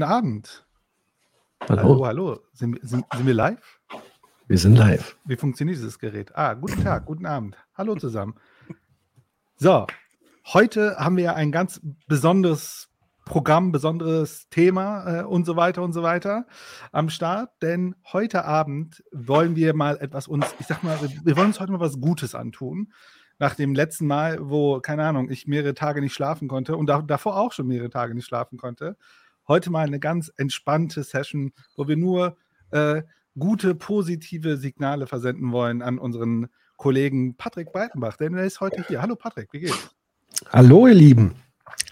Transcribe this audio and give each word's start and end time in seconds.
Guten 0.00 0.12
Abend. 0.12 0.66
Hallo. 1.68 1.82
Hallo, 1.82 2.06
hallo. 2.06 2.40
Sind, 2.54 2.78
sind, 2.80 3.04
sind 3.12 3.26
wir 3.26 3.34
live? 3.34 3.80
Wir 4.48 4.56
sind 4.56 4.76
live. 4.76 5.18
Wie 5.26 5.36
funktioniert 5.36 5.76
dieses 5.76 5.98
Gerät? 5.98 6.34
Ah, 6.34 6.54
guten 6.54 6.82
Tag, 6.82 7.04
guten 7.04 7.26
Abend. 7.26 7.58
Hallo 7.74 7.94
zusammen. 7.96 8.34
So, 9.56 9.86
heute 10.54 10.96
haben 10.96 11.18
wir 11.18 11.24
ja 11.24 11.34
ein 11.34 11.52
ganz 11.52 11.82
besonderes 12.06 12.88
Programm, 13.26 13.72
besonderes 13.72 14.48
Thema 14.48 15.20
äh, 15.20 15.22
und 15.24 15.44
so 15.44 15.56
weiter 15.56 15.82
und 15.82 15.92
so 15.92 16.02
weiter 16.02 16.46
am 16.92 17.10
Start, 17.10 17.50
denn 17.60 17.94
heute 18.10 18.46
Abend 18.46 19.04
wollen 19.12 19.54
wir 19.54 19.74
mal 19.74 19.98
etwas 19.98 20.28
uns, 20.28 20.46
ich 20.60 20.66
sag 20.66 20.82
mal, 20.82 20.98
wir, 21.02 21.36
wollen 21.36 21.48
uns 21.48 21.60
heute 21.60 21.72
mal 21.72 21.80
was 21.80 22.00
Gutes 22.00 22.34
antun. 22.34 22.94
Nach 23.38 23.54
dem 23.54 23.74
letzten 23.74 24.06
Mal, 24.06 24.38
wo, 24.40 24.80
keine 24.80 25.04
Ahnung, 25.04 25.28
ich 25.30 25.46
mehrere 25.46 25.74
Tage 25.74 26.00
nicht 26.00 26.14
schlafen 26.14 26.48
konnte 26.48 26.74
und 26.74 26.86
da, 26.86 27.02
davor 27.02 27.36
auch 27.36 27.52
schon 27.52 27.66
mehrere 27.66 27.90
Tage 27.90 28.14
nicht 28.14 28.26
schlafen 28.26 28.56
konnte. 28.56 28.96
Heute 29.50 29.68
mal 29.68 29.84
eine 29.84 29.98
ganz 29.98 30.32
entspannte 30.36 31.02
Session, 31.02 31.52
wo 31.76 31.88
wir 31.88 31.96
nur 31.96 32.36
äh, 32.70 33.02
gute, 33.36 33.74
positive 33.74 34.56
Signale 34.56 35.08
versenden 35.08 35.50
wollen 35.50 35.82
an 35.82 35.98
unseren 35.98 36.46
Kollegen 36.76 37.34
Patrick 37.36 37.72
Breitenbach, 37.72 38.16
denn 38.16 38.34
er 38.34 38.44
ist 38.44 38.60
heute 38.60 38.84
hier. 38.86 39.02
Hallo 39.02 39.16
Patrick, 39.16 39.52
wie 39.52 39.58
geht's? 39.58 39.90
Hallo, 40.50 40.86
ihr 40.86 40.94
Lieben. 40.94 41.34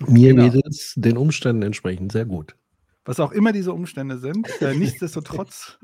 Mir 0.06 0.34
Genau. 0.34 0.50
geht 0.50 0.66
es 0.69 0.92
den 0.94 1.16
Umständen 1.16 1.62
entsprechend 1.62 2.12
sehr 2.12 2.26
gut. 2.26 2.54
Was 3.04 3.19
auch 3.19 3.32
immer 3.32 3.50
diese 3.50 3.72
Umstände 3.72 4.19
sind, 4.19 4.48
äh, 4.62 4.75
nichtsdestotrotz. 4.76 5.80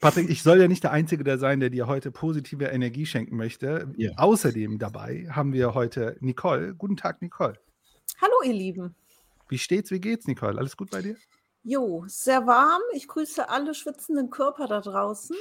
Patrick, 0.00 0.30
ich 0.30 0.42
soll 0.42 0.58
ja 0.58 0.68
nicht 0.68 0.84
der 0.84 0.92
Einzige 0.92 1.22
der 1.22 1.36
sein, 1.36 1.60
der 1.60 1.68
dir 1.68 1.86
heute 1.86 2.10
positive 2.10 2.64
Energie 2.64 3.04
schenken 3.04 3.36
möchte. 3.36 3.92
Ja. 3.98 4.12
Außerdem 4.16 4.78
dabei 4.78 5.26
haben 5.28 5.52
wir 5.52 5.74
heute 5.74 6.16
Nicole. 6.20 6.74
Guten 6.74 6.96
Tag, 6.96 7.20
Nicole. 7.20 7.58
Hallo, 8.22 8.32
ihr 8.46 8.54
Lieben. 8.54 8.94
Wie 9.52 9.58
steht's? 9.58 9.90
Wie 9.90 10.00
geht's, 10.00 10.26
Nicole? 10.26 10.56
Alles 10.56 10.78
gut 10.78 10.90
bei 10.90 11.02
dir? 11.02 11.14
Jo, 11.62 12.04
sehr 12.06 12.46
warm. 12.46 12.80
Ich 12.94 13.06
grüße 13.06 13.50
alle 13.50 13.74
schwitzenden 13.74 14.30
Körper 14.30 14.66
da 14.66 14.80
draußen. 14.80 15.36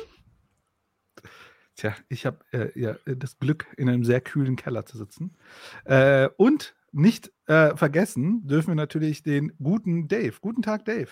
Tja, 1.78 1.96
ich 2.10 2.26
habe 2.26 2.40
äh, 2.52 2.78
ja, 2.78 2.98
das 3.06 3.40
Glück, 3.40 3.68
in 3.78 3.88
einem 3.88 4.04
sehr 4.04 4.20
kühlen 4.20 4.58
Keller 4.58 4.86
zu 4.86 4.98
sitzen. 4.98 5.38
Äh, 5.86 6.28
und 6.36 6.76
nicht 6.92 7.32
äh, 7.46 7.74
vergessen 7.78 8.46
dürfen 8.46 8.72
wir 8.72 8.76
natürlich 8.76 9.24
den 9.24 9.54
guten 9.64 10.10
Dave. 10.10 10.34
Guten 10.42 10.62
Tag, 10.62 10.84
Dave. 10.84 11.12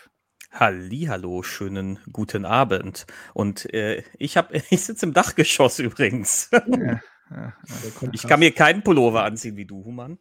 Hallihallo, 0.51 1.41
schönen 1.41 1.99
guten 2.11 2.43
Abend. 2.43 3.05
Und 3.33 3.73
äh, 3.73 4.03
ich 4.17 4.35
habe, 4.35 4.61
ich 4.69 4.83
sitze 4.83 5.05
im 5.05 5.13
Dachgeschoss 5.13 5.79
übrigens. 5.79 6.49
Ja, 6.51 6.99
ja, 7.31 7.53
ja, 7.67 8.09
Ich 8.11 8.23
kann 8.23 8.39
mir 8.39 8.51
keinen 8.51 8.83
Pullover 8.83 9.23
anziehen 9.23 9.55
wie 9.55 9.65
du, 9.65 9.83
Human. 9.85 10.17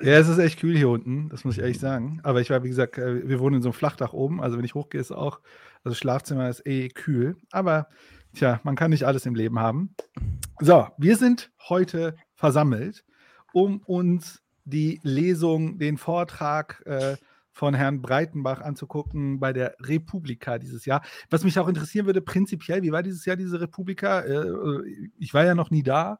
Ja, 0.00 0.18
es 0.18 0.28
ist 0.28 0.38
echt 0.38 0.60
kühl 0.60 0.76
hier 0.76 0.88
unten, 0.88 1.28
das 1.30 1.44
muss 1.44 1.56
ich 1.56 1.62
ehrlich 1.62 1.78
sagen. 1.78 2.20
Aber 2.22 2.40
ich 2.40 2.50
war, 2.50 2.62
wie 2.62 2.68
gesagt, 2.68 2.98
äh, 2.98 3.26
wir 3.26 3.40
wohnen 3.40 3.56
in 3.56 3.62
so 3.62 3.68
einem 3.68 3.74
Flachdach 3.74 4.12
oben, 4.12 4.42
also 4.42 4.58
wenn 4.58 4.64
ich 4.64 4.74
hochgehe, 4.74 5.00
ist 5.00 5.12
auch, 5.12 5.40
also 5.84 5.94
Schlafzimmer 5.94 6.48
ist 6.48 6.66
eh 6.66 6.88
kühl. 6.88 7.36
Aber 7.50 7.88
tja, 8.34 8.60
man 8.62 8.76
kann 8.76 8.90
nicht 8.90 9.04
alles 9.04 9.26
im 9.26 9.34
Leben 9.34 9.58
haben. 9.58 9.94
So, 10.60 10.88
wir 10.98 11.16
sind 11.16 11.50
heute 11.68 12.16
versammelt, 12.34 13.04
um 13.52 13.78
uns 13.80 14.42
die 14.64 15.00
Lesung, 15.02 15.78
den 15.78 15.96
Vortrag 15.96 16.82
äh, 16.86 17.16
von 17.52 17.72
Herrn 17.72 18.02
Breitenbach 18.02 18.60
anzugucken 18.60 19.38
bei 19.38 19.52
der 19.52 19.76
Republika 19.80 20.58
dieses 20.58 20.84
Jahr. 20.84 21.02
Was 21.30 21.44
mich 21.44 21.58
auch 21.58 21.68
interessieren 21.68 22.06
würde, 22.06 22.20
prinzipiell, 22.20 22.82
wie 22.82 22.90
war 22.92 23.02
dieses 23.02 23.24
Jahr 23.24 23.36
diese 23.36 23.60
Republika? 23.60 24.20
Äh, 24.20 24.44
ich 25.18 25.32
war 25.32 25.44
ja 25.44 25.54
noch 25.54 25.70
nie 25.70 25.82
da. 25.82 26.18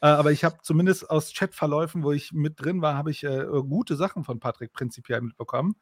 Äh, 0.00 0.06
aber 0.06 0.32
ich 0.32 0.44
habe 0.44 0.56
zumindest 0.62 1.08
aus 1.08 1.32
Chatverläufen, 1.32 2.02
wo 2.02 2.12
ich 2.12 2.32
mit 2.32 2.60
drin 2.60 2.82
war, 2.82 2.96
habe 2.96 3.10
ich 3.10 3.24
äh, 3.24 3.46
gute 3.68 3.96
Sachen 3.96 4.24
von 4.24 4.40
Patrick 4.40 4.72
prinzipiell 4.72 5.20
mitbekommen. 5.20 5.76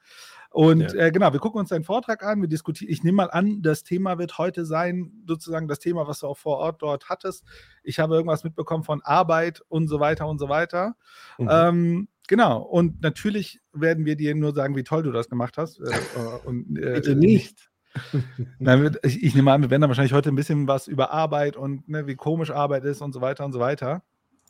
Und 0.50 0.92
Ja. 0.92 1.06
äh, 1.06 1.10
genau, 1.12 1.32
wir 1.32 1.40
gucken 1.40 1.60
uns 1.60 1.70
deinen 1.70 1.84
Vortrag 1.84 2.22
an, 2.22 2.40
wir 2.40 2.48
diskutieren. 2.48 2.92
Ich 2.92 3.02
nehme 3.02 3.16
mal 3.16 3.30
an, 3.30 3.62
das 3.62 3.82
Thema 3.82 4.18
wird 4.18 4.38
heute 4.38 4.64
sein, 4.64 5.24
sozusagen 5.26 5.66
das 5.66 5.78
Thema, 5.78 6.06
was 6.06 6.20
du 6.20 6.26
auch 6.26 6.38
vor 6.38 6.58
Ort 6.58 6.82
dort 6.82 7.08
hattest. 7.08 7.44
Ich 7.82 7.98
habe 7.98 8.14
irgendwas 8.14 8.44
mitbekommen 8.44 8.84
von 8.84 9.00
Arbeit 9.02 9.62
und 9.68 9.88
so 9.88 9.98
weiter 9.98 10.28
und 10.28 10.38
so 10.38 10.48
weiter. 10.48 10.94
Mhm. 11.38 11.48
Ähm, 11.50 12.08
genau, 12.28 12.62
und 12.62 13.00
natürlich 13.02 13.60
werden 13.72 14.04
wir 14.04 14.16
dir 14.16 14.34
nur 14.34 14.54
sagen, 14.54 14.76
wie 14.76 14.84
toll 14.84 15.02
du 15.02 15.10
das 15.12 15.28
gemacht 15.28 15.56
hast. 15.56 15.80
Äh, 15.80 15.90
äh, 15.90 16.46
und, 16.46 16.74
Bitte 16.74 17.16
nicht. 17.16 17.71
Nein, 18.58 18.96
ich, 19.02 19.22
ich 19.22 19.34
nehme 19.34 19.52
an, 19.52 19.62
wir 19.62 19.70
werden 19.70 19.82
dann 19.82 19.90
wahrscheinlich 19.90 20.12
heute 20.14 20.30
ein 20.30 20.34
bisschen 20.36 20.66
was 20.68 20.86
über 20.88 21.10
Arbeit 21.12 21.56
und 21.56 21.88
ne, 21.88 22.06
wie 22.06 22.16
komisch 22.16 22.50
Arbeit 22.50 22.84
ist 22.84 23.00
und 23.02 23.12
so 23.12 23.20
weiter 23.20 23.44
und 23.44 23.52
so 23.52 23.60
weiter 23.60 24.02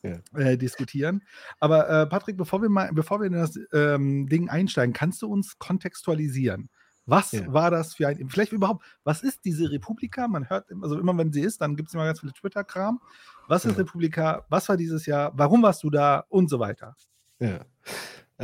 Ja. 0.03 0.19
äh, 0.37 0.57
diskutieren. 0.57 1.23
Aber 1.61 1.89
äh, 1.89 2.07
Patrick, 2.07 2.37
bevor 2.37 2.63
wir 2.63 2.69
mal, 2.69 2.91
bevor 2.93 3.21
wir 3.21 3.27
in 3.27 3.33
das 3.33 3.59
ähm, 3.73 4.29
Ding 4.29 4.49
einsteigen, 4.49 4.93
kannst 4.93 5.23
du 5.23 5.29
uns 5.29 5.59
kontextualisieren? 5.59 6.69
Was 7.05 7.33
Ja. 7.33 7.53
war 7.53 7.73
das 7.73 7.95
für 7.95 8.07
ein, 8.07 8.29
vielleicht 8.29 8.53
überhaupt, 8.53 8.85
was 9.03 9.25
ist 9.25 9.45
diese 9.45 9.71
Republika? 9.73 10.29
Man 10.29 10.49
hört, 10.49 10.71
immer- 10.71 10.85
also 10.85 10.99
immer 11.01 11.17
wenn 11.19 11.33
sie 11.33 11.41
ist, 11.41 11.61
dann 11.61 11.75
gibt 11.75 11.89
es 11.89 11.95
immer 11.95 12.05
ganz 12.05 12.21
viele 12.21 12.33
Twitter-Kram. 12.33 13.01
Was 13.49 13.65
ist 13.65 13.73
Ja. 13.73 13.79
Republika? 13.79 14.45
Was 14.49 14.69
war 14.69 14.77
dieses 14.77 15.05
Jahr? 15.07 15.33
Warum 15.35 15.63
warst 15.65 15.83
du 15.83 15.91
da? 15.91 16.25
Und 16.29 16.49
so 16.49 16.61
weiter. 16.61 16.95
Ja. 17.41 17.65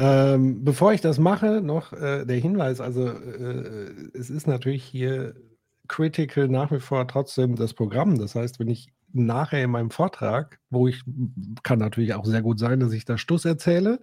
Ähm, 0.01 0.65
bevor 0.65 0.93
ich 0.93 1.01
das 1.01 1.19
mache, 1.19 1.61
noch 1.61 1.93
äh, 1.93 2.25
der 2.25 2.37
Hinweis, 2.37 2.81
also 2.81 3.09
äh, 3.09 3.91
es 4.15 4.31
ist 4.31 4.47
natürlich 4.47 4.85
hier 4.85 5.35
critical 5.89 6.47
nach 6.49 6.71
wie 6.71 6.79
vor 6.79 7.09
trotzdem 7.09 7.57
das 7.57 7.75
Programm. 7.75 8.17
Das 8.19 8.37
heißt, 8.37 8.61
wenn 8.61 8.69
ich 8.69 8.93
nachher 9.13 9.65
in 9.65 9.71
meinem 9.71 9.91
Vortrag, 9.91 10.61
wo 10.71 10.87
ich, 10.87 11.03
kann 11.65 11.81
natürlich 11.81 12.15
auch 12.15 12.27
sehr 12.27 12.43
gut 12.43 12.61
sein, 12.61 12.79
dass 12.79 12.93
ich 12.93 13.07
da 13.07 13.19
Stuss 13.19 13.45
erzähle, 13.45 13.99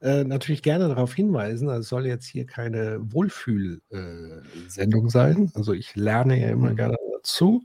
äh, 0.00 0.24
natürlich 0.24 0.62
gerne 0.62 0.88
darauf 0.88 1.14
hinweisen, 1.14 1.68
also 1.68 1.82
es 1.82 1.88
soll 1.88 2.06
jetzt 2.06 2.26
hier 2.26 2.46
keine 2.46 2.98
Wohlfühl-Sendung 3.00 5.08
sein. 5.08 5.52
Also 5.54 5.72
ich 5.72 5.94
lerne 5.94 6.40
ja 6.40 6.48
immer 6.48 6.74
gerne 6.74 6.96
dazu. 7.12 7.62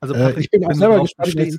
Also 0.00 0.14
Äh, 0.14 0.40
ich 0.40 0.50
bin 0.50 0.64
auch 0.64 0.72
selber 0.72 1.02
gespannt? 1.02 1.58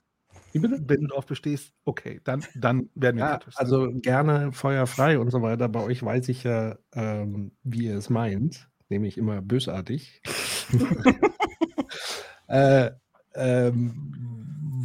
Wenn 0.54 1.02
du 1.02 1.08
darauf 1.08 1.26
bestehst, 1.26 1.74
okay, 1.86 2.22
dann, 2.24 2.46
dann 2.54 2.90
werden 2.96 3.18
wir 3.18 3.26
Ja, 3.26 3.38
kritisch 3.38 3.60
sein. 3.60 3.68
also 3.68 3.92
gerne 4.02 4.52
feuerfrei 4.52 5.20
und 5.20 5.30
so 5.32 5.42
weiter. 5.42 5.70
Bei 5.70 5.82
euch 5.82 6.04
weiß 6.04 6.30
ich 6.30 6.44
ja, 6.44 6.78
ähm, 6.94 7.52
wie 7.64 7.86
ihr 7.86 7.98
es 7.98 8.10
meint, 8.10 8.70
nämlich 8.90 9.18
immer 9.18 9.42
bösartig. 9.42 10.22
äh, 12.48 12.92
ähm, 13.36 14.14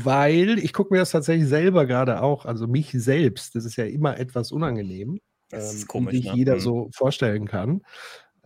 weil 0.02 0.58
ich 0.58 0.72
gucke 0.72 0.92
mir 0.94 1.00
das 1.00 1.10
tatsächlich 1.10 1.48
selber 1.48 1.86
gerade 1.86 2.22
auch, 2.22 2.44
also 2.46 2.66
mich 2.66 2.90
selbst, 2.92 3.54
das 3.54 3.64
ist 3.64 3.76
ja 3.76 3.84
immer 3.86 4.18
etwas 4.18 4.52
unangenehm, 4.52 5.18
Das 5.50 5.72
ist 5.74 5.82
ähm, 5.82 5.88
komisch, 5.88 6.12
wie 6.12 6.22
sich 6.22 6.26
ne? 6.26 6.36
jeder 6.36 6.56
Mhm. 6.56 6.60
so 6.60 6.90
vorstellen 6.94 7.46
kann, 7.46 7.82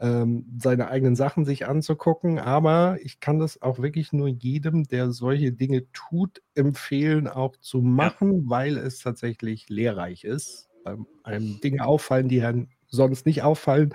ähm, 0.00 0.47
seine 0.58 0.88
eigenen 0.88 1.14
Sachen 1.14 1.44
sich 1.44 1.67
anzugucken. 1.67 2.38
Aber 2.38 2.99
ich 3.02 3.20
kann 3.20 3.38
das 3.38 3.61
auch 3.62 3.79
wirklich 3.79 4.12
nur 4.12 4.29
jedem, 4.29 4.85
der 4.85 5.12
solche 5.12 5.52
Dinge 5.52 5.91
tut, 5.93 6.43
empfehlen, 6.55 7.29
auch 7.29 7.56
zu 7.56 7.82
machen, 7.82 8.49
weil 8.49 8.76
es 8.79 9.00
tatsächlich 9.00 9.69
lehrreich 9.69 10.25
ist. 10.25 10.69
Ähm, 10.87 11.06
einem 11.23 11.61
Dinge 11.61 11.85
auffallen, 11.85 12.29
die 12.29 12.43
einem 12.43 12.69
sonst 12.88 13.26
nicht 13.26 13.43
auffallen. 13.43 13.94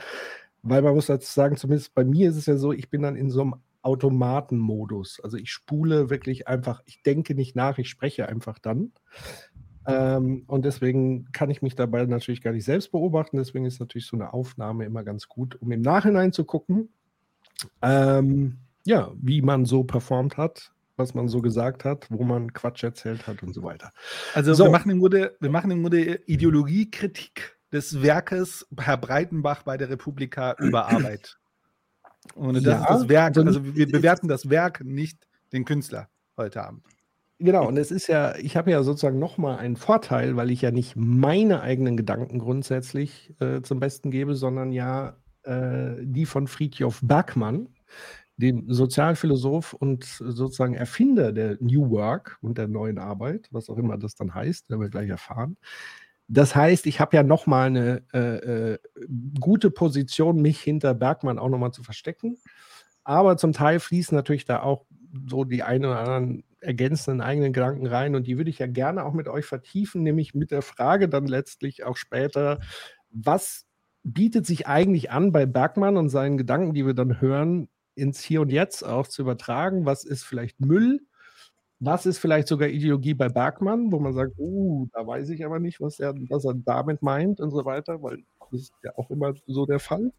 Weil 0.62 0.81
man 0.81 0.96
muss 0.96 1.07
dazu 1.07 1.31
sagen, 1.31 1.57
zumindest 1.57 1.94
bei 1.94 2.04
mir 2.04 2.30
ist 2.30 2.38
es 2.38 2.46
ja 2.46 2.58
so, 2.58 2.72
ich 2.72 2.90
bin 2.90 3.01
dann 3.01 3.16
in 3.16 3.30
so 3.30 3.42
einem 3.42 3.56
Automatenmodus. 3.81 5.19
Also 5.24 5.38
ich 5.38 5.51
spule 5.51 6.10
wirklich 6.10 6.48
einfach, 6.48 6.81
ich 6.86 7.04
denke 7.04 7.36
nicht 7.36 7.56
nach, 7.56 7.78
ich 7.78 7.90
spreche 7.90 8.28
einfach 8.28 8.58
dann. 8.58 8.92
Ähm, 9.88 10.44
und 10.48 10.66
deswegen 10.66 11.32
kann 11.32 11.50
ich 11.50 11.62
mich 11.62 11.76
dabei 11.76 12.06
natürlich 12.06 12.42
gar 12.42 12.52
nicht 12.52 12.66
selbst 12.66 12.92
beobachten. 12.92 13.38
Deswegen 13.38 13.66
ist 13.66 13.80
natürlich 13.80 14.08
so 14.08 14.18
eine 14.18 14.34
Aufnahme 14.34 14.86
immer 14.86 15.04
ganz 15.04 15.28
gut, 15.28 15.62
um 15.62 15.72
im 15.72 15.82
Nachhinein 15.82 16.34
zu 16.34 16.44
gucken, 16.44 16.90
ähm, 17.82 18.58
ja, 18.86 19.12
wie 19.22 19.42
man 19.42 19.66
so 19.66 19.84
performt 19.84 20.38
hat, 20.38 20.72
was 20.98 21.14
man 21.14 21.28
so 21.28 21.42
gesagt 21.42 21.86
hat, 21.86 22.08
wo 22.10 22.24
man 22.24 22.54
Quatsch 22.54 22.84
erzählt 22.84 23.28
hat 23.28 23.44
und 23.44 23.54
so 23.54 23.64
weiter. 23.64 23.92
Also 24.34 24.54
So. 24.54 24.66
wir 24.66 24.72
machen 24.72 24.92
im 24.92 25.00
Grunde, 25.00 25.36
wir 25.40 25.50
machen 25.50 25.72
im 25.72 25.82
Grunde 25.82 26.22
Ideologiekritik 26.26 27.58
des 27.72 28.02
Werkes 28.02 28.68
Herr 28.80 28.98
Breitenbach 28.98 29.64
bei 29.64 29.78
der 29.78 29.90
Republika 29.90 30.56
über 30.60 30.88
Arbeit. 30.88 31.38
Und 32.34 32.56
das 32.56 32.64
Ja, 32.64 32.82
ist 32.82 32.90
das 32.90 33.10
Werk, 33.10 33.38
also 33.38 33.48
also 33.48 33.76
wir 33.76 33.92
bewerten 33.92 34.28
das 34.28 34.50
Werk, 34.50 34.84
nicht 34.84 35.28
den 35.54 35.64
Künstler 35.64 36.10
heute 36.38 36.64
Abend. 36.64 36.84
Genau, 37.40 37.68
und 37.68 37.78
es 37.78 37.92
ist 37.92 38.08
ja, 38.08 38.36
ich 38.38 38.56
habe 38.56 38.72
ja 38.72 38.82
sozusagen 38.82 39.20
nochmal 39.20 39.58
einen 39.58 39.76
Vorteil, 39.76 40.38
weil 40.38 40.52
ich 40.52 40.62
ja 40.62 40.72
nicht 40.72 40.96
meine 40.96 41.62
eigenen 41.62 41.98
Gedanken 41.98 42.40
grundsätzlich 42.40 43.34
äh, 43.42 43.62
zum 43.62 43.80
Besten 43.82 44.10
gebe, 44.10 44.36
sondern 44.36 44.72
ja 44.72 45.18
äh, 45.44 45.96
die 46.02 46.26
von 46.26 46.48
Friedjof 46.48 47.02
Bergmann, 47.04 47.68
dem 48.38 48.72
Sozialphilosoph 48.72 49.74
und 49.74 50.06
sozusagen 50.06 50.76
Erfinder 50.76 51.34
der 51.34 51.58
New 51.60 51.90
Work 51.90 52.38
und 52.42 52.58
der 52.58 52.68
neuen 52.70 53.00
Arbeit, 53.00 53.50
was 53.52 53.70
auch 53.70 53.78
immer 53.78 53.98
das 53.98 54.16
dann 54.16 54.34
heißt, 54.34 54.70
werden 54.70 54.82
wir 54.82 54.90
gleich 54.90 55.10
erfahren. 55.10 55.58
Das 56.28 56.56
heißt, 56.56 56.88
ich 56.88 57.00
habe 57.00 57.16
ja 57.18 57.24
nochmal 57.24 57.68
eine 57.68 58.04
äh, 58.14 58.74
äh, 58.74 58.80
gute 59.40 59.70
Position, 59.72 60.42
mich 60.42 60.60
hinter 60.62 60.94
Bergmann 60.96 61.38
auch 61.40 61.50
nochmal 61.50 61.72
zu 61.72 61.84
verstecken. 61.84 62.38
Aber 63.04 63.38
zum 63.38 63.54
Teil 63.54 63.80
fließen 63.80 64.16
natürlich 64.16 64.46
da 64.46 64.62
auch 64.64 64.86
so 65.28 65.44
die 65.46 65.64
ein 65.64 65.86
oder 65.86 66.00
anderen 66.00 66.44
ergänzenden 66.66 67.22
eigenen 67.22 67.54
Gedanken 67.54 67.88
rein 67.88 68.16
und 68.16 68.28
die 68.28 68.38
würde 68.38 68.50
ich 68.50 68.60
ja 68.60 68.68
gerne 68.68 69.06
auch 69.06 69.14
mit 69.14 69.28
euch 69.28 69.46
vertiefen, 69.46 70.04
nämlich 70.04 70.34
mit 70.36 70.52
der 70.52 70.62
Frage 70.62 71.08
dann 71.10 71.28
letztlich 71.28 71.84
auch 71.86 71.98
später, 71.98 72.60
was 73.10 73.66
bietet 74.04 74.46
sich 74.46 74.68
eigentlich 74.68 75.12
an 75.12 75.32
bei 75.32 75.46
Bergmann 75.46 75.98
und 75.98 76.10
seinen 76.10 76.38
Gedanken, 76.38 76.74
die 76.74 76.86
wir 76.86 76.94
dann 76.94 77.22
hören, 77.22 77.70
ins 77.96 78.22
Hier 78.22 78.42
und 78.42 78.52
Jetzt 78.52 78.84
auch 78.84 79.08
zu 79.08 79.22
übertragen? 79.22 79.86
Was 79.86 80.04
ist 80.04 80.24
vielleicht 80.24 80.60
Müll? 80.60 81.02
Was 81.80 82.06
ist 82.06 82.20
vielleicht 82.20 82.48
sogar 82.48 82.70
Ideologie 82.70 83.14
bei 83.14 83.30
Bergmann, 83.30 83.92
wo 83.92 84.00
man 84.00 84.14
sagt, 84.14 84.34
oh, 84.38 84.88
da 84.94 85.06
weiß 85.08 85.30
ich 85.30 85.46
aber 85.46 85.60
nicht, 85.60 85.82
was 85.82 86.00
er, 86.00 86.14
was 86.30 86.46
er 86.46 86.54
damit 86.56 87.02
meint 87.02 87.40
und 87.40 87.52
so 87.52 87.66
weiter, 87.66 88.02
weil 88.02 88.24
das 88.52 88.62
ist 88.62 88.74
ja 88.84 88.92
auch 88.98 89.10
immer 89.12 89.34
so 89.48 89.66
der 89.66 89.80
Fall. 89.80 90.12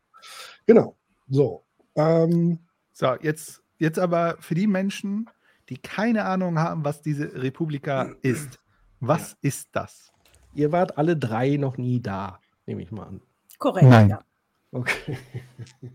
Genau. 0.66 0.96
So. 1.28 1.64
Ähm, 1.96 2.58
So, 2.92 3.14
jetzt, 3.20 3.62
jetzt 3.78 3.98
aber 3.98 4.36
für 4.40 4.54
die 4.54 4.66
Menschen, 4.66 5.28
die 5.68 5.78
keine 5.78 6.24
Ahnung 6.24 6.58
haben, 6.58 6.84
was 6.84 7.02
diese 7.02 7.42
Republika 7.42 8.14
ist. 8.22 8.60
Was 9.00 9.36
ist 9.42 9.68
das? 9.72 10.12
ihr 10.56 10.72
wart 10.72 10.98
alle 10.98 11.16
drei 11.16 11.56
noch 11.56 11.76
nie 11.76 12.00
da, 12.00 12.40
nehme 12.66 12.82
ich 12.82 12.90
mal 12.90 13.04
an. 13.04 13.20
Korrekt, 13.58 13.88
Nein. 13.88 14.08
ja. 14.08 14.20
Okay. 14.72 15.18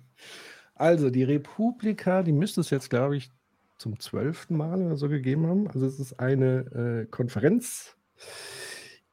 Also 0.73 1.12
die 1.12 1.23
Republika, 1.23 2.23
die 2.23 2.31
müsste 2.31 2.59
es 2.62 2.71
jetzt, 2.71 2.89
glaube 2.89 3.15
ich, 3.15 3.29
zum 3.77 4.00
zwölften 4.00 4.57
Mal 4.57 4.81
oder 4.81 4.97
so 4.97 5.09
gegeben 5.09 5.45
haben. 5.45 5.68
Also 5.68 5.85
es 5.85 6.00
ist 6.00 6.19
eine 6.19 7.03
äh, 7.03 7.06
Konferenz, 7.06 7.95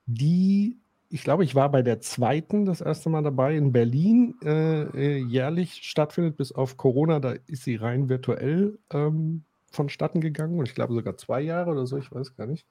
die, 0.06 0.78
ich 1.10 1.25
glaube, 1.25 1.44
ich 1.44 1.55
war 1.55 1.70
bei 1.70 1.82
der 1.82 2.00
zweiten 2.00 2.64
das 2.64 2.81
erste 2.81 3.10
Mal 3.10 3.22
dabei 3.22 3.55
in 3.55 3.72
Berlin, 3.72 4.37
äh, 4.43 4.84
äh, 4.84 5.16
jährlich 5.19 5.82
stattfindet, 5.82 6.38
bis 6.38 6.52
auf 6.52 6.78
Corona, 6.78 7.20
da 7.20 7.34
ist 7.46 7.64
sie 7.64 7.76
rein 7.76 8.08
virtuell 8.08 8.78
ähm, 8.90 9.44
vonstatten 9.70 10.20
gegangen 10.20 10.59
und 10.59 10.69
ich 10.69 10.75
glaube 10.75 10.94
sogar 10.94 11.17
zwei 11.17 11.41
Jahre 11.41 11.70
oder 11.70 11.87
so, 11.87 11.99
ich 11.99 12.11
weiß 12.11 12.37
gar 12.37 12.47
nicht. 12.47 12.67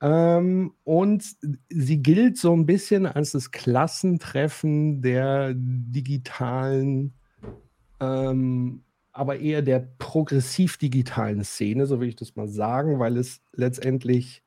Ähm, 0.00 0.74
und 0.84 1.24
sie 1.70 2.02
gilt 2.02 2.36
so 2.36 2.52
ein 2.52 2.66
bisschen 2.66 3.06
als 3.06 3.32
das 3.32 3.50
Klassentreffen 3.50 5.00
der 5.00 5.54
digitalen 5.54 7.14
ähm, 8.00 8.82
aber 9.12 9.38
eher 9.38 9.62
der 9.62 9.80
progressiv-digitalen 9.98 11.42
Szene, 11.42 11.86
so 11.86 12.00
will 12.00 12.08
ich 12.08 12.16
das 12.16 12.36
mal 12.36 12.48
sagen, 12.48 12.98
weil 12.98 13.16
es 13.16 13.40
letztendlich 13.52 14.42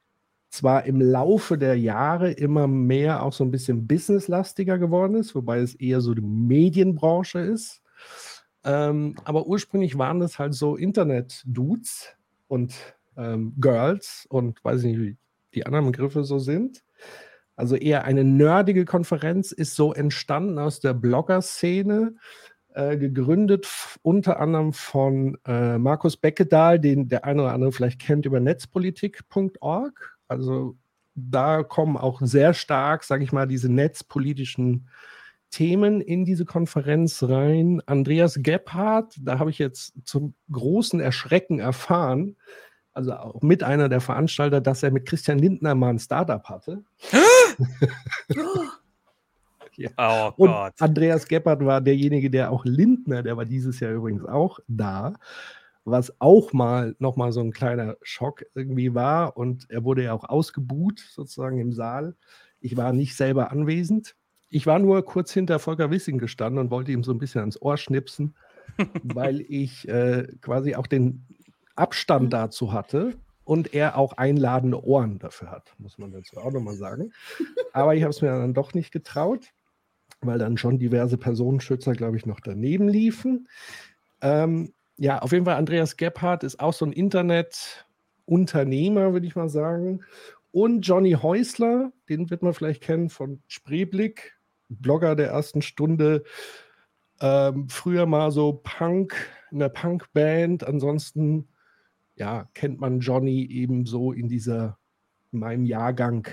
zwar 0.52 0.86
im 0.86 1.02
Laufe 1.02 1.58
der 1.58 1.76
Jahre 1.76 2.32
immer 2.32 2.68
mehr 2.68 3.24
auch 3.24 3.34
so 3.34 3.44
ein 3.44 3.52
bisschen 3.52 3.88
businesslastiger 3.88 4.78
geworden 4.78 5.16
ist, 5.16 5.34
wobei 5.34 5.60
es 5.60 5.76
eher 5.76 6.02
so 6.02 6.14
die 6.14 6.22
Medienbranche 6.22 7.40
ist. 7.40 7.82
Ähm, 8.70 9.16
aber 9.24 9.48
ursprünglich 9.48 9.98
waren 9.98 10.20
das 10.20 10.38
halt 10.38 10.54
so 10.54 10.76
Internet-Dudes 10.76 12.16
und 12.48 12.76
ähm, 13.18 13.54
Girls 13.60 14.28
und 14.30 14.64
weiß 14.64 14.84
ich 14.84 14.86
nicht, 14.86 15.00
wie 15.00 15.18
die 15.56 15.66
anderen 15.66 15.88
Begriffe 15.92 16.24
so 16.24 16.38
sind. 16.38 16.84
Also 17.56 17.76
eher 17.76 18.04
eine 18.04 18.24
nerdige 18.24 18.86
Konferenz 18.86 19.52
ist 19.52 19.76
so 19.76 19.92
entstanden 19.92 20.60
aus 20.60 20.82
der 20.82 20.94
Blogger-Szene, 20.94 22.14
äh, 22.76 22.98
gegründet 22.98 23.68
unter 24.04 24.40
anderem 24.40 24.72
von 24.74 25.40
äh, 25.48 25.80
Markus 25.80 26.16
Beckedahl, 26.16 26.80
den 26.80 27.08
der 27.08 27.26
eine 27.26 27.42
oder 27.42 27.54
andere 27.54 27.72
vielleicht 27.72 28.00
kennt 28.00 28.28
über 28.28 28.40
netzpolitik.org. 28.40 30.18
Also 30.28 30.78
da 31.16 31.64
kommen 31.64 31.98
auch 31.98 32.22
sehr 32.22 32.54
stark, 32.54 33.04
sage 33.04 33.24
ich 33.24 33.32
mal, 33.32 33.48
diese 33.48 33.72
netzpolitischen 33.72 34.88
Themen 35.50 36.02
in 36.02 36.26
diese 36.26 36.46
Konferenz 36.46 37.24
rein. 37.24 37.82
Andreas 37.86 38.40
Gebhardt, 38.42 39.16
da 39.22 39.40
habe 39.40 39.50
ich 39.50 39.60
jetzt 39.60 39.94
zum 40.06 40.34
großen 40.52 41.00
Erschrecken 41.00 41.60
erfahren, 41.60 42.36
also 42.94 43.14
auch 43.14 43.42
mit 43.42 43.64
einer 43.64 43.90
der 43.90 44.02
Veranstalter, 44.02 44.62
dass 44.62 44.84
er 44.84 44.92
mit 44.92 45.06
Christian 45.06 45.40
Lindner 45.40 45.76
mal 45.76 45.90
ein 45.90 46.00
Startup 46.00 46.44
hatte. 46.46 46.84
Oh 49.98 50.32
Und 50.36 50.52
Gott. 50.52 50.74
Andreas 50.80 51.28
Gebhardt 51.28 51.66
war 51.66 51.82
derjenige, 51.82 52.30
der 52.30 52.52
auch 52.52 52.66
Lindner, 52.66 53.24
der 53.24 53.38
war 53.38 53.46
dieses 53.46 53.80
Jahr 53.80 53.94
übrigens 53.94 54.26
auch 54.26 54.60
da, 54.68 55.14
was 55.86 56.14
auch 56.20 56.54
mal 56.54 56.96
nochmal 57.00 57.32
so 57.32 57.40
ein 57.40 57.52
kleiner 57.52 57.96
Schock 58.02 58.46
irgendwie 58.56 58.94
war. 58.94 59.38
Und 59.38 59.70
er 59.70 59.84
wurde 59.84 60.04
ja 60.04 60.14
auch 60.14 60.28
ausgebuht 60.28 61.00
sozusagen 61.00 61.60
im 61.60 61.72
Saal. 61.72 62.16
Ich 62.60 62.76
war 62.76 62.92
nicht 62.92 63.16
selber 63.16 63.52
anwesend. 63.52 64.16
Ich 64.50 64.66
war 64.66 64.80
nur 64.80 65.06
kurz 65.06 65.32
hinter 65.32 65.60
Volker 65.60 65.92
Wissing 65.92 66.18
gestanden 66.18 66.60
und 66.60 66.72
wollte 66.72 66.92
ihm 66.92 67.04
so 67.04 67.12
ein 67.12 67.20
bisschen 67.20 67.42
ans 67.42 67.62
Ohr 67.62 67.78
schnipsen, 67.78 68.36
weil 69.04 69.42
ich 69.42 69.88
äh, 69.88 70.28
quasi 70.42 70.76
auch 70.76 70.88
den 70.88 71.26
Abstand 71.76 72.34
dazu 72.34 72.74
hatte 72.74 73.16
und 73.46 73.74
er 73.74 73.98
auch 73.98 74.14
einladende 74.14 74.84
Ohren 74.84 75.20
dafür 75.20 75.52
hat, 75.52 75.74
muss 75.78 75.98
man 75.98 76.12
dazu 76.12 76.38
auch 76.38 76.52
nochmal 76.52 76.76
sagen. 76.76 77.14
Aber 77.74 77.96
ich 77.96 78.04
habe 78.04 78.12
es 78.12 78.22
mir 78.22 78.30
dann 78.30 78.54
doch 78.54 78.74
nicht 78.74 78.92
getraut 78.92 79.52
weil 80.22 80.40
dann 80.40 80.58
schon 80.58 80.80
diverse 80.80 81.18
Personenschützer, 81.18 81.94
glaube 81.94 82.18
ich, 82.18 82.26
noch 82.26 82.42
daneben 82.42 82.90
liefen. 82.90 83.48
Ähm, 84.22 84.74
ja, 84.98 85.20
auf 85.20 85.32
jeden 85.32 85.46
Fall, 85.46 85.56
Andreas 85.56 85.96
Gebhardt 85.98 86.44
ist 86.44 86.60
auch 86.60 86.74
so 86.74 86.86
ein 86.86 86.92
Internetunternehmer, 86.92 89.14
würde 89.14 89.28
ich 89.28 89.36
mal 89.36 89.50
sagen. 89.50 90.02
Und 90.52 90.82
Johnny 90.82 91.14
Häusler, 91.14 91.92
den 92.10 92.30
wird 92.30 92.42
man 92.42 92.54
vielleicht 92.54 92.84
kennen 92.84 93.10
von 93.10 93.42
Spreeblick, 93.48 94.38
Blogger 94.70 95.16
der 95.16 95.30
ersten 95.30 95.62
Stunde. 95.62 96.24
Ähm, 97.22 97.68
früher 97.68 98.06
mal 98.06 98.32
so 98.32 98.62
Punk, 98.64 99.16
in 99.52 99.60
der 99.60 99.70
Punkband. 99.70 100.66
Ansonsten, 100.66 101.48
ja, 102.16 102.48
kennt 102.54 102.80
man 102.80 103.00
Johnny 103.00 103.46
eben 103.46 103.86
so 103.86 104.12
in 104.12 104.28
dieser, 104.28 104.78
in 105.32 105.40
meinem 105.40 105.66
Jahrgang 105.66 106.28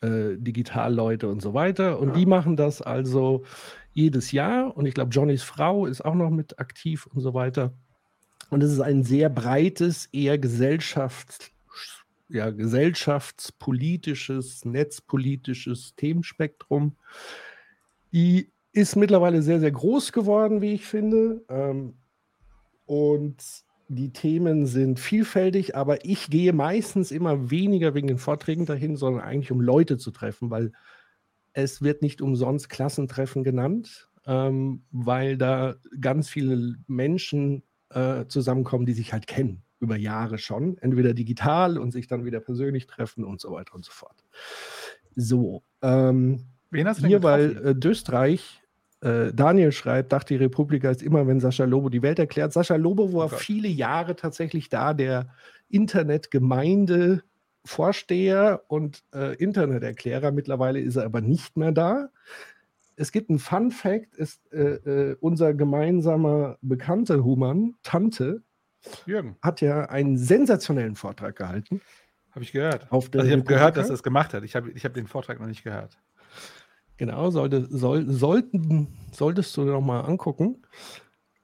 äh, 0.00 0.36
Digitalleute 0.36 1.28
und 1.28 1.42
so 1.42 1.54
weiter. 1.54 1.98
Und 1.98 2.16
die 2.16 2.26
machen 2.26 2.56
das 2.56 2.82
also 2.82 3.44
jedes 3.92 4.32
Jahr. 4.32 4.76
Und 4.76 4.86
ich 4.86 4.94
glaube, 4.94 5.10
Johnnys 5.10 5.42
Frau 5.42 5.86
ist 5.86 6.04
auch 6.04 6.14
noch 6.14 6.30
mit 6.30 6.58
aktiv 6.58 7.06
und 7.06 7.20
so 7.20 7.34
weiter. 7.34 7.72
Und 8.50 8.62
es 8.62 8.72
ist 8.72 8.80
ein 8.80 9.02
sehr 9.02 9.28
breites, 9.30 10.06
eher 10.12 10.38
Gesellschafts-, 10.38 11.52
ja, 12.32 12.50
gesellschaftspolitisches, 12.50 14.64
netzpolitisches 14.64 15.94
Themenspektrum. 15.96 16.96
Die 18.12 18.50
ist 18.72 18.96
mittlerweile 18.96 19.42
sehr, 19.42 19.60
sehr 19.60 19.70
groß 19.70 20.12
geworden, 20.12 20.62
wie 20.62 20.72
ich 20.72 20.86
finde. 20.86 21.44
Ähm, 21.48 21.98
und 22.86 23.36
die 23.88 24.12
Themen 24.12 24.66
sind 24.66 24.98
vielfältig, 24.98 25.76
aber 25.76 26.06
ich 26.06 26.30
gehe 26.30 26.54
meistens 26.54 27.10
immer 27.10 27.50
weniger 27.50 27.92
wegen 27.94 28.08
den 28.08 28.18
Vorträgen 28.18 28.64
dahin, 28.64 28.96
sondern 28.96 29.22
eigentlich 29.22 29.52
um 29.52 29.60
Leute 29.60 29.98
zu 29.98 30.10
treffen, 30.10 30.50
weil 30.50 30.72
es 31.52 31.82
wird 31.82 32.00
nicht 32.00 32.22
umsonst 32.22 32.70
Klassentreffen 32.70 33.44
genannt, 33.44 34.08
ähm, 34.24 34.84
weil 34.90 35.36
da 35.36 35.74
ganz 36.00 36.30
viele 36.30 36.76
Menschen 36.86 37.62
äh, 37.90 38.24
zusammenkommen, 38.26 38.86
die 38.86 38.94
sich 38.94 39.12
halt 39.12 39.26
kennen 39.26 39.62
über 39.82 39.96
Jahre 39.96 40.38
schon, 40.38 40.78
entweder 40.78 41.12
digital 41.12 41.76
und 41.76 41.90
sich 41.90 42.06
dann 42.06 42.24
wieder 42.24 42.40
persönlich 42.40 42.86
treffen 42.86 43.24
und 43.24 43.40
so 43.40 43.52
weiter 43.52 43.74
und 43.74 43.84
so 43.84 43.92
fort. 43.92 44.24
So, 45.16 45.62
ähm, 45.82 46.46
Wen 46.70 46.88
hast 46.88 47.02
du 47.02 47.06
hier, 47.06 47.22
weil 47.22 47.66
äh, 47.66 47.74
Dösterreich, 47.74 48.62
äh, 49.02 49.32
Daniel 49.34 49.72
schreibt, 49.72 50.12
dachte 50.12 50.34
die 50.34 50.42
Republika 50.42 50.90
ist 50.90 51.02
immer, 51.02 51.26
wenn 51.26 51.40
Sascha 51.40 51.64
Lobo 51.64 51.90
die 51.90 52.02
Welt 52.02 52.18
erklärt. 52.18 52.52
Sascha 52.52 52.76
Lobo 52.76 53.12
war 53.12 53.26
Oh 53.26 53.36
viele 53.36 53.68
Jahre 53.68 54.16
tatsächlich 54.16 54.70
da, 54.70 54.94
der 54.94 55.34
Internetgemeinde 55.68 57.22
Vorsteher 57.64 58.62
und 58.68 59.04
äh, 59.14 59.36
Interneterklärer. 59.36 60.32
Mittlerweile 60.32 60.80
ist 60.80 60.96
er 60.96 61.04
aber 61.04 61.20
nicht 61.20 61.56
mehr 61.56 61.72
da. 61.72 62.08
Es 62.96 63.12
gibt 63.12 63.30
einen 63.30 63.38
Fun 63.38 63.70
Fact, 63.70 64.14
ist 64.16 64.40
äh, 64.52 64.74
äh, 64.74 65.16
unser 65.20 65.54
gemeinsamer 65.54 66.58
Bekannter 66.62 67.24
Human, 67.24 67.74
Tante, 67.82 68.42
Jürgen, 69.06 69.36
hat 69.42 69.60
ja 69.60 69.86
einen 69.86 70.16
sensationellen 70.18 70.96
Vortrag 70.96 71.36
gehalten. 71.36 71.80
habe 72.32 72.44
ich 72.44 72.52
gehört. 72.52 72.90
Auf 72.90 73.10
Also 73.14 73.26
ich 73.26 73.32
habe 73.32 73.44
gehört, 73.44 73.76
dass 73.76 73.88
er 73.88 73.94
es 73.94 74.02
gemacht 74.02 74.34
hat. 74.34 74.44
Ich 74.44 74.56
habe 74.56 74.70
ich 74.70 74.84
hab 74.84 74.94
den 74.94 75.06
Vortrag 75.06 75.38
noch 75.40 75.46
nicht 75.46 75.64
gehört. 75.64 75.98
Genau, 76.96 77.30
sollte, 77.30 77.66
soll, 77.66 78.08
sollten, 78.10 78.88
solltest 79.12 79.56
du 79.56 79.64
noch 79.64 79.80
mal 79.80 80.00
angucken. 80.02 80.62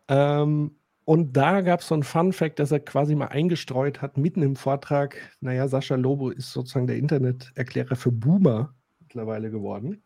Ähm, 0.09 0.77
Und 1.05 1.37
da 1.37 1.63
gab 1.63 1.81
es 1.81 1.89
so 1.89 1.95
ein 1.95 2.03
Fun 2.03 2.33
Fact, 2.33 2.59
dass 2.59 2.71
er 2.71 2.81
quasi 2.81 3.15
mal 3.15 3.29
eingestreut 3.29 4.03
hat, 4.03 4.19
mitten 4.19 4.43
im 4.43 4.57
Vortrag. 4.57 5.17
Naja, 5.41 5.67
Sascha 5.67 5.97
Lobo 5.97 6.31
ist 6.31 6.53
sozusagen 6.53 6.87
der 6.87 6.99
Interneterklärer 6.99 7.97
für 7.97 8.13
Boomer 8.13 8.75
mittlerweile 9.01 9.51
geworden. 9.51 10.03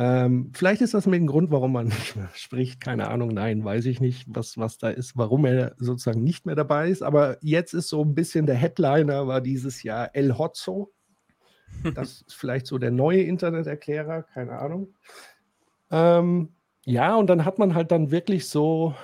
Ähm, 0.00 0.52
vielleicht 0.54 0.80
ist 0.80 0.94
das 0.94 1.06
mit 1.06 1.18
dem 1.18 1.26
Grund, 1.26 1.50
warum 1.50 1.72
man 1.72 1.86
nicht 1.88 2.14
mehr 2.14 2.30
spricht. 2.32 2.80
Keine 2.80 3.08
Ahnung, 3.08 3.30
nein, 3.30 3.64
weiß 3.64 3.84
ich 3.86 4.00
nicht, 4.00 4.26
was, 4.28 4.56
was 4.56 4.78
da 4.78 4.90
ist, 4.90 5.16
warum 5.16 5.44
er 5.44 5.74
sozusagen 5.78 6.22
nicht 6.22 6.46
mehr 6.46 6.54
dabei 6.54 6.88
ist. 6.88 7.02
Aber 7.02 7.36
jetzt 7.42 7.74
ist 7.74 7.88
so 7.88 8.02
ein 8.02 8.14
bisschen 8.14 8.46
der 8.46 8.54
Headliner, 8.54 9.26
war 9.26 9.40
dieses 9.40 9.82
Jahr 9.82 10.14
El 10.14 10.38
Hotzo. 10.38 10.92
Das 11.94 12.22
ist 12.22 12.34
vielleicht 12.34 12.66
so 12.66 12.78
der 12.78 12.90
neue 12.90 13.20
Interneterklärer, 13.20 14.22
keine 14.22 14.58
Ahnung. 14.58 14.94
Ähm, 15.90 16.54
ja, 16.86 17.14
und 17.14 17.28
dann 17.28 17.44
hat 17.44 17.58
man 17.58 17.74
halt 17.74 17.92
dann 17.92 18.10
wirklich 18.10 18.48
so 18.48 18.94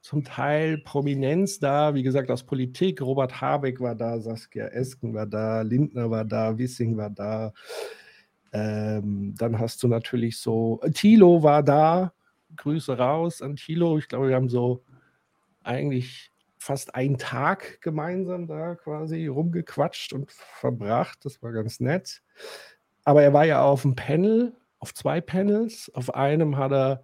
zum 0.00 0.24
Teil 0.24 0.78
Prominenz 0.78 1.58
da, 1.58 1.94
wie 1.94 2.02
gesagt, 2.02 2.30
aus 2.30 2.44
Politik. 2.44 3.02
Robert 3.02 3.42
Habeck 3.42 3.80
war 3.80 3.94
da, 3.94 4.18
Saskia 4.20 4.68
Esken 4.68 5.12
war 5.12 5.26
da, 5.26 5.60
Lindner 5.60 6.10
war 6.10 6.24
da, 6.24 6.56
Wissing 6.56 6.96
war 6.96 7.10
da. 7.10 7.52
Ähm, 8.52 9.34
dann 9.36 9.58
hast 9.58 9.82
du 9.82 9.88
natürlich 9.88 10.38
so, 10.38 10.80
Thilo 10.94 11.42
war 11.42 11.62
da, 11.62 12.12
Grüße 12.56 12.96
raus 12.96 13.42
an 13.42 13.56
Thilo. 13.56 13.98
Ich 13.98 14.08
glaube, 14.08 14.28
wir 14.28 14.36
haben 14.36 14.48
so 14.48 14.82
eigentlich 15.62 16.32
fast 16.58 16.94
einen 16.94 17.18
Tag 17.18 17.80
gemeinsam 17.80 18.46
da 18.46 18.74
quasi 18.74 19.26
rumgequatscht 19.26 20.12
und 20.12 20.30
verbracht. 20.32 21.24
Das 21.24 21.42
war 21.42 21.52
ganz 21.52 21.80
nett. 21.80 22.22
Aber 23.04 23.22
er 23.22 23.32
war 23.32 23.44
ja 23.44 23.62
auf 23.62 23.82
dem 23.82 23.94
Panel, 23.94 24.54
auf 24.78 24.92
zwei 24.94 25.20
Panels. 25.20 25.90
Auf 25.94 26.14
einem 26.14 26.56
hat 26.56 26.72
er 26.72 27.02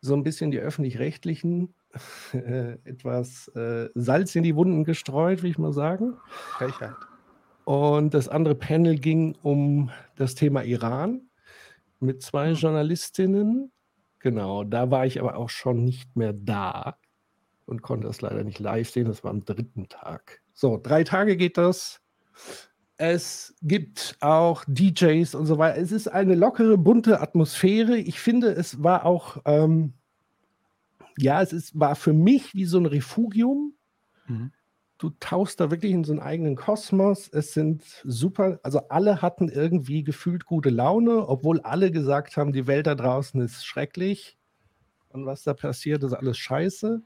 so 0.00 0.14
ein 0.14 0.22
bisschen 0.22 0.50
die 0.50 0.58
öffentlich-rechtlichen 0.58 1.74
äh, 2.32 2.72
etwas 2.84 3.48
äh, 3.48 3.88
Salz 3.94 4.34
in 4.34 4.42
die 4.42 4.56
Wunden 4.56 4.84
gestreut, 4.84 5.42
will 5.42 5.50
ich 5.50 5.58
mal 5.58 5.72
sagen. 5.72 6.16
Frechheit. 6.56 6.94
Und 7.64 8.14
das 8.14 8.28
andere 8.28 8.54
Panel 8.54 8.98
ging 8.98 9.36
um 9.42 9.90
das 10.16 10.34
Thema 10.34 10.62
Iran 10.62 11.22
mit 12.00 12.22
zwei 12.22 12.50
Hm. 12.50 12.56
Journalistinnen. 12.56 13.72
Genau, 14.18 14.64
da 14.64 14.90
war 14.90 15.06
ich 15.06 15.20
aber 15.20 15.36
auch 15.36 15.50
schon 15.50 15.84
nicht 15.84 16.16
mehr 16.16 16.32
da 16.32 16.96
und 17.66 17.82
konnte 17.82 18.06
das 18.06 18.20
leider 18.20 18.44
nicht 18.44 18.58
live 18.58 18.90
sehen. 18.90 19.06
Das 19.06 19.24
war 19.24 19.30
am 19.30 19.44
dritten 19.44 19.88
Tag. 19.88 20.42
So, 20.52 20.78
drei 20.80 21.04
Tage 21.04 21.36
geht 21.36 21.56
das. 21.58 22.00
Es 22.96 23.54
gibt 23.62 24.16
auch 24.20 24.64
DJs 24.68 25.34
und 25.34 25.46
so 25.46 25.58
weiter. 25.58 25.78
Es 25.78 25.90
ist 25.90 26.08
eine 26.08 26.34
lockere, 26.34 26.78
bunte 26.78 27.20
Atmosphäre. 27.20 27.96
Ich 27.96 28.20
finde, 28.20 28.48
es 28.48 28.82
war 28.82 29.04
auch, 29.06 29.38
ähm, 29.44 29.94
ja, 31.18 31.42
es 31.42 31.52
ist, 31.52 31.78
war 31.78 31.96
für 31.96 32.12
mich 32.12 32.54
wie 32.54 32.64
so 32.64 32.78
ein 32.78 32.86
Refugium. 32.86 33.74
Mhm. 34.26 34.52
Du 35.02 35.10
tauchst 35.18 35.58
da 35.58 35.72
wirklich 35.72 35.90
in 35.90 36.04
so 36.04 36.12
einen 36.12 36.20
eigenen 36.20 36.54
Kosmos. 36.54 37.28
Es 37.32 37.54
sind 37.54 37.82
super, 38.04 38.60
also 38.62 38.82
alle 38.88 39.20
hatten 39.20 39.48
irgendwie 39.48 40.04
gefühlt 40.04 40.46
gute 40.46 40.70
Laune, 40.70 41.28
obwohl 41.28 41.60
alle 41.62 41.90
gesagt 41.90 42.36
haben, 42.36 42.52
die 42.52 42.68
Welt 42.68 42.86
da 42.86 42.94
draußen 42.94 43.40
ist 43.40 43.66
schrecklich 43.66 44.38
und 45.08 45.26
was 45.26 45.42
da 45.42 45.54
passiert, 45.54 46.04
ist 46.04 46.12
alles 46.12 46.38
scheiße. 46.38 47.02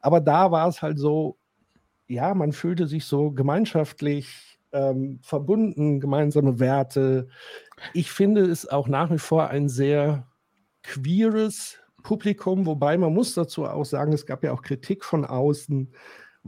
Aber 0.00 0.20
da 0.20 0.50
war 0.50 0.68
es 0.68 0.82
halt 0.82 0.98
so, 0.98 1.38
ja, 2.06 2.34
man 2.34 2.52
fühlte 2.52 2.86
sich 2.86 3.06
so 3.06 3.30
gemeinschaftlich 3.30 4.58
ähm, 4.72 5.18
verbunden, 5.22 6.00
gemeinsame 6.00 6.60
Werte. 6.60 7.28
Ich 7.94 8.12
finde 8.12 8.42
es 8.42 8.68
auch 8.68 8.88
nach 8.88 9.10
wie 9.10 9.16
vor 9.16 9.48
ein 9.48 9.70
sehr 9.70 10.26
queeres 10.82 11.78
Publikum, 12.02 12.66
wobei 12.66 12.98
man 12.98 13.14
muss 13.14 13.32
dazu 13.32 13.64
auch 13.64 13.86
sagen, 13.86 14.12
es 14.12 14.26
gab 14.26 14.44
ja 14.44 14.52
auch 14.52 14.60
Kritik 14.60 15.02
von 15.02 15.24
außen, 15.24 15.94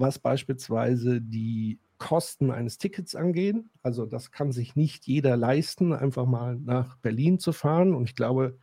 was 0.00 0.18
beispielsweise 0.18 1.20
die 1.20 1.78
Kosten 1.98 2.50
eines 2.50 2.78
Tickets 2.78 3.14
angehen. 3.14 3.70
Also 3.82 4.06
das 4.06 4.32
kann 4.32 4.52
sich 4.52 4.74
nicht 4.74 5.06
jeder 5.06 5.36
leisten, 5.36 5.92
einfach 5.92 6.26
mal 6.26 6.56
nach 6.56 6.96
Berlin 6.96 7.38
zu 7.38 7.52
fahren. 7.52 7.94
Und 7.94 8.08
ich 8.08 8.16
glaube, 8.16 8.58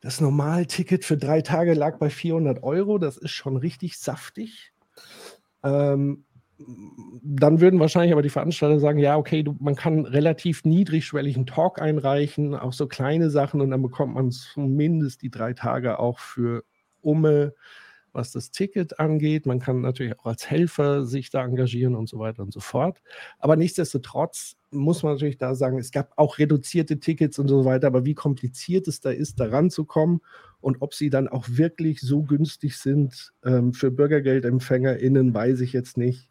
das 0.00 0.20
Normalticket 0.20 1.04
für 1.04 1.16
drei 1.16 1.40
Tage 1.40 1.74
lag 1.74 1.98
bei 1.98 2.10
400 2.10 2.62
Euro. 2.62 2.98
Das 2.98 3.16
ist 3.16 3.32
schon 3.32 3.56
richtig 3.56 3.98
saftig. 3.98 4.72
Ähm, 5.64 6.24
dann 6.58 7.60
würden 7.60 7.80
wahrscheinlich 7.80 8.12
aber 8.12 8.22
die 8.22 8.30
Veranstalter 8.30 8.80
sagen, 8.80 8.98
ja, 8.98 9.16
okay, 9.16 9.42
du, 9.42 9.56
man 9.58 9.74
kann 9.74 10.06
relativ 10.06 10.64
niedrigschwelligen 10.64 11.46
Talk 11.46 11.80
einreichen, 11.80 12.54
auch 12.54 12.72
so 12.72 12.86
kleine 12.86 13.30
Sachen 13.30 13.60
und 13.60 13.70
dann 13.70 13.82
bekommt 13.82 14.14
man 14.14 14.30
zumindest 14.30 15.22
die 15.22 15.30
drei 15.30 15.52
Tage 15.52 15.98
auch 15.98 16.18
für 16.18 16.64
Umme, 17.02 17.54
was 18.16 18.32
das 18.32 18.50
Ticket 18.50 18.98
angeht. 18.98 19.46
Man 19.46 19.60
kann 19.60 19.82
natürlich 19.82 20.18
auch 20.18 20.26
als 20.26 20.50
Helfer 20.50 21.04
sich 21.04 21.30
da 21.30 21.44
engagieren 21.44 21.94
und 21.94 22.08
so 22.08 22.18
weiter 22.18 22.42
und 22.42 22.52
so 22.52 22.60
fort. 22.60 23.00
Aber 23.38 23.54
nichtsdestotrotz 23.56 24.56
muss 24.70 25.02
man 25.02 25.12
natürlich 25.12 25.38
da 25.38 25.54
sagen, 25.54 25.78
es 25.78 25.92
gab 25.92 26.12
auch 26.16 26.38
reduzierte 26.38 26.98
Tickets 26.98 27.38
und 27.38 27.48
so 27.48 27.64
weiter, 27.64 27.86
aber 27.86 28.04
wie 28.04 28.14
kompliziert 28.14 28.88
es 28.88 29.00
da 29.00 29.10
ist, 29.10 29.38
da 29.38 29.46
ranzukommen 29.46 30.20
und 30.60 30.82
ob 30.82 30.94
sie 30.94 31.10
dann 31.10 31.28
auch 31.28 31.44
wirklich 31.48 32.00
so 32.00 32.22
günstig 32.22 32.76
sind 32.78 33.32
ähm, 33.44 33.72
für 33.72 33.90
BürgergeldempfängerInnen, 33.90 35.32
weiß 35.32 35.60
ich 35.60 35.72
jetzt 35.72 35.96
nicht. 35.96 36.28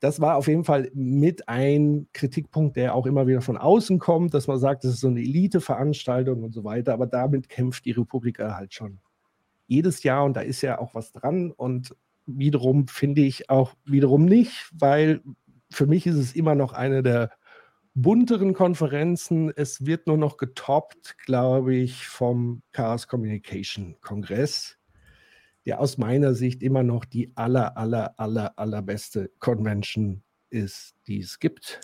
Das 0.00 0.20
war 0.20 0.36
auf 0.36 0.46
jeden 0.46 0.64
Fall 0.64 0.90
mit 0.92 1.48
ein 1.48 2.06
Kritikpunkt, 2.12 2.76
der 2.76 2.94
auch 2.94 3.06
immer 3.06 3.26
wieder 3.26 3.40
von 3.40 3.56
außen 3.56 3.98
kommt, 3.98 4.34
dass 4.34 4.46
man 4.46 4.58
sagt, 4.58 4.84
das 4.84 4.92
ist 4.92 5.00
so 5.00 5.08
eine 5.08 5.20
Elite-Veranstaltung 5.20 6.44
und 6.44 6.52
so 6.52 6.64
weiter. 6.64 6.92
Aber 6.92 7.06
damit 7.06 7.48
kämpft 7.48 7.86
die 7.86 7.92
Republika 7.92 8.54
halt 8.54 8.74
schon 8.74 8.98
jedes 9.66 10.02
Jahr 10.02 10.24
und 10.24 10.34
da 10.34 10.40
ist 10.40 10.62
ja 10.62 10.78
auch 10.78 10.94
was 10.94 11.12
dran. 11.12 11.50
Und 11.50 11.94
wiederum 12.26 12.88
finde 12.88 13.22
ich 13.22 13.50
auch 13.50 13.74
wiederum 13.84 14.24
nicht, 14.24 14.70
weil 14.72 15.22
für 15.70 15.86
mich 15.86 16.06
ist 16.06 16.16
es 16.16 16.34
immer 16.34 16.54
noch 16.54 16.72
eine 16.72 17.02
der 17.02 17.30
bunteren 17.94 18.52
Konferenzen. 18.52 19.50
Es 19.56 19.86
wird 19.86 20.06
nur 20.06 20.18
noch 20.18 20.36
getoppt, 20.36 21.16
glaube 21.18 21.74
ich, 21.74 22.06
vom 22.06 22.62
Chaos 22.72 23.08
Communication 23.08 23.96
Kongress, 24.00 24.78
der 25.64 25.80
aus 25.80 25.98
meiner 25.98 26.34
Sicht 26.34 26.62
immer 26.62 26.82
noch 26.82 27.04
die 27.04 27.32
aller, 27.36 27.76
aller, 27.76 28.14
aller, 28.18 28.58
allerbeste 28.58 29.30
Convention 29.38 30.22
ist, 30.50 30.94
die 31.06 31.20
es 31.20 31.38
gibt. 31.38 31.80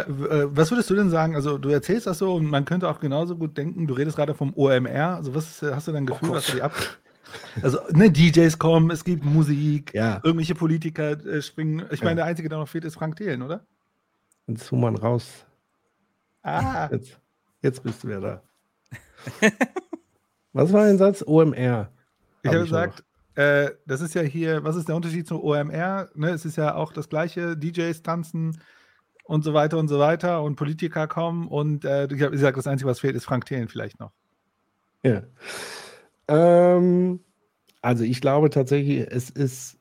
Äh, 0.00 0.46
Was 0.56 0.70
würdest 0.70 0.90
du 0.90 0.94
denn 0.94 1.10
sagen? 1.10 1.34
Also, 1.36 1.58
du 1.58 1.68
erzählst 1.68 2.06
das 2.06 2.18
so 2.18 2.34
und 2.34 2.46
man 2.46 2.64
könnte 2.64 2.88
auch 2.88 3.00
genauso 3.00 3.36
gut 3.36 3.56
denken, 3.56 3.86
du 3.86 3.94
redest 3.94 4.16
gerade 4.16 4.34
vom 4.34 4.52
OMR. 4.56 5.16
Also, 5.16 5.34
was 5.34 5.62
ist, 5.62 5.74
hast 5.74 5.88
du 5.88 5.92
denn 5.92 6.06
Gefühl, 6.06 6.30
Oh 6.30 6.32
was 6.34 6.44
Gott. 6.46 6.50
für 6.50 6.56
die 6.56 6.62
ab? 6.62 6.72
Also, 7.62 7.78
ne, 7.92 8.10
DJs 8.10 8.58
kommen, 8.58 8.90
es 8.90 9.04
gibt 9.04 9.24
Musik, 9.24 9.92
Ja. 9.94 10.20
irgendwelche 10.22 10.54
Politiker 10.54 11.12
äh, 11.24 11.40
springen. 11.42 11.84
Ich 11.90 12.00
Ja. 12.00 12.04
meine, 12.06 12.16
der 12.16 12.24
Einzige, 12.26 12.48
der 12.48 12.58
noch 12.58 12.68
fehlt, 12.68 12.84
ist 12.84 12.94
Frank 12.94 13.16
Thelen, 13.16 13.42
oder? 13.42 13.64
Dann 14.46 14.56
zoom 14.56 14.80
man 14.82 14.96
raus. 14.96 15.46
Ah, 16.42 16.88
Jetzt, 16.90 17.18
jetzt 17.62 17.82
bist 17.82 18.02
du 18.04 18.08
wieder 18.08 18.20
da. 18.20 18.42
Was 20.52 20.72
war 20.72 20.84
dein 20.84 20.98
Satz? 20.98 21.22
OMR. 21.26 21.54
ich 21.54 21.64
Hab 21.64 22.54
habe 22.54 22.56
ja 22.56 22.62
gesagt, 22.64 23.04
äh, 23.34 23.70
das 23.86 24.00
ist 24.02 24.14
ja 24.14 24.20
hier, 24.22 24.62
was 24.62 24.76
ist 24.76 24.88
der 24.88 24.96
Unterschied 24.96 25.26
zu 25.26 25.42
OMR? 25.42 26.10
Ne, 26.14 26.30
es 26.30 26.44
ist 26.44 26.56
ja 26.56 26.74
auch 26.74 26.92
das 26.92 27.08
gleiche, 27.08 27.56
DJs 27.56 28.02
tanzen 28.02 28.60
und 29.32 29.44
so 29.44 29.54
weiter 29.54 29.78
und 29.78 29.88
so 29.88 29.98
weiter 29.98 30.42
und 30.42 30.56
Politiker 30.56 31.08
kommen 31.08 31.48
und 31.48 31.86
äh, 31.86 32.04
ich 32.04 32.20
habe 32.20 32.32
gesagt, 32.32 32.58
das 32.58 32.66
Einzige, 32.66 32.90
was 32.90 33.00
fehlt, 33.00 33.16
ist 33.16 33.24
Frank 33.24 33.46
Thelen 33.46 33.66
vielleicht 33.66 33.98
noch. 33.98 34.12
Ja. 35.02 35.22
Ähm, 36.28 37.20
also 37.80 38.04
ich 38.04 38.20
glaube 38.20 38.50
tatsächlich, 38.50 39.10
es 39.10 39.30
ist 39.30 39.78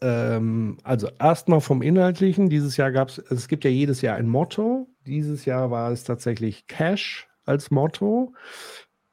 ähm, 0.00 0.78
also 0.82 1.08
erstmal 1.20 1.60
vom 1.60 1.82
Inhaltlichen. 1.82 2.48
Dieses 2.48 2.76
Jahr 2.76 2.90
gab 2.90 3.10
es, 3.10 3.18
es 3.18 3.46
gibt 3.46 3.62
ja 3.62 3.70
jedes 3.70 4.00
Jahr 4.00 4.16
ein 4.16 4.28
Motto. 4.28 4.88
Dieses 5.06 5.44
Jahr 5.44 5.70
war 5.70 5.92
es 5.92 6.02
tatsächlich 6.02 6.66
Cash 6.66 7.28
als 7.44 7.70
Motto. 7.70 8.34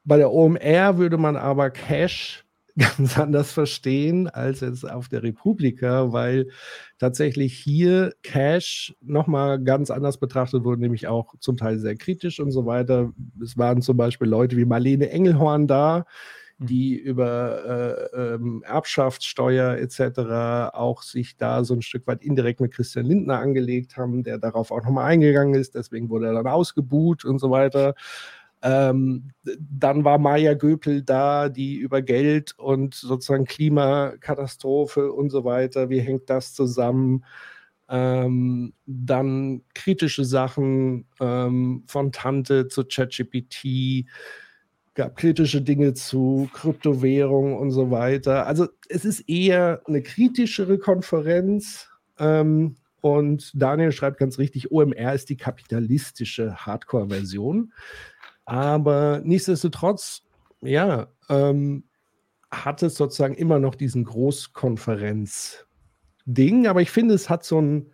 Bei 0.04 0.18
der 0.18 0.32
OMR 0.32 0.98
würde 0.98 1.20
man 1.20 1.36
aber 1.36 1.70
Cash 1.70 2.46
ganz 2.98 3.18
anders 3.18 3.52
verstehen 3.52 4.28
als 4.28 4.62
jetzt 4.62 4.90
auf 4.90 5.10
der 5.10 5.24
Republika, 5.24 6.12
weil 6.14 6.48
tatsächlich 7.00 7.54
hier 7.54 8.14
Cash 8.24 8.96
nochmal 9.02 9.62
ganz 9.62 9.92
anders 9.92 10.18
betrachtet 10.18 10.64
wurde, 10.64 10.82
nämlich 10.82 11.08
auch 11.08 11.36
zum 11.40 11.58
Teil 11.58 11.80
sehr 11.80 11.96
kritisch 11.96 12.40
und 12.40 12.52
so 12.52 12.66
weiter. 12.66 13.12
Es 13.44 13.58
waren 13.58 13.82
zum 13.82 13.98
Beispiel 13.98 14.28
Leute 14.28 14.56
wie 14.58 14.66
Marlene 14.66 15.10
Engelhorn 15.10 15.68
da, 15.68 16.06
die 16.60 16.96
über 16.96 18.10
äh, 18.14 18.36
ähm, 18.36 18.64
Erbschaftssteuer 18.66 19.78
etc. 19.78 20.74
auch 20.74 21.02
sich 21.02 21.36
da 21.36 21.64
so 21.64 21.74
ein 21.74 21.82
Stück 21.82 22.06
weit 22.08 22.22
indirekt 22.22 22.62
mit 22.62 22.72
Christian 22.72 23.08
Lindner 23.08 23.40
angelegt 23.40 23.98
haben, 23.98 24.24
der 24.24 24.38
darauf 24.38 24.72
auch 24.72 24.84
nochmal 24.84 25.06
eingegangen 25.06 25.56
ist. 25.56 25.76
Deswegen 25.76 26.10
wurde 26.10 26.28
er 26.28 26.34
dann 26.34 26.48
ausgebuht 26.48 27.26
und 27.26 27.40
so 27.40 27.50
weiter. 27.50 27.96
Ähm, 28.64 29.32
dann 29.60 30.04
war 30.04 30.20
Maya 30.20 30.54
Göpel 30.54 31.02
da, 31.02 31.50
die 31.50 31.76
über 31.76 32.02
Geld 32.02 32.54
und 32.58 32.94
sozusagen 32.94 33.46
Klimakatastrophe 33.46 35.12
und 35.12 35.30
so 35.32 35.44
weiter, 35.44 35.90
wie 35.90 36.00
hängt 36.00 36.30
das 36.30 36.54
zusammen? 36.54 37.26
Ähm, 37.90 38.74
dann 38.86 39.64
kritische 39.74 40.24
Sachen 40.24 41.08
ähm, 41.20 41.84
von 41.88 42.12
Tante 42.12 42.68
zu 42.68 42.86
ChatGPT. 42.86 44.06
gab 44.94 45.16
kritische 45.18 45.62
Dinge 45.62 45.94
zu 45.94 46.48
Kryptowährung 46.54 47.58
und 47.58 47.72
so 47.72 47.92
weiter. 47.92 48.46
Also 48.48 48.68
es 48.88 49.06
ist 49.06 49.28
eher 49.28 49.82
eine 49.88 50.02
kritischere 50.04 50.78
Konferenz. 50.78 51.90
Ähm, 52.20 52.76
und 53.02 53.52
Daniel 53.56 53.92
schreibt 53.92 54.20
ganz 54.20 54.38
richtig, 54.38 54.72
OMR 54.72 55.14
ist 55.14 55.30
die 55.30 55.38
kapitalistische 55.38 56.56
Hardcore-Version. 56.56 57.74
Aber 58.46 59.22
nichtsdestotrotz, 59.24 60.24
ja, 60.62 61.08
ähm, 61.30 61.84
hat 62.52 62.84
es 62.84 62.96
sozusagen 62.96 63.36
immer 63.36 63.60
noch 63.60 63.76
diesen 63.76 64.04
Großkonferenz-Ding. 64.04 66.68
Aber 66.68 66.82
ich 66.82 66.92
finde, 66.92 67.14
es 67.14 67.30
hat 67.30 67.46
so 67.46 67.62
ein 67.62 67.94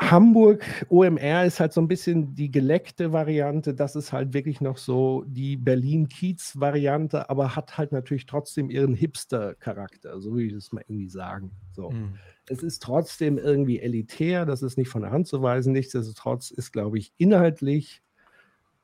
Hamburg 0.00 0.64
OMR 0.88 1.44
ist 1.44 1.60
halt 1.60 1.74
so 1.74 1.80
ein 1.82 1.88
bisschen 1.88 2.34
die 2.34 2.50
geleckte 2.50 3.12
Variante. 3.12 3.74
Das 3.74 3.96
ist 3.96 4.12
halt 4.12 4.32
wirklich 4.32 4.62
noch 4.62 4.78
so 4.78 5.24
die 5.26 5.58
Berlin-Kiez-Variante, 5.58 7.28
aber 7.28 7.54
hat 7.54 7.76
halt 7.76 7.92
natürlich 7.92 8.24
trotzdem 8.24 8.70
ihren 8.70 8.94
Hipster-Charakter, 8.94 10.18
so 10.20 10.32
würde 10.32 10.44
ich 10.44 10.54
das 10.54 10.72
mal 10.72 10.82
irgendwie 10.88 11.10
sagen. 11.10 11.50
So. 11.72 11.90
Mhm. 11.90 12.14
Es 12.48 12.62
ist 12.62 12.82
trotzdem 12.82 13.36
irgendwie 13.36 13.80
elitär, 13.80 14.46
das 14.46 14.62
ist 14.62 14.78
nicht 14.78 14.88
von 14.88 15.02
der 15.02 15.10
Hand 15.10 15.26
zu 15.26 15.42
weisen. 15.42 15.74
Nichtsdestotrotz 15.74 16.50
ist, 16.50 16.72
glaube 16.72 16.98
ich, 16.98 17.12
inhaltlich, 17.18 18.02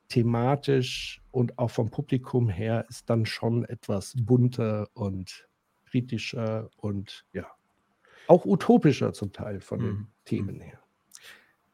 thematisch 0.08 1.22
und 1.30 1.58
auch 1.58 1.70
vom 1.70 1.90
Publikum 1.90 2.48
her 2.48 2.86
ist 2.88 3.10
dann 3.10 3.26
schon 3.26 3.64
etwas 3.64 4.14
bunter 4.16 4.88
und 4.94 5.48
kritischer 5.86 6.70
und 6.76 7.24
ja, 7.32 7.46
auch 8.28 8.44
utopischer 8.44 9.12
zum 9.12 9.32
Teil 9.32 9.60
von 9.60 9.78
den 9.78 9.88
mhm. 9.88 10.06
Themen 10.24 10.60
her. 10.60 10.78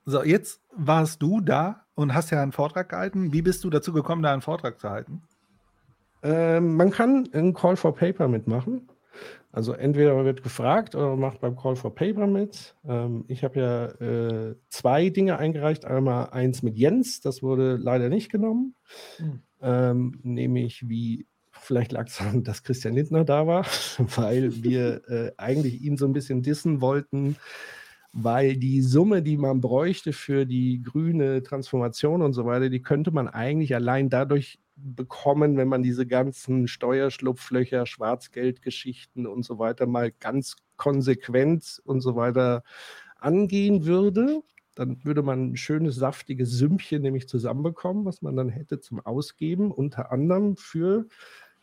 So, 0.04 0.22
jetzt 0.24 0.60
warst 0.74 1.22
du 1.22 1.40
da 1.40 1.86
und 1.94 2.14
hast 2.14 2.30
ja 2.30 2.42
einen 2.42 2.52
Vortrag 2.52 2.88
gehalten. 2.88 3.32
Wie 3.32 3.42
bist 3.42 3.62
du 3.64 3.70
dazu 3.70 3.92
gekommen, 3.92 4.22
da 4.22 4.32
einen 4.32 4.42
Vortrag 4.42 4.80
zu 4.80 4.90
halten? 4.90 5.22
Ähm, 6.22 6.76
man 6.76 6.90
kann 6.90 7.28
einen 7.32 7.54
Call 7.54 7.76
for 7.76 7.94
Paper 7.94 8.28
mitmachen. 8.28 8.88
Also 9.52 9.74
entweder 9.74 10.14
man 10.14 10.24
wird 10.24 10.42
gefragt 10.42 10.94
oder 10.94 11.10
man 11.10 11.20
macht 11.20 11.40
beim 11.40 11.56
Call 11.56 11.76
for 11.76 11.94
Paper 11.94 12.26
mit. 12.26 12.74
Ähm, 12.88 13.24
ich 13.28 13.44
habe 13.44 13.60
ja 13.60 13.86
äh, 14.00 14.56
zwei 14.70 15.10
Dinge 15.10 15.38
eingereicht. 15.38 15.84
Einmal 15.84 16.30
eins 16.30 16.62
mit 16.62 16.78
Jens, 16.78 17.20
das 17.20 17.42
wurde 17.42 17.76
leider 17.76 18.08
nicht 18.08 18.32
genommen. 18.32 18.74
Hm. 19.18 19.42
Ähm, 19.60 20.20
nämlich 20.22 20.88
wie, 20.88 21.26
vielleicht 21.50 21.92
lag 21.92 22.06
es 22.06 22.16
daran, 22.16 22.44
dass 22.44 22.62
Christian 22.62 22.94
Lindner 22.94 23.24
da 23.24 23.46
war, 23.46 23.66
weil 24.16 24.64
wir 24.64 25.02
äh, 25.08 25.32
eigentlich 25.36 25.82
ihn 25.82 25.98
so 25.98 26.06
ein 26.06 26.14
bisschen 26.14 26.42
dissen 26.42 26.80
wollten 26.80 27.36
weil 28.12 28.56
die 28.56 28.82
Summe, 28.82 29.22
die 29.22 29.38
man 29.38 29.60
bräuchte 29.60 30.12
für 30.12 30.44
die 30.44 30.82
grüne 30.82 31.42
Transformation 31.42 32.20
und 32.20 32.34
so 32.34 32.44
weiter, 32.44 32.68
die 32.68 32.82
könnte 32.82 33.10
man 33.10 33.26
eigentlich 33.26 33.74
allein 33.74 34.10
dadurch 34.10 34.58
bekommen, 34.82 35.56
wenn 35.56 35.68
man 35.68 35.82
diese 35.82 36.06
ganzen 36.06 36.68
Steuerschlupflöcher, 36.68 37.86
Schwarzgeldgeschichten 37.86 39.26
und 39.26 39.44
so 39.44 39.58
weiter 39.58 39.86
mal 39.86 40.12
ganz 40.12 40.56
konsequent 40.76 41.80
und 41.84 42.00
so 42.00 42.16
weiter 42.16 42.62
angehen 43.18 43.86
würde. 43.86 44.42
Dann 44.74 45.04
würde 45.04 45.22
man 45.22 45.52
ein 45.52 45.56
schönes, 45.56 45.96
saftiges 45.96 46.50
Sümmchen 46.50 47.02
nämlich 47.02 47.28
zusammenbekommen, 47.28 48.04
was 48.04 48.22
man 48.22 48.36
dann 48.36 48.48
hätte 48.48 48.80
zum 48.80 49.00
Ausgeben, 49.00 49.70
unter 49.70 50.10
anderem 50.10 50.56
für 50.56 51.06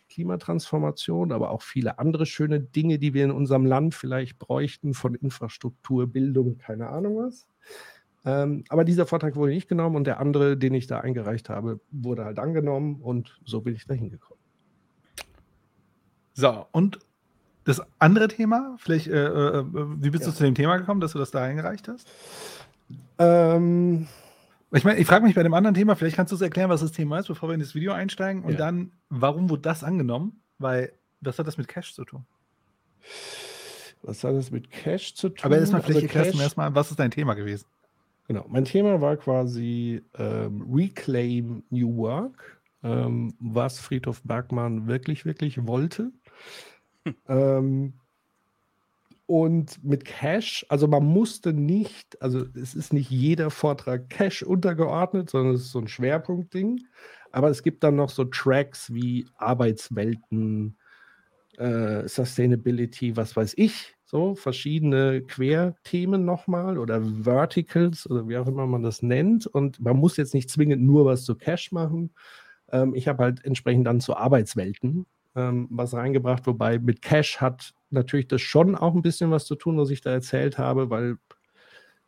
Klimatransformation, 0.10 1.32
aber 1.32 1.52
auch 1.52 1.62
viele 1.62 2.00
andere 2.00 2.26
schöne 2.26 2.60
Dinge, 2.60 3.00
die 3.00 3.14
wir 3.14 3.26
in 3.26 3.32
unserem 3.32 3.66
Land 3.66 3.96
vielleicht 3.96 4.40
bräuchten, 4.40 4.94
von 4.94 5.16
Infrastruktur, 5.16 6.08
Bildung, 6.08 6.58
keine 6.58 6.90
Ahnung 6.90 7.18
was. 7.18 7.48
Ähm, 8.30 8.64
aber 8.70 8.86
dieser 8.86 9.08
Vortrag 9.08 9.36
wurde 9.36 9.54
nicht 9.54 9.68
genommen 9.68 9.96
und 9.96 10.06
der 10.06 10.20
andere, 10.20 10.56
den 10.56 10.74
ich 10.74 10.88
da 10.88 11.00
eingereicht 11.00 11.50
habe, 11.50 11.80
wurde 11.92 12.26
halt 12.26 12.38
angenommen 12.38 13.02
und 13.02 13.40
so 13.44 13.62
bin 13.62 13.76
ich 13.76 13.86
da 13.88 13.94
hingekommen. 13.96 14.40
So, 16.34 16.68
und 16.72 17.00
das 17.64 17.82
andere 17.98 18.28
Thema, 18.28 18.76
vielleicht, 18.78 19.08
äh, 19.08 19.26
äh, 19.26 19.64
wie 19.66 20.10
bist 20.10 20.24
ja. 20.24 20.30
du 20.30 20.36
zu 20.36 20.44
dem 20.44 20.56
Thema 20.56 20.78
gekommen, 20.78 21.02
dass 21.02 21.14
du 21.14 21.20
das 21.20 21.32
da 21.32 21.44
eingereicht 21.44 21.88
hast? 21.88 22.08
Ähm, 23.18 24.08
ich 24.72 24.84
meine, 24.84 25.00
ich 25.00 25.08
frage 25.08 25.26
mich 25.26 25.36
bei 25.36 25.44
dem 25.44 25.54
anderen 25.54 25.74
Thema, 25.74 25.96
vielleicht 25.96 26.16
kannst 26.16 26.32
du 26.32 26.36
es 26.36 26.42
erklären, 26.42 26.70
was 26.70 26.82
das 26.82 26.92
Thema 26.92 27.20
ist, 27.20 27.28
bevor 27.28 27.50
wir 27.50 27.54
in 27.54 27.60
das 27.60 27.74
Video 27.74 27.94
einsteigen. 27.94 28.44
Und 28.44 28.54
ja. 28.54 28.58
dann, 28.58 28.92
warum 29.10 29.50
wurde 29.50 29.64
das 29.64 29.84
angenommen? 29.84 30.42
Weil, 30.60 30.94
was 31.22 31.40
hat 31.40 31.48
das 31.48 31.58
mit 31.58 31.68
Cash 31.68 31.94
zu 31.96 32.06
tun? 32.06 32.26
Was 34.04 34.24
hat 34.24 34.34
das 34.34 34.52
mit 34.52 34.70
Cash 34.70 35.16
zu 35.16 35.30
tun? 35.30 35.46
Aber 35.46 35.58
erstmal, 35.58 35.82
vielleicht 35.82 36.04
also 36.04 36.08
erklärst 36.08 36.34
du 36.34 36.38
mir 36.38 36.44
erstmal, 36.44 36.74
was 36.76 36.92
ist 36.92 37.00
dein 37.00 37.12
Thema 37.12 37.34
gewesen? 37.34 37.66
Genau, 38.30 38.46
mein 38.48 38.64
Thema 38.64 39.02
war 39.02 39.18
quasi 39.18 40.04
ähm, 40.16 40.64
Reclaim 40.72 41.64
New 41.72 41.98
Work, 41.98 42.62
ähm, 42.84 43.34
was 43.40 43.80
Friedhof 43.80 44.22
Bergmann 44.24 44.86
wirklich, 44.86 45.26
wirklich 45.26 45.66
wollte. 45.66 46.12
Hm. 47.06 47.16
Ähm, 47.28 47.94
und 49.26 49.84
mit 49.84 50.06
Cash, 50.06 50.64
also 50.70 50.88
man 50.88 51.06
musste 51.06 51.54
nicht, 51.54 52.22
also 52.22 52.46
es 52.54 52.76
ist 52.76 52.94
nicht 52.94 53.10
jeder 53.10 53.50
Vortrag 53.50 54.10
Cash 54.10 54.44
untergeordnet, 54.44 55.32
sondern 55.32 55.56
es 55.56 55.62
ist 55.62 55.72
so 55.72 55.80
ein 55.80 55.88
Schwerpunktding. 55.88 56.82
Aber 57.32 57.50
es 57.50 57.64
gibt 57.64 57.84
dann 57.84 57.96
noch 57.96 58.12
so 58.12 58.26
Tracks 58.26 58.94
wie 58.94 59.26
Arbeitswelten, 59.38 60.78
äh, 61.58 62.08
Sustainability, 62.08 63.18
was 63.18 63.36
weiß 63.36 63.56
ich, 63.58 63.96
so 64.10 64.34
verschiedene 64.34 65.22
Querthemen 65.22 66.26
nochmal 66.26 66.80
oder 66.80 67.02
Verticals 67.02 68.10
oder 68.10 68.28
wie 68.28 68.38
auch 68.38 68.48
immer 68.48 68.66
man 68.66 68.82
das 68.82 69.04
nennt. 69.04 69.46
Und 69.46 69.80
man 69.80 69.98
muss 69.98 70.18
jetzt 70.18 70.34
nicht 70.34 70.50
zwingend 70.50 70.82
nur 70.82 71.06
was 71.06 71.26
zu 71.26 71.36
Cash 71.36 71.72
machen. 71.72 72.12
Ähm, 72.72 72.96
ich 72.96 73.08
habe 73.08 73.24
halt 73.24 73.46
entsprechend 73.46 73.86
dann 73.86 74.02
zu 74.02 74.18
Arbeitswelten 74.18 75.06
ähm, 75.36 75.68
was 75.70 75.94
reingebracht, 75.94 76.48
wobei 76.48 76.80
mit 76.80 77.04
Cash 77.04 77.40
hat 77.40 77.76
natürlich 77.92 78.28
das 78.28 78.42
schon 78.42 78.76
auch 78.76 78.96
ein 78.96 79.04
bisschen 79.04 79.30
was 79.30 79.46
zu 79.46 79.56
tun, 79.56 79.78
was 79.78 79.92
ich 79.92 80.02
da 80.02 80.10
erzählt 80.10 80.58
habe, 80.58 80.90
weil 80.90 81.18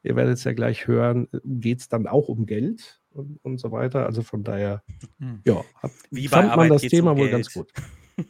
ihr 0.02 0.16
werdet 0.16 0.40
es 0.40 0.44
ja 0.44 0.54
gleich 0.54 0.88
hören, 0.88 1.28
geht 1.44 1.82
es 1.82 1.88
dann 1.88 2.08
auch 2.08 2.30
um 2.30 2.48
Geld 2.48 3.00
und, 3.12 3.38
und 3.44 3.60
so 3.60 3.72
weiter. 3.72 4.08
Also 4.08 4.24
von 4.24 4.44
daher, 4.44 4.82
hm. 5.20 5.42
ja, 5.46 5.64
hat, 5.76 5.92
Wie 6.10 6.28
fand 6.28 6.56
man 6.56 6.70
das 6.70 6.82
Thema 6.82 7.12
um 7.12 7.20
wohl 7.20 7.30
ganz 7.30 7.54
gut. 7.54 7.72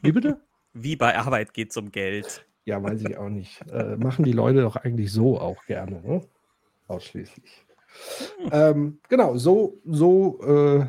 Wie 0.01 0.11
bitte? 0.11 0.41
Wie 0.73 0.97
bei 0.97 1.17
Arbeit 1.17 1.53
geht 1.53 1.71
es 1.71 1.77
um 1.77 1.91
Geld. 1.91 2.45
Ja, 2.71 2.81
weiß 2.81 3.01
ich 3.01 3.17
auch 3.17 3.27
nicht. 3.27 3.61
Äh, 3.69 3.97
machen 3.97 4.23
die 4.23 4.31
Leute 4.31 4.61
doch 4.61 4.77
eigentlich 4.77 5.11
so 5.11 5.37
auch 5.37 5.65
gerne, 5.65 6.01
ne? 6.01 6.21
Ausschließlich. 6.87 7.65
Hm. 8.37 8.49
Ähm, 8.53 8.99
genau, 9.09 9.35
so, 9.35 9.77
so 9.85 10.39
äh, 10.41 10.85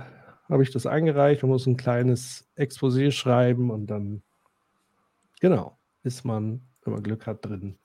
habe 0.48 0.62
ich 0.62 0.70
das 0.70 0.86
eingereicht 0.86 1.42
und 1.42 1.50
muss 1.50 1.66
ein 1.66 1.76
kleines 1.76 2.46
Exposé 2.56 3.10
schreiben 3.10 3.72
und 3.72 3.88
dann, 3.88 4.22
genau, 5.40 5.76
ist 6.04 6.24
man, 6.24 6.60
wenn 6.84 6.94
man 6.94 7.02
Glück 7.02 7.26
hat, 7.26 7.44
drin. 7.44 7.76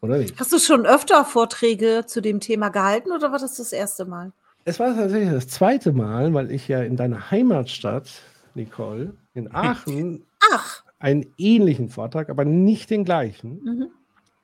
Oder 0.00 0.16
nicht? 0.16 0.40
Hast 0.40 0.54
du 0.54 0.58
schon 0.58 0.86
öfter 0.86 1.26
Vorträge 1.26 2.04
zu 2.06 2.22
dem 2.22 2.40
Thema 2.40 2.70
gehalten 2.70 3.12
oder 3.12 3.32
war 3.32 3.38
das 3.38 3.58
das 3.58 3.74
erste 3.74 4.06
Mal? 4.06 4.32
Es 4.64 4.80
war 4.80 4.96
tatsächlich 4.96 5.30
das 5.30 5.48
zweite 5.48 5.92
Mal, 5.92 6.32
weil 6.32 6.50
ich 6.50 6.68
ja 6.68 6.80
in 6.82 6.96
deiner 6.96 7.30
Heimatstadt, 7.30 8.08
Nicole, 8.54 9.12
in 9.34 9.54
Aachen, 9.54 10.24
Ach. 10.50 10.85
Einen 10.98 11.26
ähnlichen 11.38 11.88
Vortrag, 11.88 12.30
aber 12.30 12.44
nicht 12.44 12.90
den 12.90 13.04
gleichen. 13.04 13.62
Mhm. 13.62 13.88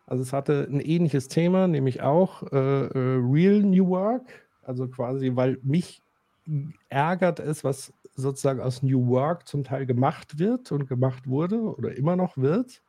Also 0.07 0.23
es 0.23 0.33
hatte 0.33 0.69
ein 0.71 0.81
ähnliches 0.81 1.29
Thema, 1.29 1.69
nämlich 1.69 2.03
auch 2.03 2.43
äh, 2.53 2.57
äh, 2.57 3.19
Real 3.23 3.63
New 3.63 3.89
Work. 3.89 4.47
Also 4.63 4.87
quasi, 4.89 5.35
weil 5.35 5.59
mich 5.63 6.03
ärgert 6.89 7.41
es, 7.41 7.65
was 7.65 7.93
sozusagen 8.15 8.61
aus 8.61 8.83
New 8.83 9.09
Work 9.09 9.49
zum 9.49 9.65
Teil 9.65 9.87
gemacht 9.87 10.39
wird 10.39 10.73
und 10.73 10.89
gemacht 10.89 11.27
wurde 11.27 11.61
oder 11.61 11.97
immer 11.97 12.17
noch 12.17 12.37
wird. 12.37 12.83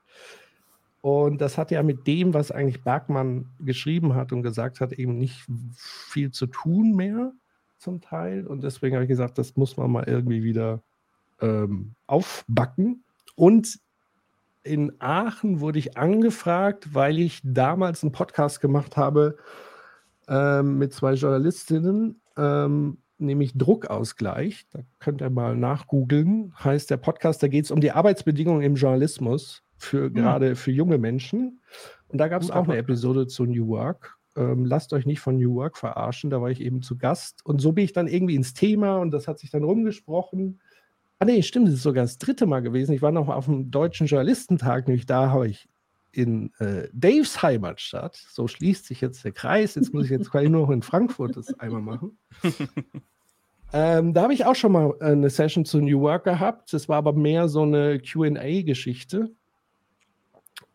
Und 1.02 1.42
das 1.42 1.58
hat 1.58 1.72
ja 1.72 1.84
mit 1.84 2.08
dem, 2.08 2.34
was 2.34 2.52
eigentlich 2.52 2.84
Bergmann 2.84 3.50
geschrieben 3.60 4.16
hat 4.16 4.32
und 4.32 4.42
gesagt 4.42 4.80
hat, 4.80 4.94
eben 4.94 5.18
nicht 5.18 5.46
viel 5.76 6.32
zu 6.32 6.48
tun 6.48 6.96
mehr 6.96 7.34
zum 7.78 8.02
Teil. 8.02 8.48
Und 8.48 8.64
deswegen 8.64 8.96
habe 8.96 9.04
ich 9.04 9.10
gesagt, 9.10 9.38
das 9.38 9.56
muss 9.58 9.76
man 9.76 9.92
mal 9.92 10.06
irgendwie 10.08 10.44
wieder 10.44 10.82
ähm, 11.42 11.94
aufbacken. 12.08 13.03
Und 13.36 13.80
in 14.64 14.94
Aachen 15.00 15.60
wurde 15.60 15.80
ich 15.80 15.98
angefragt, 15.98 16.94
weil 16.94 17.20
ich 17.20 17.42
damals 17.44 18.04
einen 18.04 18.12
Podcast 18.12 18.62
gemacht 18.62 18.96
habe 18.96 19.38
ähm, 20.28 20.78
mit 20.78 20.94
zwei 20.94 21.14
Journalistinnen 21.14 22.22
ähm, 22.38 22.98
nämlich 23.18 23.54
Druckausgleich. 23.58 24.68
Da 24.72 24.80
könnt 25.00 25.22
ihr 25.22 25.30
mal 25.30 25.56
nachgoogeln. 25.56 26.54
Heißt 26.64 26.90
der 26.90 26.98
Podcast, 26.98 27.44
da 27.44 27.48
geht 27.48 27.66
es 27.66 27.72
um 27.72 27.82
die 27.82 27.92
Arbeitsbedingungen 27.92 28.62
im 28.62 28.76
Journalismus 28.76 29.64
für 29.78 30.10
mhm. 30.10 30.14
gerade 30.14 30.56
für 30.56 30.72
junge 30.72 30.98
Menschen. 30.98 31.62
Und 32.08 32.20
da 32.20 32.28
gab 32.28 32.42
es 32.42 32.52
auch 32.52 32.68
eine 32.68 32.78
Episode 32.78 33.28
zu 33.28 33.46
New 33.46 33.68
Work. 33.68 34.18
Ähm, 34.36 34.66
lasst 34.66 34.94
euch 34.94 35.06
nicht 35.06 35.20
von 35.20 35.38
New 35.38 35.56
Work 35.56 35.78
verarschen, 35.78 36.30
da 36.30 36.42
war 36.42 36.50
ich 36.50 36.62
eben 36.62 36.82
zu 36.82 36.98
Gast. 36.98 37.46
Und 37.46 37.60
so 37.60 37.72
bin 37.72 37.86
ich 37.86 37.94
dann 37.94 38.08
irgendwie 38.08 38.36
ins 38.36 38.54
Thema 38.54 38.98
und 38.98 39.12
das 39.12 39.28
hat 39.28 39.40
sich 39.40 39.52
dann 39.52 39.64
rumgesprochen. 39.64 40.60
Ah 41.24 41.26
nee, 41.26 41.42
stimmt, 41.42 41.70
das 41.70 41.76
ist 41.76 41.84
sogar 41.84 42.04
das 42.04 42.18
dritte 42.18 42.46
Mal 42.46 42.62
gewesen. 42.62 42.94
Ich 42.94 43.02
war 43.02 43.14
noch 43.14 43.30
auf 43.30 43.46
dem 43.46 43.72
Deutschen 43.72 44.08
Journalistentag, 44.08 44.90
nämlich 44.90 45.06
da 45.06 45.30
habe 45.30 45.48
ich 45.48 45.70
in 46.12 46.52
äh, 46.60 46.90
Daves 46.92 47.42
Heimatstadt, 47.42 48.16
so 48.16 48.50
schließt 48.50 48.86
sich 48.86 49.00
jetzt 49.00 49.24
der 49.24 49.32
Kreis, 49.32 49.76
jetzt 49.76 49.94
muss 49.94 50.04
ich 50.04 50.12
jetzt 50.12 50.30
quasi 50.30 50.50
nur 50.50 50.64
noch 50.64 50.70
in 50.70 50.82
Frankfurt 50.82 51.38
das 51.38 51.58
einmal 51.60 51.82
machen, 51.82 52.18
Ähm, 53.76 54.14
da 54.14 54.22
habe 54.22 54.36
ich 54.36 54.46
auch 54.46 54.54
schon 54.54 54.72
mal 54.72 54.94
äh, 55.00 55.06
eine 55.06 55.32
Session 55.32 55.66
zu 55.66 55.80
New 55.80 56.00
Work 56.02 56.26
gehabt. 56.26 56.72
Das 56.74 56.88
war 56.90 56.98
aber 56.98 57.12
mehr 57.12 57.48
so 57.48 57.64
eine 57.64 58.00
QA-Geschichte. 58.00 59.32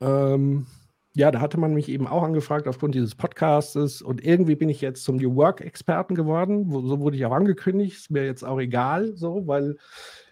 Ähm, 0.00 0.66
ja, 1.14 1.30
da 1.30 1.40
hatte 1.40 1.60
man 1.60 1.74
mich 1.74 1.88
eben 1.88 2.08
auch 2.08 2.24
angefragt 2.24 2.66
aufgrund 2.66 2.96
dieses 2.96 3.14
Podcastes 3.14 4.02
und 4.02 4.24
irgendwie 4.24 4.56
bin 4.56 4.68
ich 4.68 4.80
jetzt 4.80 5.04
zum 5.04 5.16
New 5.16 5.36
Work-Experten 5.36 6.16
geworden. 6.16 6.72
Wo, 6.72 6.80
so 6.88 6.98
wurde 6.98 7.16
ich 7.16 7.24
auch 7.24 7.32
angekündigt. 7.32 7.96
Ist 7.96 8.10
mir 8.10 8.24
jetzt 8.24 8.42
auch 8.42 8.58
egal, 8.58 9.16
so, 9.16 9.46
weil 9.46 9.76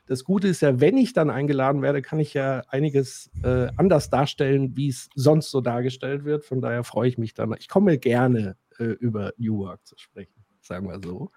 das 0.07 0.25
Gute 0.25 0.49
ist 0.49 0.63
ja, 0.63 0.81
wenn 0.81 0.97
ich 0.97 1.13
dann 1.13 1.31
eingeladen 1.31 1.83
werde, 1.83 2.01
kann 2.01 2.21
ich 2.21 2.33
ja 2.33 2.63
einiges 2.69 3.31
äh, 3.43 3.69
anders 3.77 4.09
darstellen, 4.09 4.77
wie 4.77 4.89
es 4.89 5.09
sonst 5.15 5.51
so 5.51 5.61
dargestellt 5.61 6.25
wird. 6.25 6.45
Von 6.45 6.61
daher 6.61 6.85
freue 6.85 7.09
ich 7.09 7.19
mich 7.19 7.35
dann. 7.35 7.55
Ich 7.59 7.69
komme 7.69 7.99
gerne 7.99 8.57
äh, 8.79 8.85
über 8.85 9.33
New 9.37 9.59
Work 9.59 9.85
zu 9.85 9.97
sprechen, 9.99 10.45
sagen 10.61 10.89
wir 10.89 11.01
so. 11.03 11.31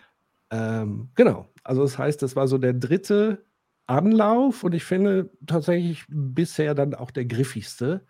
ähm, 0.50 1.08
genau. 1.14 1.48
Also 1.64 1.82
das 1.82 1.96
heißt, 1.96 2.22
das 2.22 2.36
war 2.36 2.46
so 2.46 2.58
der 2.58 2.74
dritte 2.74 3.44
Anlauf 3.86 4.62
und 4.64 4.74
ich 4.74 4.84
finde 4.84 5.30
tatsächlich 5.46 6.04
bisher 6.08 6.74
dann 6.74 6.94
auch 6.94 7.10
der 7.10 7.24
griffigste. 7.24 8.04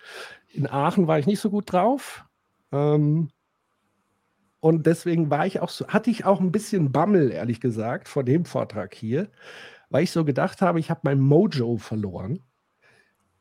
In 0.53 0.69
Aachen 0.69 1.07
war 1.07 1.19
ich 1.19 1.27
nicht 1.27 1.41
so 1.41 1.51
gut 1.51 1.73
drauf. 1.73 2.25
Ähm, 2.73 3.31
und 4.61 4.87
deswegen 4.87 5.31
war 5.31 5.47
ich 5.47 5.61
auch 5.61 5.71
so, 5.71 5.87
hatte 5.89 6.11
ich 6.11 6.27
auch 6.27 6.41
ein 6.41 6.53
bisschen 6.53 6.93
Bammel, 6.93 7.31
ehrlich 7.31 7.61
gesagt, 7.61 8.09
vor 8.09 8.25
dem 8.25 8.45
Vortrag 8.45 8.95
hier, 8.95 9.31
weil 9.91 10.05
ich 10.05 10.13
so 10.13 10.25
gedacht 10.25 10.63
habe, 10.63 10.81
ich 10.81 10.91
habe 10.91 11.01
mein 11.05 11.21
Mojo 11.21 11.77
verloren. 11.77 12.41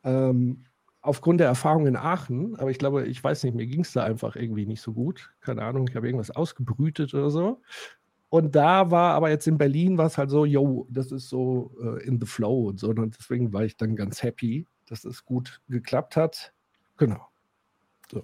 Ähm, 0.04 0.66
aufgrund 1.02 1.40
der 1.40 1.48
Erfahrung 1.48 1.88
in 1.88 1.96
Aachen, 1.96 2.56
aber 2.58 2.72
ich 2.72 2.78
glaube, 2.78 3.06
ich 3.06 3.24
weiß 3.24 3.44
nicht, 3.44 3.56
mir 3.56 3.68
ging 3.68 3.82
es 3.82 3.94
da 3.94 4.04
einfach 4.04 4.36
irgendwie 4.36 4.66
nicht 4.66 4.82
so 4.82 4.92
gut. 4.94 5.32
Keine 5.40 5.64
Ahnung, 5.64 5.88
ich 5.88 5.96
habe 5.96 6.08
irgendwas 6.08 6.32
ausgebrütet 6.32 7.14
oder 7.14 7.30
so. 7.30 7.62
Und 8.30 8.56
da 8.56 8.92
war 8.92 9.14
aber 9.14 9.30
jetzt 9.30 9.48
in 9.48 9.58
Berlin 9.58 9.98
war 9.98 10.06
es 10.06 10.18
halt 10.18 10.30
so, 10.30 10.46
yo, 10.46 10.88
das 10.90 11.12
ist 11.12 11.30
so 11.30 11.72
äh, 11.82 12.04
in 12.06 12.20
the 12.20 12.28
flow 12.28 12.70
und 12.70 12.80
so. 12.80 12.90
Und 12.90 13.18
deswegen 13.18 13.54
war 13.54 13.64
ich 13.64 13.76
dann 13.78 13.96
ganz 13.96 14.22
happy, 14.22 14.68
dass 14.88 15.04
es 15.04 15.26
gut 15.26 15.62
geklappt 15.68 16.16
hat. 16.16 16.54
Genau. 16.98 17.28
So. 18.12 18.24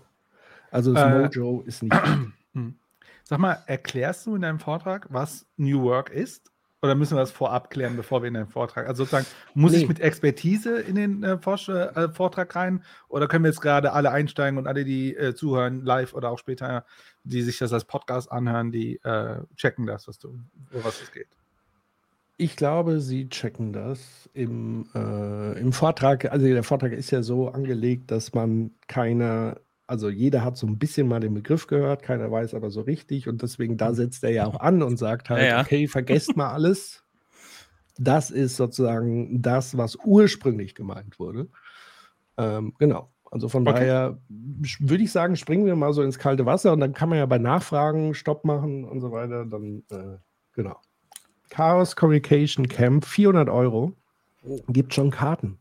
Also 0.69 0.93
das 0.93 1.03
äh, 1.03 1.19
Mojo 1.19 1.61
ist 1.61 1.83
nicht. 1.83 1.95
Hm. 2.53 2.79
Sag 3.25 3.39
mal, 3.39 3.61
erklärst 3.67 4.25
du 4.25 4.35
in 4.35 4.43
deinem 4.43 4.59
Vortrag, 4.59 5.07
was 5.11 5.45
New 5.57 5.81
Work 5.81 6.09
ist? 6.09 6.53
Oder 6.85 6.93
müssen 6.93 7.15
wir 7.15 7.21
das 7.21 7.31
vorab 7.31 7.71
klären, 7.71 7.95
bevor 7.95 8.21
wir 8.21 8.27
in 8.27 8.35
den 8.35 8.45
Vortrag? 8.45 8.87
Also 8.87 9.03
sozusagen, 9.03 9.25
muss 9.55 9.71
nee. 9.71 9.79
ich 9.79 9.87
mit 9.87 9.99
Expertise 9.99 10.79
in 10.79 10.93
den 10.93 11.23
äh, 11.23 11.33
äh, 11.33 12.09
Vortrag 12.09 12.55
rein? 12.55 12.83
Oder 13.07 13.27
können 13.27 13.43
wir 13.43 13.49
jetzt 13.49 13.61
gerade 13.61 13.91
alle 13.93 14.11
einsteigen 14.11 14.59
und 14.59 14.67
alle, 14.67 14.85
die 14.85 15.15
äh, 15.15 15.33
zuhören, 15.33 15.83
live 15.83 16.13
oder 16.13 16.29
auch 16.29 16.37
später, 16.37 16.85
die 17.23 17.41
sich 17.41 17.57
das 17.57 17.73
als 17.73 17.85
Podcast 17.85 18.31
anhören, 18.31 18.71
die 18.71 18.97
äh, 19.03 19.39
checken 19.55 19.87
das, 19.87 20.07
was 20.07 20.19
du, 20.19 20.27
um 20.29 20.45
was 20.83 21.01
es 21.01 21.11
geht? 21.11 21.27
Ich 22.37 22.55
glaube, 22.55 22.99
sie 22.99 23.29
checken 23.29 23.73
das 23.73 24.29
im, 24.33 24.87
äh, 24.93 25.59
im 25.59 25.73
Vortrag. 25.73 26.31
Also 26.31 26.45
der 26.45 26.63
Vortrag 26.63 26.91
ist 26.91 27.09
ja 27.09 27.23
so 27.23 27.49
angelegt, 27.49 28.11
dass 28.11 28.33
man 28.33 28.71
keine 28.87 29.59
also 29.87 30.09
jeder 30.09 30.43
hat 30.43 30.57
so 30.57 30.67
ein 30.67 30.77
bisschen 30.77 31.07
mal 31.07 31.19
den 31.19 31.33
Begriff 31.33 31.67
gehört, 31.67 32.01
keiner 32.01 32.31
weiß 32.31 32.53
aber 32.53 32.69
so 32.71 32.81
richtig 32.81 33.27
und 33.27 33.41
deswegen 33.41 33.77
da 33.77 33.93
setzt 33.93 34.23
er 34.23 34.31
ja 34.31 34.45
auch 34.45 34.59
an 34.59 34.81
und 34.81 34.97
sagt 34.97 35.29
halt, 35.29 35.41
ja, 35.41 35.47
ja. 35.47 35.61
okay, 35.61 35.87
vergesst 35.87 36.35
mal 36.35 36.51
alles. 36.51 37.03
Das 37.97 38.31
ist 38.31 38.57
sozusagen 38.57 39.41
das, 39.41 39.77
was 39.77 39.95
ursprünglich 40.03 40.75
gemeint 40.75 41.19
wurde. 41.19 41.47
Ähm, 42.37 42.73
genau. 42.77 43.11
Also 43.31 43.49
von 43.49 43.67
okay. 43.67 43.79
daher 43.79 44.19
würde 44.27 45.03
ich 45.03 45.11
sagen, 45.11 45.35
springen 45.35 45.65
wir 45.65 45.75
mal 45.75 45.93
so 45.93 46.01
ins 46.01 46.19
kalte 46.19 46.45
Wasser 46.45 46.73
und 46.73 46.79
dann 46.79 46.93
kann 46.93 47.09
man 47.09 47.17
ja 47.17 47.25
bei 47.25 47.37
Nachfragen 47.37 48.13
Stopp 48.13 48.45
machen 48.45 48.85
und 48.85 49.01
so 49.01 49.11
weiter. 49.11 49.45
Dann, 49.45 49.83
äh, 49.91 50.17
genau. 50.53 50.79
Chaos 51.49 51.95
Communication 51.95 52.67
Camp, 52.67 53.05
400 53.05 53.49
Euro. 53.49 53.93
Gibt 54.67 54.93
schon 54.93 55.09
Karten. 55.09 55.57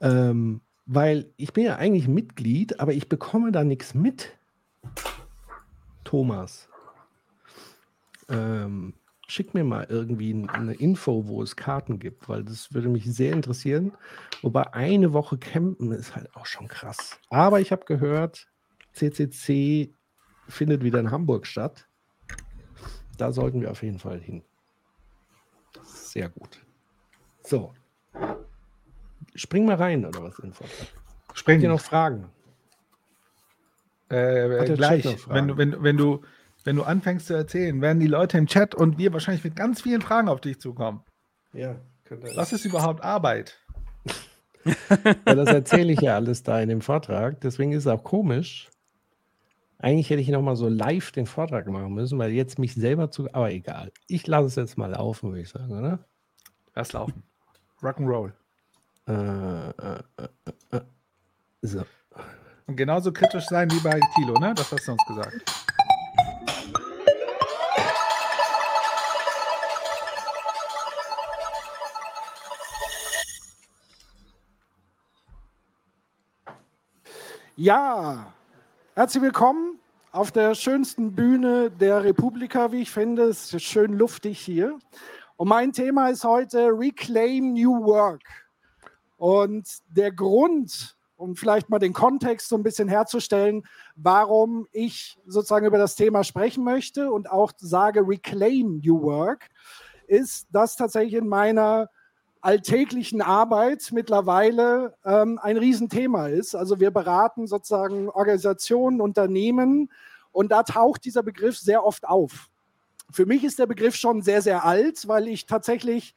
Ähm, 0.00 0.60
weil 0.88 1.30
ich 1.36 1.52
bin 1.52 1.64
ja 1.64 1.76
eigentlich 1.76 2.08
Mitglied, 2.08 2.80
aber 2.80 2.94
ich 2.94 3.08
bekomme 3.08 3.52
da 3.52 3.62
nichts 3.62 3.94
mit. 3.94 4.36
Thomas, 6.02 6.66
ähm, 8.30 8.94
schick 9.26 9.52
mir 9.52 9.64
mal 9.64 9.86
irgendwie 9.90 10.48
eine 10.48 10.72
Info, 10.72 11.28
wo 11.28 11.42
es 11.42 11.56
Karten 11.56 11.98
gibt, 11.98 12.26
weil 12.30 12.42
das 12.42 12.72
würde 12.72 12.88
mich 12.88 13.04
sehr 13.04 13.34
interessieren. 13.34 13.92
Wobei 14.40 14.72
eine 14.72 15.12
Woche 15.12 15.36
campen 15.36 15.92
ist 15.92 16.16
halt 16.16 16.34
auch 16.34 16.46
schon 16.46 16.68
krass. 16.68 17.20
Aber 17.28 17.60
ich 17.60 17.70
habe 17.70 17.84
gehört, 17.84 18.48
CCC 18.94 19.92
findet 20.48 20.82
wieder 20.82 21.00
in 21.00 21.10
Hamburg 21.10 21.46
statt. 21.46 21.86
Da 23.18 23.30
sollten 23.30 23.60
wir 23.60 23.70
auf 23.70 23.82
jeden 23.82 23.98
Fall 23.98 24.20
hin. 24.20 24.42
Sehr 25.82 26.30
gut. 26.30 26.64
So, 27.42 27.74
spring 29.38 29.64
mal 29.64 29.76
rein, 29.76 30.04
oder 30.04 30.22
was? 30.22 30.38
In 30.40 30.52
Spring. 31.34 31.60
dir 31.60 31.68
noch 31.68 31.80
Fragen? 31.80 32.30
Äh, 34.08 34.74
gleich. 34.74 35.04
Wenn, 35.28 35.56
wenn, 35.56 35.82
wenn, 35.82 35.96
du, 35.96 36.22
wenn 36.64 36.76
du 36.76 36.82
anfängst 36.82 37.26
zu 37.26 37.34
erzählen, 37.34 37.80
werden 37.80 38.00
die 38.00 38.06
Leute 38.06 38.38
im 38.38 38.46
Chat 38.46 38.74
und 38.74 38.98
wir 38.98 39.12
wahrscheinlich 39.12 39.44
mit 39.44 39.54
ganz 39.54 39.82
vielen 39.82 40.00
Fragen 40.00 40.28
auf 40.28 40.40
dich 40.40 40.60
zukommen. 40.60 41.02
Ja, 41.52 41.76
könnte 42.04 42.34
Was 42.34 42.52
ist 42.52 42.64
überhaupt 42.64 43.02
Arbeit? 43.02 43.58
ja, 44.64 45.34
das 45.34 45.48
erzähle 45.48 45.92
ich 45.92 46.00
ja 46.00 46.14
alles 46.16 46.42
da 46.42 46.60
in 46.60 46.68
dem 46.68 46.80
Vortrag. 46.80 47.40
Deswegen 47.40 47.72
ist 47.72 47.84
es 47.84 47.86
auch 47.86 48.02
komisch. 48.02 48.70
Eigentlich 49.78 50.10
hätte 50.10 50.20
ich 50.20 50.28
noch 50.28 50.42
mal 50.42 50.56
so 50.56 50.68
live 50.68 51.12
den 51.12 51.26
Vortrag 51.26 51.68
machen 51.68 51.94
müssen, 51.94 52.18
weil 52.18 52.32
jetzt 52.32 52.58
mich 52.58 52.74
selber 52.74 53.10
zu. 53.10 53.32
Aber 53.32 53.52
egal. 53.52 53.92
Ich 54.08 54.26
lasse 54.26 54.46
es 54.46 54.56
jetzt 54.56 54.76
mal 54.76 54.90
laufen, 54.90 55.30
würde 55.30 55.42
ich 55.42 55.48
sagen, 55.48 55.70
oder? 55.70 56.00
Lass 56.74 56.92
laufen. 56.92 57.22
Rock'n'Roll. 57.80 58.32
Äh, 59.08 59.12
äh, 59.12 60.02
äh, 60.18 60.76
äh, 60.76 60.80
so. 61.62 61.82
Und 62.66 62.76
genauso 62.76 63.10
kritisch 63.10 63.46
sein 63.46 63.70
wie 63.70 63.80
bei 63.80 63.98
Tilo, 64.14 64.38
ne? 64.38 64.52
Das 64.54 64.70
hast 64.70 64.86
du 64.86 64.92
uns 64.92 65.02
gesagt. 65.06 65.42
Ja, 77.56 78.30
herzlich 78.94 79.22
willkommen 79.22 79.78
auf 80.12 80.32
der 80.32 80.54
schönsten 80.54 81.14
Bühne 81.14 81.70
der 81.70 82.04
Republika, 82.04 82.70
wie 82.72 82.82
ich 82.82 82.90
finde. 82.90 83.22
Es 83.22 83.54
ist 83.54 83.62
schön 83.62 83.94
luftig 83.94 84.38
hier. 84.38 84.78
Und 85.36 85.48
mein 85.48 85.72
Thema 85.72 86.10
ist 86.10 86.24
heute 86.24 86.68
Reclaim 86.78 87.54
New 87.54 87.86
Work. 87.86 88.47
Und 89.18 89.68
der 89.88 90.12
Grund, 90.12 90.96
um 91.16 91.36
vielleicht 91.36 91.68
mal 91.68 91.80
den 91.80 91.92
Kontext 91.92 92.48
so 92.48 92.56
ein 92.56 92.62
bisschen 92.62 92.88
herzustellen, 92.88 93.66
warum 93.96 94.66
ich 94.72 95.18
sozusagen 95.26 95.66
über 95.66 95.76
das 95.76 95.96
Thema 95.96 96.24
sprechen 96.24 96.64
möchte 96.64 97.10
und 97.10 97.30
auch 97.30 97.52
sage 97.58 98.06
Reclaim 98.06 98.80
New 98.82 99.02
Work, 99.02 99.48
ist, 100.06 100.46
dass 100.52 100.76
tatsächlich 100.76 101.14
in 101.14 101.28
meiner 101.28 101.90
alltäglichen 102.40 103.20
Arbeit 103.20 103.90
mittlerweile 103.92 104.94
ähm, 105.04 105.40
ein 105.42 105.56
Riesenthema 105.56 106.28
ist. 106.28 106.54
Also 106.54 106.78
wir 106.78 106.92
beraten 106.92 107.48
sozusagen 107.48 108.08
Organisationen, 108.08 109.00
Unternehmen 109.00 109.90
und 110.30 110.52
da 110.52 110.62
taucht 110.62 111.04
dieser 111.04 111.24
Begriff 111.24 111.58
sehr 111.58 111.84
oft 111.84 112.06
auf. 112.06 112.48
Für 113.10 113.26
mich 113.26 113.42
ist 113.42 113.58
der 113.58 113.66
Begriff 113.66 113.96
schon 113.96 114.22
sehr, 114.22 114.40
sehr 114.40 114.64
alt, 114.64 115.08
weil 115.08 115.26
ich 115.26 115.46
tatsächlich 115.46 116.14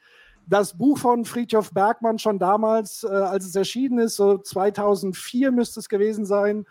das 0.52 0.78
Buch 0.78 0.98
von 0.98 1.24
Friedhof 1.24 1.72
Bergmann 1.72 2.20
schon 2.20 2.38
damals, 2.38 3.06
äh, 3.06 3.08
als 3.08 3.46
es 3.46 3.56
erschienen 3.56 4.00
ist, 4.00 4.18
so 4.18 4.38
2004 4.38 5.50
müsste 5.50 5.80
es 5.80 5.88
gewesen 5.88 6.26
sein, 6.26 6.66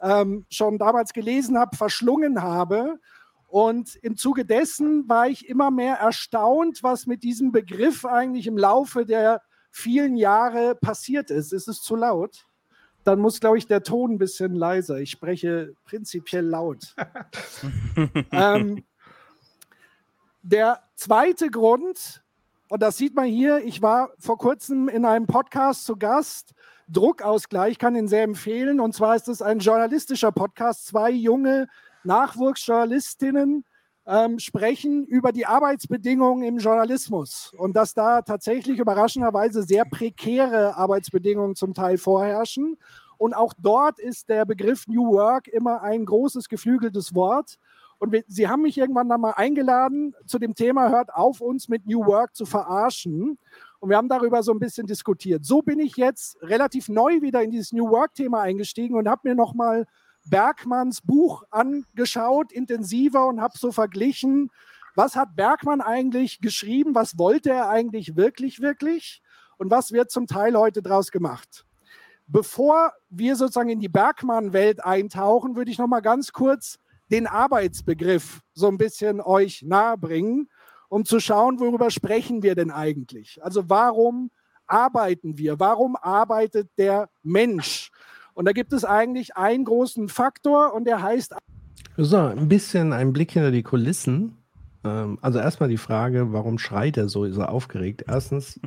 ähm, 0.00 0.46
schon 0.50 0.78
damals 0.78 1.12
gelesen 1.12 1.56
habe, 1.56 1.76
verschlungen 1.76 2.42
habe. 2.42 2.98
Und 3.46 3.94
im 4.02 4.16
Zuge 4.16 4.44
dessen 4.44 5.08
war 5.08 5.28
ich 5.28 5.48
immer 5.48 5.70
mehr 5.70 5.96
erstaunt, 5.96 6.82
was 6.82 7.06
mit 7.06 7.22
diesem 7.22 7.52
Begriff 7.52 8.04
eigentlich 8.04 8.48
im 8.48 8.58
Laufe 8.58 9.06
der 9.06 9.42
vielen 9.70 10.16
Jahre 10.16 10.74
passiert 10.74 11.30
ist. 11.30 11.52
Ist 11.52 11.68
es 11.68 11.82
zu 11.82 11.94
laut? 11.94 12.46
Dann 13.04 13.20
muss, 13.20 13.38
glaube 13.38 13.58
ich, 13.58 13.66
der 13.68 13.84
Ton 13.84 14.12
ein 14.12 14.18
bisschen 14.18 14.56
leiser. 14.56 14.98
Ich 14.98 15.10
spreche 15.10 15.74
prinzipiell 15.84 16.44
laut. 16.44 16.96
ähm, 18.32 18.82
der 20.42 20.82
zweite 20.96 21.48
Grund, 21.48 22.24
und 22.70 22.82
das 22.82 22.96
sieht 22.96 23.16
man 23.16 23.26
hier. 23.26 23.64
Ich 23.64 23.82
war 23.82 24.12
vor 24.20 24.38
kurzem 24.38 24.88
in 24.88 25.04
einem 25.04 25.26
Podcast 25.26 25.84
zu 25.84 25.96
Gast. 25.96 26.54
Druckausgleich 26.88 27.78
kann 27.78 27.96
ihn 27.96 28.06
sehr 28.06 28.22
empfehlen. 28.22 28.78
Und 28.78 28.94
zwar 28.94 29.16
ist 29.16 29.26
es 29.28 29.42
ein 29.42 29.58
journalistischer 29.58 30.30
Podcast. 30.30 30.86
Zwei 30.86 31.10
junge 31.10 31.66
Nachwuchsjournalistinnen 32.04 33.64
ähm, 34.06 34.38
sprechen 34.38 35.04
über 35.04 35.32
die 35.32 35.46
Arbeitsbedingungen 35.46 36.44
im 36.44 36.58
Journalismus 36.58 37.52
und 37.58 37.74
dass 37.74 37.92
da 37.92 38.22
tatsächlich 38.22 38.78
überraschenderweise 38.78 39.64
sehr 39.64 39.84
prekäre 39.84 40.76
Arbeitsbedingungen 40.76 41.56
zum 41.56 41.74
Teil 41.74 41.98
vorherrschen. 41.98 42.78
Und 43.18 43.34
auch 43.34 43.52
dort 43.58 43.98
ist 43.98 44.28
der 44.28 44.44
Begriff 44.46 44.86
New 44.86 45.12
Work 45.12 45.48
immer 45.48 45.82
ein 45.82 46.04
großes 46.04 46.48
geflügeltes 46.48 47.16
Wort. 47.16 47.56
Und 48.00 48.12
wir, 48.12 48.24
sie 48.26 48.48
haben 48.48 48.62
mich 48.62 48.78
irgendwann 48.78 49.10
dann 49.10 49.20
mal 49.20 49.32
eingeladen 49.32 50.14
zu 50.24 50.38
dem 50.38 50.54
Thema, 50.54 50.88
hört 50.88 51.12
auf, 51.14 51.42
uns 51.42 51.68
mit 51.68 51.86
New 51.86 52.06
Work 52.06 52.34
zu 52.34 52.46
verarschen. 52.46 53.38
Und 53.78 53.90
wir 53.90 53.98
haben 53.98 54.08
darüber 54.08 54.42
so 54.42 54.52
ein 54.52 54.58
bisschen 54.58 54.86
diskutiert. 54.86 55.44
So 55.44 55.60
bin 55.60 55.78
ich 55.78 55.96
jetzt 55.96 56.42
relativ 56.42 56.88
neu 56.88 57.20
wieder 57.20 57.42
in 57.42 57.50
dieses 57.50 57.72
New 57.72 57.90
Work-Thema 57.90 58.40
eingestiegen 58.40 58.96
und 58.96 59.06
habe 59.06 59.28
mir 59.28 59.34
nochmal 59.34 59.86
Bergmanns 60.24 61.02
Buch 61.02 61.44
angeschaut, 61.50 62.52
intensiver 62.52 63.26
und 63.26 63.42
habe 63.42 63.58
so 63.58 63.70
verglichen, 63.70 64.50
was 64.94 65.14
hat 65.14 65.36
Bergmann 65.36 65.82
eigentlich 65.82 66.40
geschrieben, 66.40 66.94
was 66.94 67.18
wollte 67.18 67.50
er 67.50 67.68
eigentlich 67.68 68.16
wirklich, 68.16 68.60
wirklich 68.60 69.22
und 69.58 69.70
was 69.70 69.92
wird 69.92 70.10
zum 70.10 70.26
Teil 70.26 70.56
heute 70.56 70.80
draus 70.80 71.10
gemacht. 71.10 71.66
Bevor 72.26 72.94
wir 73.10 73.36
sozusagen 73.36 73.68
in 73.68 73.80
die 73.80 73.88
Bergmann-Welt 73.88 74.82
eintauchen, 74.82 75.54
würde 75.54 75.70
ich 75.70 75.78
noch 75.78 75.86
mal 75.86 76.00
ganz 76.00 76.32
kurz 76.32 76.78
den 77.10 77.26
Arbeitsbegriff 77.26 78.40
so 78.54 78.68
ein 78.68 78.78
bisschen 78.78 79.20
euch 79.20 79.62
nahebringen, 79.62 80.48
um 80.88 81.04
zu 81.04 81.20
schauen, 81.20 81.60
worüber 81.60 81.90
sprechen 81.90 82.42
wir 82.42 82.54
denn 82.54 82.70
eigentlich? 82.70 83.42
Also 83.42 83.68
warum 83.68 84.30
arbeiten 84.66 85.38
wir? 85.38 85.58
Warum 85.58 85.96
arbeitet 85.96 86.68
der 86.78 87.08
Mensch? 87.22 87.90
Und 88.34 88.44
da 88.46 88.52
gibt 88.52 88.72
es 88.72 88.84
eigentlich 88.84 89.36
einen 89.36 89.64
großen 89.64 90.08
Faktor 90.08 90.72
und 90.72 90.84
der 90.84 91.02
heißt. 91.02 91.34
So, 91.96 92.18
ein 92.18 92.48
bisschen 92.48 92.92
ein 92.92 93.12
Blick 93.12 93.32
hinter 93.32 93.50
die 93.50 93.62
Kulissen. 93.62 94.38
Ähm, 94.84 95.18
also 95.20 95.38
erstmal 95.38 95.68
die 95.68 95.76
Frage, 95.76 96.32
warum 96.32 96.58
schreit 96.58 96.96
er 96.96 97.08
so, 97.08 97.24
ist 97.24 97.36
er 97.36 97.50
aufgeregt? 97.50 98.04
Erstens, 98.06 98.60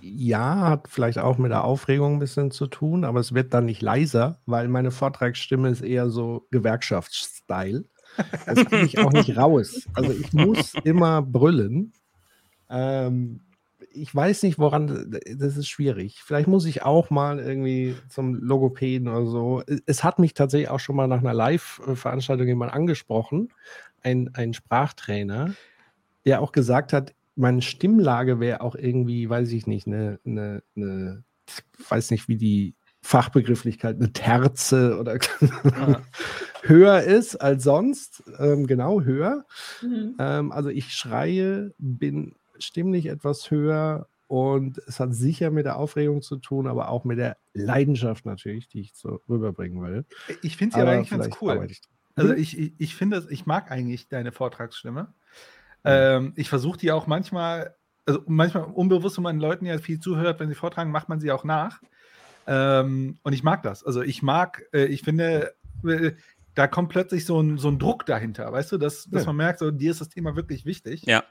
ja, 0.00 0.68
hat 0.68 0.88
vielleicht 0.88 1.18
auch 1.18 1.38
mit 1.38 1.50
der 1.50 1.64
Aufregung 1.64 2.14
ein 2.14 2.18
bisschen 2.18 2.50
zu 2.50 2.66
tun, 2.66 3.04
aber 3.04 3.20
es 3.20 3.34
wird 3.34 3.54
dann 3.54 3.66
nicht 3.66 3.82
leiser, 3.82 4.40
weil 4.46 4.68
meine 4.68 4.90
Vortragsstimme 4.90 5.68
ist 5.68 5.82
eher 5.82 6.10
so 6.10 6.46
Gewerkschaftsstyle. 6.50 7.84
Das 8.46 8.64
kriege 8.64 8.84
ich 8.84 8.98
auch 8.98 9.12
nicht 9.12 9.36
raus. 9.36 9.86
Also 9.94 10.12
ich 10.12 10.32
muss 10.32 10.74
immer 10.84 11.22
brüllen. 11.22 11.92
Ähm, 12.68 13.40
ich 13.92 14.14
weiß 14.14 14.44
nicht, 14.44 14.58
woran, 14.58 15.18
das 15.36 15.56
ist 15.56 15.68
schwierig. 15.68 16.22
Vielleicht 16.24 16.48
muss 16.48 16.64
ich 16.64 16.82
auch 16.82 17.10
mal 17.10 17.38
irgendwie 17.38 17.96
zum 18.08 18.34
Logopäden 18.34 19.08
oder 19.08 19.26
so. 19.26 19.62
Es 19.86 20.04
hat 20.04 20.18
mich 20.18 20.34
tatsächlich 20.34 20.70
auch 20.70 20.80
schon 20.80 20.96
mal 20.96 21.08
nach 21.08 21.20
einer 21.20 21.34
Live-Veranstaltung 21.34 22.46
jemand 22.46 22.72
angesprochen, 22.72 23.48
ein, 24.02 24.30
ein 24.34 24.54
Sprachtrainer, 24.54 25.54
der 26.24 26.40
auch 26.40 26.52
gesagt 26.52 26.92
hat, 26.92 27.14
meine 27.40 27.62
Stimmlage 27.62 28.38
wäre 28.38 28.60
auch 28.60 28.74
irgendwie, 28.74 29.28
weiß 29.28 29.50
ich 29.52 29.66
nicht, 29.66 29.86
eine, 29.86 30.20
eine, 30.24 30.62
eine, 30.76 31.24
weiß 31.88 32.10
nicht, 32.10 32.28
wie 32.28 32.36
die 32.36 32.74
Fachbegrifflichkeit, 33.02 33.96
eine 33.96 34.12
Terze 34.12 34.98
oder 34.98 35.18
ja. 35.40 36.02
höher 36.62 37.02
ist 37.02 37.36
als 37.36 37.64
sonst. 37.64 38.22
Ähm, 38.38 38.66
genau, 38.66 39.00
höher. 39.00 39.46
Mhm. 39.82 40.16
Ähm, 40.18 40.52
also 40.52 40.68
ich 40.68 40.92
schreie, 40.92 41.74
bin 41.78 42.34
stimmlich 42.58 43.06
etwas 43.06 43.50
höher 43.50 44.06
und 44.26 44.78
es 44.86 45.00
hat 45.00 45.14
sicher 45.14 45.50
mit 45.50 45.64
der 45.64 45.76
Aufregung 45.76 46.22
zu 46.22 46.36
tun, 46.36 46.66
aber 46.66 46.90
auch 46.90 47.04
mit 47.04 47.18
der 47.18 47.38
Leidenschaft 47.54 48.26
natürlich, 48.26 48.68
die 48.68 48.80
ich 48.80 48.92
so 48.94 49.20
rüberbringen 49.28 49.82
will. 49.82 50.04
Ich 50.42 50.56
finde 50.56 50.76
sie 50.76 50.82
aber 50.82 50.92
eigentlich 50.92 51.10
ganz 51.10 51.30
cool. 51.40 51.66
Ich 51.68 51.80
also 52.16 52.34
ich, 52.34 52.58
ich, 52.58 52.72
ich 52.78 52.94
finde, 52.94 53.26
ich 53.30 53.46
mag 53.46 53.70
eigentlich 53.70 54.08
deine 54.08 54.30
Vortragsstimme. 54.30 55.14
Ähm, 55.84 56.32
ich 56.36 56.48
versuche 56.48 56.78
die 56.78 56.92
auch 56.92 57.06
manchmal, 57.06 57.74
also 58.06 58.22
manchmal 58.26 58.64
unbewusst, 58.64 59.16
wenn 59.16 59.24
man 59.24 59.40
Leuten 59.40 59.66
ja 59.66 59.78
viel 59.78 60.00
zuhört, 60.00 60.40
wenn 60.40 60.48
sie 60.48 60.54
vortragen, 60.54 60.90
macht 60.90 61.08
man 61.08 61.20
sie 61.20 61.32
auch 61.32 61.44
nach. 61.44 61.80
Ähm, 62.46 63.18
und 63.22 63.32
ich 63.32 63.42
mag 63.42 63.62
das. 63.62 63.84
Also 63.84 64.02
ich 64.02 64.22
mag, 64.22 64.62
äh, 64.72 64.86
ich 64.86 65.02
finde, 65.02 65.54
äh, 65.86 66.12
da 66.54 66.66
kommt 66.66 66.90
plötzlich 66.90 67.24
so 67.24 67.40
ein, 67.40 67.58
so 67.58 67.68
ein 67.68 67.78
Druck 67.78 68.06
dahinter, 68.06 68.50
weißt 68.52 68.72
du, 68.72 68.78
dass, 68.78 69.04
dass 69.04 69.22
ja. 69.22 69.26
man 69.26 69.36
merkt, 69.36 69.60
so, 69.60 69.70
dir 69.70 69.92
ist 69.92 70.00
das 70.00 70.08
Thema 70.08 70.36
wirklich 70.36 70.64
wichtig. 70.64 71.04
Ja. 71.06 71.24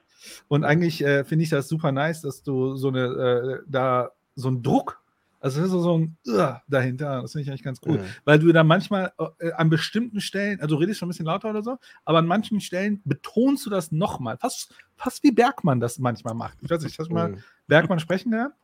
Und 0.48 0.64
eigentlich 0.64 1.04
äh, 1.04 1.24
finde 1.24 1.44
ich 1.44 1.50
das 1.50 1.68
super 1.68 1.92
nice, 1.92 2.22
dass 2.22 2.44
du 2.44 2.76
so 2.76 2.90
eine, 2.90 3.06
äh, 3.06 3.64
da 3.68 4.12
so 4.36 4.48
einen 4.48 4.64
Druck, 4.64 5.02
also 5.40 5.66
so, 5.68 5.80
so 5.82 5.98
ein 5.98 6.18
uh, 6.28 6.56
dahinter, 6.68 7.22
das 7.22 7.32
finde 7.32 7.44
ich 7.44 7.50
eigentlich 7.50 7.64
ganz 7.64 7.80
cool, 7.86 7.98
ja. 7.98 8.04
weil 8.26 8.40
du 8.40 8.52
da 8.52 8.64
manchmal 8.64 9.14
äh, 9.40 9.52
an 9.54 9.70
bestimmten 9.70 10.22
Stellen, 10.22 10.60
also 10.60 10.76
du 10.76 10.82
redest 10.82 11.00
schon 11.00 11.08
ein 11.08 11.12
bisschen 11.12 11.26
lauter 11.26 11.50
oder 11.50 11.64
so, 11.64 11.78
aber 12.06 12.20
an 12.20 12.26
manchen 12.26 12.60
Stellen 12.60 13.02
betonst 13.06 13.66
du 13.66 13.70
das 13.70 13.92
nochmal, 13.92 14.38
fast, 14.38 14.74
fast 14.96 15.24
wie 15.24 15.32
Bergmann 15.32 15.80
das 15.80 16.00
manchmal 16.00 16.34
macht. 16.34 16.58
Ich 16.62 16.70
weiß 16.70 16.84
nicht, 16.84 17.00
hast 17.00 17.10
du 17.10 17.14
mal 17.14 17.38
Bergmann 17.68 18.00
sprechen 18.00 18.32
gehabt? 18.32 18.56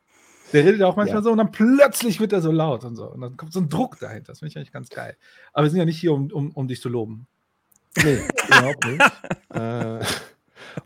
Der 0.52 0.64
redet 0.64 0.82
auch 0.82 0.96
manchmal 0.96 1.18
ja. 1.18 1.22
so 1.22 1.32
und 1.32 1.38
dann 1.38 1.50
plötzlich 1.50 2.20
wird 2.20 2.32
er 2.32 2.40
so 2.40 2.52
laut 2.52 2.84
und 2.84 2.94
so. 2.94 3.10
Und 3.10 3.20
dann 3.20 3.36
kommt 3.36 3.52
so 3.52 3.60
ein 3.60 3.68
Druck 3.68 3.98
dahinter. 3.98 4.32
Das 4.32 4.38
finde 4.38 4.50
ich 4.50 4.56
eigentlich 4.56 4.72
ganz 4.72 4.88
geil. 4.90 5.16
Aber 5.52 5.64
wir 5.64 5.70
sind 5.70 5.78
ja 5.78 5.84
nicht 5.84 5.98
hier, 5.98 6.12
um, 6.12 6.30
um, 6.30 6.52
um 6.52 6.68
dich 6.68 6.80
zu 6.80 6.88
loben. 6.88 7.26
Nee, 7.96 8.20
überhaupt 8.46 8.86
nicht. 8.86 9.02
äh, 9.50 10.04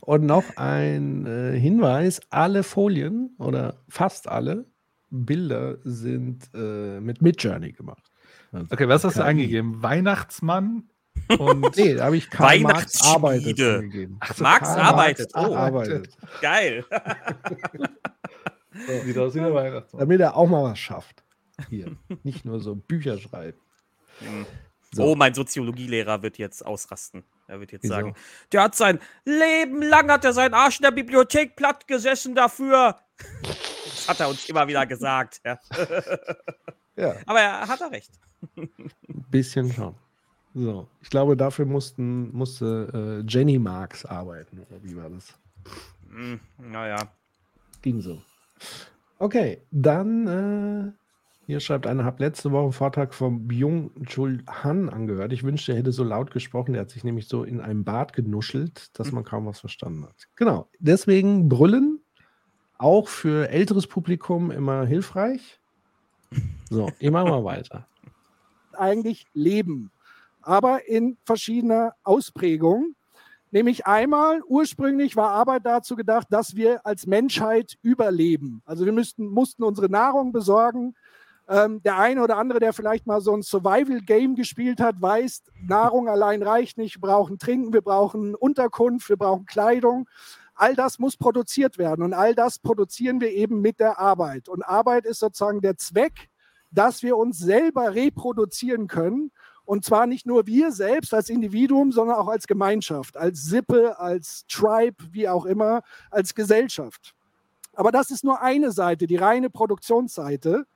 und 0.00 0.24
noch 0.24 0.44
ein 0.56 1.26
äh, 1.26 1.58
Hinweis: 1.58 2.20
Alle 2.30 2.62
Folien 2.62 3.34
oder 3.38 3.76
fast 3.88 4.28
alle 4.28 4.64
Bilder 5.10 5.78
sind 5.84 6.48
äh, 6.54 7.00
mit 7.00 7.20
Midjourney 7.20 7.72
gemacht. 7.72 8.10
Also 8.52 8.66
okay, 8.70 8.88
was 8.88 9.04
hast 9.04 9.18
du 9.18 9.24
eingegeben? 9.24 9.82
Weihnachtsmann 9.82 10.88
und. 11.38 11.76
nee, 11.76 11.94
da 11.94 12.06
habe 12.06 12.16
ich 12.16 12.30
Karl 12.30 12.60
Marx 12.60 13.04
arbeitet 13.04 13.60
eingegeben. 13.60 14.16
Ach, 14.20 14.34
so, 14.34 14.42
Marx 14.42 14.68
Karl 14.68 14.80
arbeitet. 14.80 15.34
Marx 15.34 15.50
oh, 15.50 15.54
arbeitet. 15.54 16.16
Geil. 16.40 16.84
So, 18.86 19.00
sieht 19.04 19.18
aus 19.18 19.34
wie 19.34 19.40
der 19.40 19.54
Weihnachtsmann. 19.54 20.00
Damit 20.00 20.20
er 20.20 20.36
auch 20.36 20.48
mal 20.48 20.64
was 20.64 20.78
schafft. 20.78 21.22
Hier. 21.68 21.96
Nicht 22.22 22.44
nur 22.44 22.60
so 22.60 22.74
Bücher 22.74 23.18
schreiben. 23.18 23.58
Mhm. 24.20 24.46
So. 24.92 25.04
Oh, 25.04 25.14
mein 25.14 25.34
Soziologielehrer 25.34 26.22
wird 26.22 26.38
jetzt 26.38 26.66
ausrasten. 26.66 27.22
Er 27.50 27.58
wird 27.58 27.72
jetzt 27.72 27.82
Wieso? 27.82 27.94
sagen, 27.94 28.14
der 28.52 28.62
hat 28.62 28.76
sein 28.76 29.00
Leben 29.24 29.82
lang 29.82 30.08
hat 30.08 30.24
er 30.24 30.32
seinen 30.32 30.54
Arsch 30.54 30.78
in 30.78 30.84
der 30.84 30.92
Bibliothek 30.92 31.56
platt 31.56 31.88
gesessen 31.88 32.36
dafür. 32.36 32.96
Das 33.84 34.08
hat 34.08 34.20
er 34.20 34.28
uns 34.28 34.48
immer 34.48 34.68
wieder 34.68 34.86
gesagt. 34.86 35.40
Ja. 35.44 35.58
ja. 36.96 37.16
Aber 37.26 37.40
er 37.40 37.66
hat 37.66 37.80
er 37.80 37.90
recht. 37.90 38.12
Ein 38.56 38.70
bisschen 39.30 39.72
schon. 39.72 39.96
So, 40.54 40.88
ich 41.00 41.10
glaube, 41.10 41.36
dafür 41.36 41.64
mussten, 41.64 42.32
musste 42.32 43.22
äh, 43.24 43.28
Jenny 43.28 43.58
Marx 43.58 44.04
arbeiten, 44.04 44.60
oder 44.60 44.82
wie 44.82 44.96
war 44.96 45.10
das? 45.10 45.34
Hm, 46.08 46.40
naja. 46.58 47.12
Ging 47.82 48.00
so. 48.00 48.22
Okay, 49.18 49.60
dann 49.70 50.26
äh, 50.26 50.99
hier 51.50 51.60
schreibt 51.60 51.86
einer, 51.86 52.04
habe 52.04 52.22
letzte 52.22 52.52
Woche 52.52 52.62
einen 52.62 52.72
Vortrag 52.72 53.12
von 53.12 53.48
Byung-Chul 53.48 54.44
Han 54.48 54.88
angehört. 54.88 55.32
Ich 55.32 55.42
wünschte, 55.42 55.72
er 55.72 55.78
hätte 55.78 55.92
so 55.92 56.04
laut 56.04 56.30
gesprochen. 56.30 56.72
Der 56.72 56.82
hat 56.82 56.90
sich 56.90 57.02
nämlich 57.02 57.26
so 57.26 57.42
in 57.42 57.60
einem 57.60 57.84
Bad 57.84 58.12
genuschelt, 58.12 58.96
dass 58.98 59.10
man 59.10 59.24
kaum 59.24 59.46
was 59.46 59.60
verstanden 59.60 60.04
hat. 60.04 60.28
Genau, 60.36 60.68
deswegen 60.78 61.48
Brüllen, 61.48 62.00
auch 62.78 63.08
für 63.08 63.48
älteres 63.50 63.86
Publikum 63.86 64.50
immer 64.50 64.86
hilfreich. 64.86 65.60
So, 66.70 66.88
immer 67.00 67.24
mal 67.24 67.42
weiter. 67.42 67.88
Eigentlich 68.72 69.26
leben, 69.34 69.90
aber 70.42 70.88
in 70.88 71.18
verschiedener 71.24 71.94
Ausprägung. 72.04 72.94
Nämlich 73.50 73.86
einmal, 73.86 74.40
ursprünglich 74.46 75.16
war 75.16 75.30
Arbeit 75.30 75.66
dazu 75.66 75.96
gedacht, 75.96 76.28
dass 76.30 76.54
wir 76.54 76.86
als 76.86 77.06
Menschheit 77.08 77.76
überleben. 77.82 78.62
Also 78.64 78.84
wir 78.84 78.92
müssten, 78.92 79.26
mussten 79.26 79.64
unsere 79.64 79.90
Nahrung 79.90 80.30
besorgen. 80.30 80.94
Ähm, 81.50 81.82
der 81.82 81.98
eine 81.98 82.22
oder 82.22 82.36
andere, 82.36 82.60
der 82.60 82.72
vielleicht 82.72 83.08
mal 83.08 83.20
so 83.20 83.34
ein 83.34 83.42
Survival-Game 83.42 84.36
gespielt 84.36 84.80
hat, 84.80 85.02
weiß, 85.02 85.42
Nahrung 85.66 86.08
allein 86.08 86.44
reicht 86.44 86.78
nicht. 86.78 86.96
Wir 86.96 87.08
brauchen 87.08 87.40
Trinken, 87.40 87.72
wir 87.72 87.82
brauchen 87.82 88.36
Unterkunft, 88.36 89.08
wir 89.08 89.16
brauchen 89.16 89.46
Kleidung. 89.46 90.08
All 90.54 90.76
das 90.76 91.00
muss 91.00 91.16
produziert 91.16 91.76
werden 91.76 92.04
und 92.04 92.14
all 92.14 92.36
das 92.36 92.60
produzieren 92.60 93.20
wir 93.20 93.32
eben 93.32 93.60
mit 93.60 93.80
der 93.80 93.98
Arbeit. 93.98 94.48
Und 94.48 94.62
Arbeit 94.62 95.06
ist 95.06 95.18
sozusagen 95.18 95.60
der 95.60 95.76
Zweck, 95.76 96.28
dass 96.70 97.02
wir 97.02 97.16
uns 97.16 97.38
selber 97.38 97.94
reproduzieren 97.94 98.86
können 98.86 99.32
und 99.70 99.84
zwar 99.84 100.06
nicht 100.06 100.26
nur 100.26 100.46
wir 100.46 100.72
selbst 100.72 101.14
als 101.14 101.28
Individuum, 101.28 101.92
sondern 101.92 102.16
auch 102.16 102.26
als 102.26 102.48
Gemeinschaft, 102.48 103.16
als 103.16 103.44
Sippe, 103.44 103.98
als 103.98 104.44
Tribe, 104.48 104.96
wie 105.12 105.28
auch 105.28 105.46
immer, 105.46 105.82
als 106.10 106.34
Gesellschaft. 106.34 107.14
Aber 107.74 107.92
das 107.92 108.10
ist 108.10 108.24
nur 108.24 108.42
eine 108.42 108.72
Seite, 108.72 109.06
die 109.06 109.14
reine 109.14 109.48
Produktionsseite. 109.48 110.66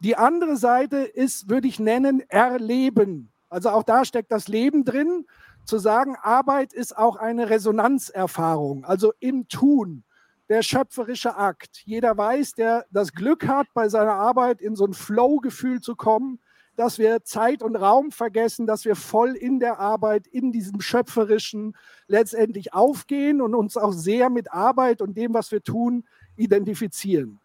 Die 0.00 0.16
andere 0.16 0.56
Seite 0.56 0.96
ist, 0.96 1.50
würde 1.50 1.68
ich 1.68 1.78
nennen, 1.78 2.20
Erleben. 2.28 3.30
Also 3.50 3.68
auch 3.68 3.82
da 3.82 4.04
steckt 4.06 4.32
das 4.32 4.48
Leben 4.48 4.84
drin. 4.84 5.26
Zu 5.66 5.78
sagen, 5.78 6.16
Arbeit 6.22 6.72
ist 6.72 6.96
auch 6.96 7.16
eine 7.16 7.50
Resonanzerfahrung, 7.50 8.84
also 8.86 9.12
im 9.20 9.46
Tun, 9.48 10.04
der 10.48 10.62
schöpferische 10.62 11.36
Akt. 11.36 11.82
Jeder 11.84 12.16
weiß, 12.16 12.52
der 12.52 12.86
das 12.90 13.12
Glück 13.12 13.46
hat, 13.46 13.66
bei 13.74 13.90
seiner 13.90 14.14
Arbeit 14.14 14.62
in 14.62 14.74
so 14.74 14.86
ein 14.86 14.94
Flow-Gefühl 14.94 15.80
zu 15.80 15.96
kommen, 15.96 16.40
dass 16.76 16.98
wir 16.98 17.24
Zeit 17.24 17.62
und 17.62 17.76
Raum 17.76 18.10
vergessen, 18.10 18.66
dass 18.66 18.86
wir 18.86 18.96
voll 18.96 19.36
in 19.36 19.60
der 19.60 19.78
Arbeit, 19.78 20.26
in 20.26 20.50
diesem 20.50 20.80
Schöpferischen 20.80 21.76
letztendlich 22.06 22.72
aufgehen 22.72 23.42
und 23.42 23.54
uns 23.54 23.76
auch 23.76 23.92
sehr 23.92 24.30
mit 24.30 24.50
Arbeit 24.50 25.02
und 25.02 25.16
dem, 25.16 25.34
was 25.34 25.52
wir 25.52 25.62
tun, 25.62 26.04
identifizieren. 26.36 27.39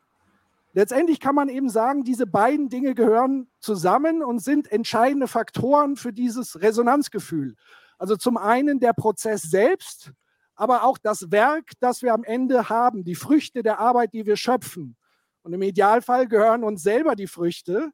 Letztendlich 0.75 1.21
kann 1.21 1.35
man 1.35 1.47
eben 1.47 1.69
sagen, 1.69 2.03
diese 2.03 2.27
beiden 2.27 2.67
Dinge 2.67 2.95
gehören 2.95 3.47
zusammen 3.61 4.21
und 4.21 4.39
sind 4.39 4.69
entscheidende 4.69 5.29
Faktoren 5.29 5.95
für 5.95 6.11
dieses 6.11 6.61
Resonanzgefühl. 6.61 7.55
Also 7.97 8.17
zum 8.17 8.35
einen 8.35 8.81
der 8.81 8.91
Prozess 8.91 9.43
selbst, 9.43 10.11
aber 10.53 10.83
auch 10.83 10.97
das 10.97 11.31
Werk, 11.31 11.71
das 11.79 12.01
wir 12.01 12.13
am 12.13 12.25
Ende 12.25 12.67
haben, 12.67 13.05
die 13.05 13.15
Früchte 13.15 13.63
der 13.63 13.79
Arbeit, 13.79 14.13
die 14.13 14.25
wir 14.25 14.35
schöpfen. 14.35 14.97
Und 15.43 15.53
im 15.53 15.61
Idealfall 15.61 16.27
gehören 16.27 16.65
uns 16.65 16.83
selber 16.83 17.15
die 17.15 17.27
Früchte. 17.27 17.91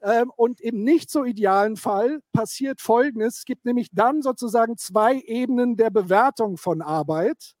Ähm, 0.00 0.32
und 0.34 0.58
im 0.62 0.82
nicht 0.82 1.10
so 1.10 1.24
idealen 1.24 1.76
Fall 1.76 2.20
passiert 2.32 2.80
Folgendes. 2.80 3.40
Es 3.40 3.44
gibt 3.44 3.66
nämlich 3.66 3.88
dann 3.92 4.22
sozusagen 4.22 4.78
zwei 4.78 5.20
Ebenen 5.20 5.76
der 5.76 5.90
Bewertung 5.90 6.56
von 6.56 6.80
Arbeit. 6.80 7.56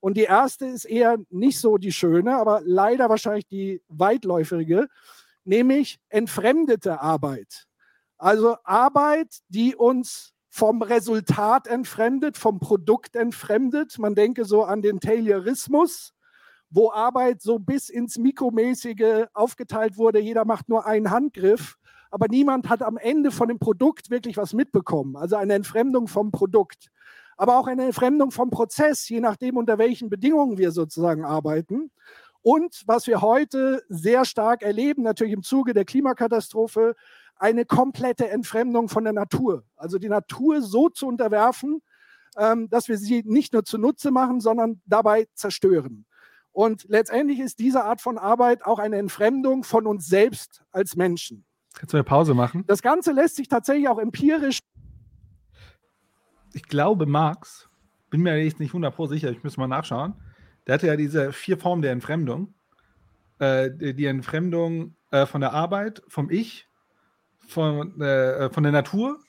Und 0.00 0.16
die 0.16 0.24
erste 0.24 0.66
ist 0.66 0.84
eher 0.84 1.18
nicht 1.30 1.58
so 1.58 1.78
die 1.78 1.92
schöne, 1.92 2.36
aber 2.36 2.60
leider 2.64 3.08
wahrscheinlich 3.08 3.46
die 3.46 3.82
weitläufige, 3.88 4.88
nämlich 5.44 5.98
entfremdete 6.08 7.00
Arbeit. 7.00 7.66
Also 8.18 8.56
Arbeit, 8.64 9.38
die 9.48 9.74
uns 9.74 10.32
vom 10.56 10.80
Resultat 10.80 11.66
entfremdet, 11.66 12.38
vom 12.38 12.60
Produkt 12.60 13.14
entfremdet. 13.14 13.98
Man 13.98 14.14
denke 14.14 14.46
so 14.46 14.64
an 14.64 14.80
den 14.80 15.00
Taylorismus, 15.00 16.14
wo 16.70 16.90
Arbeit 16.90 17.42
so 17.42 17.58
bis 17.58 17.90
ins 17.90 18.16
Mikromäßige 18.16 19.26
aufgeteilt 19.34 19.98
wurde. 19.98 20.18
Jeder 20.18 20.46
macht 20.46 20.70
nur 20.70 20.86
einen 20.86 21.10
Handgriff, 21.10 21.76
aber 22.10 22.28
niemand 22.28 22.70
hat 22.70 22.82
am 22.82 22.96
Ende 22.96 23.32
von 23.32 23.48
dem 23.48 23.58
Produkt 23.58 24.08
wirklich 24.08 24.38
was 24.38 24.54
mitbekommen. 24.54 25.16
Also 25.16 25.36
eine 25.36 25.52
Entfremdung 25.52 26.08
vom 26.08 26.32
Produkt. 26.32 26.88
Aber 27.36 27.58
auch 27.58 27.66
eine 27.66 27.84
Entfremdung 27.84 28.30
vom 28.30 28.50
Prozess, 28.50 29.08
je 29.08 29.20
nachdem, 29.20 29.56
unter 29.56 29.78
welchen 29.78 30.08
Bedingungen 30.08 30.58
wir 30.58 30.70
sozusagen 30.70 31.24
arbeiten. 31.24 31.90
Und 32.42 32.82
was 32.86 33.06
wir 33.06 33.20
heute 33.20 33.82
sehr 33.88 34.24
stark 34.24 34.62
erleben, 34.62 35.02
natürlich 35.02 35.32
im 35.32 35.42
Zuge 35.42 35.74
der 35.74 35.84
Klimakatastrophe, 35.84 36.94
eine 37.38 37.64
komplette 37.64 38.30
Entfremdung 38.30 38.88
von 38.88 39.04
der 39.04 39.12
Natur. 39.12 39.64
Also 39.76 39.98
die 39.98 40.08
Natur 40.08 40.62
so 40.62 40.88
zu 40.88 41.06
unterwerfen, 41.06 41.82
ähm, 42.36 42.68
dass 42.70 42.88
wir 42.88 42.98
sie 42.98 43.22
nicht 43.24 43.52
nur 43.52 43.64
zunutze 43.64 44.10
machen, 44.10 44.40
sondern 44.40 44.80
dabei 44.86 45.26
zerstören. 45.34 46.06
Und 46.52 46.86
letztendlich 46.88 47.40
ist 47.40 47.58
diese 47.58 47.84
Art 47.84 48.00
von 48.00 48.16
Arbeit 48.16 48.64
auch 48.64 48.78
eine 48.78 48.96
Entfremdung 48.96 49.62
von 49.62 49.86
uns 49.86 50.06
selbst 50.06 50.62
als 50.72 50.96
Menschen. 50.96 51.44
Kannst 51.74 51.92
du 51.92 51.98
eine 51.98 52.04
Pause 52.04 52.32
machen? 52.32 52.64
Das 52.66 52.80
Ganze 52.80 53.12
lässt 53.12 53.36
sich 53.36 53.48
tatsächlich 53.48 53.88
auch 53.88 53.98
empirisch. 53.98 54.60
Ich 56.56 56.62
glaube, 56.62 57.04
Marx, 57.04 57.68
bin 58.08 58.22
mir 58.22 58.42
jetzt 58.42 58.60
nicht 58.60 58.72
100% 58.72 59.08
sicher, 59.08 59.30
ich 59.30 59.44
muss 59.44 59.58
mal 59.58 59.68
nachschauen. 59.68 60.14
Der 60.66 60.72
hatte 60.72 60.86
ja 60.86 60.96
diese 60.96 61.30
vier 61.30 61.58
Formen 61.58 61.82
der 61.82 61.92
Entfremdung. 61.92 62.54
Äh, 63.38 63.70
die 63.92 64.06
Entfremdung 64.06 64.96
äh, 65.10 65.26
von 65.26 65.42
der 65.42 65.52
Arbeit, 65.52 66.02
vom 66.08 66.30
Ich, 66.30 66.66
von, 67.46 68.00
äh, 68.00 68.48
von 68.48 68.62
der 68.62 68.72
Natur 68.72 69.20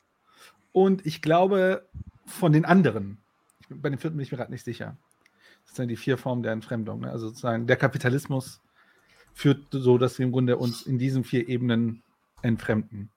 und 0.72 1.06
ich 1.06 1.22
glaube 1.22 1.90
von 2.26 2.54
den 2.54 2.64
anderen. 2.64 3.18
Ich, 3.60 3.68
bei 3.70 3.90
den 3.90 4.00
vierten 4.00 4.16
bin 4.16 4.24
ich 4.24 4.32
mir 4.32 4.38
gerade 4.38 4.54
nicht 4.54 4.64
sicher. 4.64 4.96
Das 5.66 5.76
sind 5.76 5.90
die 5.90 5.98
vier 5.98 6.18
Formen 6.18 6.44
der 6.44 6.54
Entfremdung. 6.54 7.02
Ne? 7.02 7.12
Also 7.12 7.28
sozusagen 7.28 7.68
der 7.68 7.76
Kapitalismus 7.76 8.62
führt 9.34 9.68
so, 9.72 9.98
dass 9.98 10.18
wir 10.18 10.26
im 10.26 10.32
Grunde 10.32 10.56
uns 10.56 10.84
in 10.84 10.98
diesen 10.98 11.26
vier 11.26 11.50
Ebenen 11.50 12.04
entfremden. 12.42 13.12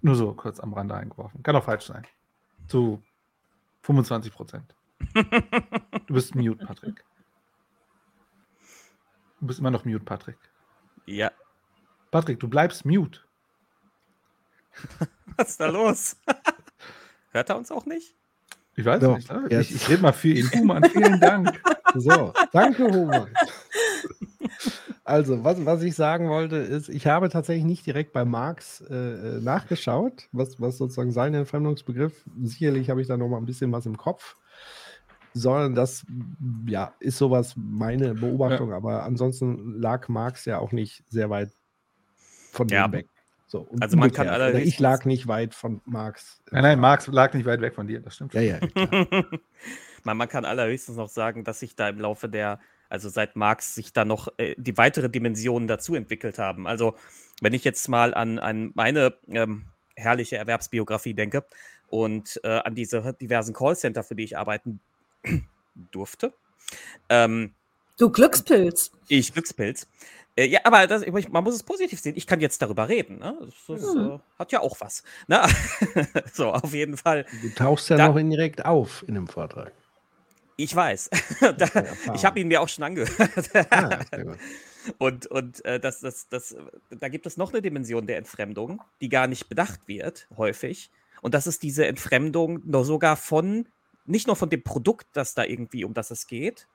Nur 0.00 0.16
so 0.16 0.32
kurz 0.32 0.58
am 0.58 0.74
Rande 0.74 0.96
eingeworfen. 0.96 1.44
Kann 1.44 1.54
auch 1.54 1.64
falsch 1.64 1.84
sein. 1.84 2.04
Zu 2.68 3.02
25 3.82 4.32
Prozent. 4.32 4.74
Du 6.06 6.14
bist 6.14 6.34
mute, 6.34 6.64
Patrick. 6.64 7.04
Du 9.40 9.46
bist 9.46 9.58
immer 9.58 9.70
noch 9.70 9.84
mute, 9.84 10.04
Patrick. 10.04 10.38
Ja. 11.06 11.30
Patrick, 12.10 12.40
du 12.40 12.48
bleibst 12.48 12.84
mute. 12.84 13.20
Was 15.36 15.50
ist 15.50 15.60
da 15.60 15.66
los? 15.66 16.16
Hört 17.32 17.50
er 17.50 17.56
uns 17.56 17.70
auch 17.70 17.86
nicht? 17.86 18.14
Ich 18.76 18.84
weiß 18.84 19.02
So, 19.02 19.16
nicht. 19.16 19.30
Ne? 19.30 19.60
Ich, 19.60 19.74
ich 19.74 19.88
rede 19.88 20.02
mal 20.02 20.12
für 20.12 20.28
ihn. 20.28 20.50
Human, 20.52 20.84
vielen 20.84 21.20
Dank. 21.20 21.60
So, 21.94 22.32
danke, 22.52 22.84
Human. 22.84 23.32
Also, 25.06 25.44
was, 25.44 25.64
was 25.66 25.82
ich 25.82 25.94
sagen 25.94 26.30
wollte, 26.30 26.56
ist, 26.56 26.88
ich 26.88 27.06
habe 27.06 27.28
tatsächlich 27.28 27.64
nicht 27.66 27.84
direkt 27.86 28.12
bei 28.14 28.24
Marx 28.24 28.80
äh, 28.88 28.94
äh, 28.94 29.40
nachgeschaut, 29.40 30.28
was, 30.32 30.58
was 30.60 30.78
sozusagen 30.78 31.12
sein 31.12 31.34
Entfremdungsbegriff, 31.34 32.24
sicherlich 32.42 32.88
habe 32.88 33.02
ich 33.02 33.06
da 33.08 33.16
noch 33.18 33.28
mal 33.28 33.36
ein 33.36 33.44
bisschen 33.44 33.70
was 33.70 33.84
im 33.84 33.98
Kopf, 33.98 34.36
sondern 35.34 35.74
das, 35.74 36.06
ja, 36.66 36.94
ist 37.00 37.18
sowas 37.18 37.54
meine 37.56 38.14
Beobachtung, 38.14 38.72
aber 38.72 39.02
ansonsten 39.02 39.78
lag 39.78 40.08
Marx 40.08 40.46
ja 40.46 40.58
auch 40.58 40.72
nicht 40.72 41.04
sehr 41.10 41.28
weit 41.28 41.50
von 42.52 42.68
Ja. 42.68 42.88
dem 42.88 42.92
weg. 42.92 43.08
So, 43.46 43.60
und 43.60 43.82
Also 43.82 43.98
man 43.98 44.10
kann 44.10 44.28
allerhöchstens- 44.28 44.66
ich 44.66 44.80
lag 44.80 45.04
nicht 45.04 45.28
weit 45.28 45.54
von 45.54 45.82
Marx. 45.84 46.42
Nein, 46.50 46.62
nein, 46.62 46.80
Marx 46.80 47.08
lag 47.08 47.34
nicht 47.34 47.44
weit 47.44 47.60
weg 47.60 47.74
von 47.74 47.86
dir. 47.86 48.00
Das 48.00 48.14
stimmt. 48.14 48.32
Ja, 48.32 48.40
ja, 48.40 48.58
man 50.04 50.28
kann 50.28 50.46
allerhöchstens 50.46 50.96
noch 50.96 51.10
sagen, 51.10 51.44
dass 51.44 51.60
sich 51.60 51.76
da 51.76 51.88
im 51.90 52.00
Laufe 52.00 52.28
der, 52.28 52.58
also 52.94 53.08
seit 53.10 53.36
Marx 53.36 53.74
sich 53.74 53.92
da 53.92 54.04
noch 54.04 54.28
äh, 54.38 54.54
die 54.56 54.76
weitere 54.78 55.10
Dimensionen 55.10 55.68
dazu 55.68 55.94
entwickelt 55.94 56.38
haben. 56.38 56.66
Also 56.66 56.94
wenn 57.42 57.52
ich 57.52 57.64
jetzt 57.64 57.88
mal 57.88 58.14
an, 58.14 58.38
an 58.38 58.70
meine 58.74 59.14
ähm, 59.28 59.64
herrliche 59.96 60.36
Erwerbsbiografie 60.36 61.12
denke 61.14 61.44
und 61.88 62.40
äh, 62.44 62.48
an 62.64 62.74
diese 62.74 63.14
diversen 63.20 63.52
Callcenter, 63.52 64.02
für 64.04 64.14
die 64.14 64.24
ich 64.24 64.38
arbeiten 64.38 64.80
durfte, 65.90 66.32
ähm, 67.08 67.52
Du 67.96 68.10
Glückspilz. 68.10 68.90
ich 69.08 69.32
Glückspilz. 69.32 69.86
Äh, 70.36 70.46
ja, 70.46 70.60
aber 70.64 70.86
das, 70.88 71.02
ich- 71.02 71.28
man 71.28 71.44
muss 71.44 71.54
es 71.54 71.62
positiv 71.62 72.00
sehen. 72.00 72.16
Ich 72.16 72.26
kann 72.26 72.40
jetzt 72.40 72.60
darüber 72.60 72.88
reden. 72.88 73.18
Ne? 73.18 73.36
Das, 73.40 73.80
das 73.82 73.94
Mhm. 73.94 74.10
äh, 74.14 74.18
hat 74.38 74.50
ja 74.50 74.60
auch 74.60 74.80
was. 74.80 75.04
Ne? 75.28 75.42
so, 76.32 76.52
auf 76.52 76.72
jeden 76.74 76.96
Fall. 76.96 77.24
Du 77.42 77.50
tauchst 77.50 77.88
ja 77.90 77.96
Da- 77.96 78.08
noch 78.08 78.16
indirekt 78.16 78.64
auf 78.64 79.04
in 79.06 79.14
dem 79.14 79.28
Vortrag. 79.28 79.72
Ich 80.56 80.74
weiß. 80.74 81.10
da, 81.58 81.68
ich 82.14 82.24
habe 82.24 82.40
ihn 82.40 82.48
mir 82.48 82.60
auch 82.60 82.68
schon 82.68 82.84
angehört. 82.84 83.50
Ah. 83.70 84.00
Und, 84.98 85.26
und 85.28 85.64
äh, 85.64 85.80
das, 85.80 86.00
das, 86.00 86.28
das, 86.28 86.54
da 86.90 87.08
gibt 87.08 87.24
es 87.24 87.38
noch 87.38 87.52
eine 87.52 87.62
Dimension 87.62 88.06
der 88.06 88.18
Entfremdung, 88.18 88.82
die 89.00 89.08
gar 89.08 89.26
nicht 89.26 89.48
bedacht 89.48 89.80
wird, 89.86 90.28
häufig. 90.36 90.90
Und 91.22 91.32
das 91.32 91.46
ist 91.46 91.62
diese 91.62 91.86
Entfremdung 91.86 92.60
nur 92.64 92.84
sogar 92.84 93.16
von, 93.16 93.66
nicht 94.04 94.26
nur 94.26 94.36
von 94.36 94.50
dem 94.50 94.62
Produkt, 94.62 95.06
das 95.14 95.34
da 95.34 95.44
irgendwie, 95.44 95.84
um 95.84 95.94
das 95.94 96.10
es 96.10 96.26
geht. 96.26 96.68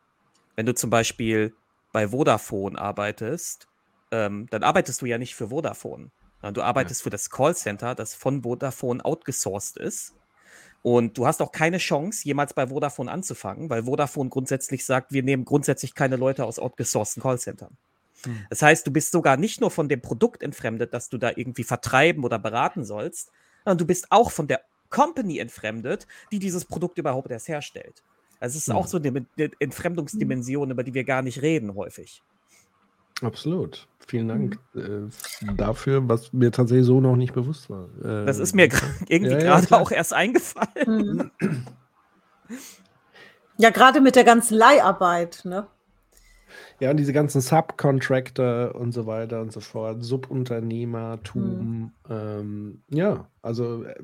Wenn 0.55 0.65
du 0.65 0.73
zum 0.73 0.89
Beispiel 0.89 1.53
bei 1.91 2.09
Vodafone 2.09 2.79
arbeitest, 2.79 3.67
ähm, 4.11 4.47
dann 4.49 4.63
arbeitest 4.63 5.01
du 5.01 5.05
ja 5.05 5.17
nicht 5.17 5.35
für 5.35 5.49
Vodafone. 5.49 6.09
sondern 6.41 6.53
Du 6.55 6.61
arbeitest 6.63 7.03
für 7.03 7.11
das 7.11 7.29
Callcenter, 7.29 7.93
das 7.93 8.15
von 8.15 8.41
Vodafone 8.41 9.05
outgesourced 9.05 9.77
ist. 9.77 10.15
Und 10.81 11.17
du 11.17 11.27
hast 11.27 11.41
auch 11.41 11.51
keine 11.51 11.77
Chance, 11.77 12.23
jemals 12.25 12.53
bei 12.53 12.67
Vodafone 12.67 13.11
anzufangen, 13.11 13.69
weil 13.69 13.83
Vodafone 13.83 14.29
grundsätzlich 14.29 14.85
sagt, 14.85 15.11
wir 15.11 15.23
nehmen 15.23 15.43
grundsätzlich 15.43 15.93
keine 15.93 16.15
Leute 16.15 16.45
aus 16.45 16.57
outgesourcten 16.57 17.21
Callcentern. 17.21 17.75
Hm. 18.23 18.45
Das 18.49 18.61
heißt, 18.61 18.87
du 18.87 18.91
bist 18.91 19.11
sogar 19.11 19.37
nicht 19.37 19.59
nur 19.59 19.71
von 19.71 19.89
dem 19.89 20.01
Produkt 20.01 20.41
entfremdet, 20.41 20.93
das 20.93 21.09
du 21.09 21.17
da 21.17 21.31
irgendwie 21.35 21.63
vertreiben 21.63 22.23
oder 22.23 22.39
beraten 22.39 22.85
sollst, 22.85 23.31
sondern 23.65 23.77
du 23.77 23.85
bist 23.85 24.07
auch 24.09 24.31
von 24.31 24.47
der 24.47 24.61
Company 24.89 25.37
entfremdet, 25.39 26.07
die 26.31 26.39
dieses 26.39 26.65
Produkt 26.65 26.97
überhaupt 26.97 27.29
erst 27.29 27.47
herstellt. 27.47 28.01
Also 28.39 28.57
es 28.57 28.67
ist 28.67 28.73
auch 28.73 28.85
Mhm. 28.85 28.89
so 28.89 28.97
eine 28.97 29.51
Entfremdungsdimension, 29.59 30.71
über 30.71 30.83
die 30.83 30.93
wir 30.93 31.03
gar 31.03 31.21
nicht 31.21 31.41
reden 31.41 31.75
häufig. 31.75 32.23
Absolut. 33.21 33.87
Vielen 34.07 34.27
Dank 34.27 34.57
äh, 34.75 35.07
dafür, 35.55 36.07
was 36.09 36.33
mir 36.33 36.51
tatsächlich 36.51 36.85
so 36.85 36.99
noch 37.01 37.15
nicht 37.15 37.33
bewusst 37.33 37.69
war. 37.69 37.89
Äh, 38.03 38.25
Das 38.25 38.39
ist 38.39 38.55
mir 38.55 38.67
gra- 38.67 38.83
irgendwie 39.07 39.33
ja, 39.33 39.39
ja, 39.39 39.45
gerade 39.45 39.67
klar. 39.67 39.81
auch 39.81 39.91
erst 39.91 40.13
eingefallen. 40.13 41.31
Mhm. 41.37 41.65
Ja, 43.57 43.69
gerade 43.71 43.99
mit 44.01 44.15
der 44.15 44.23
ganzen 44.23 44.55
Leiharbeit, 44.57 45.41
ne? 45.43 45.67
Ja, 46.79 46.91
und 46.91 46.97
diese 46.97 47.11
ganzen 47.13 47.41
Subcontractor 47.41 48.73
und 48.73 48.93
so 48.93 49.05
weiter 49.05 49.41
und 49.41 49.51
so 49.51 49.59
fort, 49.59 50.01
Subunternehmertum. 50.03 51.91
Ähm, 52.09 52.81
ja, 52.89 53.27
also 53.41 53.83
äh, 53.83 53.95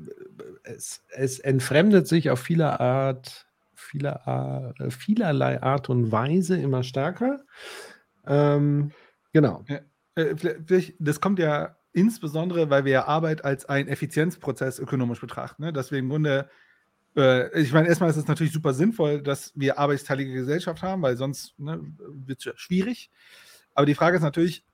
es, 0.64 1.02
es 1.08 1.38
entfremdet 1.38 2.06
sich 2.06 2.28
auf 2.30 2.38
vieler 2.38 2.78
Art, 2.80 3.46
vieler, 3.74 4.74
äh, 4.78 4.90
vielerlei 4.90 5.62
Art 5.62 5.88
und 5.88 6.12
Weise 6.12 6.58
immer 6.58 6.82
stärker. 6.82 7.40
Ähm, 8.26 8.92
genau. 9.36 9.64
Äh, 10.14 10.34
vielleicht- 10.36 10.94
das 10.98 11.20
kommt 11.20 11.38
ja 11.38 11.76
insbesondere, 11.92 12.70
weil 12.70 12.84
wir 12.84 12.92
ja 12.92 13.04
Arbeit 13.06 13.44
als 13.44 13.66
einen 13.66 13.88
Effizienzprozess 13.88 14.78
ökonomisch 14.78 15.20
betrachten. 15.20 15.62
Ne? 15.62 15.72
Dass 15.72 15.90
wir 15.90 15.98
im 15.98 16.08
Grunde, 16.08 16.48
äh, 17.16 17.60
ich 17.60 17.72
meine, 17.72 17.88
erstmal 17.88 18.10
ist 18.10 18.16
es 18.16 18.26
natürlich 18.26 18.52
super 18.52 18.72
sinnvoll, 18.74 19.22
dass 19.22 19.52
wir 19.54 19.78
arbeitsteilige 19.78 20.32
Gesellschaft 20.32 20.82
haben, 20.82 21.02
weil 21.02 21.16
sonst 21.16 21.58
ne, 21.58 21.80
wird 21.98 22.44
es 22.46 22.60
schwierig. 22.60 23.10
Aber 23.74 23.86
die 23.86 23.94
Frage 23.94 24.16
ist 24.16 24.22
natürlich, 24.22 24.64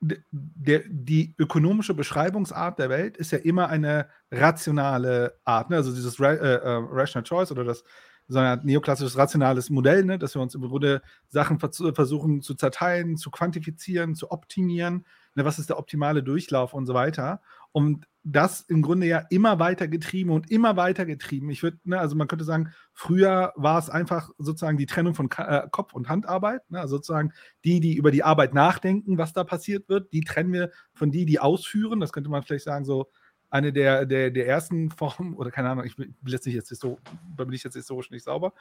der, 0.00 0.82
die 0.88 1.34
ökonomische 1.38 1.94
Beschreibungsart 1.94 2.78
der 2.78 2.88
Welt 2.90 3.16
ist 3.16 3.30
ja 3.30 3.38
immer 3.38 3.68
eine 3.68 4.08
rationale 4.32 5.38
Art. 5.44 5.70
Ne? 5.70 5.76
Also 5.76 5.92
dieses 5.92 6.20
Ra 6.20 6.32
äh, 6.32 6.54
äh, 6.54 6.80
Rational 6.90 7.24
Choice 7.24 7.52
oder 7.52 7.62
das 7.64 7.84
so 8.32 8.38
ein 8.38 8.60
neoklassisches 8.64 9.16
rationales 9.16 9.70
Modell, 9.70 10.04
ne? 10.04 10.18
dass 10.18 10.34
wir 10.34 10.42
uns 10.42 10.54
im 10.54 10.62
Grunde 10.62 11.02
Sachen 11.28 11.60
vers 11.60 11.82
versuchen 11.94 12.40
zu 12.40 12.54
zerteilen, 12.54 13.16
zu 13.16 13.30
quantifizieren, 13.30 14.14
zu 14.14 14.30
optimieren. 14.30 15.04
Ne? 15.34 15.44
Was 15.44 15.58
ist 15.58 15.68
der 15.68 15.78
optimale 15.78 16.22
Durchlauf 16.22 16.72
und 16.72 16.86
so 16.86 16.94
weiter. 16.94 17.40
Und 17.72 18.06
das 18.24 18.60
im 18.60 18.82
Grunde 18.82 19.06
ja 19.06 19.24
immer 19.30 19.58
weiter 19.58 19.88
getrieben 19.88 20.30
und 20.30 20.50
immer 20.50 20.76
weiter 20.76 21.04
getrieben. 21.04 21.50
Ich 21.50 21.62
würde, 21.62 21.78
ne, 21.84 21.98
also 21.98 22.14
man 22.14 22.28
könnte 22.28 22.44
sagen, 22.44 22.72
früher 22.92 23.52
war 23.56 23.78
es 23.78 23.90
einfach 23.90 24.30
sozusagen 24.38 24.78
die 24.78 24.86
Trennung 24.86 25.14
von 25.14 25.28
Ka 25.28 25.64
äh, 25.64 25.68
Kopf- 25.70 25.92
und 25.92 26.08
Handarbeit. 26.08 26.70
Ne? 26.70 26.80
Also 26.80 26.96
sozusagen 26.96 27.32
die, 27.64 27.80
die 27.80 27.96
über 27.96 28.12
die 28.12 28.22
Arbeit 28.22 28.54
nachdenken, 28.54 29.18
was 29.18 29.32
da 29.32 29.42
passiert 29.42 29.88
wird, 29.88 30.12
die 30.12 30.22
trennen 30.22 30.52
wir 30.52 30.70
von 30.94 31.10
die, 31.10 31.26
die 31.26 31.40
ausführen. 31.40 31.98
Das 31.98 32.12
könnte 32.12 32.30
man 32.30 32.42
vielleicht 32.42 32.64
sagen, 32.64 32.84
so 32.84 33.10
eine 33.52 33.70
der, 33.70 34.06
der, 34.06 34.30
der 34.30 34.48
ersten 34.48 34.90
Formen, 34.90 35.34
oder 35.34 35.50
keine 35.50 35.68
Ahnung, 35.68 35.84
ich 35.84 35.98
will 35.98 36.10
jetzt 36.24 36.46
jetzt 36.46 36.82
da 36.82 37.44
bin 37.44 37.52
ich 37.52 37.62
jetzt 37.62 37.74
historisch 37.74 38.10
nicht 38.10 38.24
sauber. 38.24 38.54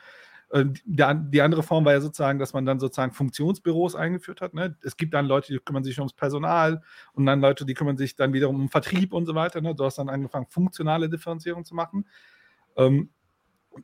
Ähm, 0.51 0.73
die, 0.83 1.03
die, 1.29 1.41
andere 1.41 1.63
Form 1.63 1.85
war 1.85 1.93
ja 1.93 2.01
sozusagen, 2.01 2.39
dass 2.39 2.51
man 2.51 2.65
dann 2.65 2.77
sozusagen 2.77 3.13
Funktionsbüros 3.13 3.95
eingeführt 3.95 4.41
hat. 4.41 4.53
Ne? 4.53 4.75
Es 4.83 4.97
gibt 4.97 5.13
dann 5.13 5.27
Leute, 5.27 5.53
die 5.53 5.59
kümmern 5.59 5.85
sich 5.85 5.97
ums 5.97 6.11
Personal 6.11 6.81
und 7.13 7.25
dann 7.25 7.39
Leute, 7.39 7.65
die 7.65 7.73
kümmern 7.73 7.95
sich 7.95 8.17
dann 8.17 8.33
wiederum 8.33 8.59
um 8.59 8.69
Vertrieb 8.69 9.13
und 9.13 9.25
so 9.25 9.33
weiter. 9.33 9.61
Ne? 9.61 9.73
Du 9.73 9.85
hast 9.85 9.97
dann 9.97 10.09
angefangen, 10.09 10.47
funktionale 10.49 11.09
Differenzierung 11.09 11.63
zu 11.63 11.73
machen. 11.73 12.05
Ähm, 12.75 13.11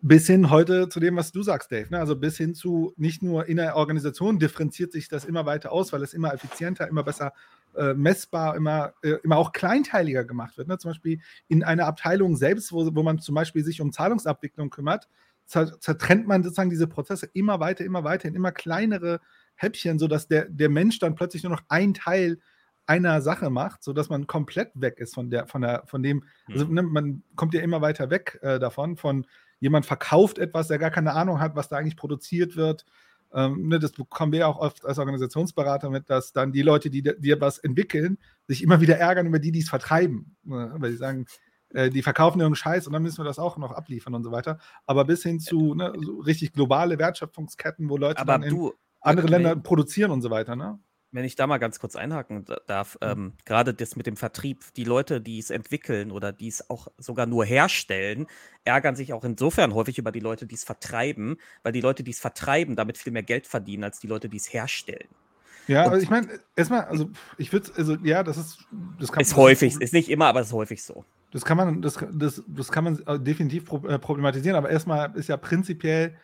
bis 0.02 0.28
hin 0.28 0.50
heute 0.50 0.90
zu 0.90 1.00
dem, 1.00 1.16
was 1.16 1.32
du 1.32 1.42
sagst, 1.42 1.72
Dave. 1.72 1.88
Ne? 1.90 2.00
Also 2.00 2.18
bis 2.18 2.36
hin 2.36 2.54
zu 2.54 2.94
nicht 2.98 3.24
nur 3.24 3.46
in 3.46 3.56
der 3.56 3.78
Organisation 3.78 4.40
differenziert 4.40 4.92
sich 4.92 5.08
das 5.08 5.24
immer 5.24 5.46
weiter 5.46 5.72
aus, 5.72 5.94
weil 5.94 6.04
es 6.04 6.14
immer 6.14 6.34
effizienter, 6.34 6.90
immer 6.90 7.04
besser 7.04 7.32
äh, 7.78 7.94
messbar, 7.94 8.56
immer, 8.56 8.94
äh, 9.02 9.16
immer 9.24 9.38
auch 9.38 9.52
kleinteiliger 9.52 10.26
gemacht 10.26 10.58
wird. 10.58 10.68
Ne? 10.68 10.78
Zum 10.78 10.92
Beispiel 10.92 11.20
in 11.48 11.64
einer 11.64 11.86
Abteilung 11.86 12.36
selbst, 12.36 12.72
wo, 12.72 12.96
wo 12.96 13.04
man 13.04 13.20
zum 13.20 13.36
Beispiel 13.36 13.64
sich 13.64 13.82
um 13.82 13.92
Zahlungsabwicklung 13.92 14.70
kümmert, 14.70 15.08
zertrennt 15.46 16.28
man 16.28 16.44
sozusagen 16.44 16.70
diese 16.70 16.88
Prozesse 16.88 17.30
immer 17.34 17.62
weiter, 17.62 17.86
immer 17.86 18.04
weiter 18.04 18.28
in 18.28 18.36
immer 18.36 18.52
kleinere 18.52 19.22
Häppchen, 19.56 19.98
sodass 19.98 20.28
der, 20.28 20.46
der 20.50 20.70
Mensch 20.70 21.00
dann 21.00 21.16
plötzlich 21.16 21.44
nur 21.44 21.54
noch 21.54 21.64
ein 21.70 21.94
Teil 21.94 22.40
einer 22.86 23.22
Sache 23.22 23.50
macht, 23.50 23.84
sodass 23.84 24.10
man 24.10 24.28
komplett 24.28 24.72
weg 24.74 25.00
ist 25.00 25.14
von 25.14 25.30
der, 25.30 25.48
von 25.48 25.62
der, 25.62 25.84
von 25.86 26.04
dem, 26.04 26.24
also 26.50 26.66
ne, 26.66 26.82
man 26.82 27.24
kommt 27.36 27.54
ja 27.54 27.62
immer 27.62 27.82
weiter 27.82 28.10
weg 28.10 28.40
äh, 28.42 28.60
davon, 28.60 28.96
von 28.96 29.26
jemand 29.60 29.86
verkauft 29.86 30.38
etwas, 30.40 30.70
der 30.70 30.78
gar 30.78 30.92
keine 30.92 31.14
Ahnung 31.14 31.40
hat, 31.40 31.56
was 31.56 31.68
da 31.70 31.78
eigentlich 31.78 31.98
produziert 31.98 32.56
wird, 32.56 32.86
ähm, 33.34 33.68
ne, 33.68 33.80
das 33.80 33.92
bekommen 33.92 34.32
wir 34.32 34.48
auch 34.48 34.60
oft 34.60 34.86
als 34.86 35.00
Organisationsberater 35.00 35.90
mit, 35.90 36.10
dass 36.10 36.34
dann 36.34 36.52
die 36.52 36.62
Leute, 36.62 36.90
die 36.90 37.02
dir 37.02 37.42
was 37.42 37.60
entwickeln, 37.60 38.18
sich 38.48 38.64
immer 38.64 38.82
wieder 38.82 38.98
ärgern 38.98 39.28
über 39.28 39.40
die, 39.40 39.52
die 39.52 39.60
es 39.60 39.70
vertreiben. 39.70 40.36
Ne, 40.44 40.74
weil 40.78 40.92
sie 40.92 40.98
sagen, 40.98 41.26
äh, 41.70 41.90
die 41.90 42.02
verkaufen 42.02 42.40
irgendeinen 42.40 42.56
Scheiß 42.56 42.88
und 42.88 42.94
dann 42.94 43.04
müssen 43.04 43.20
wir 43.20 43.26
das 43.26 43.40
auch 43.40 43.58
noch 43.58 43.72
abliefern 43.72 44.14
und 44.14 44.24
so 44.24 44.32
weiter. 44.32 44.60
Aber 44.86 45.06
bis 45.06 45.24
hin 45.24 45.40
zu 45.40 45.76
ne, 45.76 45.94
so 46.02 46.20
richtig 46.20 46.54
globale 46.54 46.98
Wertschöpfungsketten, 46.98 47.90
wo 47.90 47.98
Leute 47.98 48.22
Aber 48.22 48.34
dann 48.34 48.44
in 48.44 48.50
du, 48.50 48.74
andere 49.02 49.28
Länder 49.28 49.56
produzieren 49.56 50.12
und 50.12 50.22
so 50.22 50.30
weiter. 50.30 50.56
Ne? 50.56 50.80
Wenn 51.18 51.26
ich 51.26 51.36
da 51.36 51.48
mal 51.48 51.58
ganz 51.58 51.80
kurz 51.80 51.96
einhaken 51.96 52.46
da- 52.46 52.62
darf, 52.68 52.96
ähm, 53.02 53.34
gerade 53.44 53.74
das 53.74 53.96
mit 53.96 54.06
dem 54.06 54.18
Vertrieb, 54.18 54.60
die 54.76 54.84
Leute, 54.84 55.20
die 55.20 55.40
es 55.40 55.50
entwickeln 55.50 56.12
oder 56.12 56.32
die 56.32 56.48
es 56.48 56.70
auch 56.70 56.90
sogar 57.00 57.26
nur 57.26 57.44
herstellen, 57.44 58.28
ärgern 58.66 58.96
sich 58.96 59.14
auch 59.14 59.24
insofern 59.24 59.74
häufig 59.74 59.98
über 59.98 60.12
die 60.12 60.20
Leute, 60.20 60.46
die 60.46 60.54
es 60.54 60.64
vertreiben, 60.64 61.38
weil 61.64 61.72
die 61.72 61.82
Leute, 61.82 62.04
die 62.04 62.12
es 62.12 62.20
vertreiben, 62.20 62.76
damit 62.76 63.00
viel 63.00 63.12
mehr 63.12 63.24
Geld 63.24 63.48
verdienen 63.48 63.84
als 63.84 63.98
die 64.00 64.06
Leute, 64.06 64.30
die 64.30 64.38
es 64.38 64.54
herstellen. 64.54 65.08
Ja, 65.68 65.86
Und- 65.86 65.94
also 65.94 66.04
ich 66.04 66.10
meine, 66.12 66.28
erstmal, 66.56 66.84
also 66.84 67.10
ich 67.40 67.52
würde, 67.52 67.72
also 67.76 67.96
ja, 68.04 68.22
das 68.22 68.38
ist, 68.38 68.60
das 69.00 69.12
kann 69.12 69.22
Ist 69.22 69.32
das 69.32 69.38
häufig, 69.38 69.82
ist 69.82 69.94
nicht 69.94 70.10
immer, 70.10 70.28
aber 70.28 70.42
ist 70.42 70.54
häufig 70.54 70.84
so. 70.84 71.04
Das 71.32 71.44
kann 71.44 71.58
man, 71.58 71.82
das, 71.82 71.98
das, 72.12 72.44
das 72.46 72.72
kann 72.72 72.84
man 72.84 73.00
äh, 73.08 73.20
definitiv 73.20 73.64
äh, 73.72 73.98
problematisieren, 73.98 74.56
aber 74.56 74.70
erstmal 74.70 75.16
ist 75.16 75.30
ja 75.30 75.38
prinzipiell 75.38 76.16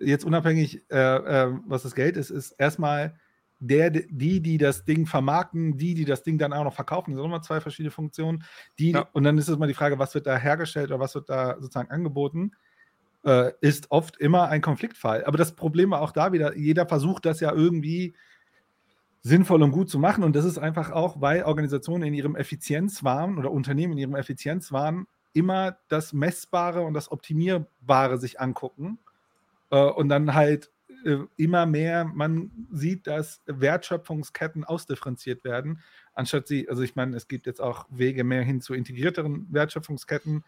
jetzt 0.00 0.24
unabhängig, 0.24 0.80
äh, 0.90 0.96
äh, 0.96 1.52
was 1.66 1.82
das 1.82 1.94
Geld 1.94 2.16
ist, 2.16 2.30
ist 2.30 2.52
erstmal 2.52 3.14
der, 3.60 3.90
die, 3.90 4.40
die 4.40 4.58
das 4.58 4.84
Ding 4.84 5.06
vermarkten, 5.06 5.76
die, 5.76 5.94
die 5.94 6.04
das 6.04 6.22
Ding 6.22 6.38
dann 6.38 6.52
auch 6.52 6.64
noch 6.64 6.74
verkaufen. 6.74 7.10
Das 7.10 7.16
sind 7.16 7.22
nochmal 7.22 7.42
zwei 7.42 7.60
verschiedene 7.60 7.90
Funktionen. 7.90 8.44
Die, 8.78 8.92
Ja. 8.92 9.08
Und 9.12 9.24
dann 9.24 9.36
ist 9.38 9.48
es 9.48 9.58
mal 9.58 9.66
die 9.66 9.74
Frage, 9.74 9.98
was 9.98 10.14
wird 10.14 10.26
da 10.26 10.36
hergestellt 10.36 10.90
oder 10.90 11.00
was 11.00 11.14
wird 11.14 11.28
da 11.28 11.56
sozusagen 11.60 11.90
angeboten, 11.90 12.52
äh, 13.24 13.52
ist 13.60 13.90
oft 13.90 14.16
immer 14.16 14.48
ein 14.48 14.60
Konfliktfall. 14.60 15.24
Aber 15.24 15.38
das 15.38 15.54
Problem 15.54 15.90
war 15.90 16.02
auch 16.02 16.12
da 16.12 16.32
wieder, 16.32 16.56
jeder 16.56 16.86
versucht 16.86 17.26
das 17.26 17.40
ja 17.40 17.52
irgendwie 17.52 18.14
sinnvoll 19.22 19.62
und 19.62 19.72
gut 19.72 19.90
zu 19.90 19.98
machen. 19.98 20.22
Und 20.22 20.36
das 20.36 20.44
ist 20.44 20.58
einfach 20.58 20.92
auch, 20.92 21.20
weil 21.20 21.42
Organisationen 21.42 22.04
in 22.04 22.14
ihrem 22.14 22.36
Effizienzwahn 22.36 23.38
oder 23.38 23.50
Unternehmen 23.50 23.94
in 23.94 23.98
ihrem 23.98 24.14
Effizienzwahn 24.14 25.06
immer 25.32 25.76
das 25.88 26.12
Messbare 26.12 26.82
und 26.82 26.94
das 26.94 27.10
Optimierbare 27.10 28.18
sich 28.18 28.40
angucken. 28.40 28.98
Äh, 29.70 29.82
und 29.82 30.08
dann 30.08 30.34
halt 30.34 30.70
immer 31.36 31.66
mehr 31.66 32.04
man 32.04 32.50
sieht, 32.70 33.06
dass 33.06 33.40
Wertschöpfungsketten 33.46 34.64
ausdifferenziert 34.64 35.44
werden, 35.44 35.80
anstatt 36.14 36.48
sie, 36.48 36.68
also 36.68 36.82
ich 36.82 36.96
meine, 36.96 37.16
es 37.16 37.28
gibt 37.28 37.46
jetzt 37.46 37.60
auch 37.60 37.86
Wege 37.90 38.24
mehr 38.24 38.42
hin 38.42 38.60
zu 38.60 38.74
integrierteren 38.74 39.46
Wertschöpfungsketten. 39.50 40.44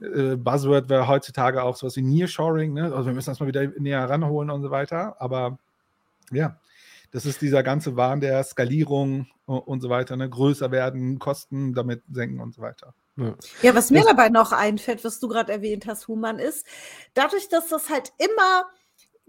Äh, 0.00 0.36
Buzzword 0.36 0.88
wäre 0.88 1.08
heutzutage 1.08 1.62
auch 1.62 1.76
sowas 1.76 1.96
wie 1.96 2.02
Nearshoring, 2.02 2.74
ne? 2.74 2.84
also 2.94 3.06
wir 3.06 3.14
müssen 3.14 3.30
das 3.30 3.40
mal 3.40 3.46
wieder 3.46 3.66
näher 3.78 4.08
ranholen 4.08 4.50
und 4.50 4.62
so 4.62 4.70
weiter, 4.70 5.20
aber 5.20 5.58
ja, 6.30 6.60
das 7.12 7.24
ist 7.24 7.40
dieser 7.40 7.62
ganze 7.62 7.96
Wahn 7.96 8.20
der 8.20 8.42
Skalierung 8.44 9.26
und 9.46 9.80
so 9.80 9.88
weiter, 9.88 10.16
ne? 10.16 10.28
größer 10.28 10.70
werden, 10.70 11.18
Kosten 11.18 11.72
damit 11.72 12.02
senken 12.10 12.40
und 12.40 12.54
so 12.54 12.60
weiter. 12.60 12.94
Ja, 13.62 13.74
was 13.74 13.90
mir 13.90 14.00
Das- 14.00 14.08
dabei 14.08 14.28
noch 14.28 14.52
einfällt, 14.52 15.02
was 15.02 15.18
du 15.20 15.28
gerade 15.28 15.50
erwähnt 15.50 15.86
hast, 15.86 16.06
Human, 16.08 16.38
ist, 16.38 16.66
dadurch, 17.14 17.48
dass 17.48 17.68
das 17.68 17.88
halt 17.88 18.12
immer 18.18 18.66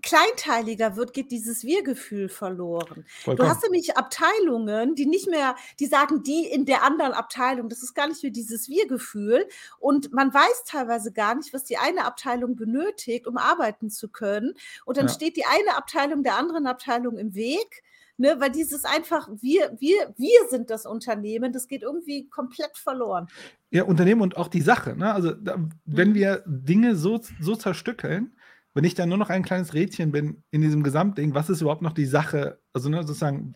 kleinteiliger 0.03 0.95
wird, 0.95 1.13
geht 1.13 1.31
dieses 1.31 1.63
Wir-Gefühl 1.63 2.29
verloren. 2.29 3.03
Du 3.05 3.23
Vollkommen. 3.23 3.49
hast 3.49 3.63
nämlich 3.63 3.97
Abteilungen, 3.97 4.95
die 4.95 5.05
nicht 5.05 5.27
mehr, 5.29 5.55
die 5.79 5.87
sagen, 5.87 6.23
die 6.23 6.45
in 6.45 6.65
der 6.65 6.83
anderen 6.83 7.13
Abteilung, 7.13 7.67
das 7.69 7.83
ist 7.83 7.93
gar 7.93 8.07
nicht 8.07 8.21
mehr 8.23 8.31
dieses 8.31 8.69
Wir-Gefühl. 8.69 9.47
Und 9.79 10.13
man 10.13 10.33
weiß 10.33 10.63
teilweise 10.65 11.11
gar 11.11 11.35
nicht, 11.35 11.53
was 11.53 11.63
die 11.63 11.77
eine 11.77 12.05
Abteilung 12.05 12.55
benötigt, 12.55 13.27
um 13.27 13.37
arbeiten 13.37 13.89
zu 13.89 14.07
können. 14.09 14.53
Und 14.85 14.97
dann 14.97 15.07
Ja. 15.07 15.13
steht 15.13 15.35
die 15.37 15.45
eine 15.45 15.75
Abteilung 15.75 16.23
der 16.23 16.35
anderen 16.37 16.67
Abteilung 16.67 17.17
im 17.17 17.33
Weg. 17.33 17.83
Ne, 18.19 18.35
weil 18.39 18.49
dieses 18.49 18.83
einfach, 18.83 19.29
wir, 19.41 19.75
wir, 19.77 20.11
wir 20.17 20.39
sind 20.49 20.71
das 20.71 20.87
Unternehmen, 20.87 21.53
das 21.53 21.67
geht 21.67 21.83
irgendwie 21.83 22.27
komplett 22.27 22.75
verloren. 22.75 23.27
Ja, 23.69 23.83
Unternehmen 23.83 24.21
und 24.21 24.37
auch 24.37 24.47
die 24.47 24.63
Sache. 24.63 24.95
Ne? 24.95 25.13
Also, 25.13 25.33
da, 25.33 25.57
wenn 25.85 26.15
wir 26.15 26.41
Dinge 26.47 26.95
so, 26.95 27.21
so 27.39 27.55
zerstückeln, 27.55 28.35
wenn 28.77 28.83
ich 28.83 28.93
dann 28.93 29.09
nur 29.09 29.17
noch 29.17 29.31
ein 29.31 29.41
kleines 29.41 29.73
Rädchen 29.73 30.11
bin 30.11 30.43
in 30.51 30.61
diesem 30.61 30.83
Gesamtding, 30.83 31.33
was 31.33 31.49
ist 31.49 31.61
überhaupt 31.61 31.81
noch 31.81 31.93
die 31.93 32.05
Sache, 32.05 32.59
also 32.73 32.89
ne, 32.89 33.01
sozusagen, 33.01 33.55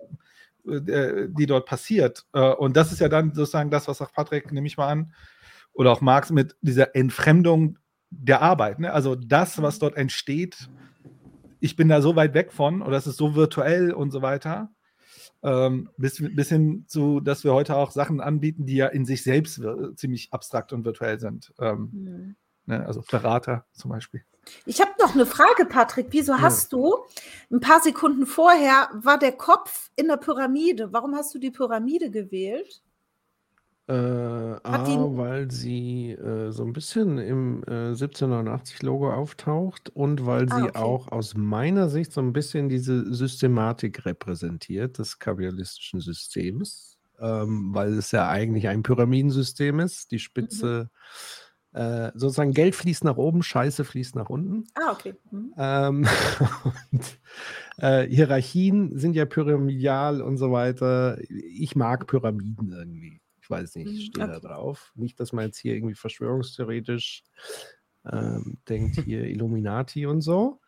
äh, 0.66 1.28
die 1.30 1.46
dort 1.46 1.68
passiert? 1.68 2.26
Äh, 2.34 2.54
und 2.54 2.76
das 2.76 2.92
ist 2.92 3.02
ja 3.02 3.08
dann 3.08 3.32
sozusagen 3.32 3.70
das, 3.70 3.88
was 3.88 4.00
sagt 4.00 4.16
Patrick, 4.16 4.52
nehme 4.52 4.66
ich 4.66 4.78
mal 4.78 4.88
an, 4.88 5.14
oder 5.74 5.92
auch 5.92 6.02
Marx 6.02 6.32
mit 6.32 6.56
dieser 6.62 6.96
Entfremdung 6.96 7.78
der 8.10 8.42
Arbeit. 8.42 8.80
Ne? 8.80 8.92
Also 8.92 9.14
das, 9.14 9.62
was 9.62 9.78
dort 9.78 9.96
entsteht, 9.96 10.72
ich 11.60 11.76
bin 11.76 11.88
da 11.88 12.02
so 12.02 12.16
weit 12.16 12.34
weg 12.34 12.52
von 12.52 12.82
oder 12.82 12.98
es 12.98 13.06
ist 13.06 13.18
so 13.18 13.36
virtuell 13.36 13.92
und 13.92 14.10
so 14.10 14.24
weiter. 14.24 14.72
Ähm, 15.44 15.92
bis, 15.98 16.18
bis 16.36 16.50
hin 16.50 16.86
zu, 16.88 17.20
dass 17.20 17.44
wir 17.44 17.54
heute 17.54 17.76
auch 17.76 17.92
Sachen 17.92 18.22
anbieten, 18.22 18.66
die 18.66 18.78
ja 18.78 18.88
in 18.88 19.06
sich 19.06 19.22
selbst 19.22 19.62
ziemlich 19.98 20.34
abstrakt 20.34 20.74
und 20.74 20.84
virtuell 20.84 21.20
sind. 21.20 21.54
Ähm, 21.60 22.36
ne, 22.66 22.88
also 22.88 23.04
Berater 23.08 23.68
zum 23.72 23.92
Beispiel. 23.92 24.24
Ich 24.66 24.82
habe 24.82 24.92
noch 25.00 25.14
eine 25.14 25.26
Frage, 25.26 25.66
Patrick. 25.66 26.08
Wieso 26.12 26.34
Ja. 26.34 26.42
hast 26.42 26.74
du 26.74 26.96
ein 27.52 27.60
paar 27.60 27.82
Sekunden 27.82 28.26
vorher 28.26 28.90
war 28.94 29.20
der 29.20 29.34
Kopf 29.34 29.92
in 29.96 30.08
der 30.08 30.18
Pyramide? 30.18 30.92
Warum 30.94 31.16
hast 31.16 31.34
du 31.36 31.40
die 31.40 31.52
Pyramide 31.52 32.10
gewählt? 32.12 32.82
Äh, 33.88 33.94
A, 33.94 35.18
weil 35.18 35.52
sie 35.52 36.12
äh, 36.12 36.52
so 36.52 36.64
ein 36.64 36.72
bisschen 36.72 37.18
im 37.18 37.64
äh, 37.68 37.94
1789-Logo 37.94 39.12
auftaucht 39.12 39.90
und 39.90 40.26
weil 40.26 40.48
Ah, 40.50 40.56
sie 40.56 40.70
okay. 40.70 40.78
auch 40.78 41.12
aus 41.12 41.34
meiner 41.36 41.90
Sicht 41.90 42.14
so 42.14 42.22
ein 42.22 42.32
bisschen 42.32 42.70
diese 42.70 43.14
Systematik 43.14 44.06
repräsentiert 44.06 44.98
des 45.00 45.20
kapitalistischen 45.20 46.00
Systems, 46.00 46.98
ähm, 47.20 47.74
weil 47.74 47.94
es 47.98 48.12
ja 48.12 48.30
eigentlich 48.30 48.68
ein 48.70 48.84
Pyramidensystem 48.84 49.80
ist. 49.82 50.12
Die 50.12 50.20
Spitze, 50.20 50.90
äh, 51.74 52.12
sozusagen 52.16 52.54
Geld 52.54 52.76
fließt 52.76 53.04
nach 53.04 53.18
oben, 53.18 53.44
Scheiße 53.44 53.86
fließt 53.86 54.16
nach 54.16 54.30
unten. 54.30 54.66
Ah, 54.76 54.92
okay. 54.92 55.14
Mhm. 55.32 55.54
Ähm, 55.58 56.08
und, 56.92 57.20
äh, 57.78 58.08
Hierarchien 58.08 58.98
sind 58.98 59.16
ja 59.16 59.26
pyramidal 59.26 60.22
und 60.22 60.38
so 60.38 60.52
weiter. 60.52 61.18
Ich 61.30 61.76
mag 61.76 62.08
Pyramiden 62.08 62.72
irgendwie. 62.74 63.22
Ich 63.42 63.50
weiß 63.50 63.76
nicht, 63.76 63.88
ich 63.92 63.98
Mhm, 64.00 64.02
stehe 64.12 64.28
da 64.28 64.38
okay. 64.38 64.48
drauf. 64.48 64.92
Nicht, 64.96 65.20
dass 65.20 65.34
man 65.34 65.46
jetzt 65.46 65.58
hier 65.58 65.76
irgendwie 65.76 65.96
verschwörungstheoretisch 65.96 67.24
ähm, 68.12 68.58
denkt, 68.70 68.96
hier 69.06 69.26
Illuminati 69.26 70.06
und 70.06 70.22
so. 70.22 70.60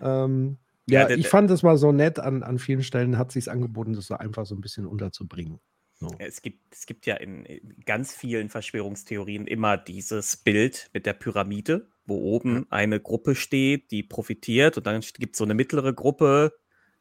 Ähm, 0.00 0.58
Ja, 0.86 1.08
ja, 1.08 1.16
ich 1.16 1.28
fand 1.28 1.50
es 1.50 1.62
mal 1.62 1.76
so 1.76 1.92
nett, 1.92 2.18
an, 2.18 2.42
an 2.42 2.58
vielen 2.58 2.82
Stellen 2.82 3.18
hat 3.18 3.32
sich 3.32 3.50
angeboten, 3.50 3.94
das 3.94 4.06
so 4.06 4.14
einfach 4.16 4.46
so 4.46 4.54
ein 4.54 4.60
bisschen 4.60 4.86
unterzubringen. 4.86 5.60
So. 6.00 6.08
Es 6.18 6.40
gibt, 6.40 6.74
es 6.74 6.86
gibt 6.86 7.04
ja 7.04 7.16
in, 7.16 7.44
in 7.44 7.76
ganz 7.84 8.14
vielen 8.14 8.48
Verschwörungstheorien 8.48 9.46
immer 9.46 9.76
dieses 9.76 10.38
Bild 10.38 10.88
mit 10.94 11.04
der 11.04 11.12
Pyramide, 11.12 11.90
wo 12.06 12.16
oben 12.16 12.66
eine 12.70 13.00
Gruppe 13.00 13.34
steht, 13.34 13.90
die 13.90 14.02
profitiert 14.02 14.78
und 14.78 14.86
dann 14.86 15.02
gibt 15.18 15.34
es 15.34 15.38
so 15.38 15.44
eine 15.44 15.52
mittlere 15.54 15.92
Gruppe, 15.92 16.52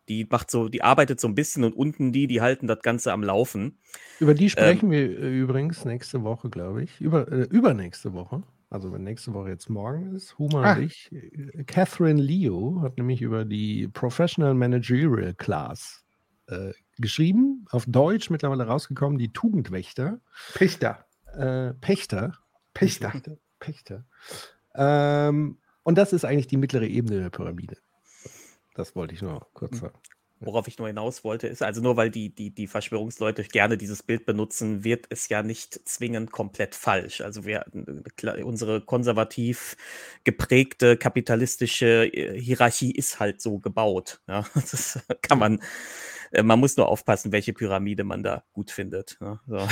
Die 0.10 0.28
macht 0.30 0.52
so, 0.52 0.68
die 0.68 0.82
arbeitet 0.82 1.22
so 1.22 1.28
ein 1.28 1.36
bisschen 1.36 1.64
und 1.64 1.74
unten 1.74 2.12
die, 2.12 2.28
die 2.28 2.42
halten 2.42 2.68
das 2.68 2.82
Ganze 2.82 3.14
am 3.14 3.24
Laufen. 3.24 3.78
Über 4.20 4.34
die 4.34 4.50
sprechen 4.50 4.88
ähm, 4.88 4.92
wir 4.92 5.20
äh, 5.20 5.40
übrigens 5.40 5.86
nächste 5.86 6.24
Woche, 6.24 6.50
glaube 6.50 6.84
ich. 6.84 7.00
Über, 7.00 7.32
äh, 7.32 7.44
übernächste 7.44 8.14
Woche. 8.14 8.44
Also 8.72 8.92
wenn 8.92 9.04
nächste 9.04 9.34
Woche 9.34 9.50
jetzt 9.50 9.70
morgen 9.70 10.16
ist, 10.16 10.38
Huma 10.38 10.64
ah. 10.64 10.76
und 10.76 10.84
ich. 10.84 11.12
Äh, 11.12 11.64
Catherine 11.64 12.22
Leo 12.22 12.82
hat 12.82 12.98
nämlich 12.98 13.22
über 13.22 13.46
die 13.46 13.88
Professional 13.88 14.56
Managerial 14.56 15.34
Class 15.36 16.04
äh, 16.50 16.74
geschrieben, 16.98 17.66
auf 17.70 17.86
Deutsch 17.88 18.30
mittlerweile 18.30 18.66
rausgekommen, 18.66 19.18
die 19.18 19.32
Tugendwächter. 19.32 20.20
Pächter. 20.54 21.06
Äh, 21.34 21.74
Pächter. 21.76 22.38
Pächter. 22.74 23.10
Pächter. 23.10 23.38
Pächter. 23.60 24.06
Ähm, 24.76 25.60
und 25.84 25.98
das 25.98 26.14
ist 26.14 26.26
eigentlich 26.26 26.48
die 26.48 26.58
mittlere 26.58 26.88
Ebene 26.88 27.20
der 27.20 27.30
Pyramide. 27.30 27.78
Das 28.76 28.96
wollte 28.96 29.14
ich 29.14 29.22
nur 29.22 29.48
kurz 29.54 29.74
hm. 29.74 29.80
sagen. 29.80 30.00
Worauf 30.42 30.68
ich 30.68 30.78
nur 30.78 30.88
hinaus 30.88 31.24
wollte, 31.24 31.48
ist, 31.48 31.62
also 31.62 31.82
nur 31.82 31.98
weil 31.98 32.10
die, 32.10 32.34
die, 32.34 32.50
die 32.52 32.68
Verschwörungsleute 32.68 33.44
gerne 33.44 33.78
dieses 33.78 34.04
Bild 34.04 34.26
benutzen, 34.26 34.84
wird 34.84 35.06
es 35.10 35.28
ja 35.28 35.44
nicht 35.44 35.88
zwingend 35.88 36.32
komplett 36.32 36.76
falsch. 36.76 37.22
Also 37.22 37.46
wir, 37.46 37.66
unsere 38.44 38.82
konservativ 38.82 39.76
geprägte 40.24 40.96
kapitalistische 40.98 42.06
äh, 42.14 42.40
Hierarchie 42.40 42.92
ist 42.92 43.20
halt 43.20 43.42
so 43.42 43.60
gebaut. 43.60 44.22
Ja, 44.28 44.46
das 44.56 45.00
kann 45.22 45.40
man 45.40 45.60
äh, 46.32 46.44
man 46.44 46.60
muss 46.60 46.78
nur 46.78 46.88
aufpassen, 46.88 47.32
welche 47.32 47.54
Pyramide 47.54 48.04
man 48.04 48.24
da 48.24 48.44
gut 48.54 48.72
findet. 48.72 49.18
Ne? 49.22 49.40
So. 49.48 49.58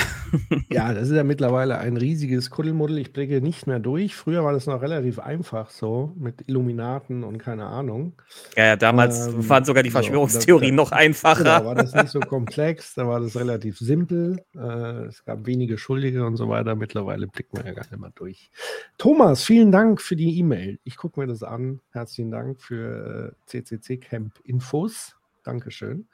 Ja, 0.70 0.92
das 0.92 1.08
ist 1.08 1.16
ja 1.16 1.24
mittlerweile 1.24 1.78
ein 1.78 1.96
riesiges 1.96 2.50
Kuddelmuddel. 2.50 2.98
Ich 2.98 3.12
blicke 3.12 3.40
nicht 3.40 3.66
mehr 3.66 3.78
durch. 3.78 4.14
Früher 4.14 4.44
war 4.44 4.52
das 4.52 4.66
noch 4.66 4.82
relativ 4.82 5.18
einfach 5.18 5.70
so 5.70 6.14
mit 6.18 6.44
Illuminaten 6.46 7.24
und 7.24 7.38
keine 7.38 7.66
Ahnung. 7.66 8.12
Ja, 8.56 8.66
ja 8.66 8.76
damals 8.76 9.28
ähm, 9.28 9.48
waren 9.48 9.64
sogar 9.64 9.82
die 9.82 9.90
Verschwörungstheorien 9.90 10.57
so, 10.57 10.57
noch 10.60 10.92
einfacher. 10.92 11.44
Da 11.44 11.64
war 11.64 11.74
das 11.74 11.94
nicht 11.94 12.08
so 12.08 12.20
komplex, 12.20 12.94
da 12.94 13.06
war 13.06 13.20
das 13.20 13.36
relativ 13.36 13.78
simpel. 13.78 14.42
Äh, 14.54 15.06
es 15.06 15.24
gab 15.24 15.46
wenige 15.46 15.78
Schuldige 15.78 16.26
und 16.26 16.36
so 16.36 16.48
weiter. 16.48 16.74
Mittlerweile 16.74 17.26
blicken 17.26 17.56
wir 17.56 17.66
ja 17.66 17.72
gar 17.72 17.82
nicht 17.82 17.98
mehr 17.98 18.12
durch. 18.14 18.50
Thomas, 18.98 19.44
vielen 19.44 19.72
Dank 19.72 20.00
für 20.00 20.16
die 20.16 20.38
E-Mail. 20.38 20.78
Ich 20.84 20.96
gucke 20.96 21.20
mir 21.20 21.26
das 21.26 21.42
an. 21.42 21.80
Herzlichen 21.90 22.30
Dank 22.30 22.60
für 22.60 23.34
äh, 23.34 23.46
CCC 23.46 23.98
Camp 23.98 24.40
Infos. 24.44 25.16
Dankeschön. 25.44 26.08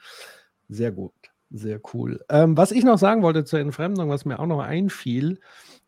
Sehr 0.69 0.93
gut, 0.93 1.13
sehr 1.51 1.81
cool. 1.93 2.25
Ähm, 2.29 2.57
was 2.57 2.73
ich 2.73 2.85
noch 2.85 2.99
sagen 2.99 3.23
wollte 3.23 3.45
zur 3.45 3.61
Entfremdung, 3.61 4.09
was 4.09 4.25
mir 4.25 4.39
auch 4.39 4.47
noch 4.47 4.61
einfiel, 4.61 5.41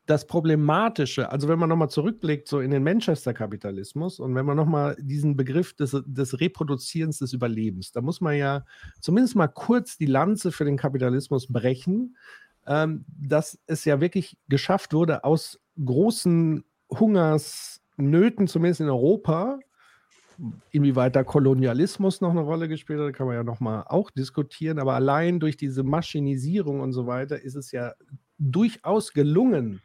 das 0.07 0.27
Problematische, 0.27 1.31
also 1.31 1.49
wenn 1.49 1.59
man 1.59 1.69
nochmal 1.69 1.91
zurückblickt, 1.91 2.47
so 2.47 2.61
in 2.61 2.71
den 2.71 2.85
Manchester-Kapitalismus 2.85 4.21
und 4.21 4.35
wenn 4.35 4.47
man 4.47 4.57
nochmal 4.57 4.97
diesen 5.01 5.37
Begriff 5.37 5.75
des, 5.75 5.97
des 6.07 6.41
Reproduzierens 6.41 7.19
des 7.19 7.33
Überlebens, 7.33 7.91
da 7.93 8.01
muss 8.01 8.21
man 8.21 8.37
ja 8.37 8.65
zumindest 9.01 9.35
mal 9.35 9.49
kurz 9.49 9.99
die 9.99 10.07
Lanze 10.07 10.53
für 10.53 10.65
den 10.65 10.77
Kapitalismus 10.77 11.49
brechen, 11.53 12.17
ähm, 12.67 13.05
dass 13.09 13.59
es 13.67 13.85
ja 13.85 14.01
wirklich 14.01 14.39
geschafft 14.49 14.93
wurde, 14.93 15.25
aus 15.25 15.61
großen 15.85 16.65
Hungersnöten, 16.91 18.47
zumindest 18.47 18.81
in 18.81 18.89
Europa, 18.89 19.59
Inwieweit 20.71 21.17
da 21.17 21.25
Kolonialismus 21.25 22.21
noch 22.21 22.31
eine 22.31 22.41
Rolle 22.41 22.69
gespielt 22.69 23.01
hat, 23.01 23.15
kann 23.15 23.27
man 23.27 23.37
ja 23.37 23.43
nochmal 23.43 23.85
auch 23.87 24.11
diskutieren. 24.11 24.79
Aber 24.79 24.93
allein 24.93 25.41
durch 25.41 25.57
diese 25.57 25.83
Maschinisierung 25.83 26.81
und 26.81 26.93
so 26.93 27.07
weiter 27.07 27.41
ist 27.41 27.55
es 27.55 27.73
ja 27.73 27.95
durchaus 28.39 29.13
gelungen, 29.13 29.83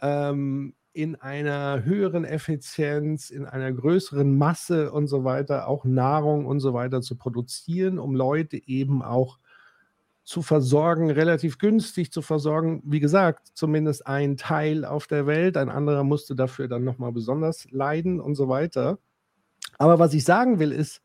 ähm, 0.00 0.74
in 0.92 1.16
einer 1.16 1.84
höheren 1.84 2.24
Effizienz, 2.24 3.30
in 3.30 3.46
einer 3.46 3.72
größeren 3.72 4.38
Masse 4.38 4.92
und 4.92 5.08
so 5.08 5.24
weiter 5.24 5.66
auch 5.66 5.84
Nahrung 5.84 6.46
und 6.46 6.60
so 6.60 6.72
weiter 6.72 7.02
zu 7.02 7.16
produzieren, 7.16 7.98
um 7.98 8.14
Leute 8.14 8.56
eben 8.68 9.02
auch 9.02 9.38
zu 10.22 10.40
versorgen, 10.40 11.10
relativ 11.10 11.58
günstig 11.58 12.12
zu 12.12 12.22
versorgen. 12.22 12.80
Wie 12.86 13.00
gesagt, 13.00 13.50
zumindest 13.54 14.06
ein 14.06 14.36
Teil 14.36 14.84
auf 14.84 15.08
der 15.08 15.26
Welt, 15.26 15.56
ein 15.56 15.68
anderer 15.68 16.04
musste 16.04 16.36
dafür 16.36 16.68
dann 16.68 16.84
nochmal 16.84 17.12
besonders 17.12 17.70
leiden 17.72 18.20
und 18.20 18.36
so 18.36 18.48
weiter. 18.48 18.98
Aber 19.78 19.98
was 19.98 20.14
ich 20.14 20.24
sagen 20.24 20.60
will, 20.60 20.70
ist, 20.72 21.02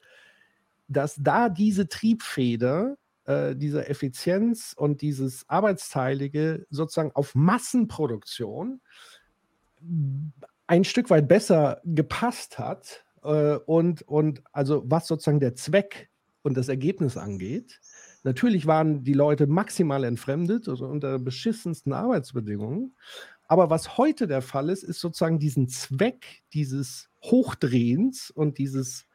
dass 0.87 1.15
da 1.19 1.49
diese 1.49 1.87
Triebfeder 1.89 2.95
äh, 3.29 3.55
dieser 3.55 3.87
Effizienz 3.87 4.73
und 4.75 5.03
dieses 5.03 5.47
Arbeitsteilige 5.47 6.65
sozusagen 6.71 7.11
auf 7.13 7.35
Massenproduktion 7.35 8.81
ein 10.65 10.83
Stück 10.83 11.11
weit 11.11 11.27
besser 11.27 11.79
gepasst 11.85 12.57
hat 12.57 13.05
äh, 13.21 13.57
und, 13.57 14.01
und 14.01 14.41
also 14.51 14.81
was 14.87 15.05
sozusagen 15.05 15.39
der 15.39 15.53
Zweck 15.53 16.09
und 16.41 16.57
das 16.57 16.69
Ergebnis 16.69 17.17
angeht. 17.17 17.79
Natürlich 18.23 18.65
waren 18.65 19.03
die 19.03 19.13
Leute 19.13 19.45
maximal 19.45 20.05
entfremdet, 20.05 20.67
also 20.67 20.87
unter 20.87 21.19
beschissensten 21.19 21.93
Arbeitsbedingungen. 21.93 22.95
Aber 23.47 23.69
was 23.69 23.99
heute 23.99 24.25
der 24.25 24.41
Fall 24.41 24.69
ist, 24.69 24.83
ist 24.83 25.01
sozusagen 25.01 25.37
diesen 25.37 25.69
Zweck 25.69 26.41
dieses 26.51 27.11
Hochdrehens 27.21 28.31
und 28.31 28.57
dieses 28.57 29.05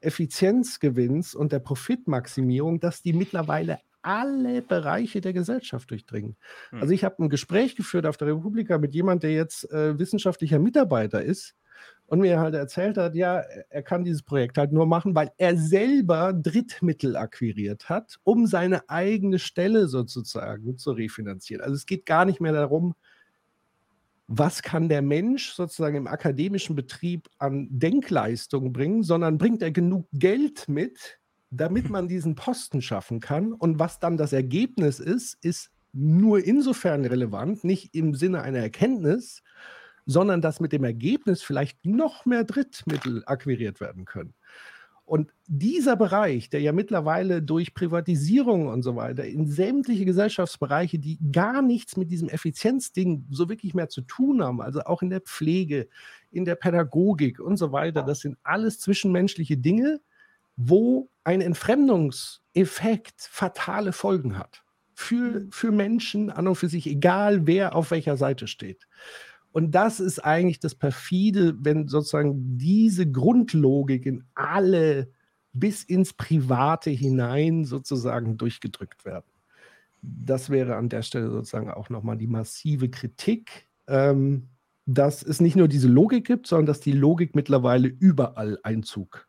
Effizienzgewinns 0.00 1.34
und 1.34 1.52
der 1.52 1.58
Profitmaximierung, 1.58 2.80
dass 2.80 3.02
die 3.02 3.12
mittlerweile 3.12 3.78
alle 4.02 4.62
Bereiche 4.62 5.20
der 5.20 5.32
Gesellschaft 5.32 5.90
durchdringen. 5.90 6.36
Hm. 6.70 6.80
Also 6.80 6.94
ich 6.94 7.02
habe 7.02 7.22
ein 7.24 7.28
Gespräch 7.28 7.74
geführt 7.74 8.06
auf 8.06 8.16
der 8.16 8.28
Republika 8.28 8.78
mit 8.78 8.94
jemandem, 8.94 9.28
der 9.28 9.36
jetzt 9.36 9.70
äh, 9.72 9.98
wissenschaftlicher 9.98 10.60
Mitarbeiter 10.60 11.22
ist 11.22 11.56
und 12.06 12.20
mir 12.20 12.38
halt 12.38 12.54
erzählt 12.54 12.98
hat, 12.98 13.16
ja, 13.16 13.42
er 13.68 13.82
kann 13.82 14.04
dieses 14.04 14.22
Projekt 14.22 14.58
halt 14.58 14.72
nur 14.72 14.86
machen, 14.86 15.14
weil 15.14 15.32
er 15.38 15.56
selber 15.56 16.32
Drittmittel 16.32 17.16
akquiriert 17.16 17.88
hat, 17.88 18.18
um 18.22 18.46
seine 18.46 18.88
eigene 18.88 19.38
Stelle 19.40 19.88
sozusagen 19.88 20.78
zu 20.78 20.92
refinanzieren. 20.92 21.62
Also 21.62 21.74
es 21.74 21.86
geht 21.86 22.06
gar 22.06 22.24
nicht 22.24 22.40
mehr 22.40 22.52
darum, 22.52 22.94
was 24.28 24.62
kann 24.62 24.88
der 24.88 25.02
Mensch 25.02 25.52
sozusagen 25.52 25.96
im 25.96 26.06
akademischen 26.06 26.74
Betrieb 26.74 27.28
an 27.38 27.68
Denkleistung 27.70 28.72
bringen, 28.72 29.02
sondern 29.02 29.38
bringt 29.38 29.62
er 29.62 29.70
genug 29.70 30.08
Geld 30.12 30.68
mit, 30.68 31.18
damit 31.50 31.90
man 31.90 32.08
diesen 32.08 32.34
Posten 32.34 32.82
schaffen 32.82 33.20
kann. 33.20 33.52
Und 33.52 33.78
was 33.78 34.00
dann 34.00 34.16
das 34.16 34.32
Ergebnis 34.32 34.98
ist, 34.98 35.38
ist 35.42 35.70
nur 35.92 36.44
insofern 36.44 37.04
relevant, 37.04 37.64
nicht 37.64 37.94
im 37.94 38.14
Sinne 38.14 38.42
einer 38.42 38.58
Erkenntnis, 38.58 39.42
sondern 40.04 40.40
dass 40.40 40.60
mit 40.60 40.72
dem 40.72 40.84
Ergebnis 40.84 41.42
vielleicht 41.42 41.84
noch 41.84 42.26
mehr 42.26 42.44
Drittmittel 42.44 43.22
akquiriert 43.26 43.80
werden 43.80 44.04
können. 44.04 44.34
Und 45.06 45.32
dieser 45.46 45.94
Bereich, 45.94 46.50
der 46.50 46.60
ja 46.60 46.72
mittlerweile 46.72 47.40
durch 47.40 47.74
Privatisierung 47.74 48.66
und 48.66 48.82
so 48.82 48.96
weiter 48.96 49.24
in 49.24 49.46
sämtliche 49.46 50.04
Gesellschaftsbereiche, 50.04 50.98
die 50.98 51.20
gar 51.30 51.62
nichts 51.62 51.96
mit 51.96 52.10
diesem 52.10 52.28
Effizienzding 52.28 53.24
so 53.30 53.48
wirklich 53.48 53.72
mehr 53.72 53.88
zu 53.88 54.00
tun 54.00 54.42
haben, 54.42 54.60
also 54.60 54.80
auch 54.80 55.02
in 55.02 55.10
der 55.10 55.20
Pflege, 55.20 55.86
in 56.32 56.44
der 56.44 56.56
Pädagogik 56.56 57.38
und 57.38 57.56
so 57.56 57.70
weiter, 57.70 58.02
das 58.02 58.18
sind 58.18 58.36
alles 58.42 58.80
zwischenmenschliche 58.80 59.56
Dinge, 59.56 60.00
wo 60.56 61.08
ein 61.22 61.40
Entfremdungseffekt 61.40 63.20
fatale 63.20 63.92
Folgen 63.92 64.36
hat. 64.36 64.64
Für, 64.98 65.46
für 65.50 65.70
Menschen 65.70 66.30
an 66.30 66.48
und 66.48 66.56
für 66.56 66.68
sich, 66.68 66.86
egal 66.86 67.46
wer 67.46 67.76
auf 67.76 67.90
welcher 67.90 68.16
Seite 68.16 68.48
steht. 68.48 68.88
Und 69.56 69.70
das 69.70 70.00
ist 70.00 70.22
eigentlich 70.22 70.60
das 70.60 70.74
perfide, 70.74 71.56
wenn 71.64 71.88
sozusagen 71.88 72.58
diese 72.58 73.10
Grundlogik 73.10 74.04
in 74.04 74.22
alle 74.34 75.10
bis 75.54 75.82
ins 75.82 76.12
Private 76.12 76.90
hinein 76.90 77.64
sozusagen 77.64 78.36
durchgedrückt 78.36 79.06
werden. 79.06 79.24
Das 80.02 80.50
wäre 80.50 80.76
an 80.76 80.90
der 80.90 81.00
Stelle 81.00 81.30
sozusagen 81.30 81.70
auch 81.70 81.88
nochmal 81.88 82.18
die 82.18 82.26
massive 82.26 82.90
Kritik, 82.90 83.66
ähm, 83.86 84.50
dass 84.84 85.22
es 85.22 85.40
nicht 85.40 85.56
nur 85.56 85.68
diese 85.68 85.88
Logik 85.88 86.26
gibt, 86.26 86.46
sondern 86.46 86.66
dass 86.66 86.80
die 86.80 86.92
Logik 86.92 87.34
mittlerweile 87.34 87.88
überall 87.88 88.58
Einzug 88.62 89.26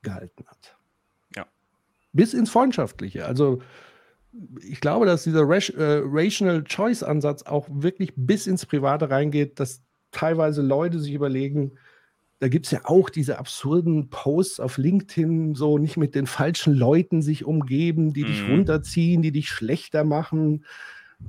gehalten 0.00 0.46
hat. 0.46 0.78
Ja. 1.36 1.44
Bis 2.14 2.32
ins 2.32 2.48
Freundschaftliche. 2.48 3.26
Also 3.26 3.60
ich 4.62 4.80
glaube, 4.80 5.06
dass 5.06 5.24
dieser 5.24 5.42
äh, 5.42 6.02
Rational 6.04 6.64
Choice 6.64 7.02
Ansatz 7.02 7.42
auch 7.42 7.68
wirklich 7.70 8.12
bis 8.16 8.46
ins 8.46 8.66
Private 8.66 9.10
reingeht, 9.10 9.60
dass 9.60 9.82
teilweise 10.10 10.62
Leute 10.62 10.98
sich 10.98 11.12
überlegen, 11.12 11.72
da 12.38 12.48
gibt 12.48 12.66
es 12.66 12.72
ja 12.72 12.80
auch 12.84 13.08
diese 13.08 13.38
absurden 13.38 14.10
Posts 14.10 14.60
auf 14.60 14.76
LinkedIn, 14.76 15.54
so 15.54 15.78
nicht 15.78 15.96
mit 15.96 16.14
den 16.14 16.26
falschen 16.26 16.74
Leuten 16.74 17.22
sich 17.22 17.44
umgeben, 17.44 18.12
die 18.12 18.24
mhm. 18.24 18.26
dich 18.26 18.48
runterziehen, 18.48 19.22
die 19.22 19.32
dich 19.32 19.48
schlechter 19.48 20.04
machen, 20.04 20.64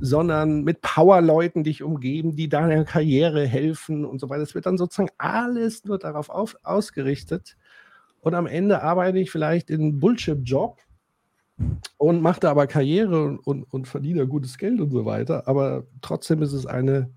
sondern 0.01 0.63
mit 0.63 0.81
Power-Leuten 0.81 1.63
dich 1.63 1.81
umgeben, 1.81 2.35
die 2.35 2.49
deiner 2.49 2.83
Karriere 2.83 3.47
helfen 3.47 4.03
und 4.03 4.19
so 4.19 4.29
weiter. 4.29 4.41
Es 4.41 4.53
wird 4.53 4.65
dann 4.65 4.77
sozusagen 4.77 5.11
alles 5.17 5.85
nur 5.85 5.97
darauf 5.97 6.29
auf, 6.29 6.57
ausgerichtet. 6.63 7.55
Und 8.19 8.33
am 8.33 8.47
Ende 8.47 8.83
arbeite 8.83 9.19
ich 9.19 9.31
vielleicht 9.31 9.69
in 9.69 9.81
einem 9.81 9.99
Bullshit-Job 9.99 10.79
und 11.97 12.21
macht 12.21 12.43
da 12.43 12.51
aber 12.51 12.67
Karriere 12.67 13.23
und, 13.23 13.39
und, 13.39 13.63
und 13.63 13.87
verdiene 13.87 14.27
gutes 14.27 14.57
Geld 14.57 14.79
und 14.79 14.91
so 14.91 15.05
weiter. 15.05 15.47
Aber 15.47 15.87
trotzdem 16.01 16.41
ist 16.41 16.53
es 16.53 16.65
eine, 16.65 17.11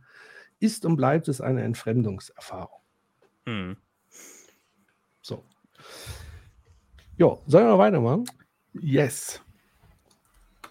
ist 0.59 0.85
und 0.85 0.97
bleibt 0.97 1.29
es 1.29 1.41
eine 1.41 1.63
Entfremdungserfahrung. 1.63 2.81
Hm. 3.47 3.77
So. 5.21 5.45
Jo, 7.19 7.43
sollen 7.47 7.67
wir 7.67 7.73
noch 7.73 7.79
weitermachen? 7.79 8.25
Yes. 8.73 9.41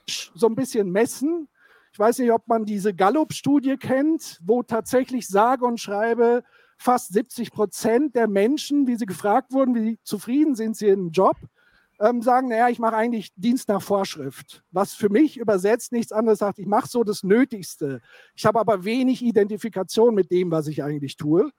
So 0.08 0.48
ein 0.48 0.56
bisschen 0.56 0.92
messen. 0.92 1.48
Ich 1.92 2.00
weiß 2.00 2.20
nicht, 2.20 2.32
ob 2.32 2.48
man 2.48 2.66
diese 2.66 2.94
Gallup-Studie 2.94 3.78
kennt, 3.78 4.40
wo 4.44 4.64
tatsächlich 4.64 5.28
sage 5.28 5.66
und 5.66 5.80
schreibe 5.80 6.44
fast 6.78 7.14
70 7.14 7.52
Prozent 7.52 8.16
der 8.16 8.28
Menschen, 8.28 8.88
wie 8.88 8.96
sie 8.96 9.06
gefragt 9.06 9.52
wurden, 9.52 9.76
wie 9.76 10.00
zufrieden 10.04 10.56
sind 10.56 10.78
sie 10.78 10.88
im 10.88 11.12
Job, 11.12 11.36
ähm, 12.00 12.22
sagen, 12.22 12.50
naja, 12.50 12.70
ich 12.70 12.80
mache 12.80 12.96
eigentlich 12.96 13.32
Dienst 13.36 13.68
nach 13.68 13.82
Vorschrift. 13.82 14.64
Was 14.72 14.94
für 14.94 15.10
mich 15.10 15.38
übersetzt 15.38 15.92
nichts 15.92 16.12
anderes 16.12 16.40
sagt, 16.40 16.60
ich 16.60 16.68
mache 16.68 16.88
so 16.88 17.04
das 17.04 17.24
Nötigste. 17.24 18.02
Ich 18.36 18.46
habe 18.46 18.60
aber 18.60 18.86
wenig 18.86 19.22
Identifikation 19.22 20.16
mit 20.16 20.32
dem, 20.32 20.52
was 20.52 20.68
ich 20.68 20.84
eigentlich 20.84 21.18
tue. 21.18 21.52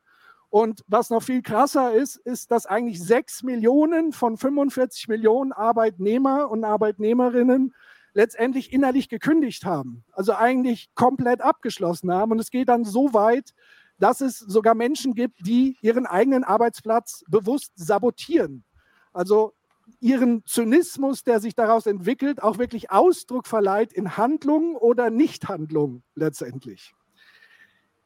Und 0.49 0.83
was 0.89 1.11
noch 1.11 1.23
viel 1.23 1.43
krasser 1.43 1.93
ist, 1.93 2.17
ist, 2.17 2.51
dass 2.51 2.67
eigentlich 2.67 3.01
sechs 3.01 3.43
Millionen 3.43 4.13
von 4.13 4.37
45 4.37 5.07
Millionen 5.07 5.53
Arbeitnehmer 5.53 6.51
und 6.51 6.65
Arbeitnehmerinnen 6.65 7.73
letztendlich 8.15 8.73
innerlich 8.73 9.09
gekündigt 9.09 9.65
haben. 9.65 10.05
Also 10.11 10.35
eigentlich 10.35 10.91
komplett 10.95 11.41
abgeschlossen 11.41 12.13
haben. 12.13 12.33
Und 12.33 12.41
es 12.41 12.51
geht 12.51 12.69
dann 12.69 12.85
so 12.85 13.15
weit, 13.15 13.55
dass 13.99 14.21
es 14.21 14.39
sogar 14.39 14.75
Menschen 14.75 15.15
gibt, 15.15 15.47
die 15.47 15.77
ihren 15.83 16.07
eigenen 16.07 16.43
Arbeitsplatz 16.43 17.23
bewusst 17.29 17.73
sabotieren. 17.77 18.65
Also 19.13 19.53
ihren 20.01 20.45
Zynismus, 20.47 21.25
der 21.25 21.41
sich 21.41 21.55
daraus 21.55 21.87
entwickelt, 21.87 22.43
auch 22.43 22.59
wirklich 22.59 22.91
Ausdruck 22.91 23.47
verleiht 23.47 23.93
in 23.93 24.17
Handlungen 24.17 24.77
oder 24.77 25.11
Nichthandlungen 25.11 26.03
letztendlich. 26.15 26.93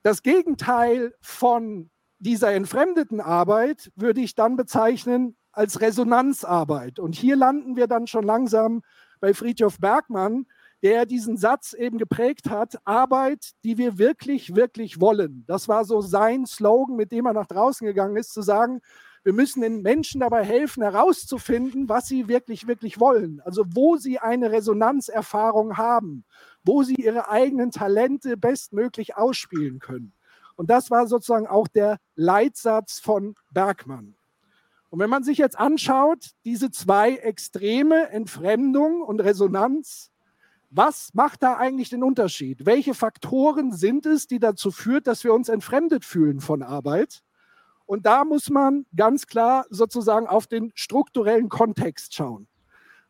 Das 0.03 0.22
Gegenteil 0.22 1.14
von 1.20 1.91
dieser 2.18 2.53
entfremdeten 2.53 3.20
Arbeit 3.20 3.91
würde 3.97 4.20
ich 4.20 4.35
dann 4.35 4.57
bezeichnen 4.57 5.37
als 5.53 5.80
Resonanzarbeit. 5.80 6.99
Und 6.99 7.14
hier 7.14 7.37
landen 7.37 7.76
wir 7.76 7.87
dann 7.87 8.07
schon 8.07 8.24
langsam 8.24 8.82
bei 9.20 9.35
Friedhof 9.35 9.78
Bergmann, 9.78 10.47
der 10.82 11.07
diesen 11.07 11.39
Satz 11.39 11.72
eben 11.72 11.97
geprägt 11.97 12.51
hat, 12.51 12.78
Arbeit, 12.85 13.53
die 13.64 13.78
wir 13.78 13.97
wirklich, 13.97 14.55
wirklich 14.55 15.01
wollen. 15.01 15.45
Das 15.47 15.66
war 15.66 15.85
so 15.87 16.03
sein 16.03 16.45
Slogan, 16.45 16.97
mit 16.97 17.11
dem 17.11 17.24
er 17.24 17.32
nach 17.32 17.47
draußen 17.47 17.87
gegangen 17.87 18.16
ist, 18.16 18.35
zu 18.35 18.43
sagen, 18.43 18.80
wir 19.25 19.33
müssen 19.33 19.62
den 19.62 19.81
Menschen 19.81 20.20
dabei 20.20 20.45
helfen, 20.45 20.83
herauszufinden, 20.83 21.89
was 21.89 22.07
sie 22.07 22.29
wirklich, 22.29 22.66
wirklich 22.66 23.01
wollen. 23.01 23.41
Also 23.45 23.64
wo 23.70 23.97
sie 23.97 24.18
eine 24.18 24.53
Resonanzerfahrung 24.53 25.79
haben, 25.79 26.25
wo 26.62 26.83
sie 26.83 26.95
ihre 26.95 27.31
eigenen 27.31 27.70
Talente 27.70 28.37
bestmöglich 28.37 29.16
ausspielen 29.16 29.79
können. 29.79 30.12
Und 30.57 30.70
das 30.70 30.91
war 30.91 31.07
sozusagen 31.07 31.47
auch 31.47 31.66
der 31.68 31.99
Leitsatz 32.14 33.01
von 33.01 33.35
Bergmann. 33.51 34.14
Und 34.91 35.01
wenn 35.01 35.11
man 35.11 35.25
sich 35.25 35.39
jetzt 35.39 35.59
anschaut, 35.59 36.33
diese 36.45 36.70
zwei 36.70 37.16
Extreme, 37.16 38.11
Entfremdung 38.11 39.03
und 39.03 39.20
Resonanz, 39.20 40.12
was 40.70 41.14
macht 41.14 41.43
da 41.43 41.57
eigentlich 41.57 41.89
den 41.89 42.03
Unterschied? 42.03 42.66
Welche 42.66 42.95
Faktoren 42.95 43.72
sind 43.72 44.07
es, 44.07 44.27
die 44.27 44.39
dazu 44.39 44.70
führt, 44.70 45.07
dass 45.07 45.25
wir 45.25 45.33
uns 45.33 45.49
entfremdet 45.49 46.05
fühlen 46.05 46.41
von 46.41 46.62
Arbeit? 46.62 47.22
Und 47.87 48.07
da 48.07 48.24
muss 48.24 48.51
man 48.51 48.87
ganz 48.97 49.26
klar 49.26 49.66
sozusagen 49.70 50.26
auf 50.26 50.47
den 50.47 50.72
strukturellen 50.74 51.49
Kontext 51.49 52.14
schauen. 52.14 52.49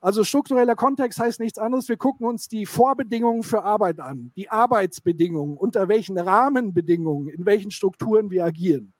Also 0.00 0.22
struktureller 0.22 0.74
Kontext 0.76 1.18
heißt 1.18 1.40
nichts 1.40 1.58
anderes. 1.58 1.88
Wir 1.88 1.96
gucken 1.96 2.26
uns 2.26 2.46
die 2.46 2.66
Vorbedingungen 2.66 3.42
für 3.42 3.62
Arbeit 3.62 4.00
an, 4.00 4.32
die 4.36 4.50
Arbeitsbedingungen, 4.50 5.56
unter 5.56 5.88
welchen 5.88 6.18
Rahmenbedingungen, 6.18 7.28
in 7.28 7.46
welchen 7.46 7.70
Strukturen 7.70 8.30
wir 8.30 8.44
agieren. 8.44 8.92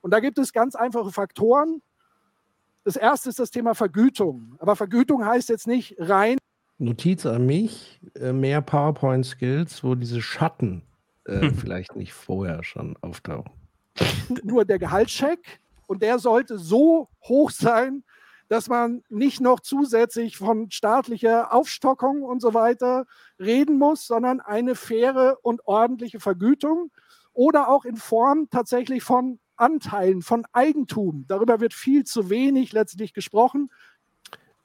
Und 0.00 0.12
da 0.12 0.20
gibt 0.20 0.38
es 0.38 0.52
ganz 0.52 0.76
einfache 0.76 1.10
Faktoren. 1.10 1.82
Das 2.84 2.94
erste 2.94 3.30
ist 3.30 3.40
das 3.40 3.50
Thema 3.50 3.74
Vergütung. 3.74 4.54
Aber 4.60 4.76
Vergütung 4.76 5.24
heißt 5.24 5.48
jetzt 5.48 5.66
nicht 5.66 5.96
rein. 5.98 6.38
Notiz 6.78 7.26
an 7.26 7.46
mich, 7.46 8.00
äh, 8.14 8.32
mehr 8.32 8.60
PowerPoint-Skills, 8.60 9.82
wo 9.82 9.96
diese 9.96 10.22
Schatten 10.22 10.82
äh, 11.24 11.50
vielleicht 11.56 11.96
nicht 11.96 12.12
vorher 12.12 12.62
schon 12.62 12.96
auftauchen. 13.00 13.63
Nur 14.42 14.64
der 14.64 14.78
Gehaltscheck 14.78 15.60
und 15.86 16.02
der 16.02 16.18
sollte 16.18 16.58
so 16.58 17.08
hoch 17.22 17.50
sein, 17.50 18.04
dass 18.48 18.68
man 18.68 19.02
nicht 19.08 19.40
noch 19.40 19.60
zusätzlich 19.60 20.36
von 20.36 20.70
staatlicher 20.70 21.52
Aufstockung 21.52 22.22
und 22.22 22.40
so 22.40 22.54
weiter 22.54 23.06
reden 23.40 23.78
muss, 23.78 24.06
sondern 24.06 24.40
eine 24.40 24.74
faire 24.74 25.38
und 25.42 25.66
ordentliche 25.66 26.20
Vergütung 26.20 26.90
oder 27.32 27.68
auch 27.68 27.84
in 27.84 27.96
Form 27.96 28.48
tatsächlich 28.50 29.02
von 29.02 29.38
Anteilen, 29.56 30.22
von 30.22 30.44
Eigentum. 30.52 31.24
Darüber 31.28 31.60
wird 31.60 31.74
viel 31.74 32.04
zu 32.04 32.28
wenig 32.28 32.72
letztlich 32.72 33.14
gesprochen. 33.14 33.70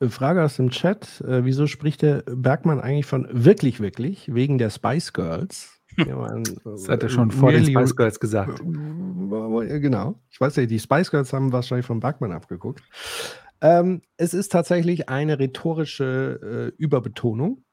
Frage 0.07 0.43
aus 0.43 0.55
dem 0.55 0.69
Chat. 0.69 1.21
Äh, 1.21 1.43
wieso 1.43 1.67
spricht 1.67 2.01
der 2.01 2.23
Bergmann 2.25 2.79
eigentlich 2.79 3.05
von 3.05 3.27
wirklich, 3.31 3.81
wirklich? 3.81 4.33
Wegen 4.33 4.57
der 4.57 4.69
Spice 4.69 5.11
Girls? 5.13 5.78
Das 5.95 6.87
hat 6.87 7.03
er 7.03 7.09
schon 7.09 7.31
vor 7.31 7.51
den 7.51 7.65
Spice 7.65 7.95
Girls 7.95 8.19
gesagt. 8.19 8.59
Genau. 8.59 10.19
Ich 10.29 10.39
weiß 10.39 10.57
nicht, 10.57 10.71
die 10.71 10.79
Spice 10.79 11.11
Girls 11.11 11.33
haben 11.33 11.51
wahrscheinlich 11.51 11.85
von 11.85 11.99
Bergmann 11.99 12.31
abgeguckt. 12.31 12.83
Ähm, 13.61 14.01
es 14.17 14.33
ist 14.33 14.51
tatsächlich 14.51 15.09
eine 15.09 15.39
rhetorische 15.39 16.71
äh, 16.77 16.81
Überbetonung, 16.81 17.63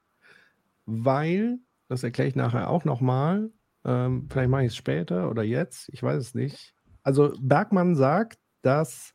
weil, 0.85 1.59
das 1.89 2.03
erkläre 2.03 2.29
ich 2.29 2.35
nachher 2.35 2.69
auch 2.69 2.85
nochmal, 2.85 3.51
ähm, 3.85 4.27
vielleicht 4.31 4.51
mache 4.51 4.63
ich 4.63 4.69
es 4.69 4.77
später 4.77 5.31
oder 5.31 5.45
jetzt, 5.45 5.89
ich 5.93 6.03
weiß 6.03 6.21
es 6.21 6.35
nicht. 6.35 6.75
Also 7.05 7.35
Bergmann 7.41 7.95
sagt, 7.95 8.39
dass 8.63 9.15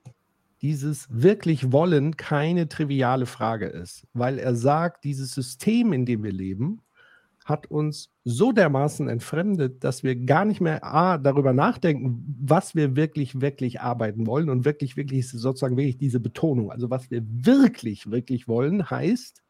dieses 0.62 1.08
wirklich 1.10 1.72
Wollen 1.72 2.16
keine 2.16 2.70
triviale 2.70 3.26
Frage 3.26 3.66
ist, 3.66 4.08
weil 4.14 4.40
er 4.40 4.56
sagt, 4.56 5.04
dieses 5.04 5.34
System, 5.34 5.92
in 5.92 6.06
dem 6.06 6.24
wir 6.24 6.32
leben, 6.32 6.82
hat 7.52 7.68
uns 7.68 8.10
so 8.24 8.52
dermaßen 8.52 9.08
entfremdet, 9.08 9.84
dass 9.84 10.04
wir 10.04 10.16
gar 10.16 10.46
nicht 10.46 10.62
mehr 10.62 10.84
A, 10.84 11.20
darüber 11.20 11.54
nachdenken, 11.54 12.36
was 12.42 12.74
wir 12.74 12.96
wirklich, 12.96 13.40
wirklich 13.42 13.82
arbeiten 13.82 14.26
wollen 14.26 14.50
und 14.50 14.66
wirklich, 14.66 14.98
wirklich 14.98 15.30
sozusagen 15.30 15.78
wirklich 15.78 16.00
diese 16.00 16.20
Betonung. 16.20 16.72
Also 16.72 16.90
was 16.90 17.12
wir 17.12 17.22
wirklich, 17.24 18.10
wirklich 18.10 18.48
wollen, 18.48 18.90
heißt, 18.90 19.44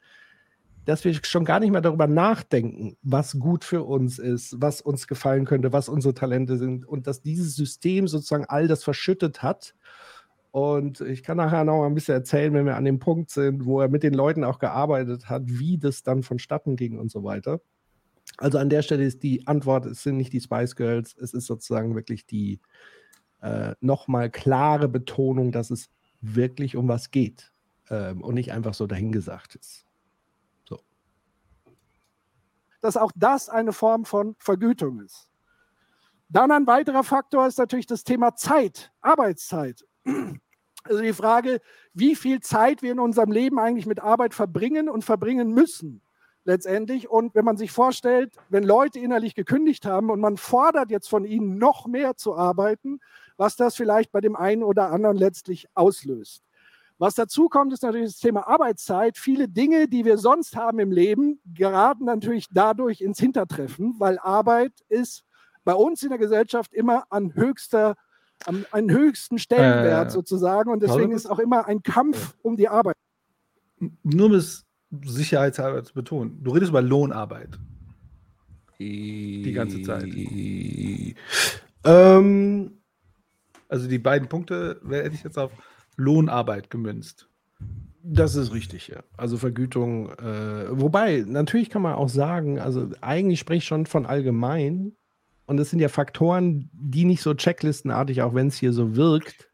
dass 0.86 1.06
wir 1.06 1.14
schon 1.24 1.46
gar 1.46 1.60
nicht 1.60 1.72
mehr 1.72 1.82
darüber 1.82 2.08
nachdenken, 2.08 2.98
was 3.04 3.40
gut 3.40 3.64
für 3.64 3.84
uns 3.84 4.20
ist, 4.20 4.60
was 4.60 4.82
uns 4.82 5.08
gefallen 5.08 5.46
könnte, 5.46 5.72
was 5.72 5.90
unsere 5.90 6.14
Talente 6.14 6.58
sind 6.58 6.86
und 6.86 7.08
dass 7.08 7.22
dieses 7.22 7.56
System 7.56 8.08
sozusagen 8.08 8.46
all 8.46 8.68
das 8.68 8.84
verschüttet 8.84 9.44
hat. 9.44 9.76
Und 10.52 11.00
ich 11.02 11.24
kann 11.24 11.38
nachher 11.38 11.64
noch 11.64 11.78
mal 11.78 11.86
ein 11.86 11.94
bisschen 11.94 12.16
erzählen, 12.16 12.54
wenn 12.54 12.66
wir 12.66 12.76
an 12.76 12.84
dem 12.84 13.00
Punkt 13.00 13.30
sind, 13.30 13.66
wo 13.66 13.80
er 13.80 13.88
mit 13.88 14.04
den 14.04 14.14
Leuten 14.14 14.44
auch 14.44 14.60
gearbeitet 14.60 15.30
hat, 15.30 15.44
wie 15.46 15.78
das 15.78 16.04
dann 16.04 16.24
vonstatten 16.24 16.76
ging 16.76 17.00
und 17.00 17.10
so 17.10 17.24
weiter. 17.24 17.62
Also 18.42 18.58
an 18.58 18.70
der 18.70 18.82
Stelle 18.82 19.04
ist 19.04 19.22
die 19.22 19.46
Antwort, 19.46 19.86
es 19.86 20.02
sind 20.02 20.18
nicht 20.18 20.34
die 20.34 20.42
Spice 20.42 20.76
Girls, 20.76 21.16
es 21.16 21.36
ist 21.36 21.46
sozusagen 21.46 21.94
wirklich 21.94 22.26
die 22.26 22.60
äh, 23.40 23.76
nochmal 23.82 24.32
klare 24.32 24.90
Betonung, 24.90 25.52
dass 25.52 25.70
es 25.70 25.92
wirklich 26.22 26.76
um 26.76 26.88
was 26.88 27.12
geht 27.12 27.52
ähm, 27.92 28.24
und 28.24 28.34
nicht 28.34 28.52
einfach 28.52 28.74
so 28.74 28.88
dahingesagt 28.88 29.54
ist. 29.56 29.86
So. 30.68 30.80
Dass 32.82 32.98
auch 32.98 33.12
das 33.16 33.48
eine 33.48 33.74
Form 33.74 34.06
von 34.06 34.36
Vergütung 34.40 35.02
ist. 35.02 35.30
Dann 36.28 36.50
ein 36.50 36.66
weiterer 36.66 37.04
Faktor 37.04 37.46
ist 37.46 37.60
natürlich 37.60 37.86
das 37.86 38.04
Thema 38.04 38.36
Zeit, 38.36 38.92
Arbeitszeit. 39.02 39.86
Also 40.84 41.04
die 41.04 41.14
Frage, 41.14 41.62
wie 41.94 42.16
viel 42.16 42.40
Zeit 42.40 42.82
wir 42.82 42.92
in 42.92 43.00
unserem 43.00 43.32
Leben 43.32 43.60
eigentlich 43.60 43.86
mit 43.86 44.00
Arbeit 44.00 44.34
verbringen 44.34 44.90
und 44.90 45.06
verbringen 45.06 45.54
müssen 45.54 46.02
letztendlich. 46.44 47.10
Und 47.10 47.36
wenn 47.36 47.46
man 47.46 47.58
sich 47.58 47.72
vorstellt, 47.72 48.34
wenn 48.50 48.64
Leute 48.64 49.00
innerlich 49.00 49.36
gekündigt 49.36 49.86
haben 49.86 50.10
und 50.10 50.20
man 50.20 50.38
fordert 50.38 50.92
jetzt 50.92 51.10
von 51.10 51.26
ihnen 51.26 51.58
noch 51.58 51.88
mehr 51.88 52.16
zu 52.16 52.36
arbeiten, 52.36 53.00
was 53.38 53.56
das 53.56 53.76
vielleicht 53.76 54.12
bei 54.12 54.22
dem 54.22 54.36
einen 54.36 54.64
oder 54.64 54.92
anderen 54.92 55.18
letztlich 55.18 55.68
auslöst. 55.74 56.44
Was 56.98 57.16
dazu 57.16 57.50
kommt, 57.50 57.74
ist 57.74 57.82
natürlich 57.82 58.12
das 58.12 58.20
Thema 58.20 58.48
Arbeitszeit. 58.48 59.18
Viele 59.18 59.48
Dinge, 59.48 59.88
die 59.88 60.06
wir 60.06 60.20
sonst 60.20 60.56
haben 60.56 60.78
im 60.78 60.92
Leben, 60.92 61.42
geraten 61.52 62.06
natürlich 62.06 62.46
dadurch 62.52 63.02
ins 63.02 63.20
Hintertreffen, 63.20 63.96
weil 63.98 64.20
Arbeit 64.20 64.74
ist 64.88 65.24
bei 65.64 65.74
uns 65.74 66.04
in 66.04 66.10
der 66.10 66.20
Gesellschaft 66.20 66.74
immer 66.74 67.06
an 67.10 67.34
höchster, 67.34 67.96
an, 68.46 68.68
an 68.70 68.92
höchsten 68.92 69.40
Stellenwert 69.40 70.10
äh, 70.10 70.12
sozusagen. 70.12 70.70
Und 70.70 70.84
deswegen 70.84 71.12
ist 71.12 71.26
auch 71.26 71.40
immer 71.40 71.66
ein 71.66 71.82
Kampf 71.82 72.36
um 72.44 72.56
die 72.56 72.70
Arbeit. 72.70 72.96
Nur 74.04 74.30
bis 74.30 74.64
sicherheitshalber 75.04 75.84
zu 75.84 75.94
betonen. 75.94 76.44
Du 76.44 76.52
redest 76.52 76.70
über 76.70 76.82
Lohnarbeit. 76.82 77.60
Die 78.80 79.52
ganze 79.54 79.82
Zeit. 79.84 80.06
Ähm, 81.84 82.72
also 83.70 83.88
die 83.88 84.00
beiden 84.00 84.28
Punkte 84.28 84.82
hätte 84.90 85.16
ich 85.16 85.24
jetzt 85.24 85.38
auf 85.38 85.52
Lohnarbeit 85.98 86.70
gemünzt. 86.70 87.28
Das 88.04 88.36
ist 88.36 88.52
richtig, 88.54 88.88
ja. 88.88 89.04
Also 89.16 89.38
Vergütung, 89.38 90.10
äh, 90.14 90.66
wobei, 90.72 91.24
natürlich 91.28 91.70
kann 91.70 91.84
man 91.84 91.94
auch 91.94 92.10
sagen, 92.10 92.60
also 92.60 92.90
eigentlich 93.02 93.40
spreche 93.40 93.60
ich 93.60 93.66
schon 93.66 93.86
von 93.86 94.08
allgemein. 94.08 94.94
Und 95.46 95.60
es 95.60 95.70
sind 95.70 95.80
ja 95.80 95.90
Faktoren, 95.90 96.70
die 96.74 97.06
nicht 97.06 97.22
so 97.22 97.34
checklistenartig, 97.34 98.22
auch 98.24 98.34
wenn 98.34 98.48
es 98.48 98.58
hier 98.58 98.74
so 98.74 98.96
wirkt, 98.96 99.51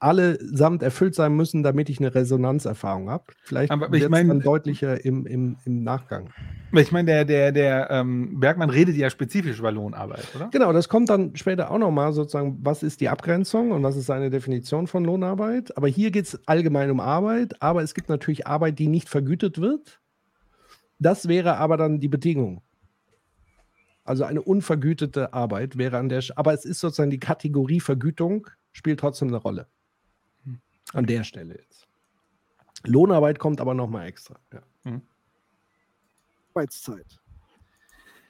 allesamt 0.00 0.82
erfüllt 0.82 1.14
sein 1.14 1.34
müssen, 1.34 1.62
damit 1.62 1.90
ich 1.90 1.98
eine 1.98 2.14
Resonanzerfahrung 2.14 3.10
habe. 3.10 3.24
Vielleicht 3.42 3.72
Aber 3.72 3.86
ich 3.86 3.92
wird 3.92 4.02
es 4.04 4.08
mein- 4.10 4.28
dann 4.28 4.40
deutlicher 4.40 5.04
im, 5.04 5.26
im, 5.26 5.56
im 5.64 5.82
Nachgang. 5.82 6.30
Ich 6.72 6.92
meine, 6.92 7.06
der, 7.06 7.24
der, 7.24 7.50
der 7.52 7.90
ähm, 7.90 8.38
Bergmann 8.38 8.70
redet 8.70 8.94
ja 8.96 9.10
spezifisch 9.10 9.58
über 9.58 9.72
Lohnarbeit, 9.72 10.24
oder? 10.36 10.48
Genau, 10.52 10.72
das 10.72 10.88
kommt 10.88 11.08
dann 11.08 11.34
später 11.34 11.70
auch 11.70 11.78
nochmal 11.78 12.12
sozusagen, 12.12 12.58
was 12.62 12.82
ist 12.82 13.00
die 13.00 13.08
Abgrenzung 13.08 13.72
und 13.72 13.82
was 13.82 13.96
ist 13.96 14.06
seine 14.06 14.30
Definition 14.30 14.86
von 14.86 15.04
Lohnarbeit. 15.04 15.76
Aber 15.76 15.88
hier 15.88 16.10
geht 16.10 16.26
es 16.26 16.46
allgemein 16.46 16.90
um 16.90 17.00
Arbeit, 17.00 17.60
aber 17.60 17.82
es 17.82 17.94
gibt 17.94 18.08
natürlich 18.08 18.46
Arbeit, 18.46 18.78
die 18.78 18.86
nicht 18.88 19.08
vergütet 19.08 19.60
wird. 19.60 20.00
Das 20.98 21.26
wäre 21.28 21.56
aber 21.56 21.76
dann 21.76 22.00
die 22.00 22.08
Bedingung. 22.08 22.60
Also 24.04 24.24
eine 24.24 24.42
unvergütete 24.42 25.32
Arbeit 25.34 25.76
wäre 25.76 25.98
an 25.98 26.08
der, 26.08 26.22
aber 26.36 26.54
es 26.54 26.64
ist 26.64 26.80
sozusagen 26.80 27.10
die 27.10 27.20
Kategorie 27.20 27.80
Vergütung 27.80 28.46
spielt 28.72 29.00
trotzdem 29.00 29.28
eine 29.28 29.36
Rolle. 29.38 29.66
An 30.92 31.06
der 31.06 31.24
Stelle 31.24 31.54
jetzt. 31.54 31.86
Lohnarbeit 32.84 33.38
kommt 33.38 33.60
aber 33.60 33.74
nochmal 33.74 34.06
extra. 34.06 34.36
Ja. 34.52 34.62
Arbeitszeit. 36.58 37.18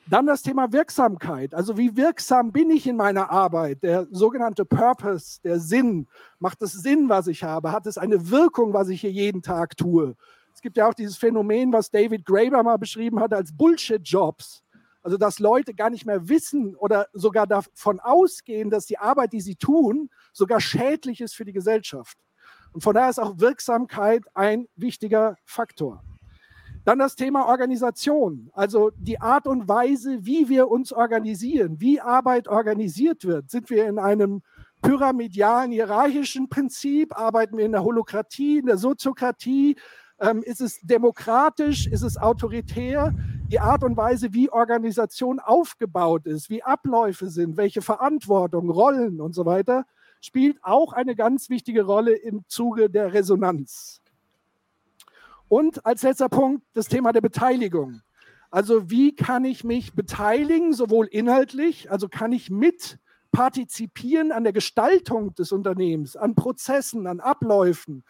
Dann 0.06 0.26
das 0.26 0.42
Thema 0.42 0.72
Wirksamkeit. 0.72 1.54
Also 1.54 1.76
wie 1.76 1.96
wirksam 1.96 2.52
bin 2.52 2.70
ich 2.70 2.86
in 2.86 2.96
meiner 2.96 3.30
Arbeit? 3.30 3.82
Der 3.82 4.06
sogenannte 4.11 4.64
Purpose, 4.64 5.40
der 5.42 5.61
Sinn. 5.61 6.06
Macht 6.38 6.62
es 6.62 6.72
Sinn, 6.72 7.09
was 7.09 7.26
ich 7.26 7.42
habe? 7.42 7.72
Hat 7.72 7.86
es 7.86 7.98
eine 7.98 8.30
Wirkung, 8.30 8.72
was 8.72 8.88
ich 8.88 9.02
hier 9.02 9.12
jeden 9.12 9.42
Tag 9.42 9.76
tue? 9.76 10.16
Es 10.54 10.62
gibt 10.62 10.76
ja 10.76 10.88
auch 10.88 10.94
dieses 10.94 11.16
Phänomen, 11.16 11.72
was 11.72 11.90
David 11.90 12.24
Graeber 12.24 12.62
mal 12.62 12.78
beschrieben 12.78 13.20
hat 13.20 13.32
als 13.34 13.54
Bullshit-Jobs. 13.54 14.62
Also 15.02 15.16
dass 15.16 15.38
Leute 15.38 15.74
gar 15.74 15.90
nicht 15.90 16.06
mehr 16.06 16.28
wissen 16.28 16.74
oder 16.74 17.06
sogar 17.12 17.46
davon 17.46 18.00
ausgehen, 18.00 18.68
dass 18.70 18.86
die 18.86 18.98
Arbeit, 18.98 19.32
die 19.32 19.40
sie 19.40 19.56
tun, 19.56 20.11
sogar 20.32 20.61
schädlich 20.61 21.20
ist 21.20 21.34
für 21.34 21.44
die 21.44 21.52
Gesellschaft. 21.52 22.18
Und 22.73 22.83
von 22.83 22.95
daher 22.95 23.11
ist 23.11 23.19
auch 23.19 23.39
Wirksamkeit 23.39 24.25
ein 24.35 24.69
wichtiger 24.77 25.37
Faktor. 25.45 26.03
Dann 26.85 26.99
das 26.99 27.16
Thema 27.16 27.47
Organisation, 27.47 28.51
also 28.55 28.91
die 28.97 29.21
Art 29.21 29.47
und 29.47 29.69
Weise, 29.69 30.25
wie 30.25 30.49
wir 30.49 30.69
uns 30.69 30.93
organisieren, 30.93 31.81
wie 31.81 32.01
Arbeit 32.01 32.49
organisiert 32.49 33.25
wird. 33.25 33.51
Sind 33.51 33.69
wir 33.69 33.87
in 33.87 33.99
einem 33.99 34.43
pyramidalen, 34.81 35.71
hierarchischen 35.71 36.49
Prinzip? 36.49 37.14
Arbeiten 37.19 37.59
wir 37.59 37.66
in 37.66 37.73
der 37.73 37.85
Holokratie, 37.85 38.59
in 38.59 38.66
der 38.66 38.79
Soziokratie? 38.79 39.77
Ähm, 40.21 40.43
ist 40.43 40.61
es 40.61 40.81
demokratisch? 40.81 41.87
Ist 41.87 42.03
es 42.03 42.16
autoritär? 42.16 43.14
Die 43.49 43.61
Art 43.61 43.85
und 43.85 43.97
Weise, 43.97 44.33
wie 44.33 44.51
Organisation 44.51 45.41
aufgebaut 45.41 46.27
ist, 46.27 46.49
wie 46.49 46.62
Abläufe 46.62 47.29
sind, 47.29 47.57
welche 47.57 47.83
Verantwortung, 47.83 48.71
Rollen 48.71 49.21
und 49.21 49.35
so 49.35 49.47
weiter, 49.47 49.85
spielt 50.21 50.59
auch 50.62 50.93
eine 50.93 51.14
ganz 51.14 51.51
wichtige 51.51 51.83
Rolle 51.83 52.14
im 52.14 52.45
Zuge 52.49 52.91
der 52.91 53.12
Resonanz. 53.12 54.01
Und 55.49 55.85
als 55.87 56.03
letzter 56.03 56.29
Punkt 56.29 56.64
das 56.75 56.89
Thema 56.89 57.12
der 57.12 57.21
Beteiligung. 57.23 58.03
Also 58.51 58.91
wie 58.91 59.14
kann 59.14 59.45
ich 59.45 59.64
mich 59.64 59.95
beteiligen, 59.95 60.73
sowohl 60.73 61.07
inhaltlich, 61.07 61.91
also 61.91 62.09
kann 62.09 62.33
ich 62.33 62.51
mit 62.51 62.99
partizipieren 63.31 64.33
an 64.33 64.45
der 64.45 64.53
Gestaltung 64.53 65.35
des 65.35 65.53
Unternehmens, 65.53 66.16
an 66.16 66.35
Prozessen, 66.35 67.07
an 67.07 67.21
Abläufen, 67.21 68.05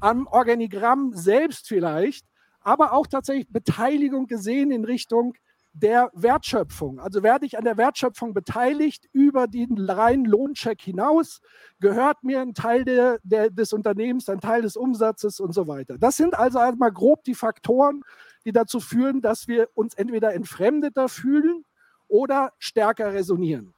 am 0.00 0.26
Organigramm 0.26 1.12
selbst 1.12 1.68
vielleicht, 1.68 2.26
aber 2.60 2.92
auch 2.92 3.06
tatsächlich 3.06 3.48
Beteiligung 3.50 4.26
gesehen 4.26 4.70
in 4.70 4.84
Richtung 4.84 5.34
der 5.72 6.10
Wertschöpfung. 6.14 7.00
Also 7.00 7.22
werde 7.22 7.46
ich 7.46 7.56
an 7.56 7.64
der 7.64 7.76
Wertschöpfung 7.76 8.34
beteiligt 8.34 9.08
über 9.12 9.46
den 9.46 9.78
reinen 9.78 10.24
Lohncheck 10.24 10.80
hinaus, 10.80 11.40
gehört 11.80 12.22
mir 12.22 12.40
ein 12.40 12.54
Teil 12.54 12.84
der, 12.84 13.18
der, 13.22 13.50
des 13.50 13.72
Unternehmens, 13.72 14.28
ein 14.28 14.40
Teil 14.40 14.62
des 14.62 14.76
Umsatzes 14.76 15.40
und 15.40 15.52
so 15.54 15.66
weiter. 15.68 15.96
Das 15.98 16.16
sind 16.16 16.38
also 16.38 16.58
einmal 16.58 16.92
grob 16.92 17.24
die 17.24 17.34
Faktoren, 17.34 18.02
die 18.44 18.52
dazu 18.52 18.80
führen, 18.80 19.22
dass 19.22 19.48
wir 19.48 19.68
uns 19.74 19.94
entweder 19.94 20.34
entfremdeter 20.34 21.08
fühlen 21.08 21.64
oder 22.08 22.52
stärker 22.58 23.14
resonieren. 23.14 23.74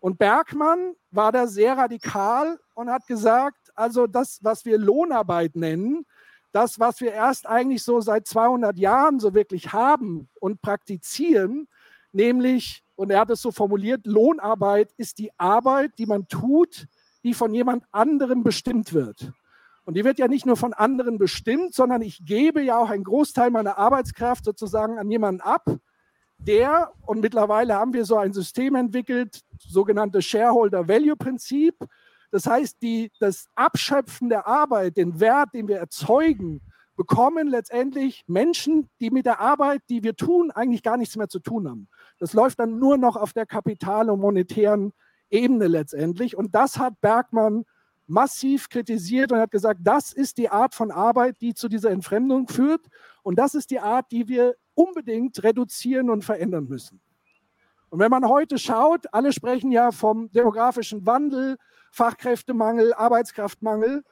Und 0.00 0.18
Bergmann 0.18 0.94
war 1.10 1.30
da 1.32 1.46
sehr 1.46 1.76
radikal 1.76 2.58
und 2.74 2.90
hat 2.90 3.06
gesagt, 3.06 3.70
also 3.74 4.06
das, 4.06 4.40
was 4.42 4.64
wir 4.64 4.78
Lohnarbeit 4.78 5.56
nennen, 5.56 6.06
das, 6.52 6.80
was 6.80 7.00
wir 7.00 7.12
erst 7.12 7.46
eigentlich 7.46 7.82
so 7.82 8.00
seit 8.00 8.26
200 8.26 8.78
Jahren 8.78 9.20
so 9.20 9.34
wirklich 9.34 9.72
haben 9.72 10.28
und 10.40 10.62
praktizieren, 10.62 11.68
nämlich, 12.12 12.82
und 12.96 13.10
er 13.10 13.20
hat 13.20 13.30
es 13.30 13.42
so 13.42 13.52
formuliert, 13.52 14.06
Lohnarbeit 14.06 14.92
ist 14.96 15.18
die 15.18 15.30
Arbeit, 15.38 15.92
die 15.98 16.06
man 16.06 16.28
tut, 16.28 16.86
die 17.22 17.34
von 17.34 17.54
jemand 17.54 17.84
anderem 17.92 18.42
bestimmt 18.42 18.92
wird. 18.92 19.32
Und 19.84 19.94
die 19.96 20.04
wird 20.04 20.18
ja 20.18 20.28
nicht 20.28 20.46
nur 20.46 20.56
von 20.56 20.72
anderen 20.72 21.18
bestimmt, 21.18 21.74
sondern 21.74 22.02
ich 22.02 22.24
gebe 22.24 22.62
ja 22.62 22.78
auch 22.78 22.90
einen 22.90 23.04
Großteil 23.04 23.50
meiner 23.50 23.78
Arbeitskraft 23.78 24.44
sozusagen 24.44 24.98
an 24.98 25.10
jemanden 25.10 25.40
ab, 25.40 25.64
der, 26.46 26.92
und 27.04 27.20
mittlerweile 27.20 27.74
haben 27.74 27.92
wir 27.92 28.04
so 28.04 28.16
ein 28.16 28.32
System 28.32 28.74
entwickelt, 28.74 29.42
sogenannte 29.58 30.22
Shareholder 30.22 30.88
Value 30.88 31.16
Prinzip. 31.16 31.74
Das 32.30 32.46
heißt, 32.46 32.80
die, 32.82 33.10
das 33.18 33.48
Abschöpfen 33.54 34.28
der 34.28 34.46
Arbeit, 34.46 34.96
den 34.96 35.20
Wert, 35.20 35.50
den 35.54 35.68
wir 35.68 35.78
erzeugen, 35.78 36.60
bekommen 36.96 37.48
letztendlich 37.48 38.24
Menschen, 38.26 38.88
die 39.00 39.10
mit 39.10 39.26
der 39.26 39.40
Arbeit, 39.40 39.82
die 39.88 40.02
wir 40.02 40.16
tun, 40.16 40.50
eigentlich 40.50 40.82
gar 40.82 40.96
nichts 40.96 41.16
mehr 41.16 41.28
zu 41.28 41.40
tun 41.40 41.68
haben. 41.68 41.88
Das 42.18 42.34
läuft 42.34 42.60
dann 42.60 42.78
nur 42.78 42.98
noch 42.98 43.16
auf 43.16 43.32
der 43.32 43.46
kapital- 43.46 44.10
und 44.10 44.20
monetären 44.20 44.92
Ebene 45.30 45.66
letztendlich. 45.66 46.36
Und 46.36 46.54
das 46.54 46.78
hat 46.78 47.00
Bergmann 47.00 47.64
massiv 48.06 48.68
kritisiert 48.68 49.32
und 49.32 49.38
hat 49.38 49.50
gesagt, 49.50 49.80
das 49.84 50.12
ist 50.12 50.36
die 50.36 50.50
Art 50.50 50.74
von 50.74 50.90
Arbeit, 50.90 51.40
die 51.40 51.54
zu 51.54 51.68
dieser 51.68 51.90
Entfremdung 51.90 52.48
führt. 52.48 52.86
Und 53.22 53.38
das 53.38 53.54
ist 53.54 53.70
die 53.70 53.80
Art, 53.80 54.10
die 54.12 54.28
wir 54.28 54.56
unbedingt 54.74 55.42
reduzieren 55.42 56.10
und 56.10 56.24
verändern 56.24 56.66
müssen. 56.68 57.00
Und 57.90 57.98
wenn 57.98 58.10
man 58.10 58.28
heute 58.28 58.56
schaut, 58.58 59.12
alle 59.12 59.32
sprechen 59.32 59.72
ja 59.72 59.90
vom 59.90 60.30
demografischen 60.30 61.04
Wandel, 61.06 61.56
Fachkräftemangel, 61.90 62.94
Arbeitskraftmangel. 62.94 64.04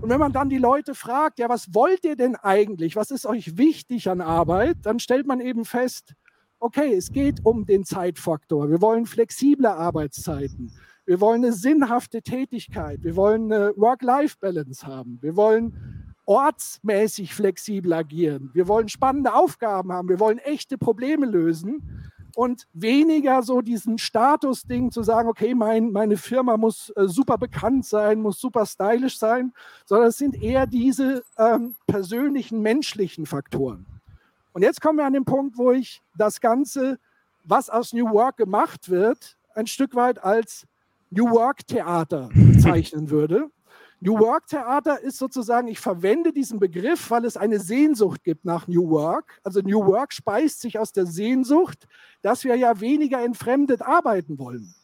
Und 0.00 0.08
wenn 0.08 0.20
man 0.20 0.32
dann 0.32 0.48
die 0.48 0.58
Leute 0.58 0.94
fragt, 0.94 1.40
ja, 1.40 1.48
was 1.48 1.74
wollt 1.74 2.04
ihr 2.04 2.14
denn 2.14 2.36
eigentlich? 2.36 2.94
Was 2.94 3.10
ist 3.10 3.26
euch 3.26 3.58
wichtig 3.58 4.08
an 4.08 4.20
Arbeit? 4.20 4.76
Dann 4.82 5.00
stellt 5.00 5.26
man 5.26 5.40
eben 5.40 5.64
fest, 5.64 6.14
okay, 6.60 6.94
es 6.94 7.10
geht 7.10 7.44
um 7.44 7.66
den 7.66 7.84
Zeitfaktor. 7.84 8.70
Wir 8.70 8.80
wollen 8.80 9.06
flexible 9.06 9.66
Arbeitszeiten. 9.66 10.72
Wir 11.04 11.20
wollen 11.20 11.44
eine 11.44 11.52
sinnhafte 11.52 12.22
Tätigkeit. 12.22 13.02
Wir 13.02 13.16
wollen 13.16 13.52
eine 13.52 13.72
Work-Life-Balance 13.76 14.86
haben. 14.86 15.18
Wir 15.20 15.34
wollen 15.34 16.14
ortsmäßig 16.26 17.34
flexibel 17.34 17.92
agieren. 17.92 18.50
Wir 18.54 18.68
wollen 18.68 18.88
spannende 18.88 19.34
Aufgaben 19.34 19.92
haben. 19.92 20.08
Wir 20.08 20.20
wollen 20.20 20.38
echte 20.38 20.78
Probleme 20.78 21.26
lösen 21.26 22.10
und 22.36 22.68
weniger 22.74 23.42
so 23.42 23.62
diesen 23.62 23.96
Status-Ding 23.96 24.90
zu 24.92 25.02
sagen, 25.02 25.26
okay, 25.26 25.54
mein, 25.54 25.90
meine 25.90 26.18
Firma 26.18 26.58
muss 26.58 26.90
äh, 26.90 27.08
super 27.08 27.38
bekannt 27.38 27.86
sein, 27.86 28.20
muss 28.20 28.38
super 28.38 28.66
stylisch 28.66 29.18
sein, 29.18 29.54
sondern 29.86 30.08
es 30.08 30.18
sind 30.18 30.42
eher 30.42 30.66
diese 30.66 31.24
ähm, 31.38 31.76
persönlichen, 31.86 32.60
menschlichen 32.60 33.24
Faktoren. 33.24 33.86
Und 34.52 34.60
jetzt 34.60 34.82
kommen 34.82 34.98
wir 34.98 35.06
an 35.06 35.14
den 35.14 35.24
Punkt, 35.24 35.56
wo 35.56 35.72
ich 35.72 36.02
das 36.14 36.42
Ganze, 36.42 36.98
was 37.44 37.70
aus 37.70 37.94
New 37.94 38.10
Work 38.10 38.36
gemacht 38.36 38.90
wird, 38.90 39.38
ein 39.54 39.66
Stück 39.66 39.94
weit 39.94 40.22
als 40.22 40.66
New 41.08 41.30
Work 41.30 41.66
Theater 41.66 42.28
bezeichnen 42.34 43.08
würde. 43.08 43.50
New 44.00 44.18
Work 44.18 44.46
Theater 44.46 45.00
ist 45.00 45.18
sozusagen, 45.18 45.68
ich 45.68 45.80
verwende 45.80 46.32
diesen 46.32 46.58
Begriff, 46.58 47.10
weil 47.10 47.24
es 47.24 47.36
eine 47.36 47.58
Sehnsucht 47.58 48.24
gibt 48.24 48.44
nach 48.44 48.68
New 48.68 48.90
Work. 48.90 49.40
Also 49.42 49.60
New 49.60 49.86
Work 49.86 50.12
speist 50.12 50.60
sich 50.60 50.78
aus 50.78 50.92
der 50.92 51.06
Sehnsucht, 51.06 51.88
dass 52.20 52.44
wir 52.44 52.56
ja 52.56 52.78
weniger 52.80 53.22
entfremdet 53.22 53.80
arbeiten 53.80 54.38
wollen. 54.38 54.74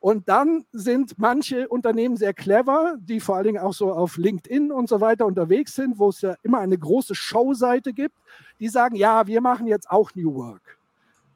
Und 0.00 0.28
dann 0.28 0.64
sind 0.72 1.18
manche 1.18 1.68
Unternehmen 1.68 2.16
sehr 2.16 2.32
clever, 2.32 2.96
die 3.00 3.20
vor 3.20 3.36
allen 3.36 3.46
Dingen 3.46 3.62
auch 3.62 3.72
so 3.72 3.92
auf 3.92 4.16
LinkedIn 4.16 4.70
und 4.70 4.88
so 4.88 5.00
weiter 5.00 5.26
unterwegs 5.26 5.74
sind, 5.74 5.98
wo 5.98 6.08
es 6.10 6.20
ja 6.20 6.36
immer 6.42 6.58
eine 6.58 6.78
große 6.78 7.14
Showseite 7.14 7.92
gibt, 7.92 8.16
die 8.60 8.68
sagen, 8.68 8.94
ja, 8.96 9.26
wir 9.26 9.40
machen 9.40 9.66
jetzt 9.66 9.90
auch 9.90 10.14
New 10.14 10.34
Work. 10.34 10.78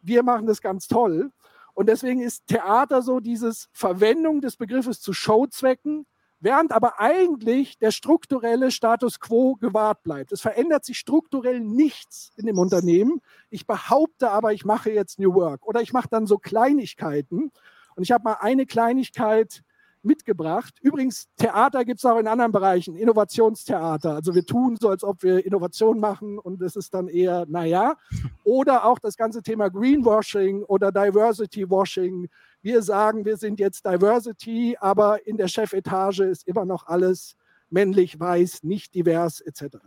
Wir 0.02 0.22
machen 0.22 0.46
das 0.46 0.60
ganz 0.60 0.86
toll. 0.86 1.30
Und 1.74 1.88
deswegen 1.88 2.20
ist 2.20 2.46
Theater 2.46 3.02
so 3.02 3.18
dieses 3.18 3.68
Verwendung 3.72 4.40
des 4.40 4.56
Begriffes 4.56 5.00
zu 5.00 5.12
Showzwecken, 5.12 6.06
während 6.42 6.72
aber 6.72 7.00
eigentlich 7.00 7.78
der 7.78 7.92
strukturelle 7.92 8.70
Status 8.70 9.20
quo 9.20 9.54
gewahrt 9.54 10.02
bleibt. 10.02 10.32
Es 10.32 10.40
verändert 10.40 10.84
sich 10.84 10.98
strukturell 10.98 11.60
nichts 11.60 12.32
in 12.36 12.46
dem 12.46 12.58
Unternehmen. 12.58 13.20
Ich 13.48 13.66
behaupte 13.66 14.30
aber, 14.30 14.52
ich 14.52 14.64
mache 14.64 14.90
jetzt 14.90 15.18
New 15.18 15.34
Work 15.34 15.64
oder 15.66 15.80
ich 15.80 15.92
mache 15.92 16.08
dann 16.10 16.26
so 16.26 16.38
Kleinigkeiten. 16.38 17.52
Und 17.94 18.02
ich 18.02 18.10
habe 18.10 18.24
mal 18.24 18.38
eine 18.40 18.66
Kleinigkeit 18.66 19.62
mitgebracht. 20.02 20.74
Übrigens, 20.80 21.28
Theater 21.36 21.84
gibt 21.84 22.00
es 22.00 22.04
auch 22.04 22.18
in 22.18 22.26
anderen 22.26 22.50
Bereichen, 22.50 22.96
Innovationstheater. 22.96 24.14
Also 24.14 24.34
wir 24.34 24.44
tun 24.44 24.76
so, 24.80 24.88
als 24.88 25.04
ob 25.04 25.22
wir 25.22 25.46
Innovation 25.46 26.00
machen 26.00 26.38
und 26.38 26.60
es 26.60 26.74
ist 26.76 26.92
dann 26.94 27.08
eher, 27.08 27.46
naja. 27.48 27.94
Oder 28.42 28.84
auch 28.84 28.98
das 28.98 29.16
ganze 29.16 29.42
Thema 29.42 29.70
Greenwashing 29.70 30.64
oder 30.64 30.90
Diversity 30.90 31.70
Washing, 31.70 32.28
wir 32.62 32.82
sagen, 32.82 33.24
wir 33.24 33.36
sind 33.36 33.60
jetzt 33.60 33.84
Diversity, 33.86 34.76
aber 34.80 35.26
in 35.26 35.36
der 35.36 35.48
Chefetage 35.48 36.20
ist 36.20 36.46
immer 36.46 36.64
noch 36.64 36.86
alles 36.86 37.36
männlich, 37.70 38.18
weiß, 38.18 38.62
nicht 38.62 38.94
divers 38.94 39.40
etc. 39.40 39.78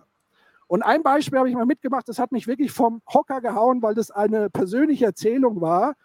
Und 0.67 0.83
ein 0.83 1.03
Beispiel 1.03 1.39
habe 1.39 1.49
ich 1.49 1.55
mal 1.55 1.65
mitgemacht, 1.65 2.09
das 2.09 2.19
hat 2.19 2.31
mich 2.31 2.47
wirklich 2.47 2.71
vom 2.71 3.01
Hocker 3.11 3.41
gehauen, 3.41 3.81
weil 3.81 3.93
das 3.93 4.11
eine 4.11 4.49
persönliche 4.49 5.05
Erzählung 5.05 5.61
war 5.61 5.95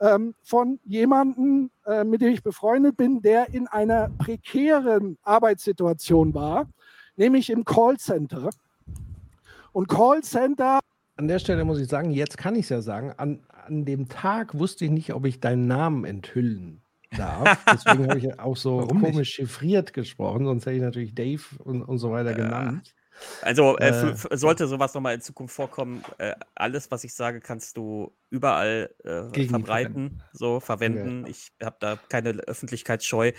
ähm, 0.00 0.34
von 0.42 0.80
jemandem, 0.84 1.70
äh, 1.86 2.04
mit 2.04 2.20
dem 2.20 2.32
ich 2.32 2.42
befreundet 2.42 2.96
bin, 2.96 3.22
der 3.22 3.52
in 3.52 3.66
einer 3.66 4.10
prekären 4.18 5.18
Arbeitssituation 5.22 6.34
war, 6.34 6.68
nämlich 7.16 7.50
im 7.50 7.64
Callcenter. 7.64 8.50
Und 9.72 9.88
Callcenter. 9.88 10.80
An 11.16 11.28
der 11.28 11.38
Stelle 11.38 11.64
muss 11.64 11.78
ich 11.78 11.88
sagen, 11.88 12.10
jetzt 12.10 12.36
kann 12.36 12.56
ich 12.56 12.62
es 12.62 12.68
ja 12.70 12.80
sagen, 12.80 13.12
an, 13.16 13.40
an 13.48 13.84
dem 13.84 14.08
Tag 14.08 14.58
wusste 14.58 14.84
ich 14.84 14.90
nicht, 14.90 15.14
ob 15.14 15.26
ich 15.26 15.40
deinen 15.40 15.66
Namen 15.66 16.04
enthüllen 16.04 16.82
darf. 17.16 17.58
Deswegen 17.72 18.08
habe 18.08 18.18
ich 18.18 18.38
auch 18.38 18.56
so 18.56 18.78
Warum 18.78 19.00
komisch 19.00 19.16
nicht? 19.16 19.34
chiffriert 19.34 19.92
gesprochen, 19.92 20.44
sonst 20.44 20.66
hätte 20.66 20.76
ich 20.76 20.82
natürlich 20.82 21.14
Dave 21.14 21.42
und, 21.58 21.82
und 21.82 21.98
so 21.98 22.10
weiter 22.10 22.34
genannt. 22.34 22.94
Also 23.42 23.78
äh, 23.78 24.10
äh, 24.10 24.36
sollte 24.36 24.66
sowas 24.66 24.92
nochmal 24.94 25.14
in 25.14 25.20
Zukunft 25.20 25.54
vorkommen, 25.54 26.02
äh, 26.18 26.34
alles, 26.54 26.90
was 26.90 27.04
ich 27.04 27.14
sage, 27.14 27.40
kannst 27.40 27.76
du 27.76 28.12
überall 28.30 28.90
äh, 29.04 29.46
verbreiten, 29.46 30.22
so 30.32 30.60
verwenden. 30.60 31.22
Ja. 31.22 31.30
Ich 31.30 31.52
habe 31.62 31.76
da 31.78 31.98
keine 32.08 32.30
Öffentlichkeitsscheu. 32.30 33.32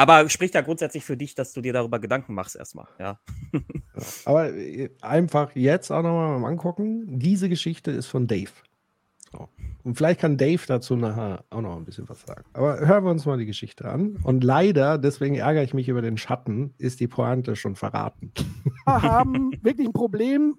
Aber 0.00 0.30
spricht 0.30 0.54
ja 0.54 0.62
grundsätzlich 0.62 1.04
für 1.04 1.18
dich, 1.18 1.34
dass 1.34 1.52
du 1.52 1.60
dir 1.60 1.74
darüber 1.74 1.98
Gedanken 1.98 2.32
machst 2.32 2.56
erstmal, 2.56 2.88
ja. 2.98 3.20
Aber 4.24 4.50
äh, 4.50 4.88
einfach 5.02 5.54
jetzt 5.54 5.90
auch 5.90 6.02
nochmal 6.02 6.38
mal 6.38 6.48
angucken. 6.48 7.18
Diese 7.18 7.50
Geschichte 7.50 7.90
ist 7.90 8.06
von 8.06 8.26
Dave. 8.26 8.50
So. 9.30 9.50
Und 9.84 9.96
vielleicht 9.96 10.20
kann 10.20 10.38
Dave 10.38 10.62
dazu 10.66 10.96
nachher 10.96 11.44
auch 11.50 11.60
noch 11.60 11.76
ein 11.76 11.84
bisschen 11.84 12.08
was 12.08 12.22
sagen. 12.22 12.44
Aber 12.54 12.80
hören 12.80 13.04
wir 13.04 13.10
uns 13.10 13.26
mal 13.26 13.36
die 13.36 13.44
Geschichte 13.44 13.90
an. 13.90 14.16
Und 14.22 14.42
leider, 14.42 14.96
deswegen 14.96 15.34
ärgere 15.34 15.64
ich 15.64 15.74
mich 15.74 15.86
über 15.90 16.00
den 16.00 16.16
Schatten, 16.16 16.72
ist 16.78 17.00
die 17.00 17.08
Pointe 17.08 17.54
schon 17.54 17.76
verraten. 17.76 18.32
Wir 18.86 19.02
haben 19.02 19.50
wirklich 19.60 19.86
ein 19.86 19.92
Problem, 19.92 20.56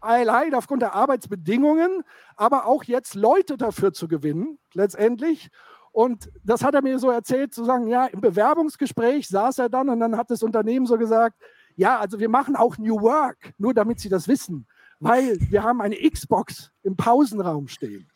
allein 0.00 0.54
aufgrund 0.54 0.82
der 0.82 0.96
Arbeitsbedingungen, 0.96 2.02
aber 2.34 2.66
auch 2.66 2.82
jetzt 2.82 3.14
Leute 3.14 3.56
dafür 3.56 3.92
zu 3.92 4.08
gewinnen, 4.08 4.58
letztendlich. 4.74 5.50
Und 5.92 6.30
das 6.44 6.62
hat 6.62 6.74
er 6.74 6.82
mir 6.82 6.98
so 6.98 7.10
erzählt, 7.10 7.52
zu 7.52 7.64
sagen, 7.64 7.88
ja, 7.88 8.06
im 8.06 8.20
Bewerbungsgespräch 8.20 9.28
saß 9.28 9.58
er 9.58 9.68
dann 9.68 9.88
und 9.88 10.00
dann 10.00 10.16
hat 10.16 10.30
das 10.30 10.42
Unternehmen 10.42 10.86
so 10.86 10.96
gesagt, 10.96 11.36
ja, 11.76 11.98
also 11.98 12.20
wir 12.20 12.28
machen 12.28 12.56
auch 12.56 12.78
New 12.78 13.00
Work, 13.00 13.52
nur 13.58 13.74
damit 13.74 14.00
Sie 14.00 14.08
das 14.08 14.28
wissen 14.28 14.66
weil 15.00 15.38
wir 15.50 15.64
haben 15.64 15.80
eine 15.80 15.96
Xbox 15.96 16.70
im 16.82 16.96
Pausenraum 16.96 17.66
stehen. 17.66 18.08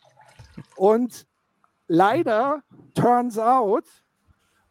Und 0.77 1.27
leider, 1.87 2.61
turns 2.93 3.37
out, 3.37 3.85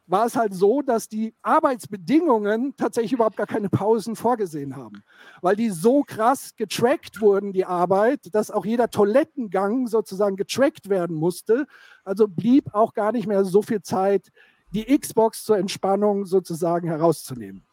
war 0.07 0.27
es 0.27 0.37
halt 0.37 0.55
so, 0.55 0.83
dass 0.83 1.09
die 1.09 1.35
Arbeitsbedingungen 1.43 2.77
tatsächlich 2.77 3.13
überhaupt 3.13 3.37
gar 3.37 3.47
keine 3.47 3.69
Pausen 3.69 4.17
vorgesehen 4.17 4.77
haben, 4.77 5.03
weil 5.41 5.57
die 5.57 5.71
so 5.71 6.03
krass 6.03 6.55
getrackt 6.57 7.21
wurden, 7.21 7.53
die 7.53 7.65
Arbeit, 7.65 8.35
dass 8.35 8.51
auch 8.51 8.67
jeder 8.67 8.91
Toilettengang 8.91 9.87
sozusagen 9.87 10.37
getrackt 10.37 10.89
werden 10.89 11.17
musste. 11.17 11.67
Also 12.05 12.29
blieb 12.29 12.75
auch 12.75 12.93
gar 12.93 13.13
nicht 13.13 13.27
mehr 13.27 13.45
so 13.45 13.63
viel 13.63 13.83
Zeit, 13.83 14.31
die 14.73 14.85
Xbox 14.99 15.45
zur 15.45 15.59
Entspannung 15.59 16.27
sozusagen 16.27 16.89
herauszunehmen. 16.89 17.65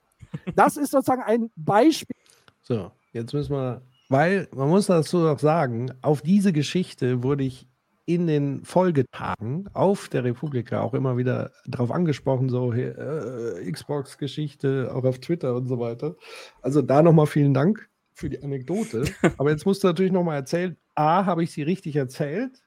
Das 0.55 0.77
ist 0.77 0.91
sozusagen 0.91 1.23
ein 1.23 1.51
Beispiel. 1.55 2.15
So, 2.61 2.91
jetzt 3.11 3.33
müssen 3.33 3.53
wir 3.53 3.81
weil, 4.11 4.49
man 4.53 4.67
muss 4.67 4.87
dazu 4.87 5.19
auch 5.19 5.39
sagen, 5.39 5.89
auf 6.01 6.21
diese 6.21 6.51
Geschichte 6.51 7.23
wurde 7.23 7.45
ich 7.45 7.65
in 8.05 8.27
den 8.27 8.65
Folgetagen 8.65 9.69
auf 9.73 10.09
der 10.09 10.23
Republika 10.23 10.81
auch 10.81 10.93
immer 10.93 11.17
wieder 11.17 11.51
drauf 11.67 11.91
angesprochen, 11.91 12.49
so 12.49 12.73
äh, 12.73 13.71
Xbox-Geschichte, 13.71 14.91
auch 14.93 15.03
auf 15.03 15.19
Twitter 15.19 15.55
und 15.55 15.67
so 15.67 15.79
weiter. 15.79 16.15
Also 16.61 16.81
da 16.81 17.01
nochmal 17.01 17.27
vielen 17.27 17.53
Dank 17.53 17.89
für 18.13 18.29
die 18.29 18.41
Anekdote. 18.41 19.05
Aber 19.37 19.51
jetzt 19.51 19.65
musst 19.65 19.83
du 19.83 19.87
natürlich 19.87 20.11
nochmal 20.11 20.37
erzählen, 20.37 20.77
A, 20.95 21.25
habe 21.25 21.43
ich 21.43 21.51
sie 21.51 21.63
richtig 21.63 21.95
erzählt? 21.95 22.61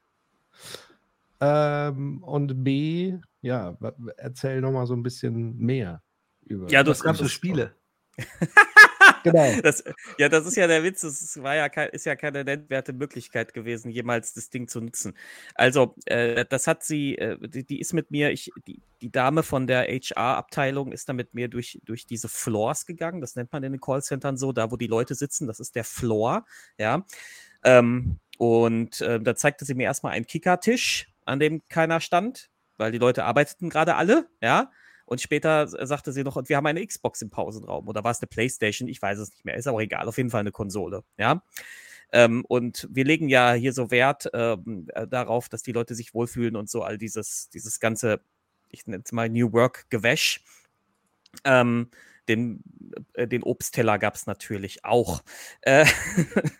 Ähm, 1.41 2.23
und 2.23 2.63
B, 2.63 3.17
ja, 3.41 3.77
erzähl 4.17 4.61
nochmal 4.61 4.87
so 4.87 4.93
ein 4.93 5.03
bisschen 5.03 5.57
mehr 5.57 6.01
über. 6.45 6.69
Ja, 6.69 6.83
du 6.83 6.91
hast 6.91 7.03
gerade 7.03 7.17
so 7.17 7.27
Spiele. 7.27 7.75
genau. 9.25 9.51
Das, 9.63 9.83
ja, 10.17 10.29
das 10.29 10.45
ist 10.45 10.55
ja 10.55 10.67
der 10.67 10.83
Witz. 10.83 11.03
Es 11.03 11.41
war 11.41 11.55
ja 11.55 11.65
ist 11.65 12.05
ja 12.05 12.15
keine 12.15 12.43
nennwerte 12.43 12.93
Möglichkeit 12.93 13.53
gewesen, 13.53 13.91
jemals 13.91 14.33
das 14.33 14.49
Ding 14.49 14.67
zu 14.67 14.79
nutzen. 14.79 15.17
Also, 15.55 15.95
äh, 16.05 16.45
das 16.45 16.67
hat 16.67 16.83
sie, 16.83 17.17
äh, 17.17 17.37
die, 17.47 17.65
die, 17.65 17.79
ist 17.79 17.93
mit 17.93 18.11
mir, 18.11 18.31
ich, 18.31 18.51
die, 18.67 18.81
die 19.01 19.11
Dame 19.11 19.43
von 19.43 19.67
der 19.67 19.87
HR-Abteilung 19.87 20.91
ist 20.91 21.09
da 21.09 21.13
mit 21.13 21.33
mir 21.33 21.47
durch, 21.47 21.79
durch 21.83 22.05
diese 22.05 22.29
Floors 22.29 22.85
gegangen. 22.85 23.21
Das 23.21 23.35
nennt 23.35 23.51
man 23.51 23.63
in 23.63 23.73
den 23.73 23.81
Callcentern 23.81 24.37
so, 24.37 24.51
da 24.53 24.71
wo 24.71 24.77
die 24.77 24.87
Leute 24.87 25.15
sitzen. 25.15 25.47
Das 25.47 25.59
ist 25.59 25.75
der 25.75 25.83
Floor. 25.83 26.45
Ja. 26.77 27.05
Ähm, 27.63 28.19
und 28.37 29.01
äh, 29.01 29.19
da 29.19 29.35
zeigte 29.35 29.65
sie 29.65 29.73
mir 29.73 29.83
erstmal 29.83 30.13
einen 30.13 30.27
Kickertisch, 30.27 31.07
an 31.25 31.39
dem 31.39 31.61
keiner 31.67 31.99
stand, 31.99 32.49
weil 32.77 32.91
die 32.91 32.97
Leute 32.97 33.25
arbeiteten 33.25 33.69
gerade 33.69 33.95
alle. 33.95 34.27
Ja. 34.41 34.71
Und 35.05 35.21
später 35.21 35.67
sagte 35.85 36.11
sie 36.11 36.23
noch, 36.23 36.35
und 36.35 36.49
wir 36.49 36.57
haben 36.57 36.65
eine 36.65 36.85
Xbox 36.85 37.21
im 37.21 37.29
Pausenraum. 37.29 37.87
Oder 37.87 38.03
war 38.03 38.11
es 38.11 38.21
eine 38.21 38.27
Playstation? 38.27 38.89
Ich 38.89 39.01
weiß 39.01 39.19
es 39.19 39.31
nicht 39.31 39.45
mehr. 39.45 39.55
Ist 39.55 39.67
auch 39.67 39.79
egal. 39.79 40.07
Auf 40.07 40.17
jeden 40.17 40.31
Fall 40.31 40.41
eine 40.41 40.51
Konsole. 40.51 41.03
Ja. 41.17 41.43
Ähm, 42.11 42.45
und 42.47 42.87
wir 42.91 43.03
legen 43.03 43.29
ja 43.29 43.53
hier 43.53 43.73
so 43.73 43.91
Wert 43.91 44.29
ähm, 44.33 44.87
äh, 44.93 45.07
darauf, 45.07 45.49
dass 45.49 45.63
die 45.63 45.71
Leute 45.71 45.95
sich 45.95 46.13
wohlfühlen 46.13 46.55
und 46.55 46.69
so 46.69 46.81
all 46.81 46.97
dieses, 46.97 47.49
dieses 47.49 47.79
ganze, 47.79 48.21
ich 48.69 48.87
nenne 48.87 49.03
es 49.05 49.11
mal 49.11 49.29
New 49.29 49.51
Work-Gewäsch. 49.51 50.43
Ähm, 51.43 51.89
den, 52.27 52.63
äh, 53.13 53.27
den 53.27 53.43
Obstteller 53.43 53.99
gab 53.99 54.15
es 54.15 54.25
natürlich 54.25 54.85
auch. 54.85 55.23
Äh 55.61 55.85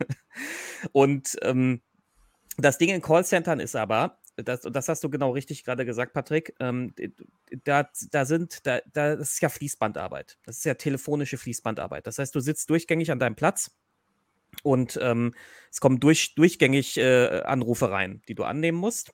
und 0.91 1.37
ähm, 1.41 1.81
das 2.57 2.77
Ding 2.77 2.89
in 2.89 3.01
Callcentern 3.01 3.59
ist 3.59 3.75
aber, 3.75 4.17
das, 4.35 4.61
das 4.61 4.89
hast 4.89 5.03
du 5.03 5.09
genau 5.09 5.31
richtig 5.31 5.63
gerade 5.63 5.85
gesagt, 5.85 6.13
Patrick. 6.13 6.55
Ähm, 6.59 6.93
da, 7.63 7.89
da 8.11 8.25
sind, 8.25 8.65
da, 8.65 8.79
da, 8.91 9.15
das 9.15 9.33
ist 9.33 9.41
ja 9.41 9.49
Fließbandarbeit. 9.49 10.37
Das 10.45 10.57
ist 10.57 10.65
ja 10.65 10.73
telefonische 10.73 11.37
Fließbandarbeit. 11.37 12.05
Das 12.05 12.19
heißt, 12.19 12.35
du 12.35 12.39
sitzt 12.39 12.69
durchgängig 12.69 13.11
an 13.11 13.19
deinem 13.19 13.35
Platz 13.35 13.71
und 14.63 14.99
ähm, 15.01 15.33
es 15.71 15.79
kommen 15.79 15.99
durch, 15.99 16.35
durchgängig 16.35 16.97
äh, 16.97 17.41
Anrufe 17.43 17.91
rein, 17.91 18.21
die 18.27 18.35
du 18.35 18.43
annehmen 18.43 18.77
musst, 18.77 19.13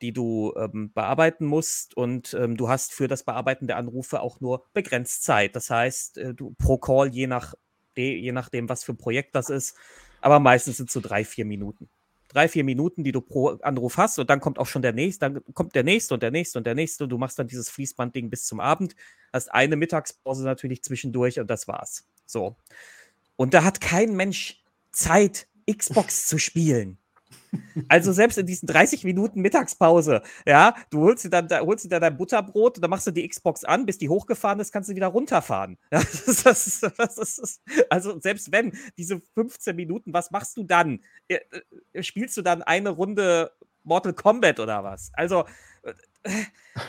die 0.00 0.12
du 0.12 0.54
ähm, 0.56 0.92
bearbeiten 0.92 1.46
musst 1.46 1.96
und 1.96 2.34
ähm, 2.34 2.56
du 2.56 2.68
hast 2.68 2.92
für 2.94 3.08
das 3.08 3.24
Bearbeiten 3.24 3.66
der 3.66 3.76
Anrufe 3.76 4.20
auch 4.20 4.40
nur 4.40 4.64
begrenzt 4.72 5.24
Zeit. 5.24 5.54
Das 5.54 5.70
heißt, 5.70 6.18
äh, 6.18 6.34
du 6.34 6.54
pro 6.58 6.78
Call, 6.78 7.08
je, 7.08 7.26
nach, 7.26 7.54
je 7.96 8.32
nachdem, 8.32 8.68
was 8.68 8.84
für 8.84 8.92
ein 8.92 8.98
Projekt 8.98 9.34
das 9.34 9.50
ist, 9.50 9.76
aber 10.20 10.40
meistens 10.40 10.78
sind 10.78 10.88
es 10.88 10.94
so 10.94 11.00
drei, 11.00 11.24
vier 11.24 11.44
Minuten 11.44 11.90
drei, 12.32 12.48
vier 12.48 12.64
Minuten, 12.64 13.04
die 13.04 13.12
du 13.12 13.20
pro 13.20 13.50
Anruf 13.62 13.96
hast 13.96 14.18
und 14.18 14.30
dann 14.30 14.40
kommt 14.40 14.58
auch 14.58 14.66
schon 14.66 14.82
der 14.82 14.92
nächste, 14.92 15.30
dann 15.30 15.42
kommt 15.54 15.74
der 15.74 15.84
nächste 15.84 16.14
und 16.14 16.22
der 16.22 16.30
nächste 16.30 16.58
und 16.58 16.66
der 16.66 16.74
nächste 16.74 17.04
und 17.04 17.10
du 17.10 17.18
machst 17.18 17.38
dann 17.38 17.46
dieses 17.46 17.68
Fließbandding 17.68 18.30
bis 18.30 18.46
zum 18.46 18.60
Abend, 18.60 18.94
hast 19.32 19.52
eine 19.52 19.76
Mittagspause 19.76 20.44
natürlich 20.44 20.82
zwischendurch 20.82 21.38
und 21.38 21.48
das 21.48 21.68
war's. 21.68 22.06
So. 22.26 22.56
Und 23.36 23.54
da 23.54 23.64
hat 23.64 23.80
kein 23.80 24.14
Mensch 24.14 24.62
Zeit, 24.92 25.48
Xbox 25.70 26.26
zu 26.26 26.38
spielen. 26.38 26.98
Also 27.88 28.12
selbst 28.12 28.38
in 28.38 28.46
diesen 28.46 28.66
30 28.66 29.04
Minuten 29.04 29.40
Mittagspause, 29.40 30.22
ja, 30.46 30.74
du 30.90 31.00
holst 31.02 31.24
dir 31.24 31.30
dann, 31.30 31.48
da, 31.48 31.60
holst 31.60 31.84
dir 31.84 31.88
dann 31.88 32.00
dein 32.00 32.16
Butterbrot 32.16 32.76
und 32.76 32.82
dann 32.82 32.90
machst 32.90 33.06
du 33.06 33.10
die 33.10 33.28
Xbox 33.28 33.64
an, 33.64 33.86
bis 33.86 33.98
die 33.98 34.08
hochgefahren 34.08 34.60
ist, 34.60 34.72
kannst 34.72 34.90
du 34.90 34.94
wieder 34.94 35.08
runterfahren. 35.08 35.78
Ja, 35.92 36.00
das, 36.00 36.42
das, 36.42 36.80
das, 36.96 37.60
also 37.90 38.18
selbst 38.20 38.50
wenn 38.50 38.72
diese 38.96 39.20
15 39.34 39.76
Minuten, 39.76 40.12
was 40.12 40.30
machst 40.30 40.56
du 40.56 40.64
dann? 40.64 41.00
Äh, 41.28 41.40
äh, 41.92 42.02
spielst 42.02 42.36
du 42.36 42.42
dann 42.42 42.62
eine 42.62 42.90
Runde 42.90 43.52
Mortal 43.82 44.14
Kombat 44.14 44.58
oder 44.58 44.84
was? 44.84 45.10
Also 45.14 45.44
äh, 45.82 45.92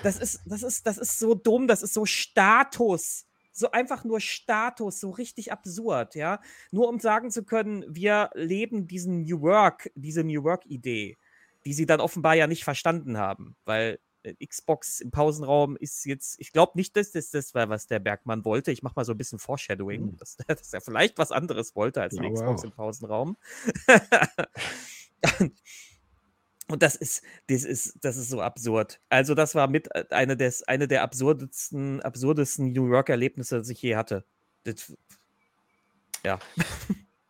das 0.04 0.18
ist, 0.18 0.42
das 0.46 0.64
ist, 0.64 0.88
das 0.88 0.98
ist 0.98 1.20
so 1.20 1.36
dumm, 1.36 1.68
das 1.68 1.84
ist 1.84 1.94
so 1.94 2.06
Status 2.06 3.26
so 3.54 3.72
einfach 3.72 4.04
nur 4.04 4.20
Status, 4.20 5.00
so 5.00 5.12
richtig 5.12 5.52
absurd, 5.52 6.16
ja. 6.16 6.42
Nur 6.72 6.90
um 6.90 7.00
sagen 7.00 7.32
zu 7.32 7.44
können, 7.44 7.86
wir 7.88 8.32
leben 8.34 8.88
diesen 8.88 9.22
New 9.22 9.42
Work, 9.42 9.92
diese 9.96 10.24
New 10.24 10.44
Work-Idee, 10.44 11.18
die 11.66 11.74
sie 11.74 11.86
dann 11.86 12.02
offenbar 12.02 12.36
ja 12.36 12.48
nicht 12.48 12.64
verstanden 12.64 13.18
haben, 13.18 13.56
weil 13.64 14.00
äh, 14.24 14.34
Xbox 14.46 15.02
im 15.02 15.12
Pausenraum 15.12 15.78
ist 15.78 16.06
jetzt, 16.06 16.40
ich 16.40 16.52
glaube 16.52 16.74
nicht, 16.76 16.98
dass 16.98 17.12
das 17.12 17.30
das 17.30 17.54
war, 17.54 17.70
was 17.70 17.88
der 17.88 18.00
Bergmann 18.00 18.44
wollte. 18.44 18.72
Ich 18.72 18.82
mache 18.82 18.96
mal 18.96 19.06
so 19.06 19.14
ein 19.14 19.18
bisschen 19.18 19.40
Foreshadowing, 19.40 20.06
mhm. 20.06 20.18
dass, 20.18 20.38
dass, 20.48 20.74
er 20.74 20.82
vielleicht 20.82 21.18
was 21.18 21.32
anderes 21.32 21.76
wollte 21.76 22.02
als 22.02 22.18
eine 22.18 22.32
Xbox 22.32 22.64
wow. 22.64 22.66
im 22.66 22.72
Pausenraum. 22.72 23.38
Und 26.70 26.82
das 26.82 26.96
ist, 26.96 27.24
das 27.48 27.64
ist, 27.66 27.98
das 28.02 28.18
ist 28.18 28.30
so 28.30 28.42
absurd. 28.42 29.00
Also, 29.10 29.36
das 29.36 29.54
war 29.56 29.68
mit 29.68 29.94
äh, 29.96 30.06
eine, 30.12 30.38
des, 30.38 30.64
eine 30.64 30.88
der 30.88 31.04
absurdesten, 31.04 32.02
absurdesten 32.02 32.72
New 32.72 32.88
York-Erlebnisse, 32.88 33.58
das 33.60 33.70
ich 33.70 33.82
je 33.82 33.96
hatte. 33.96 34.24
Das, 34.64 34.94
ja. 36.26 36.40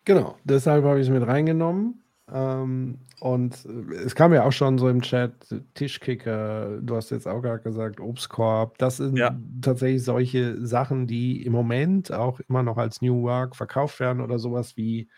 Genau, 0.05 0.37
deshalb 0.43 0.83
habe 0.83 0.99
ich 0.99 1.07
es 1.07 1.13
mit 1.13 1.25
reingenommen. 1.25 2.03
Ähm, 2.31 2.99
und 3.19 3.65
äh, 3.65 3.95
es 3.95 4.15
kam 4.15 4.33
ja 4.33 4.43
auch 4.43 4.51
schon 4.51 4.77
so 4.77 4.87
im 4.89 5.01
Chat, 5.01 5.33
Tischkicker, 5.73 6.79
du 6.81 6.95
hast 6.95 7.09
jetzt 7.11 7.27
auch 7.27 7.41
gerade 7.41 7.61
gesagt, 7.63 7.99
Obstkorb. 7.99 8.77
Das 8.77 8.97
sind 8.97 9.17
Ja. 9.17 9.37
tatsächlich 9.61 10.03
solche 10.03 10.65
Sachen, 10.65 11.07
die 11.07 11.45
im 11.45 11.53
Moment 11.53 12.11
auch 12.11 12.39
immer 12.49 12.63
noch 12.63 12.77
als 12.77 13.01
New 13.01 13.23
Work 13.23 13.55
verkauft 13.55 13.99
werden 13.99 14.21
oder 14.21 14.39
sowas 14.39 14.77
wie 14.77 15.09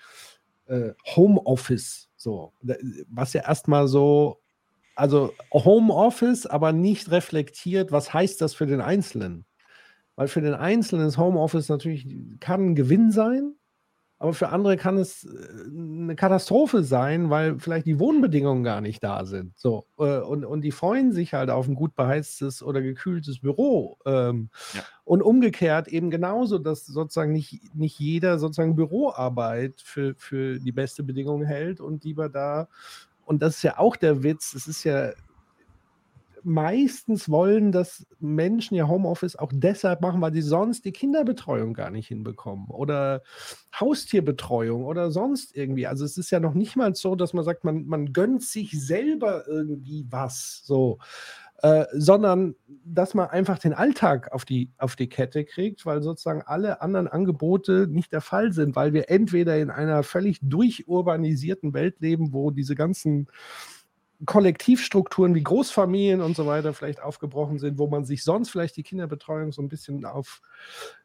äh, 0.68 0.91
Homeoffice. 1.16 2.09
So, 2.26 2.53
was 3.07 3.34
ja 3.34 3.43
erstmal 3.47 3.88
so, 3.88 4.41
also 4.95 5.32
Homeoffice, 5.53 6.47
aber 6.47 6.73
nicht 6.73 7.11
reflektiert, 7.11 7.91
was 7.91 8.15
heißt 8.15 8.41
das 8.41 8.55
für 8.55 8.65
den 8.65 8.82
Einzelnen? 8.82 9.45
Weil 10.15 10.28
für 10.28 10.41
den 10.41 10.55
Einzelnen 10.55 11.05
ist 11.05 11.19
Homeoffice 11.19 11.69
natürlich, 11.69 12.07
kann 12.39 12.69
ein 12.69 12.76
Gewinn 12.76 13.11
sein, 13.11 13.53
aber 14.18 14.34
für 14.34 14.49
andere 14.49 14.78
kann 14.78 14.97
es 14.97 15.26
äh, 15.26 15.30
eine 15.68 16.16
Katastrophe 16.16 16.84
sein, 16.84 17.30
weil 17.30 17.59
vielleicht 17.59 17.86
die 17.86 17.99
Wohnbedingungen 17.99 18.63
gar 18.63 18.80
nicht 18.80 19.03
da 19.03 19.26
sind. 19.26 19.57
So, 19.57 19.86
äh, 19.99 20.20
und, 20.20 20.45
und 20.45 20.61
die 20.61 20.72
freuen 20.72 21.11
sich 21.11 21.34
halt 21.34 21.49
auf 21.49 21.68
ein 21.68 21.76
gut 21.76 21.95
beheiztes 21.95 22.63
oder 22.63 22.82
gekühltes 22.82 23.39
Büro. 23.39 23.97
Ähm, 24.05 24.49
Ja. 24.74 24.82
Und 25.03 25.22
umgekehrt 25.22 25.88
eben 25.88 26.09
genauso, 26.09 26.57
dass 26.57 26.86
sozusagen 26.86 27.32
nicht, 27.32 27.76
nicht 27.76 27.99
jeder 27.99 28.39
sozusagen 28.39 28.76
Büroarbeit 28.76 29.82
für, 29.82 30.16
für 30.16 30.59
die 30.59 30.72
beste 30.72 31.03
Bedingung 31.03 31.43
hält 31.43 31.80
und 31.80 32.03
lieber 32.03 32.28
da. 32.30 32.68
Und 33.26 33.41
das 33.41 33.57
ist 33.57 33.63
ja 33.63 33.78
auch 33.78 33.95
der 33.95 34.24
Witz. 34.24 34.53
Es 34.55 34.68
ist 34.68 34.84
ja 34.84 35.11
meistens 36.46 37.30
wollen 37.30 37.72
das 37.72 38.06
Menschen 38.20 38.76
ja 38.76 38.88
Homeoffice 38.88 39.36
auch 39.36 39.52
deshalb 39.54 40.02
machen, 40.02 40.22
weil 40.22 40.34
sie 40.34 40.41
sonst 40.41 40.86
die 40.86 40.91
Kinderbetreuung 40.91 41.74
gar 41.74 41.89
nicht 41.89 42.08
hinbekommen 42.08 42.68
oder 42.70 43.24
Haustierbetreuung 43.80 44.86
oder 44.86 45.12
sonst 45.12 45.56
irgendwie. 45.56 45.88
Also 45.88 46.06
es 46.06 46.18
ist 46.18 46.32
ja 46.32 46.39
noch 46.39 46.54
nicht 46.54 46.76
mal 46.76 46.93
so, 46.96 47.16
dass 47.16 47.34
man 47.34 47.43
sagt, 47.43 47.64
man, 47.64 47.86
man 47.86 48.14
gönnt 48.14 48.43
sich 48.43 48.72
selber 48.72 49.48
irgendwie 49.48 50.06
was, 50.10 50.62
so, 50.64 51.00
äh, 51.62 51.86
sondern 51.93 52.56
dass 52.84 53.16
man 53.16 53.30
einfach 53.30 53.58
den 53.58 53.74
Alltag 53.74 54.32
auf 54.32 54.46
die, 54.46 54.70
auf 54.78 54.96
die 54.96 55.10
Kette 55.10 55.46
kriegt, 55.46 55.86
weil 55.86 56.04
sozusagen 56.04 56.43
alle 56.43 56.82
anderen 56.82 57.08
Angebote 57.08 57.88
nicht 57.89 58.14
der 58.14 58.22
Fall 58.22 58.52
sind, 58.54 58.76
weil 58.76 58.93
wir 58.93 59.10
entweder 59.10 59.58
in 59.58 59.72
einer 59.72 60.04
völlig 60.04 60.39
durchurbanisierten 60.43 61.74
Welt 61.74 62.02
leben, 62.02 62.34
wo 62.34 62.52
diese 62.52 62.76
ganzen 62.76 63.28
Kollektivstrukturen 64.26 65.36
wie 65.36 65.43
Großfamilien 65.43 66.21
und 66.21 66.36
so 66.36 66.45
weiter 66.45 66.73
vielleicht 66.73 67.01
aufgebrochen 67.01 67.59
sind, 67.59 67.78
wo 67.78 67.88
man 67.88 68.05
sich 68.05 68.23
sonst 68.23 68.49
vielleicht 68.49 68.78
die 68.78 68.84
Kinderbetreuung 68.84 69.51
so 69.51 69.61
ein 69.61 69.69
bisschen 69.69 70.05
auf 70.05 70.41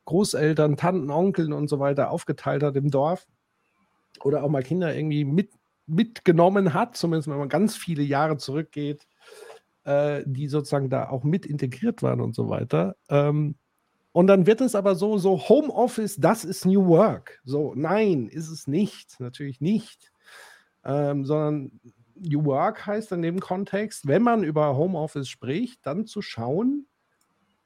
Großeltern, 0.05 0.77
Tanten, 0.77 1.11
Onkeln 1.11 1.53
und 1.53 1.69
so 1.69 1.79
weiter 1.79 2.11
aufgeteilt 2.11 2.63
hat 2.63 2.77
im 2.77 2.91
Dorf 2.91 3.27
oder 4.23 4.43
auch 4.43 4.49
mal 4.49 4.63
Kinder 4.63 4.95
irgendwie 4.95 5.25
mit, 5.25 5.53
mitgenommen 5.87 6.75
hat, 6.75 6.97
zumindest 6.97 7.29
wenn 7.29 7.39
man 7.39 7.49
ganz 7.49 7.77
viele 7.77 8.03
Jahre 8.03 8.37
zurückgeht, 8.37 9.07
äh, 9.85 10.23
die 10.27 10.49
sozusagen 10.49 10.91
da 10.91 11.09
auch 11.09 11.25
mit 11.25 11.47
integriert 11.47 12.03
waren 12.03 12.21
und 12.21 12.35
so 12.35 12.49
weiter. 12.49 12.97
Ähm, 13.09 13.57
und 14.13 14.27
dann 14.27 14.47
wird 14.47 14.61
es 14.61 14.75
aber 14.75 14.97
so, 14.97 15.19
so 15.19 15.49
Homeoffice, 15.49 16.17
das 16.17 16.45
ist 16.45 16.67
New 16.67 16.87
Work. 16.89 17.41
So, 17.45 17.75
nein, 17.77 18.27
ist 18.27 18.49
es 18.49 18.67
nicht, 18.67 19.21
natürlich 19.21 19.61
nicht. 19.61 20.13
Ähm, 20.85 21.25
sondern 21.25 21.81
New 22.21 22.45
Work 22.45 22.87
heißt 22.87 23.13
in 23.13 23.23
dem 23.23 23.41
Kontext, 23.41 24.07
wenn 24.07 24.23
man 24.23 24.45
über 24.45 24.77
Homeoffice 24.77 25.29
spricht, 25.29 25.85
dann 25.87 26.07
zu 26.07 26.23
schauen, 26.23 26.87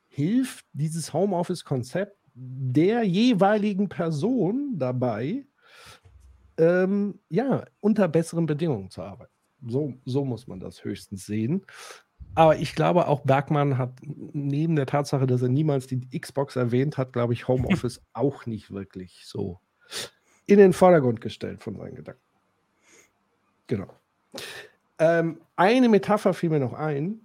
hilft 0.09 0.65
dieses 0.73 1.13
Homeoffice-Konzept 1.13 2.17
der 2.35 3.03
jeweiligen 3.05 3.89
Person 3.89 4.75
dabei, 4.79 5.47
ähm, 6.57 7.21
ja, 7.29 7.65
unter 7.81 8.09
besseren 8.09 8.47
Bedingungen 8.47 8.91
zu 8.91 9.03
arbeiten. 9.03 9.33
So, 9.67 9.95
so 10.05 10.25
muss 10.25 10.47
man 10.47 10.61
das 10.61 10.85
höchstens 10.85 11.27
sehen. 11.27 11.65
Aber 12.35 12.57
ich 12.57 12.75
glaube, 12.75 13.07
auch 13.07 13.21
Bergmann 13.21 13.79
hat 13.79 13.93
neben 14.03 14.77
der 14.77 14.87
Tatsache, 14.87 15.27
dass 15.27 15.43
er 15.43 15.49
niemals 15.49 15.87
die 15.87 16.09
Xbox 16.19 16.57
erwähnt 16.57 16.99
hat, 16.99 17.13
glaube 17.13 17.33
ich, 17.33 17.47
Homeoffice 17.47 18.01
auch 18.13 18.47
nicht 18.47 18.73
wirklich 18.73 19.23
so 19.25 19.61
in 20.47 20.59
den 20.59 20.73
Vordergrund 20.73 21.21
gestellt 21.21 21.63
von 21.63 21.77
seinen 21.77 21.95
Gedanken. 21.95 22.23
Genau. 23.67 23.89
Ähm, 24.99 25.41
eine 25.57 25.89
Metapher 25.89 26.35
fiel 26.35 26.51
mir 26.51 26.61
noch 26.61 26.75
ein. 26.75 27.21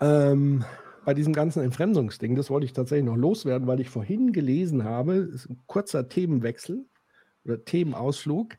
Ähm, 0.00 0.64
bei 1.04 1.14
diesem 1.14 1.32
ganzen 1.32 1.62
Entfremdungsding, 1.62 2.34
das 2.36 2.50
wollte 2.50 2.66
ich 2.66 2.72
tatsächlich 2.72 3.06
noch 3.06 3.16
loswerden, 3.16 3.66
weil 3.66 3.80
ich 3.80 3.88
vorhin 3.88 4.32
gelesen 4.32 4.84
habe, 4.84 5.34
kurzer 5.66 6.08
Themenwechsel 6.08 6.86
oder 7.44 7.64
Themenausflug. 7.64 8.54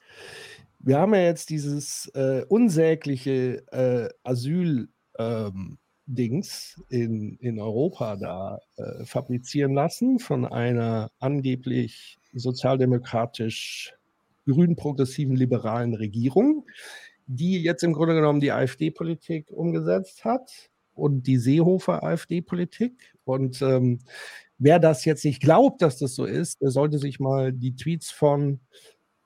Wir 0.79 0.99
haben 0.99 1.13
ja 1.13 1.21
jetzt 1.21 1.49
dieses 1.49 2.07
äh, 2.13 2.43
unsägliche 2.49 3.63
äh, 3.71 4.09
Asyl-Dings 4.23 4.89
in, 6.89 7.37
in 7.37 7.59
Europa 7.59 8.17
da 8.17 8.59
äh, 8.75 9.05
fabrizieren 9.05 9.73
lassen 9.73 10.19
von 10.19 10.45
einer 10.45 11.09
angeblich 11.19 12.17
sozialdemokratisch 12.33 13.93
grün-progressiven 14.45 15.37
liberalen 15.37 15.93
Regierung, 15.93 16.65
die 17.27 17.61
jetzt 17.61 17.83
im 17.83 17.93
Grunde 17.93 18.15
genommen 18.15 18.39
die 18.39 18.51
AfD-Politik 18.51 19.51
umgesetzt 19.51 20.25
hat 20.25 20.51
und 20.93 21.27
die 21.27 21.37
Seehofer 21.37 22.03
AfD-Politik. 22.03 23.15
Und 23.23 23.61
ähm, 23.61 23.99
wer 24.57 24.79
das 24.79 25.05
jetzt 25.05 25.25
nicht 25.25 25.41
glaubt, 25.41 25.81
dass 25.81 25.97
das 25.97 26.15
so 26.15 26.25
ist, 26.25 26.61
der 26.61 26.71
sollte 26.71 26.99
sich 26.99 27.19
mal 27.19 27.51
die 27.51 27.75
Tweets 27.75 28.11
von 28.11 28.59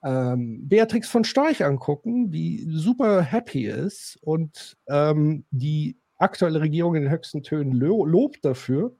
ähm, 0.04 0.68
Beatrix 0.68 1.10
von 1.10 1.24
Storch 1.24 1.64
angucken, 1.64 2.32
die 2.32 2.66
super 2.70 3.22
happy 3.22 3.66
ist 3.66 4.18
und 4.22 4.78
ähm, 4.88 5.45
die 5.52 5.98
aktuelle 6.18 6.62
Regierung 6.62 6.95
in 6.95 7.04
den 7.04 7.12
höchsten 7.12 7.43
Tönen 7.43 7.72
lo 7.72 8.06
lobt 8.06 8.43
dafür. 8.45 8.95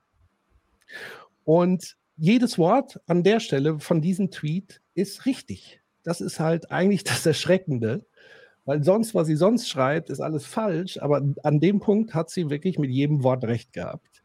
Und 1.44 1.96
jedes 2.16 2.58
Wort 2.58 3.00
an 3.06 3.22
der 3.22 3.40
Stelle 3.40 3.78
von 3.78 4.02
diesem 4.02 4.30
Tweet 4.30 4.80
ist 4.94 5.24
richtig. 5.24 5.80
Das 6.02 6.20
ist 6.20 6.40
halt 6.40 6.70
eigentlich 6.70 7.04
das 7.04 7.24
Erschreckende, 7.24 8.04
weil 8.68 8.84
sonst, 8.84 9.14
was 9.14 9.26
sie 9.26 9.36
sonst 9.36 9.66
schreibt, 9.66 10.10
ist 10.10 10.20
alles 10.20 10.44
falsch, 10.44 10.98
aber 10.98 11.22
an 11.42 11.58
dem 11.58 11.80
Punkt 11.80 12.12
hat 12.12 12.28
sie 12.28 12.50
wirklich 12.50 12.78
mit 12.78 12.90
jedem 12.90 13.22
Wort 13.22 13.44
recht 13.44 13.72
gehabt. 13.72 14.22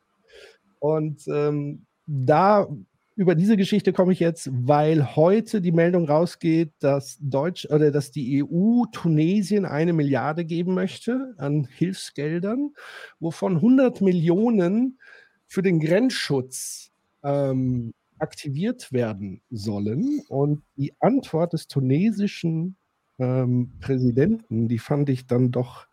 Und 0.80 1.26
ähm, 1.30 1.86
da 2.06 2.68
über 3.16 3.36
diese 3.36 3.56
Geschichte 3.56 3.94
komme 3.94 4.12
ich 4.12 4.20
jetzt, 4.20 4.50
weil 4.52 5.16
heute 5.16 5.62
die 5.62 5.72
Meldung 5.72 6.10
rausgeht, 6.10 6.74
dass 6.80 7.18
Deutsch 7.22 7.68
oder 7.68 7.90
dass 7.90 8.12
die 8.12 8.44
EU 8.44 8.84
Tunesien 8.92 9.64
eine 9.64 9.94
Milliarde 9.94 10.44
geben 10.44 10.74
möchte 10.74 11.36
an 11.38 11.64
Hilfsgeldern, 11.64 12.74
wovon 13.22 13.56
100 13.56 14.02
Millionen 14.02 15.00
für 15.48 15.62
den 15.62 15.80
Grenzschutz 15.80 16.92
ähm, 17.24 17.94
aktiviert 18.20 18.92
werden 18.92 19.42
sollen. 19.50 20.22
Und 20.28 20.64
die 20.76 20.92
Antwort 21.00 21.54
des 21.54 21.70
tunesischen 21.70 22.76
ähm, 23.20 23.74
Präsidenten, 23.80 24.68
die 24.68 24.80
fand 24.80 25.10
ich 25.10 25.28
dann 25.28 25.52
doch 25.52 25.88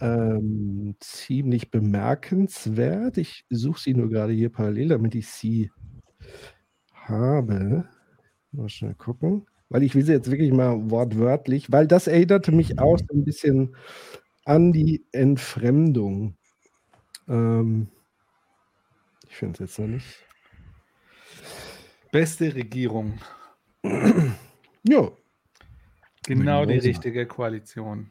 ähm, 0.00 0.96
ziemlich 1.00 1.70
bemerkenswert. 1.70 3.18
Ich 3.18 3.44
suche 3.50 3.80
sie 3.80 3.94
nur 3.94 4.10
gerade 4.10 4.32
hier 4.32 4.50
parallel, 4.50 4.88
damit 4.88 5.14
ich 5.14 5.28
sie 5.28 5.70
habe. 6.94 7.88
Mal 8.52 8.68
schnell 8.68 8.94
gucken. 8.94 9.46
Weil 9.68 9.82
ich 9.82 9.94
will 9.94 10.04
sie 10.04 10.12
jetzt 10.12 10.30
wirklich 10.30 10.52
mal 10.52 10.90
wortwörtlich, 10.90 11.72
weil 11.72 11.86
das 11.88 12.06
erinnerte 12.06 12.52
mich 12.52 12.78
auch 12.78 12.98
so 12.98 13.06
ein 13.14 13.24
bisschen 13.24 13.74
an 14.44 14.72
die 14.72 15.04
Entfremdung. 15.12 16.36
Ähm, 17.28 17.88
ich 19.28 19.36
finde 19.36 19.54
es 19.54 19.60
jetzt 19.60 19.78
noch 19.78 19.88
nicht. 19.88 20.06
Beste 22.12 22.54
Regierung. 22.54 23.18
Ja. 24.86 25.10
Genau 26.26 26.64
die 26.64 26.78
richtige 26.78 27.26
Koalition. 27.26 28.10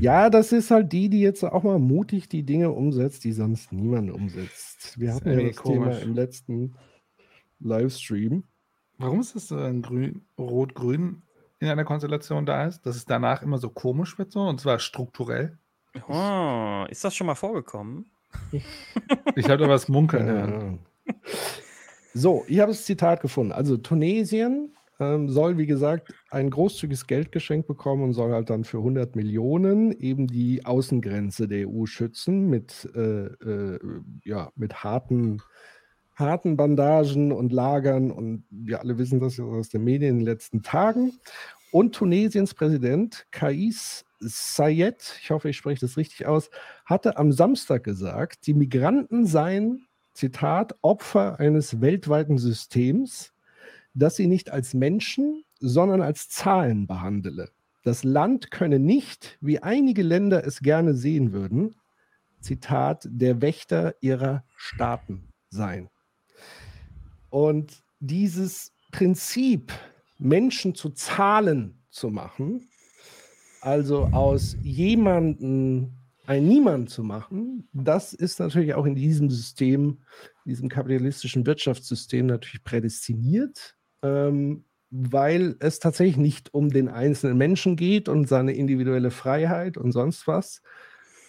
Ja, 0.00 0.28
das 0.28 0.52
ist 0.52 0.70
halt 0.70 0.92
die, 0.92 1.08
die 1.08 1.20
jetzt 1.20 1.44
auch 1.44 1.62
mal 1.62 1.78
mutig 1.78 2.28
die 2.28 2.42
Dinge 2.42 2.70
umsetzt, 2.72 3.24
die 3.24 3.32
sonst 3.32 3.72
niemand 3.72 4.10
umsetzt. 4.10 4.98
Wir 4.98 5.08
Das 5.08 5.16
hatten 5.16 5.38
ja 5.40 5.46
das 5.48 5.56
Thema 5.56 5.84
komisch. 5.86 6.02
im 6.02 6.14
letzten 6.14 6.74
Livestream. 7.60 8.44
Warum 8.98 9.20
ist 9.20 9.34
es 9.36 9.48
so 9.48 9.56
ein 9.56 9.82
Grün, 9.82 10.22
Rot-Grün 10.38 11.22
in 11.60 11.68
einer 11.68 11.84
Konstellation 11.84 12.44
da 12.44 12.66
ist, 12.66 12.82
dass 12.84 12.96
es 12.96 13.04
danach 13.06 13.42
immer 13.42 13.58
so 13.58 13.70
komisch 13.70 14.18
wird, 14.18 14.32
so, 14.32 14.40
und 14.40 14.60
zwar 14.60 14.78
strukturell? 14.78 15.56
Oh, 16.08 16.84
ist 16.88 17.04
das 17.04 17.14
schon 17.14 17.26
mal 17.26 17.34
vorgekommen? 17.34 18.06
Ich 19.36 19.48
habe 19.48 19.58
da 19.58 19.68
was 19.68 19.88
munkeln 19.88 20.26
hören. 20.26 20.78
Ja. 21.06 21.14
So, 22.14 22.44
ich 22.48 22.58
habe 22.60 22.72
das 22.72 22.84
Zitat 22.84 23.20
gefunden. 23.22 23.52
Also 23.52 23.76
Tunesien 23.76 24.72
ähm, 25.00 25.28
soll, 25.28 25.58
wie 25.58 25.66
gesagt, 25.66 26.14
ein 26.30 26.50
großzügiges 26.50 27.06
Geldgeschenk 27.06 27.66
bekommen 27.66 28.04
und 28.04 28.12
soll 28.12 28.32
halt 28.32 28.50
dann 28.50 28.64
für 28.64 28.78
100 28.78 29.16
Millionen 29.16 29.92
eben 29.92 30.26
die 30.26 30.64
Außengrenze 30.64 31.48
der 31.48 31.68
EU 31.68 31.86
schützen 31.86 32.48
mit, 32.48 32.88
äh, 32.94 33.26
äh, 33.26 33.78
ja, 34.24 34.50
mit 34.54 34.84
harten, 34.84 35.42
harten 36.14 36.56
Bandagen 36.56 37.32
und 37.32 37.52
Lagern. 37.52 38.10
Und 38.10 38.44
wir 38.50 38.80
alle 38.80 38.98
wissen 38.98 39.20
das 39.20 39.38
ja 39.38 39.44
aus 39.44 39.70
den 39.70 39.84
Medien 39.84 40.10
in 40.10 40.18
den 40.18 40.26
letzten 40.26 40.62
Tagen. 40.62 41.12
und 41.72 41.94
Tunesiens 41.94 42.54
Präsident 42.54 43.26
Kais 43.30 44.04
Sayed, 44.20 45.18
ich 45.22 45.30
hoffe, 45.30 45.48
ich 45.48 45.56
spreche 45.56 45.80
das 45.80 45.96
richtig 45.96 46.26
aus, 46.26 46.50
hatte 46.84 47.16
am 47.16 47.32
Samstag 47.32 47.84
gesagt, 47.84 48.46
die 48.46 48.54
Migranten 48.54 49.24
seien, 49.26 49.86
Zitat, 50.12 50.74
Opfer 50.82 51.40
eines 51.40 51.80
weltweiten 51.80 52.36
Systems, 52.36 53.32
das 53.94 54.16
sie 54.16 54.26
nicht 54.26 54.50
als 54.50 54.74
Menschen, 54.74 55.44
sondern 55.58 56.02
als 56.02 56.28
Zahlen 56.28 56.86
behandele. 56.86 57.50
Das 57.82 58.04
Land 58.04 58.50
könne 58.50 58.78
nicht, 58.78 59.38
wie 59.40 59.60
einige 59.60 60.02
Länder 60.02 60.46
es 60.46 60.60
gerne 60.60 60.94
sehen 60.94 61.32
würden, 61.32 61.74
Zitat, 62.40 63.06
der 63.10 63.40
Wächter 63.40 63.94
ihrer 64.00 64.44
Staaten 64.56 65.28
sein. 65.48 65.88
Und 67.30 67.82
dieses 68.00 68.72
Prinzip, 68.92 69.72
Menschen 70.18 70.74
zu 70.74 70.90
Zahlen 70.90 71.82
zu 71.90 72.10
machen, 72.10 72.68
also 73.60 74.04
aus 74.06 74.56
jemanden 74.62 75.96
ein 76.26 76.46
Niemand 76.46 76.90
zu 76.90 77.02
machen, 77.02 77.68
das 77.72 78.12
ist 78.12 78.38
natürlich 78.40 78.74
auch 78.74 78.86
in 78.86 78.94
diesem 78.94 79.30
System, 79.30 79.98
diesem 80.44 80.68
kapitalistischen 80.68 81.46
Wirtschaftssystem 81.46 82.26
natürlich 82.26 82.62
prädestiniert, 82.62 83.76
ähm, 84.02 84.64
weil 84.90 85.56
es 85.60 85.78
tatsächlich 85.78 86.16
nicht 86.16 86.52
um 86.52 86.70
den 86.70 86.88
einzelnen 86.88 87.38
Menschen 87.38 87.76
geht 87.76 88.08
und 88.08 88.28
seine 88.28 88.52
individuelle 88.52 89.10
Freiheit 89.10 89.76
und 89.76 89.92
sonst 89.92 90.26
was, 90.26 90.62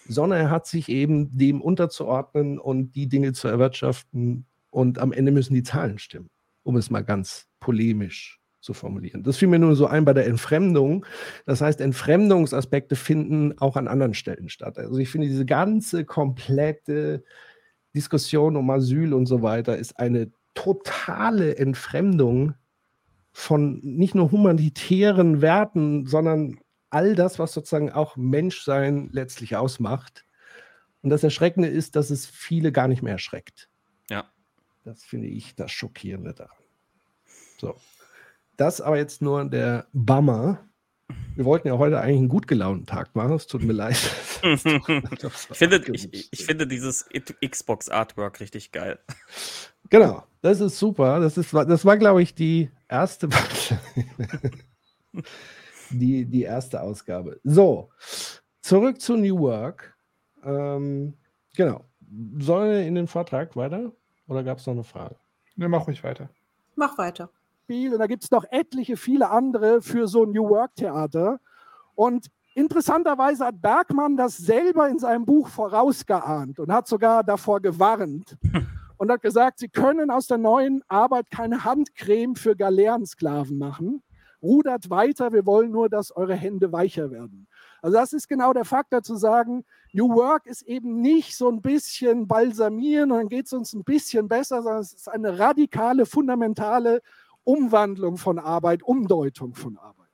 sondern 0.08 0.40
er 0.40 0.50
hat 0.50 0.66
sich 0.66 0.90
eben 0.90 1.38
dem 1.38 1.62
unterzuordnen 1.62 2.58
und 2.60 2.94
die 2.96 3.08
Dinge 3.08 3.34
zu 3.34 3.48
erwirtschaften 3.48 4.46
und 4.72 5.00
am 5.00 5.12
Ende 5.12 5.32
müssen 5.32 5.54
die 5.54 5.64
Zahlen 5.64 6.00
stimmen, 6.00 6.30
um 6.64 6.76
es 6.76 6.90
mal 6.90 7.04
ganz 7.04 7.48
polemisch 7.60 8.40
zu 8.62 8.74
formulieren. 8.74 9.24
Das 9.24 9.38
fiel 9.38 9.48
mir 9.48 9.60
nur 9.60 9.76
so 9.76 9.88
ein 9.88 10.06
bei 10.06 10.14
der 10.14 10.28
Entfremdung. 10.28 11.06
Das 11.46 11.62
heißt, 11.62 11.82
Entfremdungsaspekte 11.82 12.96
finden 12.96 13.58
auch 13.60 13.76
an 13.76 13.88
anderen 13.88 14.14
Stellen 14.14 14.50
statt. 14.50 14.78
Also 14.78 14.98
ich 14.98 15.10
finde, 15.10 15.28
diese 15.28 15.46
ganze 15.46 16.06
komplette 16.06 17.24
Diskussion 17.96 18.56
um 18.56 18.70
Asyl 18.70 19.14
und 19.14 19.26
so 19.26 19.42
weiter 19.42 19.78
ist 19.78 20.00
eine 20.00 20.32
totale 20.54 21.58
Entfremdung 21.58 22.54
von 23.32 23.80
nicht 23.84 24.16
nur 24.16 24.32
humanitären 24.32 25.42
Werten, 25.42 26.06
sondern 26.06 26.60
all 26.90 27.16
das, 27.16 27.40
was 27.40 27.54
sozusagen 27.54 27.92
auch 27.92 28.18
Menschsein 28.18 29.10
letztlich 29.12 29.56
ausmacht. 29.56 30.26
Und 31.02 31.10
das 31.10 31.24
Erschreckende 31.24 31.68
ist, 31.68 31.96
dass 31.96 32.10
es 32.10 32.26
viele 32.26 32.72
gar 32.72 32.88
nicht 32.88 33.02
mehr 33.02 33.14
erschreckt. 33.14 33.70
Ja. 34.10 34.26
Das 34.84 35.04
finde 35.04 35.28
ich 35.28 35.56
das 35.56 35.72
Schockierende 35.72 36.34
daran. 36.34 36.58
So. 37.58 37.76
Das 38.58 38.82
aber 38.82 38.98
jetzt 38.98 39.22
nur 39.22 39.46
der 39.46 39.88
Bummer. 39.94 40.68
Wir 41.36 41.46
wollten 41.46 41.68
ja 41.68 41.78
heute 41.78 42.00
eigentlich 42.00 42.20
einen 42.20 42.30
gut 42.30 42.48
gelaunten 42.48 42.86
Tag 42.86 43.16
machen. 43.16 43.34
Es 43.34 43.48
tut 43.48 43.64
mir 43.64 43.74
leid. 43.74 43.98
ich, 44.44 44.62
finde, 45.54 45.84
ich, 45.94 46.30
ich 46.32 46.46
finde 46.46 46.68
dieses 46.68 47.08
Xbox-Artwork 47.46 48.40
richtig 48.40 48.72
geil. 48.72 49.00
Genau, 49.90 50.24
das 50.42 50.62
ist 50.62 50.78
super. 50.80 51.20
Das, 51.20 51.38
ist, 51.38 51.54
das 51.54 51.86
war, 51.86 51.98
glaube 51.98 52.22
ich, 52.22 52.34
die 52.34 52.70
erste, 52.92 53.30
die, 55.90 56.26
die 56.26 56.44
erste 56.44 56.82
Ausgabe. 56.82 57.40
So, 57.44 57.90
zurück 58.62 59.02
zu 59.02 59.16
New 59.16 59.40
Work. 59.40 59.96
Ähm, 60.44 61.14
genau. 61.56 61.86
Sollen 62.40 62.72
wir 62.72 62.86
in 62.86 62.96
den 62.96 63.08
Vortrag 63.08 63.56
weiter? 63.56 63.92
Oder 64.28 64.44
gab 64.44 64.58
es 64.58 64.68
noch 64.68 64.74
eine 64.74 64.84
Frage? 64.84 65.16
Ne, 65.56 65.70
mach 65.70 65.88
ruhig 65.88 66.04
weiter. 66.04 66.30
Mach 66.76 66.98
weiter. 66.98 67.30
Und 67.68 68.00
da 68.00 68.08
gibt 68.08 68.26
es 68.26 68.32
noch 68.32 68.44
etliche, 68.50 68.98
viele 68.98 69.30
andere 69.30 69.82
für 69.82 70.06
so 70.06 70.26
ein 70.26 70.32
New 70.32 70.50
Work 70.50 70.76
Theater. 70.76 71.40
Und 71.96 72.28
interessanterweise 72.54 73.46
hat 73.46 73.62
Bergmann 73.62 74.18
das 74.18 74.36
selber 74.36 74.90
in 74.90 75.00
seinem 75.00 75.26
Buch 75.26 75.48
vorausgeahnt 75.48 76.60
und 76.60 76.70
hat 76.70 76.90
sogar 76.90 77.24
davor 77.24 77.62
gewarnt 77.62 78.36
und 79.02 79.10
hat 79.10 79.24
gesagt, 79.24 79.58
sie 79.58 79.68
können 79.68 80.12
aus 80.12 80.28
der 80.28 80.38
neuen 80.38 80.84
Arbeit 80.88 81.32
keine 81.32 81.64
Handcreme 81.64 82.36
für 82.36 82.56
Galeerensklaven 82.56 83.58
machen. 83.58 84.04
Rudert 84.44 84.92
weiter, 84.92 85.34
wir 85.34 85.48
wollen 85.48 85.72
nur, 85.72 85.90
dass 85.90 86.16
eure 86.16 86.36
Hände 86.36 86.72
weicher 86.72 87.10
werden. 87.10 87.48
Also 87.82 87.98
das 87.98 88.14
ist 88.14 88.30
genau 88.30 88.54
der 88.54 88.64
Faktor 88.64 89.02
zu 89.02 89.16
sagen, 89.16 89.66
New 89.92 90.10
Work 90.10 90.46
ist 90.46 90.62
eben 90.62 91.02
nicht 91.02 91.36
so 91.36 91.50
ein 91.50 91.64
bisschen 91.64 92.28
balsamieren 92.28 93.12
und 93.12 93.18
dann 93.18 93.30
geht 93.30 93.48
es 93.48 93.54
uns 93.54 93.74
ein 93.74 93.84
bisschen 93.84 94.28
besser, 94.28 94.62
sondern 94.62 94.82
es 94.82 94.94
ist 94.94 95.10
eine 95.10 95.40
radikale, 95.40 96.06
fundamentale 96.06 97.02
Umwandlung 97.44 98.18
von 98.18 98.38
Arbeit, 98.38 98.84
Umdeutung 98.84 99.56
von 99.56 99.80
Arbeit. 99.80 100.10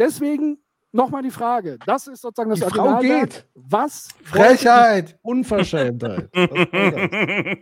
Deswegen 0.00 0.58
nochmal 0.94 1.22
die 1.22 1.30
Frage, 1.30 1.78
das 1.84 2.06
ist 2.06 2.22
sozusagen 2.22 2.50
das 2.50 2.60
die 2.60 2.66
Frau 2.66 2.98
geht. 3.00 3.46
Was? 3.54 4.08
Frechheit, 4.22 5.18
Unverschämtheit. 5.22 6.30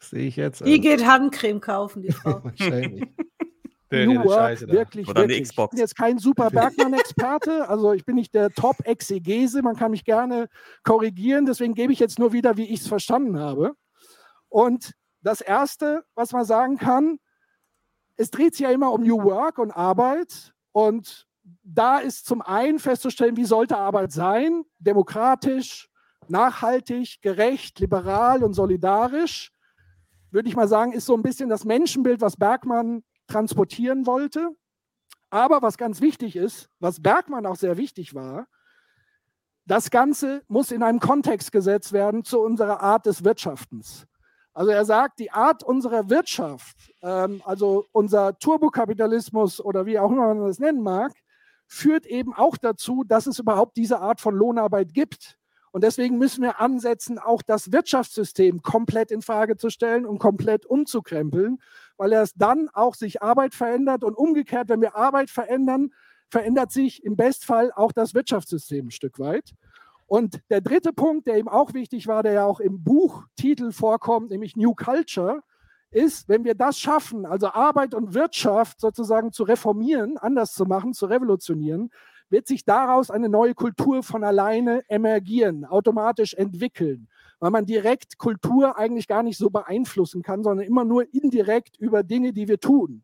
sehe 0.00 0.26
ich 0.26 0.36
jetzt. 0.36 0.60
Die 0.60 0.72
also. 0.72 0.82
geht 0.82 1.06
Handcreme 1.06 1.60
kaufen, 1.60 2.02
die 2.02 2.12
Frau. 2.12 2.42
Wahrscheinlich. 2.44 3.08
New 3.92 4.22
Work, 4.22 4.60
wirklich, 4.68 5.08
Oder 5.08 5.22
wirklich. 5.22 5.48
Ich 5.50 5.56
bin 5.56 5.78
jetzt 5.78 5.96
kein 5.96 6.18
super 6.18 6.50
Bergmann-Experte, 6.50 7.68
also 7.68 7.92
ich 7.92 8.04
bin 8.04 8.14
nicht 8.14 8.32
der 8.34 8.50
Top-Exegese, 8.50 9.62
man 9.62 9.74
kann 9.74 9.90
mich 9.90 10.04
gerne 10.04 10.48
korrigieren, 10.84 11.44
deswegen 11.44 11.74
gebe 11.74 11.92
ich 11.92 11.98
jetzt 11.98 12.20
nur 12.20 12.32
wieder, 12.32 12.56
wie 12.56 12.72
ich 12.72 12.82
es 12.82 12.86
verstanden 12.86 13.40
habe. 13.40 13.72
Und 14.48 14.92
das 15.22 15.40
Erste, 15.40 16.04
was 16.14 16.30
man 16.30 16.44
sagen 16.44 16.78
kann, 16.78 17.18
es 18.16 18.30
dreht 18.30 18.54
sich 18.54 18.64
ja 18.64 18.70
immer 18.70 18.92
um 18.92 19.02
New 19.02 19.24
Work 19.24 19.58
und 19.58 19.72
Arbeit. 19.72 20.52
Und 20.72 21.26
da 21.62 21.98
ist 21.98 22.26
zum 22.26 22.42
einen 22.42 22.78
festzustellen, 22.78 23.36
wie 23.36 23.44
sollte 23.44 23.76
Arbeit 23.76 24.12
sein? 24.12 24.64
Demokratisch, 24.78 25.88
nachhaltig, 26.28 27.20
gerecht, 27.22 27.78
liberal 27.80 28.42
und 28.42 28.54
solidarisch. 28.54 29.52
Würde 30.30 30.48
ich 30.48 30.56
mal 30.56 30.68
sagen, 30.68 30.92
ist 30.92 31.06
so 31.06 31.14
ein 31.14 31.22
bisschen 31.22 31.48
das 31.48 31.64
Menschenbild, 31.64 32.20
was 32.20 32.36
Bergmann 32.36 33.02
transportieren 33.26 34.06
wollte. 34.06 34.50
Aber 35.30 35.62
was 35.62 35.78
ganz 35.78 36.00
wichtig 36.00 36.36
ist, 36.36 36.68
was 36.80 37.00
Bergmann 37.00 37.46
auch 37.46 37.56
sehr 37.56 37.76
wichtig 37.76 38.14
war, 38.14 38.48
das 39.64 39.90
Ganze 39.90 40.42
muss 40.48 40.72
in 40.72 40.82
einem 40.82 40.98
Kontext 40.98 41.52
gesetzt 41.52 41.92
werden 41.92 42.24
zu 42.24 42.40
unserer 42.40 42.80
Art 42.80 43.06
des 43.06 43.24
Wirtschaftens. 43.24 44.06
Also 44.52 44.72
er 44.72 44.84
sagt, 44.84 45.20
die 45.20 45.30
Art 45.30 45.62
unserer 45.62 46.10
Wirtschaft, 46.10 46.92
ähm, 47.02 47.40
also 47.44 47.86
unser 47.92 48.36
Turbokapitalismus 48.38 49.60
oder 49.60 49.86
wie 49.86 49.98
auch 49.98 50.10
immer 50.10 50.34
man 50.34 50.46
das 50.46 50.58
nennen 50.58 50.82
mag, 50.82 51.12
führt 51.72 52.04
eben 52.04 52.34
auch 52.34 52.56
dazu, 52.56 53.04
dass 53.04 53.28
es 53.28 53.38
überhaupt 53.38 53.76
diese 53.76 54.00
Art 54.00 54.20
von 54.20 54.34
Lohnarbeit 54.34 54.92
gibt. 54.92 55.38
Und 55.70 55.84
deswegen 55.84 56.18
müssen 56.18 56.42
wir 56.42 56.60
ansetzen, 56.60 57.20
auch 57.20 57.42
das 57.42 57.70
Wirtschaftssystem 57.70 58.60
komplett 58.60 59.12
in 59.12 59.22
Frage 59.22 59.56
zu 59.56 59.70
stellen 59.70 60.04
und 60.04 60.18
komplett 60.18 60.66
umzukrempeln, 60.66 61.58
weil 61.96 62.12
erst 62.12 62.34
dann 62.38 62.68
auch 62.70 62.96
sich 62.96 63.22
Arbeit 63.22 63.54
verändert 63.54 64.02
und 64.02 64.14
umgekehrt, 64.14 64.68
wenn 64.68 64.80
wir 64.80 64.96
Arbeit 64.96 65.30
verändern, 65.30 65.92
verändert 66.28 66.72
sich 66.72 67.04
im 67.04 67.16
Bestfall 67.16 67.70
auch 67.72 67.92
das 67.92 68.14
Wirtschaftssystem 68.14 68.88
ein 68.88 68.90
Stück 68.90 69.20
weit. 69.20 69.52
Und 70.06 70.40
der 70.50 70.60
dritte 70.60 70.92
Punkt, 70.92 71.28
der 71.28 71.36
eben 71.36 71.48
auch 71.48 71.72
wichtig 71.72 72.08
war, 72.08 72.24
der 72.24 72.32
ja 72.32 72.44
auch 72.44 72.58
im 72.58 72.82
Buchtitel 72.82 73.70
vorkommt, 73.70 74.30
nämlich 74.30 74.56
New 74.56 74.74
Culture, 74.74 75.42
ist, 75.90 76.28
wenn 76.28 76.44
wir 76.44 76.54
das 76.54 76.78
schaffen, 76.78 77.26
also 77.26 77.48
Arbeit 77.48 77.94
und 77.94 78.14
Wirtschaft 78.14 78.80
sozusagen 78.80 79.32
zu 79.32 79.42
reformieren, 79.44 80.16
anders 80.18 80.52
zu 80.52 80.64
machen, 80.64 80.92
zu 80.92 81.06
revolutionieren, 81.06 81.90
wird 82.28 82.46
sich 82.46 82.64
daraus 82.64 83.10
eine 83.10 83.28
neue 83.28 83.54
Kultur 83.54 84.02
von 84.02 84.22
alleine 84.22 84.82
emergieren, 84.88 85.64
automatisch 85.64 86.34
entwickeln, 86.34 87.08
weil 87.40 87.50
man 87.50 87.66
direkt 87.66 88.18
Kultur 88.18 88.78
eigentlich 88.78 89.08
gar 89.08 89.22
nicht 89.22 89.36
so 89.36 89.50
beeinflussen 89.50 90.22
kann, 90.22 90.44
sondern 90.44 90.66
immer 90.66 90.84
nur 90.84 91.12
indirekt 91.12 91.76
über 91.78 92.02
Dinge, 92.02 92.32
die 92.32 92.46
wir 92.46 92.60
tun. 92.60 93.02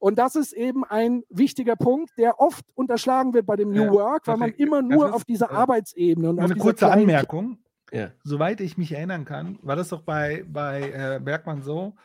Und 0.00 0.18
das 0.18 0.36
ist 0.36 0.52
eben 0.52 0.84
ein 0.84 1.24
wichtiger 1.28 1.74
Punkt, 1.74 2.16
der 2.18 2.40
oft 2.40 2.64
unterschlagen 2.74 3.34
wird 3.34 3.46
bei 3.46 3.56
dem 3.56 3.70
New 3.70 3.90
Work, 3.90 4.26
weil 4.26 4.36
man 4.36 4.52
immer 4.52 4.80
nur 4.80 5.12
auf 5.12 5.24
dieser 5.24 5.50
Arbeitsebene 5.50 6.30
und 6.30 6.38
eine 6.38 6.54
auf 6.54 6.58
kurze 6.58 6.90
Anmerkung. 6.90 7.58
Ja. 7.92 8.12
Soweit 8.22 8.60
ich 8.60 8.76
mich 8.76 8.92
erinnern 8.92 9.24
kann, 9.24 9.58
war 9.62 9.76
das 9.76 9.88
doch 9.88 10.02
bei, 10.02 10.44
bei 10.46 10.90
äh, 10.90 11.20
Bergmann 11.22 11.62
so, 11.62 11.96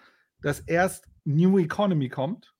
dass 0.41 0.59
erst 0.59 1.07
New 1.25 1.57
Economy 1.59 2.09
kommt. 2.09 2.53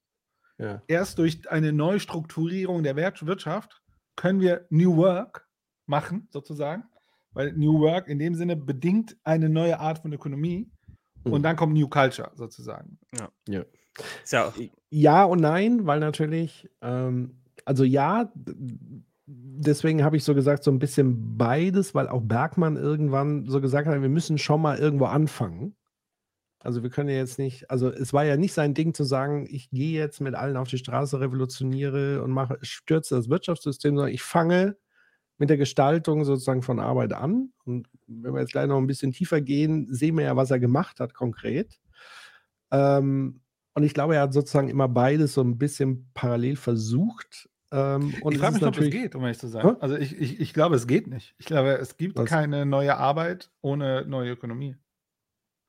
Ja. 0.58 0.82
Erst 0.88 1.18
durch 1.18 1.50
eine 1.50 1.74
Neustrukturierung 1.74 2.84
der 2.84 2.96
Wirtschaft 2.96 3.82
können 4.16 4.40
wir 4.40 4.66
New 4.70 4.98
Work 4.98 5.48
machen, 5.86 6.28
sozusagen. 6.32 6.84
Weil 7.32 7.54
New 7.54 7.80
Work 7.80 8.08
in 8.08 8.20
dem 8.20 8.36
Sinne 8.36 8.56
bedingt 8.56 9.18
eine 9.24 9.50
neue 9.50 9.80
Art 9.80 10.00
von 10.00 10.14
Ökonomie. 10.14 10.72
Mhm. 11.24 11.34
Und 11.34 11.44
dann 11.44 11.56
kommt 11.56 11.74
New 11.74 11.88
Culture 11.88 12.32
sozusagen. 12.36 13.00
Ja. 13.18 13.30
ja. 13.48 13.66
Ja, 14.32 14.54
ja 14.90 15.24
und 15.24 15.40
nein, 15.40 15.86
weil 15.86 16.00
natürlich, 16.00 16.70
ähm, 16.82 17.42
also 17.66 17.84
ja, 17.84 18.32
deswegen 19.26 20.04
habe 20.04 20.18
ich 20.18 20.24
so 20.24 20.36
gesagt, 20.36 20.64
so 20.64 20.72
ein 20.72 20.80
bisschen 20.80 21.38
beides, 21.38 21.96
weil 21.96 22.08
auch 22.08 22.22
Bergmann 22.22 22.78
irgendwann 22.78 23.48
so 23.48 23.62
gesagt 23.62 23.88
hat, 23.88 24.02
wir 24.02 24.10
müssen 24.10 24.38
schon 24.38 24.62
mal 24.62 24.78
irgendwo 24.78 25.06
anfangen. 25.06 25.76
Also 26.60 26.82
wir 26.82 26.90
können 26.90 27.10
ja 27.10 27.18
jetzt 27.18 27.40
nicht, 27.40 27.70
also 27.70 27.90
es 27.92 28.14
war 28.14 28.24
ja 28.24 28.38
nicht 28.38 28.54
sein 28.54 28.74
Ding 28.74 28.94
zu 28.94 29.04
sagen, 29.04 29.46
ich 29.50 29.70
gehe 29.70 30.00
jetzt 30.00 30.22
mit 30.22 30.34
allen 30.34 30.56
auf 30.56 30.70
die 30.70 30.78
Straße, 30.78 31.20
revolutioniere 31.20 32.24
und 32.24 32.32
mache, 32.32 32.58
stürze 32.62 33.16
das 33.16 33.30
Wirtschaftssystem, 33.30 33.96
sondern 33.96 34.14
ich 34.14 34.24
fange 34.24 34.78
mit 35.38 35.50
der 35.50 35.58
Gestaltung 35.58 36.24
sozusagen 36.24 36.62
von 36.62 36.80
Arbeit 36.80 37.12
an. 37.12 37.52
Und 37.66 37.88
wenn 38.08 38.34
wir 38.34 38.40
jetzt 38.40 38.54
gleich 38.54 38.68
noch 38.68 38.78
ein 38.78 38.88
bisschen 38.88 39.12
tiefer 39.12 39.42
gehen, 39.42 39.94
sehen 39.94 40.18
wir 40.18 40.24
ja, 40.24 40.36
was 40.38 40.52
er 40.52 40.60
gemacht 40.60 41.02
hat 41.02 41.14
konkret. 41.14 41.82
Ähm, 42.72 43.42
und 43.74 43.84
ich 43.84 43.94
glaube, 43.94 44.16
er 44.16 44.22
hat 44.22 44.34
sozusagen 44.34 44.70
immer 44.70 44.88
beides 44.88 45.34
so 45.34 45.42
ein 45.42 45.58
bisschen 45.58 46.10
parallel 46.14 46.56
versucht. 46.56 47.50
Ähm, 47.74 48.14
und 48.22 48.34
ich 48.34 48.40
frage 48.40 48.54
mich, 48.54 48.64
ob 48.64 48.78
es 48.78 48.92
geht, 48.92 49.16
um 49.16 49.24
ehrlich 49.24 49.40
zu 49.40 49.48
sein. 49.48 49.66
Hä? 49.66 49.76
Also 49.80 49.98
ich, 49.98 50.16
ich, 50.16 50.40
ich 50.40 50.54
glaube, 50.54 50.76
es 50.76 50.86
geht 50.86 51.08
nicht. 51.08 51.34
Ich 51.40 51.48
glaube, 51.48 51.72
es 51.72 51.98
gibt 51.98 52.16
was? 52.16 52.30
keine 52.30 52.68
neue 52.68 52.98
Arbeit 52.98 53.50
ohne 53.62 54.06
neue 54.08 54.34
Ökonomie. 54.34 54.76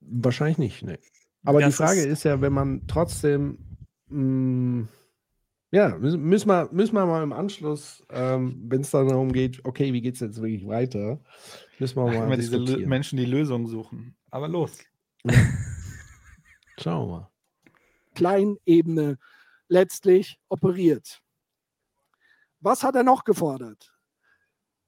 Wahrscheinlich 0.01 0.59
nicht, 0.59 0.83
ne. 0.83 0.99
Aber 1.45 1.61
das 1.61 1.71
die 1.71 1.77
Frage 1.83 2.01
ist, 2.01 2.13
ist, 2.13 2.25
ja, 2.25 2.43
wenn 2.43 2.53
man 2.53 2.87
trotzdem, 2.87 3.59
mh, 4.09 4.19
hm, 4.19 4.89
ja, 5.71 5.97
müssen 5.97 6.47
wir, 6.47 6.69
müssen 6.73 6.95
wir 6.95 7.07
mal 7.07 7.23
im 7.23 7.33
Anschluss, 7.33 8.05
ähm, 8.11 8.63
wenn 8.69 8.83
es 8.83 8.91
dann 8.91 9.09
darum 9.09 9.33
geht, 9.33 9.65
okay, 9.65 9.95
wie 9.95 10.03
geht 10.03 10.15
es 10.15 10.21
jetzt 10.21 10.43
wirklich 10.43 10.67
weiter, 10.67 11.21
müssen 11.79 11.97
wir 11.97 12.05
mal. 12.05 12.27
Immer 12.27 12.37
diese 12.37 12.57
L 12.57 12.87
Menschen, 12.87 13.17
die 13.17 13.25
Lösungen 13.25 13.67
suchen. 13.67 14.15
Aber 14.31 14.47
los. 14.47 14.79
Ja. 15.25 15.33
Schauen 16.79 17.09
wir 17.09 17.13
mal. 17.17 17.31
Kleinebene 18.15 19.17
letztlich 19.69 20.39
operiert. 20.49 21.24
Was 22.65 22.83
hat 22.83 22.95
er 22.95 23.03
noch 23.03 23.25
gefordert? 23.25 23.95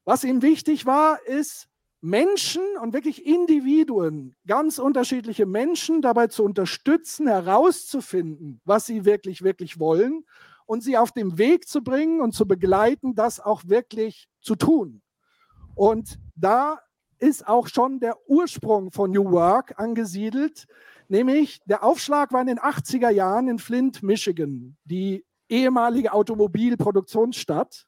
Was 0.07 0.25
ihm 0.25 0.41
wichtig 0.41 0.87
war, 0.87 1.23
ist, 1.27 1.69
Menschen 2.01 2.63
und 2.81 2.95
wirklich 2.95 3.27
Individuen, 3.27 4.35
ganz 4.47 4.79
unterschiedliche 4.79 5.45
Menschen 5.45 6.01
dabei 6.01 6.29
zu 6.29 6.43
unterstützen, 6.43 7.27
herauszufinden, 7.27 8.63
was 8.65 8.87
sie 8.87 9.05
wirklich, 9.05 9.43
wirklich 9.43 9.79
wollen 9.79 10.25
und 10.65 10.83
sie 10.83 10.97
auf 10.97 11.13
den 11.13 11.37
Weg 11.37 11.69
zu 11.69 11.83
bringen 11.83 12.23
und 12.23 12.33
zu 12.33 12.47
begleiten, 12.47 13.15
das 13.15 13.41
auch 13.41 13.63
wirklich 13.67 14.27
zu 14.41 14.57
tun. 14.57 15.03
Und 15.75 16.19
da 16.35 16.81
ist 17.19 17.47
auch 17.47 17.69
schon 17.69 18.01
der 18.01 18.17
Ursprung 18.27 18.91
von 18.91 19.11
New 19.11 19.33
Work 19.33 19.79
angesiedelt, 19.79 20.67
nämlich 21.09 21.61
der 21.67 21.85
Aufschlag 21.85 22.33
war 22.33 22.41
in 22.41 22.47
den 22.47 22.59
80er 22.59 23.11
Jahren 23.11 23.49
in 23.49 23.59
Flint, 23.59 24.03
Michigan, 24.03 24.79
die 24.85 25.27
ehemalige 25.49 26.13
Automobilproduktionsstadt 26.13 27.87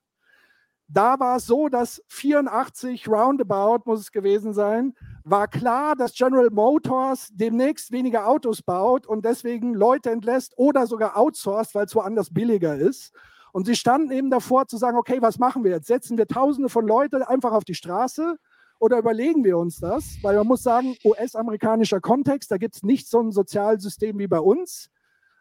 da 0.91 1.21
war 1.21 1.37
es 1.37 1.45
so, 1.45 1.69
dass 1.69 2.03
84 2.09 3.09
roundabout 3.09 3.83
muss 3.85 4.01
es 4.01 4.11
gewesen 4.11 4.55
sein, 4.55 4.95
war 5.23 5.47
klar, 5.47 5.95
dass 5.95 6.15
General 6.15 6.49
Motors 6.49 7.29
demnächst 7.35 7.93
weniger 7.93 8.27
Autos 8.27 8.63
baut 8.63 9.07
und 9.07 9.27
deswegen 9.27 9.75
Leute 9.75 10.11
entlässt 10.11 10.55
oder 10.57 10.87
sogar 10.87 11.19
outsourced, 11.19 11.75
weil 11.75 11.85
es 11.85 11.95
woanders 11.95 12.33
billiger 12.33 12.75
ist. 12.75 13.13
Und 13.53 13.67
sie 13.67 13.77
standen 13.77 14.13
eben 14.13 14.31
davor 14.31 14.67
zu 14.67 14.79
sagen, 14.79 14.97
okay, 14.97 15.19
was 15.21 15.39
machen 15.39 15.63
wir 15.63 15.73
jetzt? 15.73 15.89
Setzen 15.89 16.17
wir 16.17 16.27
Tausende 16.27 16.71
von 16.71 16.87
Leuten 16.87 17.23
einfach 17.23 17.53
auf 17.53 17.65
die 17.65 17.75
Straße 17.75 18.37
oder 18.79 18.99
überlegen 18.99 19.45
wir 19.45 19.59
uns 19.59 19.81
das? 19.81 20.17
Weil 20.23 20.37
man 20.37 20.47
muss 20.47 20.63
sagen, 20.63 20.97
US-amerikanischer 21.05 22.01
Kontext, 22.01 22.51
da 22.51 22.57
gibt 22.57 22.77
es 22.77 22.83
nicht 22.83 23.09
so 23.09 23.21
ein 23.21 23.31
Sozialsystem 23.31 24.19
wie 24.19 24.29
bei 24.29 24.41
uns, 24.41 24.89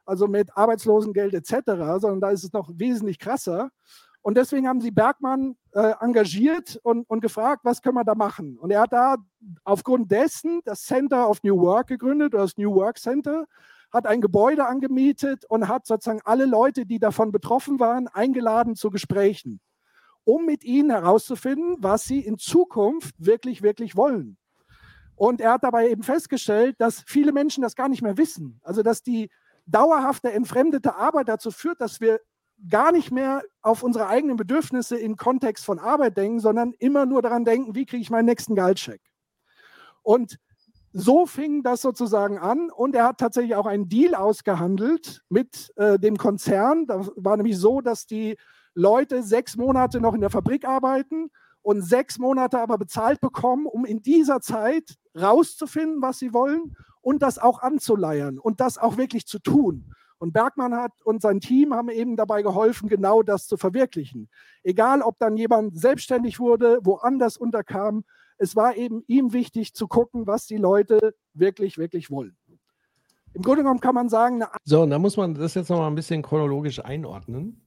also 0.08 0.28
mit 0.28 0.56
Arbeitslosengeld 0.56 1.34
etc., 1.34 1.62
sondern 2.00 2.22
da 2.22 2.30
ist 2.32 2.44
es 2.44 2.54
noch 2.54 2.70
wesentlich 2.74 3.20
krasser. 3.20 3.70
Und 4.22 4.36
deswegen 4.36 4.68
haben 4.68 4.82
sie 4.82 4.92
Bergmann 4.92 5.56
äh, 5.72 5.94
engagiert 6.02 6.80
und, 6.84 7.10
und 7.10 7.22
gefragt, 7.22 7.62
was 7.64 7.82
können 7.82 7.96
wir 7.96 8.04
da 8.04 8.16
machen? 8.16 8.58
Und 8.58 8.72
er 8.72 8.82
hat 8.82 8.92
da 8.92 9.16
aufgrund 9.64 10.12
dessen 10.12 10.62
das 10.66 10.82
Center 10.82 11.30
of 11.30 11.44
New 11.44 11.58
Work 11.60 11.88
gegründet, 11.88 12.34
oder 12.34 12.44
das 12.44 12.58
New 12.58 12.74
Work 12.76 12.98
Center, 12.98 13.46
hat 13.92 14.06
ein 14.06 14.20
Gebäude 14.20 14.66
angemietet 14.66 15.46
und 15.46 15.68
hat 15.68 15.86
sozusagen 15.86 16.22
alle 16.26 16.46
Leute, 16.46 16.86
die 16.86 17.00
davon 17.00 17.32
betroffen 17.32 17.80
waren, 17.80 18.08
eingeladen 18.08 18.76
zu 18.76 18.90
Gesprächen, 18.90 19.62
um 20.26 20.46
mit 20.46 20.64
ihnen 20.64 20.90
herauszufinden, 20.90 21.78
was 21.80 22.04
sie 22.04 22.20
in 22.20 22.38
Zukunft 22.38 23.16
wirklich, 23.18 23.62
wirklich 23.62 23.96
wollen. 23.96 24.38
Und 25.16 25.42
er 25.42 25.54
hat 25.54 25.64
dabei 25.64 25.90
eben 25.90 26.04
festgestellt, 26.04 26.76
dass 26.80 27.04
viele 27.08 27.32
Menschen 27.32 27.64
das 27.64 27.76
gar 27.76 27.90
nicht 27.90 28.04
mehr 28.04 28.18
wissen. 28.18 28.60
Also 28.62 28.84
dass 28.84 29.02
die 29.02 29.30
dauerhafte 29.68 30.32
entfremdete 30.32 30.96
Arbeit 30.96 31.30
dazu 31.30 31.52
führt, 31.52 31.80
dass 31.82 32.02
wir 32.02 32.20
gar 32.70 32.92
nicht 32.92 33.12
mehr 33.12 33.44
auf 33.62 33.84
unsere 33.84 34.08
eigenen 34.08 34.36
Bedürfnisse 34.36 34.98
im 34.98 35.16
Kontext 35.16 35.64
von 35.64 35.78
Arbeit 35.78 36.18
denken, 36.18 36.40
sondern 36.40 36.74
immer 36.80 37.06
nur 37.06 37.22
daran 37.22 37.46
denken, 37.46 37.76
wie 37.76 37.86
kriege 37.86 38.02
ich 38.02 38.10
meinen 38.10 38.26
nächsten 38.26 38.56
Gehaltscheck. 38.56 39.02
Und 40.02 40.40
so 40.94 41.26
fing 41.28 41.62
das 41.62 41.82
sozusagen 41.82 42.40
an 42.40 42.72
und 42.72 42.96
er 42.96 43.04
hat 43.04 43.20
tatsächlich 43.20 43.56
auch 43.56 43.68
einen 43.68 43.90
Deal 43.90 44.16
ausgehandelt 44.16 45.22
mit 45.30 45.72
äh, 45.76 46.00
dem 46.00 46.18
Konzern. 46.18 46.88
Das 46.88 47.12
war 47.16 47.38
nämlich 47.38 47.60
so, 47.60 47.82
dass 47.82 48.08
die 48.08 48.38
Leute 48.74 49.22
sechs 49.22 49.58
Monate 49.58 50.02
noch 50.02 50.16
in 50.16 50.22
der 50.22 50.30
Fabrik 50.30 50.66
arbeiten 50.66 51.30
und 51.62 51.82
sechs 51.82 52.18
Monate 52.18 52.60
aber 52.60 52.78
bezahlt 52.78 53.20
bekommen, 53.20 53.68
um 53.68 53.86
in 53.86 54.02
dieser 54.02 54.40
Zeit 54.40 54.96
rauszufinden, 55.16 56.02
was 56.02 56.20
sie 56.20 56.34
wollen 56.34 56.76
und 57.08 57.22
das 57.22 57.40
auch 57.40 57.62
anzuleiern 57.62 58.38
und 58.38 58.60
das 58.60 58.78
auch 58.78 58.98
wirklich 58.98 59.26
zu 59.26 59.40
tun. 59.40 59.94
Und 60.18 60.34
Bergmann 60.34 60.76
hat 60.76 60.92
und 61.06 61.22
sein 61.22 61.40
Team 61.40 61.74
haben 61.74 61.88
eben 61.88 62.18
dabei 62.18 62.42
geholfen, 62.42 62.90
genau 62.90 63.24
das 63.24 63.48
zu 63.48 63.56
verwirklichen. 63.56 64.30
Egal, 64.62 65.02
ob 65.02 65.18
dann 65.18 65.38
jemand 65.38 65.80
selbstständig 65.80 66.38
wurde, 66.38 66.80
woanders 66.84 67.38
unterkam, 67.38 68.04
es 68.38 68.58
war 68.58 68.76
eben 68.76 69.06
ihm 69.08 69.32
wichtig 69.32 69.74
zu 69.74 69.88
gucken, 69.88 70.28
was 70.28 70.48
die 70.48 70.58
Leute 70.58 71.16
wirklich, 71.34 71.78
wirklich 71.78 72.12
wollen. 72.12 72.36
Im 73.32 73.42
Grunde 73.42 73.62
genommen 73.62 73.80
kann 73.80 73.96
man 73.96 74.10
sagen. 74.10 74.44
So, 74.66 74.82
und 74.82 74.90
da 74.90 75.00
muss 75.00 75.16
man 75.16 75.34
das 75.34 75.54
jetzt 75.54 75.70
nochmal 75.70 75.90
ein 75.90 75.96
bisschen 75.96 76.22
chronologisch 76.22 76.84
einordnen. 76.84 77.66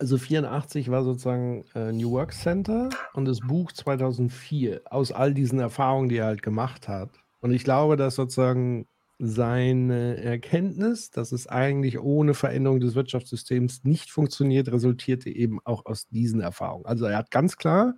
Also 0.00 0.18
84 0.18 0.90
war 0.90 1.04
sozusagen 1.04 1.64
äh, 1.76 1.92
New 1.92 2.10
Work 2.10 2.32
Center 2.32 2.88
und 3.14 3.26
das 3.26 3.38
Buch 3.38 3.70
2004 3.70 4.80
aus 4.90 5.12
all 5.12 5.32
diesen 5.32 5.60
Erfahrungen, 5.60 6.08
die 6.08 6.16
er 6.16 6.26
halt 6.26 6.42
gemacht 6.42 6.88
hat. 6.88 7.10
Und 7.40 7.52
ich 7.52 7.64
glaube, 7.64 7.96
dass 7.96 8.14
sozusagen 8.14 8.86
seine 9.18 10.22
Erkenntnis, 10.22 11.10
dass 11.10 11.32
es 11.32 11.46
eigentlich 11.46 11.98
ohne 11.98 12.34
Veränderung 12.34 12.80
des 12.80 12.94
Wirtschaftssystems 12.94 13.84
nicht 13.84 14.10
funktioniert, 14.10 14.70
resultierte 14.70 15.30
eben 15.30 15.58
auch 15.64 15.86
aus 15.86 16.08
diesen 16.08 16.40
Erfahrungen. 16.40 16.84
Also 16.84 17.06
er 17.06 17.18
hat 17.18 17.30
ganz 17.30 17.56
klar, 17.56 17.94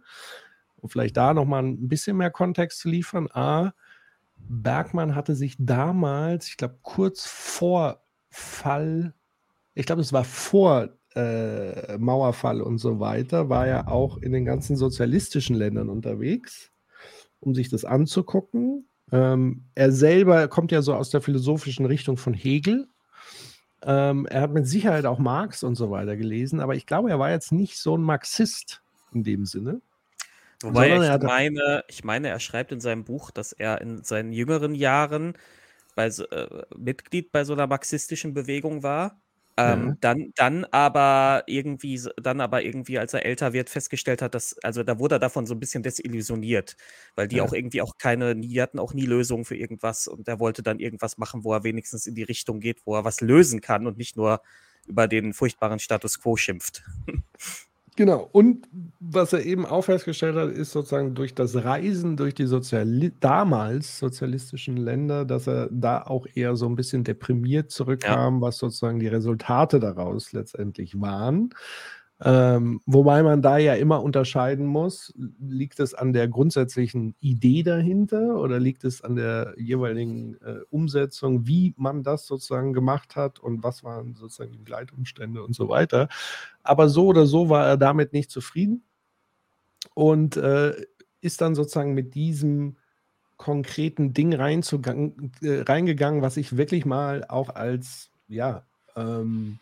um 0.77 0.89
vielleicht 0.89 1.17
da 1.17 1.35
nochmal 1.35 1.65
ein 1.65 1.89
bisschen 1.89 2.17
mehr 2.17 2.31
Kontext 2.31 2.79
zu 2.81 2.89
liefern, 2.89 3.29
A, 3.33 3.73
Bergmann 4.37 5.17
hatte 5.17 5.35
sich 5.35 5.57
damals, 5.59 6.49
ich 6.49 6.57
glaube 6.57 6.79
kurz 6.83 7.27
vor 7.27 8.05
Fall, 8.31 9.15
ich 9.75 9.87
glaube 9.87 10.03
es 10.03 10.13
war 10.13 10.25
vor 10.25 10.91
äh, 11.17 11.99
Mauerfall 11.99 12.61
und 12.63 12.79
so 12.79 13.01
weiter, 13.01 13.49
war 13.49 13.67
er 13.67 13.89
auch 13.89 14.19
in 14.19 14.31
den 14.31 14.45
ganzen 14.45 14.77
sozialistischen 14.77 15.57
Ländern 15.57 15.89
unterwegs, 15.89 16.71
um 17.41 17.57
sich 17.57 17.69
das 17.69 17.85
anzugucken 17.85 18.88
ähm, 19.13 19.65
er 19.75 19.93
selber 19.93 20.49
kommt 20.49 20.73
ja 20.73 20.83
so 20.83 20.95
aus 20.95 21.11
der 21.11 21.21
philosophischen 21.21 21.87
Richtung 21.87 22.17
von 22.17 22.35
Hegel. 22.35 22.89
Ähm, 23.83 24.27
er 24.27 24.43
hat 24.43 24.53
mit 24.53 24.67
Sicherheit 24.67 25.07
auch 25.07 25.19
Marx 25.19 25.63
und 25.63 25.77
so 25.77 25.91
weiter 25.91 26.17
gelesen, 26.17 26.61
aber 26.61 26.75
ich 26.75 26.87
glaube, 26.87 27.11
er 27.11 27.19
war 27.19 27.31
jetzt 27.31 27.53
nicht 27.53 27.79
so 27.79 27.97
ein 27.97 28.03
Marxist 28.03 28.83
in 29.13 29.23
dem 29.23 29.47
Sinne. 29.47 29.81
Wobei 30.63 30.97
ich 30.97 31.23
meine, 31.23 31.85
ich 31.87 32.03
meine, 32.03 32.29
er 32.29 32.41
schreibt 32.41 32.73
in 32.73 32.81
seinem 32.81 33.05
Buch, 33.05 33.31
dass 33.31 33.53
er 33.53 33.81
in 33.81 34.03
seinen 34.03 34.33
jüngeren 34.33 34.75
Jahren 34.75 35.35
bei, 35.95 36.07
äh, 36.07 36.65
Mitglied 36.77 37.31
bei 37.31 37.45
so 37.45 37.53
einer 37.53 37.69
marxistischen 37.69 38.35
Bewegung 38.35 38.83
war 38.83 39.21
ähm, 39.59 39.89
ja. 39.89 39.97
dann, 40.01 40.33
dann 40.37 40.65
aber 40.67 41.43
irgendwie, 41.47 42.01
dann 42.17 42.41
aber 42.41 42.63
irgendwie, 42.63 42.99
als 42.99 43.13
er 43.13 43.27
älter 43.27 43.53
wird, 43.53 43.69
festgestellt 43.69 44.23
hat, 44.23 44.35
dass, 44.35 44.57
also 44.63 44.85
da 44.85 45.01
wurde 45.01 45.17
er 45.17 45.19
davon 45.19 45.47
so 45.47 45.55
ein 45.55 45.59
bisschen 45.59 45.83
desillusioniert, 45.83 46.77
weil 47.17 47.27
die 47.27 47.37
ja. 47.37 47.43
auch 47.43 47.53
irgendwie 47.53 47.83
auch 47.83 47.99
keine, 47.99 48.37
die 48.37 48.63
hatten 48.63 48.79
auch 48.79 48.95
nie 48.95 49.05
Lösungen 49.05 49.45
für 49.45 49.57
irgendwas 49.57 50.07
und 50.07 50.29
er 50.29 50.39
wollte 50.39 50.63
dann 50.63 50.79
irgendwas 50.79 51.19
machen, 51.19 51.43
wo 51.43 51.53
er 51.53 51.65
wenigstens 51.65 52.07
in 52.07 52.15
die 52.15 52.23
Richtung 52.23 52.61
geht, 52.61 52.87
wo 52.87 52.95
er 52.95 53.05
was 53.05 53.21
lösen 53.21 53.61
kann 53.61 53.89
und 53.89 53.99
nicht 53.99 54.17
nur 54.17 54.43
über 54.87 55.09
den 55.09 55.35
furchtbaren 55.35 55.81
Status 55.81 56.21
quo 56.21 56.37
schimpft. 56.37 56.85
Genau. 57.99 58.29
Und 58.31 58.69
was 59.01 59.33
er 59.33 59.45
eben 59.45 59.67
auch 59.67 59.83
festgestellt 59.83 60.37
hat, 60.37 60.53
ist 60.53 60.71
sozusagen 60.71 61.17
durch 61.17 61.35
das 61.35 61.57
Reisen 61.57 62.17
durch 62.17 62.33
die 62.33 62.47
Soziali 62.47 63.11
damals 63.19 63.99
sozialistischen 63.99 64.77
Länder, 64.77 65.25
dass 65.25 65.49
er 65.49 65.69
da 65.73 66.03
auch 66.03 66.25
eher 66.33 66.55
so 66.55 66.67
ein 66.67 66.77
bisschen 66.77 67.03
deprimiert 67.03 67.73
zurückkam, 67.73 68.37
ja. 68.37 68.41
was 68.41 68.59
sozusagen 68.59 69.01
die 69.01 69.09
Resultate 69.09 69.81
daraus 69.81 70.33
letztendlich 70.33 71.01
waren. 71.01 71.51
Ähm, 72.21 72.81
wobei 72.85 73.23
man 73.23 73.43
da 73.43 73.59
ja 73.59 73.75
immer 73.75 74.03
unterscheiden 74.03 74.67
muss, 74.67 75.15
liegt 75.39 75.79
es 75.79 75.95
an 75.95 76.13
der 76.13 76.27
grundsätzlichen 76.27 77.15
Idee 77.21 77.63
dahinter 77.63 78.41
oder 78.41 78.59
liegt 78.59 78.83
es 78.83 79.03
an 79.03 79.15
der 79.15 79.55
jeweiligen 79.57 80.35
äh, 80.43 80.61
Umsetzung, 80.71 81.47
wie 81.47 81.75
man 81.77 82.03
das 82.03 82.27
sozusagen 82.27 82.73
gemacht 82.73 83.15
hat 83.15 83.39
und 83.39 83.63
was 83.63 83.85
waren 83.85 84.17
sozusagen 84.17 84.51
die 84.51 84.59
Begleitumstände 84.59 85.45
und 85.45 85.55
so 85.55 85.69
weiter. 85.69 86.09
Aber 86.65 86.89
so 86.89 87.07
oder 87.07 87.25
so 87.25 87.51
war 87.51 87.67
er 87.67 87.77
damit 87.77 88.13
nicht 88.13 88.33
zufrieden 88.33 88.83
und 89.95 90.37
äh, 90.37 90.75
ist 91.21 91.41
dann 91.41 91.55
sozusagen 91.55 91.95
mit 91.95 92.15
diesem 92.17 92.77
konkreten 93.37 94.13
Ding 94.13 94.33
äh, 94.33 95.61
reingegangen, 95.61 96.23
was 96.23 96.37
ich 96.37 96.57
wirklich 96.57 96.85
mal 96.85 97.25
auch 97.29 97.51
als 97.51 98.11
ja, 98.27 98.65
ähm, 98.97 99.61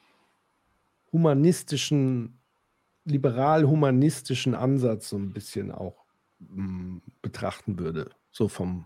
humanistischen, 1.12 2.36
liberal-humanistischen 3.07 4.55
Ansatz 4.55 5.09
so 5.09 5.16
ein 5.16 5.33
bisschen 5.33 5.73
auch 5.73 6.05
mh, 6.39 6.62
mm, 6.62 7.03
betrachten 7.23 7.78
würde. 7.78 8.11
So 8.31 8.49
vom, 8.49 8.85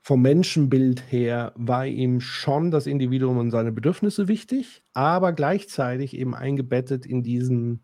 vom 0.00 0.22
Menschenbild 0.22 1.12
her 1.12 1.52
war 1.56 1.86
ihm 1.86 2.20
schon 2.20 2.70
das 2.70 2.86
Individuum 2.86 3.38
und 3.38 3.50
seine 3.50 3.72
Bedürfnisse 3.72 4.28
wichtig, 4.28 4.82
aber 4.94 5.32
gleichzeitig 5.32 6.16
eben 6.16 6.34
eingebettet 6.34 7.04
in 7.04 7.22
diesen 7.22 7.82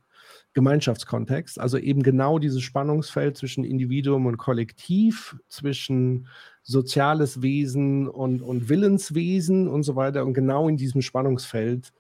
Gemeinschaftskontext. 0.54 1.60
Also 1.60 1.76
eben 1.76 2.02
genau 2.02 2.38
dieses 2.38 2.62
Spannungsfeld 2.62 3.36
zwischen 3.36 3.62
Individuum 3.62 4.24
und 4.24 4.38
Kollektiv, 4.38 5.36
zwischen 5.48 6.28
soziales 6.62 7.42
Wesen 7.42 8.08
und, 8.08 8.40
und 8.40 8.70
Willenswesen 8.70 9.68
und 9.68 9.82
so 9.82 9.96
weiter. 9.96 10.24
Und 10.24 10.32
genau 10.32 10.66
in 10.68 10.78
diesem 10.78 11.02
Spannungsfeld 11.02 11.92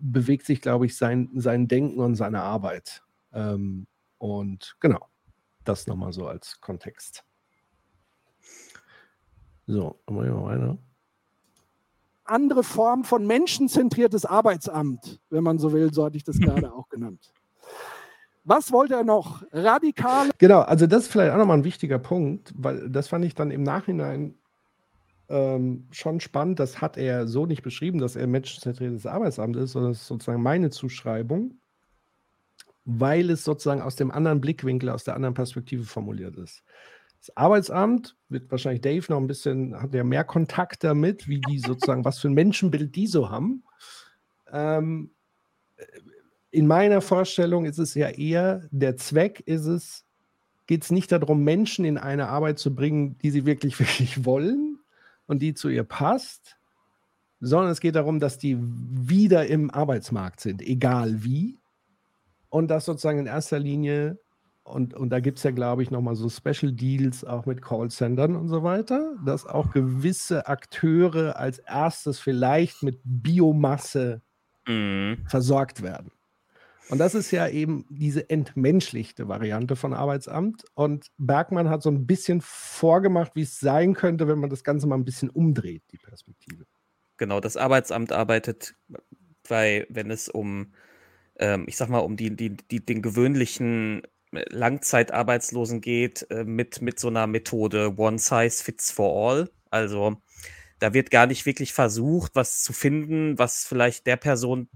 bewegt 0.00 0.46
sich, 0.46 0.60
glaube 0.60 0.86
ich, 0.86 0.96
sein, 0.96 1.30
sein 1.34 1.68
Denken 1.68 2.00
und 2.00 2.14
seine 2.14 2.42
Arbeit. 2.42 3.02
Ähm, 3.32 3.86
und 4.18 4.76
genau, 4.80 5.06
das 5.64 5.86
nochmal 5.86 6.12
so 6.12 6.26
als 6.26 6.60
Kontext. 6.60 7.24
So, 9.66 10.00
machen 10.06 10.24
wir 10.24 10.42
weiter. 10.42 10.78
Andere 12.24 12.64
Form 12.64 13.04
von 13.04 13.26
menschenzentriertes 13.26 14.24
Arbeitsamt, 14.24 15.20
wenn 15.30 15.44
man 15.44 15.58
so 15.58 15.72
will, 15.72 15.92
so 15.92 16.04
hatte 16.04 16.16
ich 16.16 16.24
das 16.24 16.38
gerade 16.40 16.72
auch 16.72 16.88
genannt. 16.88 17.32
Was 18.44 18.72
wollte 18.72 18.94
er 18.94 19.04
noch? 19.04 19.44
Radikale. 19.52 20.30
Genau, 20.38 20.60
also 20.60 20.86
das 20.86 21.04
ist 21.04 21.12
vielleicht 21.12 21.32
auch 21.32 21.36
nochmal 21.36 21.58
ein 21.58 21.64
wichtiger 21.64 21.98
Punkt, 21.98 22.52
weil 22.56 22.88
das 22.90 23.08
fand 23.08 23.24
ich 23.24 23.34
dann 23.34 23.50
im 23.50 23.62
Nachhinein 23.62 24.34
ähm, 25.30 25.86
schon 25.92 26.20
spannend. 26.20 26.58
Das 26.58 26.80
hat 26.80 26.96
er 26.96 27.26
so 27.26 27.46
nicht 27.46 27.62
beschrieben, 27.62 27.98
dass 27.98 28.16
er 28.16 28.26
menschenzentriertes 28.26 29.06
Arbeitsamt 29.06 29.56
ist, 29.56 29.72
sondern 29.72 29.92
das 29.92 30.02
ist 30.02 30.08
sozusagen 30.08 30.42
meine 30.42 30.70
Zuschreibung, 30.70 31.54
weil 32.84 33.30
es 33.30 33.44
sozusagen 33.44 33.80
aus 33.80 33.96
dem 33.96 34.10
anderen 34.10 34.40
Blickwinkel, 34.40 34.90
aus 34.90 35.04
der 35.04 35.14
anderen 35.14 35.34
Perspektive 35.34 35.84
formuliert 35.84 36.36
ist. 36.36 36.62
Das 37.20 37.36
Arbeitsamt 37.36 38.16
wird 38.28 38.50
wahrscheinlich 38.50 38.80
Dave 38.80 39.06
noch 39.08 39.18
ein 39.18 39.26
bisschen, 39.26 39.80
hat 39.80 39.94
ja 39.94 40.04
mehr 40.04 40.24
Kontakt 40.24 40.82
damit, 40.82 41.28
wie 41.28 41.40
die 41.40 41.58
sozusagen, 41.58 42.04
was 42.04 42.18
für 42.18 42.28
ein 42.28 42.34
Menschenbild 42.34 42.96
die 42.96 43.06
so 43.06 43.30
haben. 43.30 43.62
Ähm, 44.50 45.10
in 46.50 46.66
meiner 46.66 47.00
Vorstellung 47.00 47.66
ist 47.66 47.78
es 47.78 47.94
ja 47.94 48.08
eher, 48.08 48.66
der 48.70 48.96
Zweck 48.96 49.40
ist 49.46 49.66
es, 49.66 50.04
geht 50.66 50.82
es 50.82 50.90
nicht 50.90 51.12
darum, 51.12 51.44
Menschen 51.44 51.84
in 51.84 51.98
eine 51.98 52.28
Arbeit 52.28 52.58
zu 52.58 52.74
bringen, 52.74 53.16
die 53.18 53.30
sie 53.30 53.46
wirklich, 53.46 53.78
wirklich 53.78 54.24
wollen 54.24 54.69
und 55.30 55.40
die 55.42 55.54
zu 55.54 55.68
ihr 55.68 55.84
passt, 55.84 56.58
sondern 57.38 57.70
es 57.70 57.78
geht 57.78 57.94
darum, 57.94 58.18
dass 58.18 58.36
die 58.36 58.58
wieder 58.58 59.46
im 59.46 59.70
Arbeitsmarkt 59.70 60.40
sind, 60.40 60.60
egal 60.60 61.22
wie. 61.22 61.60
Und 62.48 62.68
das 62.68 62.84
sozusagen 62.84 63.20
in 63.20 63.26
erster 63.26 63.60
Linie, 63.60 64.18
und, 64.64 64.92
und 64.92 65.10
da 65.10 65.20
gibt 65.20 65.38
es 65.38 65.44
ja, 65.44 65.52
glaube 65.52 65.84
ich, 65.84 65.92
nochmal 65.92 66.16
so 66.16 66.28
Special 66.28 66.72
Deals 66.72 67.24
auch 67.24 67.46
mit 67.46 67.62
Callcentern 67.62 68.34
und 68.34 68.48
so 68.48 68.64
weiter, 68.64 69.14
dass 69.24 69.46
auch 69.46 69.70
gewisse 69.70 70.48
Akteure 70.48 71.36
als 71.36 71.60
erstes 71.60 72.18
vielleicht 72.18 72.82
mit 72.82 73.00
Biomasse 73.04 74.22
mhm. 74.66 75.18
versorgt 75.28 75.82
werden. 75.82 76.10
Und 76.90 76.98
das 76.98 77.14
ist 77.14 77.30
ja 77.30 77.48
eben 77.48 77.86
diese 77.88 78.28
entmenschlichte 78.30 79.28
Variante 79.28 79.76
von 79.76 79.94
Arbeitsamt. 79.94 80.64
Und 80.74 81.06
Bergmann 81.18 81.70
hat 81.70 81.82
so 81.82 81.90
ein 81.90 82.06
bisschen 82.06 82.40
vorgemacht, 82.42 83.36
wie 83.36 83.42
es 83.42 83.60
sein 83.60 83.94
könnte, 83.94 84.26
wenn 84.26 84.40
man 84.40 84.50
das 84.50 84.64
Ganze 84.64 84.88
mal 84.88 84.96
ein 84.96 85.04
bisschen 85.04 85.30
umdreht, 85.30 85.84
die 85.92 85.98
Perspektive. 85.98 86.66
Genau, 87.16 87.38
das 87.38 87.56
Arbeitsamt 87.56 88.12
arbeitet 88.12 88.74
bei, 89.48 89.86
wenn 89.88 90.10
es 90.10 90.28
um, 90.28 90.72
ähm, 91.38 91.64
ich 91.68 91.76
sag 91.76 91.88
mal, 91.90 91.98
um 91.98 92.16
die, 92.16 92.34
die, 92.34 92.56
die, 92.56 92.84
den 92.84 93.02
gewöhnlichen 93.02 94.02
Langzeitarbeitslosen 94.32 95.80
geht, 95.80 96.26
äh, 96.30 96.44
mit, 96.44 96.82
mit 96.82 96.98
so 96.98 97.08
einer 97.08 97.26
Methode 97.26 97.98
One 97.98 98.18
Size 98.18 98.64
Fits 98.64 98.90
for 98.90 99.30
All. 99.30 99.50
Also 99.70 100.16
da 100.80 100.94
wird 100.94 101.10
gar 101.10 101.26
nicht 101.26 101.46
wirklich 101.46 101.72
versucht, 101.72 102.34
was 102.34 102.62
zu 102.62 102.72
finden, 102.72 103.38
was 103.38 103.64
vielleicht 103.64 104.06
der 104.06 104.16
Person 104.16 104.68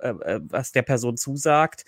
äh, 0.00 0.08
äh, 0.10 0.40
was 0.44 0.72
der 0.72 0.82
Person 0.82 1.16
zusagt, 1.16 1.84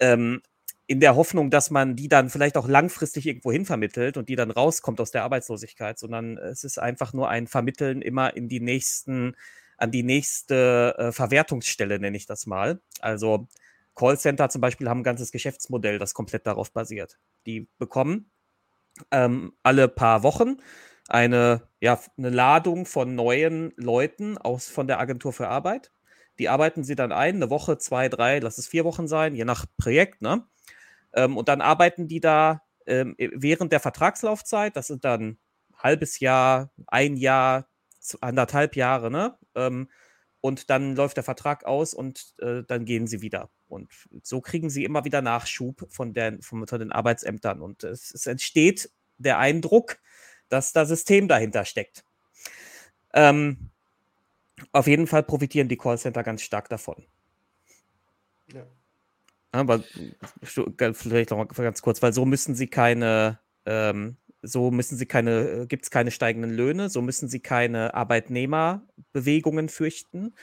ähm, 0.00 0.42
in 0.86 1.00
der 1.00 1.16
Hoffnung, 1.16 1.50
dass 1.50 1.70
man 1.70 1.96
die 1.96 2.08
dann 2.08 2.28
vielleicht 2.28 2.56
auch 2.56 2.68
langfristig 2.68 3.26
irgendwo 3.26 3.50
hin 3.52 3.64
vermittelt 3.64 4.16
und 4.16 4.28
die 4.28 4.36
dann 4.36 4.50
rauskommt 4.50 5.00
aus 5.00 5.10
der 5.10 5.24
Arbeitslosigkeit, 5.24 5.98
sondern 5.98 6.36
es 6.36 6.62
ist 6.64 6.78
einfach 6.78 7.12
nur 7.14 7.28
ein 7.30 7.46
Vermitteln 7.46 8.02
immer 8.02 8.36
in 8.36 8.48
die 8.48 8.60
nächsten, 8.60 9.34
an 9.78 9.90
die 9.90 10.02
nächste 10.02 10.94
äh, 10.98 11.12
Verwertungsstelle, 11.12 11.98
nenne 11.98 12.16
ich 12.16 12.26
das 12.26 12.46
mal. 12.46 12.80
Also 13.00 13.48
Callcenter 13.94 14.50
zum 14.50 14.60
Beispiel 14.60 14.88
haben 14.88 15.00
ein 15.00 15.04
ganzes 15.04 15.32
Geschäftsmodell, 15.32 15.98
das 15.98 16.12
komplett 16.12 16.46
darauf 16.46 16.72
basiert. 16.72 17.18
Die 17.46 17.68
bekommen 17.78 18.30
ähm, 19.10 19.54
alle 19.62 19.88
paar 19.88 20.22
Wochen 20.22 20.58
eine, 21.08 21.68
ja, 21.80 21.98
eine 22.18 22.30
Ladung 22.30 22.86
von 22.86 23.14
neuen 23.14 23.72
Leuten 23.76 24.36
aus 24.38 24.68
von 24.68 24.86
der 24.86 25.00
Agentur 25.00 25.32
für 25.32 25.48
Arbeit 25.48 25.93
die 26.38 26.48
arbeiten 26.48 26.84
sie 26.84 26.94
dann 26.94 27.12
ein, 27.12 27.36
eine 27.36 27.50
Woche, 27.50 27.78
zwei, 27.78 28.08
drei, 28.08 28.38
lass 28.38 28.58
es 28.58 28.68
vier 28.68 28.84
Wochen 28.84 29.08
sein, 29.08 29.34
je 29.34 29.44
nach 29.44 29.66
Projekt, 29.78 30.22
ne? 30.22 30.46
Ähm, 31.12 31.36
und 31.36 31.48
dann 31.48 31.60
arbeiten 31.60 32.08
die 32.08 32.20
da 32.20 32.62
ähm, 32.86 33.14
während 33.18 33.72
der 33.72 33.80
Vertragslaufzeit, 33.80 34.76
das 34.76 34.88
sind 34.88 35.04
dann 35.04 35.22
ein 35.22 35.38
halbes 35.76 36.20
Jahr, 36.20 36.70
ein 36.86 37.16
Jahr, 37.16 37.68
anderthalb 38.20 38.76
Jahre, 38.76 39.10
ne? 39.10 39.38
Ähm, 39.54 39.88
und 40.40 40.68
dann 40.68 40.94
läuft 40.94 41.16
der 41.16 41.24
Vertrag 41.24 41.64
aus 41.64 41.94
und 41.94 42.34
äh, 42.38 42.62
dann 42.66 42.84
gehen 42.84 43.06
sie 43.06 43.22
wieder. 43.22 43.48
Und 43.66 43.90
so 44.22 44.42
kriegen 44.42 44.68
sie 44.68 44.84
immer 44.84 45.06
wieder 45.06 45.22
Nachschub 45.22 45.86
von, 45.90 46.12
der, 46.12 46.36
von, 46.42 46.66
von 46.66 46.80
den 46.80 46.92
Arbeitsämtern. 46.92 47.62
Und 47.62 47.82
es, 47.82 48.12
es, 48.12 48.26
entsteht 48.26 48.90
der 49.16 49.38
Eindruck, 49.38 49.96
dass 50.50 50.74
da 50.74 50.84
System 50.84 51.28
dahinter 51.28 51.64
steckt. 51.64 52.04
Ähm, 53.14 53.70
auf 54.72 54.86
jeden 54.86 55.06
Fall 55.06 55.22
profitieren 55.22 55.68
die 55.68 55.76
Callcenter 55.76 56.22
ganz 56.22 56.42
stark 56.42 56.68
davon. 56.68 57.04
Ja. 58.52 58.66
Aber 59.52 59.82
vielleicht 60.42 61.30
noch 61.30 61.38
mal 61.38 61.46
ganz 61.46 61.80
kurz, 61.80 62.02
weil 62.02 62.12
so 62.12 62.24
müssen 62.24 62.54
sie 62.54 62.66
keine, 62.66 63.38
ähm, 63.66 64.16
so 64.42 64.70
müssen 64.70 64.98
sie 64.98 65.06
keine, 65.06 65.48
äh, 65.48 65.66
gibt 65.66 65.84
es 65.84 65.90
keine 65.90 66.10
steigenden 66.10 66.50
Löhne, 66.50 66.88
so 66.88 67.00
müssen 67.02 67.28
sie 67.28 67.40
keine 67.40 67.94
Arbeitnehmerbewegungen 67.94 69.68
fürchten, 69.68 70.34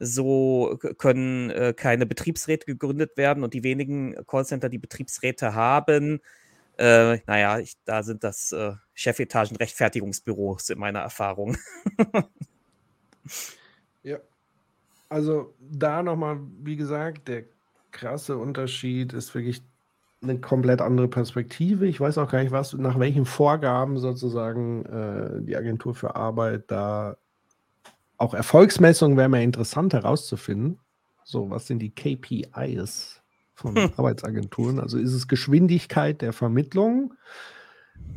so 0.00 0.78
können 0.98 1.50
äh, 1.50 1.74
keine 1.76 2.06
Betriebsräte 2.06 2.66
gegründet 2.66 3.16
werden 3.16 3.44
und 3.44 3.54
die 3.54 3.62
wenigen 3.62 4.16
Callcenter, 4.26 4.68
die 4.68 4.78
Betriebsräte 4.78 5.54
haben, 5.54 6.20
äh, 6.78 7.18
naja, 7.26 7.58
ich, 7.58 7.74
da 7.84 8.02
sind 8.02 8.22
das 8.24 8.52
äh, 8.52 8.72
Chefetagen 8.94 9.56
Rechtfertigungsbüros 9.56 10.68
in 10.70 10.78
meiner 10.78 11.00
Erfahrung. 11.00 11.56
Ja. 14.02 14.18
Also 15.08 15.54
da 15.60 16.02
nochmal, 16.02 16.38
wie 16.62 16.76
gesagt, 16.76 17.28
der 17.28 17.44
krasse 17.92 18.36
Unterschied 18.36 19.12
ist 19.12 19.34
wirklich 19.34 19.62
eine 20.22 20.40
komplett 20.40 20.80
andere 20.80 21.08
Perspektive. 21.08 21.86
Ich 21.86 22.00
weiß 22.00 22.18
auch 22.18 22.30
gar 22.30 22.42
nicht, 22.42 22.52
was, 22.52 22.72
nach 22.72 22.98
welchen 22.98 23.24
Vorgaben 23.24 23.98
sozusagen 23.98 24.84
äh, 24.86 25.42
die 25.42 25.56
Agentur 25.56 25.94
für 25.94 26.16
Arbeit 26.16 26.64
da 26.68 27.16
auch 28.18 28.34
Erfolgsmessungen 28.34 29.16
wäre 29.16 29.28
mir 29.28 29.42
interessant 29.42 29.92
herauszufinden. 29.92 30.78
So, 31.24 31.50
was 31.50 31.66
sind 31.66 31.80
die 31.80 31.90
KPIs 31.90 33.20
von 33.54 33.76
hm. 33.76 33.92
Arbeitsagenturen? 33.96 34.80
Also 34.80 34.98
ist 34.98 35.12
es 35.12 35.28
Geschwindigkeit 35.28 36.22
der 36.22 36.32
Vermittlung? 36.32 37.14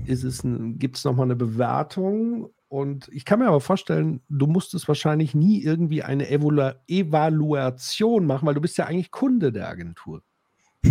Ist 0.05 0.23
es 0.23 0.41
gibt 0.43 0.97
es 0.97 1.05
nochmal 1.05 1.25
eine 1.25 1.35
Bewertung 1.35 2.49
und 2.69 3.09
ich 3.11 3.25
kann 3.25 3.39
mir 3.39 3.47
aber 3.47 3.61
vorstellen, 3.61 4.21
du 4.29 4.45
musstest 4.45 4.87
wahrscheinlich 4.87 5.33
nie 5.33 5.61
irgendwie 5.61 6.03
eine 6.03 6.29
Evalu 6.29 6.75
Evaluation 6.87 8.27
machen, 8.27 8.47
weil 8.47 8.53
du 8.53 8.61
bist 8.61 8.77
ja 8.77 8.85
eigentlich 8.85 9.09
Kunde 9.09 9.51
der 9.51 9.67
Agentur 9.67 10.21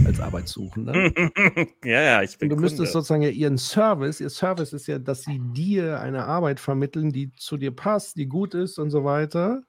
als 0.05 0.21
Arbeitssuchender. 0.21 0.93
ja, 1.85 2.03
ja, 2.03 2.23
ich 2.23 2.37
bin 2.37 2.51
Und 2.51 2.59
du 2.59 2.63
müsstest 2.63 2.93
sozusagen 2.93 3.23
ja 3.23 3.31
ihren 3.31 3.59
Service, 3.59 4.21
ihr 4.21 4.29
Service 4.29 4.73
ist 4.73 4.89
ja, 4.89 4.99
dass 4.99 5.23
sie 5.23 5.41
dir 5.53 6.01
eine 6.01 6.25
Arbeit 6.25 6.59
vermitteln, 6.59 7.13
die 7.13 7.33
zu 7.37 7.57
dir 7.57 7.71
passt, 7.71 8.17
die 8.17 8.27
gut 8.27 8.55
ist 8.55 8.79
und 8.79 8.91
so 8.91 9.05
weiter. 9.05 9.63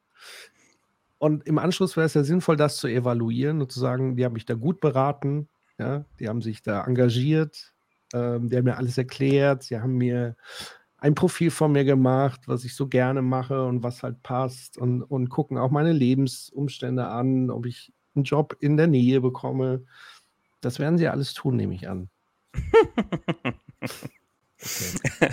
Und 1.19 1.45
im 1.45 1.59
Anschluss 1.59 1.95
wäre 1.95 2.07
es 2.07 2.15
ja 2.15 2.23
sinnvoll, 2.23 2.57
das 2.57 2.77
zu 2.77 2.87
evaluieren 2.87 3.61
und 3.61 3.71
zu 3.71 3.79
sagen, 3.79 4.15
die 4.15 4.25
haben 4.25 4.33
mich 4.33 4.45
da 4.45 4.55
gut 4.55 4.81
beraten, 4.81 5.47
ja, 5.77 6.05
die 6.19 6.27
haben 6.27 6.41
sich 6.41 6.63
da 6.63 6.83
engagiert, 6.85 7.73
ähm, 8.13 8.49
die 8.49 8.57
haben 8.57 8.65
mir 8.65 8.77
alles 8.77 8.97
erklärt, 8.97 9.63
sie 9.63 9.79
haben 9.79 9.95
mir 9.95 10.35
ein 11.01 11.15
Profil 11.15 11.51
von 11.51 11.71
mir 11.71 11.85
gemacht, 11.85 12.41
was 12.47 12.63
ich 12.65 12.75
so 12.75 12.87
gerne 12.87 13.21
mache 13.21 13.65
und 13.65 13.83
was 13.83 14.03
halt 14.03 14.21
passt 14.23 14.77
und, 14.77 15.03
und 15.03 15.29
gucken 15.29 15.57
auch 15.57 15.71
meine 15.71 15.93
Lebensumstände 15.93 17.07
an, 17.07 17.49
ob 17.49 17.65
ich 17.65 17.93
einen 18.15 18.25
Job 18.25 18.57
in 18.59 18.77
der 18.77 18.87
Nähe 18.87 19.21
bekomme. 19.21 19.85
Das 20.61 20.79
werden 20.79 20.97
sie 20.97 21.07
alles 21.07 21.33
tun, 21.33 21.55
nehme 21.55 21.75
ich 21.75 21.87
an. 21.87 22.09
Okay. 24.61 25.29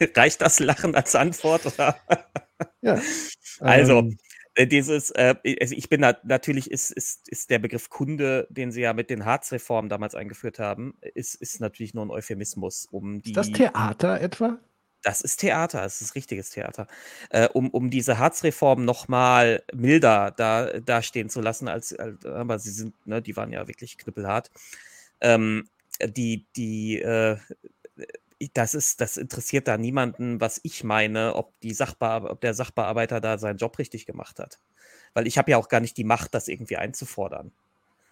Reicht 0.14 0.40
das 0.42 0.60
Lachen 0.60 0.94
als 0.94 1.14
Antwort? 1.14 1.64
Oder? 1.66 1.96
Ja. 2.82 3.00
Also, 3.60 3.98
ähm, 4.00 4.10
äh, 4.10 4.16
dieses, 4.66 5.10
äh, 5.10 5.34
also 5.60 5.74
ich 5.74 5.88
bin 5.88 6.02
da, 6.02 6.16
natürlich 6.24 6.70
ist, 6.70 6.90
ist, 6.90 7.28
ist 7.28 7.50
der 7.50 7.58
Begriff 7.58 7.90
Kunde, 7.90 8.46
den 8.50 8.72
sie 8.72 8.80
ja 8.80 8.92
mit 8.92 9.10
den 9.10 9.24
Harz-Reformen 9.24 9.88
damals 9.88 10.14
eingeführt 10.14 10.58
haben, 10.58 10.94
ist, 11.00 11.34
ist 11.34 11.60
natürlich 11.60 11.94
nur 11.94 12.06
ein 12.06 12.10
Euphemismus, 12.10 12.86
um 12.90 13.22
die. 13.22 13.30
ist 13.30 13.36
das 13.36 13.50
Theater 13.50 14.20
etwa? 14.20 14.58
Das 15.02 15.20
ist 15.20 15.36
Theater, 15.38 15.82
das 15.82 16.00
ist 16.00 16.16
richtiges 16.16 16.50
Theater. 16.50 16.88
Äh, 17.30 17.48
um, 17.52 17.70
um 17.70 17.88
diese 17.88 18.18
Harzreform 18.18 18.84
nochmal 18.84 19.62
milder 19.72 20.32
da, 20.36 20.80
dastehen 20.80 21.30
zu 21.30 21.40
lassen, 21.40 21.68
als, 21.68 21.94
als, 21.94 22.26
aber 22.26 22.58
sie 22.58 22.70
sind, 22.70 23.06
ne, 23.06 23.22
die 23.22 23.36
waren 23.36 23.52
ja 23.52 23.68
wirklich 23.68 23.96
knüppelhart. 23.96 24.50
Ähm, 25.20 25.68
die, 26.04 26.46
die, 26.56 27.00
äh, 27.00 27.36
das 28.54 28.74
ist, 28.74 29.00
das 29.00 29.16
interessiert 29.16 29.68
da 29.68 29.76
niemanden, 29.78 30.40
was 30.40 30.60
ich 30.62 30.84
meine, 30.84 31.34
ob, 31.34 31.58
die 31.60 31.74
Sachbear 31.74 32.30
ob 32.30 32.40
der 32.40 32.54
Sachbearbeiter 32.54 33.20
da 33.20 33.38
seinen 33.38 33.58
Job 33.58 33.78
richtig 33.78 34.06
gemacht 34.06 34.38
hat. 34.38 34.60
Weil 35.14 35.26
ich 35.26 35.38
habe 35.38 35.50
ja 35.50 35.56
auch 35.58 35.68
gar 35.68 35.80
nicht 35.80 35.96
die 35.96 36.04
Macht, 36.04 36.34
das 36.34 36.48
irgendwie 36.48 36.76
einzufordern. 36.76 37.52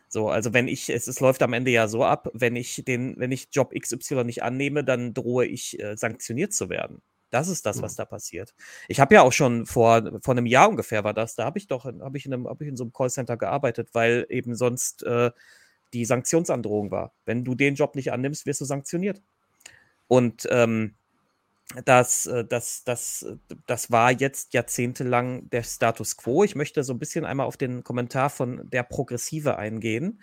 So, 0.09 0.29
also 0.31 0.53
wenn 0.55 0.69
ich, 0.69 0.89
es, 0.91 1.09
es 1.09 1.21
läuft 1.21 1.43
am 1.43 1.53
Ende 1.53 1.71
ja 1.71 1.89
so 1.89 2.05
ab, 2.05 2.31
wenn 2.33 2.57
ich 2.57 2.83
den, 2.87 3.15
wenn 3.19 3.33
ich 3.33 3.49
Job 3.53 3.73
XY 3.79 4.25
nicht 4.25 4.43
annehme, 4.43 4.85
dann 4.85 5.15
drohe 5.15 5.47
ich 5.47 5.81
äh, 5.81 5.97
sanktioniert 5.97 6.53
zu 6.55 6.69
werden. 6.71 7.03
Das 7.31 7.49
ist 7.49 7.67
das, 7.67 7.83
was 7.83 7.95
Mhm. 7.95 7.97
da 7.99 8.05
passiert. 8.07 8.55
Ich 8.89 9.01
habe 9.01 9.15
ja 9.17 9.23
auch 9.23 9.33
schon 9.33 9.67
vor, 9.67 10.21
vor 10.23 10.33
einem 10.35 10.47
Jahr 10.47 10.69
ungefähr 10.69 11.05
war 11.05 11.15
das, 11.15 11.35
da 11.35 11.45
habe 11.45 11.59
ich 11.59 11.67
doch, 11.67 11.85
habe 11.85 12.17
ich 12.19 12.27
in 12.27 12.33
einem, 12.35 12.49
habe 12.49 12.65
ich 12.65 12.71
in 12.71 12.77
so 12.77 12.85
einem 12.85 12.93
Callcenter 12.93 13.37
gearbeitet, 13.37 13.91
weil 13.95 14.27
eben 14.31 14.55
sonst 14.55 15.03
äh, 15.03 15.31
die 15.93 16.05
Sanktionsandrohung 16.05 16.91
war. 16.91 17.13
Wenn 17.25 17.45
du 17.45 17.55
den 17.55 17.75
Job 17.75 17.97
nicht 17.97 18.13
annimmst, 18.13 18.47
wirst 18.47 18.61
du 18.61 18.65
sanktioniert. 18.65 19.23
Und 20.09 20.47
ähm, 20.51 20.97
das, 21.85 22.27
äh, 22.27 22.45
das, 22.45 22.85
das, 22.85 23.27
das 23.67 23.91
war 23.91 24.13
jetzt 24.13 24.55
jahrzehntelang 24.55 25.51
der 25.51 25.63
Status 25.63 26.17
quo. 26.17 26.45
Ich 26.45 26.55
möchte 26.55 26.85
so 26.85 26.93
ein 26.93 26.99
bisschen 26.99 27.25
einmal 27.25 27.47
auf 27.47 27.57
den 27.57 27.83
Kommentar 27.83 28.31
von 28.31 28.69
der 28.71 28.85
Progressive 28.85 29.57
eingehen. 29.57 30.23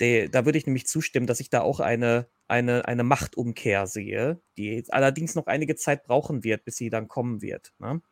Der, 0.00 0.28
da 0.28 0.44
würde 0.44 0.58
ich 0.58 0.66
nämlich 0.66 0.86
zustimmen, 0.86 1.26
dass 1.26 1.40
ich 1.40 1.50
da 1.50 1.60
auch 1.60 1.78
eine, 1.78 2.28
eine, 2.48 2.86
eine 2.86 3.04
Machtumkehr 3.04 3.86
sehe, 3.86 4.40
die 4.56 4.84
allerdings 4.88 5.34
noch 5.36 5.46
einige 5.46 5.76
Zeit 5.76 6.02
brauchen 6.04 6.42
wird, 6.42 6.64
bis 6.64 6.76
sie 6.76 6.90
dann 6.90 7.06
kommen 7.06 7.40
wird. 7.42 7.72
Ne? 7.78 8.02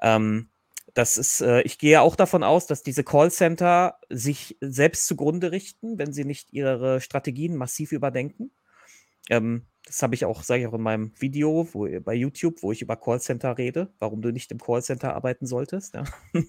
Ähm, 0.00 0.50
das 0.94 1.18
ist, 1.18 1.40
äh, 1.42 1.60
ich 1.62 1.78
gehe 1.78 2.00
auch 2.00 2.16
davon 2.16 2.42
aus, 2.42 2.66
dass 2.66 2.82
diese 2.82 3.04
Callcenter 3.04 3.98
sich 4.08 4.56
selbst 4.60 5.06
zugrunde 5.06 5.52
richten, 5.52 5.98
wenn 5.98 6.12
sie 6.12 6.24
nicht 6.24 6.52
ihre 6.52 7.00
Strategien 7.00 7.56
massiv 7.56 7.92
überdenken. 7.92 8.50
Ähm, 9.28 9.66
das 9.86 10.02
habe 10.02 10.14
ich 10.14 10.24
auch, 10.24 10.42
sage 10.42 10.62
ich 10.62 10.68
auch 10.68 10.74
in 10.74 10.82
meinem 10.82 11.12
Video 11.20 11.68
wo, 11.72 11.88
bei 12.00 12.14
YouTube, 12.14 12.62
wo 12.62 12.70
ich 12.72 12.82
über 12.82 12.96
Callcenter 12.96 13.58
rede, 13.58 13.92
warum 13.98 14.22
du 14.22 14.30
nicht 14.30 14.52
im 14.52 14.58
Callcenter 14.58 15.14
arbeiten 15.14 15.46
solltest. 15.46 15.94
Ja. 15.94 16.04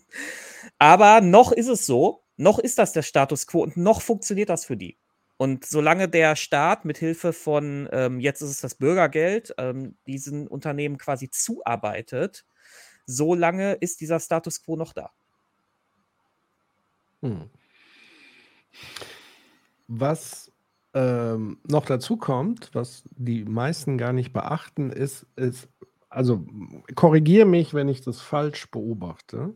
Aber 0.78 1.22
noch 1.22 1.52
ist 1.52 1.68
es 1.68 1.86
so, 1.86 2.24
noch 2.38 2.60
ist 2.60 2.78
das 2.78 2.94
der 2.94 3.02
Status 3.02 3.48
quo 3.48 3.64
und 3.64 3.78
noch 3.78 4.02
funktioniert 4.02 4.50
das 4.50 4.66
für 4.66 4.78
die. 4.78 4.98
Und 5.38 5.66
solange 5.66 6.08
der 6.08 6.36
Staat 6.36 6.86
mit 6.86 7.00
Hilfe 7.00 7.34
von, 7.34 7.90
ähm, 7.92 8.20
jetzt 8.20 8.42
ist 8.42 8.52
es 8.52 8.62
das 8.62 8.76
Bürgergeld, 8.76 9.56
ähm, 9.58 9.98
diesen 10.06 10.48
Unternehmen 10.48 11.00
quasi 11.00 11.32
zuarbeitet, 11.32 12.46
solange 13.08 13.74
ist 13.74 14.02
dieser 14.02 14.20
Status 14.20 14.64
quo 14.64 14.76
noch 14.76 14.94
da. 14.94 15.10
Hm. 17.24 17.50
Was 19.88 20.51
ähm, 20.94 21.60
noch 21.68 21.86
dazu 21.86 22.18
kommt, 22.18 22.70
was 22.74 23.04
die 23.12 23.46
meisten 23.46 23.98
gar 23.98 24.14
nicht 24.14 24.34
beachten, 24.34 24.92
ist, 24.92 25.26
ist 25.36 25.70
also 26.10 26.46
korrigiere 26.96 27.46
mich, 27.46 27.74
wenn 27.74 27.88
ich 27.88 28.02
das 28.02 28.22
falsch 28.22 28.70
beobachte, 28.72 29.56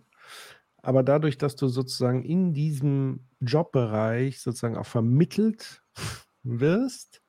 aber 0.84 1.04
dadurch, 1.04 1.38
dass 1.38 1.56
du 1.56 1.68
sozusagen 1.68 2.24
in 2.24 2.54
diesem 2.54 3.28
Jobbereich 3.42 4.42
sozusagen 4.42 4.78
auch 4.78 4.86
vermittelt 4.86 5.84
wirst, 6.44 7.22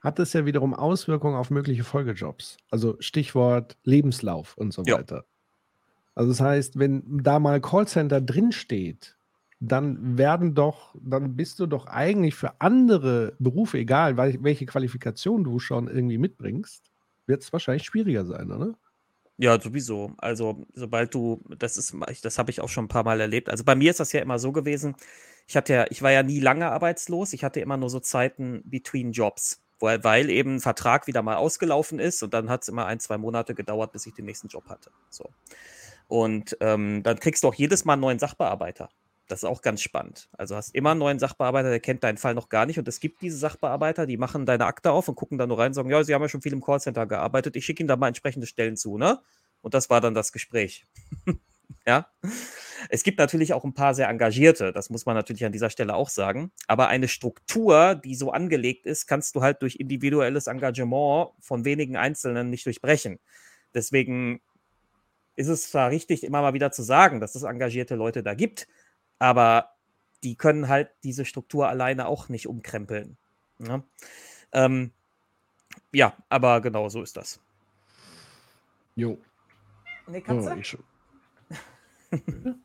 hat 0.00 0.18
es 0.20 0.32
ja 0.32 0.46
wiederum 0.46 0.74
Auswirkungen 0.74 1.36
auf 1.36 1.50
mögliche 1.50 1.84
Folgejobs. 1.84 2.56
Also 2.70 2.96
Stichwort 3.00 3.76
Lebenslauf 3.84 4.56
und 4.56 4.72
so 4.72 4.86
Ja. 4.86 4.98
weiter. 4.98 5.24
Also 6.14 6.30
das 6.30 6.40
heißt, 6.40 6.78
wenn 6.78 7.20
da 7.22 7.38
mal 7.40 7.60
Callcenter 7.60 8.20
drinsteht, 8.20 9.17
dann 9.60 10.16
werden 10.16 10.54
doch, 10.54 10.94
dann 11.00 11.34
bist 11.36 11.58
du 11.58 11.66
doch 11.66 11.86
eigentlich 11.86 12.34
für 12.34 12.60
andere 12.60 13.34
Berufe, 13.38 13.78
egal 13.78 14.14
wel- 14.14 14.42
welche 14.42 14.66
Qualifikation 14.66 15.44
du 15.44 15.58
schon 15.58 15.88
irgendwie 15.88 16.18
mitbringst, 16.18 16.92
wird 17.26 17.42
es 17.42 17.52
wahrscheinlich 17.52 17.84
schwieriger 17.84 18.24
sein, 18.24 18.50
oder? 18.52 18.74
Ja, 19.36 19.60
sowieso. 19.60 20.12
Also, 20.18 20.66
sobald 20.74 21.14
du, 21.14 21.42
das 21.58 21.76
ist, 21.76 21.94
das 22.22 22.38
habe 22.38 22.50
ich 22.50 22.60
auch 22.60 22.68
schon 22.68 22.86
ein 22.86 22.88
paar 22.88 23.04
Mal 23.04 23.20
erlebt. 23.20 23.48
Also 23.48 23.62
bei 23.64 23.76
mir 23.76 23.90
ist 23.90 24.00
das 24.00 24.12
ja 24.12 24.20
immer 24.20 24.38
so 24.38 24.50
gewesen. 24.50 24.96
Ich 25.46 25.56
hatte 25.56 25.72
ja, 25.72 25.86
ich 25.90 26.02
war 26.02 26.10
ja 26.10 26.22
nie 26.24 26.40
lange 26.40 26.70
arbeitslos. 26.70 27.32
Ich 27.32 27.44
hatte 27.44 27.60
immer 27.60 27.76
nur 27.76 27.88
so 27.88 28.00
Zeiten 28.00 28.62
between 28.64 29.12
Jobs, 29.12 29.62
weil, 29.78 30.02
weil 30.02 30.28
eben 30.30 30.56
ein 30.56 30.60
Vertrag 30.60 31.06
wieder 31.06 31.22
mal 31.22 31.36
ausgelaufen 31.36 32.00
ist 32.00 32.22
und 32.22 32.34
dann 32.34 32.50
hat 32.50 32.62
es 32.62 32.68
immer 32.68 32.86
ein, 32.86 32.98
zwei 32.98 33.16
Monate 33.16 33.54
gedauert, 33.54 33.92
bis 33.92 34.06
ich 34.06 34.14
den 34.14 34.24
nächsten 34.24 34.48
Job 34.48 34.68
hatte. 34.68 34.90
So. 35.08 35.30
Und 36.08 36.56
ähm, 36.60 37.02
dann 37.04 37.20
kriegst 37.20 37.44
du 37.44 37.48
auch 37.48 37.54
jedes 37.54 37.84
Mal 37.84 37.92
einen 37.92 38.02
neuen 38.02 38.18
Sachbearbeiter. 38.18 38.88
Das 39.28 39.40
ist 39.40 39.44
auch 39.44 39.60
ganz 39.60 39.82
spannend. 39.82 40.30
Also 40.32 40.56
hast 40.56 40.74
immer 40.74 40.92
einen 40.92 41.00
neuen 41.00 41.18
Sachbearbeiter, 41.18 41.68
der 41.68 41.80
kennt 41.80 42.02
deinen 42.02 42.16
Fall 42.16 42.34
noch 42.34 42.48
gar 42.48 42.64
nicht. 42.64 42.78
Und 42.78 42.88
es 42.88 42.98
gibt 42.98 43.20
diese 43.20 43.36
Sachbearbeiter, 43.36 44.06
die 44.06 44.16
machen 44.16 44.46
deine 44.46 44.64
Akte 44.64 44.90
auf 44.90 45.06
und 45.06 45.16
gucken 45.16 45.36
da 45.36 45.46
nur 45.46 45.58
rein 45.58 45.68
und 45.68 45.74
sagen, 45.74 45.90
ja, 45.90 46.02
sie 46.02 46.14
haben 46.14 46.22
ja 46.22 46.30
schon 46.30 46.40
viel 46.40 46.54
im 46.54 46.62
Callcenter 46.62 47.06
gearbeitet, 47.06 47.54
ich 47.54 47.64
schicke 47.66 47.82
ihnen 47.82 47.88
da 47.88 47.96
mal 47.96 48.08
entsprechende 48.08 48.46
Stellen 48.46 48.76
zu, 48.76 48.96
ne? 48.96 49.20
Und 49.60 49.74
das 49.74 49.90
war 49.90 50.00
dann 50.00 50.14
das 50.14 50.32
Gespräch. 50.32 50.86
ja. 51.86 52.08
Es 52.88 53.02
gibt 53.02 53.18
natürlich 53.18 53.52
auch 53.52 53.64
ein 53.64 53.74
paar 53.74 53.94
sehr 53.94 54.08
engagierte, 54.08 54.72
das 54.72 54.88
muss 54.88 55.04
man 55.04 55.14
natürlich 55.14 55.44
an 55.44 55.52
dieser 55.52 55.68
Stelle 55.68 55.94
auch 55.94 56.08
sagen. 56.08 56.52
Aber 56.66 56.88
eine 56.88 57.08
Struktur, 57.08 57.96
die 57.96 58.14
so 58.14 58.30
angelegt 58.30 58.86
ist, 58.86 59.06
kannst 59.06 59.34
du 59.34 59.42
halt 59.42 59.60
durch 59.62 59.76
individuelles 59.76 60.46
Engagement 60.46 61.30
von 61.40 61.64
wenigen 61.64 61.96
Einzelnen 61.96 62.48
nicht 62.50 62.64
durchbrechen. 62.64 63.18
Deswegen 63.74 64.40
ist 65.36 65.48
es 65.48 65.70
zwar 65.70 65.90
richtig, 65.90 66.24
immer 66.24 66.42
mal 66.42 66.54
wieder 66.54 66.72
zu 66.72 66.82
sagen, 66.82 67.20
dass 67.20 67.34
es 67.34 67.42
engagierte 67.42 67.94
Leute 67.94 68.22
da 68.22 68.34
gibt, 68.34 68.66
aber 69.18 69.70
die 70.24 70.36
können 70.36 70.68
halt 70.68 70.90
diese 71.04 71.24
Struktur 71.24 71.68
alleine 71.68 72.06
auch 72.06 72.28
nicht 72.28 72.46
umkrempeln. 72.46 73.16
Ja, 73.58 73.82
ähm, 74.52 74.92
ja 75.92 76.16
aber 76.28 76.60
genau 76.60 76.88
so 76.88 77.02
ist 77.02 77.16
das. 77.16 77.40
Jo. 78.96 79.18
Nee, 80.08 80.24
Oh, 80.26 80.54
ich 80.58 80.68
schon. 80.68 80.82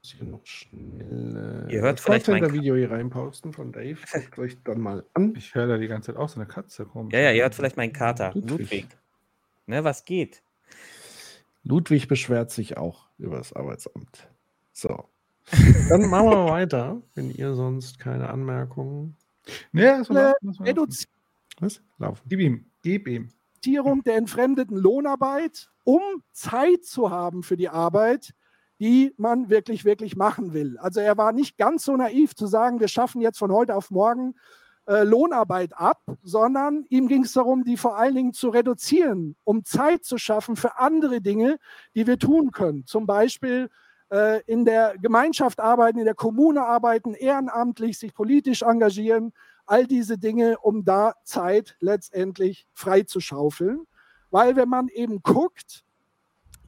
Muss 0.00 0.12
hier 0.18 0.26
noch 0.26 0.46
schnell, 0.46 1.66
äh, 1.68 1.72
Ihr 1.74 1.80
hört 1.80 1.98
das 1.98 2.04
vielleicht 2.04 2.28
mein 2.28 2.40
Callcenter-Video 2.40 2.76
hier 2.76 2.90
reinposten 2.90 3.52
von 3.52 3.72
Dave. 3.72 3.98
Guckt 4.12 4.38
euch 4.38 4.56
dann 4.62 4.80
mal 4.80 5.04
an. 5.14 5.34
Ich 5.36 5.54
höre 5.54 5.66
da 5.66 5.76
die 5.78 5.88
ganze 5.88 6.12
Zeit 6.12 6.20
auch 6.20 6.28
so 6.28 6.36
eine 6.40 6.46
Katze 6.46 6.84
kommen. 6.84 7.10
Ja, 7.10 7.20
ja, 7.20 7.32
ihr 7.32 7.42
hört 7.42 7.54
vielleicht 7.54 7.76
meinen 7.76 7.92
Kater. 7.92 8.32
Ludwig. 8.34 8.50
Ludwig. 8.50 8.86
Ne, 9.66 9.82
was 9.82 10.04
geht? 10.04 10.42
Ludwig 11.64 12.08
beschwert 12.08 12.50
sich 12.50 12.76
auch 12.76 13.08
über 13.18 13.38
das 13.38 13.52
Arbeitsamt. 13.52 14.28
So. 14.72 15.08
Dann 15.88 16.08
machen 16.08 16.30
wir 16.30 16.36
mal 16.36 16.50
weiter, 16.50 17.02
wenn 17.14 17.30
ihr 17.30 17.54
sonst 17.54 17.98
keine 17.98 18.30
Anmerkungen. 18.30 19.16
Nee, 19.72 19.82
das 19.82 20.10
war 20.10 20.30
Äh, 20.30 20.32
das 20.42 20.58
war 20.58 20.66
laufen. 20.66 20.66
Reduzierung 20.66 21.14
Was? 21.60 21.82
Laufen. 21.98 22.22
Gib 22.28 22.40
ihm, 22.40 22.66
gib 22.82 23.08
ihm. 23.08 23.28
der 24.02 24.16
entfremdeten 24.16 24.76
Lohnarbeit, 24.76 25.70
um 25.84 26.00
Zeit 26.32 26.84
zu 26.84 27.10
haben 27.10 27.42
für 27.42 27.56
die 27.56 27.68
Arbeit, 27.68 28.34
die 28.78 29.14
man 29.16 29.48
wirklich, 29.48 29.84
wirklich 29.84 30.16
machen 30.16 30.52
will. 30.52 30.76
Also 30.78 31.00
er 31.00 31.16
war 31.16 31.32
nicht 31.32 31.56
ganz 31.56 31.84
so 31.84 31.96
naiv 31.96 32.34
zu 32.34 32.46
sagen, 32.46 32.80
wir 32.80 32.88
schaffen 32.88 33.20
jetzt 33.20 33.38
von 33.38 33.52
heute 33.52 33.74
auf 33.74 33.90
morgen 33.90 34.34
äh, 34.86 35.02
Lohnarbeit 35.04 35.76
ab, 35.76 36.02
sondern 36.22 36.84
ihm 36.88 37.08
ging 37.08 37.24
es 37.24 37.32
darum, 37.32 37.64
die 37.64 37.76
vor 37.76 37.96
allen 37.96 38.14
Dingen 38.14 38.32
zu 38.32 38.50
reduzieren, 38.50 39.36
um 39.44 39.64
Zeit 39.64 40.04
zu 40.04 40.18
schaffen 40.18 40.56
für 40.56 40.78
andere 40.78 41.20
Dinge, 41.20 41.58
die 41.94 42.06
wir 42.06 42.18
tun 42.18 42.50
können. 42.50 42.84
Zum 42.86 43.06
Beispiel 43.06 43.70
äh, 44.10 44.42
in 44.46 44.64
der 44.64 44.96
Gemeinschaft 44.98 45.60
arbeiten, 45.60 45.98
in 45.98 46.04
der 46.04 46.14
Kommune 46.14 46.66
arbeiten, 46.66 47.14
ehrenamtlich, 47.14 47.98
sich 47.98 48.14
politisch 48.14 48.62
engagieren, 48.62 49.32
all 49.66 49.86
diese 49.86 50.18
Dinge, 50.18 50.58
um 50.58 50.84
da 50.84 51.14
Zeit 51.24 51.76
letztendlich 51.80 52.66
frei 52.74 53.02
zu 53.02 53.20
schaufeln. 53.20 53.86
Weil 54.30 54.56
wenn 54.56 54.68
man 54.68 54.88
eben 54.88 55.22
guckt, 55.22 55.84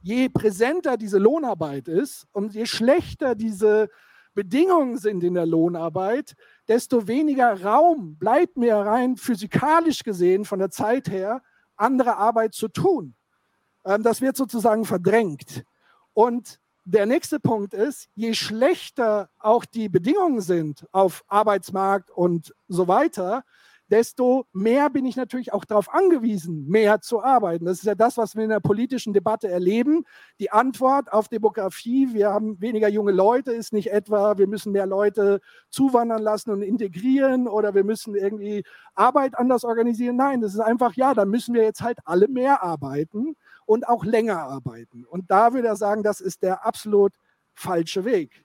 je 0.01 0.29
präsenter 0.29 0.97
diese 0.97 1.19
Lohnarbeit 1.19 1.87
ist 1.87 2.27
und 2.31 2.53
je 2.53 2.65
schlechter 2.65 3.35
diese 3.35 3.89
Bedingungen 4.37 4.99
sind 4.99 5.23
in 5.23 5.33
der 5.33 5.47
Lohnarbeit, 5.47 6.35
desto 6.67 7.07
weniger 7.07 7.63
Raum 7.63 8.17
bleibt 8.19 8.55
mir 8.55 8.75
rein 8.75 9.17
physikalisch 9.17 10.03
gesehen 10.03 10.45
von 10.45 10.59
der 10.59 10.69
Zeit 10.69 11.09
her, 11.09 11.41
andere 11.75 12.17
Arbeit 12.17 12.53
zu 12.53 12.67
tun. 12.67 13.15
Ähm, 13.83 14.03
das 14.03 14.21
wird 14.21 14.37
sozusagen 14.37 14.85
verdrängt. 14.85 15.63
Und 16.13 16.59
der 16.85 17.07
nächste 17.07 17.39
Punkt 17.39 17.73
ist, 17.73 18.09
je 18.13 18.35
schlechter 18.35 19.31
auch 19.39 19.65
die 19.65 19.89
Bedingungen 19.89 20.41
sind 20.41 20.85
auf 20.91 21.23
Arbeitsmarkt 21.27 22.11
und 22.11 22.53
so 22.67 22.87
weiter, 22.87 23.43
desto 23.89 24.45
mehr 24.51 24.89
bin 24.89 25.05
ich 25.05 25.15
natürlich 25.15 25.53
auch 25.53 25.65
darauf 25.65 25.93
angewiesen, 25.93 26.67
mehr 26.67 27.01
zu 27.01 27.23
arbeiten. 27.23 27.65
Das 27.65 27.79
ist 27.79 27.85
ja 27.85 27.95
das, 27.95 28.17
was 28.17 28.35
wir 28.35 28.43
in 28.43 28.49
der 28.49 28.59
politischen 28.59 29.13
Debatte 29.13 29.47
erleben. 29.47 30.03
Die 30.39 30.51
Antwort 30.51 31.11
auf 31.11 31.29
Demografie, 31.29 32.13
wir 32.13 32.29
haben 32.29 32.59
weniger 32.59 32.89
junge 32.89 33.13
Leute, 33.13 33.51
ist 33.51 33.73
nicht 33.73 33.91
etwa, 33.91 34.37
wir 34.37 34.47
müssen 34.47 34.71
mehr 34.73 34.85
Leute 34.85 35.39
zuwandern 35.69 36.21
lassen 36.21 36.51
und 36.51 36.61
integrieren 36.61 37.47
oder 37.47 37.73
wir 37.73 37.83
müssen 37.83 38.15
irgendwie 38.15 38.63
Arbeit 38.93 39.37
anders 39.37 39.63
organisieren. 39.63 40.17
Nein, 40.17 40.41
das 40.41 40.53
ist 40.53 40.59
einfach, 40.59 40.93
ja, 40.95 41.13
dann 41.13 41.29
müssen 41.29 41.53
wir 41.53 41.63
jetzt 41.63 41.81
halt 41.81 41.99
alle 42.03 42.27
mehr 42.27 42.63
arbeiten 42.63 43.35
und 43.65 43.87
auch 43.87 44.03
länger 44.03 44.39
arbeiten. 44.39 45.05
Und 45.05 45.31
da 45.31 45.53
würde 45.53 45.69
er 45.69 45.75
sagen, 45.75 46.03
das 46.03 46.19
ist 46.19 46.43
der 46.43 46.65
absolut 46.65 47.13
falsche 47.53 48.05
Weg. 48.05 48.43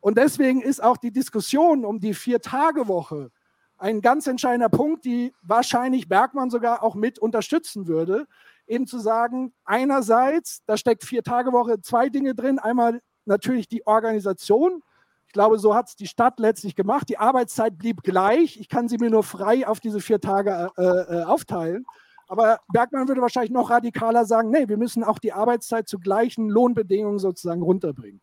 Und 0.00 0.18
deswegen 0.18 0.62
ist 0.62 0.82
auch 0.82 0.96
die 0.96 1.10
Diskussion 1.10 1.84
um 1.84 1.98
die 1.98 2.14
Vier-Tage-Woche 2.14 3.30
ein 3.78 4.00
ganz 4.00 4.26
entscheidender 4.26 4.68
Punkt, 4.68 5.04
die 5.04 5.32
wahrscheinlich 5.42 6.08
Bergmann 6.08 6.50
sogar 6.50 6.82
auch 6.82 6.94
mit 6.94 7.18
unterstützen 7.18 7.86
würde, 7.86 8.26
eben 8.66 8.86
zu 8.86 8.98
sagen, 8.98 9.52
einerseits, 9.64 10.62
da 10.66 10.76
steckt 10.76 11.04
vier 11.04 11.22
Tage 11.22 11.52
Woche 11.52 11.80
zwei 11.80 12.08
Dinge 12.08 12.34
drin. 12.34 12.58
Einmal 12.58 13.00
natürlich 13.24 13.68
die 13.68 13.86
Organisation. 13.86 14.82
Ich 15.26 15.32
glaube, 15.32 15.58
so 15.58 15.74
hat 15.74 15.88
es 15.88 15.96
die 15.96 16.06
Stadt 16.06 16.38
letztlich 16.38 16.74
gemacht. 16.74 17.08
Die 17.08 17.18
Arbeitszeit 17.18 17.78
blieb 17.78 18.02
gleich. 18.02 18.58
Ich 18.58 18.68
kann 18.68 18.88
sie 18.88 18.98
mir 18.98 19.10
nur 19.10 19.22
frei 19.22 19.66
auf 19.66 19.80
diese 19.80 20.00
vier 20.00 20.20
Tage 20.20 20.70
äh, 20.76 20.82
äh, 20.82 21.22
aufteilen. 21.24 21.86
Aber 22.28 22.60
Bergmann 22.72 23.08
würde 23.08 23.22
wahrscheinlich 23.22 23.50
noch 23.50 23.70
radikaler 23.70 24.26
sagen, 24.26 24.50
nee, 24.50 24.68
wir 24.68 24.76
müssen 24.76 25.02
auch 25.02 25.18
die 25.18 25.32
Arbeitszeit 25.32 25.88
zu 25.88 25.98
gleichen 25.98 26.48
Lohnbedingungen 26.48 27.18
sozusagen 27.18 27.62
runterbringen. 27.62 28.20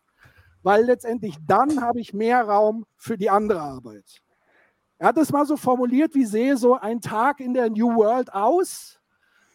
Weil 0.61 0.85
letztendlich 0.85 1.37
dann 1.45 1.81
habe 1.81 1.99
ich 1.99 2.13
mehr 2.13 2.43
Raum 2.43 2.85
für 2.97 3.17
die 3.17 3.29
andere 3.29 3.61
Arbeit. 3.61 4.24
Er 4.97 5.07
hat 5.07 5.17
es 5.17 5.31
mal 5.31 5.45
so 5.45 5.57
formuliert, 5.57 6.15
wie 6.15 6.25
sehe 6.25 6.57
so 6.57 6.75
ein 6.75 7.01
Tag 7.01 7.39
in 7.39 7.53
der 7.53 7.69
New 7.69 7.95
World 7.95 8.33
aus? 8.33 8.99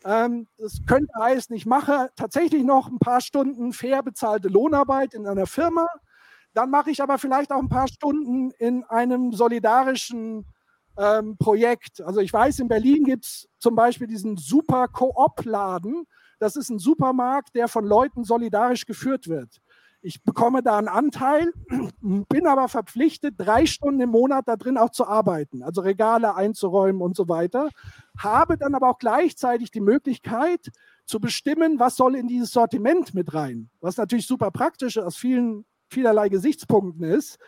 Ähm, 0.05 0.47
das 0.59 0.81
könnte 0.87 1.13
heißen, 1.19 1.55
ich 1.57 1.67
mache 1.67 2.11
tatsächlich 2.17 2.65
noch 2.65 2.89
ein 2.89 2.99
paar 2.99 3.21
Stunden 3.21 3.73
fair 3.73 4.03
bezahlte 4.03 4.49
Lohnarbeit 4.49 5.15
in 5.15 5.27
einer 5.27 5.47
Firma. 5.47 5.87
Dann 6.53 6.71
mache 6.71 6.91
ich 6.91 7.03
aber 7.03 7.19
vielleicht 7.19 7.53
auch 7.53 7.61
ein 7.61 7.69
paar 7.69 7.89
Stunden 7.89 8.51
in 8.59 8.85
einem 8.85 9.33
solidarischen 9.33 10.47
ähm, 10.99 11.37
Projekt. 11.39 12.01
Also 12.03 12.21
ich 12.21 12.33
weiß, 12.33 12.59
in 12.59 12.69
Berlin 12.69 13.05
gibt 13.05 13.25
es 13.25 13.49
zum 13.59 13.75
Beispiel 13.75 14.07
diesen 14.07 14.37
super 14.37 14.89
Koop-Laden. 14.89 16.07
Das 16.39 16.57
ist 16.57 16.71
ein 16.71 16.79
Supermarkt, 16.79 17.55
der 17.55 17.69
von 17.69 17.85
Leuten 17.85 18.25
solidarisch 18.25 18.87
geführt 18.87 19.29
wird. 19.29 19.61
Ich 20.03 20.23
bekomme 20.23 20.63
da 20.63 20.79
einen 20.79 20.89
Anteil, 20.89 21.53
bin 22.01 22.47
aber 22.47 22.69
verpflichtet, 22.69 23.35
drei 23.37 23.67
Stunden 23.67 24.01
im 24.01 24.11
Monat 24.11 24.49
da 24.49 24.57
drin 24.57 24.79
auch 24.79 24.91
zu 24.91 25.07
arbeiten, 25.07 25.63
also 25.63 25.83
Regale 25.83 26.35
einzuräumen 26.35 27.03
und 27.03 27.17
so 27.17 27.29
weiter. 27.29 27.69
Habe 28.17 28.57
dann 28.57 28.75
aber 28.75 28.89
auch 28.89 28.99
gleichzeitig 28.99 29.71
die 29.71 29.81
Möglichkeit 29.81 30.71
zu 31.05 31.21
bestimmen, 31.21 31.79
was 31.79 31.97
soll 31.97 32.15
in 32.15 32.29
dieses 32.29 32.51
Sortiment 32.53 33.15
mit 33.15 33.35
rein. 33.35 33.69
Was 33.81 33.99
natürlich 33.99 34.27
super 34.27 34.51
praktisch 34.51 34.97
aus 34.97 35.17
vielen, 35.17 35.67
vielerlei 35.89 36.31
Gesichtspunkten 36.31 37.05
ist, 37.05 37.39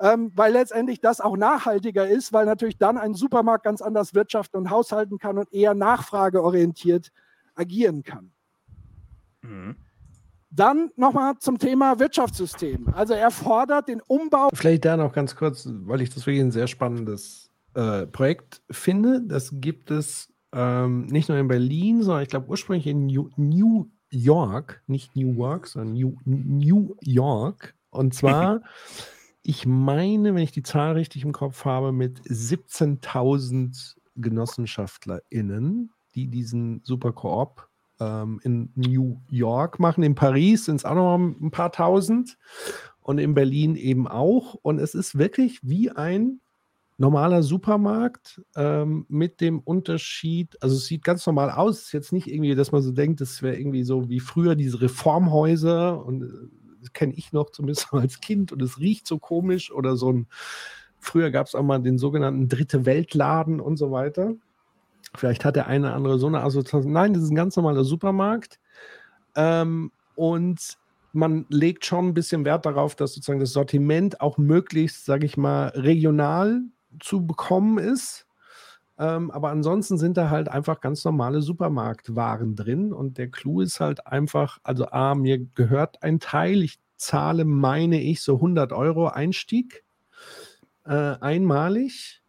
ähm, 0.00 0.32
weil 0.34 0.52
letztendlich 0.52 1.00
das 1.00 1.20
auch 1.20 1.36
nachhaltiger 1.36 2.08
ist, 2.08 2.32
weil 2.32 2.46
natürlich 2.46 2.78
dann 2.78 2.98
ein 2.98 3.14
Supermarkt 3.14 3.64
ganz 3.64 3.82
anders 3.82 4.14
wirtschaften 4.14 4.56
und 4.56 4.70
haushalten 4.70 5.18
kann 5.18 5.38
und 5.38 5.52
eher 5.52 5.74
nachfrageorientiert 5.74 7.12
agieren 7.54 8.02
kann. 8.02 8.32
Mhm. 9.42 9.76
Dann 10.50 10.90
nochmal 10.96 11.34
zum 11.38 11.58
Thema 11.58 11.98
Wirtschaftssystem. 12.00 12.88
Also 12.92 13.14
er 13.14 13.30
fordert 13.30 13.88
den 13.88 14.00
Umbau. 14.06 14.48
Vielleicht 14.52 14.84
da 14.84 14.96
noch 14.96 15.12
ganz 15.12 15.36
kurz, 15.36 15.68
weil 15.70 16.00
ich 16.00 16.10
das 16.10 16.26
wirklich 16.26 16.42
ein 16.42 16.50
sehr 16.50 16.66
spannendes 16.66 17.50
äh, 17.74 18.06
Projekt 18.06 18.60
finde. 18.70 19.22
Das 19.22 19.52
gibt 19.60 19.92
es 19.92 20.32
ähm, 20.52 21.06
nicht 21.06 21.28
nur 21.28 21.38
in 21.38 21.46
Berlin, 21.46 22.02
sondern 22.02 22.24
ich 22.24 22.28
glaube 22.28 22.48
ursprünglich 22.48 22.88
in 22.88 23.06
New, 23.06 23.30
New 23.36 23.86
York, 24.10 24.82
nicht 24.88 25.14
New 25.14 25.32
York, 25.34 25.68
sondern 25.68 25.94
New, 25.94 26.16
New 26.24 26.96
York. 27.00 27.74
Und 27.90 28.14
zwar, 28.14 28.62
ich 29.42 29.66
meine, 29.66 30.34
wenn 30.34 30.42
ich 30.42 30.52
die 30.52 30.64
Zahl 30.64 30.94
richtig 30.94 31.24
im 31.24 31.32
Kopf 31.32 31.64
habe, 31.64 31.92
mit 31.92 32.20
17.000 32.22 33.94
GenossenschaftlerInnen, 34.16 35.90
die 36.16 36.26
diesen 36.26 36.82
Super 36.82 37.12
Koop 37.12 37.69
ähm, 38.00 38.40
in 38.42 38.72
New 38.74 39.20
York 39.28 39.78
machen. 39.78 40.02
In 40.02 40.14
Paris 40.14 40.64
sind 40.64 40.76
es 40.76 40.84
auch 40.84 40.94
noch 40.94 41.16
ein 41.16 41.50
paar 41.50 41.72
tausend 41.72 42.38
und 43.00 43.18
in 43.18 43.34
Berlin 43.34 43.76
eben 43.76 44.08
auch. 44.08 44.54
Und 44.54 44.78
es 44.78 44.94
ist 44.94 45.18
wirklich 45.18 45.60
wie 45.62 45.90
ein 45.90 46.40
normaler 47.00 47.42
Supermarkt 47.42 48.42
ähm, 48.56 49.06
mit 49.08 49.40
dem 49.40 49.60
Unterschied, 49.60 50.62
also 50.62 50.76
es 50.76 50.84
sieht 50.84 51.02
ganz 51.02 51.24
normal 51.26 51.50
aus, 51.50 51.78
es 51.78 51.84
ist 51.86 51.92
jetzt 51.92 52.12
nicht 52.12 52.26
irgendwie, 52.26 52.54
dass 52.54 52.72
man 52.72 52.82
so 52.82 52.92
denkt, 52.92 53.22
das 53.22 53.40
wäre 53.40 53.56
irgendwie 53.56 53.84
so 53.84 54.10
wie 54.10 54.20
früher 54.20 54.54
diese 54.54 54.82
Reformhäuser 54.82 56.04
und 56.04 56.24
äh, 56.24 56.26
das 56.78 56.92
kenne 56.92 57.14
ich 57.14 57.32
noch 57.32 57.50
zumindest 57.50 57.88
als 57.92 58.20
Kind 58.20 58.52
und 58.52 58.60
es 58.60 58.78
riecht 58.78 59.06
so 59.06 59.18
komisch 59.18 59.72
oder 59.72 59.96
so 59.96 60.12
ein, 60.12 60.26
früher 60.98 61.30
gab 61.30 61.46
es 61.46 61.54
auch 61.54 61.62
mal 61.62 61.78
den 61.78 61.96
sogenannten 61.96 62.48
Dritte 62.48 62.84
Weltladen 62.84 63.60
und 63.60 63.78
so 63.78 63.90
weiter. 63.90 64.34
Vielleicht 65.14 65.44
hat 65.44 65.56
der 65.56 65.66
eine 65.66 65.86
oder 65.86 65.96
andere 65.96 66.18
so 66.18 66.26
eine 66.26 66.42
Assoziation. 66.42 66.92
Nein, 66.92 67.14
das 67.14 67.24
ist 67.24 67.30
ein 67.30 67.36
ganz 67.36 67.56
normaler 67.56 67.84
Supermarkt. 67.84 68.60
Ähm, 69.34 69.92
und 70.14 70.78
man 71.12 71.46
legt 71.48 71.84
schon 71.84 72.08
ein 72.08 72.14
bisschen 72.14 72.44
Wert 72.44 72.66
darauf, 72.66 72.94
dass 72.94 73.14
sozusagen 73.14 73.40
das 73.40 73.52
Sortiment 73.52 74.20
auch 74.20 74.38
möglichst, 74.38 75.04
sage 75.04 75.26
ich 75.26 75.36
mal, 75.36 75.68
regional 75.68 76.60
zu 77.00 77.26
bekommen 77.26 77.78
ist. 77.78 78.26
Ähm, 78.98 79.30
aber 79.30 79.48
ansonsten 79.48 79.98
sind 79.98 80.16
da 80.16 80.30
halt 80.30 80.48
einfach 80.48 80.80
ganz 80.80 81.04
normale 81.04 81.40
Supermarktwaren 81.42 82.54
drin. 82.54 82.92
Und 82.92 83.18
der 83.18 83.28
Clou 83.28 83.60
ist 83.60 83.80
halt 83.80 84.06
einfach, 84.06 84.58
also 84.62 84.86
A, 84.90 85.14
mir 85.14 85.38
gehört 85.38 86.02
ein 86.02 86.20
Teil. 86.20 86.62
Ich 86.62 86.78
zahle, 86.96 87.44
meine 87.44 88.00
ich, 88.00 88.20
so 88.22 88.36
100 88.36 88.72
Euro 88.72 89.08
Einstieg 89.08 89.84
äh, 90.84 91.16
einmalig. 91.20 92.22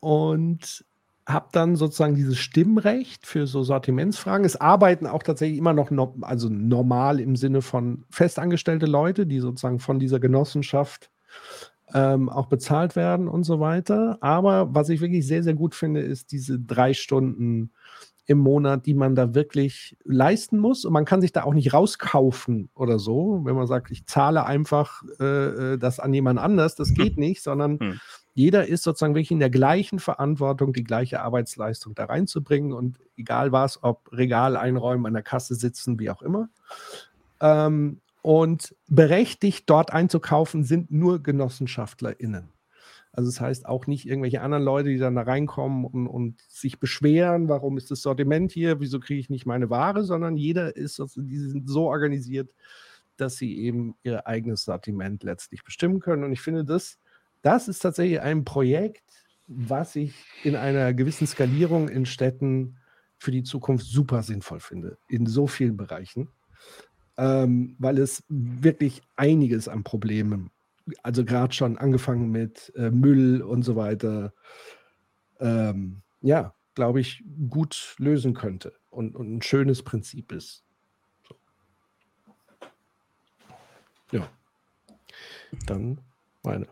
Und 0.00 0.84
habe 1.26 1.48
dann 1.52 1.76
sozusagen 1.76 2.14
dieses 2.14 2.38
Stimmrecht 2.38 3.26
für 3.26 3.46
so 3.46 3.62
Sortimentsfragen. 3.62 4.44
Es 4.44 4.60
arbeiten 4.60 5.06
auch 5.06 5.22
tatsächlich 5.22 5.58
immer 5.58 5.72
noch, 5.72 5.90
no, 5.90 6.16
also 6.22 6.48
normal 6.48 7.20
im 7.20 7.36
Sinne 7.36 7.62
von 7.62 8.04
festangestellte 8.10 8.86
Leute, 8.86 9.26
die 9.26 9.38
sozusagen 9.38 9.78
von 9.78 9.98
dieser 9.98 10.18
Genossenschaft 10.18 11.10
ähm, 11.94 12.28
auch 12.28 12.46
bezahlt 12.46 12.96
werden 12.96 13.28
und 13.28 13.44
so 13.44 13.60
weiter. 13.60 14.18
Aber 14.20 14.74
was 14.74 14.88
ich 14.88 15.00
wirklich 15.00 15.26
sehr, 15.26 15.42
sehr 15.42 15.54
gut 15.54 15.74
finde, 15.74 16.00
ist 16.00 16.32
diese 16.32 16.58
drei 16.58 16.94
Stunden 16.94 17.70
im 18.26 18.38
Monat, 18.38 18.86
die 18.86 18.94
man 18.94 19.14
da 19.14 19.34
wirklich 19.34 19.96
leisten 20.04 20.58
muss. 20.58 20.84
Und 20.84 20.92
man 20.92 21.04
kann 21.04 21.20
sich 21.20 21.32
da 21.32 21.42
auch 21.42 21.54
nicht 21.54 21.72
rauskaufen 21.72 22.68
oder 22.74 22.98
so, 22.98 23.40
wenn 23.44 23.56
man 23.56 23.66
sagt, 23.66 23.90
ich 23.90 24.06
zahle 24.06 24.46
einfach 24.46 25.02
äh, 25.20 25.24
äh 25.74 25.78
das 25.78 26.00
an 26.00 26.14
jemand 26.14 26.38
anders. 26.38 26.76
Das 26.76 26.94
geht 26.94 27.18
nicht, 27.18 27.42
sondern 27.42 27.78
hm 27.78 28.00
jeder 28.34 28.66
ist 28.66 28.82
sozusagen 28.82 29.14
wirklich 29.14 29.30
in 29.30 29.40
der 29.40 29.50
gleichen 29.50 29.98
Verantwortung, 29.98 30.72
die 30.72 30.84
gleiche 30.84 31.20
Arbeitsleistung 31.20 31.94
da 31.94 32.06
reinzubringen 32.06 32.72
und 32.72 32.98
egal 33.16 33.52
was, 33.52 33.82
ob 33.82 34.10
Regal 34.12 34.56
einräumen, 34.56 35.06
an 35.06 35.12
der 35.12 35.22
Kasse 35.22 35.54
sitzen, 35.54 35.98
wie 35.98 36.10
auch 36.10 36.22
immer. 36.22 36.48
Ähm, 37.40 38.00
und 38.22 38.74
berechtigt 38.88 39.68
dort 39.68 39.92
einzukaufen 39.92 40.64
sind 40.64 40.90
nur 40.90 41.22
GenossenschaftlerInnen. 41.22 42.48
Also 43.12 43.30
das 43.30 43.40
heißt 43.40 43.66
auch 43.66 43.86
nicht 43.86 44.06
irgendwelche 44.06 44.40
anderen 44.40 44.64
Leute, 44.64 44.88
die 44.88 44.98
dann 44.98 45.14
da 45.14 45.22
reinkommen 45.22 45.84
und, 45.84 46.06
und 46.06 46.40
sich 46.48 46.80
beschweren, 46.80 47.48
warum 47.48 47.76
ist 47.76 47.90
das 47.90 48.00
Sortiment 48.02 48.52
hier, 48.52 48.80
wieso 48.80 49.00
kriege 49.00 49.20
ich 49.20 49.28
nicht 49.28 49.44
meine 49.44 49.68
Ware, 49.68 50.02
sondern 50.04 50.36
jeder 50.36 50.76
ist, 50.76 51.02
die 51.16 51.38
sind 51.38 51.68
so 51.68 51.88
organisiert, 51.88 52.50
dass 53.16 53.36
sie 53.36 53.58
eben 53.58 53.94
ihr 54.02 54.26
eigenes 54.26 54.64
Sortiment 54.64 55.22
letztlich 55.22 55.62
bestimmen 55.62 56.00
können. 56.00 56.24
Und 56.24 56.32
ich 56.32 56.40
finde, 56.40 56.64
das 56.64 56.98
das 57.42 57.66
ist 57.66 57.80
tatsächlich 57.80 58.20
ein 58.20 58.44
Projekt, 58.44 59.02
was 59.48 59.96
ich 59.96 60.14
in 60.44 60.56
einer 60.56 60.94
gewissen 60.94 61.26
Skalierung 61.26 61.88
in 61.88 62.06
Städten 62.06 62.78
für 63.18 63.32
die 63.32 63.42
Zukunft 63.42 63.84
super 63.84 64.22
sinnvoll 64.22 64.60
finde, 64.60 64.96
in 65.08 65.26
so 65.26 65.46
vielen 65.46 65.76
Bereichen, 65.76 66.28
ähm, 67.18 67.76
weil 67.78 67.98
es 67.98 68.22
wirklich 68.28 69.02
einiges 69.16 69.68
an 69.68 69.82
Problemen, 69.82 70.50
also 71.02 71.24
gerade 71.24 71.52
schon 71.52 71.78
angefangen 71.78 72.30
mit 72.30 72.72
äh, 72.76 72.90
Müll 72.90 73.42
und 73.42 73.62
so 73.62 73.76
weiter, 73.76 74.32
ähm, 75.40 76.02
ja, 76.20 76.54
glaube 76.74 77.00
ich, 77.00 77.22
gut 77.48 77.94
lösen 77.98 78.34
könnte 78.34 78.72
und, 78.90 79.14
und 79.14 79.36
ein 79.36 79.42
schönes 79.42 79.82
Prinzip 79.82 80.32
ist. 80.32 80.64
So. 81.28 81.34
Ja. 84.10 84.28
Dann 85.66 86.00
meine 86.42 86.66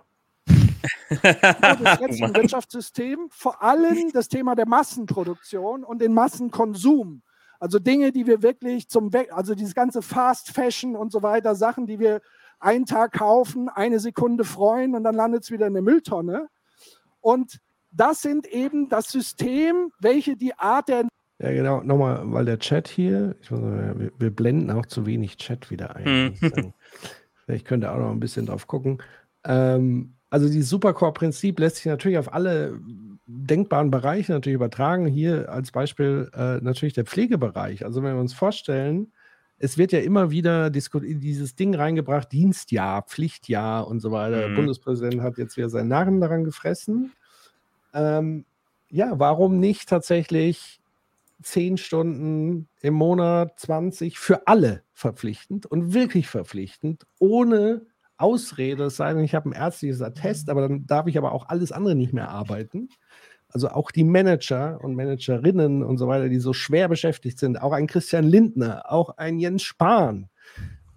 das 1.10 1.20
letzte 2.00 2.34
Wirtschaftssystem, 2.34 3.28
vor 3.30 3.62
allem 3.62 4.12
das 4.12 4.28
Thema 4.28 4.54
der 4.54 4.66
Massenproduktion 4.66 5.84
und 5.84 6.00
den 6.00 6.14
Massenkonsum. 6.14 7.22
Also 7.58 7.78
Dinge, 7.78 8.12
die 8.12 8.26
wir 8.26 8.42
wirklich 8.42 8.88
zum 8.88 9.12
Weg, 9.12 9.32
also 9.32 9.54
dieses 9.54 9.74
ganze 9.74 10.02
Fast 10.02 10.50
Fashion 10.50 10.96
und 10.96 11.12
so 11.12 11.22
weiter, 11.22 11.54
Sachen, 11.54 11.86
die 11.86 11.98
wir 11.98 12.22
einen 12.60 12.86
Tag 12.86 13.12
kaufen, 13.12 13.68
eine 13.68 13.98
Sekunde 13.98 14.44
freuen 14.44 14.94
und 14.94 15.04
dann 15.04 15.14
landet 15.14 15.44
es 15.44 15.50
wieder 15.50 15.66
in 15.66 15.74
der 15.74 15.82
Mülltonne. 15.82 16.48
Und 17.20 17.58
das 17.90 18.22
sind 18.22 18.46
eben 18.46 18.88
das 18.88 19.10
System, 19.10 19.92
welche 19.98 20.36
die 20.36 20.54
Art 20.54 20.88
der 20.88 21.06
ja, 21.42 21.52
genau. 21.52 21.80
Nochmal, 21.82 22.20
weil 22.24 22.44
der 22.44 22.58
Chat 22.58 22.86
hier, 22.86 23.34
ich 23.40 23.50
muss 23.50 23.60
sagen, 23.60 23.98
wir, 23.98 24.12
wir, 24.18 24.30
blenden 24.30 24.70
auch 24.70 24.84
zu 24.84 25.06
wenig 25.06 25.38
Chat 25.38 25.70
wieder 25.70 25.96
ein. 25.96 26.36
Mhm. 26.38 26.74
Vielleicht 27.46 27.66
könnt 27.66 27.82
ihr 27.82 27.92
auch 27.92 27.98
noch 27.98 28.10
ein 28.10 28.20
bisschen 28.20 28.44
drauf 28.44 28.66
gucken. 28.66 29.02
Ähm, 29.44 30.16
also 30.28 30.48
dieses 30.48 30.68
Supercore-Prinzip 30.68 31.58
lässt 31.58 31.76
sich 31.76 31.86
natürlich 31.86 32.18
auf 32.18 32.34
alle 32.34 32.78
denkbaren 33.26 33.90
Bereiche 33.90 34.32
natürlich 34.32 34.56
übertragen. 34.56 35.06
Hier 35.06 35.50
als 35.50 35.72
Beispiel 35.72 36.30
äh, 36.34 36.58
natürlich 36.58 36.94
der 36.94 37.06
Pflegebereich. 37.06 37.86
Also 37.86 38.02
wenn 38.02 38.14
wir 38.14 38.20
uns 38.20 38.34
vorstellen, 38.34 39.10
es 39.62 39.76
wird 39.76 39.92
ja 39.92 40.00
immer 40.00 40.30
wieder 40.30 40.70
dieses 40.70 41.54
Ding 41.54 41.74
reingebracht, 41.74 42.32
Dienstjahr, 42.32 43.02
Pflichtjahr 43.02 43.86
und 43.86 44.00
so 44.00 44.10
weiter. 44.10 44.36
Mhm. 44.36 44.40
Der 44.40 44.56
Bundespräsident 44.56 45.22
hat 45.22 45.36
jetzt 45.36 45.56
wieder 45.58 45.68
seinen 45.68 45.88
Narren 45.88 46.20
daran 46.20 46.44
gefressen. 46.44 47.12
Ähm, 47.92 48.46
ja, 48.88 49.18
warum 49.18 49.60
nicht 49.60 49.88
tatsächlich 49.88 50.80
10 51.42 51.76
Stunden 51.76 52.68
im 52.80 52.94
Monat, 52.94 53.60
20 53.60 54.18
für 54.18 54.46
alle 54.46 54.82
verpflichtend 54.94 55.66
und 55.66 55.92
wirklich 55.92 56.28
verpflichtend, 56.28 57.06
ohne 57.18 57.82
Ausrede, 58.16 58.84
es 58.84 58.96
sei 58.96 59.12
denn, 59.12 59.24
ich 59.24 59.34
habe 59.34 59.50
ein 59.50 59.52
ärztliches 59.52 60.00
Attest, 60.00 60.48
aber 60.48 60.62
dann 60.62 60.86
darf 60.86 61.06
ich 61.06 61.18
aber 61.18 61.32
auch 61.32 61.48
alles 61.48 61.70
andere 61.70 61.94
nicht 61.94 62.12
mehr 62.12 62.30
arbeiten. 62.30 62.88
Also 63.52 63.68
auch 63.68 63.90
die 63.90 64.04
Manager 64.04 64.78
und 64.82 64.94
Managerinnen 64.94 65.82
und 65.82 65.98
so 65.98 66.06
weiter, 66.06 66.28
die 66.28 66.38
so 66.38 66.52
schwer 66.52 66.88
beschäftigt 66.88 67.38
sind, 67.38 67.60
auch 67.60 67.72
ein 67.72 67.86
Christian 67.86 68.24
Lindner, 68.24 68.90
auch 68.90 69.16
ein 69.18 69.38
Jens 69.38 69.62
Spahn, 69.62 70.28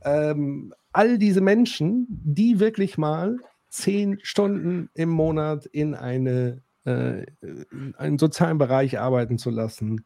ähm, 0.04 0.74
all 0.92 1.18
diese 1.18 1.42
Menschen, 1.42 2.06
die 2.10 2.60
wirklich 2.60 2.98
mal 2.98 3.38
zehn 3.70 4.20
Stunden 4.22 4.90
im 4.94 5.10
Monat 5.10 5.66
in 5.66 5.96
eine 5.96 6.62
äh, 6.86 7.26
in 7.42 7.96
einen 7.98 8.20
sozialen 8.20 8.58
Bereich 8.58 9.00
arbeiten 9.00 9.38
zu 9.38 9.50
lassen, 9.50 10.06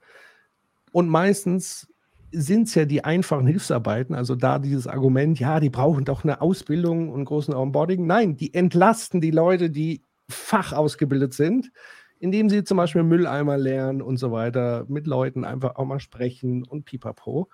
und 0.91 1.09
meistens 1.09 1.87
sind 2.31 2.67
es 2.67 2.75
ja 2.75 2.85
die 2.85 3.03
einfachen 3.03 3.47
Hilfsarbeiten, 3.47 4.15
also 4.15 4.35
da 4.35 4.59
dieses 4.59 4.87
Argument, 4.87 5.39
ja, 5.39 5.59
die 5.59 5.69
brauchen 5.69 6.05
doch 6.05 6.23
eine 6.23 6.41
Ausbildung 6.41 7.09
und 7.09 7.25
großen 7.25 7.53
Onboarding. 7.53 8.05
Nein, 8.05 8.35
die 8.35 8.53
entlasten 8.53 9.21
die 9.21 9.31
Leute, 9.31 9.69
die 9.69 10.01
fachausgebildet 10.29 11.33
sind, 11.33 11.71
indem 12.19 12.49
sie 12.49 12.63
zum 12.63 12.77
Beispiel 12.77 13.03
Mülleimer 13.03 13.57
lernen 13.57 14.01
und 14.01 14.17
so 14.17 14.31
weiter, 14.31 14.85
mit 14.87 15.07
Leuten 15.07 15.43
einfach 15.45 15.75
auch 15.75 15.85
mal 15.85 15.99
sprechen 15.99 16.63
und 16.63 16.85
pipapo. 16.85 17.49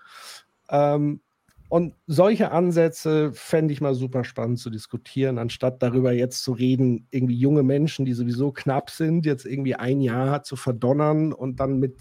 Ähm, 0.69 1.21
und 1.69 1.95
solche 2.05 2.51
Ansätze 2.51 3.31
fände 3.33 3.73
ich 3.73 3.81
mal 3.81 3.95
super 3.95 4.23
spannend 4.23 4.59
zu 4.59 4.69
diskutieren, 4.69 5.39
anstatt 5.39 5.81
darüber 5.81 6.11
jetzt 6.11 6.43
zu 6.43 6.51
reden, 6.51 7.07
irgendwie 7.09 7.35
junge 7.35 7.63
Menschen, 7.63 8.05
die 8.05 8.13
sowieso 8.13 8.51
knapp 8.51 8.91
sind, 8.91 9.25
jetzt 9.25 9.45
irgendwie 9.45 9.73
ein 9.73 9.99
Jahr 9.99 10.43
zu 10.43 10.55
verdonnern 10.55 11.33
und 11.33 11.59
dann 11.59 11.79
mit 11.79 11.95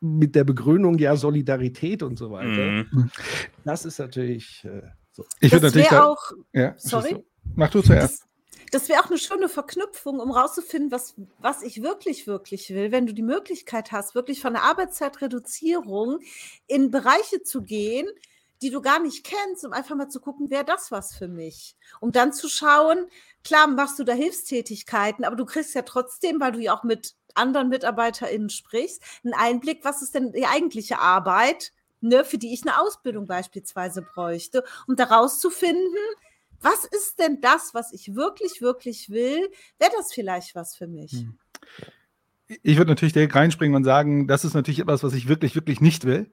mit 0.00 0.34
der 0.34 0.44
Begründung 0.44 0.98
ja 0.98 1.14
Solidarität 1.14 2.02
und 2.02 2.18
so 2.18 2.30
weiter. 2.30 2.84
Mhm. 2.90 3.10
Das 3.64 3.84
ist 3.84 3.98
natürlich 3.98 4.64
äh, 4.64 4.82
so. 5.12 5.24
Ich 5.40 5.52
würde 5.52 5.66
natürlich 5.66 5.88
da, 5.88 6.04
auch. 6.04 6.32
Ja, 6.52 6.74
sorry. 6.78 7.22
Mach 7.54 7.70
du 7.70 7.82
zuerst. 7.82 8.22
Das, 8.22 8.28
das 8.70 8.88
wäre 8.88 9.00
auch 9.00 9.10
eine 9.10 9.18
schöne 9.18 9.48
Verknüpfung, 9.48 10.20
um 10.20 10.30
rauszufinden, 10.30 10.90
was, 10.90 11.14
was 11.38 11.62
ich 11.62 11.82
wirklich, 11.82 12.26
wirklich 12.26 12.70
will. 12.70 12.92
Wenn 12.92 13.06
du 13.06 13.14
die 13.14 13.22
Möglichkeit 13.22 13.92
hast, 13.92 14.14
wirklich 14.14 14.40
von 14.40 14.52
der 14.52 14.62
Arbeitszeitreduzierung 14.62 16.20
in 16.66 16.90
Bereiche 16.90 17.42
zu 17.42 17.62
gehen, 17.62 18.08
die 18.62 18.70
du 18.70 18.82
gar 18.82 19.00
nicht 19.00 19.24
kennst, 19.24 19.64
um 19.64 19.72
einfach 19.72 19.96
mal 19.96 20.08
zu 20.08 20.20
gucken, 20.20 20.50
wäre 20.50 20.64
das 20.64 20.90
was 20.90 21.14
für 21.14 21.28
mich? 21.28 21.76
Um 22.00 22.12
dann 22.12 22.32
zu 22.32 22.48
schauen, 22.48 23.06
klar 23.42 23.66
machst 23.66 23.98
du 23.98 24.04
da 24.04 24.12
Hilfstätigkeiten, 24.12 25.24
aber 25.24 25.36
du 25.36 25.46
kriegst 25.46 25.74
ja 25.74 25.82
trotzdem, 25.82 26.40
weil 26.40 26.52
du 26.52 26.60
ja 26.60 26.76
auch 26.76 26.84
mit 26.84 27.14
anderen 27.34 27.68
MitarbeiterInnen 27.68 28.50
sprichst, 28.50 29.02
einen 29.24 29.34
Einblick, 29.34 29.84
was 29.84 30.02
ist 30.02 30.14
denn 30.14 30.32
die 30.32 30.46
eigentliche 30.46 30.98
Arbeit, 30.98 31.72
ne, 32.00 32.24
für 32.24 32.38
die 32.38 32.52
ich 32.52 32.62
eine 32.62 32.80
Ausbildung 32.80 33.26
beispielsweise 33.26 34.02
bräuchte, 34.02 34.64
um 34.86 34.96
daraus 34.96 35.40
zu 35.40 35.50
finden, 35.50 35.96
was 36.60 36.84
ist 36.84 37.18
denn 37.18 37.40
das, 37.40 37.74
was 37.74 37.92
ich 37.92 38.14
wirklich, 38.14 38.60
wirklich 38.60 39.10
will? 39.10 39.48
Wäre 39.78 39.92
das 39.96 40.12
vielleicht 40.12 40.54
was 40.54 40.76
für 40.76 40.86
mich? 40.86 41.12
Hm. 41.12 41.38
Ich 42.62 42.76
würde 42.78 42.90
natürlich 42.90 43.12
direkt 43.12 43.34
reinspringen 43.34 43.76
und 43.76 43.84
sagen, 43.84 44.26
das 44.26 44.44
ist 44.44 44.54
natürlich 44.54 44.80
etwas, 44.80 45.02
was 45.04 45.14
ich 45.14 45.28
wirklich, 45.28 45.54
wirklich 45.54 45.80
nicht 45.80 46.04
will. 46.04 46.30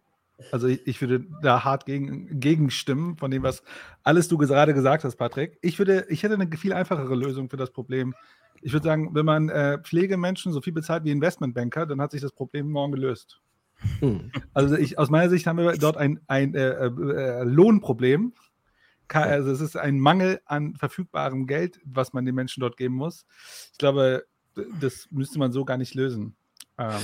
Also 0.51 0.67
ich, 0.67 0.85
ich, 0.85 1.01
würde 1.01 1.25
da 1.41 1.63
hart 1.63 1.85
gegen, 1.85 2.39
gegenstimmen 2.39 3.17
von 3.17 3.31
dem, 3.31 3.43
was 3.43 3.63
alles 4.03 4.27
du 4.27 4.37
gerade 4.37 4.73
gesagt 4.73 5.03
hast, 5.03 5.15
Patrick. 5.15 5.57
Ich 5.61 5.79
würde, 5.79 6.05
ich 6.09 6.23
hätte 6.23 6.35
eine 6.35 6.47
viel 6.57 6.73
einfachere 6.73 7.15
Lösung 7.15 7.49
für 7.49 7.57
das 7.57 7.71
Problem. 7.71 8.13
Ich 8.61 8.73
würde 8.73 8.85
sagen, 8.85 9.13
wenn 9.13 9.25
man 9.25 9.49
äh, 9.49 9.79
Pflegemenschen 9.79 10.53
so 10.53 10.61
viel 10.61 10.73
bezahlt 10.73 11.03
wie 11.03 11.11
Investmentbanker, 11.11 11.85
dann 11.85 12.01
hat 12.01 12.11
sich 12.11 12.21
das 12.21 12.31
Problem 12.31 12.69
morgen 12.69 12.91
gelöst. 12.91 13.41
Hm. 13.99 14.31
Also 14.53 14.75
ich, 14.75 14.97
aus 14.97 15.09
meiner 15.09 15.29
Sicht 15.29 15.45
haben 15.47 15.57
wir 15.57 15.71
dort 15.73 15.97
ein, 15.97 16.19
ein 16.27 16.55
äh, 16.55 16.85
äh, 16.85 17.43
Lohnproblem. 17.43 18.33
Also 19.09 19.51
es 19.51 19.61
ist 19.61 19.77
ein 19.77 19.99
Mangel 19.99 20.41
an 20.45 20.75
verfügbarem 20.75 21.47
Geld, 21.47 21.79
was 21.85 22.13
man 22.13 22.25
den 22.25 22.35
Menschen 22.35 22.61
dort 22.61 22.77
geben 22.77 22.95
muss. 22.95 23.25
Ich 23.71 23.77
glaube, 23.77 24.25
das 24.79 25.07
müsste 25.11 25.39
man 25.39 25.51
so 25.51 25.65
gar 25.65 25.77
nicht 25.77 25.93
lösen. 25.93 26.35
Ähm, 26.77 27.01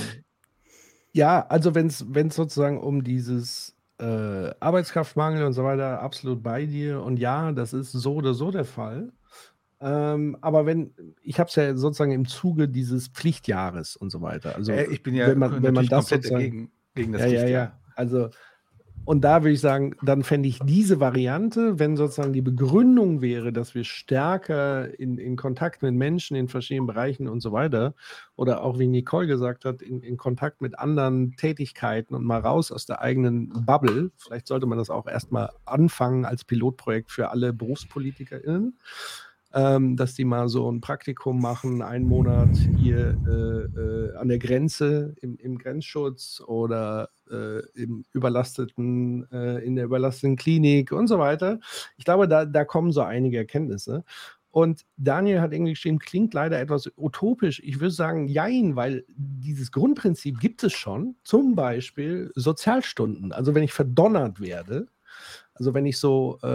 ja, 1.12 1.46
also 1.46 1.74
wenn 1.74 1.86
es 1.86 1.98
sozusagen 2.34 2.80
um 2.80 3.04
dieses 3.04 3.76
äh, 3.98 4.50
Arbeitskraftmangel 4.60 5.44
und 5.44 5.52
so 5.52 5.64
weiter, 5.64 6.00
absolut 6.00 6.42
bei 6.42 6.66
dir. 6.66 7.02
Und 7.02 7.18
ja, 7.18 7.52
das 7.52 7.72
ist 7.72 7.92
so 7.92 8.14
oder 8.14 8.34
so 8.34 8.50
der 8.50 8.64
Fall. 8.64 9.12
Ähm, 9.80 10.36
aber 10.40 10.66
wenn, 10.66 10.94
ich 11.22 11.38
habe 11.38 11.48
es 11.48 11.56
ja 11.56 11.76
sozusagen 11.76 12.12
im 12.12 12.26
Zuge 12.26 12.68
dieses 12.68 13.08
Pflichtjahres 13.08 13.96
und 13.96 14.10
so 14.10 14.22
weiter. 14.22 14.56
Also 14.56 14.72
äh, 14.72 14.86
ich 14.86 15.02
bin 15.02 15.14
ja 15.14 15.28
wenn 15.28 15.38
man, 15.38 15.62
wenn 15.62 15.74
man 15.74 15.86
das 15.86 16.08
sozusagen, 16.08 16.34
dagegen, 16.34 16.72
gegen 16.94 17.12
das 17.12 17.22
ja, 17.22 17.28
Pflichtjahr. 17.28 17.50
Ja, 17.50 17.64
ja. 17.64 17.80
Also 17.94 18.30
und 19.04 19.22
da 19.22 19.42
würde 19.42 19.52
ich 19.52 19.60
sagen, 19.60 19.94
dann 20.02 20.22
fände 20.22 20.48
ich 20.48 20.58
diese 20.60 20.98
Variante, 21.00 21.78
wenn 21.78 21.96
sozusagen 21.96 22.32
die 22.32 22.40
Begründung 22.40 23.20
wäre, 23.20 23.52
dass 23.52 23.74
wir 23.74 23.84
stärker 23.84 24.98
in, 24.98 25.18
in 25.18 25.36
Kontakt 25.36 25.82
mit 25.82 25.94
Menschen 25.94 26.36
in 26.36 26.48
verschiedenen 26.48 26.86
Bereichen 26.86 27.28
und 27.28 27.40
so 27.40 27.52
weiter, 27.52 27.94
oder 28.36 28.62
auch 28.62 28.78
wie 28.78 28.86
Nicole 28.86 29.26
gesagt 29.26 29.64
hat, 29.64 29.82
in, 29.82 30.02
in 30.02 30.16
Kontakt 30.16 30.60
mit 30.60 30.78
anderen 30.78 31.36
Tätigkeiten 31.36 32.14
und 32.14 32.24
mal 32.24 32.40
raus 32.40 32.72
aus 32.72 32.86
der 32.86 33.02
eigenen 33.02 33.50
Bubble. 33.66 34.10
Vielleicht 34.16 34.46
sollte 34.46 34.66
man 34.66 34.78
das 34.78 34.90
auch 34.90 35.06
erstmal 35.06 35.50
anfangen 35.64 36.24
als 36.24 36.44
Pilotprojekt 36.44 37.10
für 37.10 37.30
alle 37.30 37.52
BerufspolitikerInnen 37.52 38.78
ähm, 39.54 39.96
dass 39.96 40.14
die 40.14 40.24
mal 40.24 40.48
so 40.48 40.70
ein 40.70 40.80
Praktikum 40.80 41.40
machen, 41.40 41.80
einen 41.80 42.08
Monat 42.08 42.50
hier 42.76 43.16
äh, 43.26 43.80
äh, 43.80 44.16
an 44.16 44.28
der 44.28 44.38
Grenze 44.38 45.14
im, 45.20 45.36
im 45.38 45.58
Grenzschutz 45.58 46.42
oder 46.44 47.10
äh, 47.30 47.60
im 47.74 48.04
überlasteten, 48.12 49.30
äh, 49.30 49.64
in 49.64 49.76
der 49.76 49.84
überlasteten 49.84 50.36
Klinik 50.36 50.90
und 50.90 51.06
so 51.06 51.20
weiter. 51.20 51.60
Ich 51.96 52.04
glaube, 52.04 52.26
da, 52.26 52.44
da 52.44 52.64
kommen 52.64 52.90
so 52.90 53.02
einige 53.02 53.38
Erkenntnisse. 53.38 54.04
Und 54.50 54.84
Daniel 54.96 55.40
hat 55.40 55.52
irgendwie 55.52 55.72
geschrieben, 55.72 55.98
klingt 55.98 56.34
leider 56.34 56.60
etwas 56.60 56.90
utopisch. 56.96 57.60
Ich 57.64 57.80
würde 57.80 57.90
sagen, 57.92 58.28
jein, 58.28 58.76
weil 58.76 59.04
dieses 59.08 59.72
Grundprinzip 59.72 60.38
gibt 60.38 60.62
es 60.62 60.72
schon. 60.72 61.16
Zum 61.24 61.54
Beispiel 61.54 62.30
Sozialstunden. 62.34 63.32
Also 63.32 63.54
wenn 63.54 63.64
ich 63.64 63.72
verdonnert 63.72 64.40
werde, 64.40 64.86
also 65.54 65.74
wenn 65.74 65.86
ich 65.86 65.98
so 65.98 66.38
äh, 66.42 66.48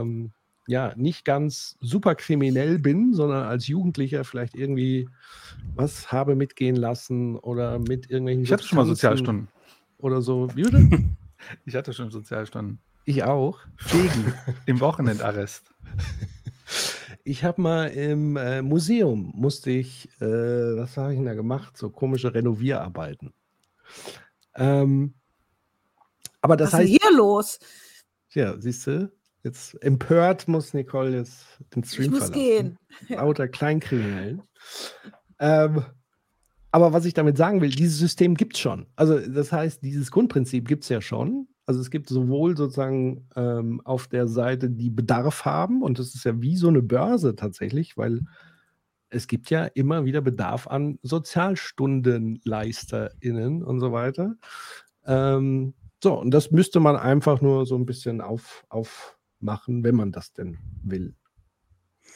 ähm, 0.00 0.32
ja, 0.66 0.92
nicht 0.96 1.24
ganz 1.24 1.76
super 1.80 2.14
kriminell 2.14 2.78
bin, 2.78 3.14
sondern 3.14 3.44
als 3.44 3.68
Jugendlicher 3.68 4.24
vielleicht 4.24 4.54
irgendwie 4.54 5.08
was 5.74 6.10
habe 6.10 6.34
mitgehen 6.34 6.76
lassen 6.76 7.36
oder 7.36 7.78
mit 7.78 8.10
irgendwelchen. 8.10 8.42
Ich 8.42 8.52
hatte 8.52 8.64
schon 8.64 8.76
mal 8.76 8.86
Sozialstunden. 8.86 9.48
Oder 9.98 10.20
so. 10.22 10.48
Wie 10.54 10.62
bitte? 10.62 10.88
Ich 11.64 11.76
hatte 11.76 11.92
schon 11.92 12.10
Sozialstunden. 12.10 12.80
Ich 13.04 13.22
auch. 13.22 13.60
Wegen. 13.90 14.32
Im 14.66 14.80
Wochenendarrest. 14.80 15.72
Ich 17.28 17.42
habe 17.42 17.60
mal 17.60 17.86
im 17.86 18.36
äh, 18.36 18.62
Museum, 18.62 19.32
musste 19.34 19.72
ich, 19.72 20.08
äh, 20.20 20.24
was 20.76 20.96
habe 20.96 21.12
ich 21.12 21.18
denn 21.18 21.26
da 21.26 21.34
gemacht? 21.34 21.76
So 21.76 21.90
komische 21.90 22.32
Renovierarbeiten. 22.32 23.34
Ähm, 24.54 25.14
aber 26.40 26.56
das 26.56 26.68
was 26.68 26.78
heißt. 26.78 26.88
Was 26.88 26.94
ist 26.94 27.02
hier 27.02 27.16
los? 27.16 27.58
Ja, 28.30 28.60
siehst 28.60 28.86
du, 28.86 29.10
Jetzt 29.46 29.80
empört 29.80 30.48
muss 30.48 30.74
Nicole 30.74 31.18
jetzt 31.18 31.46
den 31.72 31.84
Stream 31.84 32.06
ich 32.06 32.10
muss 32.10 32.30
verlassen. 32.30 32.42
gehen. 32.42 32.76
Lauter 33.16 33.46
Kleinkriminellen. 33.46 34.42
ähm, 35.38 35.84
aber 36.72 36.92
was 36.92 37.04
ich 37.04 37.14
damit 37.14 37.36
sagen 37.36 37.60
will, 37.60 37.70
dieses 37.70 37.96
System 37.96 38.34
gibt 38.34 38.54
es 38.54 38.60
schon. 38.60 38.86
Also 38.96 39.20
das 39.20 39.52
heißt, 39.52 39.84
dieses 39.84 40.10
Grundprinzip 40.10 40.66
gibt 40.66 40.82
es 40.82 40.88
ja 40.88 41.00
schon. 41.00 41.46
Also 41.64 41.80
es 41.80 41.92
gibt 41.92 42.08
sowohl 42.08 42.56
sozusagen 42.56 43.28
ähm, 43.36 43.80
auf 43.84 44.08
der 44.08 44.26
Seite, 44.26 44.68
die 44.68 44.90
Bedarf 44.90 45.44
haben, 45.44 45.80
und 45.80 46.00
das 46.00 46.16
ist 46.16 46.24
ja 46.24 46.42
wie 46.42 46.56
so 46.56 46.66
eine 46.66 46.82
Börse 46.82 47.36
tatsächlich, 47.36 47.96
weil 47.96 48.22
es 49.10 49.28
gibt 49.28 49.48
ja 49.48 49.66
immer 49.66 50.04
wieder 50.04 50.22
Bedarf 50.22 50.66
an 50.66 50.98
SozialstundenleisterInnen 51.04 53.62
und 53.62 53.78
so 53.78 53.92
weiter. 53.92 54.34
Ähm, 55.04 55.74
so, 56.02 56.18
und 56.18 56.32
das 56.32 56.50
müsste 56.50 56.80
man 56.80 56.96
einfach 56.96 57.40
nur 57.40 57.64
so 57.64 57.76
ein 57.76 57.86
bisschen 57.86 58.20
auf, 58.20 58.64
aufmachen, 59.36 59.84
wenn 59.84 59.94
man 59.94 60.12
das 60.12 60.32
denn 60.32 60.58
will. 60.82 61.14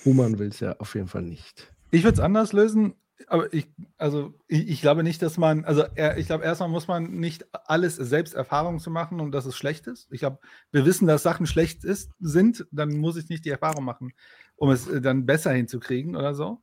Human 0.04 0.38
will 0.38 0.48
es 0.48 0.60
ja 0.60 0.76
auf 0.78 0.94
jeden 0.94 1.08
Fall 1.08 1.22
nicht. 1.22 1.72
Ich 1.90 2.04
würde 2.04 2.14
es 2.14 2.20
anders 2.20 2.52
lösen, 2.52 2.94
aber 3.26 3.52
ich, 3.52 3.68
also 3.98 4.34
ich, 4.48 4.68
ich, 4.68 4.80
glaube 4.80 5.02
nicht, 5.02 5.20
dass 5.20 5.36
man, 5.36 5.64
also 5.64 5.84
ich 6.16 6.26
glaube, 6.26 6.44
erstmal 6.44 6.70
muss 6.70 6.88
man 6.88 7.10
nicht 7.10 7.44
alles 7.52 7.96
selbst 7.96 8.34
Erfahrung 8.34 8.78
zu 8.78 8.90
machen 8.90 9.20
und 9.20 9.32
dass 9.32 9.44
es 9.44 9.56
schlecht 9.56 9.86
ist. 9.86 10.08
Ich 10.10 10.20
glaube, 10.20 10.38
wir 10.72 10.86
wissen, 10.86 11.06
dass 11.06 11.22
Sachen 11.22 11.46
schlecht 11.46 11.84
ist, 11.84 12.12
sind, 12.18 12.66
dann 12.70 12.96
muss 12.96 13.16
ich 13.16 13.28
nicht 13.28 13.44
die 13.44 13.50
Erfahrung 13.50 13.84
machen, 13.84 14.12
um 14.56 14.70
es 14.70 14.88
äh, 14.88 15.00
dann 15.00 15.26
besser 15.26 15.52
hinzukriegen 15.52 16.16
oder 16.16 16.34
so. 16.34 16.62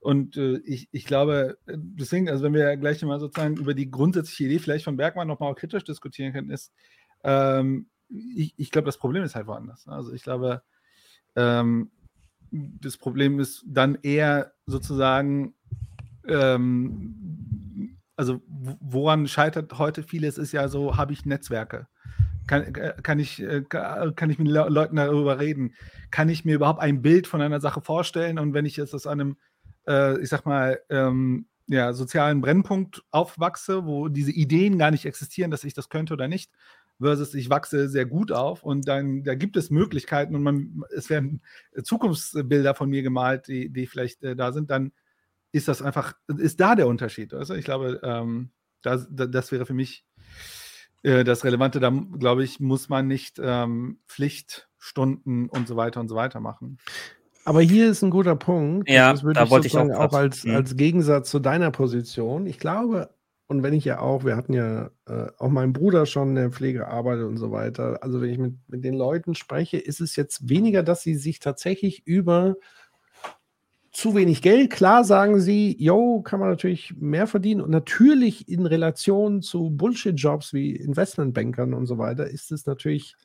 Und 0.00 0.36
äh, 0.36 0.58
ich, 0.58 0.88
ich 0.92 1.04
glaube, 1.04 1.58
äh, 1.66 1.76
deswegen, 1.76 2.28
also 2.28 2.44
wenn 2.44 2.54
wir 2.54 2.76
gleich 2.76 3.02
mal 3.02 3.18
sozusagen 3.18 3.56
über 3.56 3.74
die 3.74 3.90
grundsätzliche 3.90 4.44
Idee 4.44 4.58
vielleicht 4.60 4.84
von 4.84 4.96
Bergmann 4.96 5.26
nochmal 5.26 5.54
kritisch 5.56 5.82
diskutieren 5.82 6.32
können, 6.32 6.50
ist, 6.50 6.72
ähm, 7.24 7.88
ich, 8.08 8.54
ich 8.56 8.70
glaube, 8.70 8.86
das 8.86 8.98
Problem 8.98 9.22
ist 9.22 9.34
halt 9.34 9.46
woanders. 9.46 9.86
Also 9.88 10.12
ich 10.12 10.22
glaube, 10.22 10.62
ähm, 11.36 11.90
das 12.50 12.96
Problem 12.96 13.40
ist 13.40 13.64
dann 13.66 13.98
eher 14.02 14.52
sozusagen, 14.66 15.54
ähm, 16.26 17.98
also 18.16 18.40
woran 18.46 19.28
scheitert 19.28 19.78
heute 19.78 20.02
vieles, 20.02 20.38
ist 20.38 20.52
ja 20.52 20.68
so, 20.68 20.96
habe 20.96 21.12
ich 21.12 21.26
Netzwerke? 21.26 21.86
Kann, 22.46 22.74
äh, 22.74 22.94
kann, 23.02 23.18
ich, 23.18 23.40
äh, 23.42 23.62
kann 23.62 24.30
ich 24.30 24.38
mit 24.38 24.48
Leuten 24.48 24.96
darüber 24.96 25.38
reden? 25.38 25.74
Kann 26.10 26.28
ich 26.28 26.44
mir 26.44 26.54
überhaupt 26.54 26.80
ein 26.80 27.02
Bild 27.02 27.26
von 27.26 27.42
einer 27.42 27.60
Sache 27.60 27.82
vorstellen? 27.82 28.38
Und 28.38 28.54
wenn 28.54 28.64
ich 28.64 28.76
jetzt 28.76 28.94
aus 28.94 29.06
einem, 29.06 29.36
äh, 29.86 30.18
ich 30.20 30.30
sag 30.30 30.46
mal, 30.46 30.80
ähm, 30.88 31.46
ja, 31.68 31.92
sozialen 31.92 32.40
Brennpunkt 32.40 33.02
aufwachse, 33.10 33.84
wo 33.84 34.08
diese 34.08 34.32
Ideen 34.32 34.78
gar 34.78 34.90
nicht 34.90 35.04
existieren, 35.04 35.50
dass 35.50 35.64
ich 35.64 35.74
das 35.74 35.90
könnte 35.90 36.14
oder 36.14 36.26
nicht, 36.26 36.50
versus 37.00 37.34
ich 37.34 37.50
wachse 37.50 37.88
sehr 37.88 38.06
gut 38.06 38.32
auf 38.32 38.62
und 38.62 38.88
dann 38.88 39.22
da 39.24 39.34
gibt 39.34 39.56
es 39.56 39.70
Möglichkeiten 39.70 40.34
und 40.34 40.42
man, 40.42 40.82
es 40.94 41.10
werden 41.10 41.42
Zukunftsbilder 41.82 42.74
von 42.74 42.90
mir 42.90 43.02
gemalt, 43.02 43.48
die, 43.48 43.70
die 43.70 43.86
vielleicht 43.86 44.22
äh, 44.24 44.36
da 44.36 44.52
sind, 44.52 44.70
dann 44.70 44.92
ist 45.52 45.68
das 45.68 45.82
einfach, 45.82 46.14
ist 46.36 46.60
da 46.60 46.74
der 46.74 46.88
Unterschied. 46.88 47.32
Also 47.34 47.54
ich 47.54 47.64
glaube, 47.64 48.00
ähm, 48.02 48.50
das, 48.82 49.06
das 49.10 49.50
wäre 49.52 49.66
für 49.66 49.74
mich 49.74 50.04
äh, 51.02 51.24
das 51.24 51.44
Relevante. 51.44 51.80
Da 51.80 51.90
glaube 51.90 52.44
ich, 52.44 52.60
muss 52.60 52.88
man 52.88 53.06
nicht 53.06 53.40
ähm, 53.42 53.98
Pflichtstunden 54.06 55.48
und 55.48 55.68
so 55.68 55.76
weiter 55.76 56.00
und 56.00 56.08
so 56.08 56.16
weiter 56.16 56.40
machen. 56.40 56.78
Aber 57.44 57.62
hier 57.62 57.88
ist 57.88 58.02
ein 58.02 58.10
guter 58.10 58.36
Punkt. 58.36 58.90
Ja, 58.90 59.10
das 59.10 59.22
würde 59.22 59.38
da 59.38 59.44
ich 59.44 59.50
wollte 59.50 59.66
ich 59.68 59.78
auch, 59.78 59.88
auch 59.88 60.12
als, 60.12 60.44
hm. 60.44 60.54
als 60.54 60.76
Gegensatz 60.76 61.30
zu 61.30 61.38
deiner 61.38 61.70
Position. 61.70 62.46
Ich 62.46 62.58
glaube, 62.58 63.10
und 63.48 63.62
wenn 63.62 63.72
ich 63.72 63.86
ja 63.86 64.00
auch, 64.00 64.24
wir 64.24 64.36
hatten 64.36 64.52
ja 64.52 64.90
äh, 65.06 65.26
auch 65.38 65.48
meinen 65.48 65.72
Bruder 65.72 66.04
schon 66.04 66.28
in 66.30 66.34
der 66.34 66.50
Pflege 66.50 66.86
arbeitet 66.86 67.24
und 67.24 67.38
so 67.38 67.50
weiter. 67.50 67.98
Also 68.02 68.20
wenn 68.20 68.28
ich 68.28 68.38
mit, 68.38 68.56
mit 68.68 68.84
den 68.84 68.92
Leuten 68.92 69.34
spreche, 69.34 69.78
ist 69.78 70.02
es 70.02 70.16
jetzt 70.16 70.50
weniger, 70.50 70.82
dass 70.82 71.00
sie 71.00 71.14
sich 71.14 71.40
tatsächlich 71.40 72.06
über 72.06 72.56
zu 73.90 74.14
wenig 74.14 74.42
Geld. 74.42 74.70
Klar 74.70 75.02
sagen 75.02 75.40
sie, 75.40 75.74
yo, 75.82 76.20
kann 76.20 76.40
man 76.40 76.50
natürlich 76.50 76.94
mehr 76.98 77.26
verdienen. 77.26 77.62
Und 77.62 77.70
natürlich 77.70 78.50
in 78.50 78.66
Relation 78.66 79.40
zu 79.40 79.70
Bullshit-Jobs 79.70 80.52
wie 80.52 80.76
Investmentbankern 80.76 81.72
und 81.72 81.86
so 81.86 81.96
weiter 81.96 82.26
ist 82.28 82.52
es 82.52 82.66
natürlich. 82.66 83.16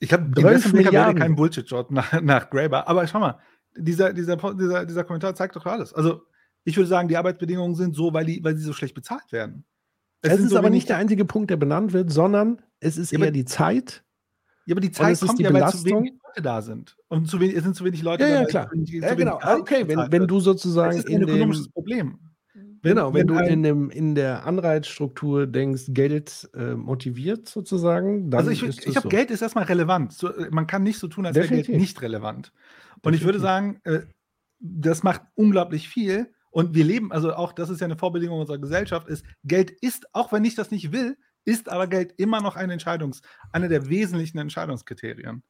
Ich 0.00 0.08
glaube, 0.08 0.24
Investmentbanker 0.36 0.90
wäre 0.90 1.14
kein 1.14 1.36
Bullshit-Job 1.36 1.90
nach, 1.92 2.18
nach 2.22 2.48
Graeber. 2.48 2.88
Aber 2.88 3.06
schau 3.06 3.20
mal, 3.20 3.38
dieser, 3.76 4.14
dieser, 4.14 4.36
dieser, 4.54 4.86
dieser 4.86 5.04
Kommentar 5.04 5.34
zeigt 5.34 5.54
doch 5.54 5.66
alles. 5.66 5.92
Also 5.92 6.22
ich 6.64 6.76
würde 6.76 6.88
sagen, 6.88 7.08
die 7.08 7.16
Arbeitsbedingungen 7.16 7.74
sind 7.74 7.94
so, 7.94 8.12
weil, 8.12 8.24
die, 8.24 8.42
weil 8.42 8.56
sie 8.56 8.64
so 8.64 8.72
schlecht 8.72 8.94
bezahlt 8.94 9.30
werden. 9.32 9.64
Es, 10.22 10.32
es 10.32 10.40
ist 10.40 10.50
so 10.50 10.58
aber 10.58 10.70
nicht 10.70 10.88
der 10.88 10.96
einzige 10.96 11.24
Punkt, 11.24 11.50
der 11.50 11.56
benannt 11.56 11.92
wird, 11.92 12.10
sondern 12.10 12.62
es 12.80 12.96
ist 12.96 13.12
ja, 13.12 13.18
eher 13.18 13.30
die 13.30 13.44
Zeit. 13.44 14.04
Ja, 14.66 14.74
aber 14.74 14.80
die 14.80 14.90
Zeit 14.92 15.20
kommt 15.20 15.38
die 15.38 15.42
ja, 15.42 15.52
weil 15.52 15.70
zu 15.70 15.84
wenig 15.84 16.14
Leute 16.26 16.42
da 16.42 16.62
sind. 16.62 16.96
Und 17.08 17.28
zu 17.28 17.38
wenig, 17.38 17.56
es 17.56 17.64
sind 17.64 17.76
zu 17.76 17.84
wenig 17.84 18.02
Leute 18.02 18.24
ja, 18.24 18.30
da. 18.30 18.40
Ja, 18.40 18.46
klar. 18.46 18.70
Ja, 18.74 19.14
genau. 19.14 19.38
Okay, 19.42 19.86
wenn, 19.86 20.10
wenn 20.10 20.26
du 20.26 20.40
sozusagen. 20.40 20.96
Das 20.96 21.04
ist 21.04 21.14
ein 21.14 21.22
ökonomisches 21.22 21.68
Problem. 21.68 22.18
Genau, 22.84 23.14
wenn, 23.14 23.28
wenn 23.28 23.36
du 23.36 23.44
in, 23.44 23.62
dem, 23.62 23.90
in 23.90 24.14
der 24.14 24.46
Anreizstruktur 24.46 25.46
denkst, 25.46 25.84
Geld 25.88 26.50
äh, 26.54 26.74
motiviert 26.74 27.48
sozusagen, 27.48 28.30
dann 28.30 28.40
Also 28.40 28.50
ich, 28.50 28.62
ich 28.62 28.80
glaube, 28.82 29.00
so. 29.00 29.08
Geld 29.08 29.30
ist 29.30 29.40
erstmal 29.40 29.64
relevant. 29.64 30.12
So, 30.12 30.30
man 30.50 30.66
kann 30.66 30.82
nicht 30.82 30.98
so 30.98 31.08
tun, 31.08 31.24
als 31.24 31.34
wäre 31.34 31.48
Geld 31.48 31.70
nicht 31.70 32.02
relevant. 32.02 32.52
Und 32.96 33.12
Definitiv. 33.12 33.20
ich 33.20 33.24
würde 33.26 33.40
sagen, 33.40 33.80
äh, 33.84 34.00
das 34.60 35.02
macht 35.02 35.22
unglaublich 35.34 35.88
viel. 35.88 36.30
Und 36.54 36.72
wir 36.72 36.84
leben, 36.84 37.10
also 37.10 37.34
auch 37.34 37.52
das 37.52 37.68
ist 37.68 37.80
ja 37.80 37.86
eine 37.86 37.96
Vorbedingung 37.96 38.38
unserer 38.38 38.58
Gesellschaft, 38.58 39.08
ist, 39.08 39.26
Geld 39.42 39.72
ist, 39.72 40.06
auch 40.14 40.30
wenn 40.30 40.44
ich 40.44 40.54
das 40.54 40.70
nicht 40.70 40.92
will, 40.92 41.16
ist 41.44 41.68
aber 41.68 41.88
Geld 41.88 42.14
immer 42.16 42.40
noch 42.40 42.54
eine 42.54 42.72
Entscheidungs-, 42.72 43.22
eine 43.50 43.68
der 43.68 43.88
wesentlichen 43.88 44.38
Entscheidungskriterien. 44.38 45.42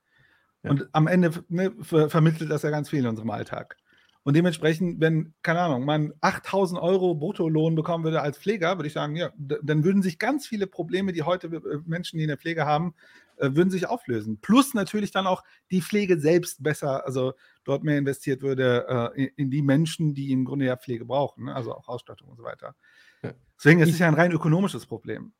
Ja. 0.63 0.71
Und 0.71 0.89
am 0.93 1.07
Ende 1.07 1.45
ne, 1.49 1.75
ver 1.83 2.09
vermittelt 2.09 2.51
das 2.51 2.63
ja 2.63 2.71
ganz 2.71 2.89
viel 2.89 3.01
in 3.01 3.07
unserem 3.07 3.29
Alltag. 3.29 3.77
Und 4.23 4.35
dementsprechend, 4.35 4.99
wenn, 4.99 5.35
keine 5.43 5.61
Ahnung, 5.61 5.85
man 5.85 6.15
8000 6.23 6.81
Euro 6.81 7.15
Bruttolohn 7.15 7.75
bekommen 7.75 8.05
würde 8.05 8.23
als 8.23 8.39
Pfleger, 8.39 8.79
würde 8.79 8.87
ich 8.87 8.95
sagen, 8.95 9.15
ja, 9.15 9.31
dann 9.37 9.85
würden 9.85 10.01
sich 10.01 10.19
ganz 10.19 10.47
viele 10.47 10.67
Probleme, 10.67 11.13
die 11.13 11.23
heute 11.23 11.49
äh, 11.49 11.81
Menschen, 11.85 12.17
die 12.17 12.25
in 12.25 12.29
der 12.29 12.39
Pflege 12.39 12.65
haben, 12.65 12.95
äh, 13.37 13.51
würden 13.53 13.71
sich 13.71 13.87
auflösen. 13.87 14.39
Plus 14.41 14.73
natürlich 14.73 15.11
dann 15.11 15.27
auch 15.27 15.43
die 15.71 15.83
Pflege 15.83 16.19
selbst 16.19 16.63
besser, 16.63 17.05
also 17.05 17.35
dort 17.65 17.85
mehr 17.85 17.99
investiert 17.99 18.43
würde 18.43 19.13
äh, 19.17 19.25
in, 19.37 19.51
die 19.51 19.63
Menschen, 19.63 20.15
die 20.15 20.33
im 20.33 20.45
Grunde 20.45 20.67
ja 20.67 20.77
Pflege 20.77 21.05
brauchen, 21.05 21.47
ne? 21.47 21.55
also 21.55 21.75
auch 21.75 21.89
Ausstattung 21.89 22.29
und 22.29 22.37
so 22.37 22.45
weiter. 22.45 22.75
Ja. 23.23 23.33
Deswegen 23.59 23.81
ist 23.81 23.91
es 23.91 23.99
ja 23.99 24.09
ein 24.09 24.15
rein 24.15 24.33
ökonomisches 24.33 24.87
Problem. 24.87 25.33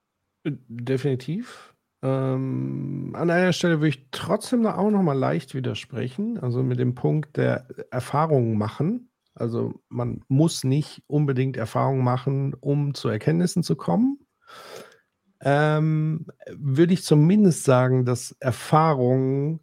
Definitiv. 0.45 1.75
Ähm, 2.03 3.13
an 3.15 3.31
einer 3.31 3.55
Stelle 3.55 3.79
würde 3.79 3.89
ich 3.89 4.11
trotzdem 4.11 4.63
da 4.63 4.77
auch 4.77 4.91
noch 4.91 5.03
mal 5.03 5.19
leicht 5.19 5.55
widersprechen, 5.55 6.39
also 6.39 6.63
mit 6.63 6.79
dem 6.79 6.95
Punkt 6.95 7.37
der 7.39 7.67
Erfahrungen 7.91 8.59
machen. 8.59 9.11
Also 9.35 9.81
man 9.89 10.23
muss 10.29 10.65
nicht 10.65 11.03
unbedingt 11.07 11.57
Erfahrungen 11.57 12.05
machen, 12.05 12.55
um 12.61 12.95
zu 12.95 13.09
Erkenntnissen 13.09 13.63
zu 13.63 13.75
kommen. 13.75 14.19
Ähm, 15.41 16.27
würde 16.51 16.93
ich 16.93 17.05
zumindest 17.05 17.65
sagen, 17.65 18.05
dass 18.05 18.33
Erfahrungen 18.39 19.61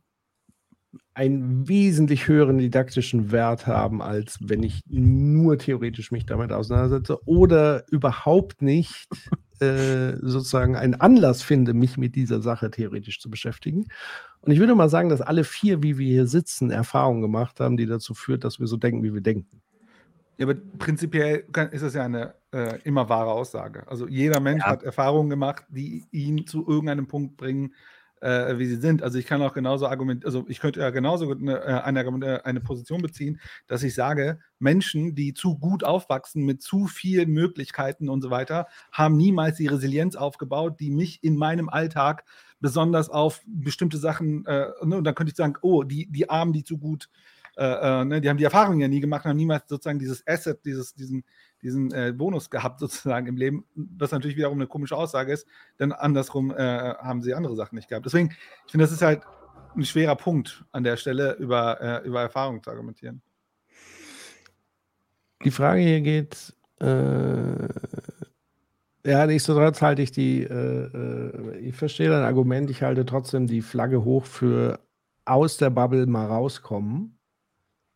einen 1.22 1.68
wesentlich 1.68 2.28
höheren 2.28 2.58
didaktischen 2.58 3.32
Wert 3.32 3.68
haben, 3.68 4.02
als 4.02 4.40
wenn 4.42 4.64
ich 4.64 4.82
nur 4.88 5.60
theoretisch 5.60 6.12
mich 6.12 6.26
damit 6.26 6.52
auseinandersetze 6.52 7.20
oder 7.28 7.84
überhaupt 7.92 8.64
nicht 8.64 9.08
äh, 9.60 10.14
sozusagen 10.20 10.76
einen 10.76 10.96
Anlass 10.96 11.44
finde, 11.44 11.76
mich 11.76 11.96
mit 11.96 12.16
dieser 12.16 12.42
Sache 12.42 12.72
theoretisch 12.72 13.20
zu 13.20 13.30
beschäftigen. 13.30 13.86
Und 14.40 14.52
ich 14.52 14.58
würde 14.58 14.74
mal 14.74 14.90
sagen, 14.90 15.10
dass 15.10 15.22
alle 15.22 15.44
vier, 15.44 15.84
wie 15.84 16.00
wir 16.00 16.08
hier 16.08 16.26
sitzen, 16.26 16.72
Erfahrungen 16.72 17.22
gemacht 17.22 17.60
haben, 17.60 17.78
die 17.78 17.86
dazu 17.86 18.16
führt, 18.16 18.44
dass 18.44 18.60
wir 18.60 18.66
so 18.66 18.78
denken, 18.78 19.04
wie 19.04 19.14
wir 19.14 19.22
denken. 19.22 19.62
Ja, 20.40 20.48
aber 20.48 20.56
prinzipiell 20.80 21.44
ist 21.72 21.84
das 21.84 21.94
ja 21.94 22.04
eine 22.04 22.34
äh, 22.52 22.80
immer 22.84 23.08
wahre 23.10 23.30
Aussage. 23.30 23.88
Also 23.88 24.08
jeder 24.08 24.40
Mensch 24.40 24.64
ja. 24.64 24.72
hat 24.72 24.82
Erfahrungen 24.82 25.30
gemacht, 25.30 25.66
die 25.70 26.04
ihn 26.10 26.48
zu 26.48 26.68
irgendeinem 26.68 27.06
Punkt 27.06 27.38
bringen, 27.38 27.76
äh, 28.22 28.58
wie 28.58 28.68
sie 28.68 28.78
sind. 28.78 29.04
Also 29.04 29.18
ich 29.18 29.26
kann 29.26 29.42
auch 29.42 29.54
genauso 29.54 29.88
argumentieren, 29.88 30.28
also 30.28 30.46
ich 30.48 30.60
könnte 30.60 30.80
ja 30.80 30.90
genauso 30.92 31.30
eine, 31.32 31.60
äh, 31.60 31.82
eine, 31.82 32.46
eine, 32.46 32.62
Position 32.62 33.02
beziehen, 33.02 33.40
dass 33.68 33.84
ich 33.84 33.94
sage, 33.94 34.40
Menschen, 34.60 35.16
die 35.16 35.34
zu 35.34 35.58
gut 35.58 35.84
aufwachsen 35.84 36.46
mit 36.46 36.62
zu 36.62 36.88
vielen 36.88 37.32
Möglichkeiten 37.32 38.10
und 38.10 38.22
so 38.22 38.30
weiter, 38.30 38.68
haben 38.92 39.18
niemals 39.18 39.58
die 39.58 39.68
Resilienz 39.68 40.16
aufgebaut, 40.16 40.80
die 40.80 40.92
mich 40.92 41.24
in 41.24 41.36
meinem 41.36 41.70
Alltag 41.70 42.24
besonders 42.60 43.10
auf 43.10 43.42
bestimmte 43.46 43.98
Sachen, 43.98 44.46
äh, 44.46 44.68
ne, 44.84 44.98
und 44.98 45.04
dann 45.04 45.16
könnte 45.16 45.32
ich 45.32 45.38
sagen, 45.38 45.56
oh, 45.62 45.84
die, 45.84 46.08
die 46.12 46.30
Armen, 46.30 46.54
die 46.54 46.64
zu 46.64 46.78
gut 46.78 47.10
äh, 47.10 47.32
äh, 47.58 48.06
ne, 48.06 48.22
die 48.22 48.30
haben 48.30 48.38
die 48.38 48.44
Erfahrung 48.44 48.80
ja 48.80 48.88
nie 48.88 49.00
gemacht, 49.00 49.26
haben 49.26 49.36
niemals 49.38 49.68
sozusagen 49.68 50.00
dieses 50.00 50.26
Asset, 50.28 50.66
dieses, 50.66 50.94
diesen, 50.94 51.24
diesen 51.62 51.92
äh, 51.94 52.14
Bonus 52.16 52.50
gehabt 52.50 52.80
sozusagen 52.80 53.28
im 53.28 53.38
Leben, 53.38 53.66
was 53.76 54.12
natürlich 54.12 54.38
wiederum 54.38 54.58
eine 54.58 54.68
komische 54.68 54.96
Aussage 54.96 55.34
ist, 55.34 55.48
denn 55.80 55.92
andersrum 55.92 56.52
äh, 56.52 56.56
haben 56.56 57.22
sie 57.22 57.34
andere 57.34 57.56
Sachen 57.56 57.76
nicht 57.76 57.90
gehabt. 57.90 58.06
Deswegen, 58.06 58.30
ich 58.66 58.72
finde, 58.72 58.86
das 58.86 58.92
ist 58.92 59.02
halt 59.02 59.22
ein 59.76 59.86
schwerer 59.86 60.16
Punkt 60.16 60.66
an 60.72 60.84
der 60.84 60.98
Stelle, 60.98 61.34
über, 61.34 61.80
äh, 61.82 62.08
über 62.08 62.22
Erfahrung 62.22 62.62
zu 62.64 62.70
argumentieren. 62.70 63.22
Die 65.44 65.52
Frage 65.52 65.82
hier 65.82 66.02
geht, 66.02 66.54
äh, 66.80 67.68
ja, 69.04 69.26
nichtsdestotrotz 69.26 69.82
halte 69.82 70.04
ich 70.04 70.12
die, 70.12 70.44
äh, 70.44 71.58
ich 71.58 71.76
verstehe 71.76 72.10
dein 72.10 72.24
Argument, 72.24 72.70
ich 72.70 72.84
halte 72.84 73.06
trotzdem 73.06 73.48
die 73.48 73.62
Flagge 73.62 74.04
hoch 74.04 74.26
für 74.26 74.80
aus 75.26 75.58
der 75.58 75.70
Bubble 75.72 76.06
mal 76.06 76.28
rauskommen 76.28 77.18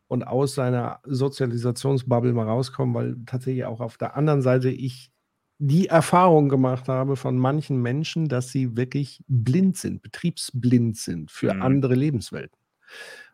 und 0.08 0.26
aus 0.26 0.54
seiner 0.54 1.00
Sozialisationsbubble 1.04 2.32
mal 2.32 2.46
rauskommen, 2.46 2.94
weil 2.94 3.16
tatsächlich 3.26 3.64
auch 3.64 3.80
auf 3.80 3.98
der 3.98 4.16
anderen 4.16 4.42
Seite 4.42 4.70
ich 4.70 5.10
die 5.58 5.86
Erfahrung 5.88 6.48
gemacht 6.48 6.88
habe 6.88 7.16
von 7.16 7.38
manchen 7.38 7.80
Menschen, 7.80 8.28
dass 8.28 8.50
sie 8.50 8.76
wirklich 8.76 9.24
blind 9.26 9.76
sind, 9.76 10.02
betriebsblind 10.02 10.96
sind 10.96 11.30
für 11.30 11.54
mhm. 11.54 11.62
andere 11.62 11.94
Lebenswelten. 11.94 12.58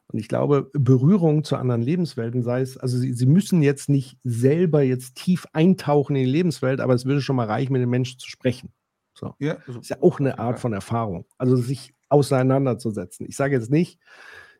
Und 0.07 0.19
ich 0.19 0.29
glaube, 0.29 0.71
Berührung 0.73 1.43
zu 1.43 1.57
anderen 1.57 1.83
Lebenswelten, 1.83 2.43
sei 2.43 2.61
es, 2.61 2.77
also 2.77 2.99
sie, 2.99 3.13
sie, 3.13 3.27
müssen 3.27 3.63
jetzt 3.63 3.89
nicht 3.89 4.19
selber 4.23 4.83
jetzt 4.83 5.17
tief 5.17 5.47
eintauchen 5.53 6.17
in 6.17 6.25
die 6.25 6.31
Lebenswelt, 6.31 6.81
aber 6.81 6.95
es 6.95 7.07
würde 7.07 7.23
schon 7.23 7.37
mal 7.37 7.47
reichen, 7.47 7.73
mit 7.73 7.83
den 7.83 7.89
Menschen 7.89 8.19
zu 8.19 8.29
sprechen. 8.29 8.73
So. 9.15 9.35
Ja, 9.39 9.57
ist 9.81 9.91
ja 9.91 9.97
auch 10.01 10.21
eine 10.21 10.39
Art 10.39 10.61
von 10.61 10.73
Erfahrung. 10.73 11.25
Also 11.39 11.57
sich 11.57 11.95
auseinanderzusetzen. 12.09 13.27
Ich 13.27 13.37
sage 13.37 13.55
jetzt 13.55 13.71
nicht, 13.71 13.99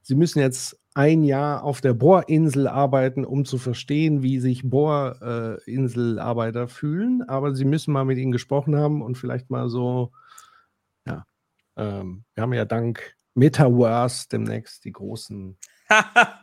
Sie 0.03 0.17
müssen 0.17 0.41
jetzt 0.41 0.79
ein 0.95 1.23
Jahr 1.23 1.65
auf 1.65 1.81
der 1.81 1.95
Bohrinsel 1.95 2.69
arbeiten, 2.69 3.25
um 3.25 3.45
zu 3.45 3.59
verstehen, 3.59 4.23
wie 4.23 4.41
sich 4.41 4.69
Bohrinselarbeiter 4.69 6.69
fühlen, 6.69 7.23
aber 7.23 7.55
Sie 7.55 7.65
müssen 7.65 7.93
mal 7.93 8.05
mit 8.05 8.19
ihnen 8.19 8.33
gesprochen 8.33 8.77
haben 8.77 9.03
und 9.03 9.17
vielleicht 9.17 9.51
mal 9.51 9.69
so, 9.69 10.13
ja, 11.07 11.25
ähm, 11.77 12.25
wir 12.35 12.43
haben 12.43 12.53
ja 12.53 12.65
dank 12.65 13.17
Metaverse 13.35 14.29
demnächst 14.31 14.85
die 14.85 14.93
großen 14.93 15.57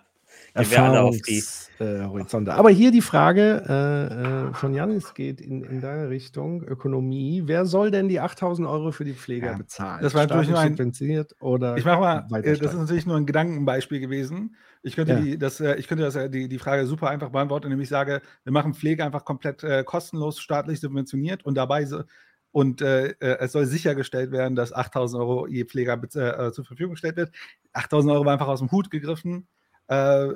Erfahrungshorizonte. 0.54 2.52
Äh, 2.52 2.54
Aber 2.54 2.70
hier 2.70 2.92
die 2.92 3.02
Frage 3.02 3.64
äh, 3.68 4.50
äh, 4.50 4.54
von 4.54 4.74
Janis 4.74 5.14
geht 5.14 5.42
in, 5.42 5.64
in 5.64 5.82
deine 5.82 6.10
Richtung, 6.10 6.64
Ökonomie. 6.64 7.44
Wer 7.46 7.66
soll 7.66 7.92
denn 7.92 8.10
die 8.10 8.20
8000 8.20 8.68
Euro 8.68 8.92
für 8.92 9.06
die 9.06 9.14
Pfleger 9.14 9.52
ja, 9.52 9.58
bezahlen? 9.58 10.02
Das 10.02 10.14
war 10.14 10.26
natürlich 10.26 10.50
nur 10.50 10.60
ein, 10.60 10.70
subventioniert 10.70 11.36
oder 11.40 11.78
Ich 11.78 11.86
mache 11.86 12.00
mal, 12.00 12.28
äh, 12.44 12.58
das 12.58 12.74
ist 12.74 12.80
natürlich 12.80 13.06
nur 13.06 13.18
ein 13.18 13.26
Gedankenbeispiel 13.26 14.00
gewesen. 14.00 14.56
Ich 14.82 14.96
könnte, 14.96 15.14
ja. 15.14 15.20
die, 15.20 15.38
das, 15.38 15.60
äh, 15.60 15.76
ich 15.76 15.88
könnte 15.88 16.04
das, 16.04 16.18
die, 16.32 16.48
die 16.48 16.60
Frage 16.60 16.86
super 16.86 17.10
einfach 17.10 17.30
beantworten, 17.30 17.68
indem 17.68 17.82
ich 17.82 17.90
sage, 17.90 18.22
wir 18.44 18.54
machen 18.54 18.74
Pflege 18.74 19.06
einfach 19.06 19.26
komplett 19.26 19.64
äh, 19.64 19.84
kostenlos, 19.84 20.40
staatlich 20.40 20.80
subventioniert 20.80 21.46
und 21.46 21.56
dabei 21.56 21.86
so, 21.86 22.04
und 22.52 22.82
äh, 22.82 23.14
es 23.20 23.52
soll 23.52 23.66
sichergestellt 23.68 24.32
werden, 24.32 24.56
dass 24.56 24.74
8000 24.74 25.22
Euro 25.22 25.48
je 25.48 25.66
Pfleger 25.66 26.02
äh, 26.02 26.52
zur 26.52 26.66
Verfügung 26.66 26.94
gestellt 26.94 27.16
wird. 27.16 27.32
8000 27.74 28.12
Euro 28.12 28.26
war 28.26 28.34
einfach 28.34 28.48
aus 28.48 28.60
dem 28.60 28.72
Hut 28.72 28.90
gegriffen. 28.90 29.48
Äh, 29.90 30.36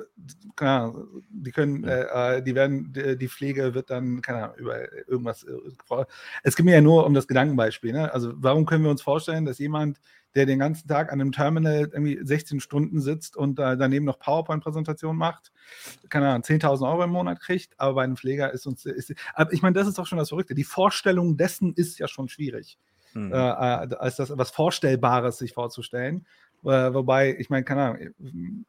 keine 0.56 1.06
die 1.30 1.52
können, 1.52 1.84
äh, 1.84 2.38
äh, 2.38 2.42
die 2.42 2.56
werden, 2.56 2.92
die, 2.92 3.28
Pflege 3.28 3.72
wird 3.72 3.88
dann, 3.88 4.20
keine 4.20 4.42
Ahnung, 4.42 4.56
über 4.56 4.92
irgendwas. 5.08 5.44
Äh, 5.44 6.04
es 6.42 6.56
geht 6.56 6.66
mir 6.66 6.74
ja 6.74 6.80
nur 6.80 7.06
um 7.06 7.14
das 7.14 7.28
Gedankenbeispiel. 7.28 7.92
Ne? 7.92 8.12
Also, 8.12 8.32
warum 8.34 8.66
können 8.66 8.82
wir 8.82 8.90
uns 8.90 9.02
vorstellen, 9.02 9.44
dass 9.44 9.60
jemand, 9.60 10.00
der 10.34 10.46
den 10.46 10.58
ganzen 10.58 10.88
Tag 10.88 11.12
an 11.12 11.20
einem 11.20 11.30
Terminal 11.30 11.88
irgendwie 11.92 12.18
16 12.20 12.58
Stunden 12.58 13.00
sitzt 13.00 13.36
und 13.36 13.60
äh, 13.60 13.76
daneben 13.76 14.04
noch 14.04 14.18
PowerPoint-Präsentationen 14.18 15.16
macht, 15.16 15.52
keine 16.08 16.30
Ahnung, 16.30 16.42
10.000 16.42 16.90
Euro 16.90 17.04
im 17.04 17.10
Monat 17.10 17.38
kriegt, 17.40 17.78
aber 17.78 17.94
bei 17.94 18.02
einem 18.02 18.16
Pfleger 18.16 18.52
ist 18.52 18.66
uns, 18.66 18.84
ist, 18.84 19.14
aber 19.34 19.52
ich 19.52 19.62
meine, 19.62 19.74
das 19.74 19.86
ist 19.86 19.98
doch 19.98 20.06
schon 20.06 20.18
das 20.18 20.30
Verrückte. 20.30 20.56
Die 20.56 20.64
Vorstellung 20.64 21.36
dessen 21.36 21.74
ist 21.74 22.00
ja 22.00 22.08
schon 22.08 22.28
schwierig. 22.28 22.76
Hm. 23.12 23.32
Äh, 23.32 23.36
als 23.36 24.16
das 24.16 24.36
was 24.36 24.50
Vorstellbares 24.50 25.38
sich 25.38 25.52
vorzustellen. 25.52 26.26
wobei, 26.62 27.36
ich 27.38 27.50
meine, 27.50 27.64
keine 27.64 27.82
Ahnung, 27.82 28.14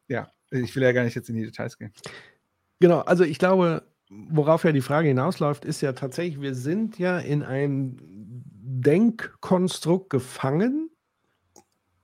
ja, 0.08 0.30
ich 0.64 0.76
will 0.76 0.84
ja 0.84 0.92
gar 0.92 1.04
nicht 1.04 1.16
jetzt 1.16 1.30
in 1.30 1.36
die 1.36 1.46
Details 1.46 1.78
gehen. 1.78 1.92
Genau, 2.80 3.00
also 3.02 3.24
ich 3.24 3.40
glaube, 3.40 3.84
worauf 4.10 4.64
ja 4.64 4.72
die 4.72 4.82
Frage 4.82 5.08
hinausläuft, 5.08 5.66
ist 5.66 5.82
ja 5.82 5.94
tatsächlich, 5.94 6.42
wir 6.42 6.56
sind 6.56 7.00
ja 7.00 7.20
in 7.20 7.44
ein 7.44 7.98
Denkkonstrukt 8.02 10.10
gefangen, 10.10 10.90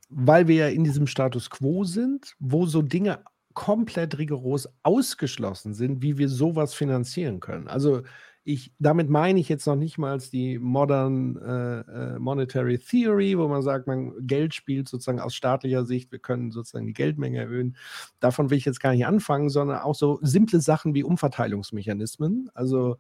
weil 0.10 0.48
wir 0.48 0.56
ja 0.56 0.68
in 0.68 0.84
diesem 0.84 1.08
Status 1.08 1.50
quo 1.50 1.84
sind, 1.84 2.36
wo 2.40 2.66
so 2.66 2.82
Dinge 2.82 3.24
komplett 3.54 4.18
rigoros 4.18 4.70
ausgeschlossen 4.84 5.74
sind, 5.74 6.02
wie 6.02 6.18
wir 6.18 6.30
sowas 6.30 6.74
finanzieren 6.74 7.40
können. 7.40 7.68
Also 7.68 8.04
ich, 8.44 8.74
damit 8.80 9.10
meine 9.10 9.40
ich 9.40 9.50
jetzt 9.50 9.68
noch 9.68 9.76
nicht 9.76 9.98
mal 9.98 10.18
die 10.18 10.58
Modern 10.58 11.38
äh, 11.38 11.80
äh, 11.80 12.20
Monetary 12.20 12.80
Theory, 12.80 13.38
wo 13.38 13.48
man 13.48 13.62
sagt, 13.62 13.86
man 13.86 14.14
Geld 14.26 14.56
spielt 14.56 14.90
sozusagen 14.90 15.20
aus 15.20 15.36
staatlicher 15.36 15.86
Sicht, 15.86 16.12
wir 16.12 16.20
können 16.20 16.52
sozusagen 16.52 16.88
die 16.88 16.94
Geldmenge 16.94 17.40
erhöhen. 17.40 17.78
Davon 18.20 18.50
will 18.50 18.58
ich 18.58 18.66
jetzt 18.66 18.80
gar 18.80 18.94
nicht 18.94 19.06
anfangen, 19.06 19.50
sondern 19.50 19.80
auch 19.80 19.96
so 19.96 20.18
simple 20.22 20.60
Sachen 20.60 20.96
wie 20.96 21.04
Umverteilungsmechanismen. 21.04 22.50
Also 22.56 22.98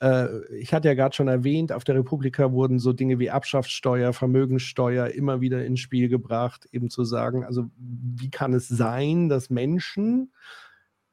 äh, 0.00 0.44
ich 0.56 0.74
hatte 0.74 0.88
ja 0.88 0.94
gerade 0.94 1.14
schon 1.14 1.28
erwähnt, 1.28 1.70
auf 1.72 1.84
der 1.84 1.94
Republika 1.94 2.50
wurden 2.50 2.80
so 2.80 2.92
Dinge 2.92 3.20
wie 3.20 3.30
Abschaftssteuer, 3.30 4.12
Vermögenssteuer 4.12 5.08
immer 5.08 5.40
wieder 5.40 5.64
ins 5.64 5.78
Spiel 5.78 6.08
gebracht, 6.08 6.66
eben 6.72 6.90
zu 6.90 7.04
sagen, 7.04 7.44
also 7.44 7.70
wie 7.78 8.30
kann 8.30 8.52
es 8.52 8.66
sein, 8.66 9.28
dass 9.28 9.48
Menschen 9.48 10.32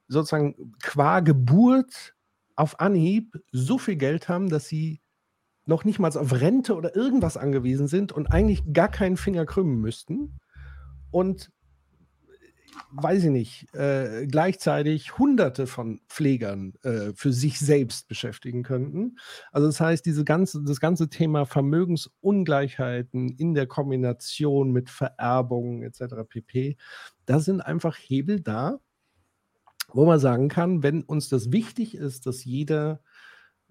sozusagen 0.07 0.73
qua 0.81 1.19
Geburt 1.19 2.15
auf 2.60 2.80
Anhieb 2.81 3.41
so 3.52 3.77
viel 3.77 3.95
Geld 3.95 4.27
haben, 4.27 4.49
dass 4.49 4.68
sie 4.68 5.02
noch 5.65 5.86
nicht 5.86 5.98
mal 5.99 6.15
auf 6.18 6.34
Rente 6.34 6.76
oder 6.76 6.95
irgendwas 6.95 7.38
angewiesen 7.38 7.88
sind 7.88 8.11
und 8.11 8.27
eigentlich 8.27 8.64
gar 8.73 8.90
keinen 8.90 9.18
Finger 9.18 9.45
krümmen 9.45 9.80
müssten. 9.80 10.40
Und 11.10 11.52
weiß 12.91 13.23
ich 13.26 13.30
nicht, 13.30 13.73
äh, 13.76 14.27
gleichzeitig 14.27 15.18
hunderte 15.18 15.68
von 15.68 16.02
Pflegern 16.10 16.73
äh, 16.84 17.14
für 17.15 17.31
sich 17.31 17.60
selbst 17.60 18.07
beschäftigen 18.07 18.64
könnten. 18.64 19.18
Also 19.52 19.68
das 19.68 19.80
heißt, 19.80 20.06
diese 20.06 20.26
ganze, 20.26 20.61
das 20.64 20.80
ganze 20.80 21.10
Thema 21.10 21.45
Vermögensungleichheiten 21.45 23.30
in 23.30 23.53
der 23.53 23.68
Kombination 23.68 24.72
mit 24.72 24.90
Vererbungen 24.90 25.84
etc. 25.84 26.15
pp, 26.27 26.77
da 27.26 27.40
sind 27.40 27.61
einfach 27.61 27.95
Hebel 27.95 28.41
da, 28.41 28.80
wo 29.93 30.05
man 30.05 30.19
sagen 30.19 30.49
kann, 30.49 30.83
wenn 30.83 31.03
uns 31.03 31.29
das 31.29 31.51
wichtig 31.51 31.95
ist, 31.95 32.25
dass 32.25 32.43
jeder 32.45 33.01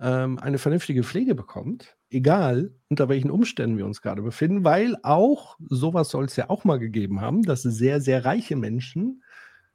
ähm, 0.01 0.39
eine 0.39 0.59
vernünftige 0.59 1.03
Pflege 1.03 1.35
bekommt, 1.35 1.97
egal 2.11 2.73
unter 2.89 3.09
welchen 3.09 3.31
Umständen 3.31 3.77
wir 3.77 3.87
uns 3.87 4.01
gerade 4.01 4.23
befinden, 4.23 4.65
weil 4.65 4.97
auch, 5.03 5.57
sowas 5.69 6.11
soll 6.11 6.27
es 6.27 6.37
ja 6.37 6.51
auch 6.51 6.65
mal 6.65 6.79
gegeben 6.79 7.21
haben, 7.21 7.43
dass 7.43 7.63
sehr, 7.63 8.01
sehr 8.01 8.25
reiche 8.25 8.57
Menschen 8.57 9.23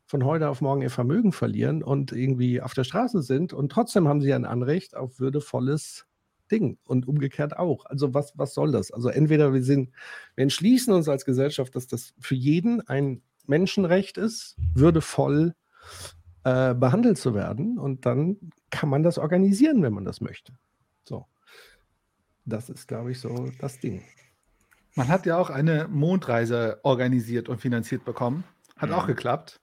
von 0.05 0.25
heute 0.25 0.49
auf 0.49 0.61
morgen 0.61 0.81
ihr 0.81 0.89
Vermögen 0.89 1.31
verlieren 1.31 1.83
und 1.83 2.11
irgendwie 2.11 2.61
auf 2.61 2.73
der 2.73 2.83
Straße 2.83 3.21
sind 3.21 3.53
und 3.53 3.71
trotzdem 3.71 4.07
haben 4.07 4.21
sie 4.21 4.33
ein 4.33 4.45
Anrecht 4.45 4.95
auf 4.95 5.19
würdevolles 5.19 6.05
Ding 6.51 6.77
und 6.83 7.07
umgekehrt 7.07 7.57
auch. 7.57 7.85
Also 7.85 8.13
was, 8.13 8.33
was 8.37 8.53
soll 8.53 8.71
das? 8.71 8.91
Also 8.91 9.09
entweder 9.09 9.53
wir 9.53 9.63
sind, 9.63 9.91
wir 10.35 10.43
entschließen 10.43 10.93
uns 10.93 11.07
als 11.07 11.25
Gesellschaft, 11.25 11.75
dass 11.75 11.87
das 11.87 12.13
für 12.19 12.35
jeden 12.35 12.81
ein 12.87 13.21
Menschenrecht 13.45 14.17
ist, 14.17 14.55
würdevoll 14.73 15.55
äh, 16.43 16.73
behandelt 16.73 17.17
zu 17.17 17.33
werden. 17.33 17.77
Und 17.77 18.05
dann 18.05 18.37
kann 18.69 18.89
man 18.89 19.03
das 19.03 19.17
organisieren, 19.17 19.81
wenn 19.81 19.93
man 19.93 20.05
das 20.05 20.21
möchte. 20.21 20.53
So. 21.03 21.25
Das 22.45 22.69
ist, 22.69 22.87
glaube 22.87 23.11
ich, 23.11 23.19
so 23.19 23.49
das 23.59 23.79
Ding. 23.79 24.03
Man 24.95 25.07
hat 25.07 25.25
ja 25.25 25.37
auch 25.37 25.49
eine 25.49 25.87
Mondreise 25.87 26.79
organisiert 26.83 27.49
und 27.49 27.61
finanziert 27.61 28.05
bekommen. 28.05 28.43
Hat 28.77 28.89
ja. 28.89 28.97
auch 28.97 29.07
geklappt. 29.07 29.59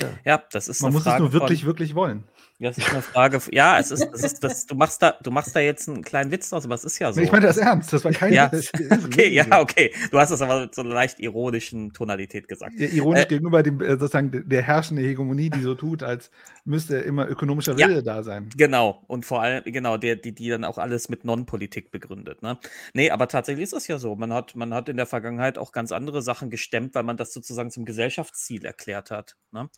Ja, 0.00 0.08
ja 0.24 0.42
das 0.52 0.68
ist 0.68 0.80
Man 0.80 0.92
muss 0.92 1.02
Frage 1.02 1.16
es 1.16 1.20
nur 1.20 1.32
wirklich, 1.32 1.60
von, 1.60 1.66
wirklich 1.68 1.94
wollen. 1.94 2.24
Das 2.60 2.76
ist 2.76 2.90
eine 2.90 3.00
Frage. 3.00 3.40
Ja, 3.52 3.78
es 3.78 3.90
ist, 3.90 4.06
es 4.12 4.22
ist 4.22 4.44
das, 4.44 4.66
du 4.66 4.74
machst 4.74 5.02
da, 5.02 5.14
du 5.22 5.30
machst 5.30 5.56
da 5.56 5.60
jetzt 5.60 5.88
einen 5.88 6.02
kleinen 6.02 6.30
Witz 6.30 6.50
draus, 6.50 6.66
aber 6.66 6.74
es 6.74 6.84
ist 6.84 6.98
ja 6.98 7.10
so. 7.10 7.20
Ich 7.20 7.32
meine 7.32 7.46
das 7.46 7.56
ernst, 7.56 7.90
das 7.90 8.04
war 8.04 8.12
kein 8.12 8.34
ja. 8.34 8.50
Okay, 9.04 9.28
ja, 9.28 9.60
okay. 9.60 9.94
Du 10.10 10.18
hast 10.18 10.30
es 10.30 10.42
aber 10.42 10.60
mit 10.60 10.74
so 10.74 10.82
einer 10.82 10.92
leicht 10.92 11.20
ironischen 11.20 11.94
Tonalität 11.94 12.48
gesagt. 12.48 12.78
Ja, 12.78 12.86
ironisch 12.88 13.24
äh, 13.24 13.28
gegenüber 13.28 13.62
dem, 13.62 13.80
äh, 13.80 13.92
sozusagen 13.92 14.46
der 14.46 14.62
herrschenden 14.62 15.06
Hegemonie, 15.06 15.48
die 15.48 15.62
so 15.62 15.74
tut, 15.74 16.02
als 16.02 16.30
müsste 16.66 16.98
immer 16.98 17.26
ökonomischer 17.28 17.78
Wille 17.78 17.94
ja, 17.94 18.02
da 18.02 18.22
sein. 18.22 18.50
Genau. 18.54 19.04
Und 19.06 19.24
vor 19.24 19.40
allem, 19.40 19.64
genau, 19.64 19.96
der, 19.96 20.16
die, 20.16 20.34
die 20.34 20.50
dann 20.50 20.64
auch 20.64 20.76
alles 20.76 21.08
mit 21.08 21.24
Non-Politik 21.24 21.90
begründet. 21.90 22.42
Ne? 22.42 22.58
Nee, 22.92 23.10
aber 23.10 23.26
tatsächlich 23.28 23.64
ist 23.64 23.72
es 23.72 23.86
ja 23.86 23.98
so. 23.98 24.16
Man 24.16 24.34
hat, 24.34 24.54
man 24.54 24.74
hat 24.74 24.90
in 24.90 24.98
der 24.98 25.06
Vergangenheit 25.06 25.56
auch 25.56 25.72
ganz 25.72 25.92
andere 25.92 26.20
Sachen 26.20 26.50
gestemmt, 26.50 26.94
weil 26.94 27.04
man 27.04 27.16
das 27.16 27.32
sozusagen 27.32 27.70
zum 27.70 27.86
Gesellschaftsziel 27.86 28.66
erklärt 28.66 29.10
hat. 29.10 29.36
Ne? 29.50 29.70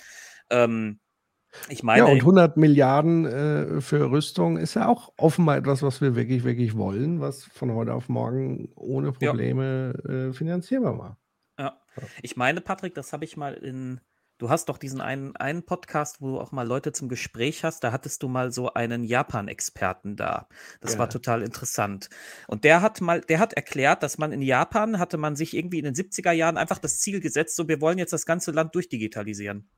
Ähm, 0.51 0.99
ich 1.69 1.83
meine, 1.83 2.07
ja, 2.07 2.13
und 2.13 2.21
100 2.21 2.57
Milliarden 2.57 3.27
äh, 3.27 3.81
für 3.81 4.11
Rüstung 4.11 4.57
ist 4.57 4.75
ja 4.75 4.89
auch 4.89 5.13
offenbar 5.17 5.57
etwas, 5.57 5.83
was 5.83 6.01
wir 6.01 6.17
wirklich, 6.17 6.45
wirklich 6.45 6.77
wollen, 6.77 7.21
was 7.21 7.45
von 7.45 7.73
heute 7.75 7.95
auf 7.95 8.09
morgen 8.09 8.71
ohne 8.75 9.13
Probleme 9.13 9.95
ja. 10.07 10.29
äh, 10.29 10.33
finanzierbar 10.33 10.99
war. 10.99 11.19
Ja. 11.59 11.79
Ich 12.23 12.37
meine, 12.37 12.61
Patrick, 12.61 12.95
das 12.95 13.13
habe 13.13 13.25
ich 13.25 13.37
mal 13.37 13.55
in. 13.55 14.01
Du 14.39 14.51
hast 14.51 14.69
doch 14.69 14.79
diesen 14.79 15.01
einen, 15.01 15.37
einen 15.37 15.63
Podcast, 15.63 16.21
wo 16.21 16.33
du 16.33 16.41
auch 16.41 16.51
mal 16.51 16.67
Leute 16.67 16.91
zum 16.91 17.09
Gespräch 17.09 17.63
hast. 17.63 17.85
Da 17.85 17.93
hattest 17.93 18.25
du 18.25 18.29
mal 18.29 18.51
so 18.51 18.75
einen 18.75 19.05
Japan-Experten 19.05 20.17
da. 20.17 20.49
Das 20.81 20.95
ja. 20.95 20.99
war 20.99 21.09
total 21.09 21.43
interessant. 21.43 22.09
Und 22.49 22.65
der 22.65 22.83
hat 22.83 23.01
mal, 23.01 23.21
der 23.21 23.39
hat 23.39 23.53
erklärt, 23.53 24.03
dass 24.03 24.19
man 24.19 24.33
in 24.33 24.43
Japan 24.43 24.99
hatte 24.99 25.17
man 25.17 25.37
sich 25.37 25.55
irgendwie 25.55 25.79
in 25.79 25.85
den 25.85 25.95
70er 25.95 26.33
Jahren 26.33 26.57
einfach 26.57 26.79
das 26.79 26.99
Ziel 26.99 27.21
gesetzt, 27.21 27.55
so 27.55 27.69
wir 27.69 27.81
wollen 27.81 27.99
jetzt 27.99 28.13
das 28.13 28.27
ganze 28.27 28.51
Land 28.51 28.75
durchdigitalisieren. 28.75 29.69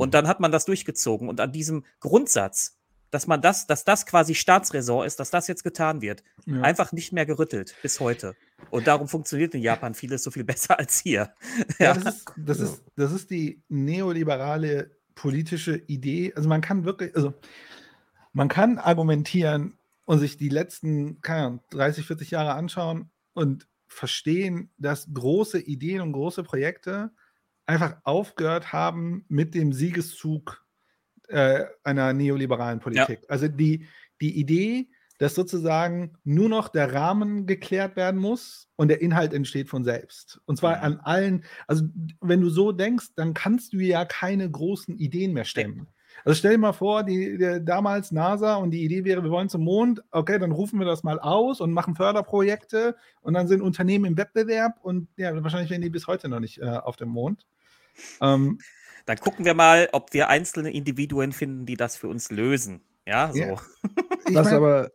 Und 0.00 0.14
dann 0.14 0.26
hat 0.26 0.40
man 0.40 0.52
das 0.52 0.64
durchgezogen. 0.64 1.28
Und 1.28 1.40
an 1.40 1.52
diesem 1.52 1.84
Grundsatz, 2.00 2.78
dass 3.10 3.26
man 3.26 3.42
das, 3.42 3.66
dass 3.66 3.84
das 3.84 4.06
quasi 4.06 4.34
Staatsräson 4.34 5.04
ist, 5.04 5.20
dass 5.20 5.30
das 5.30 5.48
jetzt 5.48 5.64
getan 5.64 6.00
wird, 6.00 6.22
ja. 6.46 6.62
einfach 6.62 6.92
nicht 6.92 7.12
mehr 7.12 7.26
gerüttelt 7.26 7.74
bis 7.82 8.00
heute. 8.00 8.34
Und 8.70 8.86
darum 8.86 9.08
funktioniert 9.08 9.54
in 9.54 9.62
Japan 9.62 9.94
vieles 9.94 10.22
so 10.22 10.30
viel 10.30 10.44
besser 10.52 10.78
als 10.78 11.00
hier. 11.00 11.34
Ja, 11.78 11.86
ja. 11.86 11.94
Das, 11.94 12.14
ist, 12.14 12.32
das, 12.36 12.60
ist, 12.60 12.82
das 12.96 13.12
ist 13.12 13.30
die 13.30 13.62
neoliberale 13.68 14.90
politische 15.14 15.76
Idee. 15.76 16.32
Also 16.34 16.48
man 16.48 16.60
kann 16.60 16.84
wirklich, 16.84 17.14
also 17.14 17.34
man 18.32 18.48
kann 18.48 18.78
argumentieren 18.78 19.76
und 20.06 20.18
sich 20.18 20.36
die 20.36 20.48
letzten, 20.48 21.20
keine 21.20 21.46
Ahnung, 21.46 21.60
30, 21.70 22.06
40 22.06 22.30
Jahre 22.30 22.54
anschauen 22.54 23.10
und 23.34 23.66
verstehen, 23.88 24.70
dass 24.78 25.12
große 25.12 25.58
Ideen 25.58 26.00
und 26.00 26.12
große 26.12 26.44
Projekte 26.44 27.10
einfach 27.70 27.96
aufgehört 28.02 28.72
haben 28.72 29.24
mit 29.28 29.54
dem 29.54 29.72
Siegeszug 29.72 30.66
äh, 31.28 31.64
einer 31.84 32.12
neoliberalen 32.12 32.80
Politik. 32.80 33.20
Ja. 33.22 33.28
Also 33.28 33.46
die, 33.46 33.86
die 34.20 34.38
Idee, 34.38 34.88
dass 35.18 35.36
sozusagen 35.36 36.16
nur 36.24 36.48
noch 36.48 36.68
der 36.68 36.92
Rahmen 36.92 37.46
geklärt 37.46 37.94
werden 37.94 38.20
muss 38.20 38.68
und 38.74 38.88
der 38.88 39.00
Inhalt 39.00 39.32
entsteht 39.32 39.68
von 39.68 39.84
selbst. 39.84 40.40
Und 40.46 40.56
zwar 40.56 40.82
an 40.82 40.98
allen, 41.00 41.44
also 41.68 41.84
wenn 42.20 42.40
du 42.40 42.48
so 42.48 42.72
denkst, 42.72 43.10
dann 43.14 43.34
kannst 43.34 43.72
du 43.72 43.78
ja 43.78 44.04
keine 44.04 44.50
großen 44.50 44.98
Ideen 44.98 45.32
mehr 45.32 45.44
stemmen. 45.44 45.86
Also 46.24 46.36
stell 46.36 46.52
dir 46.52 46.58
mal 46.58 46.72
vor, 46.72 47.04
die, 47.04 47.38
die, 47.38 47.64
damals 47.64 48.12
NASA 48.12 48.56
und 48.56 48.72
die 48.72 48.84
Idee 48.84 49.04
wäre, 49.04 49.22
wir 49.22 49.30
wollen 49.30 49.48
zum 49.48 49.62
Mond, 49.62 50.02
okay, 50.10 50.38
dann 50.38 50.52
rufen 50.52 50.78
wir 50.78 50.86
das 50.86 51.02
mal 51.02 51.20
aus 51.20 51.60
und 51.60 51.72
machen 51.72 51.94
Förderprojekte 51.94 52.96
und 53.20 53.34
dann 53.34 53.46
sind 53.46 53.62
Unternehmen 53.62 54.06
im 54.06 54.16
Wettbewerb 54.16 54.78
und 54.82 55.08
ja, 55.16 55.40
wahrscheinlich 55.42 55.70
werden 55.70 55.82
die 55.82 55.90
bis 55.90 56.06
heute 56.06 56.28
noch 56.28 56.40
nicht 56.40 56.58
äh, 56.58 56.64
auf 56.64 56.96
dem 56.96 57.10
Mond. 57.10 57.46
Ähm, 58.20 58.58
dann 59.06 59.18
gucken 59.18 59.44
wir 59.44 59.54
mal, 59.54 59.88
ob 59.92 60.12
wir 60.12 60.28
einzelne 60.28 60.72
Individuen 60.72 61.32
finden, 61.32 61.66
die 61.66 61.76
das 61.76 61.96
für 61.96 62.08
uns 62.08 62.30
lösen. 62.30 62.82
Ja, 63.06 63.32
so. 63.32 63.38
Ja. 63.38 63.56
Ich 64.26 64.34
das 64.34 64.46
mein, 64.46 64.54
aber. 64.54 64.90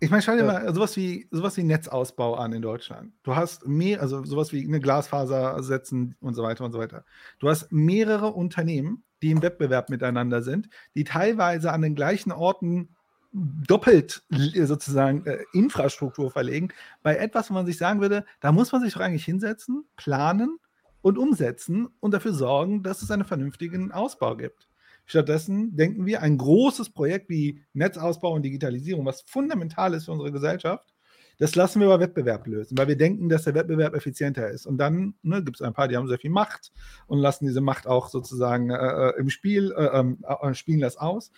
Ich 0.00 0.10
meine, 0.10 0.22
schau 0.22 0.36
dir 0.36 0.44
mal 0.44 0.74
sowas 0.74 0.96
wie, 0.96 1.28
sowas 1.30 1.56
wie 1.56 1.64
Netzausbau 1.64 2.34
an 2.34 2.52
in 2.52 2.62
Deutschland. 2.62 3.12
Du 3.22 3.36
hast 3.36 3.66
mehr, 3.66 4.00
also 4.00 4.24
sowas 4.24 4.52
wie 4.52 4.64
eine 4.64 4.80
Glasfaser 4.80 5.62
setzen 5.62 6.16
und 6.20 6.34
so 6.34 6.42
weiter 6.42 6.64
und 6.64 6.72
so 6.72 6.78
weiter. 6.78 7.04
Du 7.38 7.48
hast 7.48 7.70
mehrere 7.72 8.32
Unternehmen, 8.32 9.04
die 9.22 9.30
im 9.30 9.42
Wettbewerb 9.42 9.90
miteinander 9.90 10.42
sind, 10.42 10.68
die 10.94 11.04
teilweise 11.04 11.72
an 11.72 11.82
den 11.82 11.94
gleichen 11.94 12.32
Orten 12.32 12.96
doppelt 13.32 14.22
sozusagen 14.30 15.24
äh, 15.26 15.38
Infrastruktur 15.52 16.30
verlegen, 16.30 16.68
bei 17.02 17.16
etwas, 17.16 17.50
wo 17.50 17.54
man 17.54 17.66
sich 17.66 17.78
sagen 17.78 18.00
würde, 18.00 18.24
da 18.40 18.52
muss 18.52 18.72
man 18.72 18.82
sich 18.82 18.92
doch 18.92 19.00
eigentlich 19.00 19.24
hinsetzen, 19.24 19.84
planen 19.96 20.58
und 21.02 21.18
umsetzen 21.18 21.88
und 22.00 22.14
dafür 22.14 22.32
sorgen, 22.32 22.82
dass 22.82 23.02
es 23.02 23.10
einen 23.10 23.24
vernünftigen 23.24 23.92
Ausbau 23.92 24.36
gibt. 24.36 24.68
Stattdessen 25.04 25.76
denken 25.76 26.06
wir, 26.06 26.22
ein 26.22 26.38
großes 26.38 26.90
Projekt 26.90 27.28
wie 27.28 27.60
Netzausbau 27.74 28.32
und 28.32 28.42
Digitalisierung, 28.42 29.04
was 29.04 29.22
fundamental 29.22 29.94
ist 29.94 30.06
für 30.06 30.12
unsere 30.12 30.32
Gesellschaft, 30.32 30.92
das 31.38 31.54
lassen 31.56 31.80
wir 31.80 31.86
über 31.86 31.98
Wettbewerb 31.98 32.46
lösen, 32.46 32.78
weil 32.78 32.88
wir 32.88 32.96
denken, 32.96 33.28
dass 33.28 33.44
der 33.44 33.54
Wettbewerb 33.54 33.94
effizienter 33.94 34.48
ist. 34.50 34.64
Und 34.64 34.78
dann 34.78 35.14
ne, 35.22 35.42
gibt 35.42 35.56
es 35.56 35.62
ein 35.62 35.72
paar, 35.72 35.88
die 35.88 35.96
haben 35.96 36.06
sehr 36.06 36.18
viel 36.18 36.30
Macht 36.30 36.72
und 37.06 37.18
lassen 37.18 37.46
diese 37.46 37.60
Macht 37.60 37.86
auch 37.86 38.08
sozusagen 38.08 38.70
äh, 38.70 38.76
äh 38.76 39.18
im 39.18 39.28
Spiel, 39.28 39.72
äh, 39.76 40.04
äh, 40.48 40.54
spielen 40.54 40.80
das 40.80 40.96
aus. 40.98 41.32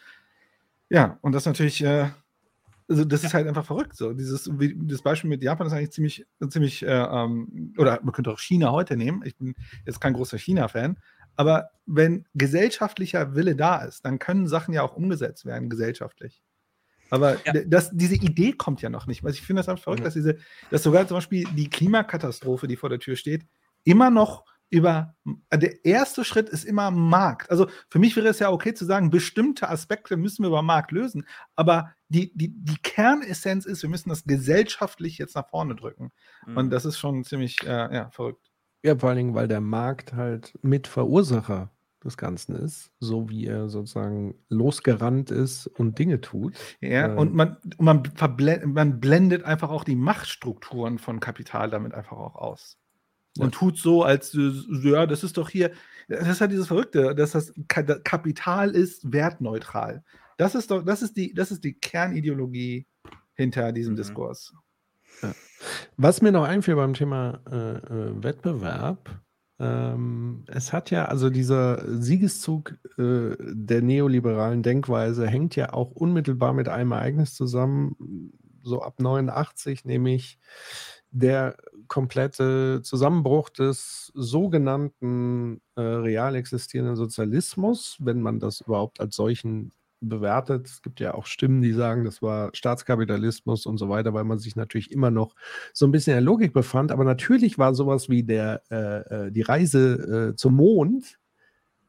Ja, 0.90 1.18
und 1.22 1.32
das 1.32 1.46
natürlich, 1.46 1.82
äh, 1.82 2.08
also 2.88 3.04
das 3.04 3.24
ist 3.24 3.34
halt 3.34 3.46
einfach 3.46 3.64
verrückt. 3.64 3.96
So. 3.96 4.12
Dieses, 4.12 4.48
wie, 4.58 4.76
das 4.76 5.02
Beispiel 5.02 5.30
mit 5.30 5.42
Japan 5.42 5.66
ist 5.66 5.72
eigentlich 5.72 5.92
ziemlich, 5.92 6.26
ziemlich, 6.48 6.82
äh, 6.82 6.90
ähm, 6.90 7.74
oder 7.78 8.00
man 8.02 8.12
könnte 8.12 8.30
auch 8.30 8.40
China 8.40 8.72
heute 8.72 8.96
nehmen. 8.96 9.22
Ich 9.24 9.36
bin 9.36 9.54
jetzt 9.86 10.00
kein 10.00 10.12
großer 10.12 10.38
China-Fan, 10.38 10.98
aber 11.36 11.70
wenn 11.86 12.26
gesellschaftlicher 12.34 13.34
Wille 13.34 13.56
da 13.56 13.82
ist, 13.82 14.04
dann 14.04 14.18
können 14.18 14.46
Sachen 14.46 14.74
ja 14.74 14.82
auch 14.82 14.96
umgesetzt 14.96 15.46
werden, 15.46 15.70
gesellschaftlich. 15.70 16.42
Aber 17.10 17.36
ja. 17.44 17.52
das, 17.66 17.90
diese 17.92 18.16
Idee 18.16 18.52
kommt 18.52 18.82
ja 18.82 18.90
noch 18.90 19.06
nicht. 19.06 19.24
Also 19.24 19.34
ich 19.34 19.42
finde 19.42 19.60
das 19.60 19.68
einfach 19.68 19.84
verrückt, 19.84 20.00
mhm. 20.00 20.04
dass 20.04 20.14
diese, 20.14 20.36
dass 20.70 20.82
sogar 20.82 21.06
zum 21.06 21.18
Beispiel 21.18 21.46
die 21.54 21.70
Klimakatastrophe, 21.70 22.66
die 22.66 22.76
vor 22.76 22.88
der 22.88 22.98
Tür 22.98 23.16
steht, 23.16 23.46
immer 23.84 24.10
noch 24.10 24.44
über 24.70 25.14
der 25.52 25.84
erste 25.84 26.24
Schritt 26.24 26.48
ist 26.48 26.64
immer 26.64 26.90
Markt. 26.90 27.50
Also 27.50 27.68
für 27.88 27.98
mich 27.98 28.16
wäre 28.16 28.28
es 28.28 28.38
ja 28.38 28.50
okay 28.50 28.74
zu 28.74 28.84
sagen, 28.84 29.10
bestimmte 29.10 29.68
Aspekte 29.68 30.16
müssen 30.16 30.42
wir 30.42 30.48
über 30.48 30.62
Markt 30.62 30.90
lösen, 30.90 31.26
aber 31.54 31.94
die, 32.08 32.36
die, 32.36 32.48
die 32.48 32.78
Kernessenz 32.82 33.66
ist, 33.66 33.82
wir 33.82 33.90
müssen 33.90 34.08
das 34.08 34.24
gesellschaftlich 34.24 35.18
jetzt 35.18 35.36
nach 35.36 35.48
vorne 35.48 35.74
drücken. 35.76 36.10
Mhm. 36.46 36.56
Und 36.56 36.70
das 36.70 36.84
ist 36.84 36.98
schon 36.98 37.24
ziemlich 37.24 37.62
äh, 37.62 37.94
ja, 37.94 38.10
verrückt. 38.10 38.50
Ja, 38.82 38.96
vor 38.96 39.08
allen 39.08 39.18
Dingen, 39.18 39.34
weil 39.34 39.48
der 39.48 39.60
Markt 39.60 40.12
halt 40.12 40.58
Mitverursacher 40.62 41.70
des 42.04 42.16
Ganzen 42.16 42.54
ist, 42.54 42.90
so 43.00 43.30
wie 43.30 43.46
er 43.46 43.68
sozusagen 43.68 44.34
losgerannt 44.48 45.30
ist 45.30 45.66
und 45.66 45.98
Dinge 45.98 46.20
tut. 46.20 46.54
Ja, 46.80 47.06
ähm, 47.06 47.18
und 47.18 47.34
man, 47.34 47.56
man, 47.78 48.02
man 48.66 49.00
blendet 49.00 49.44
einfach 49.44 49.70
auch 49.70 49.84
die 49.84 49.96
Machtstrukturen 49.96 50.98
von 50.98 51.20
Kapital 51.20 51.70
damit 51.70 51.94
einfach 51.94 52.18
auch 52.18 52.36
aus. 52.36 52.78
Und 53.38 53.52
ja. 53.54 53.58
tut 53.58 53.78
so, 53.78 54.02
als 54.02 54.36
ja, 54.82 55.06
das 55.06 55.24
ist 55.24 55.36
doch 55.36 55.48
hier, 55.48 55.72
das 56.08 56.28
ist 56.28 56.40
halt 56.40 56.52
dieses 56.52 56.68
Verrückte, 56.68 57.14
dass 57.14 57.32
das 57.32 57.52
Kapital 57.68 58.70
ist 58.70 59.12
wertneutral. 59.12 60.04
Das 60.36 60.54
ist 60.54 60.70
doch, 60.70 60.84
das 60.84 61.02
ist 61.02 61.16
die, 61.16 61.34
das 61.34 61.50
ist 61.50 61.64
die 61.64 61.74
Kernideologie 61.74 62.86
hinter 63.34 63.72
diesem 63.72 63.94
mhm. 63.94 63.98
Diskurs. 63.98 64.54
Ja. 65.22 65.32
Was 65.96 66.22
mir 66.22 66.32
noch 66.32 66.44
einfiel 66.44 66.76
beim 66.76 66.94
Thema 66.94 67.40
äh, 67.50 67.76
äh, 67.76 68.22
Wettbewerb, 68.22 69.22
ähm, 69.60 70.44
es 70.48 70.72
hat 70.72 70.90
ja, 70.90 71.04
also 71.04 71.30
dieser 71.30 71.84
Siegeszug 72.00 72.76
äh, 72.98 73.36
der 73.38 73.82
neoliberalen 73.82 74.62
Denkweise 74.62 75.26
hängt 75.28 75.54
ja 75.54 75.72
auch 75.72 75.92
unmittelbar 75.92 76.52
mit 76.52 76.68
einem 76.68 76.92
Ereignis 76.92 77.34
zusammen, 77.34 78.32
so 78.62 78.82
ab 78.82 78.98
89, 78.98 79.84
nämlich 79.84 80.38
der 81.14 81.56
komplette 81.86 82.80
Zusammenbruch 82.82 83.48
des 83.48 84.10
sogenannten 84.14 85.60
äh, 85.76 85.80
real 85.80 86.34
existierenden 86.34 86.96
Sozialismus, 86.96 87.96
wenn 88.00 88.20
man 88.20 88.40
das 88.40 88.62
überhaupt 88.62 89.00
als 89.00 89.14
solchen 89.14 89.72
bewertet. 90.00 90.66
Es 90.66 90.82
gibt 90.82 90.98
ja 90.98 91.14
auch 91.14 91.26
Stimmen, 91.26 91.62
die 91.62 91.72
sagen, 91.72 92.04
das 92.04 92.20
war 92.20 92.50
Staatskapitalismus 92.52 93.64
und 93.64 93.78
so 93.78 93.88
weiter, 93.88 94.12
weil 94.12 94.24
man 94.24 94.38
sich 94.38 94.56
natürlich 94.56 94.90
immer 94.90 95.10
noch 95.10 95.34
so 95.72 95.86
ein 95.86 95.92
bisschen 95.92 96.12
in 96.12 96.16
der 96.16 96.24
Logik 96.24 96.52
befand. 96.52 96.90
Aber 96.90 97.04
natürlich 97.04 97.58
war 97.58 97.74
sowas 97.74 98.08
wie 98.08 98.24
der, 98.24 98.62
äh, 98.70 99.26
äh, 99.26 99.32
die 99.32 99.42
Reise 99.42 100.32
äh, 100.32 100.36
zum 100.36 100.56
Mond 100.56 101.18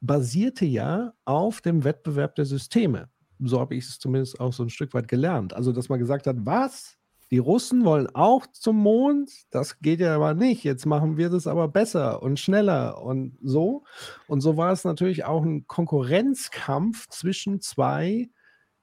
basierte 0.02 0.65
ja 0.65 1.14
auf 1.26 1.61
dem 1.61 1.84
Wettbewerb 1.84 2.35
der 2.35 2.45
Systeme. 2.45 3.10
So 3.39 3.60
habe 3.60 3.73
ich 3.73 3.85
es 3.85 3.97
zumindest 3.97 4.39
auch 4.39 4.53
so 4.53 4.64
ein 4.64 4.69
Stück 4.69 4.93
weit 4.93 5.07
gelernt. 5.07 5.53
Also, 5.53 5.72
dass 5.72 5.89
man 5.89 5.99
gesagt 5.99 6.27
hat, 6.27 6.38
was? 6.39 6.97
Die 7.36 7.40
Russen 7.40 7.84
wollen 7.84 8.07
auch 8.16 8.48
zum 8.48 8.78
Mond, 8.78 9.30
das 9.52 9.82
geht 9.82 9.99
ja 9.99 10.16
aber 10.16 10.34
nicht. 10.34 10.64
Jetzt 10.64 10.86
machen 10.86 11.18
wir 11.18 11.30
das 11.30 11.48
aber 11.48 11.68
besser 11.68 12.24
und 12.24 12.40
schneller 12.40 13.02
und 13.02 13.38
so. 13.44 13.84
Und 14.28 14.40
so 14.40 14.56
war 14.56 14.72
es 14.72 14.86
natürlich 14.86 15.26
auch 15.26 15.44
ein 15.44 15.68
Konkurrenzkampf 15.68 17.10
zwischen 17.10 17.60
zwei 17.60 18.30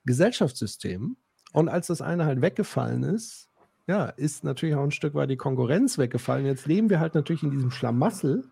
Gesellschaftssystemen. 0.04 1.16
Und 1.54 1.70
als 1.70 1.86
das 1.86 2.02
eine 2.02 2.26
halt 2.26 2.42
weggefallen 2.42 3.04
ist, 3.04 3.48
ja, 3.86 4.04
ist 4.04 4.44
natürlich 4.44 4.74
auch 4.74 4.84
ein 4.84 4.90
Stück 4.90 5.14
weit 5.14 5.30
die 5.30 5.38
Konkurrenz 5.38 5.96
weggefallen. 5.96 6.44
Jetzt 6.44 6.66
leben 6.66 6.90
wir 6.90 7.00
halt 7.00 7.14
natürlich 7.14 7.44
in 7.44 7.52
diesem 7.52 7.70
Schlamassel, 7.70 8.44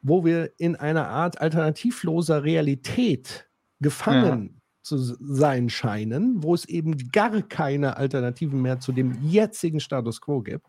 wo 0.00 0.24
wir 0.24 0.52
in 0.56 0.76
einer 0.76 1.08
Art 1.08 1.42
alternativloser 1.42 2.42
Realität 2.42 3.50
gefangen 3.80 4.62
zu 4.86 4.98
sein 4.98 5.68
scheinen, 5.68 6.42
wo 6.42 6.54
es 6.54 6.64
eben 6.64 6.96
gar 7.10 7.42
keine 7.42 7.96
Alternativen 7.96 8.62
mehr 8.62 8.78
zu 8.78 8.92
dem 8.92 9.18
jetzigen 9.22 9.80
Status 9.80 10.20
quo 10.20 10.40
gibt. 10.40 10.66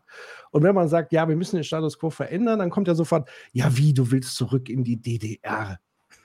Und 0.51 0.63
wenn 0.63 0.73
man 0.73 0.89
sagt, 0.89 1.13
ja, 1.13 1.29
wir 1.29 1.35
müssen 1.35 1.57
den 1.57 1.63
Status 1.63 1.99
quo 1.99 2.09
verändern, 2.09 2.59
dann 2.59 2.71
kommt 2.71 2.87
ja 2.87 2.95
sofort, 2.95 3.29
ja, 3.53 3.77
wie, 3.77 3.93
du 3.93 4.11
willst 4.11 4.35
zurück 4.35 4.69
in 4.69 4.83
die 4.83 4.97
DDR. 4.97 5.79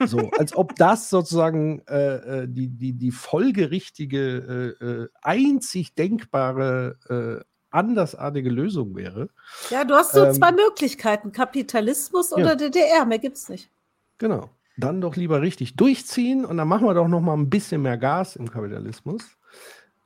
So, 0.05 0.17
als 0.39 0.55
ob 0.55 0.75
das 0.75 1.09
sozusagen 1.09 1.83
äh, 1.87 2.41
äh, 2.41 2.47
die, 2.49 2.67
die, 2.67 2.93
die 2.93 3.11
folgerichtige, 3.11 4.75
äh, 4.81 4.85
äh, 4.85 5.07
einzig 5.21 5.93
denkbare, 5.93 6.97
äh, 7.41 7.45
andersartige 7.69 8.49
Lösung 8.49 8.95
wäre. 8.95 9.29
Ja, 9.69 9.83
du 9.83 9.93
hast 9.93 10.13
so 10.13 10.25
ähm, 10.25 10.33
zwei 10.33 10.51
Möglichkeiten: 10.51 11.31
Kapitalismus 11.31 12.31
oder 12.31 12.49
ja. 12.49 12.55
DDR, 12.55 13.05
mehr 13.05 13.19
gibt 13.19 13.37
es 13.37 13.49
nicht. 13.49 13.69
Genau 14.17 14.49
dann 14.77 15.01
doch 15.01 15.15
lieber 15.15 15.41
richtig 15.41 15.75
durchziehen 15.75 16.45
und 16.45 16.57
dann 16.57 16.67
machen 16.67 16.87
wir 16.87 16.93
doch 16.93 17.07
noch 17.07 17.21
mal 17.21 17.33
ein 17.33 17.49
bisschen 17.49 17.81
mehr 17.81 17.97
Gas 17.97 18.35
im 18.35 18.49
Kapitalismus. 18.49 19.37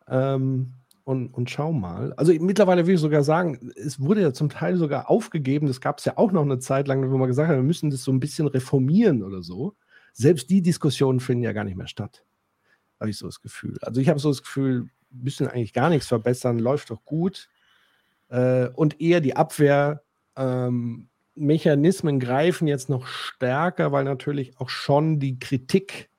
Ähm, 0.07 0.73
und, 1.03 1.33
und 1.33 1.49
schau 1.49 1.71
mal. 1.71 2.11
Also 2.17 2.33
mittlerweile 2.33 2.85
will 2.85 2.95
ich 2.95 2.99
sogar 2.99 3.23
sagen, 3.23 3.71
es 3.77 4.01
wurde 4.01 4.21
ja 4.21 4.33
zum 4.33 4.49
Teil 4.49 4.75
sogar 4.75 5.09
aufgegeben. 5.09 5.67
Das 5.67 5.79
gab 5.79 5.99
es 5.99 6.05
ja 6.05 6.17
auch 6.17 6.33
noch 6.33 6.41
eine 6.41 6.59
Zeit 6.59 6.89
lang, 6.89 7.09
wo 7.09 7.17
man 7.17 7.29
gesagt 7.29 7.47
hat, 7.47 7.55
wir 7.55 7.63
müssen 7.63 7.89
das 7.89 8.03
so 8.03 8.11
ein 8.11 8.19
bisschen 8.19 8.45
reformieren 8.47 9.23
oder 9.23 9.41
so. 9.41 9.73
Selbst 10.11 10.49
die 10.49 10.61
Diskussionen 10.61 11.21
finden 11.21 11.43
ja 11.43 11.53
gar 11.53 11.63
nicht 11.63 11.77
mehr 11.77 11.87
statt. 11.87 12.25
Habe 12.99 13.09
ich 13.09 13.17
so 13.17 13.25
das 13.25 13.41
Gefühl. 13.41 13.77
Also 13.83 14.01
ich 14.01 14.09
habe 14.09 14.19
so 14.19 14.27
das 14.29 14.41
Gefühl, 14.43 14.89
müssen 15.09 15.47
eigentlich 15.47 15.71
gar 15.71 15.89
nichts 15.89 16.07
verbessern, 16.07 16.59
läuft 16.59 16.89
doch 16.89 17.05
gut. 17.05 17.47
Äh, 18.27 18.67
und 18.69 18.99
eher 18.99 19.21
die 19.21 19.37
Abwehr 19.37 20.03
ähm, 20.35 21.07
Mechanismen 21.37 22.19
greifen 22.19 22.67
jetzt 22.67 22.89
noch 22.89 23.07
stärker, 23.07 23.91
weil 23.91 24.03
natürlich 24.03 24.57
auch 24.59 24.69
schon 24.69 25.19
die 25.19 25.39
Kritik 25.39 26.09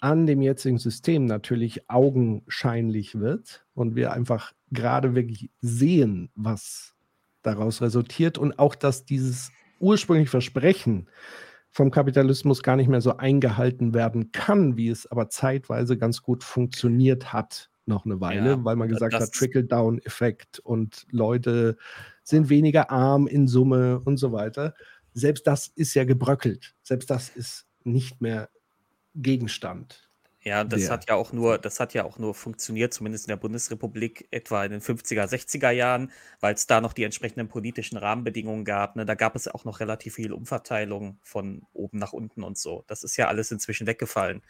an 0.00 0.26
dem 0.26 0.42
jetzigen 0.42 0.78
System 0.78 1.24
natürlich 1.24 1.88
augenscheinlich 1.88 3.18
wird 3.18 3.64
und 3.74 3.96
wir 3.96 4.12
einfach 4.12 4.52
gerade 4.70 5.14
wirklich 5.14 5.50
sehen, 5.60 6.30
was 6.34 6.94
daraus 7.42 7.80
resultiert 7.80 8.38
und 8.38 8.58
auch, 8.58 8.74
dass 8.74 9.04
dieses 9.04 9.50
ursprüngliche 9.80 10.30
Versprechen 10.30 11.08
vom 11.70 11.90
Kapitalismus 11.90 12.62
gar 12.62 12.76
nicht 12.76 12.88
mehr 12.88 13.00
so 13.00 13.16
eingehalten 13.16 13.94
werden 13.94 14.32
kann, 14.32 14.76
wie 14.76 14.88
es 14.88 15.06
aber 15.06 15.28
zeitweise 15.28 15.98
ganz 15.98 16.22
gut 16.22 16.42
funktioniert 16.42 17.32
hat, 17.32 17.70
noch 17.84 18.04
eine 18.04 18.20
Weile, 18.20 18.50
ja, 18.50 18.64
weil 18.64 18.76
man 18.76 18.88
gesagt 18.88 19.14
hat, 19.14 19.32
Trickle-Down-Effekt 19.32 20.58
und 20.58 21.06
Leute 21.10 21.76
sind 22.26 22.48
weniger 22.48 22.90
arm 22.90 23.28
in 23.28 23.46
Summe 23.46 24.00
und 24.00 24.16
so 24.16 24.32
weiter. 24.32 24.74
Selbst 25.14 25.46
das 25.46 25.68
ist 25.68 25.94
ja 25.94 26.04
gebröckelt. 26.04 26.74
Selbst 26.82 27.08
das 27.08 27.28
ist 27.28 27.66
nicht 27.84 28.20
mehr 28.20 28.50
Gegenstand. 29.14 30.10
Ja, 30.42 30.62
das 30.62 30.82
Der. 30.82 30.90
hat 30.90 31.08
ja 31.08 31.16
auch 31.16 31.32
nur, 31.32 31.58
das 31.58 31.80
hat 31.80 31.94
ja 31.94 32.04
auch 32.04 32.18
nur 32.18 32.34
funktioniert, 32.34 32.94
zumindest 32.94 33.26
in 33.26 33.30
der 33.30 33.36
Bundesrepublik, 33.36 34.28
etwa 34.30 34.64
in 34.64 34.72
den 34.72 34.80
50er, 34.80 35.24
60er 35.26 35.70
Jahren, 35.70 36.12
weil 36.40 36.54
es 36.54 36.66
da 36.66 36.80
noch 36.80 36.92
die 36.92 37.02
entsprechenden 37.02 37.48
politischen 37.48 37.96
Rahmenbedingungen 37.96 38.64
gab. 38.64 38.94
Ne? 38.94 39.04
Da 39.04 39.14
gab 39.14 39.34
es 39.34 39.48
auch 39.48 39.64
noch 39.64 39.80
relativ 39.80 40.14
viel 40.14 40.32
Umverteilung 40.32 41.18
von 41.22 41.62
oben 41.72 41.98
nach 41.98 42.12
unten 42.12 42.44
und 42.44 42.58
so. 42.58 42.84
Das 42.86 43.02
ist 43.02 43.16
ja 43.16 43.26
alles 43.26 43.50
inzwischen 43.50 43.88
weggefallen. 43.88 44.42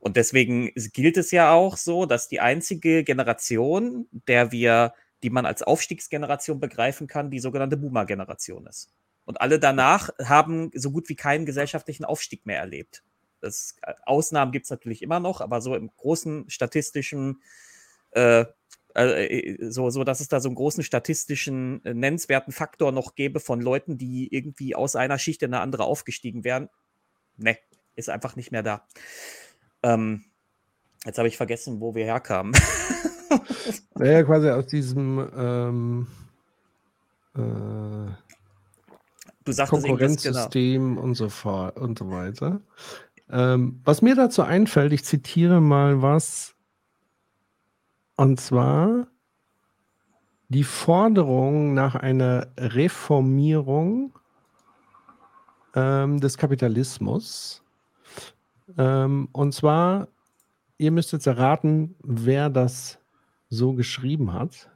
Und 0.00 0.16
deswegen 0.16 0.72
gilt 0.92 1.16
es 1.16 1.30
ja 1.30 1.52
auch 1.52 1.76
so, 1.76 2.06
dass 2.06 2.28
die 2.28 2.40
einzige 2.40 3.04
Generation, 3.04 4.08
der 4.26 4.50
wir, 4.50 4.92
die 5.22 5.30
man 5.30 5.46
als 5.46 5.62
Aufstiegsgeneration 5.62 6.60
begreifen 6.60 7.06
kann, 7.06 7.30
die 7.30 7.40
sogenannte 7.40 7.76
Boomer-Generation 7.76 8.66
ist. 8.66 8.92
Und 9.24 9.40
alle 9.40 9.58
danach 9.58 10.10
haben 10.24 10.70
so 10.74 10.90
gut 10.90 11.08
wie 11.08 11.16
keinen 11.16 11.44
gesellschaftlichen 11.44 12.04
Aufstieg 12.04 12.46
mehr 12.46 12.60
erlebt. 12.60 13.02
Das, 13.40 13.76
äh, 13.82 13.94
Ausnahmen 14.04 14.52
gibt 14.52 14.64
es 14.64 14.70
natürlich 14.70 15.02
immer 15.02 15.20
noch, 15.20 15.40
aber 15.40 15.60
so 15.60 15.74
im 15.74 15.90
großen 15.96 16.48
statistischen, 16.48 17.42
äh, 18.12 18.46
äh, 18.94 19.70
so, 19.70 19.90
so, 19.90 20.02
dass 20.04 20.20
es 20.20 20.28
da 20.28 20.40
so 20.40 20.48
einen 20.48 20.56
großen 20.56 20.82
statistischen 20.82 21.84
äh, 21.84 21.94
nennenswerten 21.94 22.52
Faktor 22.52 22.90
noch 22.92 23.14
gäbe 23.14 23.38
von 23.38 23.60
Leuten, 23.60 23.98
die 23.98 24.32
irgendwie 24.34 24.74
aus 24.74 24.96
einer 24.96 25.18
Schicht 25.18 25.42
in 25.42 25.52
eine 25.52 25.62
andere 25.62 25.84
aufgestiegen 25.84 26.44
wären. 26.44 26.70
Ne, 27.36 27.58
ist 27.94 28.08
einfach 28.08 28.34
nicht 28.34 28.50
mehr 28.50 28.62
da. 28.62 28.86
Ähm, 29.82 30.24
jetzt 31.04 31.18
habe 31.18 31.28
ich 31.28 31.36
vergessen, 31.36 31.80
wo 31.80 31.94
wir 31.94 32.04
herkamen. 32.04 32.54
Naja, 33.94 34.22
quasi 34.22 34.50
aus 34.50 34.66
diesem 34.66 35.28
ähm, 35.36 36.06
äh, 37.34 38.12
Du 39.48 39.52
sagtest 39.52 39.82
genau. 39.82 39.96
Konkurrenzsystem 39.96 40.98
und 40.98 41.14
so 41.14 41.30
fort 41.30 41.78
und 41.78 41.98
so 41.98 42.10
weiter. 42.10 42.60
Ähm, 43.30 43.80
was 43.82 44.02
mir 44.02 44.14
dazu 44.14 44.42
einfällt, 44.42 44.92
ich 44.92 45.04
zitiere 45.04 45.62
mal 45.62 46.02
was, 46.02 46.54
und 48.16 48.38
zwar 48.38 49.06
die 50.48 50.64
Forderung 50.64 51.72
nach 51.72 51.94
einer 51.94 52.48
Reformierung 52.58 54.12
ähm, 55.74 56.20
des 56.20 56.36
Kapitalismus. 56.36 57.62
Ähm, 58.76 59.30
und 59.32 59.54
zwar, 59.54 60.08
ihr 60.76 60.90
müsst 60.90 61.12
jetzt 61.12 61.26
erraten, 61.26 61.94
wer 62.02 62.50
das 62.50 62.98
so 63.50 63.72
geschrieben 63.72 64.32
hat. 64.32 64.70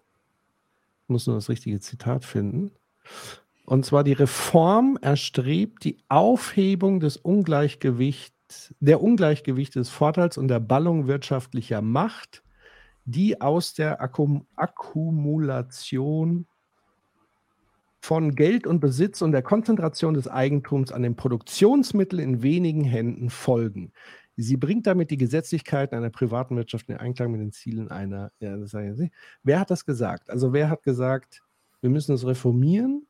Ich 1.03 1.09
muss 1.09 1.27
nur 1.27 1.37
das 1.37 1.49
richtige 1.49 1.81
Zitat 1.81 2.25
finden. 2.25 2.73
Und 3.65 3.87
zwar 3.87 4.05
die 4.05 4.13
Reform 4.13 4.99
erstrebt 5.01 5.85
die 5.85 5.99
Aufhebung 6.09 7.01
des 7.01 7.17
Ungleichgewichts, 7.17 8.75
der 8.81 9.03
Ungleichgewichte 9.03 9.79
des 9.79 9.89
Vorteils 9.89 10.37
und 10.37 10.49
der 10.49 10.61
Ballung 10.61 11.07
wirtschaftlicher 11.07 11.81
Macht, 11.81 12.43
die 13.05 13.41
aus 13.41 13.75
der 13.75 14.01
Akkum 14.01 14.47
Akkumulation 14.57 16.47
von 18.01 18.35
Geld 18.35 18.67
und 18.67 18.81
Besitz 18.81 19.23
und 19.23 19.31
der 19.31 19.43
Konzentration 19.43 20.15
des 20.15 20.27
Eigentums 20.27 20.91
an 20.91 21.03
den 21.03 21.15
Produktionsmitteln 21.15 22.21
in 22.21 22.43
wenigen 22.43 22.83
Händen 22.83 23.31
folgen. 23.31 23.93
Sie 24.37 24.57
bringt 24.57 24.87
damit 24.87 25.11
die 25.11 25.19
Gesetzlichkeiten 25.19 25.97
einer 25.97 26.11
privaten 26.11 26.57
Wirtschaft 26.57 26.89
in 26.89 26.97
Einklang 26.97 27.33
mit 27.33 27.41
den 27.41 27.53
Zielen 27.53 27.91
einer. 27.91 28.33
Ja, 28.41 28.57
das 28.57 28.71
sage 28.71 28.87
ich 28.87 28.91
jetzt 28.91 29.01
nicht. 29.01 29.15
Wer 29.43 29.61
hat 29.61 29.71
das 29.71 29.85
gesagt? 29.85 30.31
Also, 30.31 30.53
wer 30.53 30.71
hat 30.71 30.83
gesagt, 30.83 31.43
wir 31.81 31.91
müssen 31.91 32.15
es 32.15 32.27
reformieren, 32.27 33.07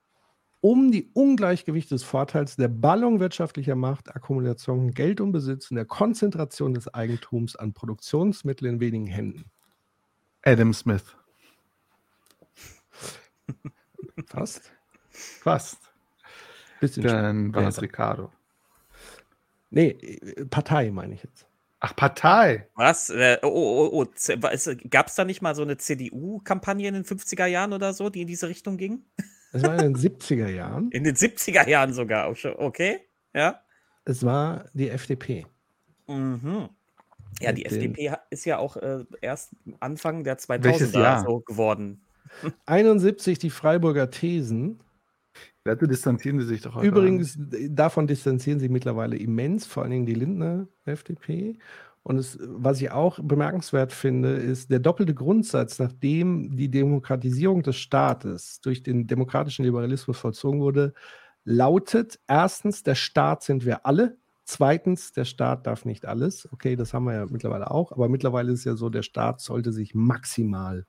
um 0.60 0.92
die 0.92 1.10
Ungleichgewichte 1.12 1.94
des 1.94 2.04
Vorteils 2.04 2.56
der 2.56 2.68
Ballung 2.68 3.20
wirtschaftlicher 3.20 3.74
Macht, 3.74 4.14
Akkumulation 4.14 4.78
von 4.78 4.90
Geld 4.92 5.20
und 5.20 5.32
Besitz 5.32 5.70
und 5.70 5.76
der 5.76 5.84
Konzentration 5.84 6.74
des 6.74 6.92
Eigentums 6.92 7.56
an 7.56 7.72
Produktionsmitteln 7.72 8.74
in 8.74 8.80
wenigen 8.80 9.06
Händen? 9.06 9.44
Adam 10.42 10.72
Smith. 10.72 11.16
Fast? 14.26 14.72
Fast. 15.10 15.78
Bisschen 16.80 17.04
Dann 17.04 17.54
war 17.54 17.68
es. 17.68 17.80
Ricardo. 17.80 18.32
Nee, 19.72 19.88
äh, 19.88 20.44
Partei 20.44 20.90
meine 20.90 21.14
ich 21.14 21.22
jetzt. 21.22 21.46
Ach, 21.80 21.96
Partei. 21.96 22.68
Was? 22.76 23.10
Äh, 23.10 23.38
oh, 23.42 23.48
oh, 23.48 23.88
oh, 23.92 24.04
oh. 24.04 24.74
Gab 24.88 25.08
es 25.08 25.14
da 25.16 25.24
nicht 25.24 25.42
mal 25.42 25.56
so 25.56 25.62
eine 25.62 25.78
CDU-Kampagne 25.78 26.86
in 26.86 26.94
den 26.94 27.04
50er 27.04 27.46
Jahren 27.46 27.72
oder 27.72 27.92
so, 27.92 28.08
die 28.08 28.20
in 28.20 28.28
diese 28.28 28.48
Richtung 28.48 28.76
ging? 28.76 29.02
Es 29.52 29.62
war 29.64 29.72
in 29.82 29.92
den 29.92 29.96
70er 29.96 30.48
Jahren. 30.48 30.90
In 30.92 31.02
den 31.02 31.16
70er 31.16 31.68
Jahren 31.68 31.92
sogar. 31.92 32.26
auch 32.26 32.36
schon. 32.36 32.54
Okay, 32.56 33.00
ja. 33.34 33.60
Es 34.04 34.24
war 34.24 34.66
die 34.74 34.90
FDP. 34.90 35.46
Mhm. 36.06 36.68
Ja, 37.40 37.50
die 37.52 37.62
Mit 37.64 37.72
den- 37.72 37.94
FDP 37.94 38.16
ist 38.30 38.44
ja 38.44 38.58
auch 38.58 38.76
äh, 38.76 39.04
erst 39.20 39.50
Anfang 39.80 40.22
der 40.22 40.36
Welches 40.48 40.92
2000er 40.94 41.00
Jahr? 41.02 41.24
so 41.24 41.40
geworden. 41.40 42.02
71 42.66 43.38
die 43.40 43.50
Freiburger 43.50 44.10
Thesen. 44.10 44.78
Dazu 45.64 45.86
distanzieren 45.86 46.40
sie 46.40 46.46
sich 46.46 46.62
doch 46.62 46.74
heute. 46.74 46.86
Übrigens, 46.88 47.34
d- 47.38 47.68
davon 47.70 48.06
distanzieren 48.06 48.58
sich 48.60 48.70
mittlerweile 48.70 49.16
immens, 49.16 49.66
vor 49.66 49.82
allen 49.82 49.92
Dingen 49.92 50.06
die 50.06 50.14
Lindner 50.14 50.68
FDP. 50.84 51.58
Und 52.04 52.18
es, 52.18 52.36
was 52.40 52.80
ich 52.80 52.90
auch 52.90 53.20
bemerkenswert 53.22 53.92
finde, 53.92 54.30
ist 54.34 54.70
der 54.72 54.80
doppelte 54.80 55.14
Grundsatz, 55.14 55.78
nachdem 55.78 56.56
die 56.56 56.68
Demokratisierung 56.68 57.62
des 57.62 57.76
Staates 57.76 58.60
durch 58.60 58.82
den 58.82 59.06
demokratischen 59.06 59.64
Liberalismus 59.64 60.18
vollzogen 60.18 60.60
wurde, 60.60 60.94
lautet 61.44 62.18
erstens, 62.26 62.82
der 62.82 62.96
Staat 62.96 63.44
sind 63.44 63.64
wir 63.64 63.86
alle. 63.86 64.18
Zweitens, 64.44 65.12
der 65.12 65.24
Staat 65.24 65.66
darf 65.68 65.84
nicht 65.84 66.04
alles. 66.04 66.48
Okay, 66.52 66.74
das 66.74 66.92
haben 66.92 67.04
wir 67.04 67.14
ja 67.14 67.26
mittlerweile 67.30 67.70
auch, 67.70 67.92
aber 67.92 68.08
mittlerweile 68.08 68.50
ist 68.52 68.60
es 68.60 68.64
ja 68.64 68.74
so, 68.74 68.90
der 68.90 69.02
Staat 69.02 69.40
sollte 69.40 69.72
sich 69.72 69.94
maximal 69.94 70.86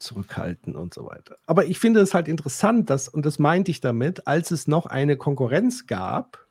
zurückhalten 0.00 0.74
und 0.74 0.94
so 0.94 1.06
weiter. 1.06 1.36
Aber 1.46 1.66
ich 1.66 1.78
finde 1.78 2.00
es 2.00 2.14
halt 2.14 2.26
interessant, 2.26 2.90
dass, 2.90 3.08
und 3.08 3.24
das 3.24 3.38
meinte 3.38 3.70
ich 3.70 3.80
damit, 3.80 4.26
als 4.26 4.50
es 4.50 4.66
noch 4.66 4.86
eine 4.86 5.16
Konkurrenz 5.16 5.86
gab, 5.86 6.46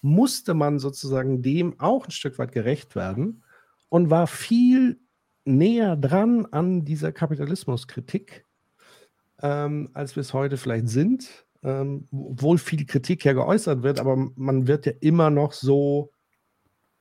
musste 0.00 0.54
man 0.54 0.78
sozusagen 0.78 1.42
dem 1.42 1.78
auch 1.78 2.06
ein 2.06 2.10
Stück 2.10 2.38
weit 2.38 2.52
gerecht 2.52 2.96
werden 2.96 3.44
und 3.88 4.10
war 4.10 4.26
viel 4.26 5.00
näher 5.44 5.96
dran 5.96 6.46
an 6.46 6.84
dieser 6.84 7.12
Kapitalismuskritik, 7.12 8.46
ähm, 9.40 9.90
als 9.92 10.16
wir 10.16 10.20
es 10.20 10.32
heute 10.32 10.56
vielleicht 10.56 10.88
sind. 10.88 11.46
Ähm, 11.64 12.08
obwohl 12.10 12.58
viel 12.58 12.84
Kritik 12.86 13.24
ja 13.24 13.34
geäußert 13.34 13.84
wird, 13.84 14.00
aber 14.00 14.16
man 14.16 14.66
wird 14.66 14.86
ja 14.86 14.92
immer 14.98 15.30
noch 15.30 15.52
so, 15.52 16.10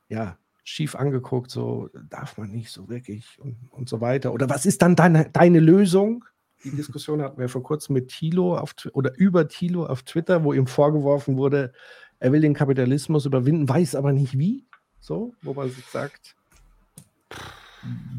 ja, 0.07 0.37
schief 0.63 0.95
angeguckt, 0.95 1.51
so 1.51 1.89
darf 2.09 2.37
man 2.37 2.51
nicht 2.51 2.71
so 2.71 2.87
wirklich 2.89 3.39
und, 3.39 3.57
und 3.71 3.89
so 3.89 4.01
weiter. 4.01 4.33
Oder 4.33 4.49
was 4.49 4.65
ist 4.65 4.81
dann 4.81 4.95
deine, 4.95 5.29
deine 5.29 5.59
Lösung? 5.59 6.25
Die 6.63 6.71
Diskussion 6.71 7.21
hatten 7.21 7.39
wir 7.39 7.49
vor 7.49 7.63
kurzem 7.63 7.93
mit 7.93 8.09
Thilo 8.09 8.55
auf, 8.57 8.75
oder 8.93 9.17
über 9.17 9.47
Thilo 9.47 9.85
auf 9.85 10.03
Twitter, 10.03 10.43
wo 10.43 10.53
ihm 10.53 10.67
vorgeworfen 10.67 11.37
wurde, 11.37 11.73
er 12.19 12.31
will 12.31 12.41
den 12.41 12.53
Kapitalismus 12.53 13.25
überwinden, 13.25 13.67
weiß 13.67 13.95
aber 13.95 14.13
nicht 14.13 14.37
wie. 14.37 14.67
So, 14.99 15.33
wo 15.41 15.55
man 15.55 15.71
sich 15.71 15.85
sagt, 15.87 16.35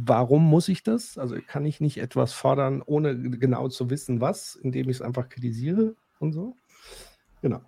warum 0.04 0.44
muss 0.44 0.68
ich 0.68 0.82
das? 0.82 1.18
Also 1.18 1.36
kann 1.46 1.64
ich 1.64 1.80
nicht 1.80 1.98
etwas 1.98 2.32
fordern, 2.32 2.82
ohne 2.84 3.16
genau 3.16 3.68
zu 3.68 3.90
wissen, 3.90 4.20
was, 4.20 4.56
indem 4.56 4.88
ich 4.88 4.96
es 4.96 5.02
einfach 5.02 5.28
kritisiere 5.28 5.94
und 6.18 6.32
so. 6.32 6.56
Genau. 7.40 7.60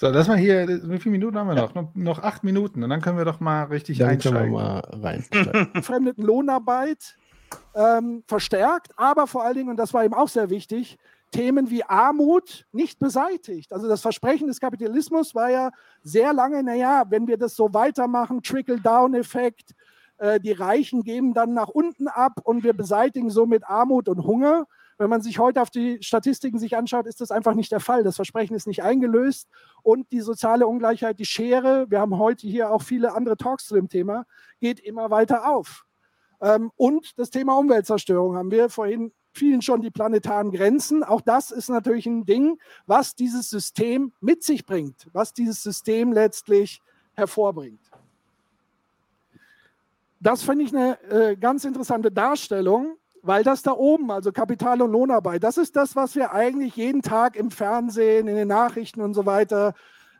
So, 0.00 0.08
lass 0.08 0.28
mal 0.28 0.36
hier, 0.36 0.68
wie 0.68 0.98
viele 0.98 1.12
Minuten 1.12 1.36
haben 1.36 1.48
wir 1.48 1.56
noch? 1.56 1.74
Noch, 1.74 1.92
noch 1.94 2.18
acht 2.20 2.44
Minuten 2.44 2.84
und 2.84 2.90
dann 2.90 3.00
können 3.00 3.18
wir 3.18 3.24
doch 3.24 3.40
mal 3.40 3.64
richtig 3.64 3.98
Dann 3.98 4.18
können 4.18 4.34
wir 4.34 4.40
einsteigen. 4.40 4.52
mal 4.52 4.78
reinsteigen. 5.02 5.74
entfremdeten 5.74 6.24
Lohnarbeit 6.24 7.16
ähm, 7.74 8.22
verstärkt, 8.28 8.92
aber 8.96 9.26
vor 9.26 9.42
allen 9.42 9.56
Dingen, 9.56 9.70
und 9.70 9.76
das 9.76 9.92
war 9.92 10.04
ihm 10.04 10.14
auch 10.14 10.28
sehr 10.28 10.50
wichtig, 10.50 10.98
Themen 11.32 11.68
wie 11.68 11.82
Armut 11.82 12.66
nicht 12.70 13.00
beseitigt. 13.00 13.72
Also 13.72 13.88
das 13.88 14.00
Versprechen 14.00 14.46
des 14.46 14.60
Kapitalismus 14.60 15.34
war 15.34 15.50
ja 15.50 15.70
sehr 16.02 16.32
lange, 16.32 16.62
naja, 16.62 17.02
wenn 17.08 17.26
wir 17.26 17.36
das 17.36 17.56
so 17.56 17.74
weitermachen, 17.74 18.40
Trickle-Down-Effekt, 18.42 19.74
äh, 20.18 20.38
die 20.38 20.52
Reichen 20.52 21.02
geben 21.02 21.34
dann 21.34 21.54
nach 21.54 21.68
unten 21.68 22.06
ab 22.06 22.34
und 22.44 22.62
wir 22.62 22.72
beseitigen 22.72 23.30
somit 23.30 23.64
Armut 23.68 24.08
und 24.08 24.24
Hunger. 24.24 24.66
Wenn 24.98 25.08
man 25.08 25.22
sich 25.22 25.38
heute 25.38 25.62
auf 25.62 25.70
die 25.70 26.02
Statistiken 26.02 26.58
sich 26.58 26.76
anschaut, 26.76 27.06
ist 27.06 27.20
das 27.20 27.30
einfach 27.30 27.54
nicht 27.54 27.70
der 27.70 27.78
Fall. 27.78 28.02
Das 28.02 28.16
Versprechen 28.16 28.54
ist 28.54 28.66
nicht 28.66 28.82
eingelöst 28.82 29.48
und 29.82 30.10
die 30.10 30.20
soziale 30.20 30.66
Ungleichheit, 30.66 31.20
die 31.20 31.24
Schere, 31.24 31.86
wir 31.88 32.00
haben 32.00 32.18
heute 32.18 32.48
hier 32.48 32.72
auch 32.72 32.82
viele 32.82 33.14
andere 33.14 33.36
Talks 33.36 33.66
zu 33.66 33.76
dem 33.76 33.88
Thema, 33.88 34.26
geht 34.60 34.80
immer 34.80 35.10
weiter 35.10 35.48
auf. 35.48 35.86
Ähm, 36.40 36.72
und 36.76 37.16
das 37.16 37.30
Thema 37.30 37.56
Umweltzerstörung 37.56 38.36
haben 38.36 38.50
wir 38.50 38.68
vorhin 38.68 39.12
vielen 39.32 39.62
schon 39.62 39.80
die 39.82 39.90
planetaren 39.90 40.50
Grenzen. 40.50 41.04
Auch 41.04 41.20
das 41.20 41.52
ist 41.52 41.68
natürlich 41.68 42.06
ein 42.06 42.26
Ding, 42.26 42.58
was 42.86 43.14
dieses 43.14 43.48
System 43.48 44.12
mit 44.20 44.42
sich 44.42 44.66
bringt, 44.66 45.06
was 45.12 45.32
dieses 45.32 45.62
System 45.62 46.12
letztlich 46.12 46.80
hervorbringt. 47.14 47.80
Das 50.20 50.42
finde 50.42 50.64
ich 50.64 50.74
eine 50.74 51.00
äh, 51.02 51.36
ganz 51.36 51.64
interessante 51.64 52.10
Darstellung, 52.10 52.96
weil 53.28 53.44
das 53.44 53.60
da 53.60 53.72
oben, 53.72 54.10
also 54.10 54.32
Kapital 54.32 54.80
und 54.80 54.90
Lohnarbeit, 54.90 55.44
das 55.44 55.58
ist 55.58 55.76
das, 55.76 55.94
was 55.94 56.16
wir 56.16 56.32
eigentlich 56.32 56.76
jeden 56.76 57.02
Tag 57.02 57.36
im 57.36 57.50
Fernsehen, 57.50 58.26
in 58.26 58.36
den 58.36 58.48
Nachrichten 58.48 59.02
und 59.02 59.12
so 59.12 59.26
weiter 59.26 59.74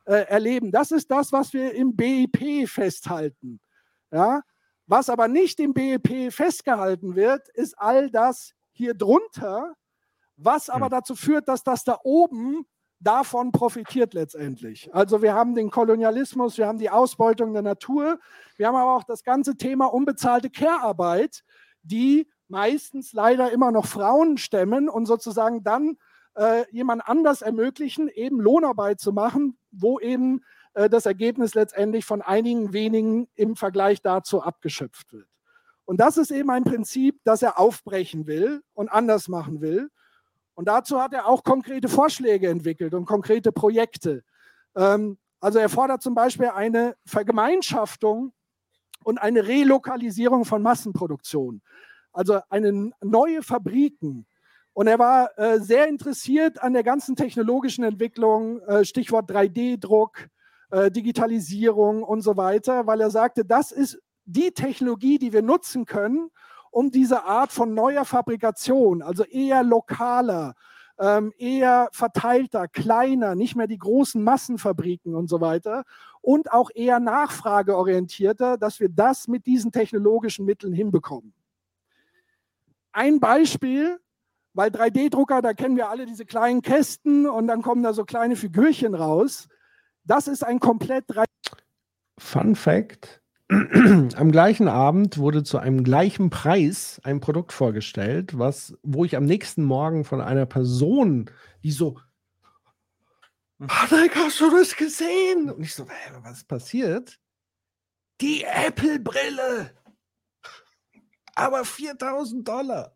äh, 0.04 0.26
erleben. 0.26 0.72
Das 0.72 0.90
ist 0.90 1.10
das, 1.10 1.32
was 1.32 1.54
wir 1.54 1.72
im 1.72 1.96
BIP 1.96 2.68
festhalten. 2.68 3.60
Ja? 4.10 4.42
Was 4.86 5.08
aber 5.08 5.26
nicht 5.26 5.58
im 5.58 5.72
BIP 5.72 6.30
festgehalten 6.30 7.16
wird, 7.16 7.48
ist 7.54 7.78
all 7.78 8.10
das 8.10 8.52
hier 8.72 8.92
drunter, 8.92 9.72
was 10.36 10.68
aber 10.68 10.86
hm. 10.86 10.90
dazu 10.90 11.14
führt, 11.14 11.48
dass 11.48 11.62
das 11.62 11.84
da 11.84 11.98
oben 12.04 12.66
davon 13.00 13.52
profitiert 13.52 14.12
letztendlich. 14.12 14.94
Also 14.94 15.22
wir 15.22 15.32
haben 15.32 15.54
den 15.54 15.70
Kolonialismus, 15.70 16.58
wir 16.58 16.66
haben 16.66 16.78
die 16.78 16.90
Ausbeutung 16.90 17.54
der 17.54 17.62
Natur, 17.62 18.20
wir 18.58 18.66
haben 18.66 18.76
aber 18.76 18.96
auch 18.96 19.04
das 19.04 19.24
ganze 19.24 19.56
Thema 19.56 19.86
unbezahlte 19.86 20.50
Care-Arbeit, 20.50 21.42
die 21.82 22.28
meistens 22.48 23.12
leider 23.12 23.50
immer 23.50 23.70
noch 23.70 23.86
Frauen 23.86 24.38
stemmen 24.38 24.88
und 24.88 25.06
sozusagen 25.06 25.62
dann 25.62 25.98
äh, 26.34 26.64
jemand 26.70 27.06
anders 27.06 27.42
ermöglichen, 27.42 28.08
eben 28.08 28.40
Lohnarbeit 28.40 29.00
zu 29.00 29.12
machen, 29.12 29.58
wo 29.70 29.98
eben 30.00 30.42
äh, 30.74 30.88
das 30.88 31.06
Ergebnis 31.06 31.54
letztendlich 31.54 32.04
von 32.04 32.22
einigen 32.22 32.72
wenigen 32.72 33.28
im 33.34 33.56
Vergleich 33.56 34.02
dazu 34.02 34.42
abgeschöpft 34.42 35.12
wird. 35.12 35.28
Und 35.84 36.00
das 36.00 36.16
ist 36.16 36.30
eben 36.30 36.50
ein 36.50 36.64
Prinzip, 36.64 37.20
das 37.24 37.42
er 37.42 37.58
aufbrechen 37.58 38.26
will 38.26 38.62
und 38.74 38.88
anders 38.88 39.28
machen 39.28 39.60
will. 39.60 39.90
Und 40.54 40.68
dazu 40.68 41.00
hat 41.00 41.14
er 41.14 41.26
auch 41.26 41.44
konkrete 41.44 41.88
Vorschläge 41.88 42.48
entwickelt 42.48 42.94
und 42.94 43.06
konkrete 43.06 43.52
Projekte. 43.52 44.22
Ähm, 44.76 45.18
also 45.40 45.58
er 45.58 45.68
fordert 45.68 46.02
zum 46.02 46.14
Beispiel 46.14 46.48
eine 46.48 46.96
Vergemeinschaftung 47.06 48.32
und 49.04 49.18
eine 49.18 49.46
Relokalisierung 49.46 50.44
von 50.44 50.62
Massenproduktion. 50.62 51.62
Also 52.18 52.40
eine 52.50 52.90
neue 53.00 53.44
Fabriken. 53.44 54.26
Und 54.72 54.88
er 54.88 54.98
war 54.98 55.38
äh, 55.38 55.60
sehr 55.60 55.86
interessiert 55.86 56.60
an 56.60 56.72
der 56.72 56.82
ganzen 56.82 57.14
technologischen 57.14 57.84
Entwicklung, 57.84 58.60
äh, 58.62 58.84
Stichwort 58.84 59.30
3D-Druck, 59.30 60.26
äh, 60.72 60.90
Digitalisierung 60.90 62.02
und 62.02 62.22
so 62.22 62.36
weiter, 62.36 62.88
weil 62.88 63.00
er 63.00 63.10
sagte, 63.10 63.44
das 63.44 63.70
ist 63.70 64.00
die 64.24 64.50
Technologie, 64.50 65.18
die 65.18 65.32
wir 65.32 65.42
nutzen 65.42 65.84
können, 65.84 66.30
um 66.72 66.90
diese 66.90 67.22
Art 67.22 67.52
von 67.52 67.72
neuer 67.72 68.04
Fabrikation, 68.04 69.00
also 69.00 69.22
eher 69.22 69.62
lokaler, 69.62 70.54
ähm, 70.98 71.32
eher 71.38 71.88
verteilter, 71.92 72.66
kleiner, 72.66 73.36
nicht 73.36 73.54
mehr 73.54 73.68
die 73.68 73.78
großen 73.78 74.20
Massenfabriken 74.24 75.14
und 75.14 75.28
so 75.28 75.40
weiter 75.40 75.84
und 76.20 76.52
auch 76.52 76.70
eher 76.74 76.98
nachfrageorientierter, 76.98 78.58
dass 78.58 78.80
wir 78.80 78.88
das 78.88 79.28
mit 79.28 79.46
diesen 79.46 79.70
technologischen 79.70 80.44
Mitteln 80.44 80.72
hinbekommen. 80.72 81.32
Ein 82.98 83.20
Beispiel, 83.20 84.00
weil 84.54 84.70
3D-Drucker, 84.70 85.40
da 85.40 85.54
kennen 85.54 85.76
wir 85.76 85.88
alle 85.88 86.04
diese 86.04 86.26
kleinen 86.26 86.62
Kästen 86.62 87.28
und 87.28 87.46
dann 87.46 87.62
kommen 87.62 87.84
da 87.84 87.92
so 87.92 88.04
kleine 88.04 88.34
Figürchen 88.34 88.96
raus. 88.96 89.46
Das 90.02 90.26
ist 90.26 90.42
ein 90.42 90.58
komplett 90.58 91.04
3 91.06 91.24
Fun 92.18 92.56
Fact: 92.56 93.22
am 93.48 94.32
gleichen 94.32 94.66
Abend 94.66 95.16
wurde 95.16 95.44
zu 95.44 95.58
einem 95.58 95.84
gleichen 95.84 96.28
Preis 96.30 97.00
ein 97.04 97.20
Produkt 97.20 97.52
vorgestellt, 97.52 98.36
was, 98.36 98.76
wo 98.82 99.04
ich 99.04 99.16
am 99.16 99.26
nächsten 99.26 99.62
Morgen 99.62 100.04
von 100.04 100.20
einer 100.20 100.46
Person, 100.46 101.30
die 101.62 101.70
so, 101.70 102.00
Patrick, 103.64 104.16
hast 104.16 104.40
du 104.40 104.50
das 104.50 104.74
gesehen? 104.74 105.52
Und 105.52 105.62
ich 105.62 105.72
so, 105.72 105.86
was 106.22 106.38
ist 106.38 106.48
passiert? 106.48 107.20
Die 108.20 108.42
Apple-Brille! 108.42 109.70
Aber 111.38 111.64
4000 111.64 112.46
Dollar! 112.46 112.92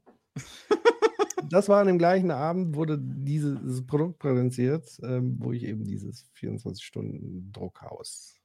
das 1.50 1.68
war 1.68 1.80
an 1.80 1.86
dem 1.86 1.98
gleichen 1.98 2.30
Abend, 2.30 2.74
wurde 2.74 2.98
dieses 2.98 3.86
Produkt 3.86 4.18
präsentiert, 4.18 4.98
ähm, 5.02 5.36
wo 5.38 5.52
ich 5.52 5.64
eben 5.64 5.84
dieses 5.84 6.26
24-Stunden-Druckhaus 6.36 8.40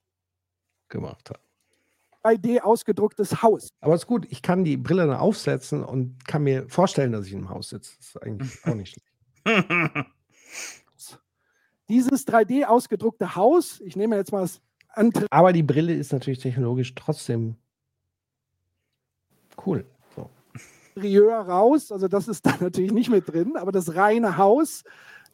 gemacht 0.90 1.30
habe. 1.30 1.40
3D 2.24 2.60
ausgedrucktes 2.60 3.42
Haus. 3.42 3.70
Aber 3.80 3.96
ist 3.96 4.08
gut, 4.08 4.28
ich 4.30 4.42
kann 4.42 4.66
die 4.66 4.76
Brille 4.76 5.08
dann 5.08 5.16
aufsetzen 5.16 5.82
und 5.84 6.26
kann 6.26 6.44
mir 6.44 6.68
vorstellen, 6.68 7.14
dass 7.14 7.26
ich 7.26 7.32
im 7.34 7.50
Haus 7.50 7.70
sitze. 7.70 7.96
Das 7.98 8.08
ist 8.08 8.22
eigentlich 8.22 8.66
auch 8.66 8.76
nicht 8.76 8.94
schlecht. 8.94 9.08
Dieses 11.90 12.28
3D 12.28 12.66
ausgedruckte 12.66 13.36
Haus, 13.36 13.80
ich 13.80 13.96
nehme 13.96 14.18
jetzt 14.18 14.34
mal 14.34 14.42
das 14.42 14.60
andere. 14.90 15.28
Aber 15.30 15.54
die 15.54 15.64
Brille 15.64 15.94
ist 15.94 16.12
natürlich 16.12 16.40
technologisch 16.40 16.94
trotzdem 16.96 17.56
cool. 19.66 19.86
So. 20.16 20.30
raus, 21.42 21.92
also 21.92 22.08
das 22.08 22.28
ist 22.28 22.46
da 22.46 22.56
natürlich 22.60 22.92
nicht 22.92 23.10
mit 23.10 23.32
drin, 23.32 23.56
aber 23.58 23.72
das 23.72 23.96
reine 23.96 24.38
Haus 24.38 24.84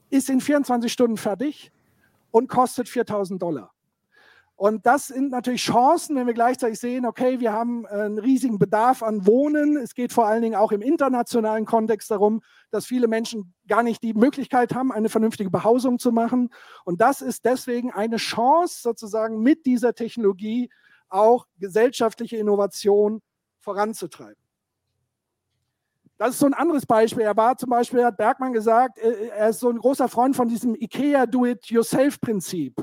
ist 0.10 0.30
in 0.30 0.42
24 0.42 0.92
Stunden 0.92 1.18
fertig 1.18 1.72
und 2.32 2.48
kostet 2.48 2.90
4000 2.90 3.42
Dollar. 3.42 3.74
Und 4.56 4.86
das 4.86 5.08
sind 5.08 5.32
natürlich 5.32 5.64
Chancen, 5.64 6.16
wenn 6.16 6.28
wir 6.28 6.34
gleichzeitig 6.34 6.80
sehen, 6.80 7.06
okay, 7.06 7.40
wir 7.40 7.52
haben 7.52 7.86
einen 7.88 8.20
riesigen 8.20 8.60
Bedarf 8.60 9.02
an 9.02 9.26
Wohnen. 9.26 9.78
Es 9.78 9.96
geht 9.96 10.14
vor 10.14 10.28
allen 10.28 10.44
Dingen 10.44 10.56
auch 10.56 10.72
im 10.72 10.82
internationalen 10.82 11.66
Kontext 11.66 12.12
darum, 12.12 12.42
dass 12.70 12.86
viele 12.86 13.08
Menschen 13.08 13.54
gar 13.68 13.82
nicht 13.82 14.04
die 14.04 14.14
Möglichkeit 14.14 14.76
haben, 14.76 14.92
eine 14.92 15.10
vernünftige 15.10 15.50
Behausung 15.50 15.98
zu 15.98 16.12
machen. 16.12 16.50
Und 16.86 17.02
das 17.02 17.22
ist 17.22 17.46
deswegen 17.46 17.92
eine 17.92 18.18
Chance, 18.18 18.82
sozusagen 18.82 19.42
mit 19.42 19.66
dieser 19.66 19.96
Technologie 19.96 20.70
auch 21.10 21.48
gesellschaftliche 21.60 22.38
Innovation 22.38 23.22
voranzutreiben. 23.64 24.36
Das 26.18 26.30
ist 26.36 26.40
so 26.40 26.46
ein 26.46 26.54
anderes 26.54 26.86
Beispiel. 26.86 27.24
Er 27.24 27.36
war 27.36 27.58
zum 27.58 27.70
Beispiel, 27.70 28.06
hat 28.06 28.18
Bergmann 28.18 28.54
gesagt, 28.54 29.00
äh, 29.00 29.30
er 29.30 29.50
ist 29.50 29.60
so 29.60 29.70
ein 29.70 29.78
großer 29.78 30.08
Freund 30.08 30.36
von 30.36 30.48
diesem 30.48 30.76
IKEA 30.76 31.26
Do-it-yourself-Prinzip. 31.26 32.76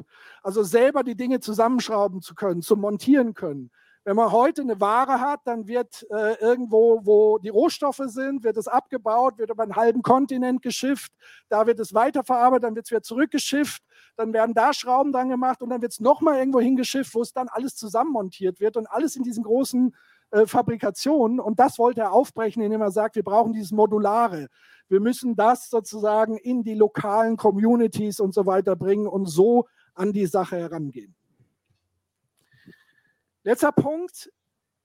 Also 0.43 0.63
selber 0.63 1.05
die 1.05 1.15
Dinge 1.15 1.41
zusammenschrauben 1.41 2.23
zu 2.23 2.35
können, 2.35 2.61
zu 2.61 2.77
montieren 2.77 3.35
können. 3.35 3.71
Wenn 4.03 4.17
man 4.17 4.33
heute 4.33 4.63
eine 4.63 4.81
Ware 4.81 5.21
hat, 5.21 5.41
dann 5.45 5.69
wird 5.69 6.07
äh, 6.11 6.35
irgendwo, 6.41 7.01
wo 7.05 7.39
die 7.39 7.51
Rohstoffe 7.51 8.01
sind, 8.07 8.43
wird 8.45 8.57
es 8.57 8.67
abgebaut, 8.67 9.37
wird 9.37 9.51
über 9.51 9.63
einen 9.63 9.77
halben 9.77 10.03
Kontinent 10.03 10.63
geschifft, 10.63 11.13
da 11.51 11.67
wird 11.67 11.79
es 11.81 11.93
weiterverarbeitet, 11.93 12.65
dann 12.65 12.75
wird 12.75 12.87
es 12.87 12.91
wieder 12.91 13.03
zurückgeschifft, 13.03 13.83
dann 14.17 14.33
werden 14.33 14.55
da 14.55 14.73
Schrauben 14.73 15.13
dran 15.13 15.29
gemacht 15.29 15.61
und 15.63 15.69
dann 15.69 15.83
wird 15.83 15.93
es 15.93 16.01
nochmal 16.01 16.39
irgendwo 16.39 16.61
hingeschifft, 16.61 17.15
wo 17.15 17.21
es 17.21 17.35
dann 17.35 17.49
alles 17.49 17.77
zusammenmontiert 17.77 18.59
wird 18.59 18.79
und 18.79 18.87
alles 18.87 19.17
in 19.17 19.23
diesen 19.23 19.45
großen 19.45 19.95
äh, 20.31 20.47
Fabrikation. 20.47 21.41
Und 21.41 21.59
das 21.59 21.79
wollte 21.79 22.03
er 22.03 22.13
aufbrechen, 22.13 22.63
indem 22.63 22.81
er 22.81 22.91
sagt, 22.91 23.17
wir 23.17 23.25
brauchen 23.25 23.53
dieses 23.53 23.73
Modulare. 23.73 24.49
Wir 24.89 25.01
müssen 25.01 25.37
das 25.37 25.71
sozusagen 25.71 26.37
in 26.37 26.65
die 26.65 26.75
lokalen 26.75 27.37
Communities 27.37 28.21
und 28.21 28.35
so 28.35 28.47
weiter 28.47 28.77
bringen 28.77 29.07
und 29.07 29.27
so 29.27 29.67
an 29.95 30.13
die 30.13 30.27
Sache 30.27 30.57
herangehen. 30.57 31.15
Letzter 33.43 33.73
Punkt. 33.73 34.31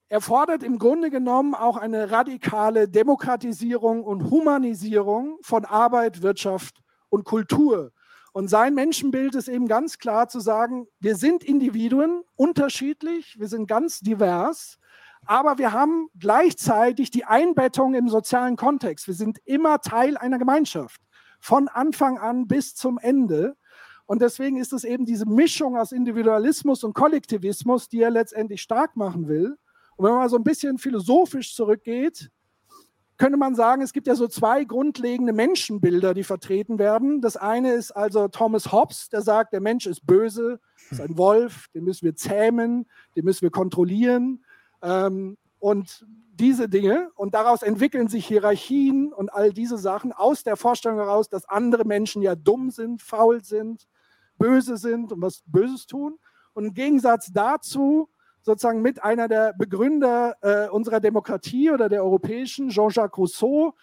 Er 0.08 0.20
fordert 0.20 0.62
im 0.62 0.78
Grunde 0.78 1.10
genommen 1.10 1.54
auch 1.54 1.76
eine 1.76 2.12
radikale 2.12 2.88
Demokratisierung 2.88 4.04
und 4.04 4.30
Humanisierung 4.30 5.38
von 5.42 5.64
Arbeit, 5.64 6.22
Wirtschaft 6.22 6.80
und 7.08 7.24
Kultur. 7.24 7.90
Und 8.32 8.48
sein 8.48 8.74
Menschenbild 8.74 9.34
ist 9.34 9.48
eben 9.48 9.66
ganz 9.66 9.98
klar 9.98 10.28
zu 10.28 10.38
sagen, 10.38 10.86
wir 11.00 11.16
sind 11.16 11.42
Individuen, 11.42 12.22
unterschiedlich, 12.36 13.36
wir 13.38 13.48
sind 13.48 13.66
ganz 13.66 14.00
divers, 14.00 14.78
aber 15.26 15.58
wir 15.58 15.72
haben 15.72 16.08
gleichzeitig 16.18 17.10
die 17.10 17.24
Einbettung 17.24 17.94
im 17.94 18.08
sozialen 18.08 18.56
Kontext. 18.56 19.06
Wir 19.06 19.14
sind 19.14 19.38
immer 19.44 19.80
Teil 19.80 20.16
einer 20.16 20.38
Gemeinschaft, 20.38 21.00
von 21.40 21.68
Anfang 21.68 22.18
an 22.18 22.46
bis 22.46 22.74
zum 22.74 22.98
Ende. 22.98 23.56
Und 24.06 24.22
deswegen 24.22 24.56
ist 24.56 24.72
es 24.72 24.84
eben 24.84 25.04
diese 25.04 25.26
Mischung 25.26 25.76
aus 25.76 25.92
Individualismus 25.92 26.84
und 26.84 26.94
Kollektivismus, 26.94 27.88
die 27.88 28.00
er 28.00 28.10
letztendlich 28.10 28.62
stark 28.62 28.96
machen 28.96 29.26
will. 29.26 29.56
Und 29.96 30.06
wenn 30.06 30.14
man 30.14 30.28
so 30.28 30.36
ein 30.36 30.44
bisschen 30.44 30.78
philosophisch 30.78 31.54
zurückgeht, 31.54 32.30
könnte 33.18 33.38
man 33.38 33.54
sagen, 33.54 33.82
es 33.82 33.92
gibt 33.92 34.06
ja 34.06 34.14
so 34.14 34.28
zwei 34.28 34.64
grundlegende 34.64 35.32
Menschenbilder, 35.32 36.14
die 36.14 36.22
vertreten 36.22 36.78
werden. 36.78 37.20
Das 37.22 37.36
eine 37.36 37.72
ist 37.72 37.90
also 37.90 38.28
Thomas 38.28 38.72
Hobbes, 38.72 39.08
der 39.08 39.22
sagt, 39.22 39.52
der 39.52 39.60
Mensch 39.60 39.86
ist 39.86 40.06
böse, 40.06 40.60
ist 40.90 41.00
ein 41.00 41.16
Wolf, 41.16 41.68
den 41.74 41.84
müssen 41.84 42.04
wir 42.04 42.14
zähmen, 42.14 42.86
den 43.16 43.24
müssen 43.24 43.42
wir 43.42 43.50
kontrollieren. 43.50 44.44
Ähm, 44.82 45.36
und 45.58 46.06
diese 46.34 46.68
Dinge 46.68 47.10
und 47.14 47.34
daraus 47.34 47.62
entwickeln 47.62 48.08
sich 48.08 48.26
Hierarchien 48.26 49.12
und 49.12 49.32
all 49.32 49.52
diese 49.52 49.78
Sachen 49.78 50.12
aus 50.12 50.42
der 50.42 50.56
Vorstellung 50.56 50.98
heraus, 50.98 51.28
dass 51.28 51.48
andere 51.48 51.84
Menschen 51.84 52.22
ja 52.22 52.34
dumm 52.34 52.70
sind, 52.70 53.02
faul 53.02 53.42
sind, 53.42 53.86
böse 54.38 54.76
sind 54.76 55.12
und 55.12 55.22
was 55.22 55.42
Böses 55.46 55.86
tun. 55.86 56.18
Und 56.52 56.66
im 56.66 56.74
Gegensatz 56.74 57.30
dazu 57.32 58.08
sozusagen 58.42 58.80
mit 58.80 59.02
einer 59.02 59.28
der 59.28 59.54
Begründer 59.54 60.36
äh, 60.40 60.68
unserer 60.68 61.00
Demokratie 61.00 61.70
oder 61.70 61.88
der 61.88 62.04
europäischen, 62.04 62.68
Jean-Jacques 62.68 63.18
Rousseau, 63.18 63.74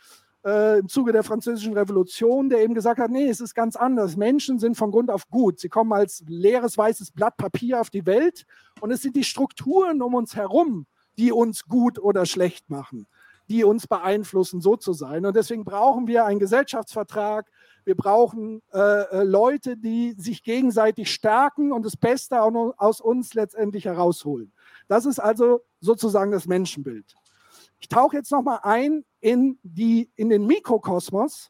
äh, 0.45 0.79
im 0.79 0.89
Zuge 0.89 1.11
der 1.11 1.23
Französischen 1.23 1.73
Revolution, 1.73 2.49
der 2.49 2.61
eben 2.61 2.73
gesagt 2.73 2.99
hat, 2.99 3.11
nee, 3.11 3.27
es 3.27 3.39
ist 3.41 3.53
ganz 3.53 3.75
anders. 3.75 4.17
Menschen 4.17 4.59
sind 4.59 4.75
von 4.75 4.91
Grund 4.91 5.09
auf 5.09 5.29
gut. 5.29 5.59
Sie 5.59 5.69
kommen 5.69 5.93
als 5.93 6.23
leeres 6.27 6.77
weißes 6.77 7.11
Blatt 7.11 7.37
Papier 7.37 7.79
auf 7.79 7.89
die 7.89 8.05
Welt 8.05 8.45
und 8.81 8.91
es 8.91 9.01
sind 9.01 9.15
die 9.15 9.23
Strukturen 9.23 10.01
um 10.01 10.13
uns 10.13 10.35
herum, 10.35 10.85
die 11.17 11.31
uns 11.31 11.65
gut 11.65 11.99
oder 11.99 12.25
schlecht 12.25 12.69
machen. 12.69 13.07
die 13.49 13.65
uns 13.65 13.87
beeinflussen, 13.87 14.61
so 14.61 14.77
zu 14.77 14.93
sein. 14.93 15.25
Und 15.25 15.35
deswegen 15.35 15.65
brauchen 15.65 16.07
wir 16.07 16.23
einen 16.23 16.39
Gesellschaftsvertrag. 16.39 17.51
Wir 17.83 17.95
brauchen 17.95 18.61
äh, 18.73 18.79
äh 18.79 19.23
Leute, 19.23 19.75
die 19.75 20.13
sich 20.17 20.43
gegenseitig 20.43 21.11
stärken 21.11 21.73
und 21.73 21.85
das 21.85 21.97
Beste 21.97 22.41
aus 22.41 23.01
uns 23.01 23.33
letztendlich 23.33 23.83
herausholen. 23.83 24.53
Das 24.87 25.05
ist 25.05 25.19
also 25.19 25.59
sozusagen 25.81 26.31
das 26.31 26.47
Menschenbild. 26.47 27.15
Ich 27.81 27.89
tauche 27.89 28.15
jetzt 28.15 28.31
nochmal 28.31 28.59
ein 28.63 29.03
in, 29.23 29.57
die, 29.63 30.11
in 30.15 30.27
den 30.29 30.45
Mikrokosmos. 30.45 31.49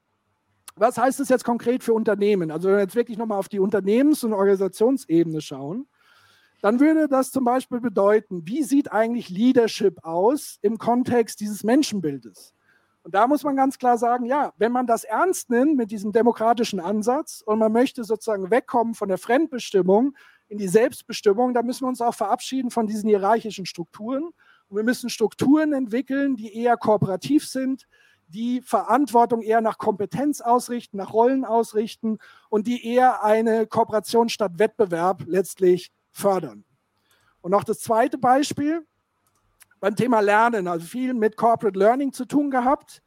Was 0.76 0.98
heißt 0.98 1.20
das 1.20 1.30
jetzt 1.30 1.44
konkret 1.44 1.84
für 1.84 1.94
Unternehmen? 1.94 2.52
Also 2.52 2.68
wenn 2.68 2.76
wir 2.76 2.84
jetzt 2.84 2.95
wirklich 2.95 3.18
nochmal 3.18 3.40
auf 3.40 3.50
die 3.50 3.60
Unternehmens- 3.60 4.24
und 4.24 4.34
Organisationsebene 4.34 5.41
schauen, 5.41 5.88
dann 6.62 6.80
würde 6.80 7.08
das 7.08 7.32
zum 7.32 7.44
Beispiel 7.44 7.82
bedeuten, 7.82 8.44
wie 8.45 8.64
sieht 8.64 8.91
eigentlich 8.91 9.30
Leadership 9.30 10.04
aus 10.04 10.60
im 10.62 10.78
Kontext 10.78 11.40
dieses 11.40 11.64
Menschenbildes? 11.64 12.54
Und 13.02 13.16
da 13.16 13.28
muss 13.28 13.44
man 13.44 13.56
ganz 13.56 13.78
klar 13.78 13.98
sagen, 13.98 14.26
ja, 14.26 14.54
wenn 14.58 14.72
man 14.72 14.86
das 14.88 15.04
ernst 15.04 15.50
nimmt 15.50 15.76
mit 15.76 15.91
diesem 15.91 16.12
demokratischen 16.12 16.80
Ansatz 16.80 17.41
und 17.45 17.58
man 17.58 17.72
möchte 17.72 18.04
sozusagen 18.04 18.50
wegkommen 18.52 18.94
von 18.94 19.10
der 19.10 19.18
Fremdbestimmung 19.18 20.16
in 20.48 20.60
die 20.60 20.68
Selbstbestimmung, 20.68 21.54
dann 21.54 21.66
müssen 21.66 21.84
wir 21.84 21.90
uns 21.90 22.02
auch 22.02 22.16
verabschieden 22.16 22.70
von 22.70 22.86
diesen 22.86 23.10
hierarchischen 23.10 23.66
Strukturen. 23.66 24.30
Wir 24.76 24.84
müssen 24.84 25.10
Strukturen 25.10 25.74
entwickeln, 25.74 26.36
die 26.36 26.56
eher 26.56 26.78
kooperativ 26.78 27.48
sind, 27.48 27.88
die 28.28 28.62
Verantwortung 28.62 29.41
eher 29.41 29.62
nach 29.62 29.78
Kompetenz 29.78 30.41
ausrichten, 30.41 30.98
nach 30.98 31.14
Rollen 31.14 31.45
ausrichten 31.45 32.18
und 32.50 32.66
die 32.66 32.86
eher 32.86 33.24
eine 33.24 33.68
Kooperation 33.68 34.30
statt 34.30 34.54
Wettbewerb 34.58 35.24
letztlich 35.28 35.91
fördern. 36.12 36.66
Und 37.41 37.52
noch 37.52 37.64
das 37.64 37.80
zweite 37.80 38.18
Beispiel 38.18 38.86
beim 39.80 39.95
Thema 39.95 40.22
Lernen, 40.22 40.68
also 40.68 40.86
viel 40.86 41.14
mit 41.14 41.36
Corporate 41.36 41.78
Learning 41.78 42.14
zu 42.14 42.26
tun 42.26 42.50
gehabt. 42.50 43.04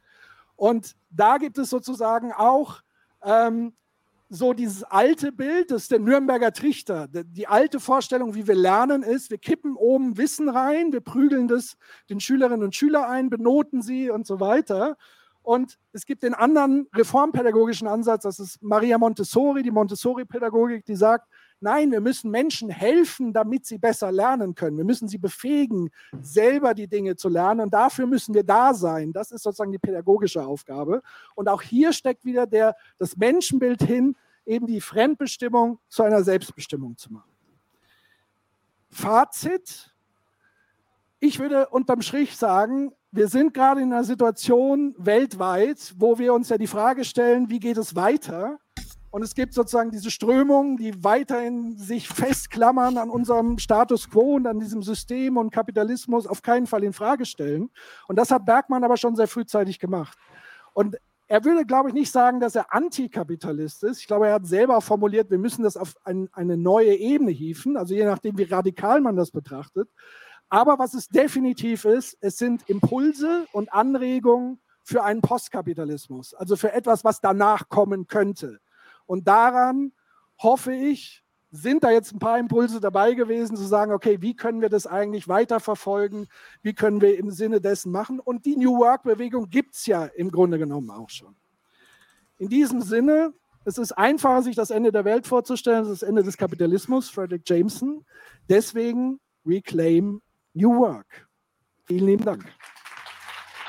Und 0.55 0.95
da 1.09 1.37
gibt 1.37 1.57
es 1.57 1.69
sozusagen 1.69 2.31
auch 2.31 2.81
ähm, 3.23 3.73
so 4.29 4.53
dieses 4.53 4.83
alte 4.83 5.31
Bild, 5.31 5.71
das 5.71 5.83
ist 5.83 5.91
der 5.91 5.99
Nürnberger 5.99 6.51
Trichter. 6.51 7.07
Die 7.07 7.47
alte 7.47 7.79
Vorstellung, 7.79 8.35
wie 8.35 8.47
wir 8.47 8.55
lernen, 8.55 9.03
ist, 9.03 9.31
wir 9.31 9.37
kippen 9.37 9.75
oben 9.75 10.17
Wissen 10.17 10.49
rein, 10.49 10.91
wir 10.91 11.01
prügeln 11.01 11.47
das 11.47 11.77
den 12.09 12.19
Schülerinnen 12.19 12.63
und 12.63 12.75
Schülern 12.75 13.05
ein, 13.05 13.29
benoten 13.29 13.81
sie 13.81 14.09
und 14.09 14.27
so 14.27 14.39
weiter. 14.39 14.97
Und 15.41 15.79
es 15.93 16.05
gibt 16.05 16.23
den 16.23 16.33
anderen 16.33 16.87
reformpädagogischen 16.93 17.87
Ansatz, 17.87 18.23
das 18.23 18.39
ist 18.39 18.61
Maria 18.61 18.97
Montessori, 18.97 19.63
die 19.63 19.71
Montessori-Pädagogik, 19.71 20.83
die 20.83 20.97
sagt, 20.97 21.29
nein, 21.59 21.91
wir 21.91 22.01
müssen 22.01 22.31
Menschen 22.31 22.69
helfen, 22.69 23.33
damit 23.33 23.65
sie 23.65 23.77
besser 23.77 24.11
lernen 24.11 24.55
können. 24.55 24.77
Wir 24.77 24.85
müssen 24.85 25.07
sie 25.07 25.17
befähigen, 25.17 25.89
selber 26.21 26.73
die 26.73 26.87
Dinge 26.87 27.15
zu 27.15 27.29
lernen. 27.29 27.61
Und 27.61 27.73
dafür 27.73 28.07
müssen 28.07 28.33
wir 28.33 28.43
da 28.43 28.73
sein. 28.73 29.13
Das 29.13 29.31
ist 29.31 29.43
sozusagen 29.43 29.71
die 29.71 29.79
pädagogische 29.79 30.45
Aufgabe. 30.45 31.01
Und 31.35 31.49
auch 31.49 31.61
hier 31.61 31.93
steckt 31.93 32.25
wieder 32.25 32.47
der, 32.47 32.75
das 32.97 33.17
Menschenbild 33.17 33.81
hin, 33.81 34.15
eben 34.45 34.65
die 34.67 34.81
Fremdbestimmung 34.81 35.79
zu 35.89 36.03
einer 36.03 36.23
Selbstbestimmung 36.23 36.97
zu 36.97 37.13
machen. 37.13 37.31
Fazit. 38.89 39.93
Ich 41.19 41.39
würde 41.39 41.67
unterm 41.69 42.01
Strich 42.01 42.37
sagen, 42.37 42.93
wir 43.11 43.27
sind 43.27 43.53
gerade 43.53 43.81
in 43.81 43.91
einer 43.91 44.03
Situation 44.03 44.93
weltweit, 44.97 45.93
wo 45.97 46.19
wir 46.19 46.33
uns 46.33 46.49
ja 46.49 46.57
die 46.57 46.67
Frage 46.67 47.03
stellen, 47.03 47.49
wie 47.49 47.59
geht 47.59 47.77
es 47.77 47.95
weiter? 47.95 48.59
Und 49.17 49.23
es 49.23 49.33
gibt 49.33 49.55
sozusagen 49.55 49.89
diese 49.89 50.11
Strömungen, 50.11 50.77
die 50.77 51.03
weiterhin 51.03 51.75
sich 51.75 52.07
festklammern 52.07 52.99
an 52.99 53.09
unserem 53.09 53.57
Status 53.57 54.11
quo 54.11 54.35
und 54.35 54.45
an 54.45 54.59
diesem 54.59 54.83
System 54.83 55.37
und 55.37 55.49
Kapitalismus 55.49 56.27
auf 56.27 56.43
keinen 56.43 56.67
Fall 56.67 56.83
in 56.83 56.93
Frage 56.93 57.25
stellen. 57.25 57.71
Und 58.07 58.19
das 58.19 58.29
hat 58.29 58.45
Bergmann 58.45 58.83
aber 58.83 58.95
schon 58.95 59.15
sehr 59.15 59.27
frühzeitig 59.27 59.79
gemacht. 59.79 60.15
Und 60.75 60.97
er 61.25 61.43
würde, 61.43 61.65
glaube 61.65 61.89
ich, 61.89 61.95
nicht 61.95 62.11
sagen, 62.11 62.39
dass 62.39 62.53
er 62.53 62.71
Antikapitalist 62.71 63.85
ist. 63.85 64.01
Ich 64.01 64.05
glaube, 64.05 64.27
er 64.27 64.35
hat 64.35 64.45
selber 64.45 64.79
formuliert, 64.81 65.31
wir 65.31 65.39
müssen 65.39 65.63
das 65.63 65.77
auf 65.77 65.95
ein, 66.03 66.29
eine 66.33 66.55
neue 66.55 66.93
Ebene 66.93 67.31
hieven, 67.31 67.75
also 67.75 67.95
je 67.95 68.05
nachdem, 68.05 68.37
wie 68.37 68.43
radikal 68.43 69.01
man 69.01 69.15
das 69.15 69.31
betrachtet. 69.31 69.89
Aber 70.47 70.77
was 70.77 70.93
es 70.93 71.07
definitiv 71.07 71.85
ist, 71.85 72.19
es 72.21 72.37
sind 72.37 72.69
Impulse 72.69 73.47
und 73.51 73.73
Anregungen 73.73 74.59
für 74.83 75.03
einen 75.03 75.21
Postkapitalismus, 75.21 76.35
also 76.35 76.55
für 76.55 76.71
etwas, 76.71 77.03
was 77.03 77.19
danach 77.19 77.67
kommen 77.67 78.05
könnte. 78.05 78.59
Und 79.07 79.27
daran 79.27 79.91
hoffe 80.37 80.73
ich, 80.73 81.23
sind 81.49 81.83
da 81.83 81.91
jetzt 81.91 82.13
ein 82.13 82.19
paar 82.19 82.37
Impulse 82.37 82.79
dabei 82.79 83.13
gewesen, 83.13 83.55
zu 83.55 83.63
sagen, 83.63 83.91
okay, 83.91 84.21
wie 84.21 84.35
können 84.35 84.61
wir 84.61 84.69
das 84.69 84.85
eigentlich 84.85 85.27
weiterverfolgen? 85.27 86.27
Wie 86.61 86.73
können 86.73 87.01
wir 87.01 87.17
im 87.17 87.31
Sinne 87.31 87.61
dessen 87.61 87.91
machen? 87.91 88.19
Und 88.19 88.45
die 88.45 88.57
New 88.57 88.77
Work-Bewegung 88.77 89.49
gibt 89.49 89.73
es 89.73 89.85
ja 89.85 90.05
im 90.05 90.29
Grunde 90.29 90.59
genommen 90.59 90.91
auch 90.91 91.09
schon. 91.09 91.35
In 92.37 92.49
diesem 92.49 92.81
Sinne, 92.81 93.33
es 93.65 93.77
ist 93.77 93.93
einfacher, 93.93 94.43
sich 94.43 94.55
das 94.55 94.69
Ende 94.69 94.91
der 94.91 95.05
Welt 95.05 95.25
vorzustellen, 95.25 95.87
das 95.87 96.03
Ende 96.03 96.23
des 96.23 96.37
Kapitalismus, 96.37 97.09
Frederick 97.09 97.49
Jameson. 97.49 98.05
Deswegen 98.49 99.19
Reclaim 99.45 100.21
New 100.53 100.77
Work. 100.77 101.27
Vielen 101.85 102.07
lieben 102.07 102.25
Dank. 102.25 102.45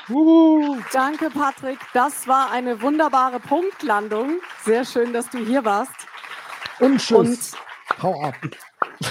Uhu. 0.09 0.77
Danke, 0.91 1.29
Patrick. 1.29 1.79
Das 1.93 2.27
war 2.27 2.51
eine 2.51 2.81
wunderbare 2.81 3.39
Punktlandung. 3.39 4.39
Sehr 4.65 4.85
schön, 4.85 5.13
dass 5.13 5.29
du 5.29 5.37
hier 5.37 5.63
warst. 5.65 5.93
Und 6.79 6.97
tschüss. 6.97 7.53
Und 7.53 8.03
Hau 8.03 8.21
ab. 8.21 8.35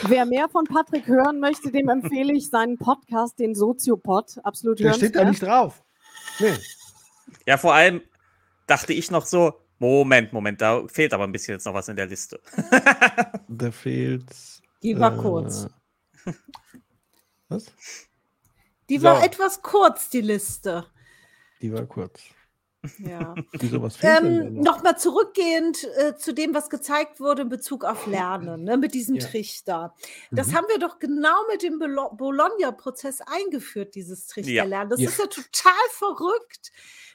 Wer 0.07 0.27
mehr 0.27 0.49
von 0.49 0.65
Patrick 0.65 1.07
hören 1.07 1.41
möchte, 1.41 1.71
dem 1.71 1.89
empfehle 1.89 2.33
ich 2.33 2.49
seinen 2.51 2.79
Podcast, 2.79 3.39
den 3.39 3.55
Soziopod. 3.55 4.39
Absolut 4.43 4.79
Der 4.81 4.95
steht 4.95 5.15
da 5.15 5.25
nicht 5.25 5.43
drauf. 5.43 5.83
Nee. 6.39 6.55
Ja, 7.47 7.57
vor 7.57 7.75
allem 7.75 8.03
dachte 8.67 8.93
ich 8.93 9.11
noch 9.11 9.27
so, 9.27 9.55
Moment, 9.79 10.33
Moment, 10.33 10.61
da 10.61 10.87
fehlt 10.89 11.13
aber 11.15 11.25
ein 11.25 11.33
bisschen 11.33 11.55
jetzt 11.55 11.65
noch 11.65 11.75
was 11.75 11.89
in 11.89 11.97
der 11.97 12.07
Liste. 12.07 12.41
da 13.49 13.71
fehlt. 13.71 14.27
Die 14.83 14.99
war 14.99 15.15
äh, 15.15 15.21
kurz. 15.21 15.69
Was? 17.49 17.73
Die 18.89 19.03
war 19.03 19.23
etwas 19.23 19.63
kurz, 19.63 20.09
die 20.09 20.21
Liste. 20.21 20.87
Die 21.61 21.73
war 21.73 21.85
kurz. 21.87 22.21
Ja. 22.99 23.35
Ähm, 24.03 24.61
Nochmal 24.61 24.99
zurückgehend 24.99 25.85
äh, 25.97 26.17
zu 26.17 26.33
dem, 26.33 26.55
was 26.55 26.71
gezeigt 26.71 27.21
wurde 27.21 27.43
in 27.43 27.49
Bezug 27.49 27.85
auf 27.85 28.07
Lernen, 28.07 28.65
ne, 28.65 28.77
mit 28.77 28.95
diesem 28.95 29.17
ja. 29.17 29.27
Trichter. 29.27 29.95
Das 30.31 30.49
mhm. 30.49 30.55
haben 30.55 30.67
wir 30.69 30.79
doch 30.79 30.99
genau 30.99 31.37
mit 31.51 31.63
dem 31.63 31.79
Bologna-Prozess 31.79 33.21
eingeführt, 33.21 33.95
dieses 33.95 34.27
Trichterlernen. 34.27 34.91
Das 34.91 35.01
ja. 35.01 35.09
ist 35.09 35.19
ja 35.19 35.27
total 35.27 35.73
verrückt 35.91 36.73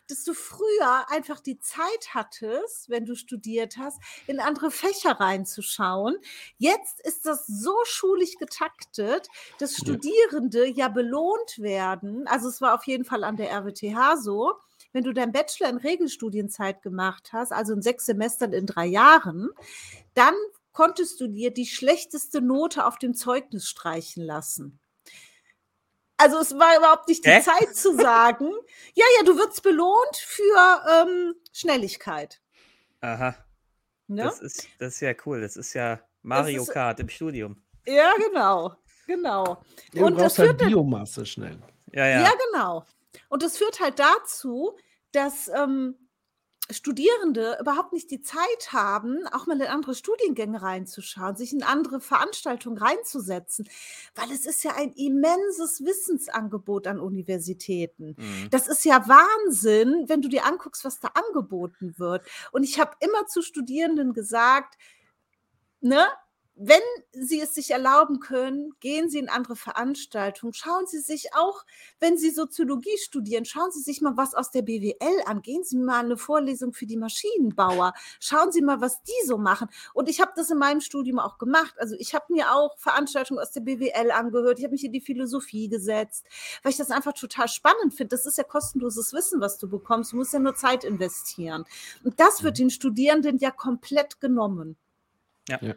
dass 0.09 0.23
du 0.23 0.33
früher 0.33 1.09
einfach 1.09 1.39
die 1.39 1.59
Zeit 1.59 2.09
hattest, 2.13 2.89
wenn 2.89 3.05
du 3.05 3.15
studiert 3.15 3.77
hast, 3.77 4.01
in 4.27 4.39
andere 4.39 4.71
Fächer 4.71 5.19
reinzuschauen. 5.19 6.17
Jetzt 6.57 6.99
ist 7.01 7.25
das 7.25 7.47
so 7.47 7.73
schulisch 7.85 8.35
getaktet, 8.37 9.27
dass 9.59 9.77
Studierende 9.77 10.67
ja 10.67 10.89
belohnt 10.89 11.59
werden. 11.59 12.27
Also 12.27 12.49
es 12.49 12.61
war 12.61 12.75
auf 12.75 12.85
jeden 12.85 13.05
Fall 13.05 13.23
an 13.23 13.37
der 13.37 13.51
RWTH 13.51 14.17
so. 14.17 14.53
Wenn 14.93 15.03
du 15.03 15.11
dein 15.11 15.31
Bachelor 15.31 15.69
in 15.69 15.77
Regelstudienzeit 15.77 16.81
gemacht 16.81 17.33
hast, 17.33 17.51
also 17.51 17.73
in 17.73 17.81
sechs 17.81 18.05
Semestern 18.05 18.53
in 18.53 18.65
drei 18.65 18.85
Jahren, 18.85 19.49
dann 20.13 20.35
konntest 20.71 21.19
du 21.19 21.27
dir 21.27 21.51
die 21.51 21.65
schlechteste 21.65 22.41
Note 22.41 22.85
auf 22.85 22.97
dem 22.97 23.13
Zeugnis 23.13 23.67
streichen 23.67 24.23
lassen. 24.23 24.79
Also 26.17 26.37
es 26.37 26.57
war 26.57 26.77
überhaupt 26.77 27.07
nicht 27.07 27.25
die 27.25 27.31
Hä? 27.31 27.41
Zeit 27.41 27.75
zu 27.75 27.95
sagen, 27.97 28.49
ja, 28.93 29.05
ja, 29.17 29.23
du 29.25 29.37
wirst 29.37 29.63
belohnt 29.63 30.15
für 30.15 30.83
ähm, 30.91 31.35
Schnelligkeit. 31.51 32.39
Aha. 33.01 33.35
Ne? 34.07 34.23
Das, 34.23 34.39
ist, 34.39 34.67
das 34.79 34.95
ist 34.95 34.99
ja 35.01 35.13
cool. 35.25 35.41
Das 35.41 35.57
ist 35.57 35.73
ja 35.73 35.99
Mario 36.21 36.63
ist, 36.63 36.71
Kart 36.71 36.99
im 36.99 37.09
Studium. 37.09 37.61
Ja, 37.85 38.13
genau. 38.17 38.75
Genau. 39.07 39.61
Ja, 39.91 40.05
und 40.05 40.19
das 40.19 40.37
halt 40.37 40.49
führt 40.59 40.69
Biomasse 40.69 41.25
schnell. 41.25 41.59
Ja, 41.91 42.07
ja. 42.07 42.21
Ja, 42.21 42.31
genau. 42.51 42.85
Und 43.29 43.43
das 43.43 43.57
führt 43.57 43.79
halt 43.79 43.99
dazu, 43.99 44.77
dass 45.11 45.49
ähm, 45.49 45.95
Studierende 46.69 47.57
überhaupt 47.59 47.91
nicht 47.91 48.09
die 48.09 48.21
Zeit 48.21 48.71
haben, 48.71 49.27
auch 49.33 49.47
mal 49.47 49.59
in 49.59 49.67
andere 49.67 49.95
Studiengänge 49.95 50.61
reinzuschauen, 50.61 51.35
sich 51.35 51.51
in 51.51 51.61
andere 51.61 51.99
Veranstaltungen 51.99 52.77
reinzusetzen, 52.77 53.67
weil 54.15 54.31
es 54.31 54.45
ist 54.45 54.63
ja 54.63 54.73
ein 54.75 54.93
immenses 54.93 55.83
Wissensangebot 55.83 56.87
an 56.87 56.99
Universitäten. 56.99 58.15
Mhm. 58.17 58.49
Das 58.49 58.69
ist 58.69 58.85
ja 58.85 59.05
Wahnsinn, 59.07 60.05
wenn 60.07 60.21
du 60.21 60.29
dir 60.29 60.45
anguckst, 60.45 60.85
was 60.85 61.01
da 61.01 61.09
angeboten 61.09 61.95
wird. 61.97 62.25
Und 62.53 62.63
ich 62.63 62.79
habe 62.79 62.95
immer 63.01 63.27
zu 63.27 63.41
Studierenden 63.41 64.13
gesagt, 64.13 64.77
ne, 65.81 66.07
wenn 66.55 66.81
Sie 67.13 67.41
es 67.41 67.55
sich 67.55 67.71
erlauben 67.71 68.19
können, 68.19 68.73
gehen 68.79 69.09
Sie 69.09 69.17
in 69.17 69.27
andere 69.27 69.55
Veranstaltungen. 69.55 70.53
Schauen 70.53 70.85
Sie 70.85 70.99
sich 70.99 71.33
auch, 71.33 71.65
wenn 71.99 72.15
Sie 72.15 72.29
Soziologie 72.29 72.97
studieren, 72.97 73.43
schauen 73.43 73.71
Sie 73.71 73.81
sich 73.81 74.01
mal 74.01 74.17
was 74.17 74.35
aus 74.35 74.51
der 74.51 74.61
BWL 74.61 75.23
an. 75.25 75.41
Gehen 75.41 75.63
Sie 75.63 75.77
mal 75.77 76.05
eine 76.05 76.15
Vorlesung 76.15 76.73
für 76.73 76.85
die 76.85 76.97
Maschinenbauer. 76.97 77.93
Schauen 78.19 78.51
Sie 78.51 78.61
mal, 78.61 78.81
was 78.81 79.01
die 79.01 79.25
so 79.25 79.39
machen. 79.39 79.67
Und 79.93 80.09
ich 80.09 80.21
habe 80.21 80.31
das 80.35 80.51
in 80.51 80.59
meinem 80.59 80.81
Studium 80.81 81.17
auch 81.17 81.39
gemacht. 81.39 81.73
Also 81.79 81.95
ich 81.97 82.13
habe 82.13 82.25
mir 82.29 82.53
auch 82.53 82.77
Veranstaltungen 82.77 83.39
aus 83.39 83.51
der 83.51 83.61
BWL 83.61 84.11
angehört. 84.11 84.59
Ich 84.59 84.65
habe 84.65 84.73
mich 84.73 84.83
in 84.83 84.91
die 84.91 85.01
Philosophie 85.01 85.69
gesetzt, 85.69 86.25
weil 86.61 86.71
ich 86.71 86.77
das 86.77 86.91
einfach 86.91 87.13
total 87.13 87.47
spannend 87.47 87.95
finde. 87.95 88.15
Das 88.15 88.27
ist 88.27 88.37
ja 88.37 88.43
kostenloses 88.43 89.11
Wissen, 89.11 89.41
was 89.41 89.57
du 89.57 89.67
bekommst. 89.67 90.11
Du 90.11 90.17
musst 90.17 90.33
ja 90.33 90.39
nur 90.39 90.55
Zeit 90.55 90.83
investieren. 90.83 91.65
Und 92.03 92.19
das 92.19 92.43
wird 92.43 92.57
mhm. 92.57 92.63
den 92.63 92.69
Studierenden 92.69 93.39
ja 93.39 93.49
komplett 93.49 94.21
genommen. 94.21 94.77
ja. 95.49 95.57
ja. 95.59 95.73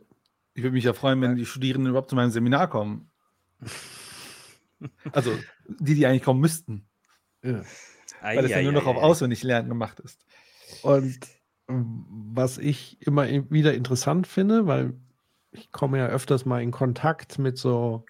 Ich 0.57 0.63
würde 0.63 0.73
mich 0.73 0.85
ja 0.85 0.95
freuen, 0.95 1.21
wenn 1.21 1.37
die 1.37 1.45
Studierenden 1.45 1.91
überhaupt 1.91 2.09
zu 2.09 2.17
meinem 2.17 2.31
Seminar 2.31 2.69
kommen. 2.69 3.11
Also 5.13 5.33
die, 5.67 5.95
die 5.95 6.07
eigentlich 6.07 6.23
kommen 6.23 6.41
müssten. 6.41 6.87
Ja. 7.43 7.63
Weil 8.23 8.45
es 8.45 8.51
ja 8.51 8.63
nur 8.63 8.73
noch 8.73 8.87
auf 8.87 8.97
auswendig 8.97 9.43
lernen 9.43 9.69
gemacht 9.69 10.01
ist. 10.01 10.25
Und 10.83 11.19
was 11.67 12.57
ich 12.57 13.01
immer 13.07 13.27
wieder 13.51 13.75
interessant 13.75 14.27
finde, 14.27 14.67
weil 14.67 14.95
ich 15.51 15.73
komme 15.73 15.99
ja 15.99 16.07
öfters 16.07 16.47
mal 16.47 16.63
in 16.63 16.71
Kontakt 16.71 17.39
mit 17.39 17.59
so 17.59 18.05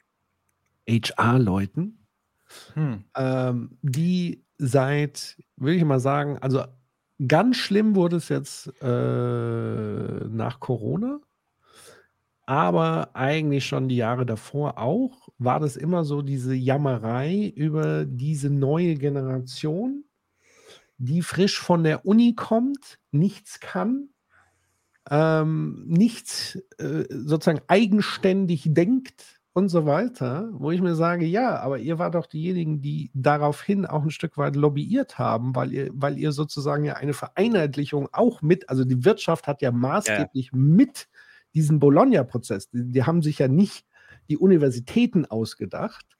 HR-Leuten, 0.89 1.99
hm. 2.75 3.05
ähm, 3.17 3.79
die 3.83 4.45
seit, 4.59 5.37
will 5.57 5.75
ich 5.75 5.85
mal 5.85 6.01
sagen, 6.01 6.39
also 6.39 6.65
ganz 7.27 7.57
schlimm 7.57 7.97
wurde 7.97 8.17
es 8.17 8.29
jetzt 8.29 8.73
äh, 8.81 10.29
nach 10.29 10.61
Corona 10.61 11.21
aber 12.47 13.11
eigentlich 13.15 13.67
schon 13.67 13.89
die 13.89 13.97
Jahre 13.97 14.25
davor 14.25 14.79
auch, 14.79 15.29
war 15.39 15.59
das 15.59 15.77
immer 15.77 16.05
so 16.05 16.23
diese 16.23 16.55
Jammerei 16.55 17.53
über 17.57 18.05
diese 18.05 18.51
neue 18.51 18.95
Generation, 18.95 20.05
die 20.97 21.23
frisch 21.23 21.61
von 21.61 21.83
der 21.83 22.07
Uni 22.07 22.35
kommt, 22.35 22.99
nichts 23.11 23.59
kann, 23.61 24.11
ähm, 25.11 25.85
nichts 25.87 26.57
äh, 26.79 27.05
sozusagen 27.11 27.63
eigenständig 27.67 28.63
denkt 28.67 29.41
und 29.53 29.69
so 29.69 29.87
weiter, 29.87 30.51
wo 30.53 30.71
ich 30.71 30.81
mir 30.81 30.95
sage, 30.95 31.25
ja, 31.25 31.59
aber 31.61 31.79
ihr 31.79 31.99
wart 31.99 32.15
doch 32.15 32.27
diejenigen, 32.27 32.81
die 32.81 33.11
daraufhin 33.15 33.87
auch 33.87 34.03
ein 34.03 34.11
Stück 34.11 34.37
weit 34.37 34.55
lobbyiert 34.55 35.19
haben, 35.19 35.55
weil 35.57 35.73
ihr, 35.73 35.91
weil 35.95 36.19
ihr 36.19 36.33
sozusagen 36.33 36.85
ja 36.85 36.95
eine 36.95 37.15
Vereinheitlichung 37.15 38.09
auch 38.13 38.43
mit, 38.43 38.69
also 38.69 38.85
die 38.85 39.05
Wirtschaft 39.05 39.47
hat 39.47 39.63
ja 39.63 39.73
maßgeblich 39.73 40.51
ja. 40.53 40.59
mit 40.59 41.09
diesen 41.55 41.79
Bologna-Prozess, 41.79 42.71
die, 42.71 42.91
die, 42.91 43.05
haben 43.05 43.23
sich 43.23 43.39
ja 43.39 43.49
nicht 43.49 43.87
die 44.29 44.39
Universitäten 44.39 45.27
ausgedacht. 45.27 46.17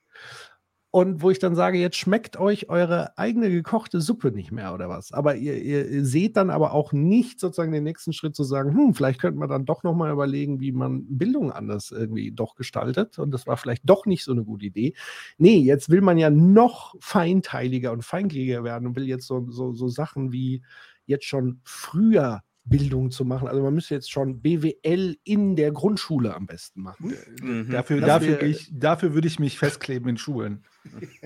Und 0.89 1.21
wo 1.21 1.29
ich 1.29 1.37
dann 1.37 1.53
sage, 1.53 1.77
jetzt 1.77 1.97
schmeckt 1.97 2.39
euch 2.39 2.69
eure 2.69 3.17
eigene 3.17 3.51
gekochte 3.51 3.99
Suppe 3.99 4.31
nicht 4.31 4.51
mehr 4.51 4.73
oder 4.73 4.87
was. 4.87 5.11
Aber 5.11 5.35
ihr, 5.35 5.61
ihr 5.61 6.05
seht 6.05 6.37
dann 6.37 6.49
aber 6.49 6.71
auch 6.71 6.93
nicht 6.93 7.41
sozusagen 7.41 7.73
den 7.73 7.83
nächsten 7.83 8.13
Schritt 8.13 8.35
zu 8.35 8.45
sagen, 8.45 8.73
hm, 8.73 8.95
vielleicht 8.95 9.19
könnte 9.19 9.37
man 9.37 9.49
dann 9.49 9.65
doch 9.65 9.83
nochmal 9.83 10.11
überlegen, 10.11 10.61
wie 10.61 10.71
man 10.71 11.05
Bildung 11.07 11.51
anders 11.51 11.91
irgendwie 11.91 12.31
doch 12.31 12.55
gestaltet. 12.55 13.19
Und 13.19 13.31
das 13.31 13.45
war 13.45 13.57
vielleicht 13.57 13.83
doch 13.85 14.05
nicht 14.05 14.23
so 14.23 14.31
eine 14.31 14.45
gute 14.45 14.65
Idee. 14.65 14.95
Nee, 15.37 15.57
jetzt 15.59 15.89
will 15.89 16.01
man 16.01 16.17
ja 16.17 16.29
noch 16.29 16.95
feinteiliger 17.01 17.91
und 17.91 18.03
feingliedriger 18.03 18.63
werden 18.63 18.87
und 18.87 18.95
will 18.95 19.07
jetzt 19.07 19.27
so, 19.27 19.45
so, 19.51 19.73
so 19.73 19.89
Sachen 19.89 20.31
wie 20.31 20.63
jetzt 21.05 21.25
schon 21.25 21.59
früher 21.63 22.41
Bildung 22.69 23.11
zu 23.11 23.25
machen. 23.25 23.47
Also 23.47 23.61
man 23.61 23.73
müsste 23.73 23.95
jetzt 23.95 24.11
schon 24.11 24.41
BWL 24.41 25.17
in 25.23 25.55
der 25.55 25.71
Grundschule 25.71 26.35
am 26.35 26.45
besten 26.45 26.81
machen. 26.81 27.13
Mhm. 27.41 27.69
Dafür, 27.71 28.01
dafür, 28.01 28.41
ich, 28.41 28.69
dafür 28.71 29.13
würde 29.13 29.27
ich 29.27 29.39
mich 29.39 29.57
festkleben 29.57 30.09
in 30.09 30.17
Schulen. 30.17 30.63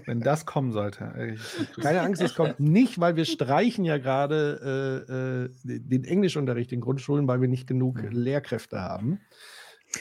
Wenn 0.05 0.21
das 0.21 0.45
kommen 0.45 0.71
sollte. 0.71 1.37
Keine 1.79 2.01
Angst, 2.01 2.21
es 2.21 2.35
kommt 2.35 2.59
nicht, 2.59 2.99
weil 2.99 3.15
wir 3.15 3.25
streichen 3.25 3.85
ja 3.85 3.97
gerade 3.97 5.47
äh, 5.63 5.73
äh 5.73 5.79
den 5.79 6.03
Englischunterricht 6.03 6.71
in 6.71 6.81
Grundschulen, 6.81 7.27
weil 7.27 7.41
wir 7.41 7.47
nicht 7.47 7.67
genug 7.67 8.01
mhm. 8.01 8.09
Lehrkräfte 8.11 8.81
haben. 8.81 9.19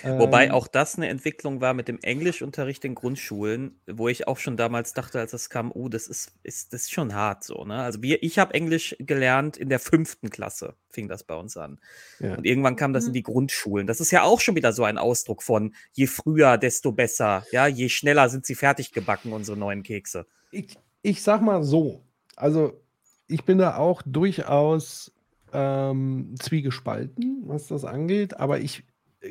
Wobei 0.05 0.47
ähm, 0.47 0.53
auch 0.53 0.69
das 0.69 0.97
eine 0.97 1.09
Entwicklung 1.09 1.61
war 1.61 1.75
mit 1.75 1.89
dem 1.89 1.99
Englischunterricht 2.01 2.85
in 2.85 2.95
Grundschulen, 2.95 3.81
wo 3.87 4.09
ich 4.09 4.29
auch 4.29 4.39
schon 4.39 4.57
damals 4.57 4.95
dachte, 4.95 5.19
als 5.19 5.33
das 5.33 5.51
kam, 5.51 5.73
oh, 5.73 5.89
das 5.89 6.07
ist, 6.07 6.33
ist, 6.43 6.73
das 6.73 6.83
ist 6.83 6.93
schon 6.93 7.15
hart 7.15 7.45
so. 7.45 7.65
Ne? 7.65 7.77
Also 7.77 8.03
wir, 8.03 8.23
ich 8.23 8.39
habe 8.39 8.55
Englisch 8.55 8.97
gelernt 8.99 9.57
in 9.57 9.69
der 9.69 9.79
fünften 9.79 10.31
Klasse, 10.31 10.75
fing 10.91 11.09
das 11.09 11.25
bei 11.25 11.35
uns 11.35 11.57
an. 11.57 11.81
Ja. 12.19 12.37
Und 12.37 12.47
irgendwann 12.47 12.77
kam 12.77 12.93
das 12.93 13.05
in 13.05 13.11
mhm. 13.11 13.15
die 13.15 13.23
Grundschulen. 13.23 13.87
Das 13.87 14.01
ist 14.01 14.11
ja 14.11 14.23
auch 14.23 14.41
schon 14.41 14.55
wieder 14.57 14.73
so 14.73 14.85
ein 14.85 14.99
Ausdruck 14.99 15.43
von 15.43 15.75
je 15.93 16.07
früher, 16.07 16.57
desto 16.57 16.93
besser. 16.93 17.45
Ja, 17.53 17.67
je 17.67 17.89
schneller 17.89 18.29
sind 18.29 18.47
sie 18.47 18.55
fertig 18.55 18.93
gebacken, 18.93 19.33
unsere 19.33 19.57
neuen 19.57 19.83
Kekse. 19.83 20.27
Ich, 20.51 20.77
ich 21.03 21.23
sag 21.23 21.43
mal 21.43 21.63
so, 21.63 22.05
also 22.37 22.81
ich 23.27 23.45
bin 23.45 23.59
da 23.59 23.77
auch 23.77 24.03
durchaus 24.05 25.13
ähm, 25.53 26.35
zwiegespalten, 26.39 27.43
was 27.47 27.67
das 27.67 27.85
angeht, 27.85 28.39
aber 28.39 28.61
ich 28.61 28.85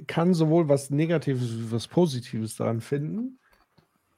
kann 0.07 0.33
sowohl 0.33 0.69
was 0.69 0.89
Negatives 0.89 1.57
wie 1.57 1.71
was 1.71 1.87
Positives 1.87 2.55
daran 2.55 2.81
finden. 2.81 3.39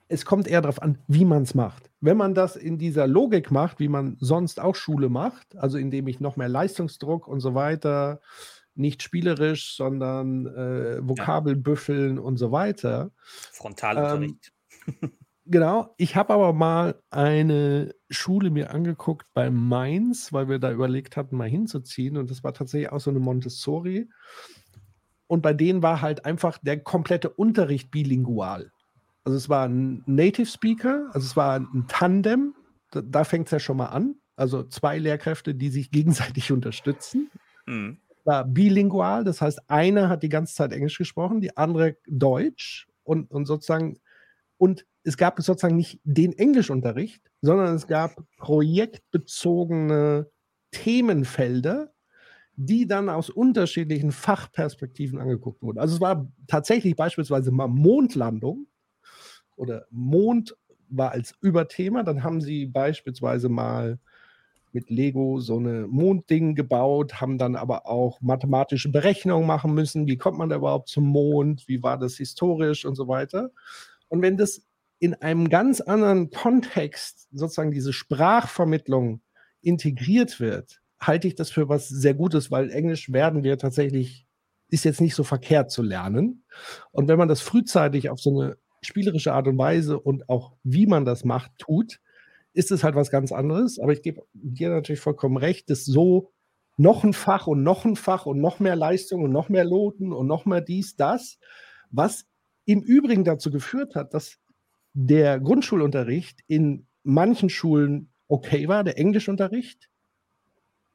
Es 0.08 0.26
kommt 0.26 0.48
eher 0.48 0.62
darauf 0.62 0.82
an, 0.82 0.98
wie 1.08 1.24
man 1.24 1.44
es 1.44 1.56
macht. 1.56 1.90
Wenn 2.02 2.18
man 2.18 2.34
das 2.34 2.58
in 2.58 2.78
dieser 2.78 3.08
Logik 3.08 3.50
macht, 3.50 3.80
wie 3.80 3.88
man 3.88 4.18
sonst 4.20 4.60
auch 4.60 4.76
Schule 4.76 5.08
macht, 5.08 5.56
also 5.56 5.78
indem 5.78 6.08
ich 6.08 6.20
noch 6.20 6.36
mehr 6.36 6.50
Leistungsdruck 6.50 7.28
und 7.28 7.40
so 7.40 7.56
weiter, 7.56 8.20
nicht 8.76 9.04
spielerisch, 9.04 9.76
sondern 9.76 10.48
äh, 10.48 11.08
Vokabelbüffeln 11.08 12.18
ja. 12.18 12.22
und 12.22 12.38
so 12.38 12.52
weiter. 12.52 13.12
Frontalunterricht. 13.52 14.52
Ähm, 15.02 15.12
genau. 15.46 15.94
Ich 15.98 16.16
habe 16.16 16.34
aber 16.34 16.54
mal 16.54 17.02
eine 17.10 17.94
Schule 18.10 18.50
mir 18.50 18.72
angeguckt 18.72 19.28
bei 19.34 19.50
Mainz, 19.50 20.34
weil 20.34 20.50
wir 20.50 20.60
da 20.60 20.72
überlegt 20.72 21.18
hatten, 21.18 21.38
mal 21.38 21.50
hinzuziehen. 21.50 22.18
Und 22.18 22.30
das 22.30 22.44
war 22.44 22.54
tatsächlich 22.54 22.92
auch 22.92 23.00
so 23.00 23.10
eine 23.10 23.20
Montessori. 23.20 24.10
Und 25.32 25.42
bei 25.42 25.54
denen 25.54 25.82
war 25.82 26.02
halt 26.02 26.26
einfach 26.26 26.58
der 26.58 26.82
komplette 26.82 27.30
Unterricht 27.30 27.90
bilingual. 27.90 28.70
Also 29.24 29.38
es 29.38 29.48
war 29.48 29.66
ein 29.66 30.04
Native 30.06 30.46
Speaker, 30.46 31.10
also 31.14 31.26
es 31.26 31.38
war 31.38 31.58
ein 31.58 31.86
Tandem, 31.88 32.54
da, 32.92 33.00
da 33.00 33.24
fängt 33.24 33.48
es 33.48 33.52
ja 33.52 33.60
schon 33.60 33.78
mal 33.78 33.86
an. 33.86 34.16
Also 34.36 34.64
zwei 34.64 34.98
Lehrkräfte, 34.98 35.56
die 35.56 35.70
sich 35.70 35.90
gegenseitig 35.90 36.52
unterstützen. 36.52 37.32
Mhm. 37.66 38.00
War 38.26 38.44
bilingual, 38.44 39.24
das 39.24 39.40
heißt, 39.40 39.70
einer 39.70 40.10
hat 40.10 40.22
die 40.22 40.28
ganze 40.28 40.54
Zeit 40.54 40.74
Englisch 40.74 40.98
gesprochen, 40.98 41.40
die 41.40 41.56
andere 41.56 41.96
Deutsch 42.08 42.90
und, 43.04 43.32
und 43.32 43.46
sozusagen, 43.46 44.00
und 44.58 44.86
es 45.04 45.16
gab 45.16 45.42
sozusagen 45.42 45.78
nicht 45.78 46.02
den 46.04 46.34
Englischunterricht, 46.34 47.24
sondern 47.40 47.74
es 47.74 47.88
gab 47.88 48.22
projektbezogene 48.36 50.30
Themenfelder, 50.72 51.94
die 52.56 52.88
dann 52.88 53.10
aus 53.10 53.30
unterschiedlichen 53.30 54.12
Fachperspektiven 54.12 55.20
angeguckt 55.20 55.62
wurden. 55.62 55.80
Also 55.80 55.96
es 55.96 56.02
war 56.02 56.28
tatsächlich 56.48 56.96
beispielsweise 56.96 57.52
mal 57.52 57.68
Mondlandung 57.68 58.68
oder 59.56 59.86
Mond 59.90 60.56
war 60.90 61.12
als 61.12 61.34
Überthema. 61.42 62.04
Dann 62.04 62.24
haben 62.24 62.42
sie 62.42 62.66
beispielsweise 62.66 63.50
mal 63.50 64.00
mit 64.74 64.90
Lego 64.90 65.40
so 65.40 65.58
eine 65.58 65.88
Mondding 65.88 66.56
gebaut, 66.56 67.20
haben 67.20 67.38
dann 67.38 67.56
aber 67.56 67.88
auch 67.88 68.22
mathematische 68.22 68.90
Berechnungen 68.90 69.46
machen 69.48 69.74
müssen. 69.74 70.08
Wie 70.08 70.18
kommt 70.18 70.38
man 70.38 70.50
da 70.50 70.56
überhaupt 70.58 70.90
zum 70.90 71.06
Mond? 71.08 71.68
Wie 71.68 71.84
war 71.84 71.98
das 71.98 72.16
historisch 72.16 72.86
und 72.86 72.96
so 72.96 73.08
weiter? 73.08 73.52
Und 74.08 74.22
wenn 74.22 74.38
das 74.38 74.66
in 75.00 75.16
einem 75.16 75.50
ganz 75.50 75.82
anderen 75.82 76.30
Kontext 76.30 77.28
sozusagen 77.32 77.72
diese 77.72 77.92
Sprachvermittlung 77.92 79.22
integriert 79.62 80.40
wird, 80.40 80.81
halte 81.02 81.28
ich 81.28 81.36
das 81.36 81.50
für 81.50 81.68
was 81.68 81.90
sehr 81.90 82.14
Gutes, 82.14 82.52
weil 82.52 82.70
Englisch 82.70 83.12
werden 83.12 83.44
wir 83.44 83.58
tatsächlich, 83.58 84.28
ist 84.70 84.86
jetzt 84.86 85.02
nicht 85.02 85.16
so 85.16 85.24
verkehrt 85.24 85.72
zu 85.72 85.82
lernen. 85.82 86.44
Und 86.92 87.08
wenn 87.08 87.18
man 87.18 87.28
das 87.28 87.42
frühzeitig 87.42 88.10
auf 88.10 88.20
so 88.20 88.40
eine 88.40 88.58
spielerische 88.82 89.34
Art 89.34 89.48
und 89.48 89.58
Weise 89.58 90.00
und 90.00 90.30
auch 90.30 90.54
wie 90.64 90.86
man 90.86 91.06
das 91.06 91.26
macht, 91.26 91.52
tut, 91.58 92.00
ist 92.54 92.72
es 92.72 92.84
halt 92.84 92.96
was 92.96 93.12
ganz 93.12 93.32
anderes. 93.32 93.80
Aber 93.80 93.94
ich 93.94 94.02
gebe 94.02 94.24
dir 94.34 94.70
natürlich 94.70 95.02
vollkommen 95.02 95.38
recht, 95.38 95.70
dass 95.70 95.86
so 95.86 96.32
noch 96.78 97.04
ein 97.04 97.14
Fach 97.14 97.48
und 97.48 97.64
noch 97.64 97.86
ein 97.86 97.96
Fach 97.96 98.26
und 98.26 98.40
noch 98.40 98.60
mehr 98.60 98.76
Leistung 98.76 99.24
und 99.24 99.32
noch 99.32 99.50
mehr 99.50 99.66
Loten 99.66 100.14
und 100.14 100.28
noch 100.28 100.46
mehr 100.46 100.62
dies, 100.62 100.96
das, 100.96 101.38
was 101.90 102.26
im 102.66 102.82
Übrigen 102.82 103.24
dazu 103.24 103.52
geführt 103.52 103.96
hat, 103.96 104.14
dass 104.14 104.38
der 104.94 105.40
Grundschulunterricht 105.40 106.42
in 106.48 106.88
manchen 107.04 107.50
Schulen 107.50 108.12
okay 108.28 108.68
war, 108.68 108.84
der 108.84 108.98
Englischunterricht, 108.98 109.91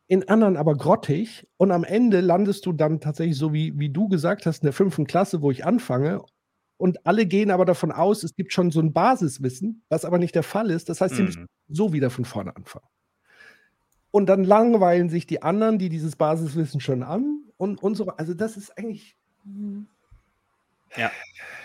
in 0.08 0.28
anderen 0.28 0.56
aber 0.56 0.76
grottig 0.76 1.46
und 1.56 1.72
am 1.72 1.84
Ende 1.84 2.20
landest 2.20 2.64
du 2.66 2.72
dann 2.72 3.00
tatsächlich 3.00 3.36
so, 3.36 3.52
wie, 3.52 3.78
wie 3.78 3.90
du 3.90 4.08
gesagt 4.08 4.46
hast, 4.46 4.62
in 4.62 4.66
der 4.66 4.72
fünften 4.72 5.06
Klasse, 5.06 5.42
wo 5.42 5.50
ich 5.50 5.64
anfange 5.64 6.22
und 6.76 7.06
alle 7.06 7.26
gehen 7.26 7.50
aber 7.50 7.64
davon 7.64 7.90
aus, 7.90 8.22
es 8.22 8.34
gibt 8.34 8.52
schon 8.52 8.70
so 8.70 8.80
ein 8.80 8.92
Basiswissen, 8.92 9.82
was 9.88 10.04
aber 10.04 10.18
nicht 10.18 10.34
der 10.34 10.42
Fall 10.42 10.70
ist. 10.70 10.88
Das 10.88 11.00
heißt, 11.00 11.16
sie 11.16 11.22
müssen 11.22 11.42
mhm. 11.42 11.74
so 11.74 11.92
wieder 11.92 12.10
von 12.10 12.24
vorne 12.24 12.54
anfangen. 12.54 12.86
Und 14.10 14.26
dann 14.26 14.44
langweilen 14.44 15.08
sich 15.08 15.26
die 15.26 15.42
anderen, 15.42 15.78
die 15.78 15.88
dieses 15.88 16.16
Basiswissen 16.16 16.80
schon 16.80 17.02
an 17.02 17.40
und, 17.56 17.82
und 17.82 17.96
so. 17.96 18.06
Also 18.06 18.34
das 18.34 18.56
ist 18.56 18.76
eigentlich, 18.78 19.16
Ja. 20.94 21.10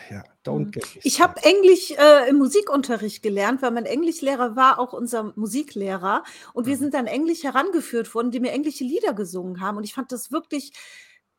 Ja, 0.10 0.24
don't 0.46 0.66
Mhm. 0.68 0.72
get 0.72 0.86
Ich 1.04 1.22
habe. 1.22 1.42
Englisch 1.44 1.92
äh, 1.92 2.30
im 2.30 2.38
Musikunterricht 2.38 3.24
gelernt, 3.24 3.62
weil 3.62 3.72
mein 3.72 3.86
Englischlehrer 3.86 4.56
war 4.58 4.80
auch 4.80 4.92
unser 4.94 5.32
Musiklehrer. 5.36 6.24
Und 6.54 6.66
wir 6.66 6.76
Mhm. 6.76 6.80
sind 6.80 6.96
an 6.96 7.08
Englisch 7.08 7.44
herangeführt 7.44 8.14
worden, 8.14 8.32
die 8.32 8.40
mir 8.42 8.52
englische 8.52 8.84
Lieder 8.84 9.14
gesungen 9.14 9.62
haben. 9.62 9.78
Und 9.78 9.84
ich 9.86 9.94
fand 9.94 10.12
das 10.12 10.32
wirklich, 10.32 10.74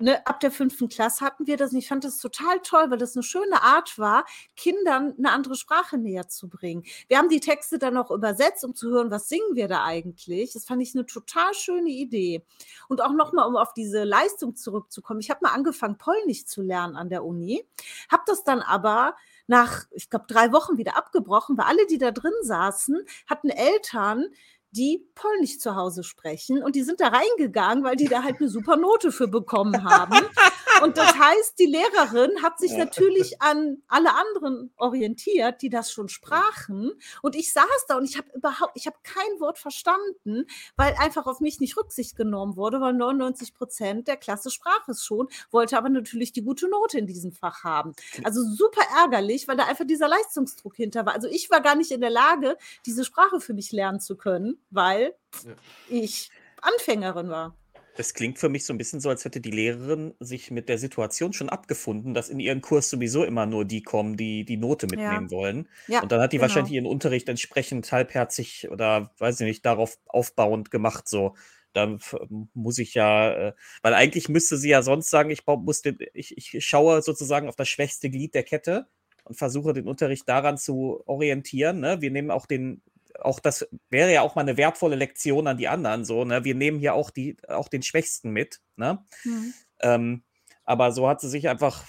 ne, 0.02 0.26
ab 0.26 0.40
der 0.40 0.50
fünften 0.50 0.88
Klasse 0.88 1.24
hatten 1.24 1.46
wir 1.46 1.56
das. 1.56 1.72
Und 1.72 1.78
ich 1.78 1.88
fand 1.88 2.04
das 2.04 2.18
total 2.18 2.60
toll, 2.60 2.90
weil 2.90 2.98
das 2.98 3.16
eine 3.16 3.22
schöne 3.22 3.62
Art 3.62 3.98
war, 3.98 4.24
Kindern 4.56 5.14
eine 5.16 5.30
andere 5.30 5.54
Sprache 5.54 5.98
näher 5.98 6.28
zu 6.28 6.48
bringen. 6.48 6.84
Wir 7.08 7.18
haben 7.18 7.28
die 7.28 7.40
Texte 7.40 7.78
dann 7.78 7.96
auch 7.96 8.10
übersetzt, 8.10 8.64
um 8.64 8.74
zu 8.74 8.90
hören, 8.90 9.10
was 9.10 9.28
singen 9.28 9.54
wir 9.54 9.68
da 9.68 9.84
eigentlich. 9.84 10.52
Das 10.52 10.64
fand 10.64 10.82
ich 10.82 10.94
eine 10.94 11.06
total 11.06 11.54
schöne 11.54 11.90
Idee. 11.90 12.44
Und 12.88 13.00
auch 13.00 13.12
nochmal, 13.12 13.46
um 13.48 13.56
auf 13.56 13.72
diese 13.74 14.04
Leistung 14.04 14.56
zurückzukommen. 14.56 15.20
Ich 15.20 15.30
habe 15.30 15.40
mal 15.42 15.52
angefangen, 15.52 15.98
Polnisch 15.98 16.46
zu 16.46 16.62
lernen 16.62 16.96
an 16.96 17.08
der 17.08 17.24
Uni, 17.24 17.64
habe 18.10 18.22
das 18.26 18.44
dann 18.44 18.60
aber 18.60 19.14
nach, 19.46 19.84
ich 19.90 20.08
glaube, 20.08 20.26
drei 20.28 20.52
Wochen 20.52 20.78
wieder 20.78 20.96
abgebrochen, 20.96 21.58
weil 21.58 21.66
alle, 21.66 21.86
die 21.86 21.98
da 21.98 22.10
drin 22.10 22.32
saßen, 22.42 23.04
hatten 23.26 23.50
Eltern, 23.50 24.26
die 24.72 25.06
Polnisch 25.14 25.58
zu 25.58 25.76
Hause 25.76 26.02
sprechen 26.02 26.62
und 26.62 26.74
die 26.74 26.82
sind 26.82 27.00
da 27.00 27.08
reingegangen, 27.08 27.84
weil 27.84 27.96
die 27.96 28.08
da 28.08 28.22
halt 28.22 28.36
eine 28.40 28.48
super 28.48 28.76
Note 28.76 29.12
für 29.12 29.28
bekommen 29.28 29.84
haben. 29.84 30.16
Und 30.82 30.96
das 30.98 31.14
heißt, 31.18 31.59
die 31.59 31.66
Lehrerin 31.66 32.42
hat 32.42 32.59
sich 32.59 32.72
Ja. 32.72 32.78
natürlich 32.78 33.40
an 33.40 33.82
alle 33.88 34.14
anderen 34.14 34.72
orientiert, 34.76 35.62
die 35.62 35.68
das 35.70 35.92
schon 35.92 36.09
sprachen. 36.09 36.92
Und 37.22 37.36
ich 37.36 37.52
saß 37.52 37.86
da 37.88 37.96
und 37.96 38.04
ich 38.04 38.16
habe 38.18 38.28
überhaupt, 38.34 38.72
ich 38.74 38.86
habe 38.86 38.96
kein 39.02 39.40
Wort 39.40 39.59
verstanden, 39.59 40.46
weil 40.76 40.94
einfach 40.98 41.26
auf 41.26 41.40
mich 41.40 41.60
nicht 41.60 41.76
Rücksicht 41.76 42.16
genommen 42.16 42.56
wurde, 42.56 42.80
weil 42.80 42.92
99 42.94 43.54
Prozent 43.54 44.09
der 44.09 44.16
Klasse 44.16 44.50
sprach 44.50 44.88
es 44.88 45.04
schon, 45.04 45.28
wollte 45.50 45.76
aber 45.78 45.88
natürlich 45.88 46.32
die 46.32 46.42
gute 46.42 46.68
Note 46.68 46.98
in 46.98 47.06
diesem 47.06 47.32
Fach 47.32 47.64
haben. 47.64 47.94
Also 48.24 48.42
super 48.42 48.82
ärgerlich, 48.96 49.48
weil 49.48 49.56
da 49.56 49.66
einfach 49.66 49.86
dieser 49.86 50.09
Leistungsdruck 50.09 50.76
hinter 50.76 51.06
war. 51.06 51.14
Also 51.14 51.28
ich 51.28 51.50
war 51.50 51.60
gar 51.60 51.74
nicht 51.76 51.90
in 51.90 52.00
der 52.00 52.10
Lage, 52.10 52.56
diese 52.86 53.04
Sprache 53.04 53.40
für 53.40 53.54
mich 53.54 53.72
lernen 53.72 54.00
zu 54.00 54.16
können, 54.16 54.60
weil 54.70 55.14
Ja. 55.44 55.54
ich 55.88 56.30
Anfängerin 56.60 57.28
war. 57.28 57.56
Das 57.94 58.14
klingt 58.14 58.39
für 58.39 58.48
mich 58.48 58.64
so 58.64 58.73
ein 58.73 58.78
bisschen 58.78 59.01
so, 59.01 59.10
als 59.10 59.24
hätte 59.27 59.40
die 59.43 59.51
Lehrerin 59.51 60.14
sich 60.19 60.51
mit 60.51 60.70
der 60.70 60.78
Situation 60.78 61.35
schon 61.35 61.51
abgefunden, 61.51 62.14
dass 62.14 62.31
in 62.31 62.40
ihren 62.40 62.62
Kurs 62.62 62.89
sowieso 62.89 63.23
immer 63.23 63.44
nur 63.44 63.66
die 63.66 63.82
kommen, 63.82 64.16
die 64.16 64.47
die 64.47 64.56
Note 64.56 64.86
Ja. 64.86 64.90
mitnehmen 64.90 65.31
wollen. 65.31 65.69
Ja, 65.86 66.01
Und 66.01 66.10
dann 66.10 66.20
hat 66.23 66.32
die 66.32 66.36
genau. 66.39 66.44
wahrscheinlich 66.44 66.73
ihren 66.73 66.86
Unterricht 66.86 67.28
entsprechend 67.28 67.93
halbherzig 67.93 68.69
oder 68.70 69.12
weiß 69.19 69.40
ich 69.40 69.47
nicht, 69.47 69.66
darauf 69.66 69.98
aufbauend 70.06 70.70
gemacht. 70.70 71.06
So, 71.06 71.35
dann 71.74 71.97
f- 71.97 72.16
muss 72.55 72.78
ich 72.78 72.94
ja, 72.94 73.48
äh, 73.48 73.52
weil 73.82 73.93
eigentlich 73.93 74.28
müsste 74.31 74.56
sie 74.56 74.70
ja 74.70 74.82
sonst 74.82 75.10
sagen, 75.10 75.28
ich, 75.31 75.43
muss 75.47 75.82
den, 75.82 75.98
ich, 76.14 76.36
ich 76.39 76.64
schaue 76.64 77.02
sozusagen 77.02 77.47
auf 77.48 77.56
das 77.56 77.69
schwächste 77.69 78.09
Glied 78.09 78.35
der 78.35 78.43
Kette 78.44 78.86
und 79.24 79.36
versuche 79.36 79.74
den 79.74 79.86
Unterricht 79.86 80.27
daran 80.28 80.56
zu 80.56 81.02
orientieren. 81.06 81.81
Ne? 81.81 82.01
Wir 82.01 82.10
nehmen 82.10 82.31
auch 82.31 82.47
den, 82.47 82.82
auch 83.20 83.40
das 83.40 83.66
wäre 83.90 84.12
ja 84.12 84.22
auch 84.22 84.34
mal 84.34 84.43
eine 84.43 84.56
wertvolle 84.56 84.97
Lektion 84.97 85.47
an 85.47 85.56
die 85.56 85.68
anderen. 85.68 86.05
So, 86.05 86.24
ne? 86.24 86.44
Wir 86.44 86.55
nehmen 86.55 86.78
hier 86.78 86.94
auch 86.94 87.10
die, 87.10 87.36
auch 87.48 87.68
den 87.68 87.82
Schwächsten 87.82 88.30
mit. 88.30 88.60
Ne? 88.76 89.05
Mhm. 89.24 89.55
Ähm, 89.80 90.22
aber 90.64 90.93
so 90.93 91.09
hat 91.09 91.20
sie 91.20 91.28
sich 91.28 91.48
einfach, 91.48 91.84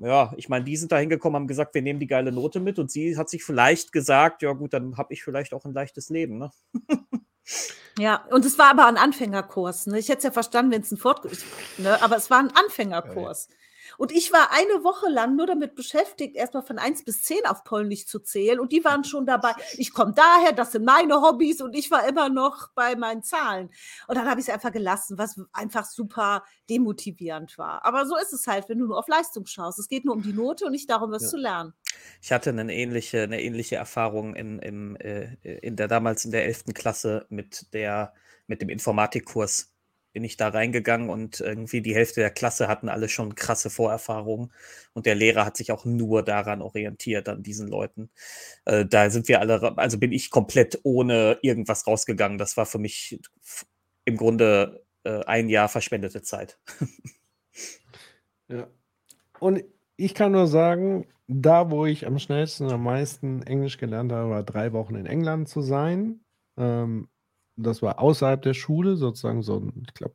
ja, 0.00 0.32
ich 0.36 0.48
meine, 0.48 0.64
die 0.64 0.76
sind 0.76 0.92
da 0.92 0.98
hingekommen, 0.98 1.36
haben 1.36 1.46
gesagt, 1.48 1.74
wir 1.74 1.82
nehmen 1.82 2.00
die 2.00 2.06
geile 2.06 2.32
Note 2.32 2.60
mit 2.60 2.78
und 2.78 2.90
sie 2.90 3.16
hat 3.16 3.30
sich 3.30 3.44
vielleicht 3.44 3.92
gesagt, 3.92 4.42
ja 4.42 4.52
gut, 4.52 4.72
dann 4.72 4.96
habe 4.96 5.14
ich 5.14 5.22
vielleicht 5.22 5.54
auch 5.54 5.64
ein 5.64 5.72
leichtes 5.72 6.08
Leben. 6.10 6.38
Ne? 6.38 6.50
Ja, 7.98 8.24
und 8.30 8.44
es 8.44 8.58
war 8.58 8.70
aber 8.70 8.86
ein 8.86 8.96
Anfängerkurs. 8.96 9.88
Ne? 9.88 9.98
Ich 9.98 10.08
hätte 10.08 10.18
es 10.18 10.24
ja 10.24 10.30
verstanden, 10.30 10.70
wenn 10.70 10.82
es 10.82 10.92
ein 10.92 10.98
Fortkurs, 10.98 11.44
ne? 11.78 12.00
aber 12.00 12.16
es 12.16 12.30
war 12.30 12.38
ein 12.38 12.52
Anfängerkurs. 12.54 13.48
Und 13.98 14.12
ich 14.12 14.32
war 14.32 14.52
eine 14.52 14.84
Woche 14.84 15.10
lang 15.10 15.34
nur 15.36 15.46
damit 15.46 15.74
beschäftigt, 15.74 16.36
erstmal 16.36 16.62
von 16.62 16.78
1 16.78 17.04
bis 17.04 17.24
10 17.24 17.44
auf 17.46 17.64
Polnisch 17.64 18.06
zu 18.06 18.20
zählen. 18.20 18.60
Und 18.60 18.70
die 18.72 18.84
waren 18.84 19.02
schon 19.02 19.26
dabei, 19.26 19.52
ich 19.76 19.92
komme 19.92 20.14
daher, 20.14 20.52
das 20.52 20.72
sind 20.72 20.84
meine 20.84 21.20
Hobbys 21.20 21.60
und 21.60 21.74
ich 21.74 21.90
war 21.90 22.08
immer 22.08 22.28
noch 22.28 22.68
bei 22.74 22.94
meinen 22.94 23.24
Zahlen. 23.24 23.70
Und 24.06 24.16
dann 24.16 24.30
habe 24.30 24.40
ich 24.40 24.46
es 24.46 24.54
einfach 24.54 24.70
gelassen, 24.70 25.18
was 25.18 25.40
einfach 25.52 25.84
super 25.84 26.44
demotivierend 26.70 27.58
war. 27.58 27.84
Aber 27.84 28.06
so 28.06 28.16
ist 28.16 28.32
es 28.32 28.46
halt, 28.46 28.68
wenn 28.68 28.78
du 28.78 28.86
nur 28.86 28.98
auf 28.98 29.08
Leistung 29.08 29.46
schaust. 29.46 29.80
Es 29.80 29.88
geht 29.88 30.04
nur 30.04 30.14
um 30.14 30.22
die 30.22 30.32
Note 30.32 30.66
und 30.66 30.72
nicht 30.72 30.88
darum, 30.88 31.10
was 31.10 31.22
Ja. 31.24 31.28
zu 31.30 31.36
lernen. 31.36 31.74
Ich 32.22 32.30
hatte 32.30 32.50
eine 32.50 32.72
ähnliche, 32.72 33.22
eine 33.22 33.42
ähnliche 33.42 33.76
Erfahrung 33.76 34.36
in, 34.36 34.60
im, 34.60 34.94
äh, 34.96 35.34
in 35.42 35.74
der 35.74 35.88
damals 35.88 36.24
in 36.24 36.30
der 36.30 36.44
11. 36.44 36.66
Klasse 36.72 37.26
mit 37.30 37.72
der, 37.74 38.14
mit 38.46 38.62
dem 38.62 38.68
Informatikkurs. 38.68 39.72
Bin 40.18 40.24
ich 40.24 40.36
da 40.36 40.48
reingegangen 40.48 41.10
und 41.10 41.38
irgendwie 41.38 41.80
die 41.80 41.94
Hälfte 41.94 42.18
der 42.18 42.32
Klasse 42.32 42.66
hatten 42.66 42.88
alle 42.88 43.08
schon 43.08 43.36
krasse 43.36 43.70
Vorerfahrungen 43.70 44.52
und 44.94 45.06
der 45.06 45.14
Lehrer 45.14 45.44
hat 45.44 45.56
sich 45.56 45.70
auch 45.70 45.84
nur 45.84 46.24
daran 46.24 46.60
orientiert, 46.60 47.28
an 47.28 47.44
diesen 47.44 47.68
Leuten. 47.68 48.10
Äh, 48.64 48.84
da 48.84 49.10
sind 49.10 49.28
wir 49.28 49.38
alle, 49.38 49.78
also 49.78 49.96
bin 49.96 50.10
ich 50.10 50.30
komplett 50.30 50.80
ohne 50.82 51.38
irgendwas 51.42 51.86
rausgegangen. 51.86 52.36
Das 52.36 52.56
war 52.56 52.66
für 52.66 52.80
mich 52.80 53.20
im 54.06 54.16
Grunde 54.16 54.84
äh, 55.04 55.24
ein 55.26 55.48
Jahr 55.48 55.68
verschwendete 55.68 56.22
Zeit. 56.22 56.58
Ja. 58.50 58.66
Und 59.40 59.62
ich 59.96 60.14
kann 60.14 60.32
nur 60.32 60.46
sagen, 60.46 61.06
da, 61.26 61.70
wo 61.70 61.84
ich 61.84 62.06
am 62.06 62.18
schnellsten 62.18 62.64
und 62.64 62.72
am 62.72 62.82
meisten 62.82 63.42
Englisch 63.42 63.76
gelernt 63.76 64.10
habe, 64.10 64.30
war 64.30 64.42
drei 64.42 64.72
Wochen 64.72 64.94
in 64.94 65.04
England 65.04 65.50
zu 65.50 65.60
sein. 65.60 66.20
Ähm, 66.56 67.10
das 67.58 67.82
war 67.82 67.98
außerhalb 68.00 68.42
der 68.42 68.54
Schule, 68.54 68.96
sozusagen 68.96 69.42
so 69.42 69.58
ein, 69.60 69.82
ich 69.86 69.94
glaube, 69.94 70.14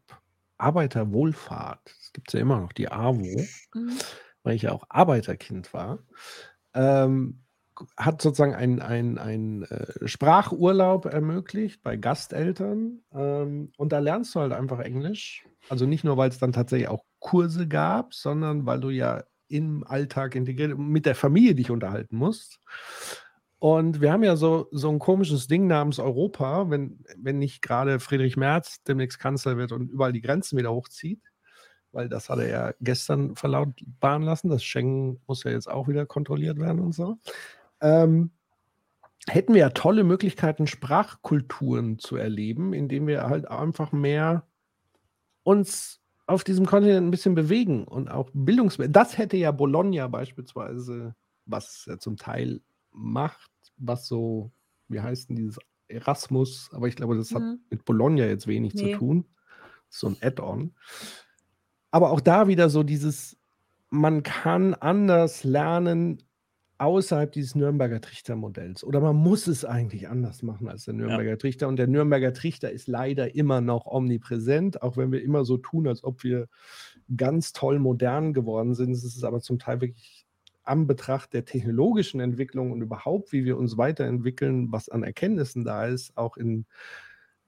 Arbeiterwohlfahrt. 0.57 1.81
Das 1.85 2.13
gibt 2.13 2.29
es 2.29 2.33
ja 2.33 2.39
immer 2.41 2.59
noch, 2.59 2.73
die 2.73 2.91
AWO, 2.91 3.45
Mhm. 3.75 3.97
weil 4.43 4.55
ich 4.55 4.63
ja 4.63 4.71
auch 4.71 4.85
Arbeiterkind 4.89 5.73
war. 5.73 5.99
Ähm, 6.73 7.39
hat 7.97 8.21
sozusagen 8.21 8.53
ein, 8.53 8.81
ein, 8.81 9.17
ein 9.17 9.63
äh, 9.63 10.07
Sprachurlaub 10.07 11.05
ermöglicht 11.05 11.81
bei 11.83 11.97
Gasteltern. 11.97 13.01
Ähm, 13.13 13.71
und 13.77 13.91
da 13.91 13.99
lernst 13.99 14.35
du 14.35 14.41
halt 14.41 14.53
einfach 14.53 14.79
Englisch. 14.79 15.45
Also 15.69 15.85
nicht 15.85 16.03
nur, 16.03 16.17
weil 16.17 16.29
es 16.29 16.37
dann 16.39 16.53
tatsächlich 16.53 16.87
auch 16.87 17.03
Kurse 17.19 17.67
gab, 17.67 18.13
sondern 18.13 18.65
weil 18.65 18.79
du 18.79 18.89
ja 18.89 19.23
im 19.47 19.83
Alltag 19.85 20.35
integriert 20.35 20.77
mit 20.77 21.05
der 21.05 21.15
Familie 21.15 21.55
dich 21.55 21.71
unterhalten 21.71 22.15
musst. 22.15 22.59
Und 23.63 24.01
wir 24.01 24.11
haben 24.11 24.25
ja 24.25 24.35
so, 24.35 24.67
so 24.71 24.89
ein 24.89 24.99
komisches 24.99 25.47
Ding 25.47 25.67
namens 25.67 25.97
Europa, 25.97 26.69
wenn, 26.69 26.99
wenn 27.15 27.39
nicht 27.39 27.61
gerade 27.61 28.01
Friedrich 28.01 28.35
Merz 28.35 28.83
demnächst 28.83 29.19
Kanzler 29.19 29.55
wird 29.55 29.71
und 29.71 29.89
überall 29.89 30.11
die 30.11 30.19
Grenzen 30.19 30.57
wieder 30.57 30.73
hochzieht, 30.73 31.21
weil 31.93 32.09
das 32.09 32.29
hat 32.29 32.39
er 32.39 32.49
ja 32.49 32.73
gestern 32.81 33.37
verlautbaren 33.37 34.23
lassen. 34.23 34.49
Das 34.49 34.65
Schengen 34.65 35.21
muss 35.27 35.45
ja 35.45 35.51
jetzt 35.51 35.71
auch 35.71 35.87
wieder 35.87 36.05
kontrolliert 36.05 36.59
werden 36.59 36.81
und 36.81 36.91
so. 36.93 37.19
Ähm, 37.79 38.31
hätten 39.29 39.53
wir 39.53 39.61
ja 39.61 39.69
tolle 39.69 40.03
Möglichkeiten, 40.03 40.67
Sprachkulturen 40.67 41.99
zu 41.99 42.17
erleben, 42.17 42.73
indem 42.73 43.07
wir 43.07 43.29
halt 43.29 43.47
einfach 43.49 43.93
mehr 43.93 44.45
uns 45.43 46.01
auf 46.27 46.43
diesem 46.43 46.65
Kontinent 46.65 47.07
ein 47.07 47.11
bisschen 47.11 47.33
bewegen 47.33 47.85
und 47.85 48.11
auch 48.11 48.29
Bildungs... 48.33 48.77
Das 48.89 49.17
hätte 49.17 49.37
ja 49.37 49.51
Bologna 49.53 50.09
beispielsweise, 50.09 51.15
was 51.45 51.87
er 51.87 51.99
zum 51.99 52.17
Teil 52.17 52.59
macht, 52.91 53.52
was 53.85 54.07
so, 54.07 54.51
wie 54.87 54.99
heißt 55.01 55.29
denn 55.29 55.35
dieses 55.35 55.59
Erasmus, 55.87 56.69
aber 56.73 56.87
ich 56.87 56.95
glaube, 56.95 57.15
das 57.17 57.33
hat 57.33 57.41
Mhm. 57.41 57.59
mit 57.69 57.85
Bologna 57.85 58.25
jetzt 58.25 58.47
wenig 58.47 58.73
Nee. 58.73 58.93
zu 58.93 58.97
tun. 58.97 59.25
So 59.89 60.07
ein 60.07 60.17
Add-on. 60.21 60.73
Aber 61.91 62.11
auch 62.11 62.21
da 62.21 62.47
wieder 62.47 62.69
so 62.69 62.83
dieses, 62.83 63.37
man 63.89 64.23
kann 64.23 64.73
anders 64.73 65.43
lernen 65.43 66.23
außerhalb 66.79 67.31
dieses 67.31 67.53
Nürnberger 67.55 68.01
Trichtermodells. 68.01 68.83
Oder 68.83 68.99
man 68.99 69.15
muss 69.15 69.45
es 69.47 69.63
eigentlich 69.63 70.09
anders 70.09 70.41
machen 70.41 70.67
als 70.67 70.85
der 70.85 70.95
Nürnberger 70.95 71.37
Trichter. 71.37 71.67
Und 71.67 71.77
der 71.77 71.87
Nürnberger 71.87 72.33
Trichter 72.33 72.71
ist 72.71 72.87
leider 72.87 73.35
immer 73.35 73.61
noch 73.61 73.85
omnipräsent, 73.85 74.81
auch 74.81 74.97
wenn 74.97 75.11
wir 75.11 75.21
immer 75.21 75.45
so 75.45 75.57
tun, 75.57 75.87
als 75.87 76.03
ob 76.03 76.23
wir 76.23 76.47
ganz 77.15 77.53
toll 77.53 77.77
modern 77.79 78.33
geworden 78.33 78.73
sind. 78.73 78.91
Es 78.91 79.03
ist 79.03 79.23
aber 79.23 79.39
zum 79.41 79.59
Teil 79.59 79.79
wirklich 79.81 80.22
am 80.63 80.87
Betracht 80.87 81.33
der 81.33 81.45
technologischen 81.45 82.19
Entwicklung 82.19 82.71
und 82.71 82.81
überhaupt, 82.81 83.31
wie 83.31 83.45
wir 83.45 83.57
uns 83.57 83.77
weiterentwickeln, 83.77 84.71
was 84.71 84.89
an 84.89 85.03
Erkenntnissen 85.03 85.63
da 85.65 85.85
ist, 85.85 86.15
auch 86.17 86.37
in 86.37 86.65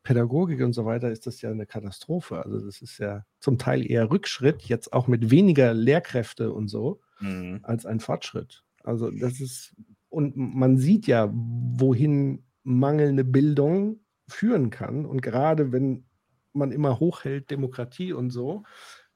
Pädagogik 0.04 0.62
und 0.62 0.74
so 0.74 0.86
weiter, 0.86 1.12
ist 1.12 1.26
das 1.26 1.42
ja 1.42 1.50
eine 1.50 1.66
Katastrophe. 1.66 2.44
Also 2.44 2.60
das 2.64 2.82
ist 2.82 3.00
ja 3.00 3.26
zum 3.40 3.58
Teil 3.58 3.90
eher 3.90 4.12
Rückschritt, 4.12 4.64
jetzt 4.64 4.94
auch 4.94 5.08
mit 5.08 5.32
weniger 5.32 5.74
Lehrkräfte 5.74 6.52
und 6.54 6.68
so, 6.68 7.02
Mhm. 7.20 7.60
als 7.64 7.86
ein 7.86 8.00
Fortschritt. 8.00 8.64
Also 8.84 9.10
das 9.10 9.40
ist, 9.40 9.74
und 10.10 10.36
man 10.36 10.78
sieht 10.78 11.08
ja, 11.08 11.32
wohin 11.34 12.44
mangelnde 12.64 13.24
Bildung 13.24 14.02
führen 14.28 14.70
kann. 14.70 15.06
Und 15.06 15.22
gerade 15.22 15.72
wenn 15.72 16.06
man 16.54 16.72
immer 16.72 17.00
hochhält, 17.00 17.50
Demokratie 17.50 18.14
und 18.14 18.30
so, 18.32 18.64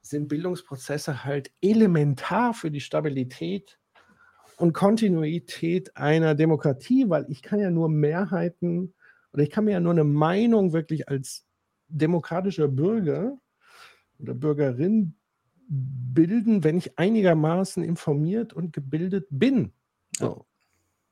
sind 0.01 0.27
Bildungsprozesse 0.27 1.23
halt 1.23 1.51
elementar 1.61 2.53
für 2.53 2.71
die 2.71 2.81
Stabilität 2.81 3.79
und 4.59 4.73
Kontinuität 4.73 5.95
einer 5.95 6.35
Demokratie, 6.35 7.09
weil 7.09 7.25
ich 7.29 7.41
kann 7.41 7.59
ja 7.59 7.71
nur 7.71 7.89
Mehrheiten 7.89 8.93
oder 9.33 9.43
ich 9.43 9.49
kann 9.49 9.65
mir 9.65 9.71
ja 9.71 9.79
nur 9.79 9.93
eine 9.93 10.03
Meinung 10.03 10.73
wirklich 10.73 11.07
als 11.07 11.45
demokratischer 11.87 12.67
Bürger 12.67 13.37
oder 14.19 14.33
Bürgerin 14.33 15.15
bilden, 15.69 16.63
wenn 16.63 16.77
ich 16.77 16.97
einigermaßen 16.97 17.83
informiert 17.83 18.53
und 18.53 18.73
gebildet 18.73 19.27
bin. 19.29 19.71
So. 20.17 20.45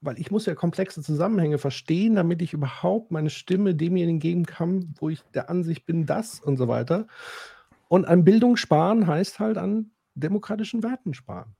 Weil 0.01 0.19
ich 0.19 0.29
muss 0.29 0.45
ja 0.45 0.53
komplexe 0.53 1.01
Zusammenhänge 1.01 1.57
verstehen, 1.57 2.15
damit 2.15 2.41
ich 2.41 2.53
überhaupt 2.53 3.11
meine 3.11 3.29
Stimme 3.29 3.75
demjenigen 3.75 4.19
geben 4.19 4.45
kann, 4.45 4.93
wo 4.99 5.09
ich 5.09 5.23
der 5.33 5.49
Ansicht 5.49 5.85
bin, 5.85 6.05
das 6.05 6.39
und 6.39 6.57
so 6.57 6.67
weiter. 6.67 7.07
Und 7.87 8.05
an 8.05 8.23
Bildung 8.23 8.57
sparen 8.57 9.07
heißt 9.07 9.39
halt 9.39 9.57
an 9.57 9.91
demokratischen 10.15 10.83
Werten 10.83 11.13
sparen. 11.13 11.56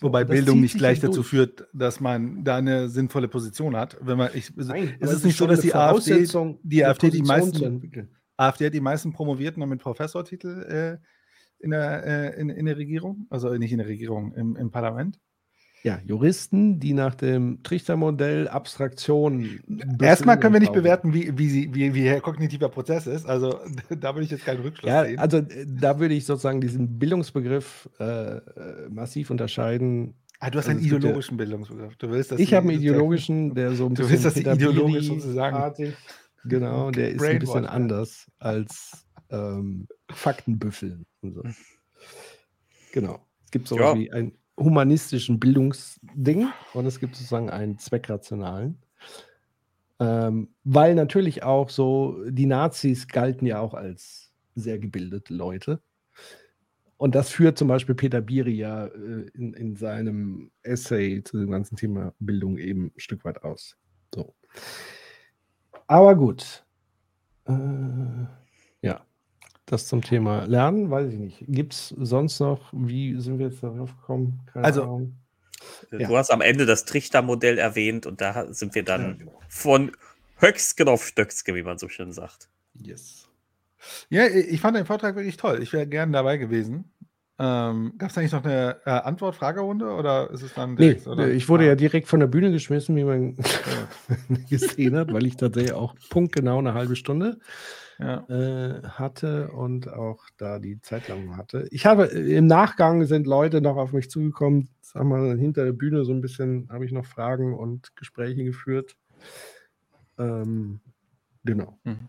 Wobei 0.00 0.24
Bildung 0.24 0.60
nicht 0.60 0.76
gleich 0.76 1.00
dazu 1.00 1.22
führt, 1.22 1.68
dass 1.72 2.00
man 2.00 2.42
da 2.42 2.56
eine 2.56 2.88
sinnvolle 2.88 3.28
Position 3.28 3.76
hat. 3.76 3.96
Wenn 4.00 4.16
man, 4.18 4.30
ich, 4.34 4.54
Nein, 4.56 4.96
ist 4.98 5.12
es 5.12 5.24
nicht 5.24 5.36
so, 5.36 5.46
dass 5.46 5.60
die 5.60 5.74
AfD, 5.74 6.26
die 6.62 6.84
AfD 6.84 7.10
die 7.10 7.22
meisten, 7.22 8.08
AfD 8.36 8.66
hat 8.66 8.74
die 8.74 8.80
meisten 8.80 9.12
Promovierten 9.12 9.66
mit 9.68 9.80
Professortitel 9.80 10.62
äh, 10.62 10.98
in, 11.62 11.70
der, 11.70 12.06
äh, 12.06 12.40
in, 12.40 12.48
in, 12.48 12.66
der 12.66 12.78
Regierung, 12.78 13.26
also 13.28 13.52
nicht 13.54 13.72
in 13.72 13.78
der 13.78 13.86
Regierung, 13.86 14.32
im, 14.34 14.56
im 14.56 14.70
Parlament? 14.70 15.18
Ja, 15.82 15.98
Juristen, 16.04 16.78
die 16.78 16.92
nach 16.92 17.14
dem 17.14 17.62
Trichtermodell 17.62 18.48
Abstraktion. 18.48 19.60
Erstmal 20.00 20.38
können 20.38 20.52
wir 20.52 20.60
nicht 20.60 20.74
bewerten, 20.74 21.14
wie, 21.14 21.38
wie, 21.38 21.48
sie, 21.48 21.74
wie, 21.74 21.94
wie 21.94 22.06
Herr 22.06 22.20
kognitiver 22.20 22.68
Prozess 22.68 23.06
ist. 23.06 23.26
Also 23.26 23.60
da 23.88 24.14
würde 24.14 24.24
ich 24.24 24.30
jetzt 24.30 24.44
keinen 24.44 24.60
Rückschluss 24.60 24.90
ja, 24.90 25.04
sehen. 25.04 25.18
Also 25.18 25.38
äh, 25.38 25.66
da 25.66 25.98
würde 25.98 26.14
ich 26.14 26.26
sozusagen 26.26 26.60
diesen 26.60 26.98
Bildungsbegriff 26.98 27.88
äh, 27.98 28.04
äh 28.04 28.40
massiv 28.90 29.30
unterscheiden. 29.30 30.14
Ah, 30.38 30.50
du 30.50 30.58
hast 30.58 30.68
also 30.68 30.78
einen 30.78 30.86
ideologischen 30.86 31.38
ja, 31.38 31.44
Bildungsbegriff. 31.44 31.96
Du 31.96 32.10
willst, 32.10 32.32
ich 32.32 32.52
habe 32.52 32.68
einen 32.68 32.78
ideologischen, 32.78 33.54
der 33.54 33.72
so 33.74 33.86
ein 33.86 33.94
bisschen. 33.94 34.06
Du 34.06 34.12
willst, 34.12 34.24
dass 34.26 34.34
die 34.34 34.46
ideologisch 34.46 35.06
sozusagen. 35.06 35.56
Artig, 35.56 35.94
genau, 36.44 36.90
der 36.90 37.12
ist 37.12 37.22
ein 37.22 37.38
bisschen 37.38 37.64
anders 37.64 38.30
als 38.38 39.06
ähm, 39.30 39.88
Faktenbüffeln. 40.10 41.06
Und 41.22 41.34
so. 41.34 41.42
Genau. 42.92 43.20
Es 43.44 43.50
gibt 43.50 43.66
so 43.66 43.78
ja. 43.78 43.94
wie 43.96 44.12
ein 44.12 44.32
humanistischen 44.60 45.40
Bildungsding 45.40 46.48
und 46.74 46.86
es 46.86 47.00
gibt 47.00 47.16
sozusagen 47.16 47.50
einen 47.50 47.78
zweckrationalen. 47.78 48.78
Ähm, 49.98 50.48
weil 50.64 50.94
natürlich 50.94 51.42
auch 51.42 51.70
so, 51.70 52.24
die 52.28 52.46
Nazis 52.46 53.08
galten 53.08 53.46
ja 53.46 53.60
auch 53.60 53.74
als 53.74 54.32
sehr 54.54 54.78
gebildete 54.78 55.34
Leute. 55.34 55.80
Und 56.96 57.14
das 57.14 57.30
führt 57.30 57.56
zum 57.56 57.68
Beispiel 57.68 57.94
Peter 57.94 58.20
Biri 58.20 58.52
ja 58.52 58.86
äh, 58.86 59.26
in, 59.34 59.54
in 59.54 59.76
seinem 59.76 60.50
Essay 60.62 61.22
zu 61.24 61.38
dem 61.38 61.50
ganzen 61.50 61.76
Thema 61.76 62.14
Bildung 62.18 62.58
eben 62.58 62.92
ein 62.94 63.00
Stück 63.00 63.24
weit 63.24 63.42
aus. 63.42 63.78
So. 64.14 64.34
Aber 65.86 66.14
gut. 66.14 66.64
Äh. 67.46 68.39
Das 69.70 69.86
zum 69.86 70.02
Thema 70.02 70.46
Lernen, 70.46 70.90
weiß 70.90 71.12
ich 71.12 71.18
nicht. 71.20 71.44
Gibt 71.46 71.74
es 71.74 71.94
sonst 71.96 72.40
noch, 72.40 72.72
wie 72.72 73.20
sind 73.20 73.38
wir 73.38 73.46
jetzt 73.46 73.62
darauf 73.62 73.96
gekommen? 74.00 74.40
Keine 74.52 74.64
also, 74.64 74.82
Ahnung. 74.82 75.14
Du 75.92 75.98
ja. 75.98 76.08
hast 76.08 76.32
am 76.32 76.40
Ende 76.40 76.66
das 76.66 76.86
Trichtermodell 76.86 77.56
erwähnt 77.56 78.04
und 78.04 78.20
da 78.20 78.52
sind 78.52 78.74
wir 78.74 78.82
dann 78.82 79.02
ja, 79.02 79.12
genau. 79.12 79.40
von 79.48 79.92
Höcksken 80.40 80.88
auf 80.88 81.06
Stöcksken, 81.06 81.54
wie 81.54 81.62
man 81.62 81.78
so 81.78 81.88
schön 81.88 82.10
sagt. 82.10 82.48
Yes. 82.74 83.28
Ja, 84.08 84.26
ich 84.26 84.60
fand 84.60 84.76
den 84.76 84.86
Vortrag 84.86 85.14
wirklich 85.14 85.36
toll. 85.36 85.62
Ich 85.62 85.72
wäre 85.72 85.86
gerne 85.86 86.10
dabei 86.10 86.36
gewesen. 86.36 86.90
Ähm, 87.38 87.92
Gab 87.96 88.10
es 88.10 88.18
eigentlich 88.18 88.32
noch 88.32 88.44
eine 88.44 88.76
äh, 88.84 88.90
Antwort-Fragerunde 88.90 89.88
oder 89.92 90.30
ist 90.32 90.42
es 90.42 90.52
dann 90.54 90.74
direkt, 90.74 91.06
nee, 91.06 91.30
ich 91.30 91.48
wurde 91.48 91.62
ah. 91.62 91.68
ja 91.68 91.74
direkt 91.76 92.08
von 92.08 92.18
der 92.18 92.26
Bühne 92.26 92.50
geschmissen, 92.50 92.96
wie 92.96 93.04
man 93.04 93.36
gesehen 94.50 94.96
hat, 94.96 95.12
weil 95.12 95.26
ich 95.26 95.36
tatsächlich 95.36 95.74
auch 95.74 95.94
punktgenau 96.08 96.58
eine 96.58 96.74
halbe 96.74 96.96
Stunde 96.96 97.38
ja. 98.00 98.24
äh, 98.28 98.82
hatte 98.82 99.48
und 99.48 99.88
auch 99.92 100.24
da 100.36 100.58
die 100.58 100.80
Zeit 100.80 101.08
lang 101.08 101.36
hatte. 101.36 101.68
Ich 101.70 101.86
habe 101.86 102.06
äh, 102.12 102.36
im 102.36 102.46
Nachgang 102.46 103.04
sind 103.04 103.26
Leute 103.26 103.60
noch 103.60 103.76
auf 103.76 103.92
mich 103.92 104.10
zugekommen, 104.10 104.68
sag 104.80 105.04
mal, 105.04 105.36
hinter 105.36 105.64
der 105.64 105.72
Bühne 105.72 106.04
so 106.04 106.12
ein 106.12 106.20
bisschen 106.20 106.68
habe 106.70 106.84
ich 106.84 106.92
noch 106.92 107.06
Fragen 107.06 107.54
und 107.54 107.94
Gespräche 107.96 108.44
geführt. 108.44 108.96
Ähm, 110.18 110.80
genau. 111.44 111.78
Mhm. 111.84 112.08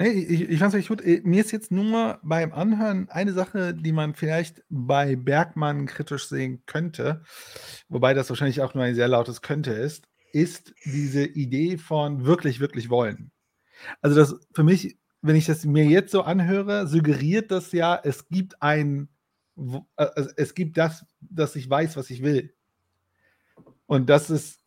Nee, 0.00 0.10
ich, 0.10 0.42
ich 0.42 0.58
fand 0.60 0.74
es 0.74 0.86
gut. 0.86 1.04
Äh, 1.04 1.22
mir 1.24 1.40
ist 1.40 1.50
jetzt 1.50 1.72
nur 1.72 2.20
beim 2.22 2.52
Anhören 2.52 3.08
eine 3.10 3.32
Sache, 3.32 3.74
die 3.74 3.92
man 3.92 4.14
vielleicht 4.14 4.62
bei 4.68 5.16
Bergmann 5.16 5.86
kritisch 5.86 6.28
sehen 6.28 6.62
könnte, 6.66 7.22
wobei 7.88 8.14
das 8.14 8.28
wahrscheinlich 8.28 8.62
auch 8.62 8.74
nur 8.74 8.84
ein 8.84 8.94
sehr 8.94 9.08
lautes 9.08 9.42
Könnte 9.42 9.72
ist, 9.72 10.06
ist 10.32 10.72
diese 10.84 11.24
Idee 11.24 11.78
von 11.78 12.24
wirklich, 12.24 12.60
wirklich 12.60 12.90
wollen. 12.90 13.32
Also 14.00 14.16
das 14.16 14.36
für 14.52 14.64
mich, 14.64 14.98
wenn 15.22 15.36
ich 15.36 15.46
das 15.46 15.64
mir 15.64 15.84
jetzt 15.84 16.12
so 16.12 16.22
anhöre, 16.22 16.86
suggeriert 16.86 17.50
das 17.50 17.72
ja, 17.72 17.98
es 18.02 18.28
gibt 18.28 18.62
ein, 18.62 19.08
also 19.96 20.30
es 20.36 20.54
gibt 20.54 20.76
das, 20.76 21.04
dass 21.20 21.56
ich 21.56 21.68
weiß, 21.68 21.96
was 21.96 22.10
ich 22.10 22.22
will. 22.22 22.54
Und 23.86 24.08
das 24.10 24.30
ist, 24.30 24.60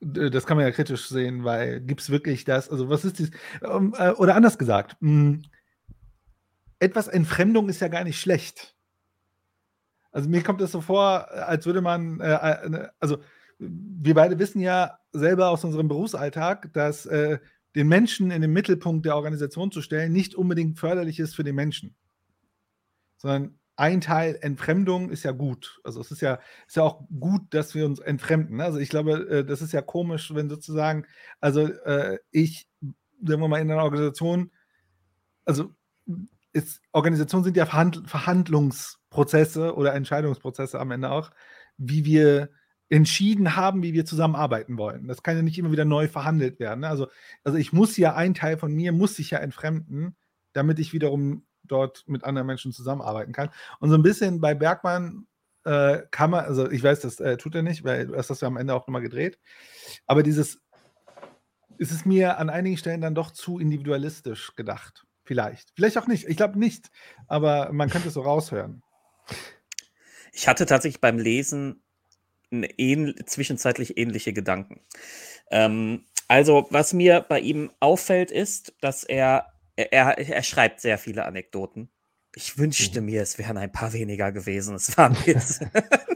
das 0.00 0.46
kann 0.46 0.56
man 0.56 0.66
ja 0.66 0.72
kritisch 0.72 1.08
sehen, 1.08 1.44
weil 1.44 1.80
gibt 1.80 2.02
es 2.02 2.10
wirklich 2.10 2.44
das, 2.44 2.70
also 2.70 2.88
was 2.88 3.04
ist 3.04 3.18
dies, 3.18 3.30
ähm, 3.62 3.94
äh, 3.96 4.10
oder 4.10 4.34
anders 4.34 4.58
gesagt, 4.58 4.96
hm, 5.00 5.42
etwas 6.78 7.08
Entfremdung 7.08 7.68
ist 7.68 7.80
ja 7.80 7.88
gar 7.88 8.04
nicht 8.04 8.20
schlecht. 8.20 8.74
Also 10.12 10.28
mir 10.28 10.42
kommt 10.42 10.60
es 10.60 10.72
so 10.72 10.80
vor, 10.80 11.30
als 11.30 11.66
würde 11.66 11.80
man, 11.80 12.20
äh, 12.20 12.32
äh 12.32 12.88
also 13.00 13.18
wir 13.58 14.14
beide 14.14 14.38
wissen 14.38 14.60
ja 14.60 14.98
selber 15.12 15.48
aus 15.48 15.64
unserem 15.64 15.88
Berufsalltag, 15.88 16.72
dass 16.72 17.06
äh, 17.06 17.38
den 17.76 17.88
Menschen 17.88 18.30
in 18.30 18.40
den 18.40 18.52
Mittelpunkt 18.52 19.04
der 19.04 19.16
Organisation 19.16 19.70
zu 19.70 19.82
stellen, 19.82 20.12
nicht 20.12 20.34
unbedingt 20.34 20.78
förderlich 20.78 21.20
ist 21.20 21.36
für 21.36 21.44
den 21.44 21.54
Menschen. 21.54 21.94
Sondern 23.18 23.58
ein 23.76 24.00
Teil 24.00 24.38
Entfremdung 24.40 25.10
ist 25.10 25.22
ja 25.24 25.32
gut. 25.32 25.78
Also 25.84 26.00
es 26.00 26.10
ist 26.10 26.22
ja, 26.22 26.40
ist 26.66 26.76
ja 26.76 26.82
auch 26.82 27.02
gut, 27.20 27.42
dass 27.50 27.74
wir 27.74 27.84
uns 27.84 28.00
entfremden. 28.00 28.62
Also 28.62 28.78
ich 28.78 28.88
glaube, 28.88 29.28
äh, 29.28 29.44
das 29.44 29.60
ist 29.60 29.72
ja 29.72 29.82
komisch, 29.82 30.34
wenn 30.34 30.48
sozusagen, 30.48 31.04
also 31.40 31.66
äh, 31.66 32.18
ich, 32.30 32.66
sagen 33.22 33.42
wir 33.42 33.48
mal, 33.48 33.60
in 33.60 33.70
einer 33.70 33.84
Organisation, 33.84 34.50
also 35.44 35.74
ist, 36.54 36.80
Organisationen 36.92 37.44
sind 37.44 37.58
ja 37.58 37.66
Verhandl 37.66 38.06
Verhandlungsprozesse 38.06 39.74
oder 39.74 39.94
Entscheidungsprozesse 39.94 40.80
am 40.80 40.92
Ende 40.92 41.10
auch, 41.10 41.30
wie 41.76 42.06
wir 42.06 42.48
entschieden 42.88 43.56
haben, 43.56 43.82
wie 43.82 43.92
wir 43.92 44.04
zusammenarbeiten 44.04 44.78
wollen. 44.78 45.08
Das 45.08 45.22
kann 45.22 45.36
ja 45.36 45.42
nicht 45.42 45.58
immer 45.58 45.72
wieder 45.72 45.84
neu 45.84 46.08
verhandelt 46.08 46.60
werden. 46.60 46.80
Ne? 46.80 46.88
Also, 46.88 47.08
also 47.42 47.58
ich 47.58 47.72
muss 47.72 47.96
ja, 47.96 48.14
ein 48.14 48.34
Teil 48.34 48.58
von 48.58 48.72
mir 48.72 48.92
muss 48.92 49.16
sich 49.16 49.30
ja 49.30 49.38
entfremden, 49.38 50.16
damit 50.52 50.78
ich 50.78 50.92
wiederum 50.92 51.44
dort 51.64 52.04
mit 52.06 52.24
anderen 52.24 52.46
Menschen 52.46 52.72
zusammenarbeiten 52.72 53.32
kann. 53.32 53.50
Und 53.80 53.90
so 53.90 53.96
ein 53.96 54.02
bisschen 54.02 54.40
bei 54.40 54.54
Bergmann 54.54 55.26
äh, 55.64 56.02
kann 56.12 56.30
man, 56.30 56.44
also 56.44 56.70
ich 56.70 56.82
weiß, 56.82 57.00
das 57.00 57.18
äh, 57.18 57.36
tut 57.36 57.56
er 57.56 57.62
nicht, 57.62 57.82
weil 57.82 58.14
er 58.14 58.22
das 58.22 58.40
ja 58.40 58.46
am 58.46 58.56
Ende 58.56 58.72
auch 58.72 58.86
nochmal 58.86 59.02
gedreht. 59.02 59.38
Aber 60.06 60.22
dieses 60.22 60.60
ist 61.78 61.92
es 61.92 62.06
mir 62.06 62.38
an 62.38 62.50
einigen 62.50 62.76
Stellen 62.76 63.00
dann 63.00 63.14
doch 63.14 63.32
zu 63.32 63.58
individualistisch 63.58 64.54
gedacht. 64.54 65.06
Vielleicht. 65.24 65.72
Vielleicht 65.74 65.98
auch 65.98 66.06
nicht. 66.06 66.26
Ich 66.28 66.36
glaube 66.36 66.58
nicht. 66.58 66.90
Aber 67.26 67.72
man 67.72 67.90
könnte 67.90 68.08
es 68.08 68.14
so 68.14 68.22
raushören. 68.22 68.82
Ich 70.32 70.46
hatte 70.46 70.66
tatsächlich 70.66 71.00
beim 71.00 71.18
Lesen 71.18 71.82
ähn 72.50 73.14
zwischenzeitlich 73.26 73.98
ähnliche 73.98 74.32
Gedanken. 74.32 74.80
Ähm, 75.50 76.04
also, 76.28 76.66
was 76.70 76.92
mir 76.92 77.24
bei 77.28 77.40
ihm 77.40 77.70
auffällt, 77.80 78.30
ist, 78.30 78.74
dass 78.80 79.04
er, 79.04 79.52
er, 79.76 80.18
er 80.18 80.42
schreibt 80.42 80.80
sehr 80.80 80.98
viele 80.98 81.24
Anekdoten. 81.24 81.90
Ich 82.34 82.58
wünschte 82.58 83.00
mhm. 83.00 83.06
mir, 83.06 83.22
es 83.22 83.38
wären 83.38 83.56
ein 83.56 83.72
paar 83.72 83.92
weniger 83.92 84.32
gewesen. 84.32 84.74
Es 84.74 84.96
waren 84.98 85.16
jetzt. 85.26 85.60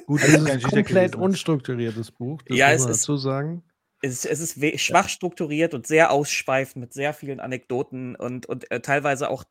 Gut, 0.07 0.23
also 0.23 0.37
es 0.37 0.43
ist 0.43 0.51
ein 0.51 0.63
komplett 0.63 1.17
unstrukturiertes 1.17 2.11
Buch. 2.11 2.43
Das 2.43 2.57
ja, 2.57 2.71
es 2.71 2.83
ist, 2.83 2.89
dazu 2.89 3.17
sagen. 3.17 3.63
Es, 4.03 4.25
es 4.25 4.41
ist 4.41 4.81
schwach 4.81 5.09
strukturiert 5.09 5.75
und 5.75 5.87
sehr 5.87 6.11
ausschweifend 6.11 6.81
mit 6.83 6.93
sehr 6.93 7.15
vielen 7.15 7.41
Anekdoten 7.41 8.17
und, 8.17 8.47
und 8.47 8.71
äh, 8.71 8.81
teilweise 8.81 9.31
auch 9.31 9.45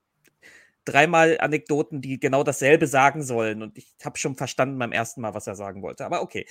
dreimal 0.86 1.38
Anekdoten, 1.40 2.02
die 2.02 2.20
genau 2.20 2.44
dasselbe 2.44 2.88
sagen 2.88 3.24
sollen. 3.24 3.62
Und 3.62 3.78
ich 3.78 3.94
habe 4.04 4.18
schon 4.18 4.36
verstanden 4.36 4.80
beim 4.80 4.92
ersten 4.92 5.22
Mal, 5.22 5.34
was 5.34 5.48
er 5.48 5.56
sagen 5.56 5.82
wollte. 5.82 6.06
Aber 6.06 6.22
okay. 6.22 6.46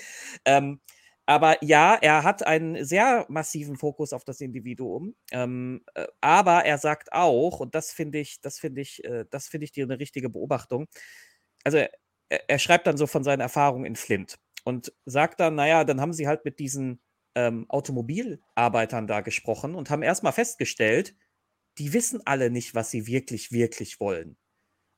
Ähm, 0.45 0.81
aber 1.29 1.63
ja, 1.63 1.95
er 2.01 2.23
hat 2.23 2.47
einen 2.47 2.87
sehr 2.87 3.27
massiven 3.29 3.77
Fokus 3.77 4.15
auf 4.15 4.25
das 4.25 4.41
Individuum. 4.41 5.15
Ähm, 5.31 5.85
äh, 5.95 6.07
aber 6.23 6.65
er 6.65 6.79
sagt 6.79 7.13
auch, 7.13 7.61
und 7.61 7.75
das 7.75 7.93
finde 7.93 8.19
ich, 8.19 8.41
das 8.41 8.59
finde 8.59 8.81
ich, 8.81 9.05
äh, 9.05 9.27
das 9.31 9.47
finde 9.47 9.65
ich 9.65 9.73
dir 9.73 9.85
eine 9.85 9.99
richtige 9.99 10.31
Beobachtung. 10.31 10.87
Also 11.65 11.79
er, 11.79 11.91
er, 12.49 12.59
schreibt 12.59 12.87
dann 12.87 12.97
so 12.97 13.07
von 13.07 13.25
seinen 13.25 13.41
Erfahrungen 13.41 13.85
in 13.85 13.97
Flint 13.97 14.39
und 14.65 14.93
sagt 15.05 15.41
dann, 15.41 15.55
naja, 15.55 15.85
dann 15.85 16.01
haben 16.01 16.15
sie 16.15 16.27
halt 16.27 16.47
mit 16.47 16.59
diesen 16.59 17.01
ähm, 17.35 17.67
Automobilarbeitern 17.69 19.07
da 19.07 19.21
gesprochen 19.21 19.75
und 19.75 19.91
haben 19.91 20.03
erstmal 20.03 20.33
festgestellt, 20.33 21.15
die 21.79 21.93
wissen 21.93 22.21
alle 22.25 22.51
nicht, 22.51 22.75
was 22.75 22.91
sie 22.91 23.07
wirklich, 23.07 23.53
wirklich 23.53 24.01
wollen. 24.01 24.37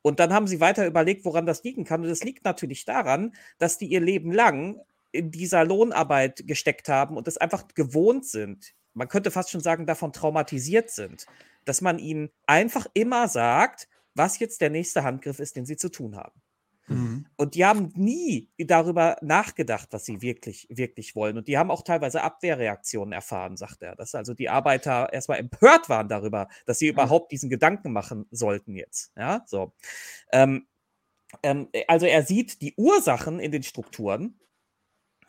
Und 0.03 0.19
dann 0.19 0.33
haben 0.33 0.47
sie 0.47 0.61
weiter 0.61 0.87
überlegt, 0.87 1.25
woran 1.25 1.47
das 1.47 1.63
liegen 1.63 1.85
kann. 1.85 2.03
Und 2.03 2.09
das 2.09 2.25
liegt 2.25 2.45
natürlich 2.45 2.85
daran, 2.85 3.35
dass 3.59 3.79
die 3.79 3.87
ihr 3.87 4.01
Leben 4.01 4.33
lang 4.33 4.81
in 5.13 5.31
dieser 5.31 5.65
Lohnarbeit 5.65 6.47
gesteckt 6.47 6.89
haben 6.89 7.17
und 7.17 7.29
es 7.29 7.37
einfach 7.37 7.69
gewohnt 7.69 8.25
sind. 8.25 8.73
Man 8.95 9.09
könnte 9.09 9.31
fast 9.31 9.51
schon 9.51 9.61
sagen, 9.61 9.87
davon 9.87 10.13
traumatisiert 10.13 10.91
sind, 10.91 11.27
dass 11.65 11.81
man 11.81 11.99
ihnen 11.99 12.31
einfach 12.47 12.87
immer 12.95 13.29
sagt, 13.29 13.89
was 14.15 14.39
jetzt 14.39 14.61
der 14.61 14.71
nächste 14.71 15.05
Handgriff 15.05 15.39
ist, 15.39 15.57
den 15.57 15.67
sie 15.67 15.77
zu 15.77 15.91
tun 15.91 16.17
haben. 16.17 16.41
Mhm. 16.91 17.27
Und 17.37 17.55
die 17.55 17.65
haben 17.65 17.93
nie 17.95 18.51
darüber 18.59 19.17
nachgedacht, 19.23 19.89
was 19.93 20.05
sie 20.05 20.23
wirklich, 20.23 20.67
wirklich 20.71 21.15
wollen. 21.15 21.39
Und 21.39 21.47
die 21.47 21.57
haben 21.57 21.71
auch 21.71 21.83
teilweise 21.83 22.23
Abwehrreaktionen 22.23 23.13
erfahren, 23.13 23.57
sagt 23.57 23.83
er. 23.83 23.95
Dass 23.95 24.15
also 24.15 24.35
die 24.35 24.49
Arbeiter 24.49 25.13
erstmal 25.13 25.39
empört 25.39 25.89
waren 25.89 26.09
darüber, 26.09 26.49
dass 26.67 26.81
sie 26.81 26.89
überhaupt 26.89 27.31
diesen 27.31 27.49
Gedanken 27.49 27.93
machen 27.93 28.27
sollten 28.31 28.75
jetzt. 28.75 29.13
Ja, 29.17 29.45
so. 29.47 29.73
Ähm, 30.33 30.67
ähm, 31.45 31.69
also 31.87 32.07
er 32.07 32.25
sieht 32.25 32.61
die 32.61 32.75
Ursachen 32.77 33.39
in 33.39 33.53
den 33.53 33.63
Strukturen 33.63 34.41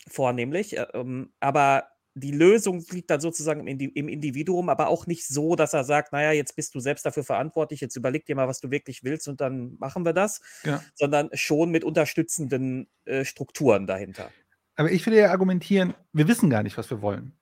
vornehmlich, 0.07 0.77
äh, 0.77 0.88
ähm, 0.93 1.31
aber 1.40 1.91
die 2.14 2.31
Lösung 2.31 2.83
liegt 2.91 3.09
dann 3.09 3.22
sozusagen 3.22 3.65
im, 3.67 4.07
Individuum, 4.07 4.69
aber 4.69 4.88
auch 4.88 5.07
nicht 5.07 5.27
so, 5.27 5.56
dass 5.56 5.73
er 5.73 5.83
sagt, 5.83 6.11
naja, 6.11 6.31
jetzt 6.31 6.56
bist 6.56 6.75
du 6.75 6.80
selbst 6.80 7.06
dafür 7.06 7.23
verantwortlich, 7.23 7.80
jetzt 7.80 7.95
überleg 7.95 8.25
dir 8.25 8.35
mal, 8.35 8.48
was 8.48 8.59
du 8.59 8.69
wirklich 8.69 9.03
willst 9.03 9.27
und 9.27 9.40
dann 9.40 9.77
machen 9.80 10.06
wir 10.06 10.14
das, 10.14 10.41
ja. 10.64 10.83
sondern 10.95 11.30
schon 11.33 11.72
mit 11.72 11.83
unterstützenden 11.83 12.88
äh, 13.06 13.23
Strukturen 13.23 13.88
dahinter. 13.88 14.30
Aber 14.75 14.91
ich 14.91 15.06
würde 15.06 15.19
ja 15.19 15.31
argumentieren, 15.31 15.93
wir 16.11 16.27
wissen 16.27 16.49
gar 16.49 16.64
nicht, 16.64 16.77
was 16.77 16.90
wir 16.90 17.01
wollen. 17.01 17.33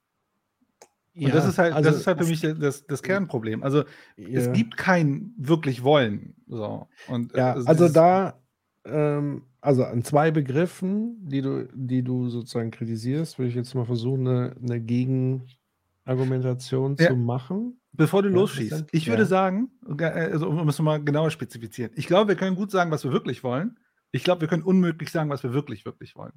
Und 1.15 1.27
ja, 1.27 1.29
das 1.31 1.47
ist 1.47 1.57
halt, 1.57 1.73
also, 1.73 1.89
das 1.89 1.99
ist 1.99 2.07
halt 2.07 2.19
für 2.19 2.27
mich 2.27 2.41
das, 2.41 2.85
das 2.85 3.03
Kernproblem. 3.03 3.63
Also 3.63 3.83
ja. 4.15 4.39
es 4.39 4.51
gibt 4.53 4.77
kein 4.77 5.33
wirklich 5.37 5.83
Wollen. 5.83 6.35
So. 6.47 6.87
Und, 7.07 7.35
ja, 7.35 7.53
also, 7.53 7.67
also 7.67 7.89
da 7.89 8.39
ähm, 8.85 9.43
also 9.61 9.83
an 9.83 10.03
zwei 10.03 10.31
Begriffen, 10.31 11.17
die 11.27 11.41
du, 11.41 11.67
die 11.73 12.03
du 12.03 12.29
sozusagen 12.29 12.71
kritisierst, 12.71 13.37
würde 13.37 13.49
ich 13.49 13.55
jetzt 13.55 13.75
mal 13.75 13.85
versuchen, 13.85 14.25
eine, 14.27 14.55
eine 14.61 14.79
Gegenargumentation 14.79 16.95
ja. 16.99 17.09
zu 17.09 17.15
machen. 17.15 17.79
Bevor 17.91 18.21
du 18.21 18.29
ja, 18.29 18.35
losschießt, 18.35 18.85
ich 18.91 19.07
würde 19.07 19.25
sagen, 19.25 19.71
äh, 19.97 20.05
also 20.05 20.47
um 20.47 20.69
es 20.69 20.79
mal 20.79 21.03
genauer 21.03 21.31
spezifizieren, 21.31 21.91
ich 21.95 22.07
glaube, 22.07 22.29
wir 22.29 22.35
können 22.35 22.55
gut 22.55 22.71
sagen, 22.71 22.91
was 22.91 23.03
wir 23.03 23.11
wirklich 23.11 23.43
wollen. 23.43 23.77
Ich 24.11 24.23
glaube, 24.23 24.41
wir 24.41 24.47
können 24.47 24.63
unmöglich 24.63 25.11
sagen, 25.11 25.29
was 25.29 25.43
wir 25.43 25.53
wirklich, 25.53 25.85
wirklich 25.85 26.15
wollen. 26.15 26.33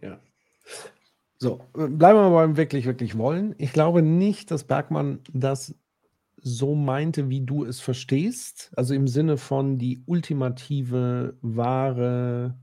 Ja. 0.00 0.20
So, 1.38 1.60
bleiben 1.72 2.18
wir 2.18 2.30
beim 2.30 2.56
wirklich, 2.56 2.86
wirklich 2.86 3.16
wollen. 3.16 3.54
Ich 3.58 3.72
glaube 3.72 4.02
nicht, 4.02 4.50
dass 4.50 4.64
Bergmann 4.64 5.20
das 5.32 5.74
so 6.42 6.74
meinte, 6.74 7.28
wie 7.28 7.40
du 7.40 7.64
es 7.64 7.80
verstehst. 7.80 8.70
Also 8.76 8.94
im 8.94 9.08
Sinne 9.08 9.36
von 9.36 9.78
die 9.78 10.02
ultimative, 10.06 11.36
wahre 11.40 12.58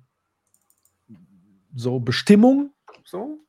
so 1.73 1.99
Bestimmung. 1.99 2.71
So. 3.03 3.39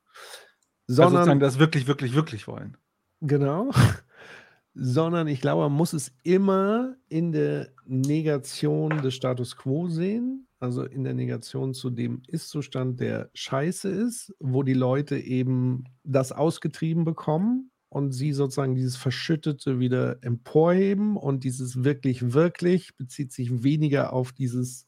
Sondern 0.87 1.29
also 1.29 1.39
das 1.39 1.59
wirklich, 1.59 1.87
wirklich, 1.87 2.13
wirklich 2.13 2.47
wollen. 2.47 2.77
Genau. 3.21 3.71
Sondern 4.73 5.27
ich 5.27 5.41
glaube, 5.41 5.63
man 5.63 5.73
muss 5.73 5.93
es 5.93 6.13
immer 6.23 6.95
in 7.09 7.31
der 7.31 7.69
Negation 7.85 9.01
des 9.01 9.15
Status 9.15 9.55
quo 9.55 9.87
sehen. 9.87 10.47
Also 10.59 10.83
in 10.83 11.03
der 11.03 11.13
Negation 11.13 11.73
zu 11.73 11.89
dem 11.89 12.21
Ist-Zustand, 12.27 12.99
der 12.99 13.29
scheiße 13.33 13.89
ist, 13.89 14.33
wo 14.39 14.63
die 14.63 14.73
Leute 14.73 15.17
eben 15.17 15.83
das 16.03 16.31
ausgetrieben 16.31 17.05
bekommen 17.05 17.71
und 17.89 18.11
sie 18.11 18.33
sozusagen 18.33 18.75
dieses 18.75 18.97
Verschüttete 18.97 19.79
wieder 19.79 20.23
emporheben 20.23 21.17
und 21.17 21.43
dieses 21.43 21.83
wirklich, 21.83 22.33
wirklich 22.33 22.95
bezieht 22.97 23.31
sich 23.31 23.63
weniger 23.63 24.13
auf 24.13 24.31
dieses 24.31 24.85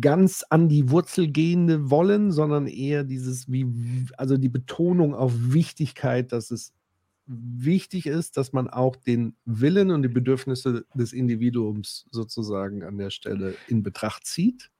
ganz 0.00 0.44
an 0.50 0.68
die 0.68 0.90
Wurzel 0.90 1.32
gehende 1.32 1.90
Wollen, 1.90 2.30
sondern 2.30 2.66
eher 2.66 3.02
dieses, 3.02 3.50
wie, 3.50 3.66
also 4.16 4.36
die 4.36 4.48
Betonung 4.48 5.14
auf 5.14 5.32
Wichtigkeit, 5.34 6.32
dass 6.32 6.50
es 6.50 6.72
wichtig 7.26 8.06
ist, 8.06 8.36
dass 8.36 8.52
man 8.52 8.68
auch 8.68 8.96
den 8.96 9.36
Willen 9.44 9.90
und 9.90 10.02
die 10.02 10.08
Bedürfnisse 10.08 10.84
des 10.94 11.12
Individuums 11.12 12.06
sozusagen 12.10 12.82
an 12.82 12.98
der 12.98 13.10
Stelle 13.10 13.54
in 13.68 13.82
Betracht 13.82 14.26
zieht. 14.26 14.70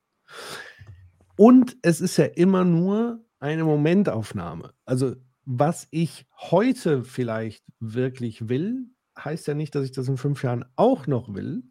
Und 1.36 1.76
es 1.82 2.00
ist 2.00 2.16
ja 2.16 2.24
immer 2.26 2.64
nur 2.64 3.24
eine 3.39 3.64
Momentaufnahme. 3.64 4.74
Also 4.84 5.16
was 5.52 5.88
ich 5.90 6.26
heute 6.36 7.02
vielleicht 7.02 7.64
wirklich 7.80 8.48
will, 8.48 8.86
heißt 9.18 9.48
ja 9.48 9.54
nicht, 9.54 9.74
dass 9.74 9.84
ich 9.84 9.90
das 9.90 10.06
in 10.06 10.16
fünf 10.16 10.44
Jahren 10.44 10.64
auch 10.76 11.08
noch 11.08 11.34
will. 11.34 11.64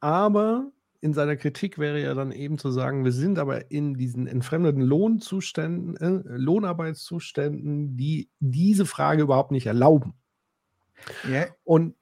Aber 0.00 0.72
in 1.00 1.14
seiner 1.14 1.36
Kritik 1.36 1.78
wäre 1.78 2.02
ja 2.02 2.14
dann 2.14 2.32
eben 2.32 2.58
zu 2.58 2.72
sagen, 2.72 3.04
wir 3.04 3.12
sind 3.12 3.38
aber 3.38 3.70
in 3.70 3.94
diesen 3.94 4.26
entfremdeten 4.26 4.82
Lohnzuständen, 4.82 5.96
äh, 5.96 6.22
Lohnarbeitszuständen, 6.24 7.96
die 7.96 8.30
diese 8.40 8.84
Frage 8.84 9.22
überhaupt 9.22 9.52
nicht 9.52 9.66
erlauben. 9.66 10.14
Ja. 11.30 11.46
Und 11.62 11.94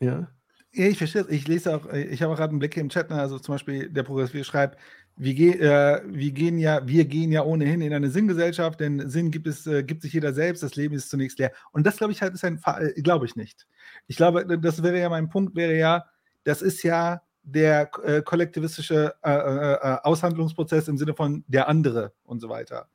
ja. 0.00 0.28
Ja, 0.74 0.86
ich 0.86 0.98
verstehe 0.98 1.26
Ich 1.30 1.48
lese 1.48 1.74
auch, 1.74 1.90
ich 1.92 2.20
habe 2.22 2.34
auch 2.34 2.36
gerade 2.36 2.50
einen 2.50 2.58
Blick 2.58 2.74
hier 2.74 2.82
im 2.82 2.90
Chat, 2.90 3.08
ne, 3.08 3.16
also 3.16 3.38
zum 3.38 3.54
Beispiel 3.54 3.88
der 3.88 4.02
Progressiv 4.02 4.44
schreibt, 4.46 4.78
wir, 5.16 5.34
ge 5.34 5.58
äh, 5.58 6.02
wir, 6.06 6.32
gehen 6.32 6.58
ja, 6.58 6.86
wir 6.86 7.04
gehen 7.04 7.32
ja 7.32 7.44
ohnehin 7.44 7.80
in 7.80 7.92
eine 7.92 8.10
Sinngesellschaft, 8.10 8.80
denn 8.80 9.08
Sinn 9.08 9.30
gibt 9.30 9.46
es, 9.46 9.66
äh, 9.66 9.82
gibt 9.82 10.02
sich 10.02 10.12
jeder 10.12 10.32
selbst, 10.32 10.62
das 10.62 10.76
Leben 10.76 10.94
ist 10.94 11.10
zunächst 11.10 11.38
leer. 11.38 11.52
Und 11.72 11.86
das 11.86 11.96
glaube 11.96 12.12
ich 12.12 12.22
halt 12.22 12.34
ist 12.34 12.44
ein 12.44 12.58
Fall, 12.58 12.92
äh, 12.96 13.02
glaube 13.02 13.26
ich 13.26 13.36
nicht. 13.36 13.66
Ich 14.06 14.16
glaube, 14.16 14.58
das 14.58 14.82
wäre 14.82 14.98
ja 14.98 15.08
mein 15.08 15.28
Punkt, 15.28 15.54
wäre 15.54 15.76
ja, 15.76 16.06
das 16.44 16.62
ist 16.62 16.82
ja 16.82 17.22
der 17.42 17.90
äh, 18.04 18.22
kollektivistische 18.22 19.14
äh, 19.22 19.30
äh, 19.30 19.98
Aushandlungsprozess 20.02 20.88
im 20.88 20.96
Sinne 20.96 21.14
von 21.14 21.44
der 21.48 21.68
andere 21.68 22.12
und 22.24 22.40
so 22.40 22.48
weiter. 22.48 22.88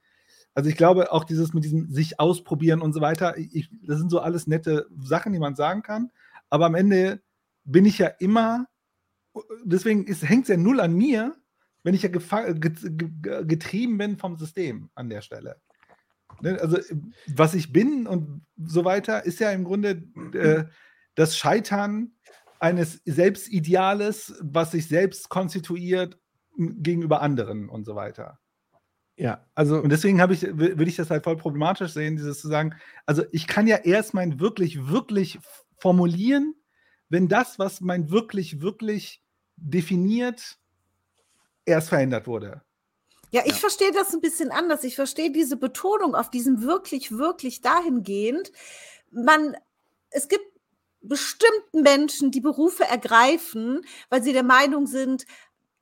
Also 0.53 0.69
ich 0.69 0.75
glaube 0.75 1.11
auch 1.11 1.23
dieses 1.23 1.53
mit 1.53 1.63
diesem 1.65 1.91
sich 1.91 2.19
ausprobieren 2.19 2.81
und 2.81 2.93
so 2.93 3.01
weiter, 3.01 3.37
ich, 3.37 3.69
das 3.83 3.99
sind 3.99 4.09
so 4.09 4.19
alles 4.19 4.47
nette 4.47 4.87
Sachen, 4.99 5.33
die 5.33 5.39
man 5.39 5.55
sagen 5.55 5.83
kann. 5.83 6.11
Aber 6.49 6.65
am 6.65 6.75
Ende 6.75 7.21
bin 7.63 7.85
ich 7.85 7.99
ja 7.99 8.07
immer, 8.07 8.65
deswegen 9.63 10.05
hängt 10.05 10.43
es 10.43 10.49
ja 10.49 10.57
null 10.57 10.79
an 10.79 10.93
mir, 10.93 11.35
wenn 11.87 11.93
ich 11.93 12.01
ja 12.01 12.09
getrieben 12.09 13.97
bin 13.97 14.17
vom 14.17 14.35
System 14.35 14.89
an 14.93 15.09
der 15.09 15.21
Stelle. 15.21 15.61
Ne, 16.41 16.59
also, 16.59 16.79
was 17.27 17.53
ich 17.53 17.71
bin 17.71 18.05
und 18.05 18.45
so 18.57 18.83
weiter, 18.83 19.25
ist 19.25 19.39
ja 19.39 19.51
im 19.51 19.63
Grunde 19.63 20.03
äh, 20.33 20.65
das 21.15 21.37
Scheitern 21.37 22.11
eines 22.59 23.01
Selbstideales, 23.05 24.35
was 24.41 24.71
sich 24.71 24.89
selbst 24.89 25.29
konstituiert 25.29 26.19
gegenüber 26.57 27.21
anderen 27.21 27.69
und 27.69 27.85
so 27.85 27.95
weiter. 27.95 28.37
Ja, 29.15 29.47
also. 29.55 29.79
Und 29.79 29.89
deswegen 29.89 30.19
ich, 30.29 30.41
würde 30.41 30.83
ich 30.83 30.97
das 30.97 31.09
halt 31.09 31.23
voll 31.23 31.37
problematisch 31.37 31.93
sehen, 31.93 32.17
dieses 32.17 32.41
zu 32.41 32.49
sagen, 32.49 32.75
also 33.05 33.23
ich 33.31 33.47
kann 33.47 33.65
ja 33.65 33.77
erst 33.77 34.13
mein 34.13 34.41
wirklich, 34.41 34.89
wirklich 34.89 35.39
formulieren, 35.77 36.53
wenn 37.07 37.29
das, 37.29 37.59
was 37.59 37.79
mein 37.79 38.11
wirklich, 38.11 38.59
wirklich 38.59 39.23
definiert, 39.55 40.59
erst 41.67 41.89
verändert 41.89 42.27
wurde. 42.27 42.61
Ja, 43.31 43.41
ich 43.45 43.51
ja. 43.51 43.57
verstehe 43.57 43.91
das 43.91 44.13
ein 44.13 44.21
bisschen 44.21 44.51
anders. 44.51 44.83
Ich 44.83 44.95
verstehe 44.95 45.31
diese 45.31 45.57
Betonung 45.57 46.15
auf 46.15 46.29
diesem 46.29 46.61
wirklich, 46.61 47.11
wirklich 47.11 47.61
dahingehend. 47.61 48.51
Man, 49.11 49.55
es 50.09 50.27
gibt 50.27 50.45
bestimmten 51.01 51.83
Menschen, 51.83 52.31
die 52.31 52.41
Berufe 52.41 52.85
ergreifen, 52.85 53.81
weil 54.09 54.23
sie 54.23 54.33
der 54.33 54.43
Meinung 54.43 54.87
sind, 54.87 55.25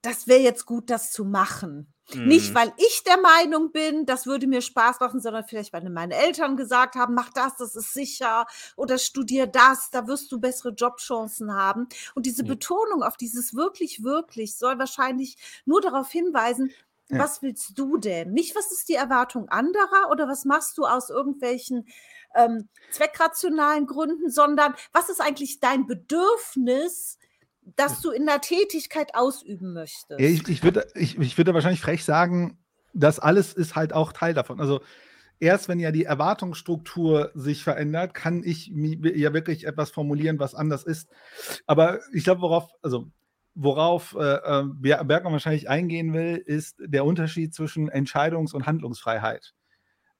das 0.01 0.27
wäre 0.27 0.41
jetzt 0.41 0.65
gut, 0.65 0.89
das 0.89 1.11
zu 1.11 1.23
machen. 1.23 1.93
Mhm. 2.14 2.27
Nicht, 2.27 2.53
weil 2.53 2.72
ich 2.77 3.03
der 3.03 3.19
Meinung 3.19 3.72
bin, 3.72 4.06
das 4.06 4.25
würde 4.25 4.48
mir 4.48 4.61
Spaß 4.61 5.00
machen, 5.00 5.19
sondern 5.19 5.43
vielleicht, 5.43 5.74
weil 5.74 5.90
meine 5.90 6.16
Eltern 6.16 6.56
gesagt 6.56 6.95
haben, 6.95 7.16
mach 7.16 7.32
das, 7.32 7.58
das 7.58 7.75
ist 7.75 7.93
sicher 7.93 8.45
oder 8.75 8.98
studier 8.98 9.48
das, 9.48 9.90
da 9.90 10.08
wirst 10.08 10.32
du 10.32 10.40
bessere 10.40 10.69
Jobchancen 10.69 11.53
haben. 11.53 11.88
Und 12.14 12.25
diese 12.25 12.43
ja. 12.43 12.48
Betonung 12.48 13.03
auf 13.03 13.17
dieses 13.17 13.56
wirklich, 13.56 14.03
wirklich 14.03 14.56
soll 14.56 14.77
wahrscheinlich 14.77 15.38
nur 15.66 15.82
darauf 15.82 16.11
hinweisen, 16.11 16.72
ja. 17.09 17.19
was 17.19 17.42
willst 17.42 17.77
du 17.77 17.98
denn? 17.98 18.34
Nicht, 18.34 18.56
was 18.56 18.72
ist 18.72 18.90
die 18.90 18.95
Erwartung 18.95 19.50
anderer 19.50 20.11
oder 20.11 20.27
was 20.27 20.45
machst 20.45 20.77
du 20.77 20.85
aus 20.85 21.09
irgendwelchen 21.09 21.88
ähm, 22.35 22.67
zweckrationalen 22.92 23.88
Gründen, 23.88 24.30
sondern 24.30 24.75
was 24.92 25.09
ist 25.09 25.22
eigentlich 25.22 25.59
dein 25.59 25.88
Bedürfnis, 25.88 27.17
das 27.76 28.02
du 28.02 28.11
in 28.11 28.26
der 28.26 28.42
Tätigkeit 28.42 29.16
ausüben 29.16 29.74
möchtest. 29.74 30.19
Ich, 30.19 30.48
ich 30.48 30.64
würde 30.64 30.88
ich, 30.95 31.18
ich 31.18 31.38
würd 31.38 31.53
wahrscheinlich 31.53 31.82
frech 31.82 32.03
sagen, 32.06 32.60
das 32.94 33.19
alles 33.19 33.53
ist 33.53 33.76
halt 33.76 33.94
auch 33.94 34.14
Teil 34.14 34.34
davon. 34.34 34.60
Also 34.60 34.82
erst 35.40 35.68
wenn 35.68 35.80
ja 35.80 35.92
die 35.92 36.06
Erwartungsstruktur 36.06 37.32
sich 37.34 37.64
verändert, 37.64 38.14
kann 38.14 38.44
ich 38.44 38.72
ja 38.74 39.34
wirklich 39.34 39.66
etwas 39.66 39.92
formulieren, 39.92 40.40
was 40.40 40.56
anders 40.56 40.84
ist. 40.84 41.10
Aber 41.66 42.00
ich 42.14 42.24
glaube, 42.24 42.42
worauf, 42.42 42.69
also 42.82 43.08
worauf 43.56 44.16
äh, 44.18 44.35
äh 44.35 44.64
Bergmann 45.03 45.34
wahrscheinlich 45.34 45.69
eingehen 45.69 46.14
will, 46.14 46.38
ist 46.38 46.77
der 46.80 47.06
Unterschied 47.06 47.53
zwischen 47.53 47.90
Entscheidungs- 47.90 48.53
und 48.53 48.66
Handlungsfreiheit. 48.66 49.53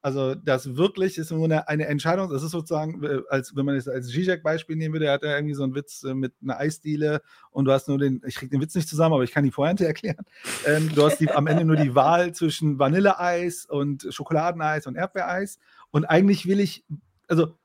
Also 0.06 0.35
das 0.35 0.75
wirklich 0.75 1.17
ist 1.17 1.32
nur 1.32 1.45
eine, 1.45 1.67
eine 1.67 1.88
Entscheidung. 1.88 2.30
Das 2.30 2.43
ist 2.43 2.51
sozusagen, 2.51 3.03
äh, 3.03 3.22
als 3.27 3.56
wenn 3.56 3.66
man 3.66 3.74
es 3.74 3.88
als 3.88 4.09
Zizek-Beispiel 4.09 4.75
nehmen 4.75 4.93
würde, 4.93 5.08
er 5.08 5.14
hat 5.14 5.24
ja 5.24 5.34
irgendwie 5.34 5.56
so 5.56 5.64
einen 5.64 5.74
Witz 5.74 6.03
äh, 6.03 6.14
mit 6.14 6.32
einer 6.43 6.59
Eisdiele 6.59 7.24
und 7.50 7.66
du 7.66 7.72
hast 7.72 7.88
nur 7.88 7.98
den, 7.98 8.22
ich 8.24 8.35
kriege 8.35 8.51
den 8.51 8.61
Witz 8.61 8.75
nicht 8.75 8.88
zusammen, 8.88 9.16
aber 9.16 9.24
ich 9.24 9.32
kann 9.32 9.43
die 9.43 9.50
Pointe 9.50 9.84
erklären. 9.88 10.24
Ähm, 10.67 10.93
du 10.93 11.03
hast 11.03 11.17
die, 11.17 11.32
am 11.32 11.48
Ende 11.48 11.66
nur 11.66 11.75
die 11.75 11.95
Wahl 11.95 12.35
zwischen 12.35 12.77
Vanilleeis 12.77 13.66
und 13.66 14.06
Schokoladeneis 14.11 14.85
und 14.85 14.95
Erdbeereis. 14.95 15.58
Und 15.90 16.06
eigentlich 16.06 16.45
will 16.45 16.59
ich, 16.59 16.85
also 17.27 17.58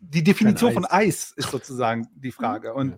die 0.00 0.24
Definition 0.24 0.72
von 0.72 0.86
Eis 0.86 1.34
ist 1.36 1.50
sozusagen 1.50 2.08
die 2.14 2.32
Frage. 2.32 2.72
Und 2.72 2.96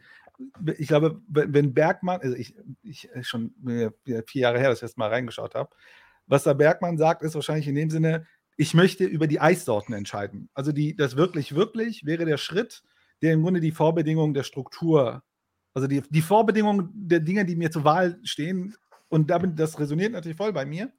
ich 0.78 0.86
glaube, 0.86 1.20
wenn 1.26 1.74
Bergmann, 1.74 2.20
also 2.20 2.36
ich, 2.36 2.54
ich 2.84 3.10
schon 3.22 3.54
vier 4.04 4.40
Jahre 4.40 4.60
her, 4.60 4.68
dass 4.68 4.78
ich 4.78 4.82
das 4.82 4.96
mal 4.96 5.08
reingeschaut 5.08 5.56
habe, 5.56 5.70
was 6.26 6.44
da 6.44 6.52
Bergmann 6.54 6.96
sagt, 6.96 7.22
ist 7.22 7.34
wahrscheinlich 7.34 7.68
in 7.68 7.74
dem 7.74 7.90
Sinne, 7.90 8.26
ich 8.56 8.74
möchte 8.74 9.04
über 9.04 9.26
die 9.26 9.40
Eissorten 9.40 9.94
entscheiden. 9.94 10.48
Also 10.54 10.72
die, 10.72 10.96
das 10.96 11.16
wirklich, 11.16 11.54
wirklich 11.54 12.04
wäre 12.04 12.24
der 12.24 12.38
Schritt, 12.38 12.82
der 13.22 13.32
im 13.32 13.42
Grunde 13.42 13.60
die 13.60 13.72
Vorbedingung 13.72 14.34
der 14.34 14.42
Struktur, 14.44 15.22
also 15.74 15.88
die, 15.88 16.02
die 16.08 16.22
Vorbedingung 16.22 16.90
der 16.94 17.20
Dinge, 17.20 17.44
die 17.44 17.56
mir 17.56 17.70
zur 17.70 17.84
Wahl 17.84 18.18
stehen, 18.22 18.76
und 19.08 19.30
damit, 19.30 19.58
das 19.58 19.78
resoniert 19.78 20.12
natürlich 20.12 20.36
voll 20.36 20.52
bei 20.52 20.64
mir. 20.66 20.92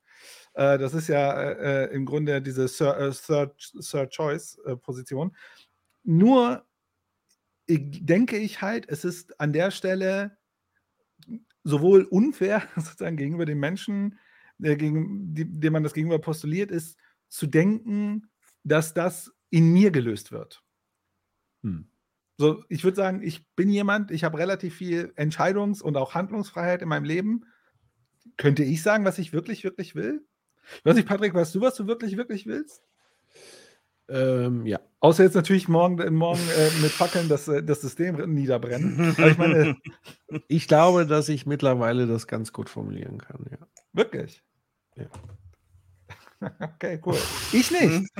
Äh, 0.53 0.77
das 0.77 0.93
ist 0.93 1.07
ja 1.09 1.33
äh, 1.33 1.93
im 1.93 2.05
Grunde 2.05 2.41
diese 2.41 2.67
Third, 2.67 3.59
äh. 4.17 4.57
Äh, 4.65 5.29
Nur 6.03 6.65
denke 7.67 8.37
ich 8.37 8.61
halt, 8.61 8.87
es 8.87 9.03
ist 9.03 9.39
an 9.39 9.51
der 9.51 9.71
Stelle 9.71 10.37
sowohl 11.63 12.03
unfair 12.03 12.63
sozusagen 12.75 13.17
gegenüber 13.17 13.45
den 13.45 13.59
Menschen, 13.59 14.17
äh, 14.61 14.75
gegen, 14.77 15.33
die, 15.33 15.45
dem 15.45 15.73
man 15.73 15.83
das 15.83 15.93
gegenüber 15.93 16.19
postuliert, 16.19 16.71
ist 16.71 16.97
zu 17.29 17.47
denken, 17.47 18.29
dass 18.63 18.93
das 18.93 19.33
in 19.49 19.71
mir 19.71 19.91
gelöst 19.91 20.31
wird. 20.31 20.63
Hm. 21.63 21.87
So, 22.37 22.63
ich 22.67 22.83
würde 22.83 22.97
sagen, 22.97 23.21
ich 23.21 23.47
bin 23.55 23.69
jemand, 23.69 24.11
ich 24.11 24.23
habe 24.23 24.37
relativ 24.37 24.75
viel 24.75 25.13
Entscheidungs- 25.15 25.81
und 25.81 25.95
auch 25.95 26.15
Handlungsfreiheit 26.15 26.81
in 26.81 26.89
meinem 26.89 27.05
Leben. 27.05 27.45
Könnte 28.37 28.63
ich 28.63 28.81
sagen, 28.81 29.05
was 29.05 29.19
ich 29.19 29.31
wirklich, 29.31 29.63
wirklich 29.63 29.95
will? 29.95 30.25
Ich 30.79 30.85
weiß 30.85 30.95
nicht, 30.95 31.07
Patrick, 31.07 31.33
weißt 31.33 31.55
du, 31.55 31.61
was 31.61 31.75
du 31.75 31.87
wirklich, 31.87 32.17
wirklich 32.17 32.45
willst? 32.45 32.83
Ähm, 34.07 34.65
ja. 34.65 34.79
Außer 34.99 35.23
jetzt 35.23 35.35
natürlich 35.35 35.67
morgen, 35.67 35.99
äh, 35.99 36.11
morgen 36.11 36.41
äh, 36.57 36.81
mit 36.81 36.91
Fackeln 36.91 37.29
das, 37.29 37.47
äh, 37.47 37.63
das 37.63 37.81
System 37.81 38.33
niederbrennen. 38.33 39.15
ich, 39.17 39.37
meine, 39.37 39.77
ich 40.47 40.67
glaube, 40.67 41.05
dass 41.05 41.29
ich 41.29 41.45
mittlerweile 41.45 42.05
das 42.05 42.27
ganz 42.27 42.51
gut 42.51 42.69
formulieren 42.69 43.19
kann, 43.19 43.45
ja. 43.49 43.57
Wirklich? 43.93 44.43
Ja. 44.95 45.05
Okay, 46.75 46.99
cool. 47.05 47.17
Ich 47.53 47.71
nicht. 47.71 48.11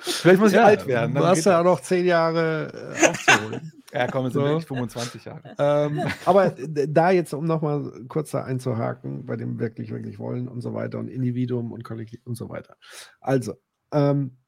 Vielleicht 0.00 0.40
muss 0.40 0.52
ich 0.52 0.56
ja, 0.56 0.64
alt 0.64 0.86
werden. 0.86 1.14
Du 1.14 1.24
hast 1.24 1.44
ja 1.44 1.60
auch 1.60 1.64
noch 1.64 1.80
zehn 1.80 2.06
Jahre 2.06 2.94
äh, 2.96 3.06
aufzuholen. 3.08 3.72
ja, 3.92 4.06
komm, 4.06 4.26
es 4.26 4.32
sind 4.32 4.42
so. 4.42 4.48
wirklich 4.48 4.66
25 4.66 5.24
Jahre. 5.24 5.54
Ähm, 5.58 6.02
aber 6.24 6.50
da 6.50 7.10
jetzt, 7.10 7.34
um 7.34 7.44
nochmal 7.44 7.90
kurz 8.08 8.30
da 8.30 8.44
einzuhaken, 8.44 9.26
bei 9.26 9.36
dem 9.36 9.58
wirklich, 9.58 9.90
wirklich 9.90 10.18
wollen 10.18 10.48
und 10.48 10.60
so 10.60 10.74
weiter 10.74 10.98
und 10.98 11.08
Individuum 11.08 11.72
und 11.72 11.84
Kollektiv 11.84 12.20
und 12.24 12.36
so 12.36 12.48
weiter. 12.48 12.76
Also, 13.20 13.54
ähm, 13.92 14.38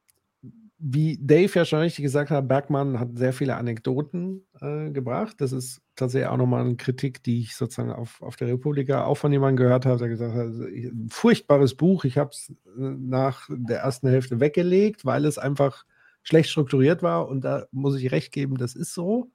wie 0.83 1.19
Dave 1.21 1.53
ja 1.55 1.65
schon 1.67 1.81
richtig 1.81 2.03
gesagt 2.03 2.31
hat, 2.31 2.49
Bergmann 2.49 2.99
hat 2.99 3.11
sehr 3.17 3.35
viele 3.35 3.57
Anekdoten 3.57 4.47
äh, 4.61 4.91
gebracht. 4.91 5.37
Das 5.39 5.53
ist 5.53 5.83
tatsächlich 5.95 6.29
auch 6.31 6.39
nochmal 6.39 6.65
eine 6.65 6.77
Kritik, 6.77 7.23
die 7.23 7.41
ich 7.41 7.55
sozusagen 7.55 7.93
auf, 7.93 8.23
auf 8.23 8.37
der 8.37 8.49
Republika 8.49 9.05
auch 9.05 9.17
von 9.17 9.31
jemandem 9.31 9.65
gehört 9.65 9.85
habe, 9.85 9.99
der 9.99 10.09
gesagt 10.09 10.35
hat, 10.35 10.41
also, 10.41 10.65
ein 10.65 11.09
furchtbares 11.11 11.75
Buch, 11.75 12.05
ich 12.05 12.17
habe 12.17 12.31
es 12.31 12.51
äh, 12.51 12.55
nach 12.79 13.47
der 13.51 13.81
ersten 13.81 14.09
Hälfte 14.09 14.41
weggelegt, 14.41 15.05
weil 15.05 15.27
es 15.27 15.37
einfach 15.37 15.85
schlecht 16.23 16.49
strukturiert 16.49 17.03
war 17.03 17.29
und 17.29 17.43
da 17.43 17.67
muss 17.73 17.97
ich 17.97 18.11
recht 18.11 18.33
geben, 18.33 18.57
das 18.57 18.75
ist 18.75 18.95
so. 18.95 19.31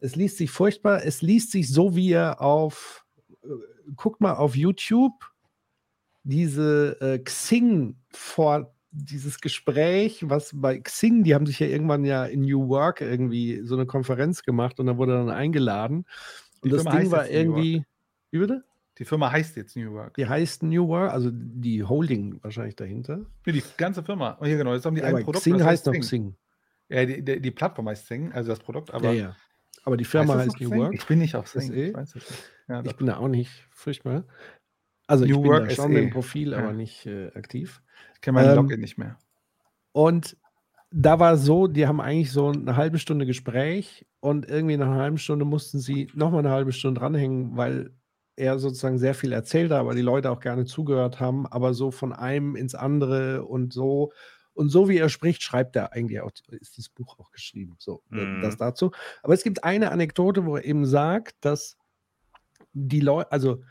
Es 0.00 0.16
liest 0.16 0.38
sich 0.38 0.50
furchtbar, 0.50 1.04
es 1.04 1.20
liest 1.20 1.50
sich 1.50 1.70
so, 1.70 1.94
wie 1.94 2.12
er 2.12 2.40
auf, 2.40 3.04
äh, 3.42 3.48
guckt 3.96 4.22
mal 4.22 4.34
auf 4.34 4.56
YouTube, 4.56 5.26
diese 6.22 6.98
äh, 7.02 7.18
Xing-Vorträge 7.18 8.79
dieses 8.92 9.40
Gespräch, 9.40 10.28
was 10.28 10.50
bei 10.54 10.78
Xing, 10.78 11.22
die 11.22 11.34
haben 11.34 11.46
sich 11.46 11.60
ja 11.60 11.66
irgendwann 11.66 12.04
ja 12.04 12.24
in 12.24 12.42
New 12.42 12.68
Work 12.68 13.00
irgendwie 13.00 13.60
so 13.62 13.76
eine 13.76 13.86
Konferenz 13.86 14.42
gemacht 14.42 14.80
und 14.80 14.86
da 14.86 14.96
wurde 14.96 15.12
dann 15.12 15.30
eingeladen. 15.30 16.06
Und 16.62 16.64
die 16.64 16.70
das 16.70 16.82
Firma 16.82 16.98
Ding 16.98 17.10
war 17.10 17.28
irgendwie. 17.28 17.84
Wie 18.30 18.38
bitte? 18.38 18.64
Die 18.98 19.04
Firma 19.04 19.32
heißt 19.32 19.56
jetzt 19.56 19.76
New 19.76 19.92
Work. 19.92 20.14
Die 20.14 20.26
heißt 20.26 20.62
New 20.62 20.86
Work, 20.88 21.12
also 21.12 21.30
die 21.32 21.82
Holding 21.82 22.38
wahrscheinlich 22.42 22.76
dahinter. 22.76 23.24
Nee, 23.46 23.52
die 23.52 23.62
ganze 23.78 24.02
Firma. 24.02 24.36
Oh, 24.40 24.44
hier 24.44 24.58
genau, 24.58 24.74
jetzt 24.74 24.84
haben 24.84 24.94
die 24.94 25.00
ja, 25.00 25.06
ein 25.06 25.24
Produkt. 25.24 25.38
Xing 25.38 25.62
heißt 25.62 25.86
noch 25.86 25.94
Xing. 25.94 26.34
Ja, 26.90 27.06
die, 27.06 27.24
die, 27.24 27.40
die, 27.40 27.50
Plattform 27.50 27.88
heißt 27.88 28.04
Xing, 28.04 28.32
also 28.32 28.50
das 28.50 28.58
Produkt, 28.58 28.92
aber. 28.92 29.12
Ja, 29.12 29.28
ja. 29.28 29.36
Aber 29.84 29.96
die 29.96 30.04
Firma 30.04 30.34
heißt, 30.34 30.50
heißt 30.50 30.60
New 30.60 30.76
Work. 30.76 30.94
Ich 30.94 31.06
bin 31.06 31.20
nicht 31.20 31.34
auf 31.34 31.46
Xing. 31.46 31.72
Ich, 31.72 31.94
weiß 31.94 32.16
nicht. 32.16 32.26
Ja, 32.68 32.84
ich 32.84 32.96
bin 32.96 33.06
da 33.06 33.16
auch 33.16 33.28
nicht 33.28 33.66
furchtbar. 33.70 34.24
Also 35.06 35.24
New 35.24 35.36
ich 35.36 35.40
bin 35.40 35.50
Work 35.50 35.68
da 35.70 35.74
schon 35.74 35.96
im 35.96 36.10
Profil, 36.10 36.52
aber 36.52 36.72
nicht 36.72 37.06
äh, 37.06 37.28
aktiv. 37.28 37.80
Ich 38.20 38.22
kenne 38.22 38.34
meine 38.34 38.50
ähm, 38.50 38.56
Login 38.56 38.80
nicht 38.80 38.98
mehr. 38.98 39.16
Und 39.92 40.36
da 40.90 41.18
war 41.18 41.38
so, 41.38 41.68
die 41.68 41.86
haben 41.86 42.02
eigentlich 42.02 42.30
so 42.30 42.48
eine 42.48 42.76
halbe 42.76 42.98
Stunde 42.98 43.24
Gespräch 43.24 44.06
und 44.20 44.46
irgendwie 44.46 44.76
nach 44.76 44.88
einer 44.88 45.00
halben 45.00 45.16
Stunde 45.16 45.46
mussten 45.46 45.78
sie 45.78 46.10
nochmal 46.14 46.40
eine 46.40 46.50
halbe 46.50 46.72
Stunde 46.72 47.00
dranhängen, 47.00 47.56
weil 47.56 47.94
er 48.36 48.58
sozusagen 48.58 48.98
sehr 48.98 49.14
viel 49.14 49.32
erzählt 49.32 49.70
hat, 49.70 49.78
aber 49.78 49.94
die 49.94 50.02
Leute 50.02 50.30
auch 50.30 50.40
gerne 50.40 50.66
zugehört 50.66 51.18
haben, 51.18 51.46
aber 51.46 51.72
so 51.72 51.90
von 51.90 52.12
einem 52.12 52.56
ins 52.56 52.74
andere 52.74 53.46
und 53.46 53.72
so. 53.72 54.12
Und 54.52 54.68
so 54.68 54.90
wie 54.90 54.98
er 54.98 55.08
spricht, 55.08 55.42
schreibt 55.42 55.76
er 55.76 55.94
eigentlich 55.94 56.20
auch, 56.20 56.30
ist 56.50 56.76
das 56.76 56.90
Buch 56.90 57.18
auch 57.18 57.30
geschrieben. 57.30 57.76
So, 57.78 58.02
mhm. 58.10 58.42
das 58.42 58.58
dazu. 58.58 58.90
Aber 59.22 59.32
es 59.32 59.44
gibt 59.44 59.64
eine 59.64 59.92
Anekdote, 59.92 60.44
wo 60.44 60.56
er 60.56 60.64
eben 60.66 60.84
sagt, 60.84 61.36
dass 61.40 61.78
die 62.74 63.00
Leute, 63.00 63.32
also 63.32 63.62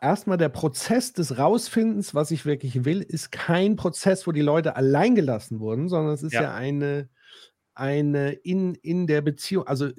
erstmal 0.00 0.38
der 0.38 0.48
Prozess 0.48 1.12
des 1.12 1.38
Rausfindens, 1.38 2.14
was 2.14 2.30
ich 2.30 2.46
wirklich 2.46 2.84
will, 2.84 3.02
ist 3.02 3.32
kein 3.32 3.76
Prozess, 3.76 4.26
wo 4.26 4.32
die 4.32 4.42
Leute 4.42 4.76
allein 4.76 5.14
gelassen 5.14 5.60
wurden, 5.60 5.88
sondern 5.88 6.14
es 6.14 6.22
ist 6.22 6.32
ja, 6.32 6.42
ja 6.42 6.54
eine, 6.54 7.08
eine 7.74 8.32
in, 8.32 8.74
in 8.74 9.06
der 9.06 9.20
Beziehung, 9.22 9.66
also 9.66 9.90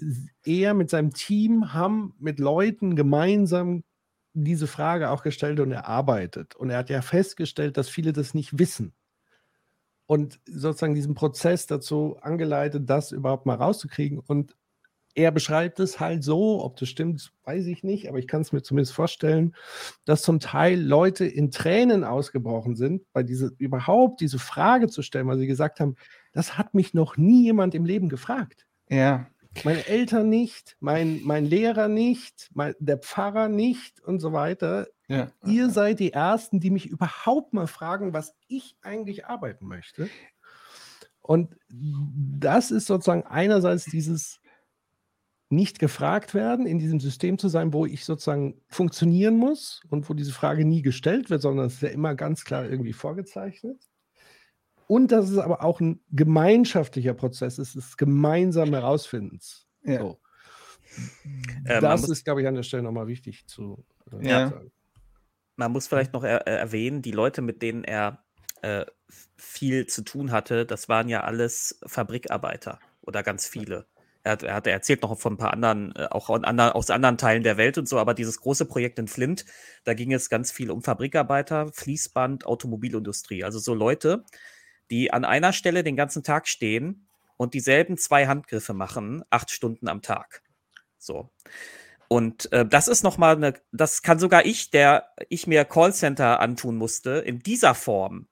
er 0.43 0.73
mit 0.73 0.89
seinem 0.89 1.13
Team 1.13 1.73
haben 1.73 2.13
mit 2.19 2.39
Leuten 2.39 2.95
gemeinsam 2.95 3.83
diese 4.33 4.67
Frage 4.67 5.09
auch 5.09 5.23
gestellt 5.23 5.59
und 5.59 5.71
erarbeitet. 5.71 6.55
Und 6.55 6.69
er 6.69 6.77
hat 6.77 6.89
ja 6.89 7.01
festgestellt, 7.01 7.77
dass 7.77 7.89
viele 7.89 8.13
das 8.13 8.33
nicht 8.33 8.59
wissen. 8.59 8.93
Und 10.05 10.39
sozusagen 10.45 10.95
diesen 10.95 11.13
Prozess 11.13 11.67
dazu 11.67 12.17
angeleitet, 12.21 12.89
das 12.89 13.11
überhaupt 13.11 13.45
mal 13.45 13.55
rauszukriegen. 13.55 14.19
Und 14.19 14.55
er 15.19 15.31
beschreibt 15.31 15.81
es 15.81 15.99
halt 15.99 16.23
so, 16.23 16.64
ob 16.64 16.77
das 16.77 16.88
stimmt, 16.88 17.33
weiß 17.43 17.65
ich 17.65 17.83
nicht, 17.83 18.07
aber 18.07 18.19
ich 18.19 18.27
kann 18.27 18.39
es 18.39 18.53
mir 18.53 18.61
zumindest 18.61 18.93
vorstellen, 18.93 19.53
dass 20.06 20.22
zum 20.22 20.39
Teil 20.39 20.81
Leute 20.81 21.25
in 21.25 21.51
Tränen 21.51 22.06
ausgebrochen 22.06 22.77
sind, 22.77 23.03
bei 23.11 23.22
diese, 23.22 23.51
überhaupt 23.57 24.22
diese 24.22 24.39
Frage 24.39 24.88
zu 24.88 25.01
stellen, 25.01 25.27
weil 25.27 25.38
sie 25.38 25.48
gesagt 25.48 25.81
haben, 25.81 25.95
das 26.31 26.57
hat 26.57 26.73
mich 26.73 26.93
noch 26.93 27.17
nie 27.17 27.43
jemand 27.43 27.75
im 27.75 27.83
Leben 27.83 28.07
gefragt. 28.07 28.65
Ja. 28.89 29.27
Meine 29.65 29.85
Eltern 29.88 30.30
nicht, 30.30 30.77
mein, 30.80 31.22
mein 31.23 31.43
Lehrer 31.43 31.89
nicht, 31.89 32.49
mein, 32.53 32.75
der 32.80 32.98
Pfarrer 32.98 33.49
nicht 33.49 33.99
und 33.99 34.19
so 34.22 34.31
weiter. 34.31 34.88
Ja. 35.09 35.27
Ihr 35.45 35.69
seid 35.69 35.99
die 35.99 36.14
Ersten, 36.14 36.61
die 36.61 36.69
mich 36.69 36.85
überhaupt 36.85 37.51
mal 37.51 37.67
fragen, 37.67 38.14
was 38.14 38.35
ich 38.48 38.77
eigentlich 38.81 39.25
arbeiten 39.25 39.67
möchte. 39.67 40.07
Und 41.19 41.57
das 41.67 42.72
ist 42.72 42.85
sozusagen 42.85 43.23
einerseits 43.23 43.83
dieses 43.83 44.39
nicht 45.49 45.79
gefragt 45.79 46.35
werden, 46.35 46.67
in 46.67 46.77
diesem 46.77 46.99
System 46.99 47.39
zu 47.39 47.47
sein, 47.47 47.73
wo 47.73 47.85
ich 47.85 48.05
sozusagen 48.05 48.61
funktionieren 48.67 49.35
muss 49.35 49.81
und 49.89 50.07
wo 50.09 50.13
diese 50.13 50.31
Frage 50.31 50.63
nie 50.63 50.83
gestellt 50.83 51.29
wird, 51.29 51.41
sondern 51.41 51.65
es 51.65 51.75
ist 51.75 51.81
ja 51.81 51.89
immer 51.89 52.13
ganz 52.13 52.45
klar 52.45 52.69
irgendwie 52.69 52.93
vorgezeichnet. 52.93 53.77
Und 54.87 55.11
dass 55.11 55.29
es 55.29 55.37
aber 55.37 55.63
auch 55.63 55.79
ein 55.79 56.01
gemeinschaftlicher 56.11 57.13
Prozess 57.13 57.57
ist, 57.59 57.75
des 57.75 57.97
gemeinsamen 57.97 58.73
Herausfindens. 58.73 59.67
Ja. 59.83 59.99
So. 59.99 60.19
Äh, 61.65 61.81
das 61.81 62.07
ist, 62.09 62.25
glaube 62.25 62.41
ich, 62.41 62.47
an 62.47 62.55
der 62.55 62.63
Stelle 62.63 62.83
nochmal 62.83 63.07
wichtig 63.07 63.47
zu 63.47 63.85
äh, 64.11 64.27
ja. 64.27 64.49
sagen. 64.49 64.71
Man 65.55 65.71
muss 65.71 65.87
vielleicht 65.87 66.13
noch 66.13 66.23
er 66.23 66.47
erwähnen, 66.47 67.01
die 67.01 67.11
Leute, 67.11 67.41
mit 67.41 67.61
denen 67.61 67.83
er 67.83 68.23
äh, 68.61 68.85
viel 69.37 69.87
zu 69.87 70.03
tun 70.03 70.31
hatte, 70.31 70.65
das 70.65 70.89
waren 70.89 71.09
ja 71.09 71.23
alles 71.23 71.79
Fabrikarbeiter 71.85 72.79
oder 73.01 73.23
ganz 73.23 73.47
viele. 73.47 73.87
Er 74.23 74.33
hat, 74.33 74.43
er 74.43 74.53
hat 74.53 74.67
erzählt 74.67 75.01
noch 75.01 75.17
von 75.17 75.33
ein 75.33 75.38
paar 75.38 75.53
anderen, 75.53 75.95
äh, 75.95 76.07
auch 76.11 76.30
aus 76.30 76.89
anderen 76.89 77.17
Teilen 77.17 77.43
der 77.43 77.57
Welt 77.57 77.77
und 77.77 77.88
so, 77.88 77.98
aber 77.99 78.14
dieses 78.14 78.39
große 78.41 78.65
Projekt 78.65 78.99
in 78.99 79.07
Flint, 79.07 79.45
da 79.85 79.93
ging 79.93 80.14
es 80.14 80.30
ganz 80.30 80.51
viel 80.51 80.72
um 80.72 80.81
Fabrikarbeiter, 80.81 81.72
Fließband, 81.73 82.45
Automobilindustrie. 82.45 83.43
Also 83.43 83.59
so 83.59 83.73
Leute, 83.73 84.25
die 84.91 85.11
an 85.11 85.25
einer 85.25 85.53
Stelle 85.53 85.83
den 85.83 85.95
ganzen 85.95 86.23
Tag 86.23 86.48
stehen 86.48 87.07
und 87.38 87.53
dieselben 87.53 87.98
zwei 87.98 88.27
Handgriffe 88.27 88.73
machen, 88.73 89.23
acht 89.30 89.51
Stunden 89.51 89.88
am 89.88 90.01
Tag. 90.01 90.43
So. 90.98 91.31
Und 92.09 92.51
äh, 92.51 92.65
das 92.65 92.88
ist 92.88 93.03
nochmal 93.03 93.35
eine, 93.35 93.53
das 93.72 94.01
kann 94.01 94.19
sogar 94.19 94.45
ich, 94.45 94.72
der 94.72 95.11
ich 95.30 95.48
mir 95.48 95.64
Callcenter 95.64 96.39
antun 96.39 96.75
musste, 96.75 97.11
in 97.11 97.39
dieser 97.39 97.75
Form 97.75 98.27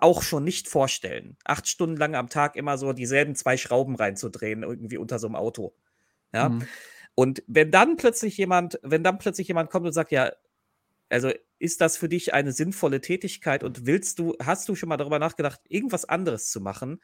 auch 0.00 0.22
schon 0.22 0.44
nicht 0.44 0.68
vorstellen. 0.68 1.36
Acht 1.44 1.66
Stunden 1.68 1.96
lang 1.96 2.14
am 2.14 2.28
Tag 2.28 2.56
immer 2.56 2.78
so 2.78 2.92
dieselben 2.92 3.34
zwei 3.34 3.56
Schrauben 3.56 3.96
reinzudrehen, 3.96 4.62
irgendwie 4.62 4.98
unter 4.98 5.18
so 5.18 5.26
einem 5.26 5.36
Auto. 5.36 5.74
Ja. 6.32 6.50
Mhm. 6.50 6.66
Und 7.14 7.42
wenn 7.46 7.70
dann 7.70 7.96
plötzlich 7.96 8.36
jemand, 8.36 8.78
wenn 8.82 9.02
dann 9.02 9.18
plötzlich 9.18 9.48
jemand 9.48 9.70
kommt 9.70 9.86
und 9.86 9.92
sagt, 9.92 10.12
ja, 10.12 10.32
also 11.08 11.30
ist 11.58 11.80
das 11.80 11.96
für 11.96 12.08
dich 12.08 12.32
eine 12.34 12.52
sinnvolle 12.52 13.00
Tätigkeit 13.00 13.64
und 13.64 13.84
willst 13.84 14.18
du, 14.18 14.36
hast 14.40 14.68
du 14.68 14.74
schon 14.74 14.88
mal 14.88 14.96
darüber 14.96 15.18
nachgedacht, 15.18 15.60
irgendwas 15.68 16.04
anderes 16.04 16.50
zu 16.50 16.60
machen? 16.60 17.02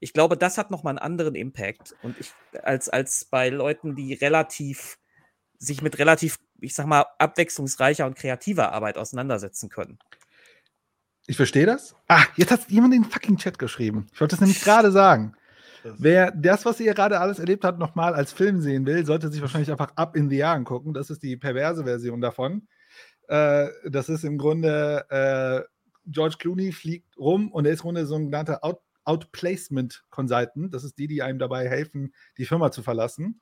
Ich 0.00 0.12
glaube, 0.12 0.36
das 0.36 0.58
hat 0.58 0.70
nochmal 0.70 0.92
einen 0.92 0.98
anderen 1.00 1.34
Impact. 1.34 1.96
Und 2.02 2.18
ich, 2.20 2.32
als, 2.62 2.88
als 2.88 3.24
bei 3.24 3.48
Leuten, 3.48 3.96
die 3.96 4.14
relativ 4.14 4.98
sich 5.58 5.82
mit 5.82 5.98
relativ, 5.98 6.38
ich 6.60 6.74
sag 6.74 6.86
mal, 6.86 7.04
abwechslungsreicher 7.18 8.06
und 8.06 8.16
kreativer 8.16 8.72
Arbeit 8.72 8.96
auseinandersetzen 8.96 9.68
können. 9.68 9.98
Ich 11.28 11.36
verstehe 11.36 11.66
das. 11.66 11.94
Ah, 12.08 12.24
jetzt 12.36 12.50
hat 12.50 12.70
jemand 12.70 12.94
in 12.94 13.02
den 13.02 13.10
fucking 13.10 13.36
Chat 13.36 13.58
geschrieben. 13.58 14.06
Ich 14.14 14.20
wollte 14.20 14.34
es 14.34 14.40
nämlich 14.40 14.62
gerade 14.62 14.90
sagen. 14.90 15.34
Wer 15.84 16.30
das, 16.32 16.64
was 16.64 16.80
ihr 16.80 16.94
gerade 16.94 17.20
alles 17.20 17.38
erlebt 17.38 17.64
habt, 17.64 17.78
nochmal 17.78 18.14
als 18.14 18.32
Film 18.32 18.62
sehen 18.62 18.86
will, 18.86 19.04
sollte 19.04 19.28
sich 19.28 19.42
wahrscheinlich 19.42 19.70
einfach 19.70 19.92
Up 19.94 20.16
in 20.16 20.30
the 20.30 20.38
Air 20.38 20.52
angucken. 20.52 20.94
Das 20.94 21.10
ist 21.10 21.22
die 21.22 21.36
perverse 21.36 21.84
Version 21.84 22.22
davon. 22.22 22.66
Äh, 23.28 23.68
das 23.84 24.08
ist 24.08 24.24
im 24.24 24.38
Grunde, 24.38 25.04
äh, 25.10 25.68
George 26.10 26.36
Clooney 26.38 26.72
fliegt 26.72 27.18
rum 27.18 27.52
und 27.52 27.66
er 27.66 27.72
ist 27.72 27.80
im 27.80 27.84
Grunde 27.84 28.06
so 28.06 28.16
ein 28.16 28.24
genannter 28.24 28.64
Out 28.64 28.80
Outplacement 29.04 30.04
Consultant. 30.10 30.74
Das 30.74 30.84
ist 30.84 30.98
die, 30.98 31.08
die 31.08 31.22
einem 31.22 31.38
dabei 31.38 31.68
helfen, 31.68 32.12
die 32.36 32.44
Firma 32.44 32.70
zu 32.70 32.82
verlassen. 32.82 33.40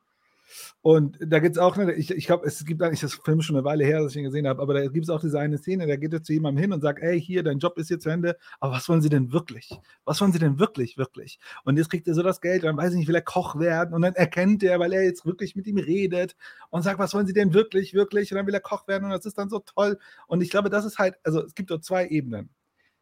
Und 0.83 1.19
da 1.21 1.39
gibt 1.39 1.57
es 1.57 1.63
auch, 1.63 1.77
ne, 1.77 1.93
ich, 1.95 2.11
ich 2.11 2.27
glaube, 2.27 2.47
es 2.47 2.65
gibt 2.65 2.83
eigentlich 2.83 3.01
das 3.01 3.15
Film 3.15 3.43
schon 3.43 3.57
eine 3.57 3.65
Weile 3.65 3.85
her, 3.85 4.01
dass 4.03 4.13
ich 4.13 4.19
ihn 4.19 4.25
gesehen 4.25 4.47
habe, 4.47 4.63
aber 4.63 4.75
da 4.75 4.87
gibt 4.87 5.05
es 5.05 5.11
auch 5.11 5.21
diese 5.21 5.39
eine 5.39 5.59
Szene, 5.59 5.87
da 5.87 5.97
geht 5.97 6.13
er 6.13 6.23
zu 6.23 6.33
jemandem 6.33 6.63
hin 6.63 6.73
und 6.73 6.81
sagt, 6.81 7.01
ey, 7.03 7.21
hier, 7.21 7.43
dein 7.43 7.59
Job 7.59 7.79
ist 7.79 7.91
jetzt 7.91 8.05
zu 8.05 8.11
Ende, 8.11 8.37
aber 8.61 8.75
was 8.75 8.89
wollen 8.89 9.03
Sie 9.03 9.09
denn 9.09 9.33
wirklich? 9.33 9.71
Was 10.05 10.21
wollen 10.21 10.33
Sie 10.33 10.39
denn 10.39 10.59
wirklich, 10.59 10.97
wirklich? 10.97 11.39
Und 11.65 11.77
jetzt 11.77 11.91
kriegt 11.91 12.07
er 12.09 12.15
so 12.15 12.23
das 12.23 12.41
Geld, 12.41 12.65
dann 12.65 12.77
weiß 12.77 12.93
ich 12.93 12.99
nicht, 12.99 13.09
will 13.09 13.15
er 13.15 13.23
Koch 13.23 13.59
werden 13.59 13.95
und 13.95 14.03
dann 14.03 14.15
erkennt 14.15 14.63
er, 14.63 14.79
weil 14.79 14.93
er 14.93 15.03
jetzt 15.03 15.27
wirklich 15.27 15.57
mit 15.57 15.67
ihm 15.67 15.79
redet 15.79 16.37
und 16.71 16.83
sagt, 16.83 16.99
was 16.99 17.15
wollen 17.15 17.27
Sie 17.27 17.33
denn 17.33 17.53
wirklich, 17.53 17.95
wirklich? 17.95 18.33
Und 18.33 18.37
dann 18.37 18.47
will 18.47 18.55
er 18.55 18.61
Koch 18.61 18.87
werden 18.89 19.05
und 19.05 19.11
das 19.11 19.27
ist 19.27 19.39
dann 19.39 19.49
so 19.49 19.61
toll. 19.61 19.99
Und 20.27 20.43
ich 20.43 20.51
glaube, 20.51 20.71
das 20.71 20.85
ist 20.85 20.99
halt, 20.99 21.17
also 21.25 21.45
es 21.45 21.55
gibt 21.55 21.71
dort 21.71 21.85
zwei 21.85 22.07
Ebenen. 22.09 22.51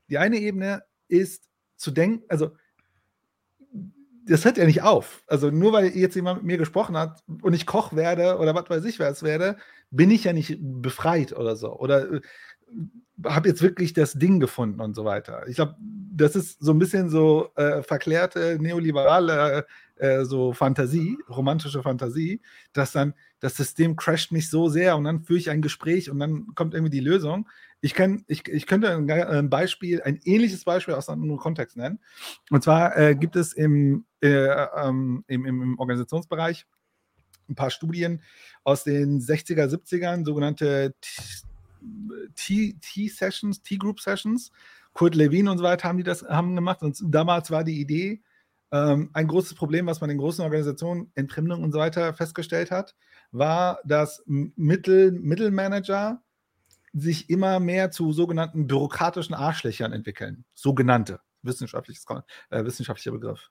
Die 0.09 0.19
eine 0.19 0.39
Ebene 0.39 0.83
ist 1.09 1.49
zu 1.77 1.91
denken, 1.91 2.25
also 2.29 2.53
das 4.27 4.45
hört 4.45 4.57
ja 4.57 4.65
nicht 4.65 4.83
auf. 4.83 5.23
Also 5.27 5.51
nur 5.51 5.73
weil 5.73 5.87
jetzt 5.97 6.17
jemand 6.17 6.39
mit 6.39 6.47
mir 6.47 6.59
gesprochen 6.59 6.97
hat 6.97 7.23
und 7.43 7.53
ich 7.53 7.67
Koch 7.67 7.95
werde 7.95 8.39
oder 8.39 8.55
was 8.55 8.71
weiß 8.71 8.85
ich 8.85 8.99
was 8.99 9.23
werde, 9.23 9.57
bin 9.91 10.11
ich 10.11 10.25
ja 10.25 10.33
nicht 10.33 10.59
befreit 10.61 11.33
oder 11.33 11.57
so. 11.57 11.79
Oder 11.79 12.11
äh, 12.11 12.21
habe 13.25 13.49
jetzt 13.49 13.63
wirklich 13.63 13.93
das 13.93 14.15
Ding 14.15 14.41
gefunden 14.41 14.81
und 14.81 14.95
so 14.95 15.05
weiter. 15.05 15.47
Ich 15.47 15.57
glaube, 15.57 15.77
das 15.79 16.37
ist 16.37 16.63
so 16.63 16.73
ein 16.73 16.79
bisschen 16.79 17.11
so 17.11 17.51
äh, 17.57 17.83
verklärte 17.83 18.59
neoliberale 18.61 19.67
äh, 19.97 20.25
so 20.25 20.53
Fantasie, 20.53 21.19
romantische 21.29 21.83
Fantasie, 21.83 22.41
dass 22.73 22.93
dann 22.93 23.15
das 23.41 23.57
System 23.57 23.97
crasht 23.97 24.33
mich 24.33 24.51
so 24.51 24.69
sehr 24.69 24.97
und 24.97 25.05
dann 25.05 25.23
führe 25.23 25.39
ich 25.39 25.51
ein 25.51 25.63
Gespräch 25.63 26.11
und 26.11 26.19
dann 26.19 26.49
kommt 26.55 26.75
irgendwie 26.75 26.91
die 26.91 27.01
Lösung. 27.01 27.49
Ich, 27.81 27.95
kann, 27.95 28.25
ich, 28.27 28.49
ich 28.49 28.67
könnte 28.67 28.91
ein, 28.91 29.51
Beispiel, 29.51 30.03
ein 30.03 30.19
ähnliches 30.25 30.65
Beispiel 30.65 30.95
aus 30.95 31.09
einem 31.09 31.23
anderen 31.23 31.41
Kontext 31.41 31.77
nennen. 31.77 32.01
Und 32.51 32.65
zwar 32.65 32.97
äh, 32.97 33.15
gibt 33.15 33.37
es 33.37 33.53
im, 33.53 34.07
ähm, 34.27 35.25
im, 35.27 35.47
im 35.47 35.79
Organisationsbereich 35.79 36.67
ein 37.49 37.55
paar 37.55 37.71
Studien 37.71 38.23
aus 38.63 38.85
den 38.85 39.21
60er, 39.21 39.67
70ern, 39.67 40.25
sogenannte 40.25 40.95
T-Sessions, 42.35 43.63
T-Group-Sessions. 43.63 44.51
Kurt 44.93 45.15
Lewin 45.15 45.49
und 45.49 45.59
so 45.59 45.65
weiter 45.65 45.89
haben 45.89 45.99
die 45.99 46.05
das 46.05 46.23
haben 46.23 46.55
gemacht. 46.55 46.83
Und 46.83 46.99
damals 47.03 47.51
war 47.51 47.65
die 47.65 47.81
Idee, 47.81 48.23
ähm, 48.73 49.11
ein 49.13 49.27
großes 49.27 49.55
Problem, 49.55 49.87
was 49.87 50.01
man 50.01 50.11
in 50.11 50.19
großen 50.19 50.43
Organisationen, 50.43 51.11
Entfremdung 51.15 51.63
und 51.63 51.73
so 51.73 51.79
weiter 51.79 52.15
festgestellt 52.15 52.71
hat, 52.71 52.95
war, 53.33 53.81
dass 53.85 54.23
Mittel, 54.27 55.13
Mittelmanager 55.13 56.23
sich 56.93 57.29
immer 57.29 57.59
mehr 57.59 57.91
zu 57.91 58.13
sogenannten 58.13 58.67
bürokratischen 58.67 59.35
Arschlöchern 59.35 59.93
entwickeln. 59.93 60.45
Sogenannte, 60.55 61.21
wissenschaftliches, 61.43 62.07
äh, 62.51 62.65
wissenschaftlicher 62.65 63.11
Begriff. 63.11 63.51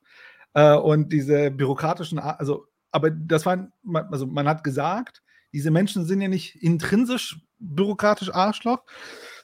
Äh, 0.54 0.76
und 0.76 1.12
diese 1.12 1.52
bürokratischen, 1.52 2.20
also, 2.20 2.66
aber 2.92 3.10
das 3.12 3.46
war, 3.46 3.72
also 4.12 4.28
man 4.28 4.48
hat 4.48 4.64
gesagt, 4.64 5.24
diese 5.52 5.72
Menschen 5.72 6.06
sind 6.06 6.22
ja 6.22 6.28
nicht 6.28 6.56
intrinsisch 6.62 7.40
bürokratisch 7.60 8.34
Arschloch, 8.34 8.84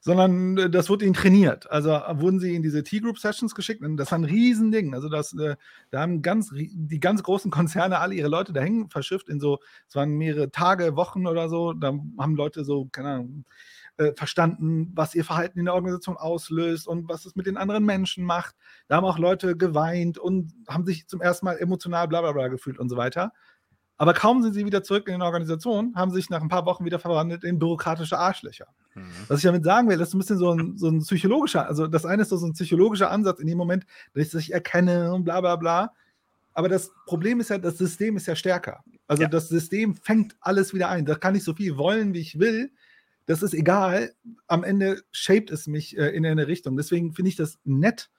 sondern 0.01 0.57
äh, 0.57 0.69
das 0.69 0.89
wurde 0.89 1.05
ihnen 1.05 1.13
trainiert. 1.13 1.69
Also 1.71 1.91
äh, 1.91 2.19
wurden 2.19 2.39
sie 2.39 2.55
in 2.55 2.63
diese 2.63 2.83
T-Group-Sessions 2.83 3.55
geschickt 3.55 3.81
und 3.81 3.97
das 3.97 4.11
war 4.11 4.19
ein 4.19 4.25
Riesending. 4.25 4.93
Also 4.93 5.09
das, 5.09 5.33
äh, 5.33 5.55
da 5.91 6.01
haben 6.01 6.21
ganz, 6.21 6.51
die 6.53 6.99
ganz 6.99 7.23
großen 7.23 7.51
Konzerne 7.51 7.99
alle 7.99 8.15
ihre 8.15 8.29
Leute 8.29 8.53
da 8.53 8.61
hängen 8.61 8.89
verschifft 8.89 9.29
in 9.29 9.39
so, 9.39 9.59
es 9.87 9.95
waren 9.95 10.11
mehrere 10.17 10.51
Tage, 10.51 10.95
Wochen 10.95 11.27
oder 11.27 11.49
so, 11.49 11.73
da 11.73 11.93
haben 12.19 12.35
Leute 12.35 12.63
so, 12.65 12.87
keine 12.91 13.09
Ahnung, 13.09 13.45
verstanden, 14.15 14.91
was 14.95 15.15
ihr 15.15 15.25
Verhalten 15.25 15.59
in 15.59 15.65
der 15.65 15.73
Organisation 15.73 16.17
auslöst 16.17 16.87
und 16.87 17.09
was 17.09 17.25
es 17.25 17.35
mit 17.35 17.45
den 17.45 17.57
anderen 17.57 17.85
Menschen 17.85 18.23
macht. 18.23 18.55
Da 18.87 18.95
haben 18.95 19.05
auch 19.05 19.19
Leute 19.19 19.57
geweint 19.57 20.17
und 20.17 20.53
haben 20.67 20.85
sich 20.85 21.07
zum 21.07 21.21
ersten 21.21 21.45
Mal 21.45 21.57
emotional 21.57 22.07
bla 22.07 22.21
bla 22.21 22.31
bla 22.31 22.47
gefühlt 22.47 22.79
und 22.79 22.89
so 22.89 22.97
weiter. 22.97 23.31
Aber 23.97 24.13
kaum 24.13 24.41
sind 24.41 24.53
sie 24.53 24.65
wieder 24.65 24.81
zurück 24.81 25.07
in 25.07 25.15
den 25.15 25.21
Organisationen, 25.21 25.93
haben 25.93 26.11
sich 26.11 26.29
nach 26.29 26.41
ein 26.41 26.47
paar 26.47 26.65
Wochen 26.65 26.85
wieder 26.85 26.99
verwandelt 26.99 27.43
in 27.43 27.59
bürokratische 27.59 28.17
Arschlöcher. 28.17 28.67
Mhm. 28.95 29.11
Was 29.27 29.39
ich 29.39 29.43
damit 29.43 29.65
sagen 29.65 29.89
will, 29.89 29.97
das 29.97 30.07
ist 30.07 30.13
ein 30.13 30.19
bisschen 30.19 30.37
so 30.37 30.51
ein, 30.53 30.77
so 30.77 30.87
ein 30.87 30.99
psychologischer, 30.99 31.67
also 31.67 31.85
das 31.85 32.05
eine 32.05 32.21
ist 32.21 32.29
so 32.29 32.37
ein 32.37 32.53
psychologischer 32.53 33.11
Ansatz 33.11 33.41
in 33.41 33.47
dem 33.47 33.57
Moment, 33.57 33.85
dass 34.13 34.33
ich 34.33 34.53
erkenne 34.53 35.13
und 35.13 35.25
bla 35.25 35.41
bla 35.41 35.57
bla. 35.57 35.91
Aber 36.53 36.69
das 36.69 36.91
Problem 37.05 37.41
ist 37.41 37.49
ja, 37.49 37.57
das 37.57 37.77
System 37.77 38.15
ist 38.15 38.27
ja 38.27 38.35
stärker. 38.35 38.83
Also 39.07 39.23
ja. 39.23 39.29
das 39.29 39.49
System 39.49 39.95
fängt 39.95 40.35
alles 40.39 40.73
wieder 40.73 40.89
ein. 40.89 41.05
Da 41.05 41.15
kann 41.15 41.35
ich 41.35 41.43
so 41.43 41.53
viel 41.53 41.77
wollen, 41.77 42.13
wie 42.13 42.19
ich 42.19 42.39
will. 42.39 42.71
Das 43.29 43.43
ist 43.43 43.53
egal. 43.53 44.11
Am 44.47 44.63
Ende 44.63 45.03
shaped 45.11 45.51
es 45.51 45.67
mich 45.67 45.95
äh, 45.95 46.07
in 46.07 46.25
eine 46.25 46.47
Richtung. 46.47 46.75
Deswegen 46.75 47.13
finde 47.13 47.29
ich 47.29 47.35
das 47.35 47.59
nett, 47.63 48.09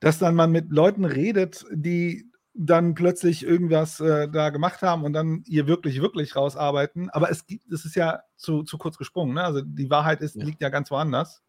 dass 0.00 0.18
dann 0.18 0.34
man 0.34 0.50
mit 0.50 0.72
Leuten 0.72 1.04
redet, 1.04 1.66
die 1.70 2.30
dann 2.54 2.94
plötzlich 2.94 3.44
irgendwas 3.44 4.00
äh, 4.00 4.26
da 4.30 4.48
gemacht 4.48 4.80
haben 4.80 5.04
und 5.04 5.12
dann 5.12 5.44
ihr 5.46 5.66
wirklich, 5.66 6.00
wirklich 6.00 6.34
rausarbeiten. 6.34 7.10
Aber 7.10 7.30
es 7.30 7.44
gibt, 7.44 7.70
es 7.70 7.84
ist 7.84 7.94
ja 7.94 8.22
zu, 8.36 8.62
zu 8.62 8.78
kurz 8.78 8.96
gesprungen. 8.96 9.34
Ne? 9.34 9.44
Also 9.44 9.60
die 9.60 9.90
Wahrheit 9.90 10.22
ist, 10.22 10.36
ja. 10.36 10.46
liegt 10.46 10.62
ja 10.62 10.70
ganz 10.70 10.90
woanders. 10.90 11.42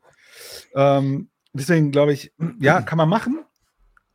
Ähm, 0.75 1.29
deswegen 1.53 1.91
glaube 1.91 2.11
ich, 2.11 2.33
ja, 2.59 2.81
kann 2.81 2.97
man 2.97 3.07
machen. 3.07 3.45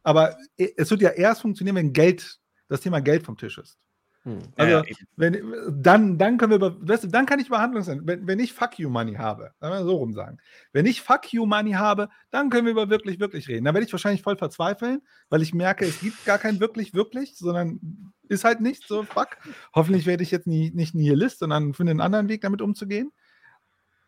Aber 0.02 0.36
es 0.58 0.90
wird 0.90 1.00
ja 1.00 1.08
erst 1.08 1.40
funktionieren, 1.40 1.76
wenn 1.76 1.94
Geld, 1.94 2.38
das 2.68 2.82
Thema 2.82 3.00
Geld 3.00 3.22
vom 3.22 3.38
Tisch 3.38 3.56
ist. 3.56 3.78
Hm. 4.24 4.38
Also, 4.56 4.76
ja, 4.76 4.84
wenn, 5.16 5.52
dann, 5.68 6.16
dann 6.16 6.38
können 6.38 6.50
wir 6.50 6.56
über, 6.56 6.88
weißt 6.88 7.04
du, 7.04 7.08
dann 7.08 7.26
kann 7.26 7.40
ich 7.40 7.48
über 7.48 7.60
Handlungsende, 7.60 8.06
wenn, 8.06 8.26
wenn 8.26 8.38
ich 8.38 8.52
Fuck 8.52 8.78
You 8.78 8.88
Money 8.88 9.14
habe, 9.14 9.52
sagen 9.60 9.74
wir 9.74 9.84
so 9.84 9.96
rum 9.96 10.12
sagen. 10.12 10.38
Wenn 10.72 10.86
ich 10.86 11.02
Fuck 11.02 11.32
You 11.32 11.44
Money 11.44 11.72
habe, 11.72 12.08
dann 12.30 12.48
können 12.48 12.66
wir 12.66 12.72
über 12.72 12.88
wirklich, 12.88 13.18
wirklich 13.18 13.48
reden. 13.48 13.64
Da 13.64 13.74
werde 13.74 13.84
ich 13.84 13.92
wahrscheinlich 13.92 14.22
voll 14.22 14.36
verzweifeln, 14.36 15.02
weil 15.28 15.42
ich 15.42 15.54
merke, 15.54 15.84
es 15.84 16.00
gibt 16.00 16.24
gar 16.24 16.38
kein 16.38 16.60
wirklich, 16.60 16.94
wirklich, 16.94 17.36
sondern 17.36 18.12
ist 18.28 18.44
halt 18.44 18.60
nicht 18.60 18.86
so, 18.86 19.02
fuck. 19.02 19.38
Hoffentlich 19.74 20.06
werde 20.06 20.22
ich 20.22 20.30
jetzt 20.30 20.46
nie, 20.46 20.70
nicht 20.70 20.94
Nihilist, 20.94 21.40
sondern 21.40 21.74
finde 21.74 21.90
einen 21.90 22.00
anderen 22.00 22.28
Weg, 22.28 22.42
damit 22.42 22.62
umzugehen. 22.62 23.10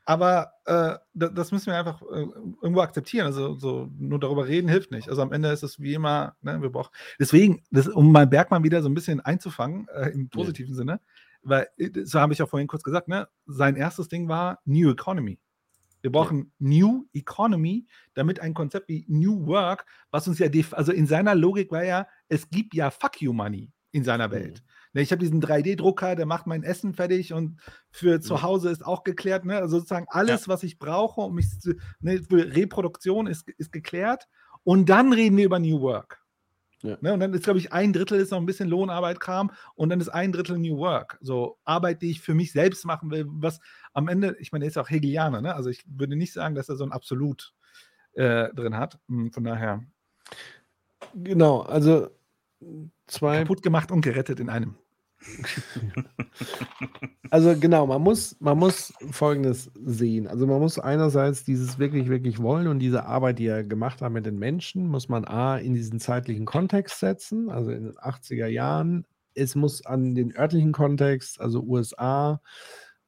Aber 0.06 0.52
äh, 0.66 0.96
das 1.14 1.50
müssen 1.50 1.66
wir 1.66 1.78
einfach 1.78 2.02
äh, 2.02 2.26
irgendwo 2.60 2.80
akzeptieren. 2.80 3.26
Also 3.26 3.54
so 3.54 3.90
nur 3.98 4.20
darüber 4.20 4.46
reden 4.46 4.68
hilft 4.68 4.90
nicht. 4.90 5.08
Also 5.08 5.22
am 5.22 5.32
Ende 5.32 5.50
ist 5.50 5.62
es 5.62 5.80
wie 5.80 5.94
immer, 5.94 6.36
ne, 6.42 6.60
wir 6.60 6.70
brauchen. 6.70 6.90
Deswegen, 7.18 7.62
das, 7.70 7.88
um 7.88 8.12
mal 8.12 8.26
Bergmann 8.26 8.64
wieder 8.64 8.82
so 8.82 8.88
ein 8.88 8.94
bisschen 8.94 9.20
einzufangen, 9.20 9.88
äh, 9.88 10.10
im 10.10 10.28
positiven 10.28 10.72
ja. 10.72 10.76
Sinne, 10.76 11.00
weil, 11.42 11.68
äh, 11.78 12.04
so 12.04 12.20
habe 12.20 12.34
ich 12.34 12.38
ja 12.38 12.46
vorhin 12.46 12.68
kurz 12.68 12.82
gesagt, 12.82 13.08
ne, 13.08 13.28
sein 13.46 13.76
erstes 13.76 14.08
Ding 14.08 14.28
war 14.28 14.60
New 14.66 14.90
Economy. 14.90 15.38
Wir 16.02 16.12
brauchen 16.12 16.38
ja. 16.38 16.44
New 16.58 17.06
Economy, 17.14 17.86
damit 18.12 18.40
ein 18.40 18.52
Konzept 18.52 18.90
wie 18.90 19.06
New 19.08 19.46
Work, 19.46 19.86
was 20.10 20.28
uns 20.28 20.38
ja, 20.38 20.48
also 20.72 20.92
in 20.92 21.06
seiner 21.06 21.34
Logik 21.34 21.72
war 21.72 21.82
ja, 21.82 22.06
es 22.28 22.50
gibt 22.50 22.74
ja 22.74 22.90
Fuck 22.90 23.22
You 23.22 23.32
Money 23.32 23.72
in 23.92 24.04
seiner 24.04 24.30
Welt. 24.30 24.62
Mhm. 24.62 24.83
Ne, 24.94 25.02
ich 25.02 25.10
habe 25.10 25.20
diesen 25.20 25.42
3D-Drucker, 25.42 26.14
der 26.14 26.24
macht 26.24 26.46
mein 26.46 26.62
Essen 26.62 26.94
fertig 26.94 27.32
und 27.32 27.60
für 27.90 28.20
zu 28.20 28.42
Hause 28.42 28.70
ist 28.70 28.86
auch 28.86 29.02
geklärt. 29.04 29.44
Ne? 29.44 29.56
Also 29.56 29.78
sozusagen 29.78 30.06
alles, 30.08 30.46
ja. 30.46 30.52
was 30.52 30.62
ich 30.62 30.78
brauche, 30.78 31.20
um 31.20 31.34
mich 31.34 31.60
zu, 31.60 31.74
ne, 32.00 32.22
für 32.22 32.54
Reproduktion 32.54 33.26
ist, 33.26 33.48
ist 33.58 33.72
geklärt. 33.72 34.28
Und 34.62 34.88
dann 34.88 35.12
reden 35.12 35.36
wir 35.36 35.44
über 35.44 35.58
New 35.58 35.80
Work. 35.80 36.22
Ja. 36.82 36.96
Ne, 37.00 37.12
und 37.12 37.20
dann 37.20 37.32
ist, 37.34 37.44
glaube 37.44 37.58
ich, 37.58 37.72
ein 37.72 37.92
Drittel 37.92 38.20
ist 38.20 38.30
noch 38.30 38.38
ein 38.38 38.46
bisschen 38.46 38.68
Lohnarbeit-Kram 38.68 39.50
und 39.74 39.88
dann 39.88 40.00
ist 40.00 40.10
ein 40.10 40.32
Drittel 40.32 40.58
New 40.58 40.76
Work. 40.76 41.18
So 41.20 41.58
Arbeit, 41.64 42.00
die 42.02 42.10
ich 42.10 42.20
für 42.20 42.34
mich 42.34 42.52
selbst 42.52 42.84
machen 42.84 43.10
will, 43.10 43.24
was 43.26 43.58
am 43.94 44.06
Ende, 44.06 44.36
ich 44.38 44.52
meine, 44.52 44.66
er 44.66 44.68
ist 44.68 44.78
auch 44.78 44.90
Hegelianer, 44.90 45.40
ne? 45.40 45.54
Also 45.54 45.70
ich 45.70 45.82
würde 45.86 46.14
nicht 46.14 46.32
sagen, 46.32 46.54
dass 46.54 46.68
er 46.68 46.76
so 46.76 46.84
ein 46.84 46.92
Absolut 46.92 47.54
äh, 48.12 48.52
drin 48.54 48.76
hat. 48.76 48.98
Hm, 49.08 49.32
von 49.32 49.44
daher. 49.44 49.82
Genau, 51.14 51.62
also 51.62 52.10
zwei. 53.06 53.38
Kaputt 53.38 53.62
gemacht 53.62 53.90
und 53.90 54.02
gerettet 54.02 54.38
in 54.38 54.50
einem. 54.50 54.76
Also 57.30 57.58
genau, 57.58 57.84
man 57.84 58.00
muss, 58.00 58.36
man 58.38 58.58
muss 58.58 58.92
Folgendes 59.10 59.68
sehen. 59.84 60.28
Also 60.28 60.46
man 60.46 60.60
muss 60.60 60.78
einerseits 60.78 61.42
dieses 61.42 61.80
wirklich, 61.80 62.08
wirklich 62.08 62.40
wollen 62.40 62.68
und 62.68 62.78
diese 62.78 63.06
Arbeit, 63.06 63.40
die 63.40 63.46
er 63.46 63.64
gemacht 63.64 64.02
hat 64.02 64.12
mit 64.12 64.24
den 64.24 64.38
Menschen, 64.38 64.86
muss 64.86 65.08
man 65.08 65.24
A 65.24 65.56
in 65.56 65.74
diesen 65.74 65.98
zeitlichen 65.98 66.44
Kontext 66.44 67.00
setzen, 67.00 67.50
also 67.50 67.72
in 67.72 67.86
den 67.86 67.94
80er 67.94 68.46
Jahren. 68.46 69.04
Es 69.34 69.56
muss 69.56 69.84
an 69.84 70.14
den 70.14 70.36
örtlichen 70.36 70.70
Kontext, 70.70 71.40
also 71.40 71.62
USA, 71.62 72.40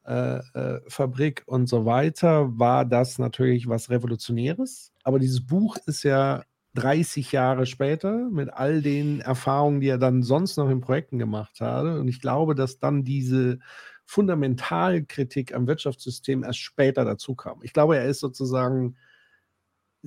äh, 0.04 0.38
äh, 0.54 0.80
Fabrik 0.88 1.44
und 1.46 1.68
so 1.68 1.84
weiter, 1.84 2.58
war 2.58 2.84
das 2.84 3.20
natürlich 3.20 3.68
was 3.68 3.90
Revolutionäres. 3.90 4.92
Aber 5.04 5.20
dieses 5.20 5.46
Buch 5.46 5.76
ist 5.86 6.02
ja 6.02 6.42
30 6.76 7.32
Jahre 7.32 7.66
später 7.66 8.28
mit 8.30 8.52
all 8.52 8.82
den 8.82 9.20
Erfahrungen, 9.20 9.80
die 9.80 9.88
er 9.88 9.98
dann 9.98 10.22
sonst 10.22 10.56
noch 10.56 10.70
in 10.70 10.80
Projekten 10.80 11.18
gemacht 11.18 11.60
hat. 11.60 11.84
Und 11.84 12.08
ich 12.08 12.20
glaube, 12.20 12.54
dass 12.54 12.78
dann 12.78 13.04
diese 13.04 13.58
Fundamentalkritik 14.04 15.54
am 15.54 15.66
Wirtschaftssystem 15.66 16.44
erst 16.44 16.60
später 16.60 17.04
dazu 17.04 17.34
kam. 17.34 17.60
Ich 17.62 17.72
glaube, 17.72 17.96
er 17.96 18.06
ist 18.06 18.20
sozusagen 18.20 18.96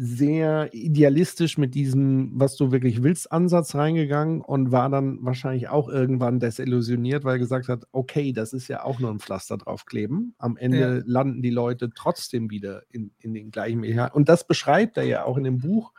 sehr 0.01 0.73
idealistisch 0.73 1.57
mit 1.57 1.75
diesem, 1.75 2.31
was 2.33 2.55
du 2.55 2.71
wirklich 2.71 3.03
willst, 3.03 3.33
Ansatz 3.33 3.75
reingegangen 3.75 4.39
und 4.39 4.71
war 4.71 4.89
dann 4.89 5.17
wahrscheinlich 5.25 5.67
auch 5.67 5.89
irgendwann 5.89 6.39
desillusioniert, 6.39 7.25
weil 7.25 7.35
er 7.35 7.39
gesagt 7.39 7.67
hat, 7.67 7.83
okay, 7.91 8.31
das 8.31 8.53
ist 8.53 8.69
ja 8.69 8.85
auch 8.85 8.99
nur 8.99 9.11
ein 9.11 9.19
Pflaster 9.19 9.57
draufkleben. 9.57 10.35
Am 10.37 10.55
Ende 10.55 10.99
ja. 10.99 11.03
landen 11.05 11.41
die 11.41 11.49
Leute 11.49 11.89
trotzdem 11.93 12.49
wieder 12.49 12.83
in, 12.89 13.11
in 13.19 13.33
den 13.33 13.51
gleichen 13.51 13.81
Mechanismus. 13.81 14.15
Und 14.15 14.29
das 14.29 14.47
beschreibt 14.47 14.95
er 14.95 15.03
ja 15.03 15.25
auch 15.25 15.35
in 15.35 15.43
dem 15.43 15.57
Buch. 15.57 15.91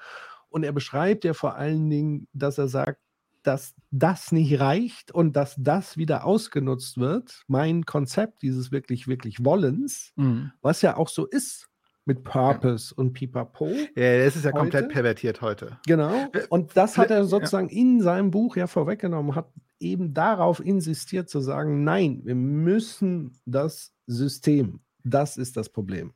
Und 0.50 0.64
er 0.64 0.72
beschreibt 0.72 1.24
ja 1.24 1.32
vor 1.32 1.56
allen 1.56 1.88
Dingen, 1.88 2.28
dass 2.32 2.58
er 2.58 2.68
sagt, 2.68 3.00
dass 3.42 3.74
das 3.90 4.32
nicht 4.32 4.60
reicht 4.60 5.12
und 5.12 5.34
dass 5.34 5.54
das 5.58 5.96
wieder 5.96 6.24
ausgenutzt 6.24 6.98
wird. 6.98 7.44
Mein 7.46 7.84
Konzept 7.84 8.42
dieses 8.42 8.70
wirklich, 8.70 9.08
wirklich 9.08 9.44
Wollens, 9.44 10.12
mhm. 10.16 10.52
was 10.60 10.82
ja 10.82 10.96
auch 10.96 11.08
so 11.08 11.26
ist 11.26 11.68
mit 12.04 12.24
Purpose 12.24 12.94
ja. 12.94 13.00
und 13.00 13.12
Pipapo. 13.12 13.68
Ja, 13.94 14.24
das 14.24 14.36
ist 14.36 14.44
ja 14.44 14.52
heute. 14.52 14.58
komplett 14.58 14.88
pervertiert 14.90 15.40
heute. 15.40 15.78
Genau. 15.86 16.26
Und 16.48 16.76
das 16.76 16.98
hat 16.98 17.10
er 17.10 17.24
sozusagen 17.24 17.68
ja. 17.68 17.76
in 17.76 18.00
seinem 18.00 18.30
Buch 18.30 18.56
ja 18.56 18.66
vorweggenommen, 18.66 19.34
hat 19.34 19.50
eben 19.78 20.12
darauf 20.12 20.60
insistiert 20.60 21.28
zu 21.28 21.40
sagen, 21.40 21.84
nein, 21.84 22.20
wir 22.24 22.34
müssen 22.34 23.38
das 23.46 23.94
System, 24.06 24.80
das 25.04 25.36
ist 25.36 25.56
das 25.56 25.68
Problem. 25.68 26.12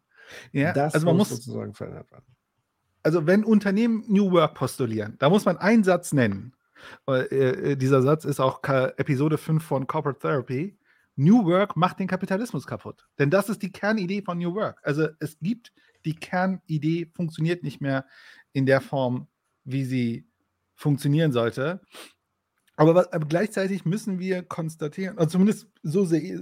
Ja, 0.52 0.72
das 0.72 0.94
also 0.94 1.06
man 1.06 1.16
muss 1.16 1.30
sozusagen 1.30 1.74
verändert 1.74 2.10
werden. 2.10 2.33
Also 3.04 3.26
wenn 3.26 3.44
Unternehmen 3.44 4.02
New 4.08 4.32
Work 4.32 4.54
postulieren, 4.54 5.14
da 5.18 5.28
muss 5.28 5.44
man 5.44 5.58
einen 5.58 5.84
Satz 5.84 6.12
nennen. 6.12 6.54
Äh, 7.06 7.20
äh 7.72 7.76
dieser 7.76 8.02
Satz 8.02 8.24
ist 8.24 8.40
auch 8.40 8.62
Episode 8.64 9.38
5 9.38 9.62
von 9.62 9.86
Corporate 9.86 10.18
Therapy. 10.18 10.76
New 11.16 11.44
Work 11.44 11.76
macht 11.76 12.00
den 12.00 12.08
Kapitalismus 12.08 12.66
kaputt. 12.66 13.06
Denn 13.18 13.30
das 13.30 13.48
ist 13.48 13.62
die 13.62 13.70
Kernidee 13.70 14.22
von 14.22 14.38
New 14.38 14.54
Work. 14.54 14.80
Also 14.82 15.08
es 15.20 15.38
gibt 15.38 15.72
die 16.04 16.16
Kernidee, 16.16 17.10
funktioniert 17.14 17.62
nicht 17.62 17.80
mehr 17.80 18.06
in 18.52 18.66
der 18.66 18.80
Form, 18.80 19.28
wie 19.64 19.84
sie 19.84 20.26
funktionieren 20.74 21.32
sollte. 21.32 21.80
Aber, 22.76 23.12
aber 23.12 23.26
gleichzeitig 23.26 23.84
müssen 23.84 24.18
wir 24.18 24.42
konstatieren, 24.42 25.16
also 25.16 25.30
zumindest 25.30 25.68
so 25.84 26.04
sehe 26.04 26.20
ich, 26.20 26.32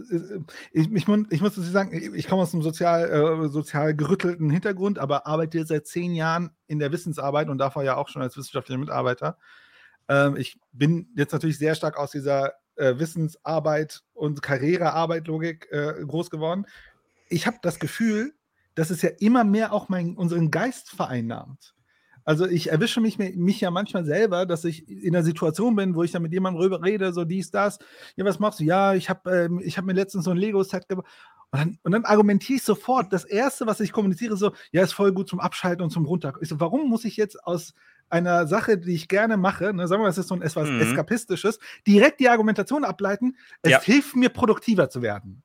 ich, 0.72 0.90
ich, 0.90 1.08
ich 1.30 1.40
muss 1.42 1.54
sagen, 1.56 2.14
ich 2.14 2.26
komme 2.26 2.42
aus 2.42 2.54
einem 2.54 2.62
sozial, 2.62 3.10
äh, 3.10 3.48
sozial 3.48 3.94
gerüttelten 3.94 4.48
Hintergrund, 4.48 4.98
aber 4.98 5.26
arbeite 5.26 5.66
seit 5.66 5.86
zehn 5.86 6.14
Jahren 6.14 6.50
in 6.68 6.78
der 6.78 6.90
Wissensarbeit 6.90 7.50
und 7.50 7.58
davor 7.58 7.82
ja 7.82 7.96
auch 7.96 8.08
schon 8.08 8.22
als 8.22 8.36
wissenschaftlicher 8.36 8.78
Mitarbeiter. 8.78 9.36
Ähm, 10.08 10.36
ich 10.36 10.58
bin 10.72 11.08
jetzt 11.16 11.32
natürlich 11.32 11.58
sehr 11.58 11.74
stark 11.74 11.98
aus 11.98 12.12
dieser 12.12 12.54
äh, 12.76 12.98
Wissensarbeit 12.98 14.02
und 14.14 14.42
Karrierearbeit-Logik 14.42 15.68
äh, 15.70 16.04
groß 16.06 16.30
geworden. 16.30 16.66
Ich 17.28 17.46
habe 17.46 17.58
das 17.60 17.78
Gefühl, 17.78 18.32
dass 18.74 18.88
es 18.88 19.02
ja 19.02 19.10
immer 19.18 19.44
mehr 19.44 19.72
auch 19.74 19.90
mein, 19.90 20.16
unseren 20.16 20.50
Geist 20.50 20.90
vereinnahmt. 20.90 21.74
Also 22.24 22.46
ich 22.46 22.70
erwische 22.70 23.00
mich, 23.00 23.18
mich 23.18 23.60
ja 23.60 23.70
manchmal 23.70 24.04
selber, 24.04 24.46
dass 24.46 24.64
ich 24.64 24.88
in 24.88 25.14
einer 25.14 25.24
Situation 25.24 25.76
bin, 25.76 25.94
wo 25.94 26.02
ich 26.02 26.12
dann 26.12 26.22
mit 26.22 26.32
jemandem 26.32 26.62
rüber 26.62 26.82
rede, 26.82 27.12
so 27.12 27.24
dies, 27.24 27.50
das. 27.50 27.78
Ja, 28.16 28.24
was 28.24 28.38
machst 28.38 28.60
du? 28.60 28.64
Ja, 28.64 28.94
ich 28.94 29.08
habe 29.10 29.30
ähm, 29.30 29.60
hab 29.60 29.84
mir 29.84 29.92
letztens 29.92 30.24
so 30.24 30.30
ein 30.30 30.36
Lego-Set 30.36 30.88
gebaut. 30.88 31.06
Und 31.50 31.58
dann, 31.58 31.78
und 31.82 31.92
dann, 31.92 32.04
argumentiere 32.06 32.56
ich 32.56 32.62
sofort. 32.62 33.12
Das 33.12 33.24
Erste, 33.24 33.66
was 33.66 33.80
ich 33.80 33.92
kommuniziere, 33.92 34.36
so, 34.38 34.52
ja, 34.70 34.82
ist 34.82 34.94
voll 34.94 35.12
gut 35.12 35.28
zum 35.28 35.38
Abschalten 35.38 35.82
und 35.82 35.90
zum 35.90 36.06
Runter. 36.06 36.32
Ich 36.40 36.48
so, 36.48 36.58
warum 36.60 36.88
muss 36.88 37.04
ich 37.04 37.18
jetzt 37.18 37.44
aus 37.44 37.74
einer 38.08 38.46
Sache, 38.46 38.78
die 38.78 38.94
ich 38.94 39.08
gerne 39.08 39.36
mache, 39.36 39.72
ne, 39.72 39.88
sagen 39.88 40.00
wir 40.00 40.04
mal, 40.04 40.10
es 40.10 40.18
ist 40.18 40.28
so 40.28 40.34
ein 40.34 40.42
etwas 40.42 40.68
mhm. 40.68 40.80
Eskapistisches, 40.80 41.58
direkt 41.86 42.20
die 42.20 42.28
Argumentation 42.28 42.84
ableiten, 42.84 43.36
es 43.62 43.70
ja. 43.70 43.80
hilft 43.80 44.16
mir, 44.16 44.28
produktiver 44.28 44.88
zu 44.90 45.02
werden. 45.02 45.42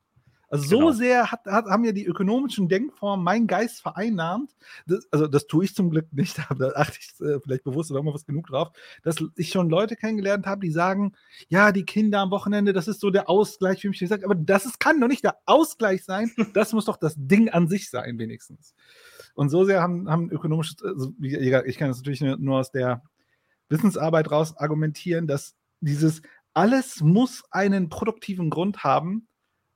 Also 0.50 0.66
so 0.66 0.78
genau. 0.78 0.92
sehr 0.92 1.32
hat, 1.32 1.46
hat, 1.46 1.66
haben 1.66 1.84
ja 1.84 1.92
die 1.92 2.06
ökonomischen 2.06 2.70
Denkformen 2.70 3.24
meinen 3.24 3.48
Geist 3.48 3.82
vereinnahmt. 3.82 4.56
Das, 4.86 5.06
also 5.12 5.28
das 5.28 5.48
tue 5.48 5.66
ich 5.66 5.76
zum 5.76 5.90
Glück 5.90 6.08
nicht, 6.14 6.38
da 6.58 6.72
achte 6.76 7.00
ich 7.00 7.20
äh, 7.20 7.40
vielleicht 7.42 7.66
bewusst 7.66 7.92
oder 7.92 8.06
was 8.06 8.26
genug 8.26 8.48
drauf, 8.48 8.72
dass 9.04 9.18
ich 9.36 9.50
schon 9.50 9.70
Leute 9.70 9.98
kennengelernt 9.98 10.46
habe, 10.46 10.62
die 10.62 10.72
sagen, 10.72 11.14
ja, 11.50 11.72
die 11.72 11.84
Kinder 11.84 12.20
am 12.20 12.32
Wochenende, 12.32 12.72
das 12.72 12.88
ist 12.88 13.02
so 13.02 13.10
der 13.10 13.30
Ausgleich, 13.30 13.84
wie 13.84 13.90
ich 13.90 14.00
gesagt 14.00 14.24
aber 14.24 14.36
das 14.36 14.66
ist, 14.66 14.80
kann 14.80 15.02
doch 15.02 15.10
nicht 15.10 15.24
der 15.24 15.38
Ausgleich 15.46 16.06
sein, 16.06 16.32
das 16.54 16.72
muss 16.72 16.86
doch 16.86 16.98
das 16.98 17.16
Ding 17.18 17.50
an 17.50 17.68
sich 17.68 17.90
sein, 17.90 18.18
wenigstens. 18.18 18.74
Und 19.36 19.50
so 19.50 19.66
sehr 19.66 19.82
haben, 19.82 20.10
haben 20.10 20.32
ökonomische, 20.32 20.76
also, 20.84 21.14
ich 21.20 21.78
kann 21.78 21.90
das 21.90 21.98
natürlich 21.98 22.22
nur 22.22 22.58
aus 22.58 22.72
der 22.72 23.04
Wissensarbeit 23.70 24.32
raus 24.32 24.56
argumentieren, 24.58 25.28
dass 25.28 25.56
dieses 25.82 26.22
alles 26.54 27.02
muss 27.02 27.44
einen 27.52 27.90
produktiven 27.90 28.50
Grund 28.50 28.84
haben, 28.84 29.28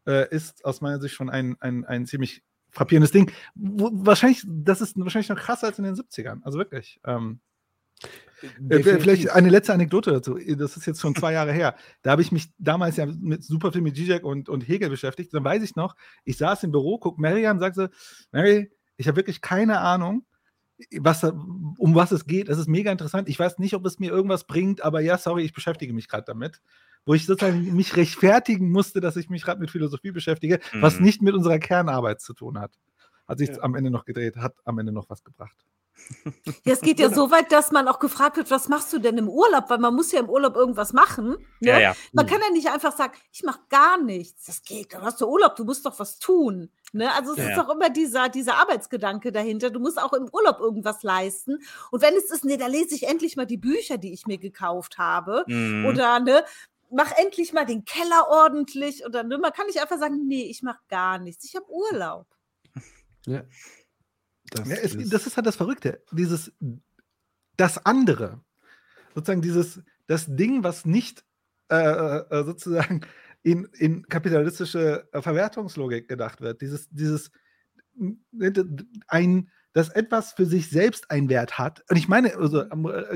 äh, 0.07 0.33
ist 0.33 0.65
aus 0.65 0.81
meiner 0.81 0.99
Sicht 0.99 1.15
schon 1.15 1.29
ein, 1.29 1.55
ein, 1.59 1.85
ein 1.85 2.05
ziemlich 2.05 2.43
frappierendes 2.71 3.11
Ding. 3.11 3.31
Wo, 3.55 3.89
wahrscheinlich, 3.93 4.43
das 4.47 4.81
ist 4.81 4.97
wahrscheinlich 4.99 5.29
noch 5.29 5.39
krasser 5.39 5.67
als 5.67 5.77
in 5.79 5.85
den 5.85 5.95
70ern. 5.95 6.41
Also 6.43 6.57
wirklich. 6.57 6.99
Ähm, 7.05 7.39
äh, 8.69 8.81
vielleicht 8.81 9.29
eine 9.29 9.49
letzte 9.49 9.73
Anekdote 9.73 10.11
dazu. 10.11 10.37
Das 10.57 10.77
ist 10.77 10.85
jetzt 10.87 11.01
schon 11.01 11.15
zwei 11.15 11.33
Jahre 11.33 11.51
her. 11.51 11.75
Da 12.01 12.11
habe 12.11 12.21
ich 12.21 12.31
mich 12.31 12.51
damals 12.57 12.97
ja 12.97 13.05
mit 13.05 13.43
super 13.43 13.71
viel 13.71 13.81
mit 13.81 13.95
Zizek 13.95 14.23
und, 14.23 14.49
und 14.49 14.67
Hegel 14.67 14.89
beschäftigt. 14.89 15.33
Dann 15.33 15.43
weiß 15.43 15.61
ich 15.63 15.75
noch, 15.75 15.95
ich 16.23 16.37
saß 16.37 16.63
im 16.63 16.71
Büro, 16.71 16.97
guck 16.97 17.19
Mary 17.19 17.45
an, 17.45 17.59
sagte, 17.59 17.91
Mary, 18.31 18.71
ich 18.97 19.07
habe 19.07 19.17
wirklich 19.17 19.41
keine 19.41 19.79
Ahnung, 19.79 20.25
was, 20.99 21.23
um 21.23 21.95
was 21.95 22.11
es 22.11 22.25
geht. 22.25 22.49
Es 22.49 22.57
ist 22.57 22.67
mega 22.67 22.91
interessant. 22.91 23.29
Ich 23.29 23.39
weiß 23.39 23.59
nicht, 23.59 23.73
ob 23.73 23.85
es 23.85 23.99
mir 23.99 24.11
irgendwas 24.11 24.45
bringt, 24.45 24.83
aber 24.83 25.01
ja, 25.01 25.17
sorry, 25.17 25.43
ich 25.43 25.53
beschäftige 25.53 25.93
mich 25.93 26.07
gerade 26.07 26.25
damit. 26.25 26.61
Wo 27.05 27.13
ich 27.13 27.25
sozusagen 27.25 27.61
mich 27.75 27.95
rechtfertigen 27.95 28.71
musste, 28.71 29.01
dass 29.01 29.15
ich 29.15 29.29
mich 29.29 29.43
gerade 29.43 29.59
mit 29.59 29.71
Philosophie 29.71 30.11
beschäftige, 30.11 30.59
mhm. 30.73 30.81
was 30.81 30.99
nicht 30.99 31.21
mit 31.21 31.33
unserer 31.33 31.59
Kernarbeit 31.59 32.21
zu 32.21 32.33
tun 32.33 32.59
hat. 32.59 32.77
Hat 33.27 33.37
sich 33.37 33.49
ja. 33.49 33.61
am 33.61 33.75
Ende 33.75 33.91
noch 33.91 34.05
gedreht, 34.05 34.37
hat 34.37 34.55
am 34.65 34.77
Ende 34.79 34.91
noch 34.91 35.09
was 35.09 35.23
gebracht. 35.23 35.65
Ja, 36.63 36.73
es 36.73 36.81
geht 36.81 36.99
ja 36.99 37.09
so 37.09 37.31
weit, 37.31 37.51
dass 37.51 37.71
man 37.71 37.87
auch 37.87 37.97
gefragt 37.97 38.37
wird, 38.37 38.51
was 38.51 38.67
machst 38.67 38.93
du 38.93 38.99
denn 38.99 39.17
im 39.17 39.27
Urlaub? 39.27 39.69
Weil 39.69 39.79
man 39.79 39.95
muss 39.95 40.11
ja 40.11 40.19
im 40.19 40.29
Urlaub 40.29 40.55
irgendwas 40.55 40.93
machen. 40.93 41.37
Ne? 41.59 41.69
Ja, 41.69 41.79
ja. 41.79 41.95
Man 42.13 42.27
kann 42.27 42.39
ja 42.41 42.51
nicht 42.51 42.69
einfach 42.69 42.95
sagen, 42.95 43.13
ich 43.31 43.43
mache 43.43 43.61
gar 43.69 43.97
nichts. 43.97 44.45
Das 44.45 44.61
geht, 44.61 44.93
dann 44.93 45.01
hast 45.01 45.19
du 45.21 45.27
Urlaub, 45.27 45.55
du 45.55 45.65
musst 45.65 45.85
doch 45.85 45.97
was 45.99 46.19
tun. 46.19 46.69
Ne? 46.93 47.11
Also 47.13 47.31
es 47.31 47.39
ja. 47.39 47.49
ist 47.49 47.57
doch 47.57 47.69
immer 47.69 47.89
dieser, 47.89 48.29
dieser 48.29 48.55
Arbeitsgedanke 48.57 49.31
dahinter. 49.31 49.69
Du 49.69 49.79
musst 49.79 50.01
auch 50.01 50.13
im 50.13 50.29
Urlaub 50.31 50.59
irgendwas 50.59 51.03
leisten. 51.03 51.59
Und 51.89 52.01
wenn 52.01 52.15
es 52.15 52.29
ist, 52.29 52.45
nee, 52.45 52.57
da 52.57 52.67
lese 52.67 52.93
ich 52.93 53.07
endlich 53.07 53.35
mal 53.35 53.47
die 53.47 53.57
Bücher, 53.57 53.97
die 53.97 54.13
ich 54.13 54.27
mir 54.27 54.37
gekauft 54.37 54.97
habe. 54.97 55.43
Mhm. 55.47 55.85
Oder 55.85 56.19
ne, 56.19 56.43
mach 56.91 57.11
endlich 57.17 57.53
mal 57.53 57.65
den 57.65 57.85
Keller 57.85 58.27
ordentlich. 58.29 59.05
Oder 59.05 59.23
ne, 59.23 59.37
man 59.37 59.53
kann 59.53 59.67
nicht 59.67 59.81
einfach 59.81 59.97
sagen, 59.97 60.27
nee, 60.27 60.43
ich 60.43 60.61
mache 60.61 60.81
gar 60.89 61.17
nichts. 61.17 61.45
Ich 61.45 61.55
habe 61.55 61.69
Urlaub. 61.69 62.27
Ja. 63.25 63.43
Das, 64.51 64.67
ja, 64.67 64.75
es, 64.75 64.95
ist 64.95 65.13
das 65.13 65.27
ist 65.27 65.37
halt 65.37 65.47
das 65.47 65.55
Verrückte. 65.55 66.03
Dieses, 66.11 66.51
das 67.57 67.83
andere. 67.85 68.41
Sozusagen 69.15 69.41
dieses, 69.41 69.81
das 70.07 70.25
Ding, 70.27 70.63
was 70.63 70.85
nicht 70.85 71.23
äh, 71.69 71.75
äh, 71.75 72.25
äh 72.29 72.43
sozusagen 72.43 73.01
in, 73.43 73.65
in 73.77 74.03
kapitalistische 74.07 75.07
äh, 75.13 75.21
Verwertungslogik 75.21 76.07
gedacht 76.07 76.41
wird. 76.41 76.61
Dieses, 76.61 76.89
dieses, 76.89 77.31
ein, 79.07 79.49
dass 79.73 79.89
etwas 79.89 80.33
für 80.33 80.45
sich 80.45 80.69
selbst 80.69 81.09
einen 81.11 81.29
Wert 81.29 81.57
hat. 81.57 81.83
Und 81.89 81.95
ich 81.95 82.09
meine, 82.09 82.35
also 82.35 82.65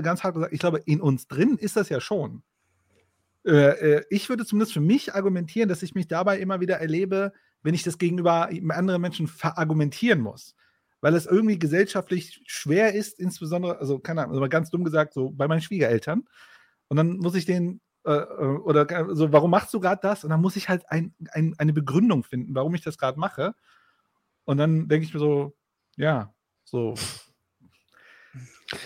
ganz 0.02 0.24
hart 0.24 0.36
gesagt, 0.36 0.54
ich 0.54 0.60
glaube, 0.60 0.82
in 0.86 1.02
uns 1.02 1.28
drin 1.28 1.58
ist 1.58 1.76
das 1.76 1.90
ja 1.90 2.00
schon. 2.02 2.44
ich 4.10 4.30
würde 4.30 4.46
zumindest 4.46 4.74
für 4.74 4.82
mich 4.82 5.16
argumentieren, 5.16 5.70
dass 5.70 5.82
ich 5.82 5.96
mich 5.96 6.08
dabei 6.08 6.40
immer 6.40 6.60
wieder 6.60 6.78
erlebe, 6.78 7.32
wenn 7.64 7.74
ich 7.74 7.84
das 7.84 7.98
gegenüber 7.98 8.50
anderen 8.70 9.02
Menschen 9.02 9.28
verargumentieren 9.28 10.20
muss 10.20 10.56
weil 11.06 11.14
es 11.14 11.28
irgendwie 11.28 11.60
gesellschaftlich 11.60 12.42
schwer 12.48 12.96
ist, 12.96 13.20
insbesondere, 13.20 13.78
also 13.78 14.00
keine 14.00 14.24
Ahnung, 14.24 14.38
also 14.38 14.50
ganz 14.50 14.72
dumm 14.72 14.84
gesagt, 14.84 15.14
so 15.14 15.30
bei 15.30 15.48
meinen 15.48 15.62
Schwiegereltern. 15.62 16.24
Und 16.88 16.98
dann 16.98 17.18
muss 17.18 17.36
ich 17.36 17.46
den, 17.46 17.80
äh, 18.06 18.12
äh 18.12 18.58
oder 18.58 18.88
so, 19.14 19.32
warum 19.32 19.52
machst 19.52 19.72
du 19.76 19.80
gerade 19.80 20.00
das? 20.02 20.24
Und 20.24 20.32
dann 20.32 20.42
muss 20.42 20.56
ich 20.56 20.68
halt 20.68 20.90
ein, 20.90 21.14
ein, 21.32 21.54
eine 21.60 21.74
Begründung 21.74 22.24
finden, 22.24 22.56
warum 22.56 22.74
ich 22.74 22.82
das 22.82 22.98
gerade 22.98 23.20
mache. 23.20 23.54
Und 24.46 24.58
dann 24.58 24.88
denke 24.88 25.06
ich 25.06 25.14
mir 25.14 25.20
so, 25.20 25.56
ja, 25.96 26.34
so. 26.64 26.96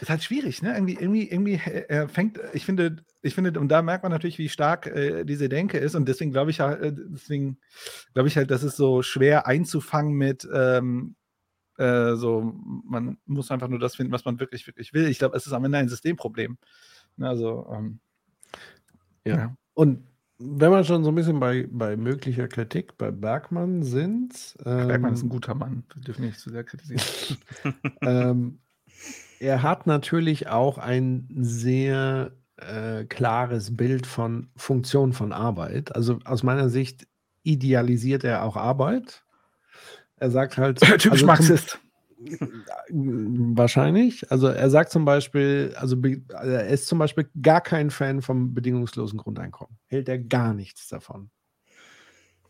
Ist 0.01 0.09
halt 0.09 0.22
schwierig, 0.22 0.61
ne? 0.61 0.73
Irgendwie, 0.73 0.95
irgendwie, 0.95 1.30
irgendwie 1.30 1.53
äh, 1.53 2.09
fängt, 2.09 2.38
ich 2.51 2.65
finde, 2.65 2.98
ich 3.22 3.33
finde, 3.33 3.57
und 3.57 3.69
da 3.69 3.81
merkt 3.81 4.03
man 4.03 4.11
natürlich, 4.11 4.39
wie 4.39 4.49
stark 4.49 4.88
äh, 4.88 5.23
diese 5.23 5.48
Denke 5.48 5.77
ist. 5.77 5.95
Und 5.95 6.06
deswegen 6.06 6.33
glaube 6.33 6.51
ich 6.51 6.59
äh, 6.59 6.91
deswegen 6.91 7.59
glaube 8.14 8.27
ich 8.27 8.35
halt, 8.35 8.51
das 8.51 8.64
ist 8.64 8.75
so 8.75 9.03
schwer 9.03 9.48
einzufangen 9.48 10.15
mit, 10.15 10.45
ähm, 10.53 11.15
äh, 11.80 12.16
so, 12.16 12.53
man 12.85 13.17
muss 13.25 13.51
einfach 13.51 13.69
nur 13.69 13.80
das 13.80 13.95
finden, 13.95 14.11
was 14.11 14.25
man 14.25 14.40
wirklich, 14.40 14.67
wirklich 14.67 14.93
will. 14.93 15.08
Ich 15.08 15.19
glaube, 15.19 15.38
es 15.38 15.48
ist 15.48 15.53
am 15.53 15.66
Ende 15.66 15.77
ein 15.77 15.90
Systemproblem. 15.90 16.58
Ne, 17.17 17.27
also, 17.27 17.67
ähm, 17.74 17.99
ja. 19.25 19.38
ja. 19.38 19.56
Und 19.74 20.03
wenn 20.40 20.72
wir 20.72 20.83
schon 20.83 21.03
so 21.03 21.11
ein 21.11 21.16
bisschen 21.16 21.40
bei, 21.40 21.67
bei 21.69 21.98
möglicher 21.98 22.48
Kritik 22.48 22.98
bei 22.98 23.11
Bergmann 23.11 23.83
sind. 23.83 24.58
Ähm, 24.66 24.88
Bergmann 24.88 25.14
ist 25.14 25.24
ein 25.24 25.30
guter 25.30 25.53
Mann, 25.53 25.83
wir 25.93 26.01
dürfen 26.01 26.25
nicht 26.25 26.40
zu 26.40 26.49
sehr 26.49 26.64
kritisieren. 26.64 27.01
ähm, 28.01 28.59
er 29.40 29.64
hat 29.64 29.88
natürlich 29.88 30.48
auch 30.48 30.77
ein 30.77 31.27
sehr 31.32 32.32
äh, 32.58 33.06
klares 33.06 33.75
Bild 33.75 34.06
von 34.06 34.49
Funktion 34.56 35.14
von 35.14 35.32
Arbeit. 35.32 35.95
Also 35.95 36.19
aus 36.25 36.43
meiner 36.43 36.69
Sicht 36.69 37.08
idealisiert 37.43 38.24
er 38.24 38.43
auch 38.43 38.58
Arbeit. 38.58 39.24
Er 40.19 40.31
sagt 40.31 40.57
halt. 40.57 40.80
Typisch 40.99 41.11
also 41.11 41.25
Marxist. 41.25 41.80
Wahrscheinlich. 42.89 44.30
Also 44.31 44.48
er 44.48 44.69
sagt 44.69 44.91
zum 44.91 45.06
Beispiel, 45.06 45.73
also 45.77 45.95
er 46.33 46.67
ist 46.67 46.88
zum 46.88 46.99
Beispiel 46.99 47.30
gar 47.41 47.61
kein 47.61 47.89
Fan 47.91 48.22
vom 48.22 48.53
bedingungslosen 48.53 49.17
Grundeinkommen. 49.17 49.77
Hält 49.88 50.09
er 50.09 50.19
gar 50.19 50.53
nichts 50.53 50.88
davon. 50.89 51.30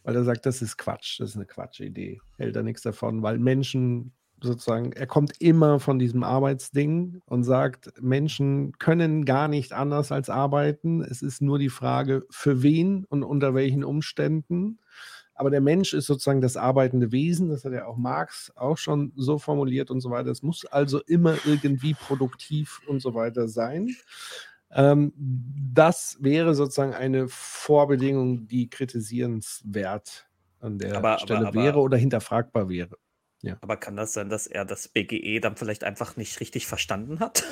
Weil 0.03 0.15
er 0.15 0.23
sagt, 0.23 0.45
das 0.45 0.61
ist 0.61 0.77
Quatsch, 0.77 1.19
das 1.19 1.31
ist 1.31 1.35
eine 1.35 1.45
Quatschidee. 1.45 2.19
Hält 2.37 2.55
er 2.55 2.63
nichts 2.63 2.81
davon, 2.81 3.21
weil 3.21 3.37
Menschen 3.37 4.13
sozusagen, 4.41 4.93
er 4.93 5.07
kommt 5.07 5.39
immer 5.41 5.79
von 5.79 5.99
diesem 5.99 6.23
Arbeitsding 6.23 7.21
und 7.25 7.43
sagt, 7.43 7.91
Menschen 8.01 8.71
können 8.79 9.25
gar 9.25 9.47
nicht 9.47 9.73
anders 9.73 10.11
als 10.11 10.29
arbeiten. 10.29 11.01
Es 11.01 11.21
ist 11.21 11.41
nur 11.41 11.59
die 11.59 11.69
Frage, 11.69 12.23
für 12.29 12.63
wen 12.63 13.05
und 13.05 13.23
unter 13.23 13.53
welchen 13.53 13.83
Umständen. 13.83 14.79
Aber 15.39 15.49
der 15.49 15.61
Mensch 15.61 15.93
ist 15.93 16.07
sozusagen 16.07 16.41
das 16.41 16.57
arbeitende 16.57 17.13
Wesen, 17.13 17.47
das 17.47 17.63
hat 17.63 17.71
ja 17.71 17.85
auch 17.85 17.95
Marx 17.95 18.51
auch 18.57 18.77
schon 18.77 19.13
so 19.15 19.39
formuliert 19.39 19.89
und 19.89 20.01
so 20.01 20.11
weiter. 20.11 20.29
Es 20.31 20.43
muss 20.43 20.65
also 20.65 20.99
immer 21.03 21.37
irgendwie 21.45 21.93
produktiv 21.93 22.81
und 22.87 23.01
so 23.01 23.13
weiter 23.13 23.47
sein. 23.47 23.95
Ähm, 24.69 25.13
das 25.15 26.17
wäre 26.19 26.55
sozusagen 26.55 26.93
eine 26.93 27.29
Vorbedingung, 27.29 28.47
die 28.47 28.69
kritisierenswert 28.69 30.27
an 30.59 30.77
der 30.77 30.97
aber, 30.97 31.19
Stelle 31.19 31.39
aber, 31.39 31.47
aber, 31.47 31.63
wäre 31.63 31.79
oder 31.79 31.95
hinterfragbar 31.95 32.67
wäre. 32.67 32.97
Ja. 33.41 33.55
Aber 33.61 33.77
kann 33.77 33.95
das 33.95 34.11
sein, 34.11 34.27
dass 34.27 34.45
er 34.45 34.65
das 34.65 34.89
BGE 34.89 35.39
dann 35.39 35.55
vielleicht 35.55 35.85
einfach 35.85 36.17
nicht 36.17 36.41
richtig 36.41 36.67
verstanden 36.67 37.21
hat? 37.21 37.45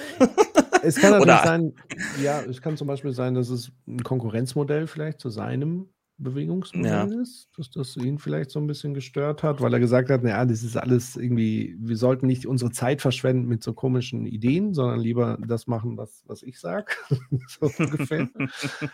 es 0.84 0.98
kann 0.98 1.12
natürlich 1.20 1.40
sein, 1.40 1.74
ja, 2.22 2.42
es 2.42 2.62
kann 2.62 2.76
zum 2.76 2.88
Beispiel 2.88 3.14
sein, 3.14 3.34
dass 3.34 3.48
es 3.48 3.72
ein 3.88 4.04
Konkurrenzmodell 4.04 4.88
vielleicht 4.88 5.22
zu 5.22 5.30
seinem 5.30 5.88
Bewegungsmodell 6.20 7.12
ja. 7.14 7.22
ist, 7.22 7.50
dass 7.58 7.70
das 7.70 7.96
ihn 7.96 8.18
vielleicht 8.18 8.50
so 8.50 8.60
ein 8.60 8.66
bisschen 8.66 8.94
gestört 8.94 9.44
hat, 9.44 9.62
weil 9.62 9.74
er 9.74 9.80
gesagt 9.80 10.10
hat, 10.10 10.24
naja, 10.24 10.46
das 10.46 10.64
ist 10.64 10.76
alles 10.76 11.16
irgendwie, 11.16 11.76
wir 11.80 11.96
sollten 11.96 12.26
nicht 12.26 12.48
unsere 12.48 12.72
Zeit 12.72 13.02
verschwenden 13.02 13.48
mit 13.48 13.62
so 13.64 13.74
komischen 13.74 14.26
Ideen, 14.26 14.74
sondern 14.74 15.00
lieber 15.00 15.38
das 15.48 15.68
machen, 15.68 15.96
was, 15.98 16.24
was 16.26 16.42
ich 16.42 16.60
sage. 16.60 16.94
so 17.48 17.70
ungefähr. 17.78 18.30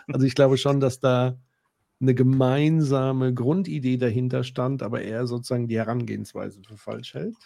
also 0.08 0.26
ich 0.26 0.34
glaube 0.34 0.58
schon, 0.58 0.80
dass 0.80 1.00
da 1.00 1.38
eine 2.00 2.14
gemeinsame 2.14 3.32
Grundidee 3.32 3.96
dahinter 3.96 4.44
stand, 4.44 4.82
aber 4.82 5.02
er 5.02 5.26
sozusagen 5.26 5.68
die 5.68 5.78
Herangehensweise 5.78 6.60
für 6.62 6.76
falsch 6.76 7.14
hält. 7.14 7.36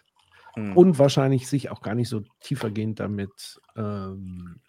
Mhm. 0.57 0.77
Und 0.77 0.99
wahrscheinlich 0.99 1.47
sich 1.47 1.71
auch 1.71 1.83
gar 1.83 1.95
nicht 1.95 2.09
so 2.09 2.23
tiefergehend 2.41 2.99
damit 2.99 3.61
ähm, 3.77 4.61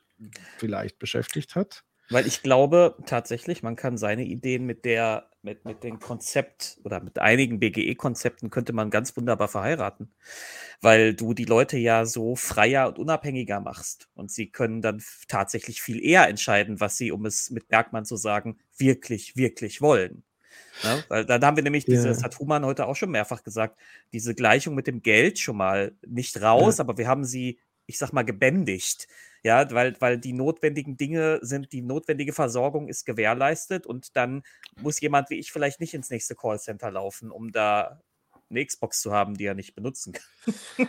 vielleicht 0.58 1.00
beschäftigt 1.00 1.56
hat. 1.56 1.84
Weil 2.10 2.26
ich 2.26 2.42
glaube 2.42 2.96
tatsächlich, 3.06 3.62
man 3.62 3.76
kann 3.76 3.98
seine 3.98 4.24
Ideen 4.24 4.66
mit 4.66 4.84
der, 4.84 5.30
mit, 5.44 5.66
mit 5.66 5.84
dem 5.84 6.00
Konzept 6.00 6.80
oder 6.84 7.02
mit 7.02 7.20
einigen 7.20 7.60
BGE-Konzepten 7.60 8.50
könnte 8.50 8.74
man 8.74 8.90
ganz 8.90 9.16
wunderbar 9.16 9.48
verheiraten. 9.48 10.12
Weil 10.82 11.14
du 11.14 11.34
die 11.34 11.46
Leute 11.46 11.78
ja 11.78 12.06
so 12.06 12.36
freier 12.36 12.88
und 12.88 12.98
unabhängiger 12.98 13.60
machst. 13.60 14.10
Und 14.16 14.32
sie 14.32 14.50
können 14.50 14.82
dann 14.82 15.04
tatsächlich 15.28 15.82
viel 15.82 16.04
eher 16.04 16.28
entscheiden, 16.28 16.80
was 16.80 16.98
sie, 16.98 17.12
um 17.12 17.26
es 17.26 17.52
mit 17.52 17.68
Bergmann 17.68 18.06
zu 18.06 18.16
sagen, 18.16 18.58
wirklich, 18.78 19.36
wirklich 19.36 19.82
wollen. 19.82 20.24
Ja, 20.84 20.96
ne? 20.96 21.04
weil 21.10 21.26
dann 21.26 21.44
haben 21.44 21.58
wir 21.58 21.64
nämlich 21.64 21.86
diese, 21.86 22.08
das 22.08 22.24
hat 22.24 22.40
Human 22.40 22.66
heute 22.66 22.88
auch 22.88 22.96
schon 22.96 23.12
mehrfach 23.12 23.44
gesagt, 23.44 23.78
diese 24.14 24.34
Gleichung 24.34 24.76
mit 24.76 24.88
dem 24.88 25.02
Geld 25.02 25.40
schon 25.40 25.58
mal 25.58 25.94
nicht 26.08 26.42
raus, 26.42 26.78
ja. 26.78 26.84
aber 26.84 26.98
wir 26.98 27.08
haben 27.08 27.26
sie, 27.26 27.60
ich 27.90 27.98
sag 27.98 28.14
mal, 28.14 28.24
gebändigt. 28.24 29.08
Ja, 29.44 29.70
weil, 29.72 29.96
weil 30.00 30.18
die 30.18 30.34
notwendigen 30.34 30.98
Dinge 30.98 31.40
sind, 31.42 31.72
die 31.72 31.82
notwendige 31.82 32.34
Versorgung 32.34 32.88
ist 32.88 33.06
gewährleistet 33.06 33.88
und 33.88 34.16
dann 34.16 34.44
muss 34.82 35.00
jemand 35.00 35.30
wie 35.30 35.40
ich 35.40 35.52
vielleicht 35.52 35.80
nicht 35.80 35.94
ins 35.94 36.10
nächste 36.10 36.36
Callcenter 36.36 36.92
laufen, 36.92 37.32
um 37.32 37.52
da 37.52 38.02
eine 38.50 38.66
Xbox 38.66 39.02
zu 39.02 39.14
haben, 39.14 39.36
die 39.36 39.46
er 39.46 39.56
nicht 39.56 39.76
benutzen 39.76 40.14
kann. 40.14 40.88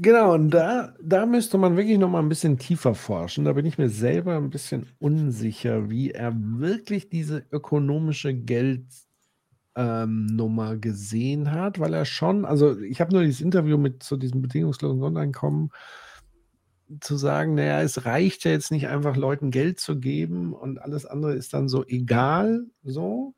Genau, 0.00 0.34
und 0.34 0.50
da, 0.50 0.94
da 1.02 1.26
müsste 1.26 1.58
man 1.58 1.76
wirklich 1.76 1.98
noch 1.98 2.08
mal 2.08 2.20
ein 2.20 2.28
bisschen 2.28 2.56
tiefer 2.56 2.94
forschen. 2.94 3.44
Da 3.44 3.54
bin 3.54 3.66
ich 3.66 3.78
mir 3.78 3.88
selber 3.88 4.36
ein 4.36 4.50
bisschen 4.50 4.86
unsicher, 5.00 5.90
wie 5.90 6.12
er 6.12 6.32
wirklich 6.36 7.08
diese 7.08 7.44
ökonomische 7.50 8.32
Geldnummer 8.32 8.92
ähm, 9.74 10.80
gesehen 10.80 11.50
hat, 11.50 11.80
weil 11.80 11.94
er 11.94 12.04
schon, 12.04 12.44
also 12.44 12.78
ich 12.78 13.00
habe 13.00 13.12
nur 13.12 13.22
dieses 13.22 13.40
Interview 13.40 13.76
mit 13.76 14.04
zu 14.04 14.16
diesem 14.16 14.40
bedingungslosen 14.40 15.00
Grundeinkommen 15.00 15.72
zu 17.00 17.16
sagen, 17.16 17.54
naja, 17.54 17.82
es 17.82 18.04
reicht 18.04 18.44
ja 18.44 18.50
jetzt 18.50 18.70
nicht 18.70 18.88
einfach 18.88 19.16
Leuten 19.16 19.50
Geld 19.50 19.80
zu 19.80 19.98
geben 19.98 20.52
und 20.52 20.80
alles 20.80 21.06
andere 21.06 21.34
ist 21.34 21.54
dann 21.54 21.68
so 21.68 21.84
egal, 21.86 22.66
so. 22.82 23.34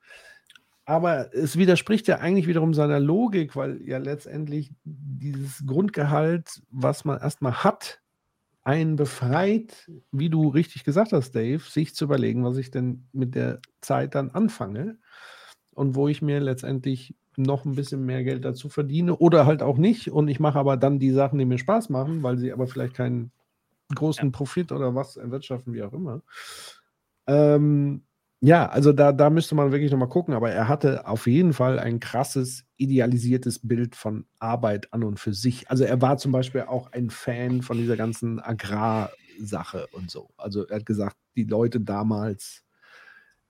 Aber 0.85 1.35
es 1.35 1.57
widerspricht 1.57 2.09
ja 2.09 2.19
eigentlich 2.19 2.47
wiederum 2.47 2.75
seiner 2.75 2.99
Logik, 3.01 3.55
weil 3.55 3.81
ja 3.87 3.99
letztendlich 3.99 4.73
dieses 4.85 5.65
Grundgehalt, 5.67 6.63
was 6.71 7.05
man 7.05 7.21
erstmal 7.21 7.63
hat, 7.63 8.01
einen 8.63 8.97
befreit, 8.97 9.91
wie 10.13 10.31
du 10.31 10.49
richtig 10.49 10.85
gesagt 10.85 11.13
hast, 11.13 11.33
Dave, 11.33 11.61
sich 11.61 11.95
zu 11.95 12.05
überlegen, 12.05 12.45
was 12.45 12.57
ich 12.57 12.71
denn 12.71 13.07
mit 13.13 13.35
der 13.35 13.61
Zeit 13.81 14.15
dann 14.15 14.31
anfange 14.31 14.99
und 15.73 15.95
wo 15.95 16.09
ich 16.09 16.23
mir 16.23 16.41
letztendlich 16.41 17.15
noch 17.37 17.65
ein 17.65 17.75
bisschen 17.75 18.05
mehr 18.05 18.25
Geld 18.25 18.45
dazu 18.45 18.69
verdiene 18.69 19.17
oder 19.17 19.47
halt 19.47 19.63
auch 19.63 19.79
nicht. 19.79 20.11
Und 20.11 20.29
ich 20.29 20.41
mache 20.41 20.59
aber 20.59 20.77
dann 20.77 20.99
die 20.99 21.11
Sachen, 21.11 21.39
die 21.39 21.45
mir 21.45 21.59
Spaß 21.59 21.89
machen, 21.89 22.23
weil 22.23 22.39
sie 22.39 22.53
aber 22.53 22.67
vielleicht 22.67 22.95
keinen 22.95 23.33
großen 23.95 24.27
ja. 24.27 24.31
Profit 24.31 24.73
oder 24.73 24.95
was 24.95 25.17
erwirtschaften, 25.17 25.73
wie 25.73 25.83
auch 25.83 25.93
immer. 25.93 26.23
Ähm, 27.27 28.03
ja, 28.43 28.69
also 28.71 28.93
da, 28.93 29.13
da 29.13 29.29
müsste 29.29 29.55
man 29.55 29.71
wirklich 29.71 29.91
nochmal 29.91 30.09
gucken, 30.09 30.33
aber 30.33 30.51
er 30.51 30.67
hatte 30.67 31.07
auf 31.07 31.27
jeden 31.27 31.53
Fall 31.53 31.79
ein 31.79 32.01
krasses, 32.01 32.65
idealisiertes 32.79 33.59
Bild 33.59 33.95
von 33.95 34.25
Arbeit 34.39 34.93
an 34.95 35.05
und 35.05 35.21
für 35.21 35.35
sich. 35.35 35.71
Also 35.71 35.85
er 35.85 36.01
war 36.01 36.17
zum 36.17 36.33
Beispiel 36.33 36.63
auch 36.63 36.91
ein 36.93 37.11
Fan 37.11 37.61
von 37.61 37.77
dieser 37.77 37.99
ganzen 37.99 38.41
Agrarsache 38.41 39.89
und 39.93 40.11
so. 40.11 40.31
Also 40.39 40.67
er 40.67 40.77
hat 40.77 40.87
gesagt, 40.87 41.17
die 41.37 41.45
Leute 41.45 41.81
damals, 41.81 42.65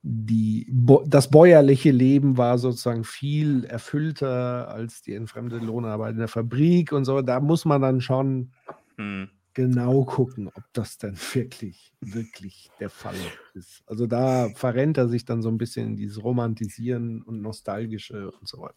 die, 0.03 0.67
das 1.07 1.31
bäuerliche 1.31 1.93
Leben 1.93 2.37
war 2.37 2.59
sozusagen 2.59 3.05
viel 3.05 3.65
erfüllter 3.67 4.69
als 4.69 5.03
die 5.03 5.15
entfremdete 5.15 5.65
Lohnarbeit 5.65 6.15
in 6.15 6.19
der 6.19 6.29
Fabrik 6.29 6.91
und 6.91 7.05
so. 7.05 7.23
Da 7.23 7.39
muss 7.39 7.65
man 7.65 7.81
dann 7.81 8.01
schon 8.01 8.53
hm 8.97 9.31
genau 9.61 10.05
gucken, 10.05 10.49
ob 10.49 10.65
das 10.73 10.97
dann 10.97 11.17
wirklich, 11.35 11.93
wirklich 12.01 12.71
der 12.81 12.89
Fall 12.89 13.15
ist. 13.55 13.83
Also 13.87 14.07
da 14.07 14.49
verrennt 14.55 14.97
er 14.97 15.09
sich 15.09 15.25
dann 15.27 15.43
so 15.43 15.51
ein 15.51 15.59
bisschen 15.59 15.89
in 15.89 15.97
dieses 15.97 16.23
Romantisieren 16.23 17.23
und 17.23 17.43
Nostalgische 17.43 18.31
und 18.31 18.49
so 18.49 18.63
weiter. 18.63 18.75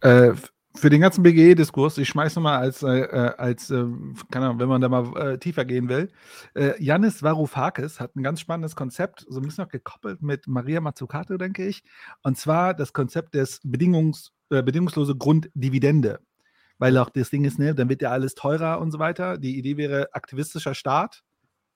Äh, 0.00 0.34
für 0.74 0.90
den 0.90 1.02
ganzen 1.02 1.22
BGE-Diskurs, 1.22 1.98
ich 1.98 2.08
schmeiße 2.08 2.40
mal 2.40 2.58
als, 2.58 2.82
äh, 2.82 3.02
äh 3.02 3.34
als 3.36 3.70
äh, 3.70 3.84
keine 4.30 4.46
Ahnung, 4.46 4.58
wenn 4.58 4.68
man 4.68 4.80
da 4.80 4.88
mal 4.88 5.16
äh, 5.16 5.38
tiefer 5.38 5.64
gehen 5.64 5.88
will. 5.88 6.10
Äh, 6.54 6.72
Varoufakis 6.80 8.00
hat 8.00 8.16
ein 8.16 8.22
ganz 8.22 8.40
spannendes 8.40 8.74
Konzept, 8.74 9.24
so 9.28 9.38
ein 9.38 9.44
bisschen 9.44 9.64
noch 9.64 9.70
gekoppelt 9.70 10.22
mit 10.22 10.48
Maria 10.48 10.80
Mazzucato, 10.80 11.36
denke 11.36 11.66
ich. 11.66 11.84
Und 12.22 12.36
zwar 12.36 12.74
das 12.74 12.92
Konzept 12.92 13.34
des 13.34 13.60
Bedingungs, 13.62 14.32
äh, 14.50 14.62
bedingungslose 14.62 15.14
Grunddividende 15.14 16.20
weil 16.82 16.98
auch 16.98 17.10
das 17.10 17.30
Ding 17.30 17.44
ist, 17.44 17.60
ne, 17.60 17.76
dann 17.76 17.88
wird 17.88 18.02
ja 18.02 18.10
alles 18.10 18.34
teurer 18.34 18.80
und 18.80 18.90
so 18.90 18.98
weiter. 18.98 19.38
Die 19.38 19.56
Idee 19.56 19.76
wäre 19.76 20.12
aktivistischer 20.14 20.74
Staat, 20.74 21.22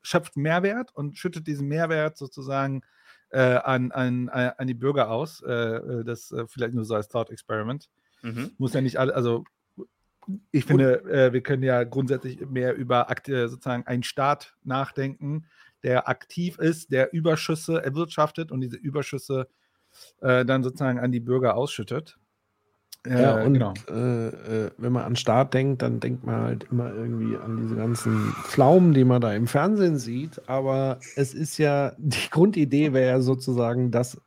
schöpft 0.03 0.37
Mehrwert 0.37 0.93
und 0.97 1.17
schüttet 1.17 1.47
diesen 1.47 1.69
Mehrwert 1.69 2.17
sozusagen 2.17 2.83
äh, 3.31 3.39
an, 3.39 3.93
an, 3.93 4.29
an 4.29 4.67
die 4.67 4.75
Bürger 4.75 5.09
aus. 5.09 5.45
Äh, 5.47 5.53
äh 5.53 6.05
das 6.05 6.33
äh, 6.33 6.49
vielleicht 6.49 6.75
nur 6.75 6.85
so 6.85 6.97
als 6.97 7.07
Thought 7.07 7.31
Experiment. 7.31 7.89
Mhm. 8.23 8.51
Muss 8.59 8.75
ja 8.75 8.81
nicht 8.81 8.97
alle, 8.97 9.15
also 9.15 9.45
ich 10.51 10.65
finde, 10.65 11.05
äh, 11.05 11.33
wir 11.33 11.41
können 11.41 11.63
ja 11.63 11.85
grundsätzlich 11.85 12.41
mehr 12.41 12.75
über 12.75 13.09
äh, 13.09 13.47
sozusagen 13.47 13.87
einen 13.87 14.03
Staat 14.03 14.57
nachdenken, 14.65 15.47
der 15.85 16.09
aktiv 16.09 16.59
ist, 16.59 16.91
der 16.91 17.13
Überschüsse 17.13 17.81
erwirtschaftet 17.81 18.51
und 18.51 18.61
diese 18.61 18.77
Überschüsse 18.77 19.47
dann 20.21 20.63
sozusagen 20.63 20.99
an 20.99 21.11
die 21.11 21.21
Bürger 21.21 21.57
ausschüttet. 21.57 22.19
Ja, 23.09 23.43
und 23.43 23.55
genau. 23.55 23.75
äh, 23.89 24.29
äh, 24.29 24.71
wenn 24.79 24.93
man 24.93 25.05
an 25.05 25.17
Staat 25.17 25.55
denkt, 25.55 25.83
dann 25.83 26.01
denkt 26.01 26.25
man 26.25 26.41
halt 26.43 26.67
immer 26.71 26.93
irgendwie 26.93 27.37
an 27.37 27.57
diese 27.57 27.77
ganzen 27.77 28.33
Pflaumen, 28.45 28.95
die 28.95 29.05
man 29.05 29.21
da 29.21 29.33
im 29.33 29.47
Fernsehen 29.47 29.99
sieht. 29.99 30.49
Aber 30.49 30.99
es 31.15 31.35
ist 31.35 31.59
ja, 31.59 31.93
die 31.99 32.31
Grundidee 32.31 32.93
wäre 32.93 33.11
ja 33.11 33.21
sozusagen 33.21 33.91
das 33.91 34.19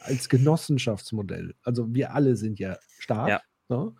als 0.00 0.28
Genossenschaftsmodell. 0.28 1.54
Also 1.62 1.92
wir 1.94 2.14
alle 2.14 2.36
sind 2.36 2.58
ja 2.58 2.76
Staat. 2.98 3.28
Ja. 3.28 3.40
So. 3.68 3.94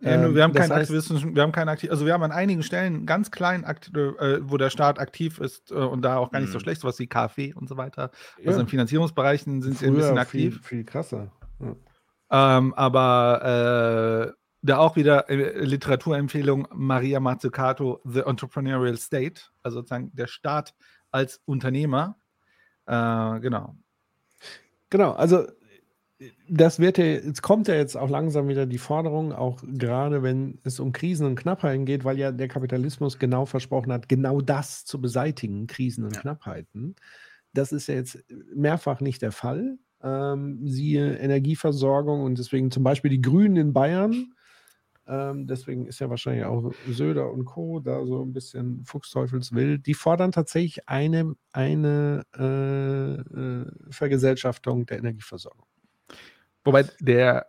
Ja, 0.00 0.16
nur, 0.16 0.34
wir 0.34 0.42
haben 0.42 0.50
ähm, 0.50 0.56
keinen 0.56 0.72
Aktivisten, 0.72 1.36
wir 1.36 1.42
haben 1.42 1.52
keinen 1.52 1.68
aktiv, 1.68 1.88
also 1.90 2.04
wir 2.06 2.12
haben 2.12 2.24
an 2.24 2.32
einigen 2.32 2.64
Stellen 2.64 3.06
ganz 3.06 3.30
klein, 3.30 3.62
äh, 3.64 4.38
wo 4.40 4.56
der 4.56 4.68
Staat 4.68 4.98
aktiv 4.98 5.38
ist 5.38 5.70
äh, 5.70 5.74
und 5.74 6.02
da 6.02 6.16
auch 6.16 6.32
gar 6.32 6.40
nicht 6.40 6.48
mhm. 6.48 6.54
so 6.54 6.58
schlecht, 6.58 6.82
was 6.82 6.98
wie 6.98 7.06
KfW 7.06 7.54
und 7.54 7.68
so 7.68 7.76
weiter. 7.76 8.10
Ja. 8.40 8.48
Also 8.48 8.60
in 8.60 8.66
Finanzierungsbereichen 8.66 9.62
sind 9.62 9.78
sie 9.78 9.86
ein 9.86 9.94
bisschen 9.94 10.18
aktiv. 10.18 10.54
Viel, 10.56 10.78
viel 10.78 10.84
krasser. 10.84 11.30
Ja. 11.60 11.76
Ähm, 12.32 12.72
aber 12.74 14.32
äh, 14.32 14.42
da 14.62 14.78
auch 14.78 14.96
wieder 14.96 15.28
äh, 15.28 15.64
Literaturempfehlung 15.64 16.66
Maria 16.72 17.20
Mazzucato, 17.20 18.00
The 18.04 18.20
Entrepreneurial 18.20 18.96
State, 18.96 19.42
also 19.62 19.80
sozusagen 19.80 20.10
der 20.14 20.26
Staat 20.26 20.74
als 21.10 21.42
Unternehmer. 21.44 22.16
Äh, 22.86 23.40
genau. 23.40 23.76
Genau, 24.88 25.12
also 25.12 25.46
das 26.48 26.78
wird 26.78 26.98
ja, 26.98 27.04
jetzt 27.04 27.42
kommt 27.42 27.68
ja 27.68 27.74
jetzt 27.74 27.96
auch 27.96 28.08
langsam 28.08 28.48
wieder 28.48 28.66
die 28.66 28.78
Forderung, 28.78 29.32
auch 29.32 29.60
gerade 29.62 30.22
wenn 30.22 30.58
es 30.64 30.80
um 30.80 30.92
Krisen 30.92 31.26
und 31.26 31.36
Knappheiten 31.36 31.84
geht, 31.84 32.04
weil 32.04 32.18
ja 32.18 32.32
der 32.32 32.48
Kapitalismus 32.48 33.18
genau 33.18 33.46
versprochen 33.46 33.92
hat, 33.92 34.08
genau 34.08 34.40
das 34.40 34.84
zu 34.84 35.00
beseitigen, 35.00 35.66
Krisen 35.66 36.04
und 36.04 36.14
ja. 36.14 36.20
Knappheiten. 36.20 36.96
Das 37.52 37.72
ist 37.72 37.88
ja 37.88 37.94
jetzt 37.94 38.18
mehrfach 38.54 39.00
nicht 39.00 39.22
der 39.22 39.32
Fall. 39.32 39.78
Ähm, 40.02 40.66
siehe 40.66 41.16
Energieversorgung 41.16 42.22
und 42.22 42.38
deswegen 42.38 42.70
zum 42.70 42.82
Beispiel 42.82 43.10
die 43.10 43.22
Grünen 43.22 43.56
in 43.56 43.72
Bayern. 43.72 44.32
Ähm, 45.06 45.46
deswegen 45.46 45.86
ist 45.86 45.98
ja 45.98 46.10
wahrscheinlich 46.10 46.44
auch 46.44 46.72
Söder 46.88 47.30
und 47.30 47.44
Co. 47.44 47.80
da 47.80 48.04
so 48.06 48.22
ein 48.22 48.32
bisschen 48.32 48.84
Fuchsteufelswild. 48.84 49.86
Die 49.86 49.94
fordern 49.94 50.32
tatsächlich 50.32 50.88
eine, 50.88 51.34
eine 51.52 52.24
äh, 52.36 53.14
äh, 53.14 53.66
Vergesellschaftung 53.90 54.86
der 54.86 54.98
Energieversorgung. 54.98 55.66
Wobei 56.64 56.84
der 57.00 57.46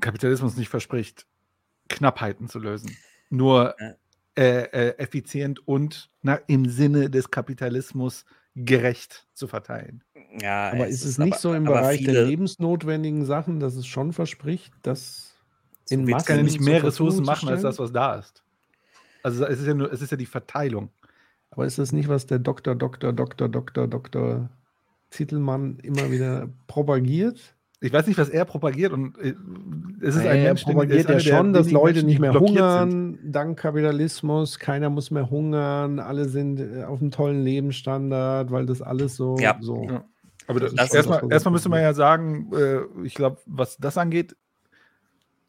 Kapitalismus 0.00 0.56
nicht 0.56 0.68
verspricht, 0.68 1.26
Knappheiten 1.88 2.48
zu 2.48 2.58
lösen. 2.58 2.96
Nur 3.30 3.74
äh, 4.36 4.62
äh, 4.62 4.98
effizient 4.98 5.66
und 5.66 6.10
na, 6.22 6.36
im 6.46 6.68
Sinne 6.68 7.10
des 7.10 7.30
Kapitalismus 7.30 8.24
gerecht 8.54 9.26
zu 9.34 9.48
verteilen. 9.48 10.04
Ja, 10.40 10.70
aber 10.70 10.88
es 10.88 10.96
ist 10.96 11.04
es 11.04 11.18
nicht 11.18 11.32
aber, 11.34 11.40
so 11.40 11.54
im 11.54 11.64
Bereich 11.64 12.04
der 12.04 12.24
lebensnotwendigen 12.24 13.24
Sachen, 13.24 13.58
dass 13.60 13.74
es 13.74 13.86
schon 13.86 14.12
verspricht, 14.12 14.72
dass 14.82 15.34
so 15.84 15.94
in 15.94 16.04
Massen 16.04 16.26
kann 16.26 16.36
ja 16.38 16.42
nicht 16.44 16.60
mehr 16.60 16.82
Ressourcen 16.82 17.24
machen 17.24 17.48
als 17.48 17.62
das, 17.62 17.78
was 17.78 17.92
da 17.92 18.14
ist. 18.14 18.42
Also 19.22 19.44
es 19.44 19.60
ist 19.60 19.66
ja 19.66 19.74
nur, 19.74 19.92
es 19.92 20.02
ist 20.02 20.10
ja 20.10 20.16
die 20.16 20.26
Verteilung. 20.26 20.90
Aber 21.50 21.66
ist 21.66 21.78
das 21.78 21.92
nicht, 21.92 22.08
was 22.08 22.26
der 22.26 22.38
Doktor, 22.38 22.76
Doktor, 22.76 23.12
Doktor, 23.12 23.48
Doktor, 23.48 23.88
Doktor 23.88 24.50
Zittelmann 25.10 25.78
immer 25.82 26.10
wieder 26.10 26.48
propagiert? 26.68 27.56
Ich 27.82 27.92
weiß 27.92 28.06
nicht, 28.06 28.18
was 28.18 28.28
er 28.28 28.44
propagiert 28.44 28.92
und 28.92 29.18
äh, 29.18 29.34
es 30.02 30.14
ist 30.14 30.26
ein 30.26 30.42
Mensch, 30.42 30.64
propagiert 30.64 31.08
ja 31.08 31.18
schon, 31.18 31.54
dass 31.54 31.70
Leute 31.70 32.02
nicht 32.02 32.20
mehr 32.20 32.34
hungern 32.34 32.90
sind. 32.90 33.32
dank 33.32 33.58
Kapitalismus. 33.58 34.58
Keiner 34.58 34.90
muss 34.90 35.10
mehr 35.10 35.30
hungern. 35.30 35.98
Alle 35.98 36.28
sind 36.28 36.60
äh, 36.60 36.84
auf 36.84 37.00
einem 37.00 37.10
tollen 37.10 37.42
Lebensstandard, 37.42 38.50
weil 38.50 38.66
das 38.66 38.82
alles 38.82 39.16
so. 39.16 39.36
Ja. 39.38 39.56
so 39.60 39.82
ja. 39.88 40.04
Aber 40.50 40.60
das 40.60 40.74
das 40.74 40.92
erstmal, 40.92 41.30
erstmal 41.30 41.52
müsste 41.52 41.68
man 41.68 41.80
ja 41.80 41.94
sagen, 41.94 42.50
äh, 42.52 42.80
ich 43.04 43.14
glaube, 43.14 43.38
was 43.46 43.76
das 43.78 43.96
angeht, 43.96 44.36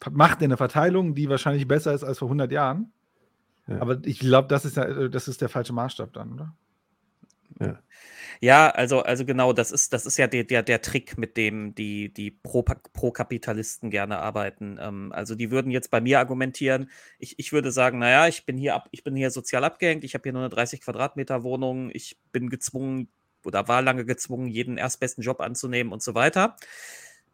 macht 0.10 0.42
eine 0.42 0.58
Verteilung, 0.58 1.16
die 1.16 1.30
wahrscheinlich 1.30 1.68
besser 1.68 1.94
ist 1.94 2.04
als 2.04 2.20
vor 2.20 2.28
100 2.28 2.52
Jahren. 2.52 2.92
Ja. 3.68 3.82
Aber 3.82 4.00
ich 4.04 4.20
glaube, 4.20 4.48
das 4.48 4.66
ist 4.66 4.78
ja, 4.78 5.08
das 5.08 5.28
ist 5.28 5.42
der 5.42 5.50
falsche 5.50 5.74
Maßstab 5.74 6.14
dann, 6.14 6.34
oder? 6.34 6.56
Ja. 7.60 7.80
Ja, 8.44 8.72
also, 8.72 9.02
also 9.04 9.24
genau, 9.24 9.54
das 9.54 9.72
ist, 9.72 9.94
das 9.94 10.08
ist 10.08 10.18
ja 10.18 10.26
der, 10.26 10.44
der, 10.44 10.64
der 10.64 10.82
Trick, 10.82 11.16
mit 11.16 11.38
dem 11.38 11.76
die, 11.76 12.12
die 12.12 12.32
Pro-Kapitalisten 12.32 13.90
Pro 13.90 13.92
gerne 13.92 14.18
arbeiten. 14.18 14.80
Ähm, 14.82 15.12
also 15.12 15.36
die 15.36 15.52
würden 15.52 15.72
jetzt 15.72 15.92
bei 15.92 16.02
mir 16.02 16.18
argumentieren, 16.18 16.90
ich, 17.20 17.38
ich 17.38 17.54
würde 17.54 17.72
sagen, 17.72 18.00
naja, 18.00 18.28
ich 18.28 18.46
bin 18.48 18.58
hier 18.58 18.74
ab, 18.74 18.88
ich 18.90 19.04
bin 19.04 19.16
hier 19.16 19.30
sozial 19.30 19.64
abgehängt, 19.64 20.04
ich 20.04 20.16
habe 20.16 20.24
hier 20.24 20.34
nur 20.34 20.42
eine 20.42 20.50
30 20.50 20.82
Quadratmeter 20.82 21.44
Wohnung, 21.44 21.92
ich 21.94 22.18
bin 22.32 22.50
gezwungen 22.50 23.10
oder 23.46 23.68
war 23.68 23.82
lange 23.82 24.06
gezwungen, 24.06 24.48
jeden 24.48 24.78
erstbesten 24.78 25.24
Job 25.24 25.42
anzunehmen 25.42 25.94
und 25.94 26.04
so 26.04 26.16
weiter. 26.16 26.56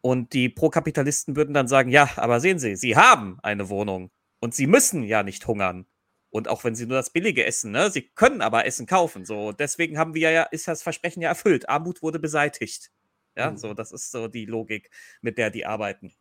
Und 0.01 0.33
die 0.33 0.49
Pro-Kapitalisten 0.49 1.35
würden 1.35 1.53
dann 1.53 1.67
sagen, 1.67 1.89
ja, 1.89 2.09
aber 2.17 2.39
sehen 2.39 2.59
Sie, 2.59 2.75
Sie 2.75 2.95
haben 2.95 3.39
eine 3.43 3.69
Wohnung 3.69 4.11
und 4.39 4.55
Sie 4.55 4.67
müssen 4.67 5.03
ja 5.03 5.23
nicht 5.23 5.47
hungern. 5.47 5.85
Und 6.29 6.49
auch 6.49 6.63
wenn 6.63 6.75
sie 6.75 6.85
nur 6.85 6.97
das 6.97 7.09
Billige 7.09 7.45
essen, 7.45 7.71
ne? 7.71 7.89
Sie 7.89 8.01
können 8.01 8.41
aber 8.41 8.65
Essen 8.65 8.85
kaufen. 8.85 9.25
So, 9.25 9.53
deswegen 9.53 9.97
haben 9.97 10.13
wir 10.13 10.29
ja, 10.31 10.43
ist 10.43 10.67
das 10.67 10.83
Versprechen 10.83 11.21
ja 11.21 11.29
erfüllt. 11.29 11.69
Armut 11.69 12.01
wurde 12.01 12.19
beseitigt. 12.19 12.91
Ja, 13.35 13.51
mhm. 13.51 13.57
so, 13.57 13.73
das 13.73 13.91
ist 13.91 14.11
so 14.11 14.27
die 14.27 14.45
Logik, 14.45 14.89
mit 15.21 15.37
der 15.37 15.51
die 15.51 15.65
arbeiten. 15.65 16.13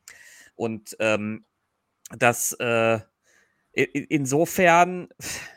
Und 0.55 0.97
ähm, 1.01 1.45
das, 2.17 2.53
äh, 2.55 3.01
insofern, 3.77 5.09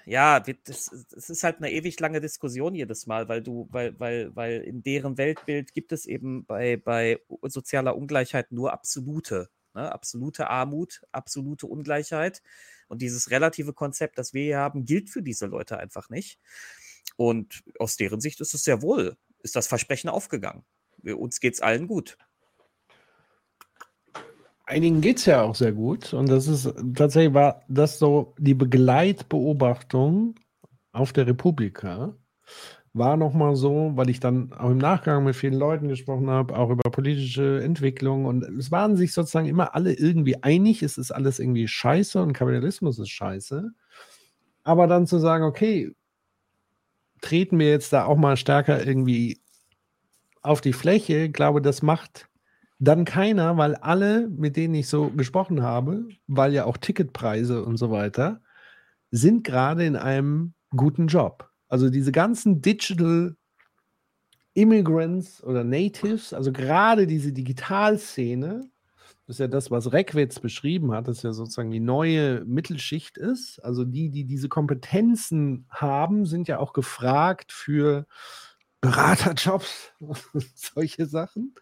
ja, 0.06 0.41
das, 0.41 0.89
ist 0.89 1.43
halt 1.43 1.57
eine 1.57 1.72
ewig 1.72 1.99
lange 2.01 2.19
Diskussion 2.19 2.75
jedes 2.75 3.07
Mal, 3.07 3.30
weil 3.30 3.41
du, 3.41 3.69
weil, 3.72 3.98
weil, 3.98 4.35
weil 4.35 4.61
in 4.61 4.83
deren 4.83 5.17
Weltbild 5.17 5.73
gibt 5.73 5.93
es 5.93 6.06
eben 6.06 6.45
bei, 6.45 6.75
bei 6.75 7.19
sozialer 7.43 7.95
Ungleichheit 7.95 8.51
nur 8.51 8.73
absolute, 8.73 9.49
ne? 9.73 9.89
absolute 9.89 10.49
Armut, 10.49 11.01
absolute 11.14 11.65
Ungleichheit. 11.67 12.41
Und 12.89 13.01
dieses 13.01 13.31
relative 13.31 13.72
Konzept, 13.72 14.17
das 14.17 14.33
wir 14.33 14.43
hier 14.43 14.57
haben, 14.57 14.83
gilt 14.83 15.09
für 15.09 15.23
diese 15.23 15.45
Leute 15.45 15.77
einfach 15.77 16.09
nicht. 16.09 16.39
Und 17.15 17.64
aus 17.80 17.95
deren 17.95 18.19
Sicht 18.19 18.41
ist 18.41 18.53
es 18.53 18.64
sehr 18.64 18.81
wohl, 18.81 19.15
ist 19.43 19.56
das 19.56 19.67
Versprechen 19.67 20.09
aufgegangen. 20.09 20.65
Uns 21.03 21.39
geht 21.39 21.53
es 21.53 21.61
allen 21.61 21.88
gut. 21.88 22.17
Einigen 24.69 25.01
geht 25.01 25.17
es 25.17 25.25
ja 25.25 25.41
auch 25.41 25.56
sehr 25.56 25.72
gut. 25.72 26.14
Und 26.14 26.30
das 26.30 26.48
ist 26.48 26.72
tatsächlich 26.95 27.33
war 27.33 27.64
das 27.67 27.99
so 27.99 28.33
die 28.38 28.53
Begleitbeobachtung 28.53 30.35
auf 30.91 31.11
der 31.11 31.27
Republika 31.27 32.15
war 32.93 33.17
nochmal 33.17 33.56
so, 33.56 33.91
weil 33.95 34.09
ich 34.09 34.19
dann 34.19 34.51
auch 34.53 34.69
im 34.69 34.77
Nachgang 34.77 35.23
mit 35.23 35.35
vielen 35.35 35.53
Leuten 35.53 35.88
gesprochen 35.89 36.30
habe, 36.30 36.57
auch 36.57 36.69
über 36.69 36.89
politische 36.89 37.61
Entwicklung 37.64 38.25
und 38.25 38.43
es 38.43 38.72
waren 38.72 38.95
sich 38.95 39.14
sozusagen 39.14 39.48
immer 39.48 39.75
alle 39.75 39.93
irgendwie 39.93 40.41
einig, 40.43 40.81
es 40.81 40.98
ist 40.98 41.11
alles 41.11 41.39
irgendwie 41.39 41.67
scheiße 41.67 42.22
und 42.22 42.33
Kapitalismus 42.33 42.99
ist 42.99 43.09
scheiße. 43.09 43.72
Aber 44.64 44.88
dann 44.88 45.07
zu 45.07 45.19
sagen, 45.19 45.43
okay, 45.43 45.93
treten 47.22 47.59
wir 47.59 47.69
jetzt 47.69 47.93
da 47.93 48.06
auch 48.06 48.17
mal 48.17 48.38
stärker 48.38 48.85
irgendwie 48.85 49.39
auf 50.41 50.61
die 50.61 50.73
Fläche, 50.73 51.30
glaube, 51.30 51.61
das 51.61 51.81
macht 51.81 52.27
dann 52.80 53.06
keiner, 53.06 53.58
weil 53.58 53.75
alle, 53.75 54.30
mit 54.30 54.56
denen 54.56 54.74
ich 54.75 54.88
so 54.88 55.09
gesprochen 55.09 55.61
habe, 55.61 56.08
weil 56.27 56.53
ja 56.53 56.66
auch 56.66 56.77
Ticketpreise 56.77 57.64
und 57.64 57.77
so 57.77 57.91
weiter, 57.91 58.41
sind 59.11 59.43
gerade 59.43 59.85
in 59.85 59.95
einem 59.95 60.53
guten 60.75 61.08
Job. 61.08 61.49
Also 61.67 61.90
diese 61.90 62.11
ganzen 62.11 62.61
Digital 62.61 63.35
Immigrants 64.53 65.43
oder 65.43 65.64
Natives, 65.64 66.33
also 66.33 66.51
gerade 66.51 67.06
diese 67.06 67.33
Digitalszene, 67.33 68.69
das 69.27 69.35
ist 69.35 69.40
ja 69.40 69.48
das, 69.48 69.69
was 69.69 69.93
Reckwitz 69.93 70.40
beschrieben 70.40 70.91
hat, 70.91 71.08
dass 71.08 71.22
ja 71.22 71.33
sozusagen 71.33 71.69
die 71.69 71.80
neue 71.80 72.43
Mittelschicht 72.45 73.17
ist. 73.17 73.59
Also 73.64 73.85
die, 73.85 74.09
die 74.09 74.25
diese 74.25 74.49
Kompetenzen 74.49 75.67
haben, 75.69 76.25
sind 76.25 76.48
ja 76.48 76.58
auch 76.58 76.74
gefragt 76.74 77.51
für 77.51 78.08
Beraterjobs 78.82 79.91
und 79.99 80.17
solche 80.56 81.06
Sachen, 81.06 81.56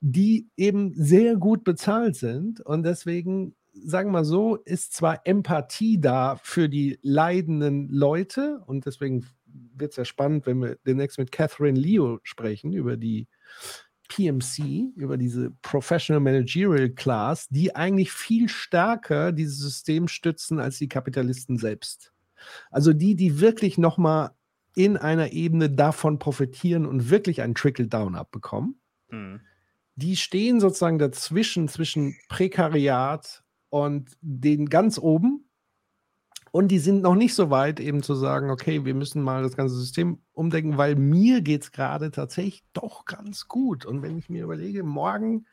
die 0.00 0.48
eben 0.56 0.92
sehr 0.94 1.36
gut 1.36 1.64
bezahlt 1.64 2.16
sind. 2.16 2.60
Und 2.60 2.82
deswegen 2.82 3.54
sagen 3.84 4.08
wir 4.08 4.14
mal 4.20 4.24
so, 4.24 4.56
ist 4.56 4.92
zwar 4.94 5.20
Empathie 5.24 6.00
da 6.00 6.36
für 6.42 6.68
die 6.68 6.98
leidenden 7.02 7.88
Leute 7.88 8.60
und 8.66 8.86
deswegen 8.86 9.26
wird 9.46 9.92
es 9.92 9.96
ja 9.96 10.04
spannend, 10.04 10.46
wenn 10.46 10.60
wir 10.60 10.76
demnächst 10.86 11.18
mit 11.18 11.32
Catherine 11.32 11.78
Leo 11.78 12.18
sprechen 12.22 12.72
über 12.72 12.96
die 12.96 13.28
PMC, 14.08 14.92
über 14.96 15.16
diese 15.16 15.50
Professional 15.62 16.20
Managerial 16.20 16.90
Class, 16.90 17.46
die 17.48 17.76
eigentlich 17.76 18.10
viel 18.10 18.48
stärker 18.48 19.32
dieses 19.32 19.58
System 19.58 20.08
stützen 20.08 20.60
als 20.60 20.78
die 20.78 20.88
Kapitalisten 20.88 21.58
selbst. 21.58 22.12
Also 22.70 22.92
die, 22.92 23.16
die 23.16 23.40
wirklich 23.40 23.78
nochmal 23.78 24.30
in 24.74 24.96
einer 24.96 25.32
Ebene 25.32 25.70
davon 25.70 26.18
profitieren 26.18 26.86
und 26.86 27.10
wirklich 27.10 27.42
einen 27.42 27.54
Trickle-Down 27.54 28.14
abbekommen. 28.14 28.80
Mhm. 29.10 29.40
Die 29.96 30.16
stehen 30.16 30.60
sozusagen 30.60 30.98
dazwischen, 30.98 31.68
zwischen 31.68 32.16
Prekariat 32.28 33.42
und 33.70 34.16
den 34.20 34.68
ganz 34.68 34.98
oben, 34.98 35.48
und 36.50 36.68
die 36.68 36.78
sind 36.78 37.02
noch 37.02 37.14
nicht 37.14 37.34
so 37.34 37.50
weit, 37.50 37.78
eben 37.80 38.02
zu 38.02 38.14
sagen, 38.14 38.50
okay, 38.50 38.84
wir 38.84 38.94
müssen 38.94 39.22
mal 39.22 39.42
das 39.42 39.56
ganze 39.56 39.76
System 39.76 40.20
umdenken, 40.32 40.78
weil 40.78 40.96
mir 40.96 41.42
geht 41.42 41.62
es 41.62 41.72
gerade 41.72 42.10
tatsächlich 42.10 42.64
doch 42.72 43.04
ganz 43.04 43.48
gut. 43.48 43.84
Und 43.84 44.02
wenn 44.02 44.18
ich 44.18 44.28
mir 44.30 44.44
überlege, 44.44 44.82
morgen 44.82 45.46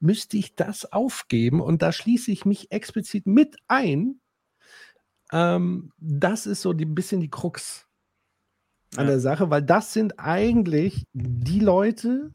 müsste 0.00 0.36
ich 0.36 0.54
das 0.56 0.90
aufgeben 0.92 1.60
und 1.60 1.82
da 1.82 1.92
schließe 1.92 2.30
ich 2.30 2.44
mich 2.44 2.70
explizit 2.70 3.26
mit 3.26 3.56
ein. 3.68 4.20
Ähm, 5.32 5.92
das 5.98 6.46
ist 6.46 6.62
so 6.62 6.70
ein 6.70 6.94
bisschen 6.94 7.20
die 7.20 7.30
Krux 7.30 7.85
an 8.94 9.04
ja. 9.04 9.12
der 9.12 9.20
Sache, 9.20 9.50
weil 9.50 9.62
das 9.62 9.92
sind 9.92 10.18
eigentlich 10.18 11.04
die 11.12 11.60
Leute, 11.60 12.32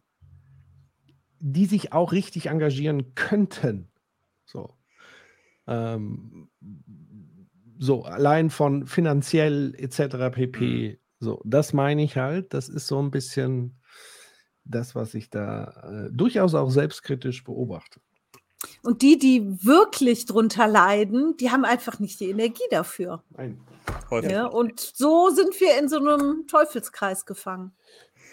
die 1.39 1.65
sich 1.65 1.93
auch 1.93 2.11
richtig 2.11 2.47
engagieren 2.47 3.15
könnten. 3.15 3.87
So. 4.45 4.75
Ähm, 5.67 6.49
so, 7.79 8.03
allein 8.03 8.49
von 8.49 8.85
finanziell 8.85 9.73
etc. 9.77 10.31
pp. 10.31 10.89
Mhm. 10.89 10.97
So, 11.19 11.41
das 11.45 11.73
meine 11.73 12.03
ich 12.03 12.17
halt. 12.17 12.53
Das 12.53 12.69
ist 12.69 12.87
so 12.87 13.01
ein 13.01 13.11
bisschen 13.11 13.79
das, 14.63 14.95
was 14.95 15.13
ich 15.13 15.29
da 15.29 16.07
äh, 16.07 16.11
durchaus 16.11 16.53
auch 16.53 16.69
selbstkritisch 16.69 17.43
beobachte. 17.43 17.99
Und 18.83 19.01
die, 19.01 19.17
die 19.17 19.63
wirklich 19.65 20.25
drunter 20.25 20.67
leiden, 20.67 21.35
die 21.37 21.51
haben 21.51 21.65
einfach 21.65 21.99
nicht 21.99 22.19
die 22.19 22.29
Energie 22.29 22.67
dafür. 22.69 23.23
Nein. 23.35 23.59
Ja, 24.23 24.45
und 24.45 24.79
so 24.79 25.29
sind 25.29 25.59
wir 25.59 25.79
in 25.79 25.87
so 25.87 25.97
einem 25.97 26.45
Teufelskreis 26.47 27.25
gefangen. 27.25 27.71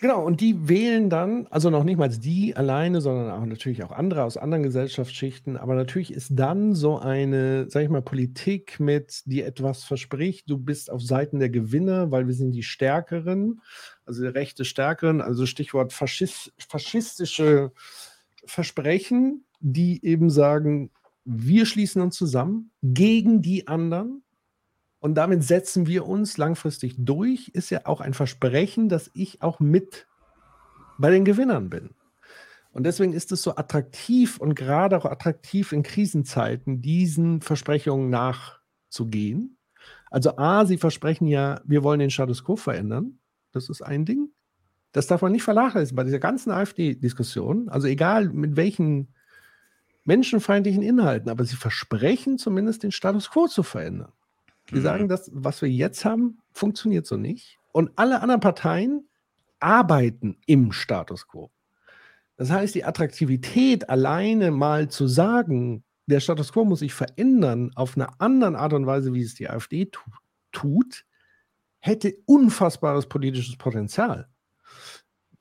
Genau, 0.00 0.24
und 0.24 0.40
die 0.40 0.68
wählen 0.68 1.10
dann, 1.10 1.48
also 1.48 1.70
noch 1.70 1.82
nicht 1.82 1.98
mal 1.98 2.08
die 2.08 2.54
alleine, 2.54 3.00
sondern 3.00 3.32
auch 3.32 3.44
natürlich 3.44 3.82
auch 3.82 3.90
andere 3.90 4.22
aus 4.22 4.36
anderen 4.36 4.62
Gesellschaftsschichten. 4.62 5.56
Aber 5.56 5.74
natürlich 5.74 6.12
ist 6.12 6.30
dann 6.34 6.74
so 6.74 6.98
eine, 6.98 7.68
sag 7.68 7.82
ich 7.82 7.88
mal, 7.88 8.02
Politik 8.02 8.78
mit, 8.78 9.22
die 9.26 9.42
etwas 9.42 9.82
verspricht, 9.82 10.48
du 10.48 10.56
bist 10.56 10.90
auf 10.90 11.02
Seiten 11.02 11.40
der 11.40 11.50
Gewinner, 11.50 12.12
weil 12.12 12.28
wir 12.28 12.34
sind 12.34 12.52
die 12.52 12.62
Stärkeren, 12.62 13.60
also 14.06 14.22
der 14.22 14.34
rechte 14.34 14.64
Stärkeren, 14.64 15.20
also 15.20 15.46
Stichwort 15.46 15.92
Faschist, 15.92 16.52
faschistische 16.58 17.72
Versprechen, 18.46 19.44
die 19.60 20.04
eben 20.04 20.30
sagen, 20.30 20.90
wir 21.24 21.66
schließen 21.66 22.00
uns 22.00 22.16
zusammen 22.16 22.70
gegen 22.82 23.42
die 23.42 23.66
anderen 23.68 24.22
und 25.00 25.14
damit 25.14 25.44
setzen 25.44 25.86
wir 25.86 26.06
uns 26.06 26.38
langfristig 26.38 26.94
durch, 26.98 27.48
ist 27.48 27.70
ja 27.70 27.82
auch 27.84 28.00
ein 28.00 28.14
Versprechen, 28.14 28.88
dass 28.88 29.10
ich 29.14 29.42
auch 29.42 29.60
mit 29.60 30.06
bei 30.98 31.10
den 31.10 31.24
Gewinnern 31.24 31.70
bin. 31.70 31.94
Und 32.72 32.84
deswegen 32.84 33.12
ist 33.12 33.32
es 33.32 33.42
so 33.42 33.56
attraktiv 33.56 34.38
und 34.38 34.54
gerade 34.54 34.96
auch 34.96 35.04
attraktiv 35.04 35.72
in 35.72 35.82
Krisenzeiten, 35.82 36.82
diesen 36.82 37.40
Versprechungen 37.40 38.10
nachzugehen. 38.10 39.58
Also 40.10 40.36
A, 40.36 40.64
sie 40.66 40.78
versprechen 40.78 41.26
ja, 41.26 41.60
wir 41.64 41.82
wollen 41.82 42.00
den 42.00 42.10
Status 42.10 42.44
quo 42.44 42.56
verändern. 42.56 43.20
Das 43.52 43.68
ist 43.68 43.82
ein 43.82 44.04
Ding. 44.04 44.30
Das 44.92 45.06
darf 45.06 45.22
man 45.22 45.32
nicht 45.32 45.42
vernachlässigen 45.42 45.96
bei 45.96 46.04
dieser 46.04 46.18
ganzen 46.18 46.50
AfD-Diskussion. 46.50 47.68
Also 47.68 47.86
egal 47.86 48.28
mit 48.30 48.56
welchen 48.56 49.08
menschenfeindlichen 50.04 50.82
Inhalten, 50.82 51.28
aber 51.28 51.44
sie 51.44 51.56
versprechen 51.56 52.38
zumindest 52.38 52.82
den 52.82 52.92
Status 52.92 53.30
quo 53.30 53.46
zu 53.46 53.62
verändern. 53.62 54.12
Die 54.70 54.76
mhm. 54.76 54.82
sagen, 54.82 55.08
das, 55.08 55.30
was 55.34 55.60
wir 55.60 55.68
jetzt 55.68 56.04
haben, 56.04 56.38
funktioniert 56.52 57.06
so 57.06 57.16
nicht. 57.16 57.58
Und 57.72 57.90
alle 57.96 58.22
anderen 58.22 58.40
Parteien 58.40 59.06
arbeiten 59.60 60.38
im 60.46 60.72
Status 60.72 61.28
quo. 61.28 61.50
Das 62.36 62.50
heißt, 62.50 62.74
die 62.74 62.84
Attraktivität 62.84 63.90
alleine 63.90 64.50
mal 64.50 64.88
zu 64.88 65.06
sagen, 65.08 65.84
der 66.06 66.20
Status 66.20 66.52
quo 66.52 66.64
muss 66.64 66.78
sich 66.78 66.94
verändern 66.94 67.72
auf 67.74 67.96
eine 67.96 68.20
andere 68.20 68.58
Art 68.58 68.72
und 68.72 68.86
Weise, 68.86 69.12
wie 69.12 69.22
es 69.22 69.34
die 69.34 69.50
AfD 69.50 69.86
tu 69.86 70.00
tut, 70.52 71.04
hätte 71.80 72.14
unfassbares 72.24 73.06
politisches 73.06 73.56
Potenzial. 73.56 74.28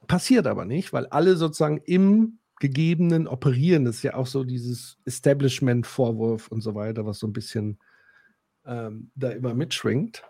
Passiert 0.07 0.47
aber 0.47 0.65
nicht, 0.65 0.93
weil 0.93 1.05
alle 1.07 1.35
sozusagen 1.35 1.77
im 1.85 2.39
Gegebenen 2.59 3.27
operieren. 3.27 3.85
Das 3.85 3.97
ist 3.97 4.03
ja 4.03 4.15
auch 4.15 4.27
so 4.27 4.43
dieses 4.43 4.97
Establishment-Vorwurf 5.05 6.47
und 6.47 6.61
so 6.61 6.75
weiter, 6.75 7.05
was 7.05 7.19
so 7.19 7.27
ein 7.27 7.33
bisschen 7.33 7.79
ähm, 8.65 9.11
da 9.15 9.29
immer 9.29 9.53
mitschwingt. 9.53 10.23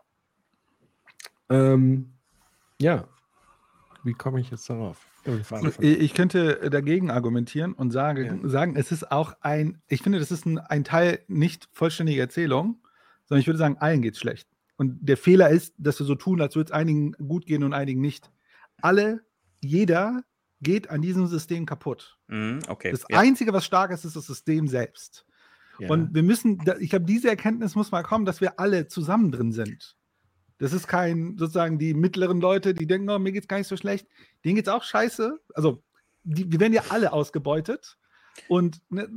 Ähm, 1.50 2.14
ja, 2.82 3.08
wie 4.04 4.14
komme 4.14 4.40
ich 4.40 4.52
jetzt 4.52 4.70
darauf? 4.70 5.06
Ich 5.82 6.14
könnte 6.14 6.70
dagegen 6.70 7.12
argumentieren 7.12 7.74
und 7.74 7.92
sagen, 7.92 8.42
ja. 8.44 8.50
sagen, 8.50 8.76
es 8.78 8.92
ist 8.92 9.12
auch 9.12 9.34
ein, 9.42 9.82
ich 9.88 10.02
finde, 10.02 10.20
das 10.20 10.32
ist 10.32 10.46
ein, 10.46 10.60
ein 10.60 10.86
Teil 10.86 11.20
nicht 11.28 11.68
vollständiger 11.74 12.22
Erzählung, 12.22 12.82
sondern 13.26 13.42
ich 13.42 13.48
würde 13.48 13.60
sagen, 13.60 13.78
allen 13.80 14.02
geht 14.02 14.14
es 14.14 14.20
schlecht. 14.20 14.48
Und 14.78 14.98
der 15.02 15.18
Fehler 15.18 15.50
ist, 15.50 15.74
dass 15.78 16.00
wir 16.00 16.06
so 16.06 16.16
tun, 16.16 16.40
als 16.40 16.56
würde 16.56 16.70
es 16.70 16.72
einigen 16.72 17.12
gut 17.14 17.46
gehen 17.46 17.64
und 17.64 17.74
einigen 17.74 18.00
nicht. 18.00 18.32
Alle, 18.82 19.26
jeder 19.62 20.24
geht 20.62 20.90
an 20.90 21.02
diesem 21.02 21.28
System 21.28 21.66
kaputt. 21.66 22.18
Mm, 22.28 22.60
okay. 22.68 22.92
Das 22.92 23.06
ja. 23.10 23.20
Einzige, 23.20 23.54
was 23.54 23.66
stark 23.66 23.92
ist, 23.92 24.06
ist 24.06 24.16
das 24.16 24.26
System 24.26 24.68
selbst. 24.68 25.26
Ja. 25.80 25.90
Und 25.90 26.16
wir 26.16 26.24
müssen, 26.24 26.60
ich 26.80 26.90
glaube, 26.90 27.06
diese 27.06 27.30
Erkenntnis 27.30 27.76
muss 27.76 27.92
mal 27.92 28.04
kommen, 28.04 28.26
dass 28.26 28.42
wir 28.42 28.60
alle 28.60 28.88
zusammen 28.88 29.32
drin 29.32 29.52
sind. 29.52 29.96
Das 30.58 30.74
ist 30.74 30.88
kein, 30.88 31.38
sozusagen 31.38 31.78
die 31.78 31.94
mittleren 31.94 32.42
Leute, 32.42 32.74
die 32.74 32.88
denken, 32.88 33.10
oh, 33.10 33.20
mir 33.20 33.32
geht's 33.32 33.48
gar 33.48 33.58
nicht 33.58 33.68
so 33.68 33.78
schlecht. 33.78 34.08
Denen 34.44 34.56
geht's 34.56 34.70
auch 34.70 34.84
scheiße. 34.84 35.40
Also, 35.54 35.84
die, 36.24 36.52
wir 36.52 36.60
werden 36.60 36.74
ja 36.74 36.84
alle 36.90 37.14
ausgebeutet. 37.14 37.98
Und 38.48 38.82
ne, 38.90 39.08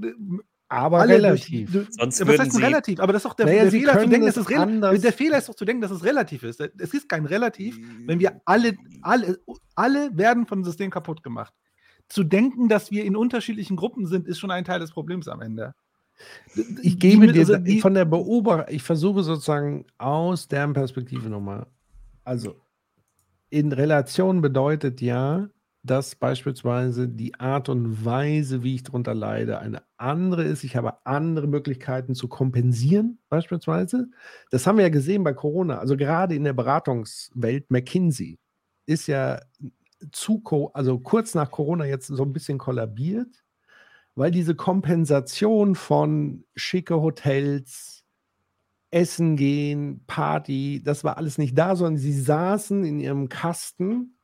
aber 0.70 1.00
alle 1.00 1.14
relativ. 1.14 1.72
Durch, 1.72 1.88
Sonst 1.90 2.26
was 2.26 2.38
heißt 2.38 2.62
relativ? 2.62 3.00
Aber 3.00 3.12
das 3.12 3.24
ist 3.24 3.28
doch 3.28 3.34
der, 3.34 3.46
naja, 3.46 3.62
der 3.62 3.72
Fehler, 3.72 3.98
zu 3.98 4.08
denken, 4.08 4.26
dass 4.26 4.36
es 4.36 4.48
relativ 4.48 5.02
Der 5.02 5.12
Fehler 5.12 5.38
ist 5.38 5.48
doch 5.48 5.54
zu 5.54 5.64
denken, 5.64 5.82
dass 5.82 5.90
es 5.90 6.04
relativ 6.04 6.44
ist. 6.44 6.60
Es 6.60 6.94
ist 6.94 7.08
kein 7.08 7.26
Relativ, 7.26 7.78
wenn 8.06 8.20
wir 8.20 8.40
alle, 8.44 8.76
alle, 9.02 9.40
alle 9.74 10.16
werden 10.16 10.46
von 10.46 10.60
dem 10.60 10.64
System 10.64 10.90
kaputt 10.90 11.22
gemacht. 11.24 11.52
Zu 12.08 12.22
denken, 12.22 12.68
dass 12.68 12.90
wir 12.92 13.04
in 13.04 13.16
unterschiedlichen 13.16 13.76
Gruppen 13.76 14.06
sind, 14.06 14.28
ist 14.28 14.38
schon 14.38 14.52
ein 14.52 14.64
Teil 14.64 14.78
des 14.78 14.92
Problems 14.92 15.26
am 15.26 15.40
Ende. 15.40 15.74
Ich 16.82 16.98
gebe 16.98 17.26
die, 17.26 17.32
dir 17.32 17.40
also 17.40 17.56
die, 17.56 17.80
von 17.80 17.94
der 17.94 18.04
Beobachtung, 18.04 18.72
ich 18.74 18.82
versuche 18.82 19.22
sozusagen 19.22 19.86
aus 19.98 20.46
deren 20.48 20.72
Perspektive 20.72 21.28
nochmal. 21.28 21.66
Also, 22.22 22.60
in 23.48 23.72
Relation 23.72 24.40
bedeutet 24.40 25.00
ja, 25.00 25.48
dass 25.82 26.14
beispielsweise 26.14 27.08
die 27.08 27.38
Art 27.40 27.68
und 27.68 28.04
Weise, 28.04 28.62
wie 28.62 28.74
ich 28.74 28.82
darunter 28.82 29.14
leide, 29.14 29.60
eine 29.60 29.82
andere 29.96 30.44
ist. 30.44 30.64
Ich 30.64 30.76
habe 30.76 31.06
andere 31.06 31.46
Möglichkeiten 31.46 32.14
zu 32.14 32.28
kompensieren, 32.28 33.18
beispielsweise. 33.28 34.08
Das 34.50 34.66
haben 34.66 34.76
wir 34.76 34.84
ja 34.84 34.90
gesehen 34.90 35.24
bei 35.24 35.32
Corona. 35.32 35.78
Also 35.78 35.96
gerade 35.96 36.34
in 36.34 36.44
der 36.44 36.52
Beratungswelt, 36.52 37.70
McKinsey 37.70 38.38
ist 38.86 39.06
ja 39.06 39.40
zu, 40.12 40.42
also 40.74 40.98
kurz 40.98 41.34
nach 41.34 41.50
Corona 41.50 41.86
jetzt 41.86 42.08
so 42.08 42.22
ein 42.24 42.32
bisschen 42.32 42.58
kollabiert 42.58 43.42
weil 44.14 44.30
diese 44.30 44.54
Kompensation 44.54 45.74
von 45.74 46.44
schicke 46.54 47.00
Hotels, 47.00 48.04
Essen 48.90 49.36
gehen, 49.36 50.04
Party, 50.06 50.82
das 50.84 51.04
war 51.04 51.16
alles 51.16 51.38
nicht 51.38 51.56
da, 51.56 51.76
sondern 51.76 51.96
sie 51.96 52.12
saßen 52.12 52.84
in 52.84 52.98
ihrem 52.98 53.28
Kasten 53.28 54.18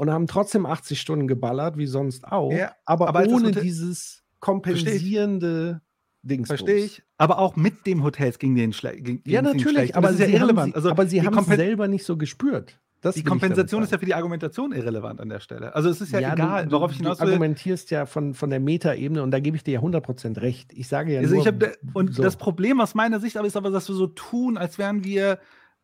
und 0.00 0.10
haben 0.10 0.26
trotzdem 0.26 0.64
80 0.64 0.98
Stunden 0.98 1.28
geballert, 1.28 1.76
wie 1.76 1.84
sonst 1.84 2.24
auch, 2.24 2.50
ja, 2.50 2.72
aber, 2.86 3.08
aber 3.08 3.28
ohne 3.28 3.50
dieses 3.50 4.22
kompensierende 4.38 5.82
Dings. 6.22 6.48
Verstehe 6.48 6.86
ich. 6.86 7.02
Aber 7.18 7.38
auch 7.38 7.54
mit 7.54 7.84
dem 7.86 8.02
Hotels 8.02 8.38
ging 8.38 8.54
den 8.54 8.72
schlecht. 8.72 9.06
Ja, 9.26 9.42
natürlich, 9.42 9.94
aber, 9.94 10.14
sie 10.14 10.24
ja 10.24 10.40
haben, 10.40 10.72
also, 10.72 10.90
aber 10.90 11.06
sie 11.06 11.22
haben 11.22 11.36
es 11.36 11.44
selber 11.44 11.86
nicht 11.86 12.06
so 12.06 12.16
gespürt. 12.16 12.80
Das 13.02 13.14
die 13.14 13.24
Kompensation 13.24 13.82
ist 13.82 13.92
ja 13.92 13.98
für 13.98 14.06
die 14.06 14.14
Argumentation 14.14 14.72
irrelevant 14.72 15.20
an 15.20 15.28
der 15.28 15.40
Stelle. 15.40 15.74
Also 15.74 15.90
es 15.90 16.00
ist 16.00 16.12
ja, 16.12 16.20
ja 16.20 16.32
egal, 16.32 16.64
du, 16.64 16.72
worauf 16.72 16.92
ich 16.92 16.96
hinaus 16.96 17.20
will. 17.20 17.26
Du 17.26 17.32
argumentierst 17.32 17.90
ja 17.90 18.06
von, 18.06 18.32
von 18.32 18.48
der 18.48 18.60
Metaebene 18.60 19.22
und 19.22 19.32
da 19.32 19.40
gebe 19.40 19.58
ich 19.58 19.64
dir 19.64 19.74
ja 19.74 19.80
100% 19.80 20.40
recht. 20.40 20.72
Ich 20.72 20.88
sage 20.88 21.12
ja 21.12 21.20
also 21.20 21.34
nur, 21.34 21.44
hab, 21.44 21.62
Und 21.92 22.14
so. 22.14 22.22
das 22.22 22.36
Problem 22.36 22.80
aus 22.80 22.94
meiner 22.94 23.20
Sicht 23.20 23.36
aber 23.36 23.46
ist 23.46 23.56
aber, 23.56 23.70
dass 23.70 23.86
wir 23.88 23.94
so 23.94 24.06
tun, 24.06 24.56
als 24.56 24.78
wären 24.78 25.04
wir, 25.04 25.40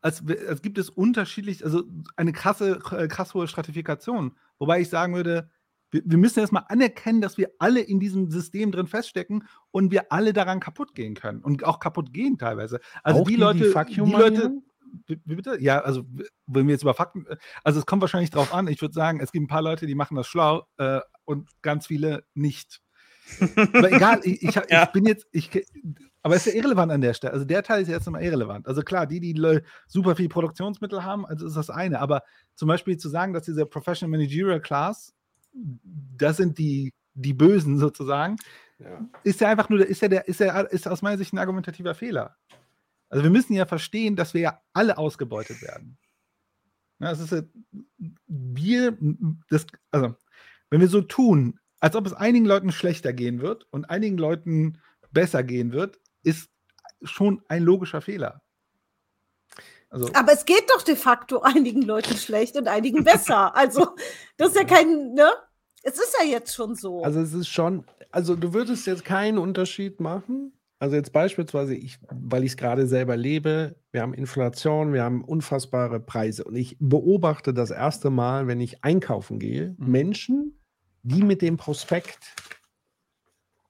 als, 0.07 0.23
als 0.47 0.61
gibt 0.61 0.77
es 0.77 0.89
unterschiedlich, 0.89 1.65
also 1.65 1.83
eine 2.15 2.31
krasse, 2.31 2.79
äh, 2.91 3.07
krass 3.09 3.33
hohe 3.33 3.47
Stratifikation. 3.47 4.37
Wobei 4.57 4.79
ich 4.79 4.89
sagen 4.89 5.13
würde, 5.13 5.49
wir, 5.91 6.01
wir 6.05 6.17
müssen 6.17 6.39
erstmal 6.39 6.63
anerkennen, 6.69 7.19
dass 7.19 7.37
wir 7.37 7.51
alle 7.59 7.81
in 7.81 7.99
diesem 7.99 8.31
System 8.31 8.71
drin 8.71 8.87
feststecken 8.87 9.43
und 9.71 9.91
wir 9.91 10.13
alle 10.13 10.31
daran 10.31 10.61
kaputt 10.61 10.95
gehen 10.95 11.13
können 11.13 11.41
und 11.43 11.65
auch 11.65 11.79
kaputt 11.79 12.13
gehen 12.13 12.37
teilweise. 12.37 12.79
Also 13.03 13.25
die, 13.25 13.33
die 13.33 13.39
Leute, 13.39 13.73
die, 13.89 13.93
die 13.93 14.11
Leute, 14.11 14.51
wie 15.05 15.35
bitte? 15.35 15.57
Ja, 15.61 15.81
also 15.81 16.05
wenn 16.45 16.67
wir 16.67 16.73
jetzt 16.73 16.83
über 16.83 16.93
Fakten, 16.93 17.25
also 17.65 17.79
es 17.79 17.85
kommt 17.85 18.01
wahrscheinlich 18.01 18.29
drauf 18.29 18.53
an. 18.53 18.67
Ich 18.69 18.81
würde 18.81 18.93
sagen, 18.93 19.19
es 19.19 19.33
gibt 19.33 19.43
ein 19.43 19.49
paar 19.49 19.61
Leute, 19.61 19.87
die 19.87 19.95
machen 19.95 20.15
das 20.15 20.27
schlau 20.27 20.65
äh, 20.77 21.01
und 21.25 21.49
ganz 21.61 21.87
viele 21.87 22.23
nicht. 22.33 22.81
aber 23.73 23.91
egal, 23.91 24.21
ich, 24.23 24.41
ich, 24.41 24.55
ja. 24.55 24.83
ich, 24.83 24.91
bin 24.93 25.05
jetzt, 25.05 25.27
ich, 25.33 25.51
aber 26.27 26.35
es 26.35 26.45
ist 26.45 26.53
ja 26.53 26.59
irrelevant 26.59 26.91
an 26.91 26.99
der 26.99 27.13
Stelle. 27.13 27.31
Also 27.31 27.45
der 27.45 27.63
Teil 27.63 27.81
ist 27.81 27.87
jetzt 27.87 28.05
immer 28.05 28.21
irrelevant. 28.21 28.67
Also 28.67 28.81
klar, 28.81 29.07
die, 29.07 29.21
die 29.21 29.61
super 29.87 30.13
viel 30.13 30.27
Produktionsmittel 30.27 31.05
haben, 31.05 31.25
also 31.25 31.47
ist 31.47 31.55
das 31.55 31.69
eine. 31.69 32.01
Aber 32.01 32.21
zum 32.53 32.67
Beispiel 32.67 32.97
zu 32.97 33.07
sagen, 33.07 33.31
dass 33.31 33.45
diese 33.45 33.65
Professional 33.65 34.11
Managerial 34.11 34.59
Class, 34.59 35.13
das 35.53 36.35
sind 36.35 36.57
die, 36.57 36.93
die 37.13 37.33
Bösen 37.33 37.77
sozusagen, 37.79 38.35
ja. 38.77 39.07
ist 39.23 39.39
ja 39.39 39.47
einfach 39.47 39.69
nur, 39.69 39.87
ist 39.87 40.01
ja 40.01 40.09
der, 40.09 40.27
ist 40.27 40.41
ja, 40.41 40.59
ist 40.63 40.85
aus 40.89 41.01
meiner 41.01 41.17
Sicht 41.17 41.31
ein 41.31 41.37
argumentativer 41.37 41.95
Fehler. 41.95 42.35
Also 43.07 43.23
wir 43.23 43.31
müssen 43.31 43.53
ja 43.53 43.65
verstehen, 43.65 44.17
dass 44.17 44.33
wir 44.33 44.41
ja 44.41 44.61
alle 44.73 44.97
ausgebeutet 44.97 45.61
werden. 45.61 45.97
Ja, 46.99 47.11
das 47.11 47.21
ist 47.21 47.31
ja, 47.31 47.41
wir, 48.27 48.97
das, 49.49 49.65
also 49.91 50.13
wenn 50.69 50.81
wir 50.81 50.89
so 50.89 50.99
tun, 50.99 51.57
als 51.79 51.95
ob 51.95 52.05
es 52.05 52.11
einigen 52.11 52.45
Leuten 52.45 52.73
schlechter 52.73 53.13
gehen 53.13 53.39
wird 53.39 53.65
und 53.71 53.89
einigen 53.89 54.17
Leuten 54.17 54.79
besser 55.13 55.41
gehen 55.41 55.71
wird, 55.71 56.01
ist 56.23 56.49
schon 57.03 57.41
ein 57.47 57.63
logischer 57.63 58.01
Fehler. 58.01 58.41
Also, 59.89 60.09
Aber 60.13 60.33
es 60.33 60.45
geht 60.45 60.69
doch 60.69 60.81
de 60.81 60.95
facto 60.95 61.41
einigen 61.41 61.81
Leuten 61.81 62.17
schlecht 62.17 62.57
und 62.57 62.67
einigen 62.67 63.03
besser. 63.03 63.55
Also, 63.55 63.95
das 64.37 64.49
ist 64.49 64.57
ja 64.57 64.65
kein, 64.65 65.13
ne? 65.13 65.31
Es 65.83 65.93
ist 65.93 66.15
ja 66.19 66.25
jetzt 66.25 66.53
schon 66.53 66.75
so. 66.75 67.03
Also, 67.03 67.21
es 67.21 67.33
ist 67.33 67.47
schon, 67.47 67.85
also 68.11 68.35
du 68.35 68.53
würdest 68.53 68.85
jetzt 68.87 69.05
keinen 69.05 69.37
Unterschied 69.37 70.01
machen 70.01 70.51
also 70.79 70.95
jetzt 70.95 71.11
beispielsweise, 71.11 71.73
ich, 71.73 71.97
weil 72.11 72.43
ich 72.43 72.51
es 72.51 72.57
gerade 72.57 72.85
selber 72.85 73.17
lebe, 73.17 73.75
wir 73.91 74.01
haben 74.01 74.13
Inflation, 74.13 74.93
wir 74.93 75.03
haben 75.03 75.23
unfassbare 75.23 75.99
Preise. 75.99 76.43
Und 76.43 76.55
ich 76.55 76.77
beobachte 76.79 77.53
das 77.53 77.71
erste 77.71 78.11
Mal, 78.11 78.45
wenn 78.47 78.61
ich 78.61 78.83
einkaufen 78.83 79.39
gehe, 79.39 79.75
mhm. 79.77 79.91
Menschen, 79.91 80.59
die 81.01 81.23
mit 81.23 81.41
dem 81.41 81.57
Prospekt 81.57 82.35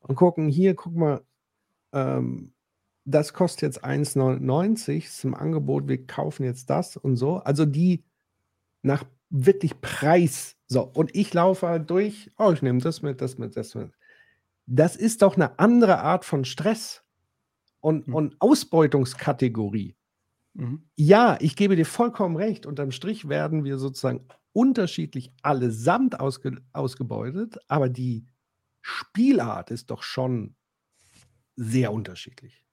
und 0.01 0.15
gucken, 0.15 0.49
hier, 0.49 0.75
guck 0.75 0.95
mal, 0.95 1.21
ähm, 1.97 2.53
das 3.05 3.33
kostet 3.33 3.61
jetzt 3.61 3.85
1,99, 3.85 5.05
ist 5.05 5.23
im 5.23 5.33
Angebot, 5.33 5.87
wir 5.87 6.05
kaufen 6.05 6.43
jetzt 6.43 6.69
das 6.69 6.97
und 6.97 7.15
so. 7.15 7.37
Also 7.37 7.65
die 7.65 8.03
nach 8.81 9.05
wirklich 9.29 9.81
Preis 9.81 10.55
So, 10.67 10.83
und 10.83 11.15
ich 11.15 11.33
laufe 11.33 11.67
halt 11.67 11.89
durch, 11.89 12.29
oh, 12.37 12.51
ich 12.51 12.61
nehme 12.61 12.79
das 12.79 13.01
mit, 13.01 13.21
das 13.21 13.37
mit, 13.37 13.55
das 13.55 13.75
mit. 13.75 13.91
Das 14.65 14.97
ist 14.97 15.21
doch 15.21 15.35
eine 15.35 15.57
andere 15.59 15.99
Art 15.99 16.25
von 16.25 16.43
Stress 16.43 17.03
und, 17.79 18.07
mhm. 18.07 18.15
und 18.15 18.35
Ausbeutungskategorie. 18.39 19.95
Mhm. 20.53 20.89
Ja, 20.95 21.37
ich 21.39 21.55
gebe 21.55 21.77
dir 21.77 21.85
vollkommen 21.85 22.35
recht. 22.35 22.65
Unterm 22.65 22.91
Strich 22.91 23.29
werden 23.29 23.63
wir 23.63 23.77
sozusagen 23.77 24.27
unterschiedlich 24.51 25.31
allesamt 25.41 26.19
ausge, 26.19 26.57
ausgebeutet, 26.73 27.57
aber 27.69 27.87
die 27.87 28.25
Spielart 28.81 29.71
ist 29.71 29.91
doch 29.91 30.03
schon 30.03 30.55
sehr 31.57 31.91
unterschiedlich. 31.91 32.63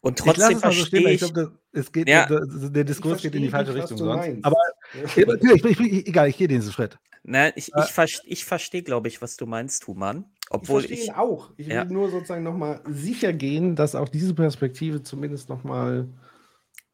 Und 0.00 0.18
trotzdem 0.18 0.58
verstehe 0.58 1.10
ich. 1.10 1.20
So 1.20 1.28
stehen, 1.28 1.58
ich 1.72 1.80
es 1.80 1.92
geht, 1.92 2.08
ja, 2.08 2.26
der, 2.28 2.84
Diskurs 2.84 3.22
geht 3.22 3.34
in 3.34 3.42
die 3.42 3.48
falsche 3.48 3.74
Richtung. 3.74 3.96
Sonst. 3.96 4.28
Aber 4.42 4.56
ich, 4.92 5.16
ich, 5.16 5.80
ich, 5.80 6.06
egal, 6.06 6.28
ich 6.28 6.36
gehe 6.36 6.46
diesen 6.46 6.72
Schritt. 6.72 6.98
Na, 7.22 7.48
ich, 7.56 7.72
ich, 7.74 7.98
äh, 7.98 8.06
ich 8.26 8.44
verstehe, 8.44 8.82
glaube 8.82 9.08
ich, 9.08 9.22
was 9.22 9.38
du 9.38 9.46
meinst, 9.46 9.86
Human. 9.86 10.26
Obwohl 10.50 10.84
ich 10.84 10.88
verstehe 10.88 11.18
auch. 11.18 11.52
Ich 11.56 11.68
will 11.68 11.84
nur 11.86 12.10
sozusagen 12.10 12.42
nochmal 12.42 12.82
sicher 12.86 13.32
gehen, 13.32 13.76
dass 13.76 13.94
auch 13.94 14.10
diese 14.10 14.34
Perspektive 14.34 15.02
zumindest 15.02 15.48
nochmal. 15.48 16.06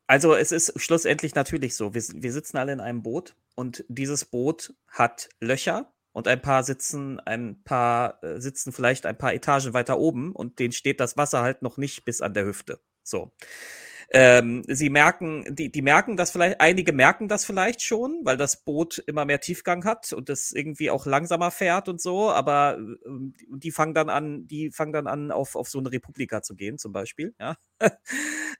Also 0.06 0.34
es 0.34 0.52
ist 0.52 0.80
schlussendlich 0.80 1.34
natürlich 1.34 1.74
so, 1.74 1.94
wir, 1.94 2.02
wir 2.02 2.32
sitzen 2.32 2.56
alle 2.58 2.72
in 2.72 2.80
einem 2.80 3.02
Boot 3.02 3.34
und 3.56 3.84
dieses 3.88 4.24
Boot 4.24 4.72
hat 4.88 5.28
Löcher 5.40 5.92
und 6.20 6.28
ein 6.28 6.42
paar 6.42 6.64
sitzen, 6.64 7.18
ein 7.20 7.62
paar 7.64 8.22
äh, 8.22 8.40
sitzen 8.40 8.72
vielleicht 8.72 9.06
ein 9.06 9.16
paar 9.16 9.32
Etagen 9.32 9.72
weiter 9.72 9.98
oben 9.98 10.32
und 10.32 10.58
denen 10.58 10.72
steht 10.72 11.00
das 11.00 11.16
Wasser 11.16 11.40
halt 11.40 11.62
noch 11.62 11.78
nicht 11.78 12.04
bis 12.04 12.20
an 12.20 12.34
der 12.34 12.44
Hüfte. 12.44 12.78
So. 13.02 13.32
Ähm, 14.12 14.64
sie 14.66 14.90
merken, 14.90 15.46
die, 15.48 15.72
die 15.72 15.80
merken 15.80 16.18
das 16.18 16.30
vielleicht, 16.30 16.60
einige 16.60 16.92
merken 16.92 17.28
das 17.28 17.46
vielleicht 17.46 17.80
schon, 17.80 18.20
weil 18.24 18.36
das 18.36 18.64
Boot 18.64 18.98
immer 19.06 19.24
mehr 19.24 19.40
Tiefgang 19.40 19.84
hat 19.86 20.12
und 20.12 20.28
das 20.28 20.52
irgendwie 20.52 20.90
auch 20.90 21.06
langsamer 21.06 21.50
fährt 21.50 21.88
und 21.88 22.02
so, 22.02 22.30
aber 22.30 22.76
ähm, 23.06 23.32
die 23.48 23.70
fangen 23.70 23.94
dann 23.94 24.10
an, 24.10 24.46
die 24.46 24.72
fangen 24.72 24.92
dann 24.92 25.06
an, 25.06 25.30
auf, 25.30 25.56
auf 25.56 25.70
so 25.70 25.78
eine 25.78 25.90
Republika 25.90 26.42
zu 26.42 26.54
gehen, 26.54 26.76
zum 26.76 26.92
Beispiel, 26.92 27.34
ja. 27.40 27.56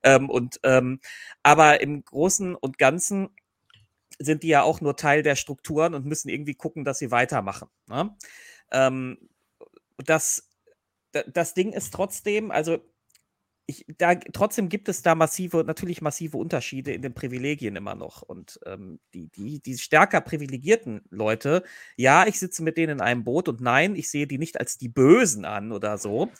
ähm, 0.03 0.31
und 0.31 0.61
ähm, 0.63 1.01
aber 1.43 1.83
im 1.83 2.05
Großen 2.07 2.55
und 2.55 2.79
Ganzen 2.79 3.29
sind 4.21 4.43
die 4.43 4.49
ja 4.49 4.63
auch 4.63 4.81
nur 4.81 4.97
Teil 4.97 5.23
der 5.23 5.35
Strukturen 5.35 5.95
und 5.95 6.07
müssen 6.07 6.29
irgendwie 6.29 6.55
gucken, 6.55 6.85
dass 6.85 6.99
sie 6.99 7.11
weitermachen. 7.11 7.69
Ne? 7.89 8.15
Ähm, 8.71 9.19
das, 9.97 10.49
das 11.13 11.55
Ding 11.55 11.73
ist 11.73 11.93
trotzdem, 11.93 12.51
also 12.51 12.79
ich, 13.67 13.87
da, 13.99 14.17
trotzdem 14.17 14.69
gibt 14.69 14.89
es 14.89 15.03
da 15.03 15.15
massive, 15.15 15.65
natürlich 15.65 16.03
massive 16.03 16.37
Unterschiede 16.37 16.93
in 16.93 17.03
den 17.03 17.15
Privilegien 17.15 17.77
immer 17.77 17.95
noch. 17.95 18.23
Und 18.23 18.59
ähm, 18.67 19.01
die, 19.15 19.29
die, 19.29 19.61
die 19.61 19.79
stärker 19.79 20.21
privilegierten 20.21 21.03
Leute, 21.11 21.63
ja, 21.97 22.27
ich 22.27 22.39
sitze 22.39 22.63
mit 22.63 22.77
denen 22.77 22.99
in 22.99 23.01
einem 23.01 23.25
Boot 23.25 23.49
und 23.49 23.61
nein, 23.61 23.95
ich 23.95 24.11
sehe 24.11 24.27
die 24.27 24.39
nicht 24.39 24.59
als 24.59 24.77
die 24.77 24.89
Bösen 24.89 25.45
an 25.45 25.73
oder 25.73 25.99
so. 25.99 26.31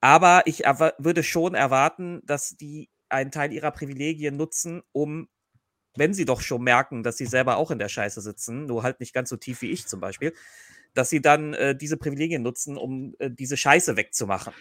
Aber 0.00 0.42
ich 0.46 0.60
würde 0.98 1.22
schon 1.22 1.54
erwarten, 1.54 2.22
dass 2.24 2.56
die 2.56 2.88
einen 3.08 3.30
Teil 3.30 3.52
ihrer 3.52 3.70
Privilegien 3.70 4.36
nutzen, 4.36 4.82
um, 4.92 5.28
wenn 5.96 6.14
sie 6.14 6.24
doch 6.24 6.40
schon 6.40 6.62
merken, 6.62 7.02
dass 7.02 7.16
sie 7.16 7.26
selber 7.26 7.56
auch 7.56 7.70
in 7.70 7.78
der 7.78 7.88
Scheiße 7.88 8.20
sitzen, 8.20 8.66
nur 8.66 8.82
halt 8.82 9.00
nicht 9.00 9.12
ganz 9.12 9.28
so 9.28 9.36
tief 9.36 9.62
wie 9.62 9.70
ich 9.70 9.86
zum 9.86 10.00
Beispiel, 10.00 10.32
dass 10.94 11.10
sie 11.10 11.20
dann 11.20 11.54
äh, 11.54 11.76
diese 11.76 11.96
Privilegien 11.96 12.42
nutzen, 12.42 12.76
um 12.76 13.14
äh, 13.18 13.30
diese 13.30 13.56
Scheiße 13.56 13.96
wegzumachen. 13.96 14.52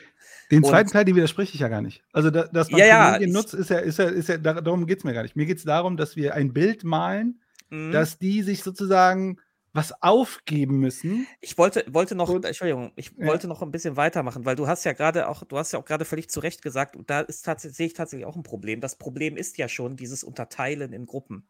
Den 0.50 0.64
zweiten 0.64 0.90
und, 0.90 0.94
Teil, 0.94 1.06
den 1.06 1.16
widerspreche 1.16 1.54
ich 1.54 1.60
ja 1.62 1.68
gar 1.68 1.82
nicht. 1.82 2.04
Also, 2.14 2.30
da, 2.30 2.44
dass 2.44 2.70
man 2.72 2.80
ja, 2.80 3.12
Privilegien 3.12 3.34
ja, 3.34 3.40
nutzt, 3.42 3.54
ist 3.54 3.70
ja, 3.70 3.80
ist 3.80 4.00
ja, 4.00 4.06
ist 4.06 4.30
ja 4.30 4.38
darum 4.38 4.86
geht 4.86 5.00
es 5.00 5.04
mir 5.04 5.14
gar 5.14 5.24
nicht. 5.24 5.36
Mir 5.36 5.46
geht 5.46 5.58
es 5.58 5.64
darum, 5.64 5.98
dass 5.98 6.16
wir 6.16 6.34
ein 6.34 6.54
Bild 6.54 6.84
malen, 6.84 7.42
mhm. 7.70 7.92
dass 7.92 8.18
die 8.18 8.44
sich 8.44 8.64
sozusagen 8.64 9.40
was 9.74 10.02
aufgeben 10.02 10.80
müssen. 10.80 11.28
Ich 11.40 11.58
wollte, 11.58 11.86
wollte 11.88 12.16
noch, 12.16 12.30
und, 12.30 12.44
Entschuldigung, 12.44 12.92
ich 12.96 13.12
ja. 13.16 13.26
wollte 13.26 13.48
noch 13.48 13.62
ein 13.62 13.72
bisschen 13.72 13.96
weitermachen, 13.96 14.46
weil 14.46 14.56
du 14.56 14.68
hast 14.68 14.84
ja 14.84 14.94
gerade 14.94 15.28
auch, 15.30 15.44
du 15.44 15.58
hast 15.58 15.72
ja 15.72 15.80
auch 15.80 15.86
gerade 15.86 16.04
völlig 16.06 16.30
zu 16.30 16.42
Recht 16.42 16.62
gesagt, 16.62 16.96
und 16.96 17.10
da 17.10 17.22
ist 17.22 17.44
tatsächlich, 17.44 17.78
sehe 17.78 17.88
ich 17.88 17.94
tatsächlich 17.94 18.26
auch 18.26 18.36
ein 18.36 18.44
Problem. 18.44 18.82
Das 18.82 18.98
Problem 18.98 19.38
ist 19.38 19.58
ja 19.58 19.70
schon 19.70 19.96
dieses 19.96 20.24
Unterteilen 20.24 20.92
in 20.92 21.06
Gruppen. 21.06 21.48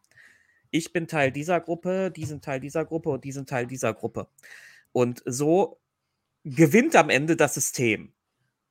Ich 0.70 0.92
bin 0.92 1.08
Teil 1.08 1.32
dieser 1.32 1.60
Gruppe, 1.60 2.10
die 2.10 2.24
sind 2.24 2.44
Teil 2.44 2.60
dieser 2.60 2.84
Gruppe 2.84 3.10
und 3.10 3.24
die 3.24 3.32
sind 3.32 3.48
Teil 3.48 3.66
dieser 3.66 3.92
Gruppe. 3.92 4.28
Und 4.92 5.22
so 5.26 5.80
gewinnt 6.44 6.96
am 6.96 7.10
Ende 7.10 7.36
das 7.36 7.54
System. 7.54 8.12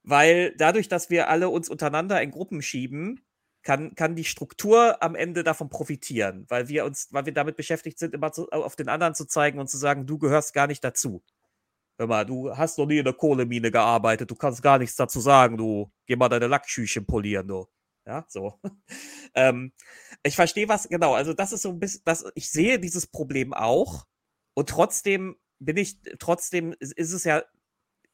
Weil 0.04 0.56
dadurch, 0.58 0.88
dass 0.88 1.10
wir 1.10 1.30
alle 1.30 1.50
uns 1.50 1.70
untereinander 1.70 2.22
in 2.22 2.32
Gruppen 2.32 2.62
schieben, 2.62 3.22
kann, 3.64 3.96
kann 3.96 4.16
die 4.16 4.24
Struktur 4.24 5.02
am 5.04 5.16
Ende 5.16 5.44
davon 5.44 5.70
profitieren, 5.70 6.46
weil 6.50 6.68
wir 6.68 6.86
uns, 6.86 7.08
weil 7.12 7.26
wir 7.26 7.34
damit 7.34 7.56
beschäftigt 7.58 8.00
sind, 8.00 8.14
immer 8.14 8.32
zu, 8.32 8.50
auf 8.50 8.76
den 8.76 8.90
anderen 8.90 9.16
zu 9.16 9.26
zeigen 9.26 9.60
und 9.60 9.70
zu 9.70 9.78
sagen, 9.78 10.08
du 10.08 10.18
gehörst 10.18 10.54
gar 10.54 10.68
nicht 10.68 10.84
dazu. 10.84 11.24
Hör 11.98 12.08
mal, 12.08 12.26
du 12.26 12.56
hast 12.56 12.78
noch 12.78 12.88
nie 12.88 12.98
in 12.98 13.06
der 13.06 13.14
Kohlemine 13.14 13.70
gearbeitet, 13.70 14.32
du 14.32 14.36
kannst 14.36 14.64
gar 14.64 14.80
nichts 14.80 14.96
dazu 14.96 15.20
sagen, 15.20 15.58
du 15.58 15.92
geh 16.08 16.16
mal 16.16 16.30
deine 16.30 16.48
Lackschüchen 16.48 17.06
polieren, 17.06 17.48
du. 17.48 17.68
Ja, 18.06 18.26
so. 18.28 18.60
ähm, 19.36 19.74
ich 20.24 20.36
verstehe 20.36 20.68
was, 20.68 20.90
genau, 20.90 21.14
also 21.14 21.34
das 21.34 21.52
ist 21.52 21.62
so 21.62 21.70
ein 21.70 21.80
bisschen, 21.80 22.02
das, 22.06 22.26
ich 22.34 22.50
sehe 22.50 22.80
dieses 22.80 23.06
Problem 23.06 23.54
auch 23.54 24.08
und 24.56 24.70
trotzdem 24.70 25.36
bin 25.60 25.78
ich, 25.78 26.00
trotzdem 26.18 26.74
ist, 26.80 26.94
ist 26.94 27.12
es 27.12 27.24
ja 27.24 27.44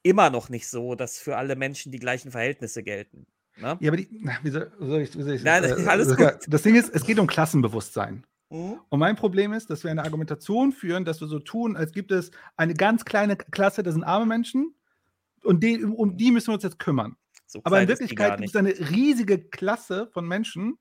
immer 0.03 0.30
noch 0.30 0.50
nicht 0.50 0.67
so, 0.67 0.95
dass 0.95 1.17
für 1.17 1.38
alle 1.38 1.56
Menschen 1.56 1.92
die 1.92 2.00
gleichen 2.00 2.32
Verhältnisse 2.32 2.84
gelten. 2.84 3.26
Ne? 3.59 3.77
Ja, 3.79 3.89
aber 3.89 3.97
die, 3.97 4.09
wie 4.43 4.49
soll, 4.49 4.71
ich, 5.01 5.17
wie 5.17 5.23
soll 5.23 5.33
ich 5.33 5.43
Nein, 5.43 5.63
äh, 5.63 5.85
alles 5.87 6.15
gut. 6.15 6.37
Das 6.47 6.61
Ding 6.61 6.75
ist, 6.75 6.93
es 6.93 7.03
geht 7.03 7.19
um 7.19 7.27
Klassenbewusstsein. 7.27 8.25
Mhm. 8.49 8.79
Und 8.89 8.99
mein 8.99 9.15
Problem 9.15 9.53
ist, 9.53 9.69
dass 9.69 9.83
wir 9.83 9.91
eine 9.91 10.03
Argumentation 10.03 10.71
führen, 10.71 11.05
dass 11.05 11.21
wir 11.21 11.27
so 11.27 11.39
tun, 11.39 11.75
als 11.75 11.91
gibt 11.91 12.11
es 12.11 12.31
eine 12.55 12.73
ganz 12.73 13.03
kleine 13.05 13.35
Klasse, 13.35 13.83
das 13.83 13.93
sind 13.93 14.03
arme 14.03 14.25
Menschen 14.25 14.75
und 15.43 15.63
die, 15.63 15.83
um 15.83 16.17
die 16.17 16.31
müssen 16.31 16.47
wir 16.47 16.53
uns 16.55 16.63
jetzt 16.63 16.79
kümmern. 16.79 17.15
So 17.45 17.61
aber 17.63 17.81
in 17.81 17.87
Wirklichkeit 17.87 18.37
gibt 18.37 18.49
es 18.49 18.55
eine 18.55 18.73
riesige 18.91 19.39
Klasse 19.39 20.07
von 20.11 20.27
Menschen, 20.27 20.77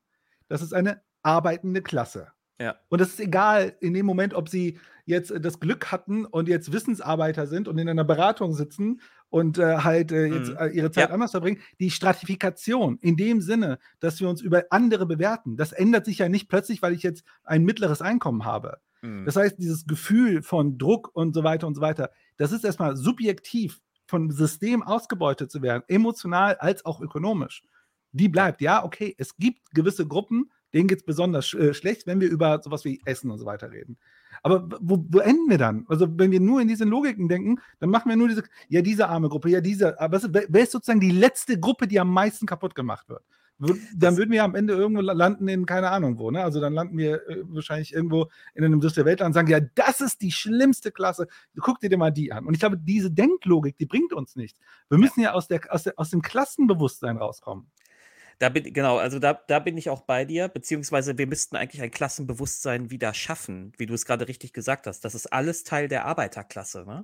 das 0.49 0.63
ist 0.63 0.75
eine 0.75 1.01
arbeitende 1.23 1.83
Klasse. 1.83 2.33
Ja. 2.59 2.77
Und 2.89 3.01
es 3.01 3.11
ist 3.11 3.21
egal 3.21 3.77
in 3.81 3.95
dem 3.95 4.07
Moment, 4.07 4.35
ob 4.35 4.49
sie 4.49 4.79
jetzt 5.05 5.31
äh, 5.31 5.41
das 5.41 5.61
Glück 5.61 5.93
hatten 5.93 6.25
und 6.25 6.49
jetzt 6.49 6.73
Wissensarbeiter 6.73 7.47
sind 7.47 7.69
und 7.69 7.79
in 7.79 7.89
einer 7.89 8.05
Beratung 8.05 8.55
sitzen 8.55 9.01
und 9.29 9.59
äh, 9.59 9.79
halt 9.79 10.13
äh, 10.13 10.27
jetzt 10.27 10.51
mhm. 10.51 10.57
Äh, 10.57 10.69
ihre 10.69 10.91
Zeit 10.91 11.09
ja. 11.09 11.15
anders 11.15 11.33
verbringen. 11.33 11.61
Die 11.81 11.91
Stratifikation 11.91 12.99
in 13.01 13.17
dem 13.17 13.41
Sinne, 13.41 13.79
dass 14.01 14.21
wir 14.21 14.29
uns 14.29 14.41
über 14.41 14.65
andere 14.71 15.07
bewerten, 15.07 15.57
das 15.57 15.73
ändert 15.73 16.05
sich 16.05 16.19
ja 16.19 16.29
nicht 16.29 16.49
plötzlich, 16.49 16.83
weil 16.83 16.93
ich 16.93 17.03
jetzt 17.03 17.25
ein 17.45 17.65
mittleres 17.65 18.03
Einkommen 18.03 18.45
habe. 18.45 18.79
Mhm. 19.03 19.25
Das 19.25 19.37
heißt, 19.37 19.59
dieses 19.59 19.87
Gefühl 19.87 20.43
von 20.43 20.79
Druck 20.79 21.11
und 21.15 21.35
so 21.35 21.45
weiter 21.45 21.67
und 21.67 21.75
so 21.75 21.81
weiter, 21.81 22.11
das 22.37 22.53
ist 22.53 22.65
erstmal 22.65 22.97
subjektiv 22.97 23.81
vom 24.07 24.31
System 24.31 24.83
ausgebeutet 24.83 25.51
zu 25.51 25.63
werden, 25.63 25.83
emotional 25.89 26.57
als 26.57 26.85
auch 26.85 27.01
ökonomisch. 27.01 27.63
Die 28.13 28.29
bleibt, 28.29 28.61
ja, 28.61 28.85
okay, 28.85 29.15
es 29.19 29.37
gibt 29.37 29.71
gewisse 29.73 30.07
Gruppen, 30.07 30.51
denen 30.77 30.89
geht 30.89 30.99
es 30.99 31.05
besonders 31.05 31.55
äh, 31.55 31.73
schlecht, 31.73 32.07
wenn 32.07 32.21
wir 32.21 32.29
über 32.29 32.61
sowas 32.63 32.85
wie 32.85 33.01
Essen 33.07 33.31
und 33.31 33.39
so 33.39 33.47
weiter 33.47 33.73
reden. 33.73 33.97
Aber 34.43 34.69
wo, 34.81 35.03
wo, 35.09 35.21
enden 35.21 35.49
wir 35.49 35.57
dann? 35.57 35.87
Also, 35.89 36.07
wenn 36.19 36.31
wir 36.31 36.41
nur 36.41 36.61
in 36.61 36.69
diesen 36.69 36.91
Logiken 36.91 37.29
denken, 37.29 37.59
dann 37.81 37.89
machen 37.89 38.11
wir 38.11 38.17
nur 38.17 38.29
diese, 38.29 38.45
ja, 38.69 38.83
diese 38.83 39.09
arme 39.09 39.31
Gruppe, 39.31 39.49
ja, 39.49 39.63
diese, 39.63 39.99
aber 39.99 40.21
wer 40.23 40.63
ist 40.63 40.73
sozusagen 40.73 41.01
die 41.01 41.11
letzte 41.11 41.59
Gruppe, 41.59 41.89
die 41.89 41.99
am 41.99 42.13
meisten 42.13 42.47
kaputt 42.47 42.75
gemacht 42.75 43.09
wird? 43.09 43.23
Dann 43.95 44.19
würden 44.19 44.33
wir 44.33 44.45
am 44.45 44.55
Ende 44.55 44.75
irgendwo 44.75 45.01
landen 45.01 45.49
in 45.49 45.65
keine 45.65 45.91
Ahnung 45.91 46.19
wo, 46.19 46.31
ne? 46.31 46.45
Also 46.45 46.61
dann 46.61 46.75
landen 46.75 46.99
wir 46.99 47.27
äh, 47.27 47.43
wahrscheinlich 47.45 47.95
irgendwo 47.95 48.29
in 48.55 48.63
einem 48.63 48.83
Dritte 48.83 49.07
Weltland 49.07 49.31
und 49.31 49.33
sagen, 49.33 49.49
ja, 49.49 49.61
das 49.61 50.03
ist 50.03 50.21
die 50.21 50.31
schlimmste 50.31 50.93
Klasse. 50.93 51.27
Guck 51.59 51.81
dir 51.81 51.97
mal 51.97 52.11
die 52.11 52.33
an. 52.33 52.45
Und 52.45 52.53
ich 52.53 52.61
glaube, 52.61 52.77
diese 52.77 53.11
Denklogik, 53.11 53.79
die 53.79 53.87
bringt 53.87 54.13
uns 54.13 54.37
nichts. 54.37 54.61
Wir 54.91 54.99
müssen 54.99 55.21
ja, 55.21 55.31
ja 55.31 55.33
aus, 55.33 55.49
der, 55.49 55.63
aus, 55.71 55.85
der, 55.85 55.95
aus 55.97 56.11
dem 56.11 56.21
Klassenbewusstsein 56.21 57.17
rauskommen. 57.17 57.71
Da 58.39 58.51
bin, 58.51 58.71
genau, 58.73 58.99
also 58.99 59.19
da, 59.19 59.33
da 59.33 59.59
bin 59.61 59.79
ich 59.79 59.89
auch 59.89 60.03
bei 60.03 60.27
dir, 60.27 60.49
beziehungsweise 60.49 61.17
wir 61.17 61.27
müssten 61.27 61.57
eigentlich 61.57 61.81
ein 61.81 61.91
Klassenbewusstsein 61.91 62.91
wieder 62.91 63.15
schaffen, 63.15 63.73
wie 63.79 63.87
du 63.87 63.95
es 63.95 64.05
gerade 64.05 64.29
richtig 64.29 64.53
gesagt 64.53 64.87
hast. 64.87 65.05
Das 65.05 65.15
ist 65.15 65.33
alles 65.33 65.65
Teil 65.65 65.89
der 65.89 66.05
Arbeiterklasse. 66.05 66.85
Ne? 66.87 66.99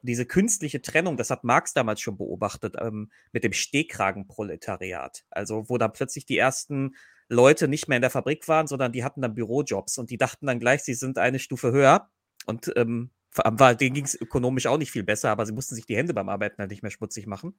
Und 0.00 0.08
diese 0.08 0.24
künstliche 0.24 0.80
Trennung, 0.80 1.16
das 1.16 1.30
hat 1.30 1.42
Marx 1.42 1.74
damals 1.74 2.00
schon 2.00 2.16
beobachtet, 2.16 2.76
ähm, 2.80 3.10
mit 3.32 3.42
dem 3.42 3.52
Stehkragenproletariat. 3.52 5.24
Also, 5.30 5.68
wo 5.68 5.78
dann 5.78 5.92
plötzlich 5.92 6.26
die 6.26 6.38
ersten 6.38 6.94
Leute 7.28 7.66
nicht 7.66 7.88
mehr 7.88 7.96
in 7.96 8.02
der 8.02 8.10
Fabrik 8.10 8.46
waren, 8.46 8.68
sondern 8.68 8.92
die 8.92 9.02
hatten 9.02 9.20
dann 9.20 9.34
Bürojobs 9.34 9.98
und 9.98 10.10
die 10.10 10.16
dachten 10.16 10.46
dann 10.46 10.60
gleich, 10.60 10.82
sie 10.84 10.94
sind 10.94 11.18
eine 11.18 11.40
Stufe 11.40 11.72
höher. 11.72 12.08
Und 12.46 12.72
ähm, 12.76 13.10
denen 13.36 13.94
ging 13.94 14.04
es 14.04 14.14
ökonomisch 14.14 14.66
auch 14.66 14.78
nicht 14.78 14.92
viel 14.92 15.02
besser, 15.02 15.30
aber 15.30 15.44
sie 15.44 15.52
mussten 15.52 15.74
sich 15.74 15.86
die 15.86 15.96
Hände 15.96 16.14
beim 16.14 16.28
Arbeiten 16.28 16.58
halt 16.58 16.70
nicht 16.70 16.82
mehr 16.82 16.90
schmutzig 16.90 17.26
machen 17.26 17.54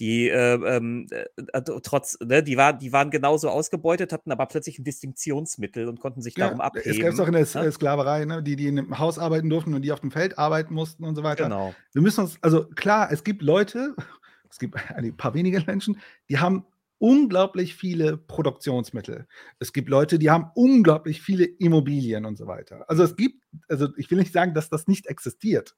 die 0.00 0.28
äh, 0.28 0.54
ähm, 0.54 1.06
äh, 1.10 1.24
also 1.52 1.80
trotz, 1.80 2.18
ne, 2.20 2.42
die, 2.42 2.56
war, 2.56 2.72
die 2.72 2.92
waren 2.92 3.10
genauso 3.10 3.48
ausgebeutet, 3.48 4.12
hatten 4.12 4.32
aber 4.32 4.46
plötzlich 4.46 4.78
ein 4.78 4.84
Distinktionsmittel 4.84 5.88
und 5.88 6.00
konnten 6.00 6.22
sich 6.22 6.36
ja, 6.36 6.46
darum 6.46 6.60
abheben. 6.60 6.90
Es 6.90 7.00
gab 7.00 7.12
es 7.12 7.20
auch 7.20 7.26
in 7.26 7.32
der 7.32 7.46
ne? 7.62 7.72
Sklaverei, 7.72 8.24
ne? 8.24 8.42
die, 8.42 8.56
die 8.56 8.66
in 8.66 8.78
einem 8.78 8.98
Haus 8.98 9.18
arbeiten 9.18 9.48
durften 9.48 9.74
und 9.74 9.82
die 9.82 9.92
auf 9.92 10.00
dem 10.00 10.10
Feld 10.10 10.38
arbeiten 10.38 10.74
mussten 10.74 11.04
und 11.04 11.14
so 11.14 11.22
weiter. 11.22 11.44
Genau. 11.44 11.74
Wir 11.92 12.02
müssen 12.02 12.22
uns, 12.22 12.38
also 12.42 12.66
klar, 12.66 13.10
es 13.12 13.24
gibt 13.24 13.42
Leute, 13.42 13.94
es 14.50 14.58
gibt 14.58 14.76
ein 14.90 15.16
paar 15.16 15.34
wenige 15.34 15.62
Menschen, 15.66 16.00
die 16.28 16.38
haben 16.38 16.64
unglaublich 16.98 17.74
viele 17.74 18.16
Produktionsmittel. 18.16 19.26
Es 19.58 19.72
gibt 19.72 19.88
Leute, 19.88 20.18
die 20.18 20.30
haben 20.30 20.50
unglaublich 20.54 21.20
viele 21.20 21.44
Immobilien 21.44 22.24
und 22.24 22.38
so 22.38 22.46
weiter. 22.46 22.84
Also 22.88 23.02
es 23.02 23.16
gibt, 23.16 23.42
also 23.68 23.88
ich 23.96 24.10
will 24.10 24.18
nicht 24.18 24.32
sagen, 24.32 24.54
dass 24.54 24.70
das 24.70 24.86
nicht 24.86 25.06
existiert. 25.06 25.76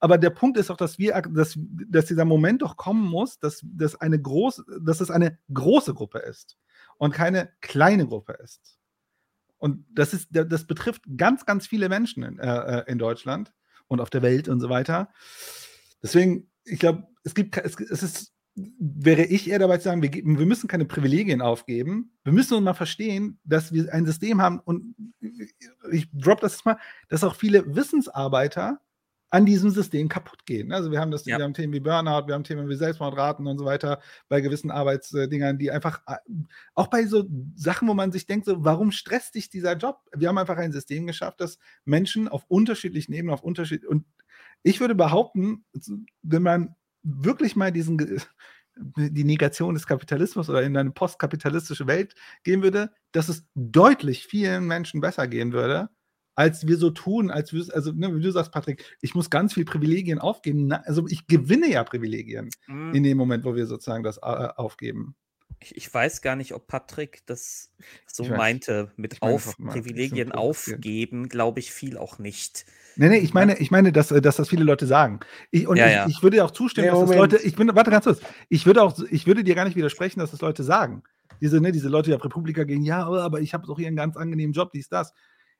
Aber 0.00 0.18
der 0.18 0.30
Punkt 0.30 0.58
ist 0.58 0.70
auch, 0.70 0.76
dass 0.76 0.98
wir, 0.98 1.20
dass, 1.22 1.58
dass 1.88 2.06
dieser 2.06 2.24
Moment 2.24 2.62
doch 2.62 2.76
kommen 2.76 3.08
muss, 3.08 3.38
dass, 3.38 3.60
dass, 3.62 3.94
eine 4.00 4.20
groß, 4.20 4.64
dass 4.80 5.00
es 5.00 5.10
eine 5.10 5.38
große 5.52 5.94
Gruppe 5.94 6.18
ist 6.18 6.58
und 6.98 7.12
keine 7.12 7.50
kleine 7.60 8.06
Gruppe 8.06 8.34
ist. 8.42 8.78
Und 9.58 9.86
das, 9.90 10.12
ist, 10.12 10.28
das 10.30 10.66
betrifft 10.66 11.02
ganz, 11.16 11.46
ganz 11.46 11.66
viele 11.66 11.88
Menschen 11.88 12.22
in, 12.22 12.38
äh, 12.38 12.80
äh, 12.80 12.90
in 12.90 12.98
Deutschland 12.98 13.54
und 13.88 14.00
auf 14.00 14.10
der 14.10 14.20
Welt 14.20 14.48
und 14.48 14.60
so 14.60 14.68
weiter. 14.68 15.08
Deswegen, 16.02 16.50
ich 16.64 16.78
glaube, 16.78 17.06
es 17.22 17.34
gibt, 17.34 17.56
es, 17.56 17.80
es 17.80 18.02
ist, 18.02 18.34
wäre 18.54 19.24
ich 19.24 19.48
eher 19.48 19.58
dabei 19.58 19.78
zu 19.78 19.84
sagen, 19.84 20.02
wir, 20.02 20.12
wir 20.12 20.46
müssen 20.46 20.68
keine 20.68 20.84
Privilegien 20.84 21.40
aufgeben. 21.40 22.12
Wir 22.24 22.32
müssen 22.32 22.54
uns 22.54 22.64
mal 22.64 22.74
verstehen, 22.74 23.40
dass 23.44 23.72
wir 23.72 23.92
ein 23.92 24.04
System 24.04 24.40
haben 24.42 24.60
und 24.60 24.94
ich 25.90 26.08
drop 26.12 26.40
das 26.40 26.64
mal, 26.64 26.78
dass 27.08 27.24
auch 27.24 27.34
viele 27.34 27.74
Wissensarbeiter 27.74 28.80
an 29.34 29.44
diesem 29.44 29.70
System 29.70 30.08
kaputt 30.08 30.46
gehen. 30.46 30.70
Also 30.70 30.92
wir 30.92 31.00
haben 31.00 31.10
das, 31.10 31.24
ja. 31.24 31.38
wir 31.38 31.44
haben 31.44 31.54
Themen 31.54 31.72
wie 31.72 31.80
Burnout, 31.80 32.28
wir 32.28 32.34
haben 32.34 32.44
Themen 32.44 32.68
wie 32.68 32.76
Selbstmordraten 32.76 33.48
und 33.48 33.58
so 33.58 33.64
weiter 33.64 34.00
bei 34.28 34.40
gewissen 34.40 34.70
Arbeitsdingern, 34.70 35.58
die 35.58 35.72
einfach 35.72 36.02
äh, 36.06 36.18
auch 36.76 36.86
bei 36.86 37.04
so 37.06 37.24
Sachen, 37.56 37.88
wo 37.88 37.94
man 37.94 38.12
sich 38.12 38.26
denkt, 38.26 38.46
so, 38.46 38.64
warum 38.64 38.92
stresst 38.92 39.34
dich 39.34 39.50
dieser 39.50 39.76
Job? 39.76 39.98
Wir 40.14 40.28
haben 40.28 40.38
einfach 40.38 40.56
ein 40.56 40.70
System 40.70 41.08
geschafft, 41.08 41.40
das 41.40 41.58
Menschen 41.84 42.28
auf 42.28 42.44
unterschiedlichen 42.46 43.12
Ebenen, 43.12 43.34
auf 43.34 43.42
unterschied 43.42 43.84
und 43.84 44.04
ich 44.62 44.78
würde 44.78 44.94
behaupten, 44.94 45.64
wenn 46.22 46.42
man 46.42 46.76
wirklich 47.02 47.56
mal 47.56 47.72
diesen 47.72 48.22
die 48.96 49.24
Negation 49.24 49.74
des 49.74 49.86
Kapitalismus 49.86 50.48
oder 50.48 50.62
in 50.62 50.76
eine 50.76 50.92
postkapitalistische 50.92 51.88
Welt 51.88 52.14
gehen 52.44 52.62
würde, 52.62 52.92
dass 53.10 53.28
es 53.28 53.44
deutlich 53.56 54.26
vielen 54.26 54.66
Menschen 54.66 55.00
besser 55.00 55.26
gehen 55.26 55.52
würde, 55.52 55.90
als 56.34 56.66
wir 56.66 56.76
so 56.76 56.90
tun, 56.90 57.30
als 57.30 57.52
wir, 57.52 57.64
also 57.74 57.92
ne, 57.92 58.14
wie 58.16 58.22
du 58.22 58.30
sagst, 58.30 58.52
Patrick, 58.52 58.84
ich 59.00 59.14
muss 59.14 59.30
ganz 59.30 59.54
viel 59.54 59.64
Privilegien 59.64 60.18
aufgeben. 60.18 60.66
Na, 60.66 60.82
also 60.84 61.06
ich 61.08 61.26
gewinne 61.26 61.70
ja 61.70 61.84
Privilegien 61.84 62.50
mhm. 62.66 62.94
in 62.94 63.02
dem 63.02 63.16
Moment, 63.16 63.44
wo 63.44 63.54
wir 63.54 63.66
sozusagen 63.66 64.02
das 64.02 64.18
äh, 64.18 64.20
aufgeben. 64.20 65.14
Ich, 65.60 65.76
ich, 65.76 65.94
weiß 65.94 66.20
gar 66.20 66.36
nicht, 66.36 66.52
ob 66.52 66.66
Patrick 66.66 67.22
das 67.26 67.70
so 68.06 68.24
meinte, 68.24 68.92
mit 68.96 69.22
auf 69.22 69.56
Privilegien 69.56 70.32
aufgeben, 70.32 71.28
glaube 71.28 71.60
ich, 71.60 71.72
viel 71.72 71.96
auch 71.96 72.18
nicht. 72.18 72.66
Nee, 72.96 73.08
nee, 73.08 73.18
ich 73.18 73.34
meine, 73.34 73.58
ich 73.58 73.70
meine, 73.70 73.92
dass, 73.92 74.10
äh, 74.10 74.20
dass 74.20 74.36
das 74.36 74.48
viele 74.48 74.64
Leute 74.64 74.86
sagen. 74.86 75.20
Ich, 75.50 75.66
und 75.66 75.76
ja, 75.76 75.86
ich, 75.86 75.92
ja. 75.92 76.06
ich, 76.08 76.22
würde 76.22 76.44
auch 76.44 76.50
zustimmen, 76.50 76.88
nee, 76.88 76.92
dass 76.92 77.08
das 77.08 77.16
Leute, 77.16 77.36
ich 77.38 77.56
bin, 77.56 77.74
warte 77.74 77.90
ganz 77.90 78.04
kurz, 78.04 78.20
ich 78.48 78.66
würde 78.66 78.82
auch, 78.82 78.98
ich 79.10 79.26
würde 79.26 79.44
dir 79.44 79.54
gar 79.54 79.64
nicht 79.64 79.76
widersprechen, 79.76 80.20
dass 80.20 80.32
das 80.32 80.40
Leute 80.40 80.64
sagen. 80.64 81.02
Diese, 81.40 81.60
ne, 81.60 81.72
diese 81.72 81.88
Leute, 81.88 82.10
die 82.10 82.16
auf 82.16 82.24
Republika 82.24 82.64
gehen, 82.64 82.82
ja, 82.82 83.06
aber 83.06 83.40
ich 83.40 83.54
habe 83.54 83.66
doch 83.66 83.78
hier 83.78 83.88
einen 83.88 83.96
ganz 83.96 84.16
angenehmen 84.16 84.52
Job, 84.52 84.72
dies, 84.72 84.88
das. 84.88 85.12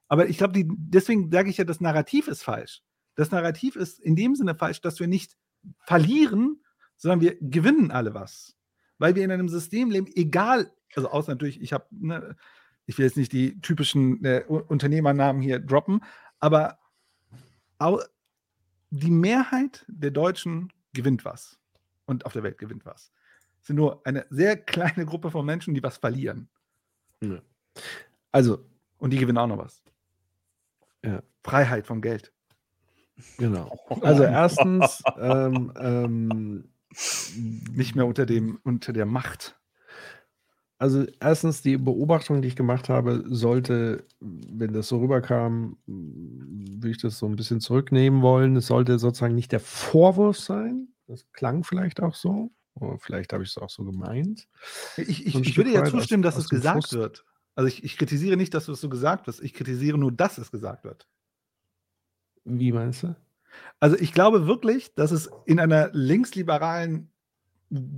Aber 0.08 0.28
ich 0.28 0.38
glaube, 0.38 0.62
deswegen 0.66 1.30
sage 1.30 1.50
ich 1.50 1.56
ja, 1.56 1.64
das 1.64 1.80
Narrativ 1.80 2.28
ist 2.28 2.42
falsch. 2.42 2.82
Das 3.14 3.30
Narrativ 3.30 3.76
ist 3.76 4.00
in 4.00 4.16
dem 4.16 4.34
Sinne 4.34 4.54
falsch, 4.54 4.80
dass 4.80 5.00
wir 5.00 5.06
nicht 5.06 5.36
verlieren, 5.80 6.62
sondern 6.96 7.20
wir 7.20 7.36
gewinnen 7.40 7.90
alle 7.90 8.14
was. 8.14 8.56
Weil 8.98 9.14
wir 9.14 9.24
in 9.24 9.30
einem 9.30 9.48
System 9.48 9.90
leben, 9.90 10.08
egal, 10.14 10.72
also 10.94 11.08
außer 11.10 11.32
natürlich, 11.32 11.60
ich 11.60 11.72
habe, 11.72 11.86
ne, 11.90 12.36
ich 12.86 12.98
will 12.98 13.06
jetzt 13.06 13.16
nicht 13.16 13.32
die 13.32 13.60
typischen 13.60 14.24
äh, 14.24 14.44
Unternehmernamen 14.46 15.42
hier 15.42 15.58
droppen, 15.58 16.02
aber 16.38 16.78
die 18.90 19.10
Mehrheit 19.10 19.84
der 19.88 20.10
Deutschen 20.10 20.72
gewinnt 20.92 21.24
was. 21.24 21.58
Und 22.06 22.26
auf 22.26 22.32
der 22.32 22.42
Welt 22.42 22.58
gewinnt 22.58 22.84
was. 22.84 23.12
Es 23.60 23.68
sind 23.68 23.76
nur 23.76 24.06
eine 24.06 24.26
sehr 24.28 24.56
kleine 24.56 25.06
Gruppe 25.06 25.30
von 25.30 25.46
Menschen, 25.46 25.74
die 25.74 25.82
was 25.82 25.96
verlieren. 25.96 26.48
Also. 28.30 28.66
Und 28.98 29.10
die 29.10 29.18
gewinnen 29.18 29.38
auch 29.38 29.46
noch 29.46 29.58
was. 29.58 29.83
Ja. 31.04 31.22
Freiheit 31.42 31.86
vom 31.86 32.00
Geld. 32.00 32.32
Genau. 33.38 33.78
Also 34.02 34.24
erstens 34.24 35.02
ähm, 35.18 35.72
ähm, 35.78 36.64
nicht 37.72 37.94
mehr 37.94 38.06
unter 38.06 38.26
dem 38.26 38.58
unter 38.64 38.92
der 38.92 39.06
Macht. 39.06 39.58
Also 40.78 41.06
erstens 41.20 41.62
die 41.62 41.76
Beobachtung, 41.76 42.42
die 42.42 42.48
ich 42.48 42.56
gemacht 42.56 42.88
habe, 42.88 43.24
sollte, 43.28 44.04
wenn 44.20 44.72
das 44.72 44.88
so 44.88 44.98
rüberkam, 44.98 45.78
würde 45.86 46.90
ich 46.90 46.98
das 46.98 47.18
so 47.18 47.26
ein 47.26 47.36
bisschen 47.36 47.60
zurücknehmen 47.60 48.22
wollen. 48.22 48.56
Es 48.56 48.66
sollte 48.66 48.98
sozusagen 48.98 49.36
nicht 49.36 49.52
der 49.52 49.60
Vorwurf 49.60 50.38
sein. 50.38 50.88
Das 51.06 51.30
klang 51.32 51.64
vielleicht 51.64 52.02
auch 52.02 52.14
so. 52.14 52.50
Oder 52.74 52.98
vielleicht 52.98 53.32
habe 53.32 53.44
ich 53.44 53.50
es 53.50 53.58
auch 53.58 53.70
so 53.70 53.84
gemeint. 53.84 54.48
Ich, 54.96 55.26
ich, 55.26 55.34
ich 55.36 55.56
würde 55.56 55.72
ja 55.72 55.84
zustimmen, 55.84 56.24
dass 56.24 56.36
es 56.36 56.48
gesagt 56.48 56.88
Frust. 56.88 56.92
wird. 56.92 57.24
Also 57.54 57.68
ich, 57.68 57.84
ich 57.84 57.96
kritisiere 57.96 58.36
nicht, 58.36 58.54
dass 58.54 58.68
es 58.68 58.80
so 58.80 58.88
gesagt 58.88 59.26
wird. 59.26 59.40
Ich 59.40 59.54
kritisiere 59.54 59.98
nur, 59.98 60.12
dass 60.12 60.38
es 60.38 60.50
gesagt 60.50 60.84
wird. 60.84 61.08
Wie 62.44 62.72
meinst 62.72 63.02
du? 63.04 63.16
Also 63.80 63.96
ich 63.98 64.12
glaube 64.12 64.46
wirklich, 64.46 64.94
dass 64.94 65.12
es 65.12 65.30
in 65.46 65.60
einer 65.60 65.90
linksliberalen 65.92 67.10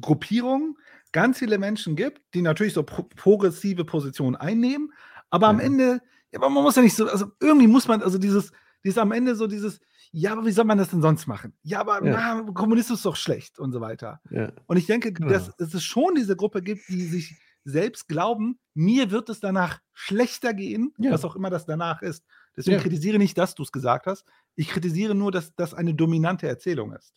Gruppierung 0.00 0.78
ganz 1.12 1.38
viele 1.38 1.58
Menschen 1.58 1.96
gibt, 1.96 2.22
die 2.34 2.42
natürlich 2.42 2.74
so 2.74 2.82
pro 2.82 3.04
progressive 3.04 3.84
Positionen 3.84 4.36
einnehmen, 4.36 4.92
aber 5.30 5.48
am 5.48 5.60
Ende, 5.60 6.00
ja, 6.30 6.38
aber 6.38 6.48
man 6.50 6.62
muss 6.62 6.76
ja 6.76 6.82
nicht 6.82 6.94
so, 6.94 7.08
also 7.08 7.26
irgendwie 7.40 7.66
muss 7.66 7.88
man, 7.88 8.02
also 8.02 8.18
dieses, 8.18 8.52
dieses 8.84 8.98
am 8.98 9.12
Ende 9.12 9.34
so 9.34 9.46
dieses, 9.46 9.80
ja, 10.12 10.32
aber 10.32 10.46
wie 10.46 10.52
soll 10.52 10.64
man 10.64 10.78
das 10.78 10.90
denn 10.90 11.02
sonst 11.02 11.26
machen? 11.26 11.52
Ja, 11.62 11.80
aber 11.80 12.04
ja. 12.04 12.42
Na, 12.42 12.52
Kommunismus 12.52 13.00
ist 13.00 13.06
doch 13.06 13.16
schlecht 13.16 13.58
und 13.58 13.72
so 13.72 13.80
weiter. 13.80 14.20
Ja. 14.30 14.52
Und 14.66 14.76
ich 14.76 14.86
denke, 14.86 15.12
genau. 15.12 15.28
dass, 15.28 15.54
dass 15.56 15.74
es 15.74 15.84
schon 15.84 16.14
diese 16.14 16.36
Gruppe 16.36 16.62
gibt, 16.62 16.88
die 16.88 17.04
sich 17.06 17.36
selbst 17.66 18.08
glauben, 18.08 18.58
mir 18.74 19.10
wird 19.10 19.28
es 19.28 19.40
danach 19.40 19.80
schlechter 19.92 20.54
gehen, 20.54 20.94
ja. 20.98 21.10
was 21.10 21.24
auch 21.24 21.36
immer 21.36 21.50
das 21.50 21.66
danach 21.66 22.00
ist. 22.02 22.24
Deswegen 22.56 22.76
ja. 22.76 22.82
kritisiere 22.82 23.18
nicht, 23.18 23.36
dass 23.36 23.54
du 23.54 23.62
es 23.62 23.72
gesagt 23.72 24.06
hast. 24.06 24.24
Ich 24.54 24.68
kritisiere 24.68 25.14
nur, 25.14 25.32
dass 25.32 25.54
das 25.56 25.74
eine 25.74 25.94
dominante 25.94 26.48
Erzählung 26.48 26.92
ist. 26.92 27.12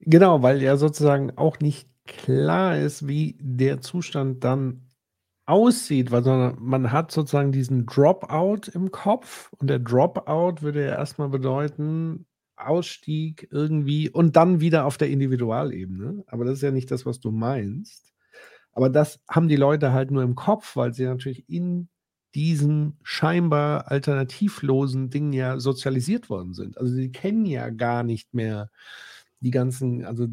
Genau, 0.00 0.42
weil 0.42 0.60
ja 0.60 0.76
sozusagen 0.76 1.36
auch 1.38 1.60
nicht 1.60 1.88
klar 2.04 2.78
ist, 2.78 3.06
wie 3.08 3.38
der 3.40 3.80
Zustand 3.80 4.44
dann 4.44 4.88
aussieht, 5.46 6.10
weil 6.10 6.54
man 6.58 6.90
hat 6.90 7.10
sozusagen 7.10 7.52
diesen 7.52 7.86
Dropout 7.86 8.70
im 8.72 8.90
Kopf 8.90 9.52
und 9.58 9.68
der 9.68 9.78
Dropout 9.78 10.62
würde 10.62 10.84
ja 10.84 10.94
erstmal 10.94 11.28
bedeuten, 11.28 12.26
Ausstieg 12.56 13.48
irgendwie 13.50 14.08
und 14.08 14.36
dann 14.36 14.60
wieder 14.60 14.84
auf 14.84 14.96
der 14.96 15.10
Individualebene. 15.10 16.24
Aber 16.26 16.44
das 16.44 16.54
ist 16.54 16.62
ja 16.62 16.70
nicht 16.70 16.90
das, 16.90 17.04
was 17.04 17.20
du 17.20 17.30
meinst. 17.30 18.13
Aber 18.74 18.90
das 18.90 19.20
haben 19.28 19.48
die 19.48 19.56
Leute 19.56 19.92
halt 19.92 20.10
nur 20.10 20.22
im 20.22 20.34
Kopf, 20.34 20.76
weil 20.76 20.92
sie 20.94 21.04
natürlich 21.04 21.48
in 21.48 21.88
diesen 22.34 22.98
scheinbar 23.04 23.90
alternativlosen 23.90 25.08
Dingen 25.10 25.32
ja 25.32 25.58
sozialisiert 25.60 26.28
worden 26.28 26.52
sind. 26.52 26.78
Also 26.78 26.92
sie 26.92 27.12
kennen 27.12 27.46
ja 27.46 27.70
gar 27.70 28.02
nicht 28.02 28.34
mehr 28.34 28.70
die 29.40 29.50
ganzen, 29.50 30.04
also 30.04 30.26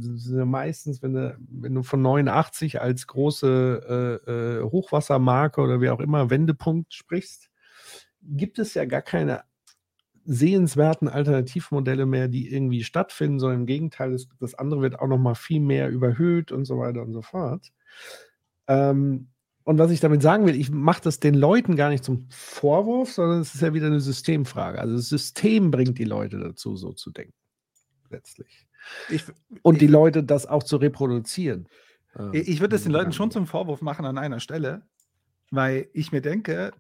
meistens, 0.45 1.03
wenn 1.03 1.13
du, 1.13 1.37
wenn 1.39 1.75
du 1.75 1.83
von 1.83 2.01
89 2.01 2.81
als 2.81 3.07
große 3.07 4.19
äh, 4.25 4.31
äh, 4.31 4.63
Hochwassermarke 4.63 5.61
oder 5.61 5.81
wie 5.81 5.89
auch 5.89 5.99
immer 5.99 6.29
Wendepunkt 6.29 6.93
sprichst, 6.93 7.49
gibt 8.23 8.57
es 8.57 8.73
ja 8.73 8.85
gar 8.85 9.01
keine 9.01 9.43
sehenswerten 10.23 11.07
Alternativmodelle 11.09 12.05
mehr, 12.05 12.27
die 12.27 12.51
irgendwie 12.51 12.83
stattfinden, 12.83 13.39
sondern 13.39 13.61
im 13.61 13.65
Gegenteil, 13.65 14.11
das, 14.11 14.27
das 14.39 14.55
andere 14.55 14.81
wird 14.81 14.99
auch 14.99 15.07
noch 15.07 15.17
mal 15.17 15.35
viel 15.35 15.59
mehr 15.59 15.89
überhöht 15.89 16.51
und 16.51 16.65
so 16.65 16.77
weiter 16.77 17.01
und 17.01 17.11
so 17.13 17.21
fort. 17.21 17.71
Ähm, 18.71 19.27
und 19.63 19.77
was 19.77 19.91
ich 19.91 19.99
damit 19.99 20.21
sagen 20.21 20.47
will, 20.47 20.55
ich 20.55 20.71
mache 20.71 21.01
das 21.03 21.19
den 21.19 21.35
Leuten 21.35 21.75
gar 21.75 21.89
nicht 21.89 22.03
zum 22.03 22.27
Vorwurf, 22.29 23.11
sondern 23.11 23.41
es 23.41 23.53
ist 23.53 23.61
ja 23.61 23.73
wieder 23.73 23.87
eine 23.87 23.99
Systemfrage. 23.99 24.79
Also 24.79 24.95
das 24.95 25.09
System 25.09 25.71
bringt 25.71 25.99
die 25.99 26.05
Leute 26.05 26.39
dazu, 26.39 26.75
so 26.75 26.93
zu 26.93 27.11
denken. 27.11 27.33
Letztlich. 28.09 28.67
Ich, 29.09 29.23
und 29.61 29.75
ich, 29.75 29.79
die 29.79 29.87
Leute 29.87 30.23
das 30.23 30.47
auch 30.47 30.63
zu 30.63 30.77
reproduzieren. 30.77 31.67
Ich, 32.33 32.47
ich 32.47 32.59
würde 32.61 32.75
es 32.75 32.83
den 32.83 32.91
Leuten 32.91 33.13
schon 33.13 33.29
zum 33.29 33.45
Vorwurf 33.45 33.81
machen 33.81 34.05
an 34.05 34.17
einer 34.17 34.39
Stelle, 34.39 34.81
weil 35.51 35.87
ich 35.93 36.11
mir 36.11 36.21
denke, 36.21 36.73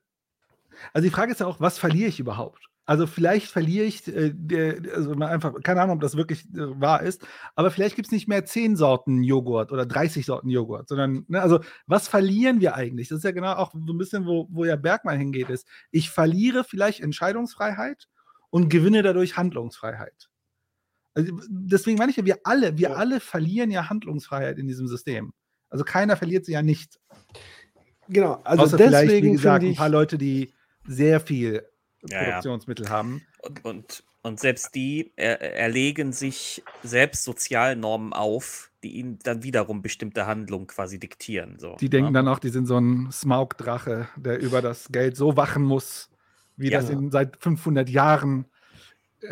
also 0.93 1.05
die 1.05 1.11
Frage 1.11 1.31
ist 1.31 1.39
ja 1.39 1.47
auch, 1.47 1.59
was 1.59 1.77
verliere 1.77 2.09
ich 2.09 2.19
überhaupt? 2.19 2.70
Also 2.85 3.05
vielleicht 3.05 3.47
verliere 3.47 3.85
ich, 3.85 4.07
äh, 4.07 4.31
der, 4.33 4.95
also 4.95 5.11
einfach, 5.13 5.53
keine 5.63 5.81
Ahnung, 5.81 5.95
ob 5.97 6.01
das 6.01 6.17
wirklich 6.17 6.45
äh, 6.53 6.79
wahr 6.81 7.03
ist, 7.03 7.25
aber 7.55 7.69
vielleicht 7.69 7.95
gibt 7.95 8.07
es 8.07 8.11
nicht 8.11 8.27
mehr 8.27 8.43
10 8.43 8.75
Sorten 8.75 9.23
Joghurt 9.23 9.71
oder 9.71 9.85
30 9.85 10.25
Sorten 10.25 10.49
Joghurt, 10.49 10.89
sondern, 10.89 11.23
ne, 11.27 11.41
also 11.41 11.59
was 11.85 12.07
verlieren 12.07 12.59
wir 12.59 12.75
eigentlich? 12.75 13.09
Das 13.09 13.19
ist 13.19 13.23
ja 13.23 13.31
genau 13.31 13.53
auch 13.53 13.71
so 13.73 13.93
ein 13.93 13.97
bisschen, 13.97 14.25
wo, 14.25 14.47
wo 14.49 14.65
ja 14.65 14.75
Bergmann 14.75 15.19
hingeht, 15.19 15.49
ist, 15.49 15.67
ich 15.91 16.09
verliere 16.09 16.63
vielleicht 16.63 17.01
Entscheidungsfreiheit 17.01 18.07
und 18.49 18.69
gewinne 18.69 19.03
dadurch 19.03 19.37
Handlungsfreiheit. 19.37 20.29
Also 21.13 21.39
deswegen 21.49 21.97
meine 21.97 22.11
ich 22.11 22.17
ja, 22.17 22.25
wir 22.25 22.39
alle, 22.45 22.77
wir 22.77 22.89
ja. 22.89 22.95
alle 22.95 23.19
verlieren 23.19 23.69
ja 23.69 23.89
Handlungsfreiheit 23.89 24.57
in 24.57 24.67
diesem 24.67 24.87
System. 24.87 25.33
Also 25.69 25.83
keiner 25.83 26.17
verliert 26.17 26.45
sie 26.45 26.53
ja 26.53 26.61
nicht. 26.61 26.99
Genau, 28.09 28.41
also 28.43 28.63
Außer 28.63 28.77
deswegen 28.77 29.05
vielleicht, 29.05 29.23
wie 29.23 29.31
gesagt, 29.31 29.65
ein 29.65 29.75
paar 29.75 29.89
Leute, 29.89 30.17
die 30.17 30.53
sehr 30.85 31.19
viel 31.19 31.63
Produktionsmittel 32.09 32.85
ja, 32.85 32.91
ja. 32.91 32.97
haben. 32.97 33.21
Und, 33.43 33.65
und, 33.65 34.03
und, 34.23 34.39
selbst 34.39 34.73
die 34.75 35.13
er, 35.15 35.41
erlegen 35.41 36.13
sich 36.13 36.63
selbst 36.83 37.23
Sozialnormen 37.23 38.13
auf, 38.13 38.71
die 38.83 38.95
ihnen 38.97 39.19
dann 39.23 39.43
wiederum 39.43 39.81
bestimmte 39.81 40.25
Handlungen 40.25 40.67
quasi 40.67 40.99
diktieren. 40.99 41.59
So, 41.59 41.75
Die 41.79 41.89
denken 41.89 42.11
ne? 42.11 42.19
dann 42.19 42.27
auch, 42.27 42.39
die 42.39 42.49
sind 42.49 42.65
so 42.65 42.77
ein 42.79 43.11
Smaug-Drache, 43.11 44.09
der 44.15 44.39
über 44.39 44.61
das 44.61 44.87
Geld 44.91 45.15
so 45.15 45.37
wachen 45.37 45.63
muss, 45.63 46.09
wie 46.57 46.69
Ja. 46.71 46.79
das 46.81 46.89
in, 46.89 47.11
seit 47.11 47.37
500 47.41 47.89
Jahren. 47.89 48.45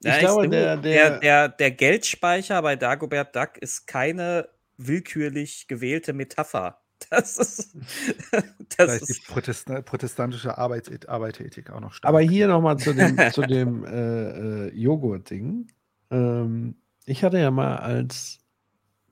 Ja, 0.00 0.12
Ich 0.14 0.20
glaube, 0.20 0.48
der, 0.48 0.76
der- 0.76 1.18
der, 1.18 1.48
der 1.48 1.70
Geldspeicher 1.72 2.62
bei 2.62 2.76
Dagobert 2.76 3.34
Duck 3.34 3.58
ist 3.58 3.88
keine 3.88 4.48
willkürlich 4.76 5.66
gewählte 5.66 6.12
Metapher. 6.12 6.80
Das 7.10 7.38
ist. 7.38 7.74
Da 8.76 8.86
Das 8.86 9.02
ist 9.02 9.08
die 9.08 9.14
Protest 9.14 9.66
protestantische 9.86 10.58
Arbeits 10.58 10.90
Arbeiterethik 11.08 11.70
auch 11.70 11.80
noch 11.80 11.92
stark. 11.92 12.08
Aber 12.10 12.20
hier 12.20 12.48
nochmal 12.48 12.78
zu 12.78 12.92
dem, 12.92 13.16
zu 13.28 13.42
dem 13.44 13.84
äh, 13.84 14.68
äh, 14.68 14.74
Joghurt-Ding. 14.74 15.68
Ähm, 16.10 16.76
ich 17.06 17.24
hatte 17.24 17.38
ja 17.38 17.50
mal 17.50 17.76
als 17.76 18.38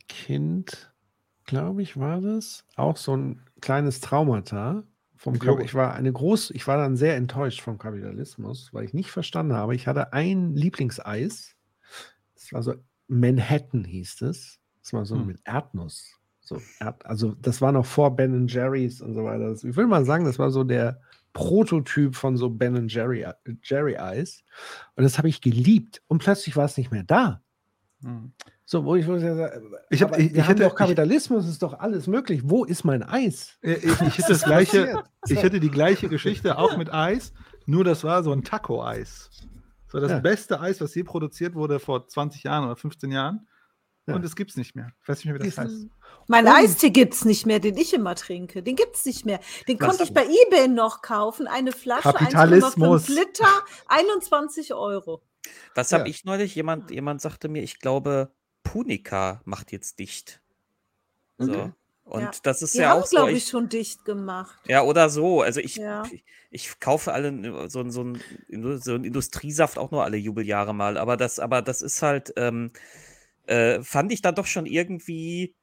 Kind, 0.09 0.95
glaube 1.45 1.83
ich, 1.83 1.97
war 1.99 2.21
das, 2.21 2.65
auch 2.77 2.97
so 2.97 3.17
ein 3.17 3.43
kleines 3.61 4.01
Traumata. 4.01 4.85
Vom 5.17 5.39
Kap- 5.39 5.61
ich 5.61 5.75
war 5.75 5.95
eine 5.95 6.13
groß, 6.13 6.51
ich 6.51 6.67
war 6.67 6.77
dann 6.77 6.97
sehr 6.97 7.17
enttäuscht 7.17 7.61
vom 7.63 7.79
Kapitalismus, 7.79 8.73
weil 8.75 8.85
ich 8.85 8.95
nicht 8.95 9.11
verstanden 9.11 9.55
habe. 9.55 9.75
Ich 9.75 9.87
hatte 9.87 10.13
ein 10.13 10.55
Lieblingseis. 10.55 11.57
Das 12.35 12.53
war 12.53 12.63
so 12.63 12.75
Manhattan 13.09 13.85
hieß 13.85 14.23
es. 14.23 14.61
Das 14.83 14.93
war 14.93 15.07
so 15.07 15.17
Hm. 15.17 15.27
mit 15.27 15.41
Erdnuss. 15.45 16.16
So, 16.49 16.63
Erd, 16.79 17.05
also 17.05 17.35
das 17.43 17.61
war 17.61 17.73
noch 17.73 17.85
vor 17.87 18.15
Ben 18.15 18.47
Jerry's 18.47 19.01
und 19.03 19.15
so 19.15 19.25
weiter. 19.25 19.53
Ich 19.53 19.77
will 19.77 19.87
mal 19.89 20.05
sagen, 20.05 20.25
das 20.25 20.39
war 20.39 20.51
so 20.53 20.63
der 20.63 21.01
Prototyp 21.33 22.15
von 22.15 22.37
so 22.37 22.49
Ben 22.49 22.87
Jerry, 22.89 23.23
äh, 23.23 23.35
Jerry 23.63 23.97
Eis. 23.97 24.43
Und 24.95 25.03
das 25.05 25.19
habe 25.19 25.29
ich 25.29 25.41
geliebt. 25.41 26.03
Und 26.07 26.19
plötzlich 26.19 26.57
war 26.57 26.65
es 26.65 26.77
nicht 26.79 26.91
mehr 26.93 27.03
da. 27.03 27.43
Hm. 28.03 28.33
So, 28.65 28.85
wo 28.85 28.95
ich, 28.97 29.07
wo 29.09 29.15
ich, 29.17 29.23
sage, 29.23 29.61
Ich 29.91 30.03
hab- 30.03 30.13
ich- 30.19 30.33
wir 30.33 30.37
ich 30.37 30.39
haben 30.43 30.47
hätte- 30.49 30.63
doch 30.63 30.71
ich- 30.73 30.77
Kapitalismus, 30.79 31.47
ist 31.49 31.63
doch 31.63 31.79
alles 31.79 32.07
möglich. 32.07 32.43
Wo 32.45 32.65
ist 32.65 32.85
mein 32.85 33.03
Eis? 33.03 33.59
Ich, 33.61 33.79
ich, 33.85 33.85
ich, 33.85 34.19
hätte 34.19 34.29
das 34.29 34.43
gleiche, 34.45 35.03
ich 35.29 35.43
hätte 35.43 35.61
die 35.61 35.71
gleiche 35.71 36.09
Geschichte 36.09 36.59
auch 36.59 36.77
mit 36.77 36.93
Eis, 36.93 37.33
nur 37.67 37.85
das 37.85 38.03
war 38.05 38.23
so 38.23 38.33
ein 38.33 38.43
Taco-Eis. 38.45 39.31
So 39.89 40.01
das 40.01 40.11
Ja. 40.13 40.19
beste 40.21 40.61
Eis, 40.61 40.81
was 40.81 40.95
je 40.95 41.03
produziert 41.05 41.55
wurde 41.55 41.79
vor 41.81 42.07
20 42.09 42.45
Jahren 42.45 42.65
oder 42.65 42.77
15 42.77 43.11
Jahren. 43.11 43.47
Ja. 44.09 44.15
Und 44.15 44.25
es 44.25 44.37
gibt 44.37 44.53
es 44.53 44.57
nicht 44.57 44.75
mehr. 44.77 44.93
Ich 45.03 45.09
weiß 45.09 45.19
nicht 45.19 45.27
mehr, 45.33 45.41
wie 45.41 45.47
das 45.49 45.59
heißt. 45.59 45.87
Mein 46.29 46.47
Und- 46.47 46.53
Eistee 46.55 46.91
gibt 46.91 47.15
es 47.15 47.25
nicht 47.25 47.47
mehr, 47.47 47.61
den 47.61 47.77
ich 47.77 47.95
immer 47.95 48.15
trinke. 48.15 48.63
Den 48.63 48.77
gibt 48.77 48.97
es 48.97 49.05
nicht 49.05 49.25
mehr. 49.27 49.41
Den 49.69 49.79
Was 49.81 49.89
konnte 49.89 50.03
ich 50.05 50.13
bei 50.15 50.27
Ebay 50.27 50.69
noch 50.69 51.03
kaufen. 51.03 51.47
Eine 51.47 51.73
Flasche, 51.73 52.03
Kapitalismus. 52.13 53.09
1,5 53.09 53.15
Liter, 53.15 53.49
21 53.89 54.75
Euro. 54.75 55.23
Was 55.75 55.93
habe 55.93 56.05
Ja. 56.05 56.11
ich 56.11 56.25
neulich? 56.25 56.55
Jemand, 56.55 56.91
jemand 56.91 57.21
sagte 57.21 57.49
mir, 57.49 57.63
ich 57.63 57.79
glaube, 57.79 58.31
Punica 58.65 59.41
macht 59.45 59.71
jetzt 59.73 59.99
dicht. 59.99 60.41
So. 61.39 61.53
Okay. 61.53 61.73
Und 62.05 62.23
Ja. 62.23 62.31
das 62.45 62.63
ist 62.63 62.75
Die 62.75 62.79
ja 62.79 62.91
haben, 62.91 63.03
auch 63.03 63.07
so. 63.07 63.17
glaube 63.17 63.33
ich, 63.33 63.39
Ich, 63.39 63.49
schon 63.51 63.69
dicht 63.69 64.05
gemacht. 64.05 64.57
ja, 64.67 64.83
oder 64.83 65.11
so. 65.11 65.43
Also 65.43 65.61
ich, 65.61 65.77
Ja. 65.77 66.05
ich, 66.11 66.25
ich 66.51 66.81
kaufe 66.81 67.13
alle 67.13 67.69
so, 67.69 67.89
so, 67.91 68.03
ein, 68.03 68.21
so 68.81 68.95
ein 68.95 69.05
Industriesaft 69.05 69.77
auch 69.79 69.91
nur 69.91 70.05
alle 70.05 70.17
Jubeljahre 70.17 70.73
mal. 70.73 70.99
Aber 70.99 71.17
das, 71.17 71.39
aber 71.41 71.63
das 71.63 71.83
ist 71.83 72.03
halt, 72.03 72.33
ähm, 72.37 72.71
äh, 73.47 73.83
fand 73.83 74.13
ich 74.13 74.23
dann 74.23 74.35
doch 74.37 74.47
schon 74.47 74.67
irgendwie. 74.67 75.55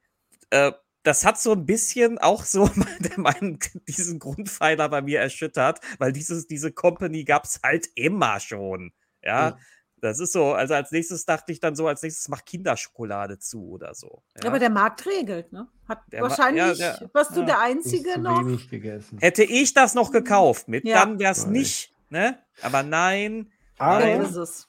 Äh, 0.50 0.72
das 1.02 1.24
hat 1.26 1.38
so 1.38 1.52
ein 1.52 1.66
bisschen 1.66 2.18
auch 2.18 2.44
so 2.44 2.68
mein- 2.74 3.10
meinen, 3.16 3.58
diesen 3.88 4.18
Grundpfeiler 4.18 4.88
bei 4.88 5.02
mir 5.02 5.20
erschüttert, 5.20 5.80
weil 5.98 6.12
dieses, 6.12 6.46
diese 6.46 6.72
Company 6.72 7.24
gab 7.24 7.44
es 7.44 7.60
halt 7.62 7.88
immer 7.94 8.40
schon. 8.40 8.92
Ja, 9.22 9.48
Ja. 9.50 9.58
das 10.00 10.18
ist 10.20 10.32
so. 10.32 10.52
Also 10.54 10.74
als 10.74 10.90
nächstes 10.92 11.24
dachte 11.26 11.52
ich 11.52 11.60
dann 11.60 11.74
so, 11.76 11.86
als 11.88 12.02
nächstes 12.02 12.28
macht 12.28 12.46
Kinderschokolade 12.46 13.38
zu 13.38 13.68
oder 13.68 13.94
so. 13.94 14.22
Ja. 14.42 14.48
Aber 14.48 14.58
der 14.58 14.70
Markt 14.70 15.04
regelt, 15.06 15.52
ne? 15.52 15.68
Hat 15.88 16.00
Der 16.10 16.22
wahrscheinlich, 16.22 16.78
ja, 16.78 16.96
der- 16.96 17.10
warst 17.12 17.36
du 17.36 17.40
ja. 17.40 17.46
der 17.46 17.60
Einzige 17.60 18.18
noch? 18.18 18.40
wenig 18.40 18.70
gegessen. 18.70 19.18
Hätte 19.18 19.44
ich 19.44 19.74
das 19.74 19.94
noch 19.94 20.10
gekauft 20.10 20.68
mit, 20.68 20.84
Ja. 20.84 21.00
dann 21.04 21.18
wäre 21.18 21.32
es 21.32 21.44
Nein. 21.44 21.52
nicht. 21.52 21.92
Ne? 22.08 22.38
Aber 22.62 22.82
nein. 22.82 23.50
Aber, 23.78 24.06
ist 24.22 24.36
es. 24.36 24.68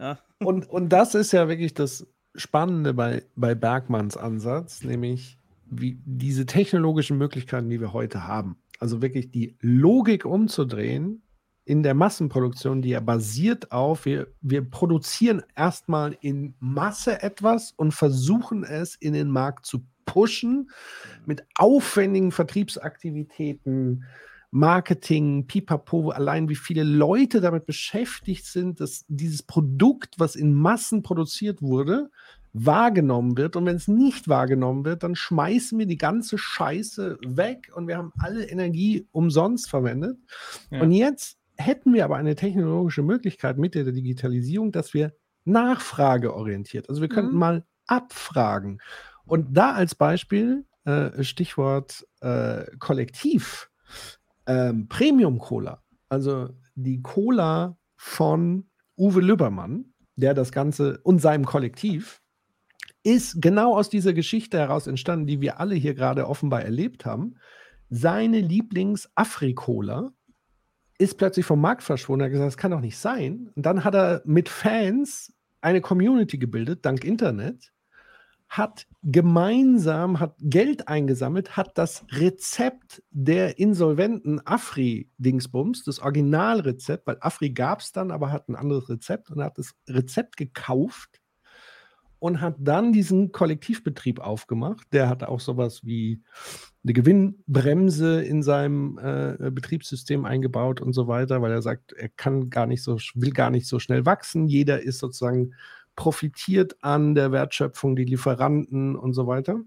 Ja. 0.00 0.18
und, 0.40 0.68
und 0.68 0.88
das 0.88 1.14
ist 1.14 1.32
ja 1.32 1.46
wirklich 1.48 1.74
das 1.74 2.06
Spannende 2.36 2.94
bei, 2.94 3.22
bei 3.34 3.54
Bergmanns 3.54 4.16
Ansatz, 4.16 4.82
nämlich 4.82 5.38
wie 5.68 5.98
diese 6.04 6.46
technologischen 6.46 7.18
Möglichkeiten, 7.18 7.68
die 7.68 7.80
wir 7.80 7.92
heute 7.92 8.26
haben. 8.26 8.56
Also 8.78 9.02
wirklich 9.02 9.30
die 9.30 9.56
Logik 9.60 10.24
umzudrehen 10.24 11.22
in 11.64 11.82
der 11.82 11.94
Massenproduktion, 11.94 12.80
die 12.80 12.90
ja 12.90 13.00
basiert 13.00 13.72
auf, 13.72 14.04
wir, 14.04 14.28
wir 14.40 14.62
produzieren 14.62 15.42
erstmal 15.56 16.16
in 16.20 16.54
Masse 16.60 17.22
etwas 17.22 17.72
und 17.72 17.92
versuchen 17.92 18.62
es 18.62 18.94
in 18.94 19.14
den 19.14 19.30
Markt 19.30 19.66
zu 19.66 19.84
pushen 20.04 20.70
mit 21.26 21.44
aufwendigen 21.56 22.30
Vertriebsaktivitäten, 22.30 24.04
Marketing, 24.52 25.46
Pipapo, 25.48 26.10
allein 26.10 26.48
wie 26.48 26.54
viele 26.54 26.84
Leute 26.84 27.40
damit 27.40 27.66
beschäftigt 27.66 28.46
sind, 28.46 28.80
dass 28.80 29.04
dieses 29.08 29.42
Produkt, 29.42 30.14
was 30.18 30.36
in 30.36 30.54
Massen 30.54 31.02
produziert 31.02 31.60
wurde, 31.62 32.10
wahrgenommen 32.58 33.36
wird. 33.36 33.54
Und 33.56 33.66
wenn 33.66 33.76
es 33.76 33.86
nicht 33.88 34.28
wahrgenommen 34.28 34.84
wird, 34.84 35.02
dann 35.02 35.14
schmeißen 35.14 35.78
wir 35.78 35.86
die 35.86 35.98
ganze 35.98 36.38
Scheiße 36.38 37.18
weg 37.26 37.70
und 37.74 37.86
wir 37.86 37.98
haben 37.98 38.12
alle 38.18 38.44
Energie 38.48 39.06
umsonst 39.12 39.68
verwendet. 39.68 40.18
Ja. 40.70 40.80
Und 40.80 40.92
jetzt 40.92 41.38
hätten 41.56 41.92
wir 41.92 42.04
aber 42.04 42.16
eine 42.16 42.34
technologische 42.34 43.02
Möglichkeit 43.02 43.58
mit 43.58 43.74
der 43.74 43.84
Digitalisierung, 43.84 44.72
dass 44.72 44.94
wir 44.94 45.12
nachfrageorientiert, 45.44 46.88
also 46.88 47.00
wir 47.00 47.08
könnten 47.08 47.34
Mhm. 47.34 47.38
mal 47.38 47.64
abfragen. 47.86 48.80
Und 49.24 49.56
da 49.56 49.72
als 49.72 49.94
Beispiel, 49.94 50.64
äh, 50.84 51.22
Stichwort 51.22 52.06
äh, 52.20 52.64
Kollektiv, 52.78 53.70
ähm, 54.46 54.88
Premium 54.88 55.38
Cola, 55.38 55.82
also 56.08 56.50
die 56.74 57.02
Cola 57.02 57.76
von 57.96 58.68
Uwe 58.96 59.20
Lübbermann, 59.20 59.92
der 60.16 60.34
das 60.34 60.52
Ganze 60.52 60.98
und 61.02 61.20
seinem 61.20 61.44
Kollektiv, 61.44 62.22
ist 63.06 63.40
genau 63.40 63.76
aus 63.76 63.88
dieser 63.88 64.12
Geschichte 64.12 64.58
heraus 64.58 64.88
entstanden, 64.88 65.28
die 65.28 65.40
wir 65.40 65.60
alle 65.60 65.76
hier 65.76 65.94
gerade 65.94 66.26
offenbar 66.26 66.62
erlebt 66.62 67.06
haben. 67.06 67.36
Seine 67.88 68.40
Lieblings-Afri-Cola 68.40 70.10
ist 70.98 71.16
plötzlich 71.16 71.46
vom 71.46 71.60
Markt 71.60 71.84
verschwunden. 71.84 72.22
Er 72.22 72.24
hat 72.24 72.32
gesagt, 72.32 72.48
das 72.48 72.56
kann 72.56 72.72
doch 72.72 72.80
nicht 72.80 72.98
sein. 72.98 73.52
Und 73.54 73.64
dann 73.64 73.84
hat 73.84 73.94
er 73.94 74.22
mit 74.24 74.48
Fans 74.48 75.32
eine 75.60 75.80
Community 75.80 76.36
gebildet, 76.36 76.84
dank 76.84 77.04
Internet, 77.04 77.70
hat 78.48 78.88
gemeinsam, 79.04 80.18
hat 80.18 80.34
Geld 80.40 80.88
eingesammelt, 80.88 81.56
hat 81.56 81.78
das 81.78 82.04
Rezept 82.10 83.04
der 83.10 83.60
insolventen 83.60 84.44
Afri-Dingsbums, 84.44 85.84
das 85.84 86.00
Originalrezept, 86.00 87.06
weil 87.06 87.18
Afri 87.20 87.50
gab 87.50 87.82
es 87.82 87.92
dann, 87.92 88.10
aber 88.10 88.32
hat 88.32 88.48
ein 88.48 88.56
anderes 88.56 88.88
Rezept 88.88 89.30
und 89.30 89.44
hat 89.44 89.58
das 89.58 89.76
Rezept 89.88 90.36
gekauft 90.36 91.20
und 92.18 92.40
hat 92.40 92.56
dann 92.58 92.92
diesen 92.92 93.32
Kollektivbetrieb 93.32 94.20
aufgemacht. 94.20 94.86
Der 94.92 95.08
hat 95.08 95.22
auch 95.22 95.40
sowas 95.40 95.84
wie 95.84 96.22
eine 96.84 96.92
Gewinnbremse 96.92 98.22
in 98.22 98.42
seinem 98.42 98.98
äh, 98.98 99.50
Betriebssystem 99.50 100.24
eingebaut 100.24 100.80
und 100.80 100.92
so 100.92 101.08
weiter, 101.08 101.42
weil 101.42 101.52
er 101.52 101.62
sagt, 101.62 101.92
er 101.92 102.08
kann 102.08 102.50
gar 102.50 102.66
nicht 102.66 102.82
so, 102.82 102.98
will 103.14 103.32
gar 103.32 103.50
nicht 103.50 103.66
so 103.66 103.78
schnell 103.78 104.06
wachsen. 104.06 104.46
Jeder 104.46 104.82
ist 104.82 104.98
sozusagen 104.98 105.54
profitiert 105.94 106.76
an 106.82 107.14
der 107.14 107.32
Wertschöpfung, 107.32 107.96
die 107.96 108.04
Lieferanten 108.04 108.96
und 108.96 109.12
so 109.14 109.26
weiter. 109.26 109.60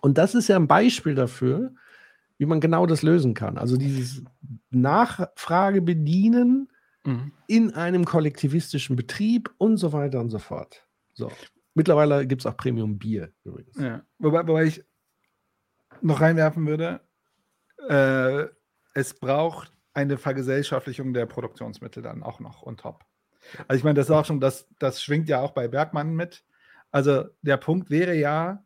Und 0.00 0.18
das 0.18 0.34
ist 0.34 0.48
ja 0.48 0.56
ein 0.56 0.68
Beispiel 0.68 1.14
dafür, 1.14 1.72
wie 2.38 2.46
man 2.46 2.60
genau 2.60 2.86
das 2.86 3.02
lösen 3.02 3.34
kann. 3.34 3.56
Also 3.56 3.76
dieses 3.76 4.22
Nachfrage 4.70 5.80
bedienen 5.80 6.68
Mhm. 7.04 7.32
in 7.48 7.74
einem 7.74 8.04
kollektivistischen 8.04 8.94
Betrieb 8.96 9.50
und 9.58 9.76
so 9.76 9.92
weiter 9.92 10.20
und 10.20 10.30
so 10.30 10.38
fort. 10.38 10.86
So. 11.14 11.30
Mittlerweile 11.74 12.26
gibt 12.26 12.42
es 12.42 12.46
auch 12.46 12.56
Premium 12.56 12.98
Bier 12.98 13.32
übrigens. 13.44 13.76
Ja. 13.78 14.04
Wobei, 14.18 14.46
wobei 14.46 14.64
ich 14.64 14.84
noch 16.00 16.20
reinwerfen 16.20 16.66
würde, 16.66 17.00
äh, 17.88 18.46
es 18.94 19.14
braucht 19.14 19.72
eine 19.94 20.18
Vergesellschaftlichung 20.18 21.12
der 21.12 21.26
Produktionsmittel 21.26 22.02
dann 22.02 22.22
auch 22.22 22.40
noch 22.40 22.62
on 22.62 22.76
top. 22.76 23.04
Also 23.68 23.78
ich 23.78 23.84
meine, 23.84 23.94
das 23.94 24.06
ist 24.06 24.12
auch 24.12 24.24
schon, 24.24 24.40
das, 24.40 24.68
das 24.78 25.02
schwingt 25.02 25.28
ja 25.28 25.40
auch 25.40 25.52
bei 25.52 25.68
Bergmann 25.68 26.14
mit. 26.14 26.44
Also 26.90 27.24
der 27.42 27.56
Punkt 27.56 27.90
wäre 27.90 28.14
ja, 28.14 28.64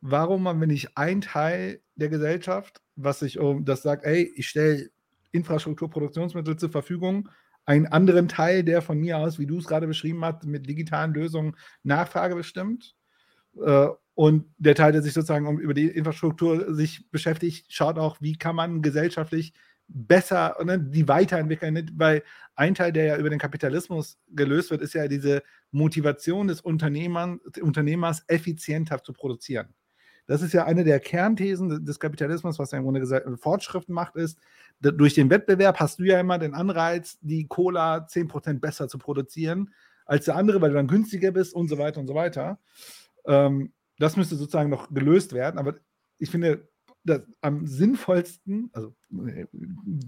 warum 0.00 0.46
haben 0.46 0.60
wir 0.60 0.66
nicht 0.66 0.96
ein 0.96 1.20
Teil 1.20 1.82
der 1.94 2.08
Gesellschaft, 2.08 2.82
was 2.96 3.20
sich 3.20 3.38
um 3.38 3.64
das 3.64 3.82
sagt, 3.82 4.04
ey, 4.04 4.32
ich 4.36 4.48
stelle 4.48 4.90
Infrastrukturproduktionsmittel 5.32 6.56
zur 6.56 6.70
Verfügung, 6.70 7.28
einen 7.64 7.86
anderen 7.86 8.28
Teil, 8.28 8.64
der 8.64 8.82
von 8.82 8.98
mir 8.98 9.18
aus, 9.18 9.38
wie 9.38 9.46
du 9.46 9.58
es 9.58 9.66
gerade 9.66 9.86
beschrieben 9.86 10.24
hast, 10.24 10.44
mit 10.44 10.68
digitalen 10.68 11.14
Lösungen 11.14 11.56
Nachfrage 11.82 12.34
bestimmt. 12.34 12.94
Äh, 13.64 13.88
und 14.14 14.44
der 14.58 14.74
Teil, 14.74 14.92
der 14.92 15.02
sich 15.02 15.14
sozusagen 15.14 15.46
um, 15.46 15.58
über 15.58 15.74
die 15.74 15.88
Infrastruktur 15.88 16.74
sich 16.74 17.10
beschäftigt, 17.10 17.72
schaut 17.72 17.98
auch, 17.98 18.16
wie 18.20 18.36
kann 18.36 18.56
man 18.56 18.82
gesellschaftlich 18.82 19.54
besser 19.88 20.56
dann 20.64 20.90
die 20.90 21.08
weiterentwickeln, 21.08 21.74
ne? 21.74 21.86
weil 21.94 22.22
ein 22.54 22.74
Teil, 22.74 22.92
der 22.92 23.04
ja 23.04 23.16
über 23.16 23.30
den 23.30 23.38
Kapitalismus 23.38 24.18
gelöst 24.28 24.70
wird, 24.70 24.82
ist 24.82 24.94
ja 24.94 25.08
diese 25.08 25.42
Motivation 25.70 26.48
des 26.48 26.60
Unternehmers, 26.60 27.38
Unternehmers 27.60 28.22
effizienter 28.26 29.02
zu 29.02 29.12
produzieren. 29.12 29.74
Das 30.26 30.40
ist 30.40 30.52
ja 30.52 30.64
eine 30.64 30.84
der 30.84 31.00
Kernthesen 31.00 31.84
des 31.84 31.98
Kapitalismus, 31.98 32.58
was 32.58 32.70
ja 32.70 32.78
im 32.78 32.84
Grunde 32.84 33.00
gesagt 33.00 33.26
Fortschriften 33.40 33.94
macht, 33.94 34.16
ist, 34.16 34.38
durch 34.90 35.14
den 35.14 35.30
Wettbewerb 35.30 35.78
hast 35.78 36.00
du 36.00 36.04
ja 36.04 36.18
immer 36.18 36.38
den 36.38 36.54
Anreiz, 36.54 37.18
die 37.20 37.46
Cola 37.46 38.06
10% 38.06 38.60
besser 38.60 38.88
zu 38.88 38.98
produzieren 38.98 39.72
als 40.04 40.24
der 40.24 40.36
andere, 40.36 40.60
weil 40.60 40.70
du 40.70 40.76
dann 40.76 40.88
günstiger 40.88 41.30
bist 41.30 41.54
und 41.54 41.68
so 41.68 41.78
weiter 41.78 42.00
und 42.00 42.08
so 42.08 42.14
weiter. 42.14 42.58
Ähm, 43.26 43.72
das 43.98 44.16
müsste 44.16 44.36
sozusagen 44.36 44.70
noch 44.70 44.92
gelöst 44.92 45.32
werden, 45.32 45.58
aber 45.58 45.76
ich 46.18 46.30
finde, 46.30 46.68
das 47.04 47.22
am 47.40 47.66
sinnvollsten, 47.66 48.70
also 48.72 48.94
wir 49.08 49.48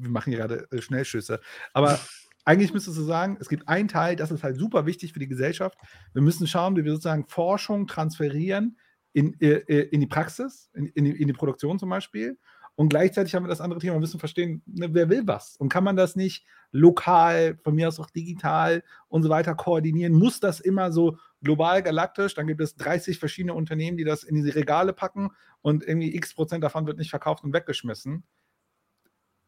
machen 0.08 0.32
hier 0.32 0.40
gerade 0.40 0.66
äh, 0.70 0.80
Schnellschüsse, 0.80 1.40
aber 1.72 1.98
eigentlich 2.44 2.74
müsstest 2.74 2.98
du 2.98 3.02
sagen, 3.02 3.36
es 3.40 3.48
gibt 3.48 3.68
einen 3.68 3.88
Teil, 3.88 4.16
das 4.16 4.30
ist 4.30 4.42
halt 4.42 4.58
super 4.58 4.86
wichtig 4.86 5.12
für 5.12 5.18
die 5.18 5.28
Gesellschaft. 5.28 5.78
Wir 6.12 6.22
müssen 6.22 6.46
schauen, 6.46 6.76
wie 6.76 6.84
wir 6.84 6.92
sozusagen 6.92 7.26
Forschung 7.26 7.86
transferieren 7.86 8.76
in, 9.12 9.40
äh, 9.40 9.64
äh, 9.66 9.88
in 9.88 10.00
die 10.00 10.06
Praxis, 10.06 10.70
in, 10.74 10.86
in, 10.88 11.04
die, 11.04 11.22
in, 11.22 11.28
die, 11.28 11.32
Produktion 11.32 11.78
zum 11.78 11.88
Beispiel. 11.88 12.38
Und 12.76 12.88
gleichzeitig 12.88 13.34
haben 13.34 13.44
wir 13.44 13.48
das 13.48 13.60
andere 13.60 13.80
Thema, 13.80 13.94
wir 13.94 14.00
müssen 14.00 14.18
verstehen, 14.18 14.62
ne, 14.66 14.88
wer 14.92 15.08
will 15.08 15.22
was. 15.26 15.56
Und 15.56 15.68
kann 15.68 15.84
man 15.84 15.96
das 15.96 16.16
nicht 16.16 16.44
lokal, 16.72 17.56
von 17.62 17.74
mir 17.74 17.86
aus 17.86 18.00
auch 18.00 18.10
digital 18.10 18.82
und 19.08 19.22
so 19.22 19.28
weiter 19.28 19.54
koordinieren? 19.54 20.12
Muss 20.12 20.40
das 20.40 20.58
immer 20.58 20.90
so 20.90 21.16
global 21.40 21.82
galaktisch? 21.82 22.34
Dann 22.34 22.48
gibt 22.48 22.60
es 22.60 22.74
30 22.74 23.18
verschiedene 23.18 23.54
Unternehmen, 23.54 23.96
die 23.96 24.04
das 24.04 24.24
in 24.24 24.34
diese 24.34 24.56
Regale 24.56 24.92
packen 24.92 25.30
und 25.62 25.86
irgendwie 25.86 26.14
x 26.16 26.34
Prozent 26.34 26.64
davon 26.64 26.86
wird 26.86 26.98
nicht 26.98 27.10
verkauft 27.10 27.44
und 27.44 27.52
weggeschmissen. 27.52 28.24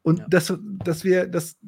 Und 0.07 0.21
ja. 0.21 0.27
dass, 0.29 0.57
dass 0.85 1.03
wir, 1.03 1.27
dass, 1.27 1.59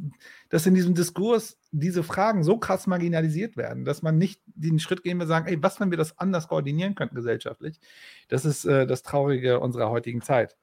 dass 0.48 0.64
in 0.64 0.74
diesem 0.74 0.94
Diskurs 0.94 1.58
diese 1.72 2.04
Fragen 2.04 2.44
so 2.44 2.56
krass 2.56 2.86
marginalisiert 2.86 3.56
werden, 3.56 3.84
dass 3.84 4.00
man 4.00 4.16
nicht 4.16 4.40
den 4.46 4.78
Schritt 4.78 5.02
gehen 5.02 5.18
will, 5.18 5.26
sagen, 5.26 5.48
ey, 5.48 5.60
was, 5.60 5.80
wenn 5.80 5.90
wir 5.90 5.98
das 5.98 6.16
anders 6.20 6.46
koordinieren 6.46 6.94
könnten 6.94 7.16
gesellschaftlich? 7.16 7.80
Das 8.28 8.44
ist 8.44 8.64
äh, 8.64 8.86
das 8.86 9.02
Traurige 9.02 9.58
unserer 9.58 9.90
heutigen 9.90 10.22
Zeit. 10.22 10.56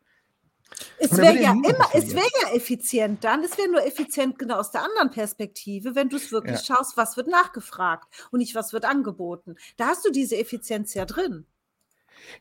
Es 0.97 1.15
wäre 1.17 1.39
ja 1.39 1.51
immer, 1.51 1.89
es 1.93 2.13
wäre 2.13 2.27
ja 2.43 2.55
effizient 2.55 3.23
dann. 3.23 3.43
Es 3.43 3.57
wäre 3.57 3.69
nur 3.69 3.85
effizient 3.85 4.39
genau 4.39 4.55
aus 4.57 4.71
der 4.71 4.83
anderen 4.83 5.11
Perspektive, 5.11 5.95
wenn 5.95 6.09
du 6.09 6.17
es 6.17 6.31
wirklich 6.31 6.67
ja. 6.67 6.75
schaust, 6.75 6.97
was 6.97 7.17
wird 7.17 7.27
nachgefragt 7.27 8.07
und 8.31 8.39
nicht, 8.39 8.55
was 8.55 8.73
wird 8.73 8.85
angeboten. 8.85 9.55
Da 9.77 9.87
hast 9.87 10.05
du 10.05 10.11
diese 10.11 10.37
Effizienz 10.37 10.93
ja 10.93 11.05
drin. 11.05 11.45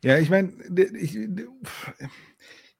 Ja, 0.02 0.18
ich 0.18 0.30
meine, 0.30 0.52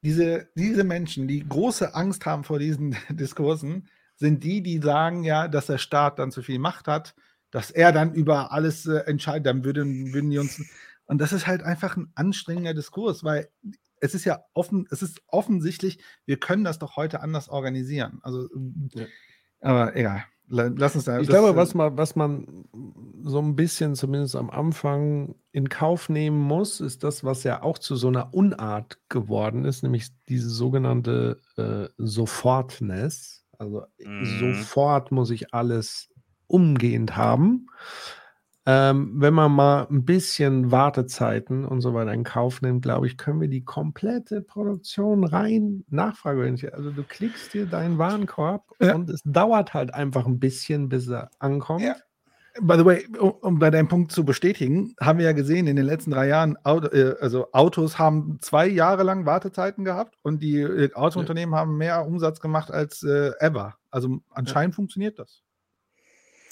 diese, 0.01 0.49
diese 0.55 0.83
Menschen, 0.83 1.27
die 1.27 1.47
große 1.47 1.93
Angst 1.93 2.25
haben 2.25 2.43
vor 2.43 2.59
diesen 2.59 2.95
Diskursen, 3.09 3.89
sind 4.15 4.43
die, 4.43 4.61
die 4.61 4.79
sagen 4.79 5.23
ja, 5.23 5.47
dass 5.47 5.65
der 5.67 5.77
Staat 5.77 6.19
dann 6.19 6.31
zu 6.31 6.41
viel 6.41 6.59
Macht 6.59 6.87
hat, 6.87 7.15
dass 7.51 7.71
er 7.71 7.91
dann 7.91 8.13
über 8.13 8.51
alles 8.51 8.85
äh, 8.85 8.99
entscheidet, 9.05 9.45
dann 9.45 9.63
würden, 9.65 10.13
würden 10.13 10.29
die 10.29 10.37
uns. 10.37 10.61
Und 11.05 11.19
das 11.19 11.33
ist 11.33 11.47
halt 11.47 11.63
einfach 11.63 11.97
ein 11.97 12.11
anstrengender 12.15 12.73
Diskurs, 12.73 13.23
weil 13.23 13.49
es 13.99 14.13
ist 14.13 14.25
ja 14.25 14.43
offen, 14.53 14.87
es 14.91 15.01
ist 15.01 15.21
offensichtlich, 15.27 15.99
wir 16.25 16.37
können 16.37 16.63
das 16.63 16.79
doch 16.79 16.95
heute 16.95 17.21
anders 17.21 17.49
organisieren. 17.49 18.19
Also, 18.21 18.47
ja. 18.93 19.05
aber 19.61 19.95
egal. 19.95 20.25
Lass 20.47 20.95
uns 20.95 21.05
da. 21.05 21.19
Ich 21.19 21.27
glaube, 21.27 21.55
was 21.55 21.73
man, 21.73 21.97
was 21.97 22.15
man 22.15 22.65
so 23.23 23.39
ein 23.39 23.55
bisschen 23.55 23.95
zumindest 23.95 24.35
am 24.35 24.51
Anfang 24.51 25.35
in 25.51 25.69
Kauf 25.69 26.07
nehmen 26.07 26.37
muss, 26.37 26.81
ist 26.81 27.03
das, 27.03 27.23
was 27.23 27.43
ja 27.43 27.63
auch 27.63 27.79
zu 27.79 27.95
so 27.95 28.09
einer 28.09 28.31
Unart 28.31 28.99
geworden 29.09 29.65
ist, 29.65 29.81
nämlich 29.81 30.09
diese 30.29 30.49
sogenannte 30.49 31.41
äh, 31.57 31.87
Sofortness. 31.97 33.43
Also 33.57 33.85
mhm. 33.97 34.25
sofort 34.39 35.11
muss 35.11 35.31
ich 35.31 35.51
alles 35.53 36.09
umgehend 36.45 37.17
haben. 37.17 37.67
Ähm, 38.67 39.13
wenn 39.15 39.35
man 39.35 39.51
mal 39.51 39.87
ein 39.91 40.05
bisschen 40.05 40.71
Wartezeiten 40.71 41.65
und 41.65 41.81
so 41.81 41.93
weiter 41.93 42.13
in 42.13 42.23
Kauf 42.23 42.63
nimmt, 42.63 42.81
glaube 42.81 43.05
ich, 43.05 43.15
können 43.15 43.39
wir 43.39 43.47
die 43.47 43.63
komplette 43.63 44.41
Produktion 44.41 45.23
rein 45.23 45.83
nachfragen. 45.89 46.59
Also 46.73 46.89
du 46.89 47.03
klickst 47.03 47.53
dir 47.53 47.67
deinen 47.67 47.99
Warenkorb 47.99 48.63
ja. 48.81 48.95
und 48.95 49.09
es 49.11 49.21
dauert 49.23 49.75
halt 49.75 49.93
einfach 49.93 50.25
ein 50.25 50.39
bisschen, 50.39 50.89
bis 50.89 51.07
er 51.07 51.29
ankommt. 51.37 51.83
Ja. 51.83 51.95
By 52.59 52.77
the 52.77 52.85
way, 52.85 53.05
um, 53.19 53.31
um, 53.31 53.59
bei 53.59 53.69
deinem 53.69 53.89
Punkt 53.89 54.13
zu 54.13 54.23
bestätigen, 54.23 54.95
haben 54.99 55.19
wir 55.19 55.25
ja 55.25 55.33
gesehen, 55.33 55.67
in 55.67 55.75
den 55.75 55.85
letzten 55.85 56.11
drei 56.11 56.27
Jahren, 56.29 56.57
Auto, 56.63 56.87
äh, 56.87 57.15
also 57.19 57.51
Autos 57.51 57.99
haben 57.99 58.39
zwei 58.41 58.65
Jahre 58.65 59.03
lang 59.03 59.25
Wartezeiten 59.25 59.83
gehabt 59.83 60.17
und 60.21 60.41
die 60.41 60.61
äh, 60.61 60.91
Autounternehmen 60.93 61.53
ja. 61.53 61.59
haben 61.59 61.77
mehr 61.77 62.07
Umsatz 62.07 62.39
gemacht 62.39 62.71
als 62.71 63.03
äh, 63.03 63.31
ever. 63.41 63.75
Also 63.91 64.21
anscheinend 64.29 64.73
funktioniert 64.73 65.19
das. 65.19 65.43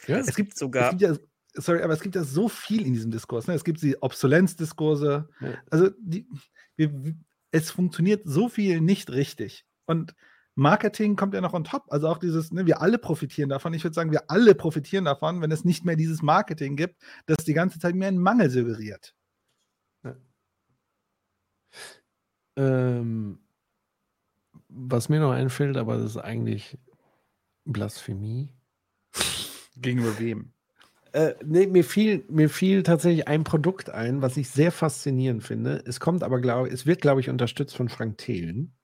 Ja, 0.08 0.18
es, 0.18 0.28
es 0.28 0.36
gibt 0.36 0.58
sogar. 0.58 0.84
Es 0.84 0.90
gibt 0.90 1.02
ja, 1.02 1.16
sorry, 1.54 1.82
aber 1.82 1.94
es 1.94 2.02
gibt 2.02 2.16
ja 2.16 2.24
so 2.24 2.50
viel 2.50 2.86
in 2.86 2.94
diesem 2.94 3.12
Diskurs. 3.12 3.48
Ne? 3.48 3.54
Es 3.54 3.64
gibt 3.64 3.82
die 3.82 4.02
Obsolenzdiskurse. 4.02 5.30
Ja. 5.40 5.54
Also 5.70 5.90
die, 6.00 6.28
wir, 6.76 7.16
es 7.52 7.72
funktioniert 7.72 8.24
so 8.26 8.50
viel 8.50 8.82
nicht 8.82 9.12
richtig. 9.12 9.66
Und 9.86 10.16
Marketing 10.56 11.16
kommt 11.16 11.34
ja 11.34 11.42
noch 11.42 11.54
on 11.54 11.64
top. 11.64 11.86
Also 11.90 12.08
auch 12.08 12.18
dieses, 12.18 12.52
ne, 12.52 12.66
wir 12.66 12.82
alle 12.82 12.98
profitieren 12.98 13.50
davon. 13.50 13.74
Ich 13.74 13.84
würde 13.84 13.94
sagen, 13.94 14.12
wir 14.12 14.30
alle 14.30 14.56
profitieren 14.56 15.06
davon, 15.06 15.42
wenn 15.42 15.52
es 15.52 15.66
nicht 15.66 15.86
mehr 15.86 15.96
dieses 15.96 16.22
Marketing 16.22 16.76
gibt, 16.76 17.02
das 17.26 17.38
die 17.46 17.54
ganze 17.54 17.80
Zeit 17.80 17.96
mehr 17.96 18.08
einen 18.08 18.20
Mangel 18.20 18.50
suggeriert. 18.50 19.16
Ja. 20.04 20.16
Ähm, 22.56 23.40
was 24.68 25.10
mir 25.10 25.20
noch 25.20 25.32
einfällt, 25.32 25.78
aber 25.78 25.98
das 25.98 26.12
ist 26.12 26.18
eigentlich 26.18 26.78
Blasphemie. 27.66 28.54
Gegenüber 29.76 30.18
wem? 30.20 30.53
Äh, 31.14 31.36
nee, 31.46 31.68
mir 31.68 31.84
fiel, 31.84 32.26
mir 32.28 32.50
fiel 32.50 32.82
tatsächlich 32.82 33.28
ein 33.28 33.44
Produkt 33.44 33.92
ein, 33.92 34.24
was 34.24 34.36
ich 34.36 34.50
sehr 34.50 34.72
faszinierend 34.72 35.44
finde. 35.44 35.84
Es 35.86 36.00
kommt 36.00 36.24
aber, 36.24 36.42
glaube 36.42 36.70
es 36.70 36.88
wird, 36.88 37.02
glaube 37.02 37.22
ich, 37.22 37.30
unterstützt 37.30 37.76
von 37.76 37.88
Frank 37.88 38.18
Thelen. 38.18 38.76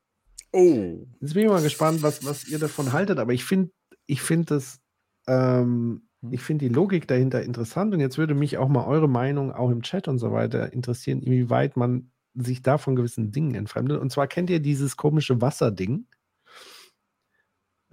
Oh. 0.53 1.08
Jetzt 1.22 1.33
bin 1.33 1.43
ich 1.43 1.49
mal 1.49 1.64
gespannt, 1.64 2.03
was, 2.03 2.24
was 2.24 2.48
ihr 2.48 2.59
davon 2.59 2.93
haltet, 2.93 3.17
aber 3.17 3.33
ich 3.33 3.43
finde, 3.43 3.72
ich 4.06 4.22
finde 4.22 4.45
das, 4.45 4.80
ähm, 5.27 6.03
hm. 6.22 6.33
ich 6.33 6.41
finde 6.41 6.67
die 6.67 6.74
Logik 6.74 7.08
dahinter 7.08 7.41
interessant 7.41 7.95
und 7.95 7.99
jetzt 7.99 8.19
würde 8.19 8.35
mich 8.35 8.59
auch 8.59 8.69
mal 8.69 8.85
eure 8.85 9.09
Meinung 9.09 9.51
auch 9.51 9.72
im 9.72 9.82
Chat 9.82 10.08
und 10.08 10.19
so 10.19 10.32
weiter 10.32 10.72
interessieren, 10.72 11.24
inwieweit 11.24 11.77
man 11.77 12.11
sich 12.35 12.61
da 12.61 12.77
von 12.77 12.95
gewissen 12.95 13.32
Dingen 13.32 13.56
entfremdet. 13.56 13.99
Und 13.99 14.11
zwar 14.11 14.27
kennt 14.27 14.51
ihr 14.51 14.59
dieses 14.59 14.98
komische 14.98 15.41
Wasserding? 15.41 16.06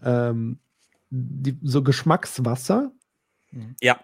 Ähm, 0.03 0.59
die, 1.09 1.59
so 1.63 1.83
Geschmackswasser. 1.83 2.93
Ja 3.81 3.99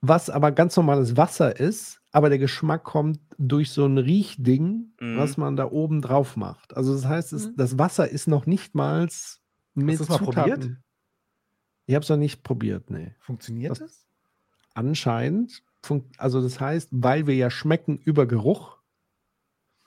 was 0.00 0.30
aber 0.30 0.52
ganz 0.52 0.76
normales 0.76 1.16
Wasser 1.16 1.58
ist, 1.58 2.00
aber 2.12 2.28
der 2.28 2.38
Geschmack 2.38 2.84
kommt 2.84 3.20
durch 3.38 3.70
so 3.70 3.84
ein 3.86 3.98
Riechding, 3.98 4.92
mhm. 5.00 5.16
was 5.18 5.36
man 5.36 5.56
da 5.56 5.70
oben 5.70 6.00
drauf 6.00 6.36
macht. 6.36 6.76
Also 6.76 6.94
das 6.94 7.06
heißt, 7.06 7.32
es, 7.32 7.48
mhm. 7.48 7.56
das 7.56 7.78
Wasser 7.78 8.08
ist 8.08 8.28
noch 8.28 8.46
nicht 8.46 8.74
mal 8.74 9.08
mit 9.74 10.00
Hast 10.00 10.08
du 10.08 10.12
das 10.12 10.20
mal 10.20 10.32
probiert? 10.32 10.70
Ich 11.86 11.94
habe 11.94 12.02
es 12.02 12.08
noch 12.08 12.16
nicht 12.16 12.42
probiert, 12.42 12.90
nee. 12.90 13.14
Funktioniert 13.20 13.72
das? 13.72 13.78
das? 13.78 14.06
Anscheinend. 14.74 15.62
Also 16.18 16.42
das 16.42 16.58
heißt, 16.58 16.88
weil 16.92 17.26
wir 17.26 17.36
ja 17.36 17.48
schmecken 17.48 17.98
über 17.98 18.26
Geruch. 18.26 18.78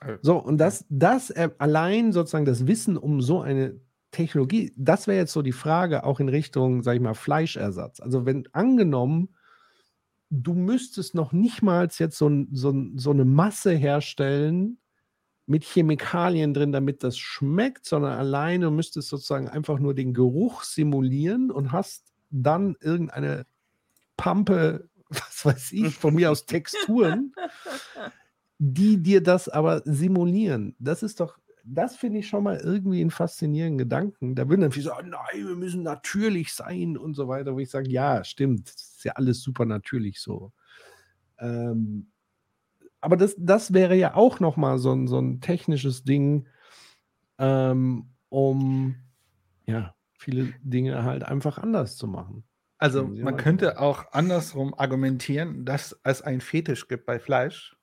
Äh, 0.00 0.16
so, 0.22 0.38
und 0.38 0.58
das, 0.58 0.86
das 0.88 1.30
allein 1.30 2.12
sozusagen 2.12 2.46
das 2.46 2.66
Wissen 2.66 2.96
um 2.96 3.20
so 3.20 3.40
eine 3.42 3.80
Technologie, 4.12 4.72
das 4.76 5.06
wäre 5.06 5.18
jetzt 5.18 5.32
so 5.32 5.42
die 5.42 5.52
Frage 5.52 6.04
auch 6.04 6.20
in 6.20 6.28
Richtung, 6.28 6.82
sag 6.82 6.94
ich 6.94 7.00
mal, 7.00 7.14
Fleischersatz. 7.14 8.00
Also 8.00 8.24
wenn 8.24 8.48
angenommen, 8.52 9.34
du 10.30 10.54
müsstest 10.54 11.14
noch 11.14 11.32
nicht 11.32 11.60
mal 11.60 11.88
jetzt 11.92 12.16
so, 12.16 12.30
so, 12.52 12.72
so 12.94 13.10
eine 13.10 13.24
Masse 13.24 13.72
herstellen 13.72 14.78
mit 15.46 15.64
Chemikalien 15.64 16.54
drin, 16.54 16.70
damit 16.70 17.02
das 17.02 17.18
schmeckt, 17.18 17.84
sondern 17.84 18.12
alleine 18.12 18.70
müsstest 18.70 19.08
sozusagen 19.08 19.48
einfach 19.48 19.80
nur 19.80 19.94
den 19.94 20.14
Geruch 20.14 20.62
simulieren 20.62 21.50
und 21.50 21.72
hast 21.72 22.12
dann 22.30 22.76
irgendeine 22.80 23.46
Pampe, 24.16 24.88
was 25.08 25.44
weiß 25.44 25.72
ich, 25.72 25.94
von 25.96 26.14
mir 26.14 26.30
aus 26.30 26.46
Texturen, 26.46 27.32
die 28.58 29.02
dir 29.02 29.22
das 29.22 29.48
aber 29.48 29.82
simulieren. 29.84 30.76
Das 30.78 31.02
ist 31.02 31.18
doch 31.18 31.38
das 31.74 31.96
finde 31.96 32.18
ich 32.18 32.28
schon 32.28 32.44
mal 32.44 32.58
irgendwie 32.58 33.00
einen 33.00 33.10
faszinierenden 33.10 33.78
Gedanken. 33.78 34.34
Da 34.34 34.48
würden 34.48 34.62
dann 34.62 34.72
viele 34.72 34.86
sagen, 34.86 35.10
nein, 35.10 35.46
wir 35.46 35.56
müssen 35.56 35.82
natürlich 35.82 36.52
sein 36.52 36.96
und 36.96 37.14
so 37.14 37.28
weiter, 37.28 37.54
wo 37.54 37.58
ich 37.58 37.70
sage, 37.70 37.88
ja, 37.88 38.24
stimmt, 38.24 38.68
das 38.68 38.96
ist 38.96 39.04
ja 39.04 39.12
alles 39.12 39.42
super 39.42 39.64
natürlich 39.64 40.20
so. 40.20 40.52
Ähm, 41.38 42.10
aber 43.00 43.16
das, 43.16 43.34
das 43.38 43.72
wäre 43.72 43.94
ja 43.94 44.14
auch 44.14 44.40
nochmal 44.40 44.78
so 44.78 44.92
ein, 44.92 45.06
so 45.06 45.18
ein 45.18 45.40
technisches 45.40 46.04
Ding, 46.04 46.48
ähm, 47.38 48.10
um 48.28 48.96
ja, 49.66 49.94
viele 50.12 50.52
Dinge 50.62 51.04
halt 51.04 51.22
einfach 51.24 51.58
anders 51.58 51.96
zu 51.96 52.06
machen. 52.06 52.44
Also 52.78 53.06
man 53.06 53.36
könnte 53.36 53.78
auch 53.78 54.12
andersrum 54.12 54.72
argumentieren, 54.74 55.66
dass 55.66 56.00
es 56.02 56.22
einen 56.22 56.40
Fetisch 56.40 56.88
gibt 56.88 57.04
bei 57.04 57.18
Fleisch 57.18 57.76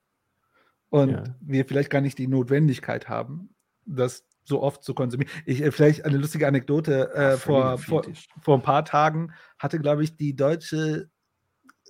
und 0.90 1.12
ja. 1.12 1.24
wir 1.40 1.66
vielleicht 1.66 1.92
gar 1.92 2.02
nicht 2.02 2.18
die 2.18 2.28
Notwendigkeit 2.28 3.08
haben, 3.08 3.52
das 3.88 4.26
so 4.44 4.62
oft 4.62 4.84
zu 4.84 4.94
konsumieren. 4.94 5.32
Ich, 5.46 5.62
äh, 5.62 5.72
vielleicht 5.72 6.06
eine 6.06 6.18
lustige 6.18 6.48
Anekdote. 6.48 7.14
Äh, 7.14 7.38
vor, 7.38 7.78
vor, 7.78 8.04
vor 8.42 8.56
ein 8.56 8.64
paar 8.64 8.86
Tagen 8.86 9.34
hatte, 9.60 9.80
glaube 9.80 10.04
ich, 10.04 10.16
die 10.16 10.36
deutsche 10.36 11.10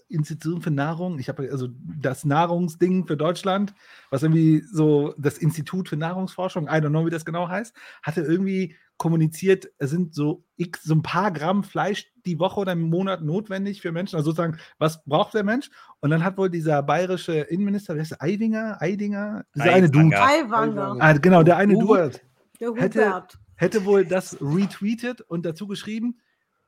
Institution 0.09 0.61
für 0.61 0.71
Nahrung, 0.71 1.19
ich 1.19 1.29
habe 1.29 1.49
also 1.51 1.67
das 1.99 2.25
Nahrungsding 2.25 3.07
für 3.07 3.17
Deutschland, 3.17 3.73
was 4.09 4.23
irgendwie 4.23 4.61
so 4.61 5.13
das 5.17 5.37
Institut 5.37 5.89
für 5.89 5.97
Nahrungsforschung, 5.97 6.65
I 6.65 6.79
don't 6.79 6.89
know, 6.89 7.05
wie 7.05 7.09
das 7.09 7.25
genau 7.25 7.47
heißt, 7.47 7.75
hatte 8.03 8.21
irgendwie 8.21 8.75
kommuniziert, 8.97 9.69
es 9.77 9.91
sind 9.91 10.13
so 10.15 10.43
x, 10.57 10.83
so 10.83 10.95
ein 10.95 11.03
paar 11.03 11.31
Gramm 11.31 11.63
Fleisch 11.63 12.11
die 12.25 12.39
Woche 12.39 12.59
oder 12.59 12.71
im 12.71 12.89
Monat 12.89 13.21
notwendig 13.21 13.81
für 13.81 13.91
Menschen. 13.91 14.15
Also 14.15 14.31
sozusagen, 14.31 14.57
was 14.79 15.03
braucht 15.05 15.33
der 15.33 15.43
Mensch? 15.43 15.69
Und 15.99 16.09
dann 16.09 16.23
hat 16.23 16.37
wohl 16.37 16.49
dieser 16.49 16.81
bayerische 16.83 17.33
Innenminister, 17.33 17.95
wer 17.95 18.01
ist 18.01 18.11
der, 18.11 18.21
Eidinger, 18.21 18.81
Eidinger, 18.81 19.45
dieser 19.55 19.73
eine 19.73 19.89
Dude. 19.89 20.19
Eiwanger. 20.19 20.97
Ah, 20.99 21.13
genau, 21.13 21.43
der 21.43 21.57
eine. 21.57 21.73
Dude 21.73 22.11
Der 22.59 22.73
hätte, 22.73 23.05
Hubert. 23.05 23.39
hätte 23.55 23.85
wohl 23.85 24.03
das 24.03 24.37
retweetet 24.41 25.21
und 25.21 25.45
dazu 25.45 25.67
geschrieben, 25.67 26.19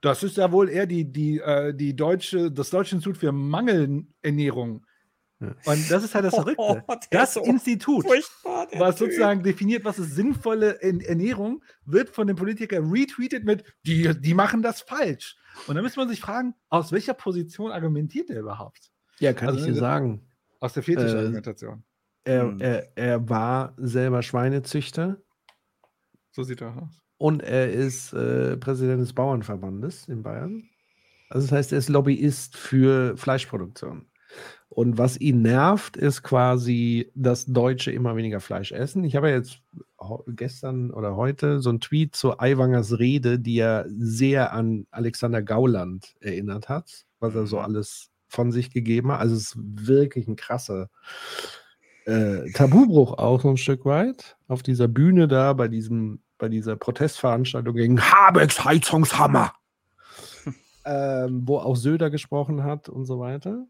das 0.02 0.24
ist 0.24 0.38
ja 0.38 0.52
wohl 0.52 0.70
eher 0.70 0.86
die, 0.86 1.12
die, 1.12 1.40
äh, 1.40 1.74
die 1.74 1.96
deutsche, 1.96 2.52
das 2.52 2.70
Deutsche 2.70 2.96
Institut 2.96 3.18
für 3.18 3.32
Mangelernährung. 3.32 4.86
Und 5.40 5.90
das 5.92 6.04
ist 6.04 6.16
halt 6.16 6.26
das 6.26 6.36
Verrückte. 6.36 6.56
Oh, 6.58 6.78
das 7.12 7.34
so 7.34 7.42
Institut, 7.44 8.06
was 8.06 8.98
Typ. 8.98 9.08
sozusagen 9.08 9.42
definiert, 9.44 9.86
was 9.86 9.98
ist 10.00 10.16
sinnvolle 10.16 10.82
Ernährung, 10.82 11.64
wird 11.86 12.10
von 12.10 12.28
den 12.28 12.36
Politikern 12.36 12.92
retweetet 12.92 13.46
mit, 13.46 13.64
die, 13.86 14.14
die 14.20 14.34
machen 14.34 14.62
das 14.62 14.82
falsch. 14.82 15.38
Und 15.68 15.76
dann 15.76 15.84
müsste 15.84 16.00
man 16.00 16.10
sich 16.10 16.20
fragen, 16.20 16.56
aus 16.70 16.92
welcher 16.92 17.14
Position 17.14 17.72
argumentiert 17.72 18.30
er 18.30 18.42
überhaupt? 18.42 18.92
Ja, 19.20 19.34
kann 19.34 19.50
Also, 19.50 19.60
ich 19.62 19.66
dir 19.66 19.72
äh, 19.78 19.80
sagen. 19.80 20.28
Aus 20.60 20.74
der 20.74 20.82
Äh, 20.82 20.86
Fetischargumentation. 20.86 21.84
Er, 22.26 22.42
Hm. 22.44 22.60
er, 22.60 22.98
er 22.98 23.30
war 23.30 23.74
selber 23.78 24.22
Schweinezüchter 24.22 25.22
So 26.32 26.44
sieht 26.44 26.62
er 26.62 26.76
aus. 26.76 27.02
Und 27.20 27.44
er 27.44 27.72
ist 27.72 28.14
äh, 28.14 28.58
Präsident 28.58 29.02
des 29.02 29.14
Bauernverbandes 29.14 30.08
in 30.08 30.24
Bayern. 30.24 30.64
Also 31.30 31.46
das 31.46 31.52
heißt, 31.52 31.72
er 31.74 31.78
ist 31.78 31.90
Lobbyist 31.90 32.58
für 32.58 33.16
Fleischproduktion. 33.18 34.06
Und 34.70 34.98
was 34.98 35.20
ihn 35.20 35.42
nervt, 35.42 35.98
ist 35.98 36.24
quasi, 36.24 37.12
dass 37.16 37.46
Deutsche 37.46 37.92
immer 37.92 38.16
weniger 38.16 38.40
Fleisch 38.40 38.72
essen. 38.72 39.04
Ich 39.04 39.16
habe 39.16 39.30
ja 39.30 39.36
jetzt 39.36 39.62
gestern 40.28 40.92
oder 40.92 41.18
heute 41.18 41.60
so 41.60 41.70
einen 41.70 41.82
Tweet 41.82 42.16
zu 42.16 42.40
Aiwangers 42.40 43.00
Rede, 43.00 43.38
die 43.38 43.56
ja 43.56 43.84
sehr 43.90 44.54
an 44.54 44.88
Alexander 44.92 45.42
Gauland 45.42 46.16
erinnert 46.22 46.70
hat, 46.70 47.06
was 47.20 47.36
er 47.36 47.48
so 47.48 47.60
alles 47.60 48.12
von 48.28 48.54
sich 48.54 48.72
gegeben 48.72 49.12
hat. 49.12 49.20
Also 49.20 49.36
es 49.36 49.42
ist 49.42 49.58
wirklich 49.60 50.28
ein 50.28 50.38
krasser 50.38 50.90
äh, 52.06 52.50
Tabubruch 52.54 53.18
auch 53.18 53.42
so 53.42 53.50
ein 53.50 53.58
Stück 53.58 53.84
weit 53.84 54.38
auf 54.48 54.64
dieser 54.64 54.88
Bühne 54.88 55.28
da 55.28 55.52
bei 55.52 55.68
diesem 55.68 56.22
bei 56.40 56.50
dieser 56.50 56.76
Protestveranstaltung 56.76 57.76
gegen 57.76 58.02
Habecks 58.02 58.66
Heizungshammer, 58.66 59.54
ähm, 60.86 61.44
wo 61.46 61.60
auch 61.60 61.76
Söder 61.76 62.10
gesprochen 62.10 62.64
hat 62.64 62.90
und 62.90 63.06
so 63.06 63.20
weiter. 63.20 63.68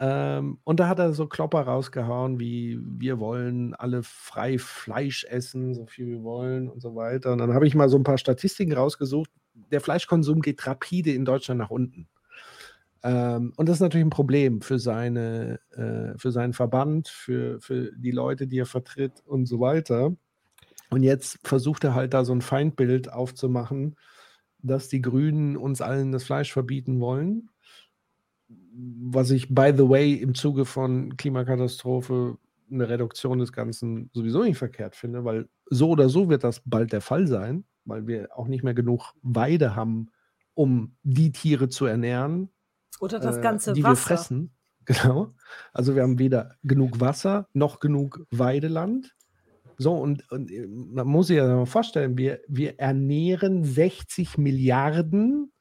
Ähm, 0.00 0.58
und 0.64 0.80
da 0.80 0.88
hat 0.88 0.98
er 0.98 1.12
so 1.12 1.26
Klopper 1.26 1.62
rausgehauen, 1.62 2.38
wie 2.40 2.78
wir 2.80 3.20
wollen 3.20 3.74
alle 3.74 4.02
frei 4.02 4.58
Fleisch 4.58 5.24
essen, 5.24 5.74
so 5.74 5.86
viel 5.86 6.06
wir 6.06 6.22
wollen 6.22 6.68
und 6.68 6.80
so 6.80 6.94
weiter. 6.94 7.32
Und 7.32 7.38
dann 7.38 7.54
habe 7.54 7.66
ich 7.66 7.74
mal 7.74 7.88
so 7.88 7.96
ein 7.96 8.04
paar 8.04 8.18
Statistiken 8.18 8.72
rausgesucht. 8.72 9.30
Der 9.70 9.80
Fleischkonsum 9.80 10.40
geht 10.42 10.66
rapide 10.66 11.12
in 11.12 11.24
Deutschland 11.24 11.58
nach 11.58 11.70
unten. 11.70 12.08
Ähm, 13.04 13.52
und 13.56 13.68
das 13.68 13.76
ist 13.76 13.80
natürlich 13.82 14.06
ein 14.06 14.10
Problem 14.10 14.62
für, 14.62 14.78
seine, 14.78 15.60
äh, 15.72 16.18
für 16.18 16.32
seinen 16.32 16.54
Verband, 16.54 17.08
für, 17.08 17.60
für 17.60 17.92
die 17.94 18.10
Leute, 18.10 18.46
die 18.46 18.58
er 18.58 18.66
vertritt 18.66 19.22
und 19.26 19.46
so 19.46 19.60
weiter. 19.60 20.16
Und 20.94 21.02
jetzt 21.02 21.40
versucht 21.42 21.82
er 21.82 21.96
halt 21.96 22.14
da 22.14 22.24
so 22.24 22.32
ein 22.32 22.40
Feindbild 22.40 23.12
aufzumachen, 23.12 23.96
dass 24.58 24.88
die 24.88 25.02
Grünen 25.02 25.56
uns 25.56 25.80
allen 25.80 26.12
das 26.12 26.22
Fleisch 26.22 26.52
verbieten 26.52 27.00
wollen. 27.00 27.50
Was 28.48 29.32
ich, 29.32 29.52
by 29.52 29.72
the 29.76 29.88
way, 29.88 30.14
im 30.14 30.36
Zuge 30.36 30.64
von 30.64 31.16
Klimakatastrophe 31.16 32.38
eine 32.70 32.88
Reduktion 32.88 33.40
des 33.40 33.52
Ganzen 33.52 34.08
sowieso 34.12 34.44
nicht 34.44 34.56
verkehrt 34.56 34.94
finde, 34.94 35.24
weil 35.24 35.48
so 35.66 35.88
oder 35.90 36.08
so 36.08 36.28
wird 36.28 36.44
das 36.44 36.62
bald 36.64 36.92
der 36.92 37.00
Fall 37.00 37.26
sein, 37.26 37.64
weil 37.84 38.06
wir 38.06 38.28
auch 38.32 38.46
nicht 38.46 38.62
mehr 38.62 38.74
genug 38.74 39.14
Weide 39.22 39.74
haben, 39.74 40.12
um 40.54 40.94
die 41.02 41.32
Tiere 41.32 41.68
zu 41.68 41.86
ernähren, 41.86 42.50
Oder 43.00 43.18
das 43.18 43.38
äh, 43.38 43.40
ganze 43.40 43.72
die 43.72 43.82
wir 43.82 43.90
Wasser. 43.90 44.16
fressen. 44.16 44.50
Genau. 44.86 45.34
Also 45.72 45.94
wir 45.96 46.02
haben 46.02 46.18
weder 46.18 46.56
genug 46.62 47.00
Wasser 47.00 47.48
noch 47.52 47.80
genug 47.80 48.26
Weideland. 48.30 49.16
So, 49.78 49.94
und, 49.96 50.30
und 50.30 50.50
äh, 50.50 50.66
man 50.68 51.06
muss 51.06 51.28
sich 51.28 51.36
ja 51.38 51.46
mal 51.46 51.66
vorstellen, 51.66 52.16
wir, 52.18 52.40
wir 52.48 52.78
ernähren 52.78 53.64
60 53.64 54.38
Milliarden 54.38 55.52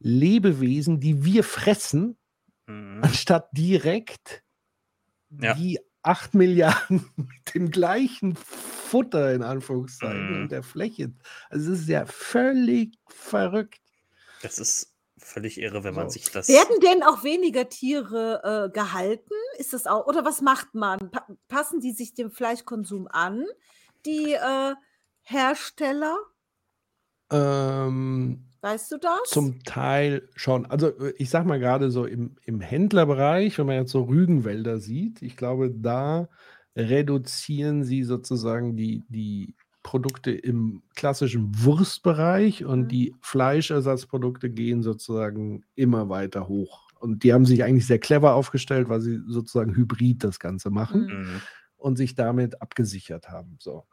Lebewesen, 0.00 1.00
die 1.00 1.24
wir 1.24 1.44
fressen, 1.44 2.16
Mhm. 2.68 3.00
anstatt 3.02 3.48
direkt 3.56 4.44
Ja. 5.30 5.54
die 5.54 5.78
8 6.02 6.34
Milliarden 6.34 7.04
mit 7.16 7.54
dem 7.54 7.70
gleichen 7.70 8.36
Futter 8.36 9.34
in 9.34 9.42
Anführungszeichen 9.42 10.34
Mhm. 10.34 10.42
und 10.42 10.52
der 10.52 10.62
Fläche. 10.62 11.12
Also 11.50 11.72
es 11.72 11.80
ist 11.80 11.88
ja 11.88 12.06
völlig 12.06 12.96
verrückt. 13.08 13.80
Das 14.42 14.58
ist 14.58 14.94
völlig 15.28 15.60
irre, 15.60 15.84
wenn 15.84 15.94
man 15.94 16.08
So. 16.08 16.14
sich 16.14 16.30
das. 16.30 16.48
Werden 16.48 16.80
denn 16.80 17.02
auch 17.02 17.22
weniger 17.24 17.68
Tiere 17.68 18.68
äh, 18.68 18.72
gehalten? 18.72 19.34
Ist 19.58 19.72
das 19.72 19.86
auch? 19.86 20.06
Oder 20.06 20.24
was 20.24 20.40
macht 20.40 20.74
man? 20.74 20.98
Pa 21.10 21.26
passen 21.48 21.80
die 21.80 21.92
sich 21.92 22.14
dem 22.14 22.30
Fleischkonsum 22.30 23.08
an, 23.08 23.44
die 24.06 24.32
äh, 24.32 24.74
Hersteller? 25.22 26.16
Ähm, 27.30 28.44
Weißt 28.60 28.90
du 28.90 28.98
das? 28.98 29.20
Zum 29.26 29.62
Teil 29.62 30.28
schon. 30.34 30.66
Also 30.66 30.88
äh, 30.98 31.14
ich 31.18 31.30
sag 31.30 31.46
mal 31.46 31.60
gerade 31.60 31.90
so 31.90 32.06
im, 32.06 32.36
im 32.44 32.60
Händlerbereich, 32.60 33.58
wenn 33.58 33.66
man 33.66 33.76
jetzt 33.76 33.92
so 33.92 34.02
Rügenwälder 34.02 34.78
sieht, 34.78 35.22
ich 35.22 35.36
glaube, 35.36 35.70
da 35.70 36.28
reduzieren 36.76 37.84
sie 37.84 38.02
sozusagen 38.04 38.76
die, 38.76 39.04
die 39.08 39.54
Produkte 39.88 40.30
im 40.32 40.82
klassischen 40.94 41.50
Wurstbereich 41.64 42.62
und 42.66 42.82
Mhm. 42.82 42.88
die 42.88 43.14
Fleischersatzprodukte 43.22 44.50
gehen 44.50 44.82
sozusagen 44.82 45.64
immer 45.76 46.10
weiter 46.10 46.46
hoch. 46.46 46.88
Und 47.00 47.24
die 47.24 47.32
haben 47.32 47.46
sich 47.46 47.64
eigentlich 47.64 47.86
sehr 47.86 47.98
clever 47.98 48.34
aufgestellt, 48.34 48.90
weil 48.90 49.00
sie 49.00 49.18
sozusagen 49.26 49.74
hybrid 49.74 50.22
das 50.24 50.38
Ganze 50.40 50.68
machen 50.68 51.06
Mhm. 51.06 51.12
Mhm. 51.22 51.40
und 51.78 51.96
sich 51.96 52.14
damit 52.14 52.60
abgesichert 52.60 53.30
haben. 53.30 53.56
So. 53.60 53.84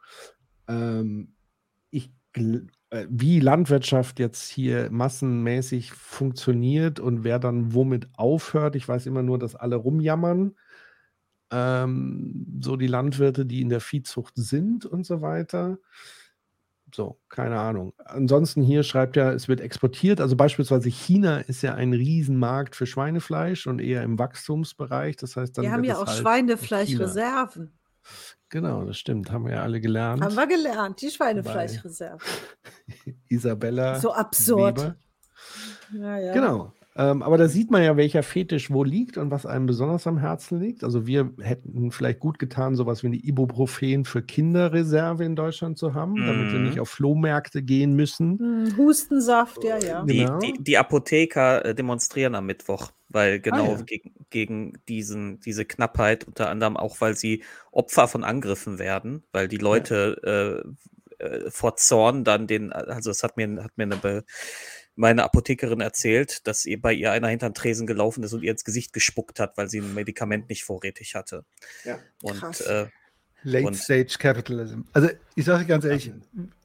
Ähm, 0.68 1.32
ich, 1.90 2.12
äh, 2.34 3.06
wie 3.08 3.40
Landwirtschaft 3.40 4.18
jetzt 4.18 4.50
hier 4.50 4.90
massenmäßig 4.90 5.92
funktioniert 5.94 7.00
und 7.00 7.24
wer 7.24 7.38
dann 7.38 7.72
womit 7.72 8.08
aufhört, 8.18 8.76
ich 8.76 8.86
weiß 8.86 9.06
immer 9.06 9.22
nur, 9.22 9.38
dass 9.38 9.54
alle 9.54 9.76
rumjammern. 9.76 10.56
Ähm, 11.50 12.58
so 12.60 12.76
die 12.76 12.86
Landwirte, 12.86 13.46
die 13.46 13.60
in 13.60 13.68
der 13.68 13.80
Viehzucht 13.80 14.34
sind 14.36 14.84
und 14.84 15.06
so 15.06 15.20
weiter. 15.22 15.78
So, 16.94 17.18
keine 17.28 17.58
Ahnung. 17.58 17.92
Ansonsten 18.04 18.62
hier 18.62 18.82
schreibt 18.82 19.16
ja, 19.16 19.32
es 19.32 19.48
wird 19.48 19.60
exportiert. 19.60 20.20
Also 20.20 20.36
beispielsweise 20.36 20.88
China 20.88 21.38
ist 21.38 21.62
ja 21.62 21.74
ein 21.74 21.92
Riesenmarkt 21.92 22.76
für 22.76 22.86
Schweinefleisch 22.86 23.66
und 23.66 23.80
eher 23.80 24.02
im 24.02 24.18
Wachstumsbereich. 24.18 25.16
Das 25.16 25.36
heißt, 25.36 25.58
dann 25.58 25.64
Wir 25.64 25.72
haben 25.72 25.84
ja 25.84 25.98
auch 25.98 26.06
halt. 26.06 26.18
Schweinefleischreserven. 26.18 27.72
Genau, 28.48 28.84
das 28.84 28.98
stimmt. 28.98 29.32
Haben 29.32 29.46
wir 29.46 29.54
ja 29.54 29.62
alle 29.62 29.80
gelernt. 29.80 30.22
Haben 30.22 30.36
wir 30.36 30.46
gelernt, 30.46 31.00
die 31.00 31.10
Schweinefleischreserven. 31.10 32.20
Isabella. 33.28 33.98
So 33.98 34.12
absurd. 34.12 34.94
Ja, 35.92 36.18
ja. 36.18 36.32
Genau. 36.32 36.72
Ähm, 36.98 37.22
aber 37.22 37.36
da 37.36 37.46
sieht 37.46 37.70
man 37.70 37.82
ja, 37.82 37.96
welcher 37.98 38.22
Fetisch 38.22 38.70
wo 38.70 38.82
liegt 38.82 39.18
und 39.18 39.30
was 39.30 39.44
einem 39.44 39.66
besonders 39.66 40.06
am 40.06 40.16
Herzen 40.18 40.58
liegt. 40.60 40.82
Also 40.82 41.06
wir 41.06 41.30
hätten 41.40 41.90
vielleicht 41.90 42.20
gut 42.20 42.38
getan, 42.38 42.74
sowas 42.74 43.02
wie 43.02 43.08
eine 43.08 43.16
Ibuprofen 43.16 44.04
für 44.06 44.22
Kinderreserve 44.22 45.22
in 45.24 45.36
Deutschland 45.36 45.76
zu 45.76 45.92
haben, 45.92 46.16
damit 46.16 46.52
wir 46.52 46.58
Mhm. 46.58 46.64
nicht 46.64 46.80
auf 46.80 46.88
Flohmärkte 46.88 47.62
gehen 47.62 47.94
müssen. 47.94 48.38
Hm, 48.38 48.76
Hustensaft, 48.78 49.62
ja, 49.62 49.78
ja. 49.78 50.04
Die, 50.04 50.18
Genau. 50.18 50.38
die, 50.38 50.54
die 50.58 50.78
Apotheker 50.78 51.64
äh, 51.66 51.74
demonstrieren 51.74 52.34
am 52.34 52.46
Mittwoch, 52.46 52.90
weil 53.10 53.40
genau 53.40 53.72
ja. 53.74 53.82
gegen, 53.82 54.14
gegen 54.30 54.72
diesen, 54.88 55.40
diese 55.40 55.66
Knappheit, 55.66 56.24
unter 56.26 56.48
anderem 56.48 56.78
auch, 56.78 57.00
weil 57.02 57.14
sie 57.14 57.42
Opfer 57.72 58.08
von 58.08 58.24
Angriffen 58.24 58.78
werden, 58.78 59.22
weil 59.32 59.48
die 59.48 59.58
Leute 59.58 60.64
äh, 61.20 61.24
äh, 61.24 61.50
vor 61.50 61.76
Zorn 61.76 62.24
dann 62.24 62.46
den, 62.46 62.72
also 62.72 63.10
es 63.10 63.22
hat 63.22 63.36
mir, 63.36 63.62
hat 63.62 63.76
mir 63.76 63.84
eine 63.84 63.96
Be 63.96 64.24
meine 64.96 65.22
Apothekerin 65.24 65.80
erzählt, 65.80 66.46
dass 66.46 66.64
ihr 66.66 66.80
bei 66.80 66.92
ihr 66.92 67.12
einer 67.12 67.28
hinter 67.28 67.48
den 67.50 67.54
Tresen 67.54 67.86
gelaufen 67.86 68.24
ist 68.24 68.32
und 68.32 68.42
ihr 68.42 68.50
ins 68.50 68.64
Gesicht 68.64 68.92
gespuckt 68.92 69.38
hat, 69.38 69.56
weil 69.56 69.68
sie 69.68 69.80
ein 69.80 69.94
Medikament 69.94 70.48
nicht 70.48 70.64
vorrätig 70.64 71.14
hatte. 71.14 71.44
Ja. 71.84 71.98
Und 72.22 72.40
Krass. 72.40 72.60
äh, 72.62 72.86
Late 73.42 73.66
Und- 73.66 73.76
Stage 73.76 74.16
Capitalism. 74.18 74.80
Also 74.92 75.10
ich 75.34 75.44
sage 75.44 75.66
ganz 75.66 75.84
ehrlich, 75.84 76.10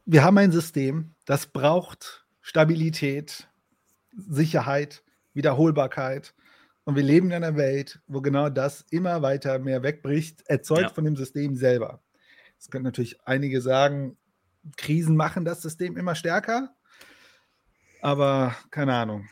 wir 0.05 0.23
haben 0.23 0.37
ein 0.37 0.51
System, 0.51 1.13
das 1.25 1.45
braucht 1.45 2.25
Stabilität, 2.41 3.47
Sicherheit, 4.15 5.03
Wiederholbarkeit. 5.33 6.33
Und 6.83 6.95
wir 6.95 7.03
leben 7.03 7.27
in 7.27 7.33
einer 7.33 7.55
Welt, 7.57 7.99
wo 8.07 8.21
genau 8.21 8.49
das 8.49 8.85
immer 8.89 9.21
weiter 9.21 9.59
mehr 9.59 9.83
wegbricht, 9.83 10.41
erzeugt 10.47 10.81
Ja. 10.81 10.89
von 10.89 11.05
dem 11.05 11.15
System 11.15 11.55
selber. 11.55 12.01
Es 12.57 12.69
können 12.71 12.83
natürlich 12.85 13.19
einige 13.25 13.61
sagen, 13.61 14.17
Krisen 14.77 15.15
machen 15.15 15.45
das 15.45 15.61
System 15.61 15.97
immer 15.97 16.15
stärker. 16.15 16.73
Aber 18.01 18.55
keine 18.71 18.93
Ahnung. 18.93 19.27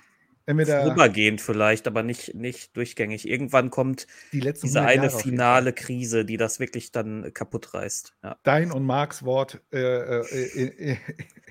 Entweder 0.46 0.82
Vorübergehend 0.82 1.42
vielleicht, 1.42 1.86
aber 1.88 2.02
nicht, 2.02 2.34
nicht 2.34 2.76
durchgängig. 2.76 3.28
Irgendwann 3.30 3.70
kommt 3.70 4.08
die 4.34 4.40
diese 4.40 4.82
100 4.82 4.88
eine 4.88 5.10
finale 5.12 5.74
Krise, 5.74 6.26
die 6.26 6.38
das 6.38 6.60
wirklich 6.60 6.92
dann 6.92 7.32
kaputt 7.36 7.76
reißt. 7.76 8.16
Ja. 8.24 8.36
Dein 8.42 8.72
und 8.72 8.84
Marks 8.84 9.24
Wort 9.24 9.62
äh, 9.72 9.78
äh, 9.78 10.48
in, 10.56 10.98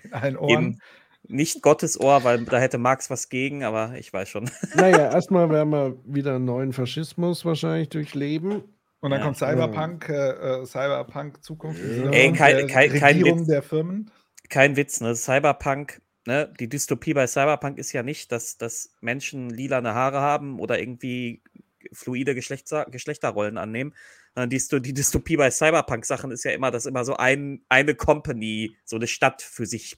in 0.02 0.12
allen 0.12 0.36
Ohren. 0.36 0.50
Eben 0.50 0.78
nicht 1.28 1.62
Gottes 1.62 2.00
Ohr, 2.00 2.24
weil 2.24 2.44
da 2.44 2.58
hätte 2.58 2.78
Marx 2.78 3.08
was 3.08 3.28
gegen, 3.28 3.62
aber 3.62 3.94
ich 3.96 4.12
weiß 4.12 4.28
schon. 4.28 4.50
Naja, 4.74 5.12
erstmal 5.12 5.48
werden 5.50 5.70
wir 5.70 5.96
wieder 6.04 6.34
einen 6.34 6.46
neuen 6.46 6.72
Faschismus 6.72 7.44
wahrscheinlich 7.44 7.90
durchleben. 7.90 8.62
Und 9.00 9.10
dann 9.12 9.20
Ja. 9.20 9.26
kommt 9.26 9.36
Cyberpunk, 9.36 10.08
äh, 10.08 10.30
äh, 10.62 10.66
Cyberpunk 10.66 11.44
Zukunft. 11.44 11.80
Ey, 12.10 12.32
kein- 12.32 12.56
der 12.56 12.66
kein- 12.66 12.92
kein 12.92 13.16
Regierung 13.18 13.40
Witz. 13.42 13.46
der 13.48 13.62
Firmen. 13.62 14.10
Kein 14.48 14.74
Witz, 14.76 15.00
ne? 15.00 15.14
Cyberpunk, 15.14 16.00
ne? 16.28 16.52
Die 16.60 16.68
Dystopie 16.68 17.14
bei 17.14 17.26
Cyberpunk 17.26 17.78
ist 17.78 17.92
ja 17.92 18.02
nicht, 18.04 18.30
dass, 18.30 18.58
dass 18.58 18.94
Menschen 19.00 19.50
lilane 19.50 19.94
Haare 19.94 20.20
haben 20.20 20.60
oder 20.60 20.78
irgendwie 20.78 21.42
fluide 21.92 22.34
Geschlechter, 22.34 22.86
Geschlechterrollen 22.90 23.56
annehmen. 23.58 23.94
Die, 24.36 24.62
die 24.80 24.94
Dystopie 24.94 25.36
bei 25.36 25.50
Cyberpunk-Sachen 25.50 26.30
ist 26.30 26.44
ja 26.44 26.52
immer, 26.52 26.70
dass 26.70 26.86
immer 26.86 27.04
so 27.04 27.16
ein, 27.16 27.62
eine 27.68 27.94
Company, 27.96 28.76
so 28.84 28.96
eine 28.96 29.06
Stadt 29.08 29.42
für 29.42 29.66
sich 29.66 29.96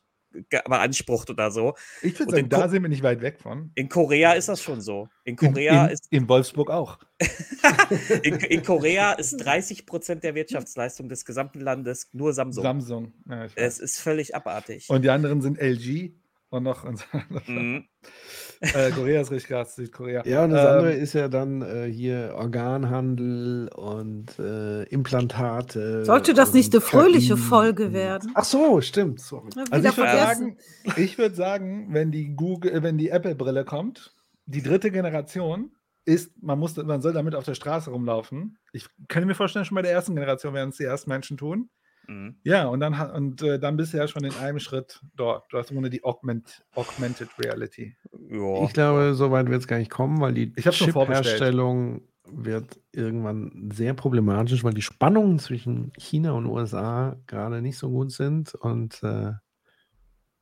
beansprucht 0.48 1.28
oder 1.28 1.50
so. 1.50 1.74
Ich 2.02 2.14
würde 2.14 2.24
Und 2.26 2.30
sagen, 2.30 2.44
in 2.44 2.48
da 2.48 2.62
Ko- 2.62 2.68
sind 2.68 2.82
wir 2.82 2.88
nicht 2.88 3.02
weit 3.02 3.20
weg 3.20 3.40
von. 3.40 3.72
In 3.74 3.88
Korea 3.88 4.32
ist 4.34 4.48
das 4.48 4.62
schon 4.62 4.80
so. 4.80 5.08
In 5.24 5.32
In, 5.32 5.36
Korea 5.36 5.86
in, 5.86 5.90
ist 5.92 6.06
in 6.10 6.28
Wolfsburg 6.28 6.70
auch. 6.70 6.98
in, 8.22 8.36
in 8.36 8.62
Korea 8.62 9.12
ist 9.14 9.36
30 9.44 9.86
Prozent 9.86 10.22
der 10.22 10.34
Wirtschaftsleistung 10.36 11.08
des 11.08 11.24
gesamten 11.24 11.60
Landes 11.60 12.08
nur 12.12 12.32
Samsung. 12.32 12.62
Samsung. 12.62 13.12
Ja, 13.28 13.46
es 13.56 13.80
ist 13.80 14.00
völlig 14.00 14.34
abartig. 14.36 14.88
Und 14.88 15.02
die 15.02 15.10
anderen 15.10 15.40
sind 15.42 15.58
LG 15.60 16.12
und 16.50 16.62
noch. 16.64 16.84
Und 16.84 17.06
Mhm. 17.46 17.84
äh, 18.60 18.90
Korea 18.90 19.20
ist 19.20 19.30
richtig 19.30 19.48
krass, 19.48 19.76
Südkorea. 19.76 20.22
Ja, 20.26 20.44
und 20.44 20.50
das 20.50 20.64
Ähm, 20.64 20.72
andere 20.72 20.92
ist 20.92 21.12
ja 21.14 21.28
dann 21.28 21.62
äh, 21.62 21.86
hier 21.86 22.34
Organhandel 22.36 23.68
und 23.74 24.38
äh, 24.38 24.82
Implantate. 24.84 26.04
Sollte 26.04 26.34
das 26.34 26.52
nicht 26.52 26.72
eine 26.74 26.80
fröhliche 26.80 27.34
KI 27.34 27.40
Folge 27.40 27.92
werden? 27.92 28.32
Ach 28.34 28.44
so, 28.44 28.80
stimmt. 28.80 29.20
Sorry. 29.20 29.50
Also 29.70 29.88
ich 29.88 29.96
würde 29.96 30.12
sagen, 30.12 30.56
ich 30.96 31.18
würde 31.18 31.34
sagen, 31.34 31.88
wenn 31.94 32.10
die 32.10 32.34
Google, 32.34 32.72
äh, 32.72 32.82
wenn 32.82 32.98
die 32.98 33.10
Apple-Brille 33.10 33.64
kommt, 33.64 34.14
die 34.46 34.62
dritte 34.62 34.90
Generation 34.90 35.70
ist, 36.04 36.32
man 36.42 36.58
muss, 36.58 36.76
man 36.76 37.02
soll 37.02 37.12
damit 37.12 37.34
auf 37.34 37.44
der 37.44 37.54
Straße 37.54 37.90
rumlaufen. 37.90 38.58
Ich 38.72 38.86
kann 39.08 39.26
mir 39.26 39.34
vorstellen, 39.34 39.64
schon 39.64 39.76
bei 39.76 39.82
der 39.82 39.92
ersten 39.92 40.14
Generation 40.14 40.54
werden 40.54 40.70
es 40.70 40.76
die 40.76 40.84
ersten 40.84 41.10
Menschen 41.10 41.36
tun. 41.36 41.70
Mhm. 42.10 42.34
Ja, 42.42 42.66
und 42.66 42.80
dann 42.80 42.94
und 43.12 43.40
äh, 43.42 43.60
dann 43.60 43.76
bist 43.76 43.92
du 43.92 43.98
ja 43.98 44.08
schon 44.08 44.24
in 44.24 44.34
einem 44.34 44.58
Schritt 44.58 45.00
dort. 45.14 45.50
Du 45.52 45.58
hast 45.58 45.70
ohne 45.70 45.90
die 45.90 46.02
Augment, 46.02 46.64
Augmented 46.74 47.28
Reality. 47.38 47.96
Ja. 48.28 48.64
Ich 48.64 48.72
glaube, 48.72 49.14
so 49.14 49.30
weit 49.30 49.48
wird 49.48 49.60
es 49.60 49.68
gar 49.68 49.78
nicht 49.78 49.92
kommen, 49.92 50.20
weil 50.20 50.34
die. 50.34 50.52
Chip-Herstellung 50.52 52.02
wird 52.26 52.80
irgendwann 52.92 53.70
sehr 53.72 53.94
problematisch, 53.94 54.64
weil 54.64 54.74
die 54.74 54.82
Spannungen 54.82 55.38
zwischen 55.38 55.92
China 55.96 56.32
und 56.32 56.46
USA 56.46 57.16
gerade 57.28 57.62
nicht 57.62 57.78
so 57.78 57.90
gut 57.90 58.10
sind. 58.10 58.56
Und 58.56 59.00
äh, 59.04 59.32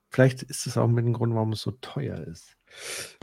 vielleicht 0.08 0.42
ist 0.44 0.66
es 0.66 0.78
auch 0.78 0.88
mit 0.88 1.04
dem 1.04 1.12
Grund, 1.12 1.34
warum 1.34 1.52
es 1.52 1.60
so 1.60 1.72
teuer 1.72 2.18
ist. 2.18 2.56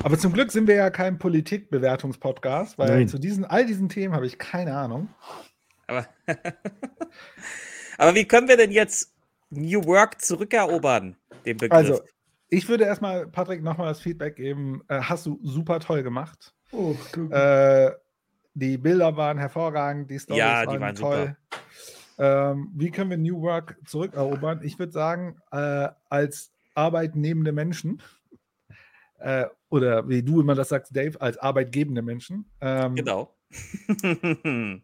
Aber 0.03 0.19
zum 0.19 0.33
Glück 0.33 0.51
sind 0.51 0.67
wir 0.67 0.75
ja 0.75 0.91
kein 0.91 1.17
Politikbewertungspodcast, 1.17 2.77
weil 2.77 2.89
Nein. 2.89 3.07
zu 3.07 3.17
diesen, 3.17 3.43
all 3.43 3.65
diesen 3.65 3.89
Themen 3.89 4.13
habe 4.13 4.27
ich 4.27 4.37
keine 4.37 4.75
Ahnung. 4.75 5.09
Aber, 5.87 6.07
aber 7.97 8.15
wie 8.15 8.25
können 8.25 8.47
wir 8.47 8.57
denn 8.57 8.71
jetzt 8.71 9.13
New 9.49 9.83
Work 9.85 10.21
zurückerobern, 10.21 11.15
den 11.45 11.57
Begriff? 11.57 11.77
Also, 11.77 12.01
ich 12.49 12.67
würde 12.67 12.85
erstmal, 12.85 13.27
Patrick, 13.27 13.63
nochmal 13.63 13.87
das 13.87 13.99
Feedback 13.99 14.35
geben. 14.35 14.81
Äh, 14.87 15.01
hast 15.01 15.25
du 15.25 15.39
super 15.43 15.79
toll 15.79 16.03
gemacht. 16.03 16.53
Oh, 16.71 16.95
Äh, 17.29 17.91
die 18.53 18.77
Bilder 18.77 19.15
waren 19.17 19.37
hervorragend, 19.37 20.09
die 20.09 20.19
Storys 20.19 20.39
Ja, 20.39 20.61
die 20.61 20.67
waren, 20.67 20.81
waren 20.81 20.95
toll. 20.95 21.37
Ähm, 22.17 22.71
wie 22.73 22.91
können 22.91 23.09
wir 23.09 23.17
New 23.17 23.41
Work 23.41 23.77
zurückerobern? 23.85 24.61
Ich 24.63 24.79
würde 24.79 24.93
sagen, 24.93 25.37
äh, 25.51 25.89
als 26.09 26.51
arbeitnehmende 26.73 27.51
Menschen, 27.51 28.01
äh, 29.19 29.45
oder 29.69 30.07
wie 30.07 30.23
du 30.23 30.39
immer 30.39 30.55
das 30.55 30.69
sagst, 30.69 30.95
Dave, 30.95 31.19
als 31.19 31.37
arbeitgebende 31.37 32.01
Menschen. 32.01 32.49
Ähm, 32.61 32.95
genau. 32.95 33.35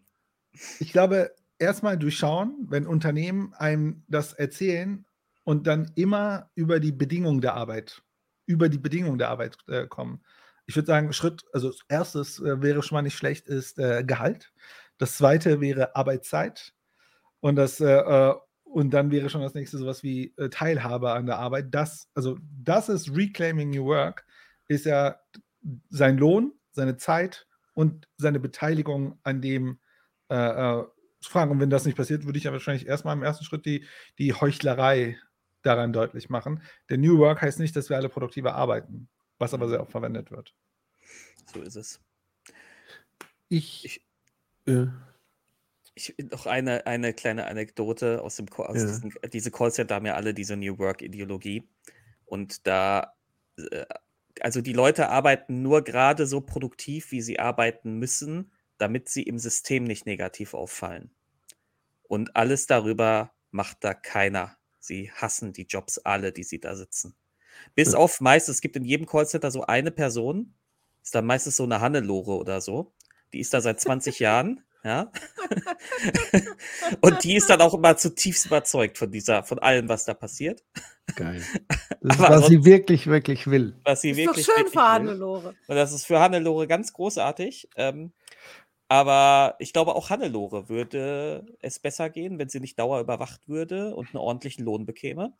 Ich 0.80 0.91
glaube, 0.91 1.31
erstmal 1.61 1.98
durchschauen, 1.98 2.65
wenn 2.69 2.88
Unternehmen 2.88 3.53
einem 3.53 4.03
das 4.07 4.33
erzählen 4.33 5.06
und 5.43 5.67
dann 5.67 5.91
immer 5.95 6.49
über 6.56 6.80
die 6.80 6.91
Bedingungen 6.91 7.40
der 7.40 7.53
Arbeit, 7.53 8.01
über 8.45 8.67
die 8.67 8.80
Bedingungen 8.80 9.19
der 9.19 9.30
Arbeit 9.30 9.57
äh, 9.67 9.88
kommen. 9.88 10.23
Ich 10.65 10.75
würde 10.75 10.88
sagen, 10.88 11.14
Schritt, 11.14 11.43
also 11.53 11.72
erstes 11.88 12.40
äh, 12.40 12.61
wäre 12.61 12.81
schon 12.81 12.95
mal 12.95 13.01
nicht 13.01 13.17
schlecht, 13.17 13.48
ist 13.48 13.77
äh, 13.80 14.03
Gehalt. 14.03 14.51
Das 14.98 15.17
zweite 15.17 15.61
wäre 15.61 15.95
Arbeitszeit. 15.95 16.73
Und 17.40 17.56
das, 17.56 17.80
äh, 17.80 17.85
äh, 17.88 18.35
und 18.64 18.91
dann 18.91 19.11
wäre 19.11 19.30
schon 19.30 19.41
das 19.41 19.53
nächste 19.53 19.77
sowas 19.77 20.03
wie 20.03 20.33
äh, 20.38 20.49
Teilhabe 20.49 21.11
an 21.11 21.25
der 21.25 21.38
Arbeit. 21.38 21.67
Das, 21.72 22.09
also 22.15 22.38
das 22.64 22.90
ist 22.90 23.15
Reclaiming 23.15 23.69
New 23.69 23.85
Work, 23.85 24.25
ist 24.67 24.85
ja 24.85 25.19
sein 25.90 26.17
Lohn, 26.17 26.53
seine 26.72 26.98
Zeit 26.98 27.48
und 27.73 28.07
seine 28.17 28.40
Beteiligung 28.40 29.19
an 29.23 29.41
dem 29.41 29.80
fragen. 31.30 31.51
Und 31.51 31.59
wenn 31.59 31.69
das 31.69 31.85
nicht 31.85 31.98
passiert, 31.98 32.25
würde 32.25 32.38
ich 32.38 32.45
ja 32.45 32.51
wahrscheinlich 32.51 32.88
erstmal 32.88 33.16
im 33.16 33.24
ersten 33.24 33.45
Schritt 33.45 33.66
die, 33.66 33.85
die 34.17 34.33
Heuchlerei 34.33 35.17
daran 35.61 35.93
deutlich 35.93 36.30
machen. 36.30 36.61
Denn 36.90 37.01
New 37.01 37.19
Work 37.19 37.41
heißt 37.41 37.59
nicht, 37.59 37.75
dass 37.75 37.90
wir 37.90 37.98
alle 37.98 38.09
produktiver 38.09 38.56
arbeiten, 38.56 39.08
was 39.38 39.53
aber 39.53 39.69
sehr 39.69 39.82
oft 39.82 39.91
verwendet 39.91 40.32
wird. 40.32 40.53
So 41.53 41.61
ist 41.61 41.75
es. 41.75 42.01
Ich. 43.50 44.03
äh, 44.66 44.88
Ich 45.93 46.16
noch 46.32 46.45
eine, 46.45 46.88
eine 46.88 47.14
kleine 47.14 47.48
Anekdote 47.48 48.22
aus 48.22 48.38
dem 48.38 48.50
Call, 48.50 48.67
aus 48.67 48.77
Ja. 48.77 48.85
diesen, 48.85 49.14
diese 49.33 49.51
Callcenter 49.51 49.95
haben 49.95 50.06
ja 50.06 50.16
alle 50.16 50.33
diese 50.33 50.56
New 50.56 50.77
Work-Ideologie. 50.77 51.67
Und 52.25 52.66
da, 52.66 53.14
äh, 53.58 53.85
also 54.40 54.61
die 54.61 54.74
Leute 54.74 55.09
arbeiten 55.09 55.61
nur 55.61 55.83
gerade 55.83 56.25
so 56.25 56.40
produktiv, 56.40 57.11
wie 57.11 57.22
sie 57.22 57.40
arbeiten 57.40 58.00
müssen, 58.00 58.51
damit 58.81 59.09
sie 59.09 59.23
im 59.23 59.37
System 59.37 59.83
nicht 59.83 60.05
negativ 60.05 60.53
auffallen. 60.53 61.11
Und 62.03 62.35
alles 62.35 62.65
darüber 62.65 63.31
macht 63.51 63.77
da 63.83 63.93
keiner. 63.93 64.57
Sie 64.79 65.11
hassen 65.11 65.53
die 65.53 65.67
Jobs 65.67 65.99
alle, 65.99 66.31
die 66.31 66.43
sie 66.43 66.59
da 66.59 66.75
sitzen. 66.75 67.15
Bis 67.75 67.93
Ja. 67.93 67.99
auf 67.99 68.19
meist, 68.21 68.49
es 68.49 68.61
gibt 68.61 68.75
in 68.75 68.83
jedem 68.83 69.05
Callcenter 69.05 69.51
so 69.51 69.63
eine 69.65 69.91
Person, 69.91 70.55
ist 71.03 71.13
dann 71.13 71.25
meistens 71.25 71.57
so 71.57 71.63
eine 71.63 71.79
Hannelore 71.79 72.37
oder 72.37 72.59
so. 72.61 72.93
Die 73.33 73.39
ist 73.39 73.53
da 73.53 73.61
seit 73.61 73.79
20 73.79 74.19
Jahren, 74.19 74.63
ja. 74.83 75.11
Und 77.01 77.23
die 77.23 77.35
ist 77.35 77.49
dann 77.49 77.61
auch 77.61 77.73
immer 77.73 77.97
zutiefst 77.97 78.47
überzeugt 78.47 78.97
von 78.97 79.11
dieser, 79.11 79.43
von 79.43 79.59
allem, 79.59 79.87
was 79.89 80.05
da 80.05 80.13
passiert. 80.13 80.63
Geil. 81.15 81.43
Das 82.03 82.15
ist, 82.17 82.23
Aber 82.23 82.39
was 82.41 82.47
sie 82.47 82.65
wirklich, 82.65 83.05
wirklich 83.05 83.45
will. 83.45 83.75
Was 83.83 84.01
sie 84.01 84.09
Ist 84.09 84.17
doch 84.21 84.25
wirklich, 84.25 84.45
schön 84.47 84.55
wirklich 84.55 84.71
für 84.73 84.79
will. 84.79 84.83
Hannelore. 84.87 85.55
Und 85.67 85.75
das 85.75 85.93
ist 85.93 86.07
für 86.07 86.19
Hannelore 86.19 86.65
ganz 86.65 86.93
großartig. 86.93 87.69
Ähm, 87.75 88.11
aber 88.91 89.55
ich 89.59 89.71
glaube, 89.71 89.95
auch 89.95 90.09
Hannelore 90.09 90.67
würde 90.67 91.45
es 91.61 91.79
besser 91.79 92.09
gehen, 92.09 92.37
wenn 92.39 92.49
sie 92.49 92.59
nicht 92.59 92.77
dauerüberwacht 92.77 93.47
würde 93.47 93.95
und 93.95 94.09
einen 94.09 94.17
ordentlichen 94.17 94.65
Lohn 94.65 94.85
bekäme. 94.85 95.33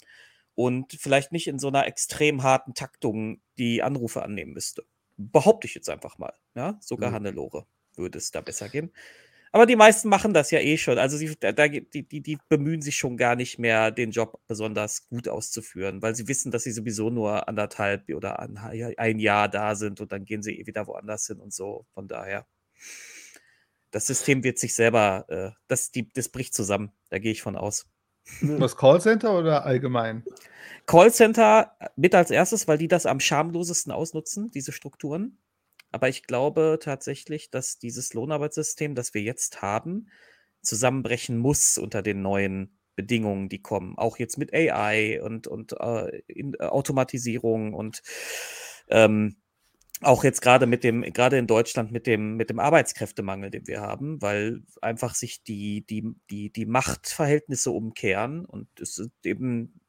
Und 0.56 0.94
vielleicht 0.94 1.34
nicht 1.34 1.48
in 1.48 1.60
so 1.60 1.68
einer 1.68 1.86
extrem 1.86 2.44
harten 2.44 2.74
Taktung 2.76 3.42
die 3.58 3.84
Anrufe 3.84 4.24
annehmen 4.24 4.54
müsste. 4.54 4.86
Behaupte 5.18 5.68
ich 5.68 5.76
jetzt 5.76 5.90
einfach 5.90 6.18
mal. 6.18 6.34
Ja, 6.56 6.78
sogar 6.80 7.10
Mhm. 7.10 7.16
Hannelore 7.16 7.66
würde 7.98 8.20
es 8.20 8.32
da 8.32 8.40
besser 8.40 8.70
gehen. 8.70 8.94
Aber 9.52 9.66
die 9.66 9.76
meisten 9.76 10.10
machen 10.10 10.34
das 10.34 10.52
ja 10.52 10.60
eh 10.60 10.78
schon. 10.78 10.98
Also 10.98 11.18
sie, 11.18 11.36
da, 11.40 11.52
die, 11.52 12.08
die, 12.08 12.22
die 12.22 12.38
bemühen 12.50 12.82
sich 12.82 12.98
schon 12.98 13.18
gar 13.18 13.36
nicht 13.36 13.60
mehr, 13.60 13.92
den 13.92 14.12
Job 14.12 14.40
besonders 14.48 15.10
gut 15.10 15.28
auszuführen, 15.28 16.02
weil 16.02 16.16
sie 16.16 16.30
wissen, 16.30 16.52
dass 16.52 16.64
sie 16.64 16.72
sowieso 16.72 17.10
nur 17.10 17.50
anderthalb 17.50 18.10
oder 18.16 18.40
ein 18.40 19.20
Jahr 19.20 19.50
da 19.50 19.76
sind 19.76 20.02
und 20.02 20.14
dann 20.14 20.26
gehen 20.26 20.44
sie 20.44 20.58
eh 20.60 20.68
wieder 20.68 20.88
woanders 20.88 21.28
hin 21.28 21.40
und 21.42 21.54
so. 21.54 21.86
Von 21.94 22.08
daher, 22.08 22.48
das 23.92 24.08
System 24.08 24.44
wird 24.44 24.58
sich 24.58 24.74
selber, 24.74 25.26
äh, 25.28 25.52
das, 25.68 25.92
die, 25.92 26.12
das 26.14 26.30
bricht 26.30 26.54
zusammen. 26.54 26.92
Da 27.10 27.20
gehe 27.20 27.32
ich 27.32 27.42
von 27.42 27.56
aus. 27.56 27.88
Was 28.42 28.78
Callcenter 28.78 29.38
oder 29.38 29.66
allgemein? 29.66 30.24
Callcenter 30.86 31.76
mit 31.96 32.16
als 32.16 32.32
erstes, 32.32 32.68
weil 32.68 32.78
die 32.78 32.88
das 32.88 33.06
am 33.06 33.20
schamlosesten 33.20 33.92
ausnutzen, 33.92 34.52
diese 34.52 34.72
Strukturen. 34.72 35.38
Aber 35.92 36.08
ich 36.08 36.24
glaube 36.24 36.80
tatsächlich, 36.82 37.50
dass 37.50 37.78
dieses 37.78 38.14
Lohnarbeitssystem, 38.14 38.96
das 38.96 39.14
wir 39.14 39.22
jetzt 39.22 39.62
haben, 39.62 40.08
zusammenbrechen 40.62 41.38
muss 41.38 41.78
unter 41.78 42.02
den 42.02 42.22
neuen 42.22 42.78
Bedingungen, 42.96 43.50
die 43.50 43.62
kommen. 43.62 43.98
Auch 43.98 44.18
jetzt 44.18 44.38
mit 44.38 44.54
AI 44.54 45.22
und, 45.22 45.48
und 45.48 45.74
äh, 45.74 46.20
in, 46.28 46.54
äh, 46.54 46.64
Automatisierung 46.64 47.74
und 47.74 48.04
ähm, 48.90 49.41
auch 50.02 50.24
jetzt 50.24 50.42
gerade 50.42 50.66
mit 50.66 50.84
dem, 50.84 51.02
gerade 51.02 51.38
in 51.38 51.48
Deutschland 51.48 51.92
mit 51.92 52.08
dem, 52.08 52.36
mit 52.36 52.50
dem 52.50 52.60
Arbeitskräftemangel, 52.60 53.52
den 53.52 53.68
wir 53.68 53.82
haben, 53.82 54.22
weil 54.22 54.64
einfach 54.82 55.16
sich 55.16 55.44
die, 55.44 55.86
die, 55.86 56.16
die, 56.30 56.52
die 56.52 56.66
Machtverhältnisse 56.66 57.72
umkehren 57.72 58.46
und 58.46 58.68
es 58.80 58.96
sind 58.96 59.14
eben 59.24 59.82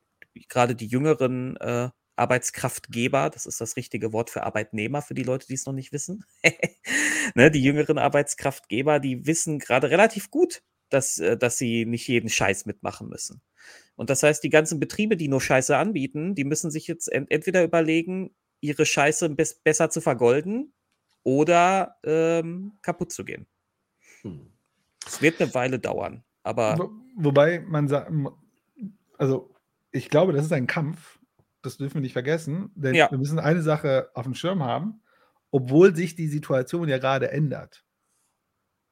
gerade 0.48 0.74
die 0.74 0.86
jüngeren 0.86 1.56
äh, 1.56 1.90
Arbeitskraftgeber, 2.16 3.30
das 3.30 3.46
ist 3.46 3.60
das 3.60 3.76
richtige 3.76 4.12
Wort 4.12 4.30
für 4.30 4.42
Arbeitnehmer, 4.42 5.02
für 5.02 5.14
die 5.14 5.22
Leute, 5.22 5.46
die 5.46 5.54
es 5.54 5.66
noch 5.66 5.72
nicht 5.72 5.92
wissen. 5.92 6.24
ne, 7.34 7.50
die 7.50 7.62
jüngeren 7.62 7.98
Arbeitskraftgeber, 7.98 9.00
die 9.00 9.26
wissen 9.26 9.58
gerade 9.58 9.90
relativ 9.90 10.30
gut, 10.30 10.62
dass, 10.90 11.18
äh, 11.18 11.36
dass 11.36 11.58
sie 11.58 11.86
nicht 11.86 12.06
jeden 12.08 12.28
Scheiß 12.28 12.66
mitmachen 12.66 13.08
müssen. 13.08 13.42
Und 13.96 14.10
das 14.10 14.22
heißt, 14.22 14.42
die 14.42 14.50
ganzen 14.50 14.80
Betriebe, 14.80 15.16
die 15.16 15.28
nur 15.28 15.40
Scheiße 15.40 15.76
anbieten, 15.76 16.34
die 16.34 16.44
müssen 16.44 16.70
sich 16.70 16.86
jetzt 16.86 17.08
ent 17.10 17.30
entweder 17.30 17.62
überlegen, 17.64 18.34
ihre 18.62 18.86
Scheiße 18.86 19.28
be 19.30 19.44
besser 19.64 19.90
zu 19.90 20.00
vergolden 20.00 20.72
oder 21.22 21.96
ähm, 22.04 22.78
kaputt 22.80 23.12
zu 23.12 23.24
gehen. 23.24 23.46
Hm. 24.22 24.50
Es 25.06 25.20
wird 25.20 25.40
eine 25.42 25.52
Weile 25.52 25.78
dauern, 25.78 26.24
aber. 26.42 26.78
Wo, 26.78 26.90
wobei 27.16 27.60
man 27.60 27.88
sagt, 27.88 28.10
also 29.18 29.54
ich 29.90 30.08
glaube, 30.08 30.32
das 30.32 30.46
ist 30.46 30.52
ein 30.52 30.66
Kampf, 30.66 31.18
das 31.60 31.76
dürfen 31.76 31.94
wir 31.94 32.00
nicht 32.00 32.12
vergessen, 32.12 32.70
denn 32.74 32.94
ja. 32.94 33.10
wir 33.10 33.18
müssen 33.18 33.38
eine 33.38 33.62
Sache 33.62 34.10
auf 34.14 34.24
dem 34.24 34.34
Schirm 34.34 34.62
haben, 34.62 35.02
obwohl 35.50 35.94
sich 35.94 36.14
die 36.14 36.28
Situation 36.28 36.88
ja 36.88 36.98
gerade 36.98 37.30
ändert, 37.30 37.84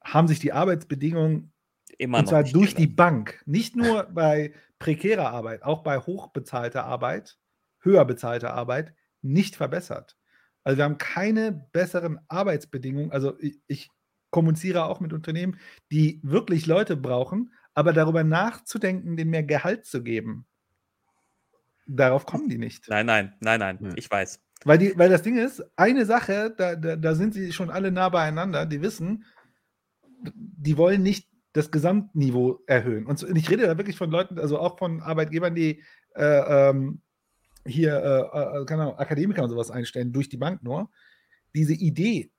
haben 0.03 0.29
sich 0.29 0.41
die 0.41 0.53
Arbeitsbedingungen 0.53 1.53
Immer 1.99 2.19
und 2.19 2.29
zwar 2.29 2.45
durch 2.45 2.75
die 2.75 2.87
Bank, 2.87 3.43
nicht 3.47 3.77
nur 3.77 4.05
bei 4.05 4.55
prekärer 4.79 5.31
Arbeit, 5.31 5.63
auch 5.63 5.83
bei 5.83 5.99
hochbezahlter 5.99 6.85
Arbeit, 6.85 7.39
höher 7.81 8.05
bezahlter 8.05 8.55
Arbeit, 8.55 8.95
nicht 9.23 9.57
verbessert. 9.57 10.17
Also 10.65 10.79
wir 10.79 10.85
haben 10.85 10.99
keine 10.99 11.69
besseren 11.73 12.21
Arbeitsbedingungen. 12.29 13.13
Also 13.13 13.39
ich, 13.41 13.59
ich 13.67 13.91
kommuniziere 14.31 14.85
auch 14.85 15.01
mit 15.01 15.13
Unternehmen, 15.13 15.59
die 15.91 16.21
wirklich 16.23 16.67
Leute 16.67 16.97
brauchen, 16.97 17.53
aber 17.75 17.93
darüber 17.93 18.25
nachzudenken, 18.25 19.17
denen 19.17 19.31
mehr 19.31 19.43
Gehalt 19.43 19.87
zu 19.87 20.03
geben, 20.03 20.47
darauf 21.87 22.27
kommen 22.27 22.49
die 22.49 22.59
nicht. 22.59 22.89
Nein, 22.89 23.07
nein, 23.07 23.35
nein, 23.41 23.59
nein, 23.61 23.95
ich 23.97 24.11
weiß. 24.11 24.41
Weil, 24.65 24.79
die, 24.79 24.99
weil 24.99 25.09
das 25.09 25.23
Ding 25.23 25.39
ist, 25.39 25.65
eine 25.77 26.05
Sache, 26.05 26.55
da, 26.57 26.77
da, 26.77 26.97
da 26.97 27.15
sind 27.15 27.35
sie 27.35 27.53
schon 27.53 27.71
alle 27.71 27.91
nah 27.91 28.11
beieinander, 28.11 28.67
die 28.67 28.83
wissen, 28.83 29.25
die 30.23 30.77
wollen 30.77 31.03
nicht 31.03 31.29
das 31.53 31.71
Gesamtniveau 31.71 32.63
erhöhen. 32.67 33.07
Und 33.07 33.23
ich 33.37 33.51
rede 33.51 33.67
da 33.67 33.79
wirklich 33.79 33.97
von 33.97 34.11
Leuten, 34.11 34.39
also 34.39 34.59
auch 34.59 34.79
von 34.79 35.01
Arbeitgebern, 35.01 35.55
die 35.55 35.83
äh, 36.15 36.69
ähm, 36.71 37.01
hier, 37.71 37.95
äh, 37.95 38.61
äh, 38.61 38.65
keine 38.67 38.83
Ahnung, 38.83 38.99
Akademiker 38.99 39.43
und 39.43 39.51
sowas 39.51 39.71
einstellen, 39.71 40.13
durch 40.13 40.29
die 40.29 40.37
Bank 40.37 40.63
nur. 40.63 40.91
Diese 41.55 41.75
Idee, 41.75 42.31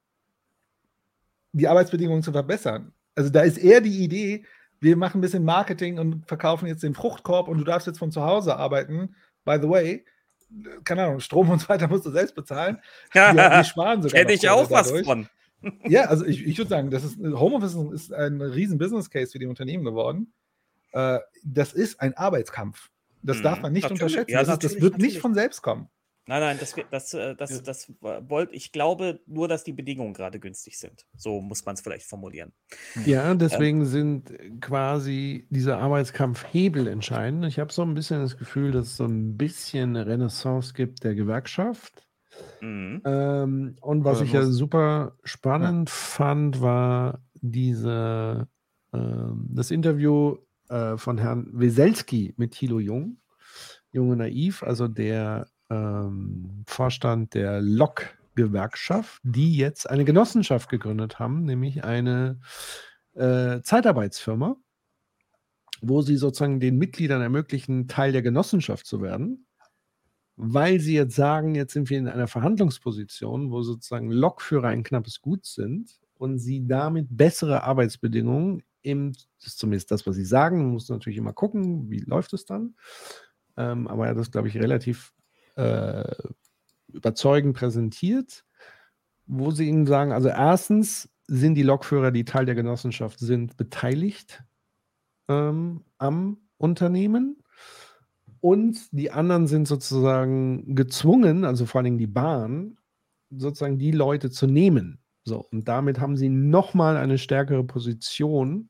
die 1.53 1.67
Arbeitsbedingungen 1.67 2.23
zu 2.23 2.31
verbessern. 2.31 2.93
Also 3.15 3.29
da 3.29 3.41
ist 3.41 3.57
eher 3.57 3.81
die 3.81 4.03
Idee, 4.03 4.45
wir 4.79 4.97
machen 4.97 5.19
ein 5.19 5.21
bisschen 5.21 5.43
Marketing 5.43 5.99
und 5.99 6.27
verkaufen 6.27 6.67
jetzt 6.67 6.83
den 6.83 6.95
Fruchtkorb 6.95 7.47
und 7.47 7.57
du 7.57 7.63
darfst 7.63 7.87
jetzt 7.87 7.99
von 7.99 8.11
zu 8.11 8.23
Hause 8.23 8.55
arbeiten. 8.55 9.15
By 9.45 9.59
the 9.61 9.69
way, 9.69 10.05
keine 10.83 11.03
Ahnung, 11.03 11.19
Strom 11.19 11.49
und 11.49 11.61
so 11.61 11.69
weiter 11.69 11.87
musst 11.87 12.05
du 12.05 12.11
selbst 12.11 12.35
bezahlen. 12.35 12.79
Ja, 13.13 13.33
wir 13.57 13.63
sparen 13.63 14.01
sogar. 14.01 14.19
Hätte 14.19 14.33
ich 14.33 14.49
auch 14.49 14.67
dadurch. 14.67 14.93
was 14.93 15.05
von. 15.05 15.27
Ja, 15.87 16.05
also 16.05 16.25
ich, 16.25 16.45
ich 16.45 16.57
würde 16.57 16.69
sagen, 16.69 16.89
das 16.89 17.03
ist, 17.03 17.19
Homeoffice 17.19 17.75
ist 17.93 18.11
ein 18.11 18.41
riesen 18.41 18.79
Business 18.79 19.11
Case 19.11 19.31
für 19.31 19.39
die 19.39 19.45
Unternehmen 19.45 19.83
geworden. 19.83 20.33
Äh, 20.91 21.19
das 21.43 21.73
ist 21.73 22.01
ein 22.01 22.15
Arbeitskampf. 22.15 22.89
Das 23.23 23.37
hm, 23.37 23.43
darf 23.43 23.61
man 23.61 23.73
nicht 23.73 23.83
natürlich. 23.83 24.01
unterschätzen. 24.01 24.31
Ja, 24.31 24.43
das, 24.43 24.53
ist, 24.53 24.63
das, 24.63 24.73
wird 24.81 24.93
natürlich. 24.93 25.13
nicht 25.13 25.21
von 25.21 25.33
selbst 25.33 25.61
kommen. 25.61 25.89
Nein, 26.27 26.39
nein, 26.41 26.57
das, 26.59 26.75
das, 26.91 27.13
äh, 27.13 27.35
das, 27.35 27.49
das, 27.49 27.63
das 27.63 27.93
wollte 27.99 28.53
ich 28.53 28.71
glaube 28.71 29.19
nur, 29.25 29.47
dass 29.47 29.63
die 29.63 29.73
Bedingungen 29.73 30.13
gerade 30.13 30.39
günstig 30.39 30.77
sind. 30.77 31.05
So 31.17 31.41
muss 31.41 31.65
man 31.65 31.73
es 31.73 31.81
vielleicht 31.81 32.05
formulieren. 32.05 32.53
Ja, 33.05 33.33
deswegen 33.33 33.79
ähm, 33.79 33.85
sind 33.85 34.61
quasi 34.61 35.47
diese 35.49 35.77
Arbeitskampfhebel 35.77 36.87
entscheidend. 36.87 37.45
Ich 37.45 37.59
habe 37.59 37.73
so 37.73 37.81
ein 37.81 37.95
bisschen 37.95 38.21
das 38.21 38.37
Gefühl, 38.37 38.71
dass 38.71 38.87
es 38.87 38.97
so 38.97 39.05
ein 39.05 39.35
bisschen 39.35 39.95
eine 39.95 40.05
Renaissance 40.05 40.73
gibt 40.73 41.03
der 41.03 41.15
Gewerkschaft. 41.15 42.07
Mhm. 42.61 43.01
Ähm, 43.03 43.75
und 43.81 44.03
was 44.05 44.21
ich 44.21 44.31
ja 44.31 44.43
super 44.43 45.17
spannend 45.23 45.89
ja. 45.89 45.95
fand, 45.95 46.61
war 46.61 47.23
diese, 47.33 48.47
äh, 48.93 48.99
das 49.49 49.71
Interview 49.71 50.37
äh, 50.71 50.97
von 50.97 51.17
Herrn 51.17 51.49
Weselski 51.51 52.33
mit 52.37 52.51
Thilo 52.53 52.79
Jung, 52.79 53.17
Junge 53.91 54.15
Naiv, 54.15 54.63
also 54.63 54.87
der 54.87 55.47
ähm, 55.69 56.63
Vorstand 56.65 57.33
der 57.33 57.61
Lok-Gewerkschaft, 57.61 59.19
die 59.23 59.57
jetzt 59.57 59.89
eine 59.89 60.05
Genossenschaft 60.05 60.69
gegründet 60.69 61.19
haben, 61.19 61.43
nämlich 61.43 61.83
eine 61.83 62.39
äh, 63.13 63.61
Zeitarbeitsfirma, 63.61 64.55
wo 65.81 66.01
sie 66.01 66.15
sozusagen 66.15 66.59
den 66.59 66.77
Mitgliedern 66.77 67.21
ermöglichen, 67.21 67.87
Teil 67.87 68.11
der 68.11 68.21
Genossenschaft 68.21 68.85
zu 68.85 69.01
werden 69.01 69.45
weil 70.43 70.79
sie 70.79 70.95
jetzt 70.95 71.15
sagen, 71.15 71.53
jetzt 71.53 71.73
sind 71.73 71.91
wir 71.91 71.99
in 71.99 72.07
einer 72.07 72.27
Verhandlungsposition, 72.27 73.51
wo 73.51 73.61
sozusagen 73.61 74.09
Lokführer 74.09 74.69
ein 74.69 74.81
knappes 74.81 75.21
Gut 75.21 75.45
sind 75.45 75.99
und 76.15 76.39
sie 76.39 76.65
damit 76.65 77.07
bessere 77.11 77.63
Arbeitsbedingungen 77.63 78.63
im, 78.81 79.13
das 79.39 79.47
ist 79.47 79.59
zumindest 79.59 79.91
das, 79.91 80.05
was 80.07 80.15
sie 80.15 80.25
sagen, 80.25 80.57
man 80.59 80.71
muss 80.71 80.89
natürlich 80.89 81.17
immer 81.17 81.33
gucken, 81.33 81.89
wie 81.89 81.99
läuft 81.99 82.33
es 82.33 82.45
dann. 82.45 82.75
Ähm, 83.57 83.87
aber 83.87 84.05
er 84.05 84.11
hat 84.11 84.17
das, 84.17 84.31
glaube 84.31 84.47
ich, 84.47 84.57
relativ 84.57 85.13
äh, 85.55 86.15
überzeugend 86.87 87.55
präsentiert, 87.55 88.45
wo 89.25 89.51
sie 89.51 89.67
ihnen 89.67 89.85
sagen, 89.85 90.11
also 90.11 90.29
erstens 90.29 91.09
sind 91.27 91.55
die 91.55 91.63
Lokführer, 91.63 92.11
die 92.11 92.25
Teil 92.25 92.45
der 92.45 92.55
Genossenschaft 92.55 93.19
sind, 93.19 93.55
beteiligt 93.57 94.43
ähm, 95.29 95.85
am 95.97 96.37
Unternehmen. 96.57 97.37
Und 98.41 98.91
die 98.91 99.11
anderen 99.11 99.47
sind 99.47 99.67
sozusagen 99.67 100.75
gezwungen, 100.75 101.45
also 101.45 101.65
vor 101.65 101.79
allen 101.79 101.85
Dingen 101.85 101.97
die 101.99 102.07
Bahn, 102.07 102.77
sozusagen 103.29 103.77
die 103.77 103.91
Leute 103.91 104.31
zu 104.31 104.47
nehmen. 104.47 105.00
So, 105.23 105.45
und 105.51 105.67
damit 105.67 105.99
haben 105.99 106.17
sie 106.17 106.29
nochmal 106.29 106.97
eine 106.97 107.17
stärkere 107.17 107.63
Position 107.63 108.69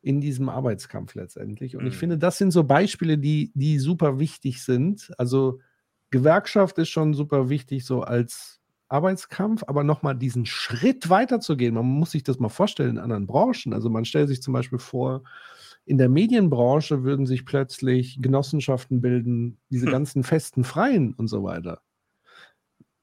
in 0.00 0.20
diesem 0.20 0.48
Arbeitskampf 0.48 1.14
letztendlich. 1.14 1.76
Und 1.76 1.82
mhm. 1.82 1.88
ich 1.88 1.96
finde, 1.96 2.18
das 2.18 2.38
sind 2.38 2.50
so 2.50 2.64
Beispiele, 2.64 3.18
die, 3.18 3.52
die 3.54 3.78
super 3.78 4.18
wichtig 4.18 4.62
sind. 4.64 5.12
Also 5.16 5.60
Gewerkschaft 6.10 6.78
ist 6.78 6.88
schon 6.88 7.14
super 7.14 7.48
wichtig, 7.48 7.84
so 7.84 8.02
als 8.02 8.60
Arbeitskampf, 8.88 9.62
aber 9.66 9.84
nochmal 9.84 10.16
diesen 10.16 10.44
Schritt 10.44 11.08
weiterzugehen. 11.08 11.74
Man 11.74 11.86
muss 11.86 12.10
sich 12.10 12.24
das 12.24 12.38
mal 12.38 12.48
vorstellen 12.48 12.90
in 12.90 12.98
anderen 12.98 13.26
Branchen. 13.26 13.72
Also 13.72 13.88
man 13.88 14.04
stellt 14.04 14.28
sich 14.28 14.42
zum 14.42 14.52
Beispiel 14.52 14.80
vor, 14.80 15.22
in 15.84 15.98
der 15.98 16.08
Medienbranche 16.08 17.02
würden 17.02 17.26
sich 17.26 17.44
plötzlich 17.44 18.18
Genossenschaften 18.20 19.00
bilden, 19.00 19.58
diese 19.70 19.86
hm. 19.86 19.92
ganzen 19.92 20.24
festen 20.24 20.64
Freien 20.64 21.14
und 21.14 21.28
so 21.28 21.42
weiter. 21.42 21.80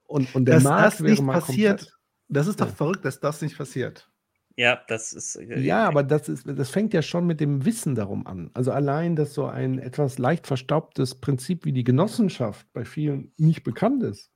Und, 0.05 0.33
und 0.35 0.45
der 0.45 0.55
dass 0.55 0.63
Markt 0.63 0.93
das 0.93 0.99
nicht 1.01 1.25
passiert, 1.25 1.79
komplett, 1.79 1.98
das 2.29 2.47
ist 2.47 2.61
doch 2.61 2.67
ja. 2.67 2.73
verrückt, 2.73 3.03
dass 3.03 3.19
das 3.19 3.41
nicht 3.41 3.57
passiert. 3.57 4.09
Ja, 4.55 4.79
das 4.87 5.13
ist. 5.13 5.35
Äh, 5.37 5.59
ja, 5.61 5.87
aber 5.87 6.03
das, 6.03 6.27
ist, 6.27 6.45
das 6.45 6.69
fängt 6.69 6.93
ja 6.93 7.01
schon 7.01 7.25
mit 7.25 7.39
dem 7.39 7.65
Wissen 7.65 7.95
darum 7.95 8.27
an. 8.27 8.51
Also 8.53 8.71
allein, 8.71 9.15
dass 9.15 9.33
so 9.33 9.45
ein 9.45 9.79
etwas 9.79 10.17
leicht 10.17 10.47
verstaubtes 10.47 11.15
Prinzip 11.15 11.65
wie 11.65 11.71
die 11.71 11.83
Genossenschaft 11.83 12.67
bei 12.73 12.85
vielen 12.85 13.31
nicht 13.37 13.63
bekannt 13.63 14.03
ist. 14.03 14.31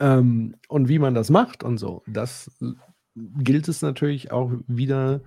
Ähm, 0.00 0.56
und 0.68 0.88
wie 0.88 0.98
man 0.98 1.14
das 1.14 1.30
macht 1.30 1.62
und 1.62 1.78
so, 1.78 2.02
das 2.06 2.50
gilt 3.14 3.68
es 3.68 3.82
natürlich 3.82 4.32
auch 4.32 4.50
wieder 4.66 5.20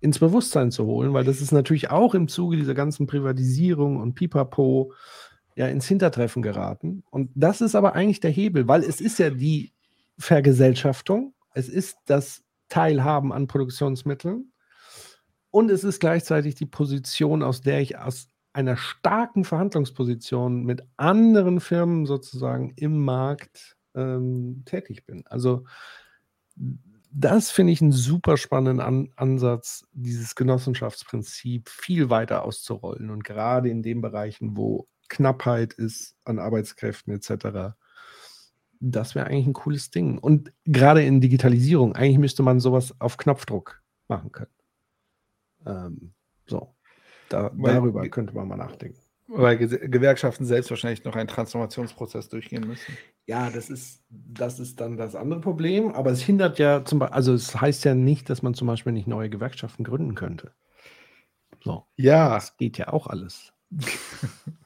ins 0.00 0.18
Bewusstsein 0.18 0.70
zu 0.70 0.84
holen, 0.84 1.14
weil 1.14 1.24
das 1.24 1.40
ist 1.40 1.50
natürlich 1.50 1.90
auch 1.90 2.14
im 2.14 2.28
Zuge 2.28 2.56
dieser 2.56 2.74
ganzen 2.74 3.06
Privatisierung 3.06 3.96
und 3.96 4.14
Pipapo 4.14 4.92
ja 5.56 5.66
ins 5.68 5.88
Hintertreffen 5.88 6.42
geraten. 6.42 7.04
Und 7.10 7.30
das 7.34 7.60
ist 7.62 7.74
aber 7.74 7.94
eigentlich 7.94 8.20
der 8.20 8.30
Hebel, 8.30 8.68
weil 8.68 8.82
es 8.82 9.00
ist 9.00 9.18
ja 9.18 9.30
die 9.30 9.72
Vergesellschaftung, 10.18 11.34
es 11.54 11.68
ist 11.68 11.96
das 12.06 12.42
Teilhaben 12.68 13.32
an 13.32 13.46
Produktionsmitteln 13.46 14.52
und 15.50 15.70
es 15.70 15.84
ist 15.84 16.00
gleichzeitig 16.00 16.54
die 16.54 16.66
Position, 16.66 17.42
aus 17.42 17.60
der 17.60 17.80
ich 17.80 17.98
aus 17.98 18.28
einer 18.52 18.76
starken 18.76 19.44
Verhandlungsposition 19.44 20.64
mit 20.64 20.82
anderen 20.96 21.60
Firmen 21.60 22.06
sozusagen 22.06 22.72
im 22.76 23.04
Markt 23.04 23.76
ähm, 23.94 24.62
tätig 24.64 25.06
bin. 25.06 25.26
Also 25.26 25.64
das 27.10 27.50
finde 27.50 27.72
ich 27.72 27.80
einen 27.80 27.92
super 27.92 28.36
spannenden 28.36 28.80
An 28.80 29.08
Ansatz, 29.16 29.84
dieses 29.92 30.34
Genossenschaftsprinzip 30.34 31.68
viel 31.68 32.10
weiter 32.10 32.44
auszurollen 32.44 33.10
und 33.10 33.22
gerade 33.24 33.68
in 33.68 33.82
den 33.82 34.00
Bereichen, 34.00 34.56
wo 34.56 34.88
Knappheit 35.08 35.72
ist 35.72 36.16
an 36.24 36.38
Arbeitskräften 36.38 37.14
etc. 37.14 37.76
Das 38.90 39.14
wäre 39.14 39.26
eigentlich 39.26 39.46
ein 39.46 39.52
cooles 39.54 39.90
Ding. 39.90 40.18
Und 40.18 40.52
gerade 40.64 41.02
in 41.02 41.20
Digitalisierung, 41.20 41.94
eigentlich 41.94 42.18
müsste 42.18 42.42
man 42.42 42.60
sowas 42.60 42.94
auf 42.98 43.16
Knopfdruck 43.16 43.82
machen 44.08 44.30
können. 44.30 44.50
Ähm, 45.66 46.12
so, 46.46 46.74
da, 47.30 47.50
darüber 47.56 48.06
könnte 48.08 48.34
man 48.34 48.48
mal 48.48 48.56
nachdenken. 48.56 48.98
Weil 49.26 49.56
Gewerkschaften 49.56 50.44
selbst 50.44 50.68
wahrscheinlich 50.68 51.02
noch 51.04 51.16
einen 51.16 51.28
Transformationsprozess 51.28 52.28
durchgehen 52.28 52.66
müssen. 52.66 52.96
Ja, 53.26 53.48
das 53.48 53.70
ist, 53.70 54.04
das 54.10 54.60
ist 54.60 54.80
dann 54.80 54.98
das 54.98 55.16
andere 55.16 55.40
Problem, 55.40 55.92
aber 55.92 56.10
es 56.10 56.20
hindert 56.20 56.58
ja 56.58 56.84
zum 56.84 56.98
Beispiel, 56.98 57.14
also 57.14 57.32
es 57.32 57.58
heißt 57.58 57.86
ja 57.86 57.94
nicht, 57.94 58.28
dass 58.28 58.42
man 58.42 58.52
zum 58.52 58.66
Beispiel 58.66 58.92
nicht 58.92 59.08
neue 59.08 59.30
Gewerkschaften 59.30 59.82
gründen 59.82 60.14
könnte. 60.14 60.52
So. 61.62 61.86
Ja. 61.96 62.34
Das 62.34 62.58
geht 62.58 62.76
ja 62.76 62.88
auch 62.88 63.06
alles. 63.06 63.54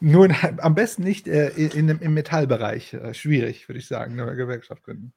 Nur 0.00 0.26
in, 0.26 0.34
am 0.58 0.74
besten 0.74 1.02
nicht 1.02 1.28
äh, 1.28 1.48
in, 1.50 1.88
in, 1.88 1.98
im 1.98 2.14
Metallbereich. 2.14 2.94
Äh, 2.94 3.14
schwierig, 3.14 3.68
würde 3.68 3.78
ich 3.78 3.86
sagen, 3.86 4.18
eine 4.18 4.36
Gewerkschaft 4.36 4.82
gründen. 4.84 5.12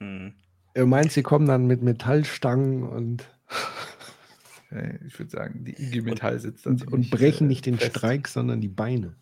Hm. 0.00 0.34
Er 0.74 0.86
meint, 0.86 1.12
sie 1.12 1.22
kommen 1.22 1.46
dann 1.46 1.66
mit 1.66 1.82
Metallstangen 1.82 2.84
und. 2.84 3.28
ich 5.06 5.18
würde 5.18 5.30
sagen, 5.30 5.64
die 5.64 5.80
IG 5.82 6.02
Metall 6.02 6.38
sitzt 6.38 6.66
dann. 6.66 6.74
Und, 6.74 6.92
und 6.92 7.10
brechen 7.10 7.46
äh, 7.46 7.48
nicht 7.48 7.66
den 7.66 7.78
fest. 7.78 7.96
Streik, 7.96 8.28
sondern 8.28 8.60
die 8.60 8.68
Beine. 8.68 9.16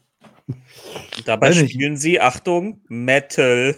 Dabei 1.24 1.52
spielen 1.52 1.96
sie, 1.96 2.20
Achtung, 2.20 2.82
Metal. 2.88 3.74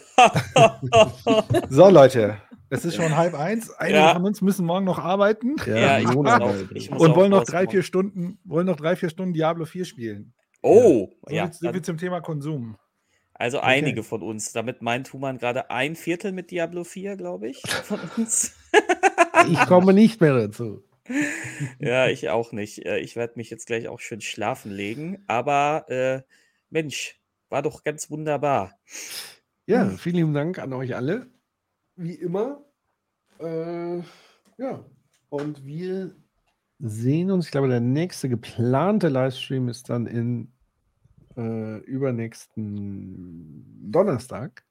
so, 1.71 1.89
Leute, 1.89 2.39
es 2.71 2.85
ist 2.85 2.97
schon 2.97 3.17
halb 3.17 3.35
eins. 3.35 3.71
Einige 3.71 3.99
ja. 3.99 4.15
von 4.15 4.25
uns 4.25 4.43
müssen 4.43 4.67
morgen 4.67 4.85
noch 4.85 4.99
arbeiten. 4.99 5.57
Ja, 5.67 5.99
ich 5.99 6.13
muss 6.13 6.27
auch, 6.27 6.55
ich 6.75 6.91
muss 6.91 7.01
und 7.01 7.17
wollen 7.17 7.31
noch 7.31 7.45
drei, 7.45 7.67
vier 7.67 7.83
Stunden, 7.83 8.39
wollen 8.45 8.67
noch 8.67 8.77
drei, 8.77 8.95
vier 8.97 9.09
Stunden 9.09 9.33
Diablo 9.33 9.65
4 9.65 9.85
spielen. 9.87 10.35
Oh, 10.63 11.11
so 11.27 11.35
ja. 11.35 11.53
So 11.53 11.73
viel 11.73 11.83
zum 11.83 11.99
Thema 11.99 12.21
Konsum. 12.21 12.77
Also 13.35 13.59
okay. 13.59 13.67
einige 13.67 14.03
von 14.03 14.23
uns. 14.23 14.53
Damit 14.53 14.83
meint 14.83 15.13
Human 15.13 15.39
gerade 15.39 15.71
ein 15.71 15.97
Viertel 15.97 16.33
mit 16.33 16.51
Diablo 16.51 16.85
4, 16.85 17.17
glaube 17.17 17.49
ich, 17.49 17.63
von 17.85 18.01
uns. 18.17 18.57
ich 19.49 19.61
komme 19.67 19.93
nicht 19.93 20.21
mehr 20.21 20.35
dazu. 20.35 20.83
Ja, 21.79 22.09
ich 22.09 22.29
auch 22.29 22.53
nicht. 22.53 22.85
Äh, 22.85 22.99
ich 22.99 23.17
werde 23.17 23.35
mich 23.37 23.51
jetzt 23.51 23.67
gleich 23.67 23.89
auch 23.89 24.01
schön 24.01 24.21
schlafen 24.21 24.71
legen. 24.71 25.25
Aber 25.27 25.87
äh, 25.89 26.23
Mensch, 26.71 27.21
war 27.49 27.63
doch 27.63 27.83
ganz 27.83 28.11
wunderbar. 28.11 28.79
Ja, 29.67 29.89
vielen 29.91 30.17
lieben 30.17 30.35
Dank 30.35 30.59
an 30.59 30.73
euch 30.73 30.95
alle 30.95 31.31
wie 31.99 32.15
immer. 32.15 32.65
Äh, 33.41 33.99
ja, 34.57 34.85
und 35.29 35.67
wir 35.67 36.17
sehen 36.79 37.31
uns. 37.31 37.47
Ich 37.47 37.51
glaube, 37.51 37.69
der 37.69 37.81
nächste 37.81 38.29
geplante 38.29 39.09
Livestream 39.09 39.69
ist 39.69 39.91
dann 39.91 40.07
in 40.07 40.53
äh, 41.37 41.79
übernächsten 41.85 43.65
Donnerstag 43.91 44.65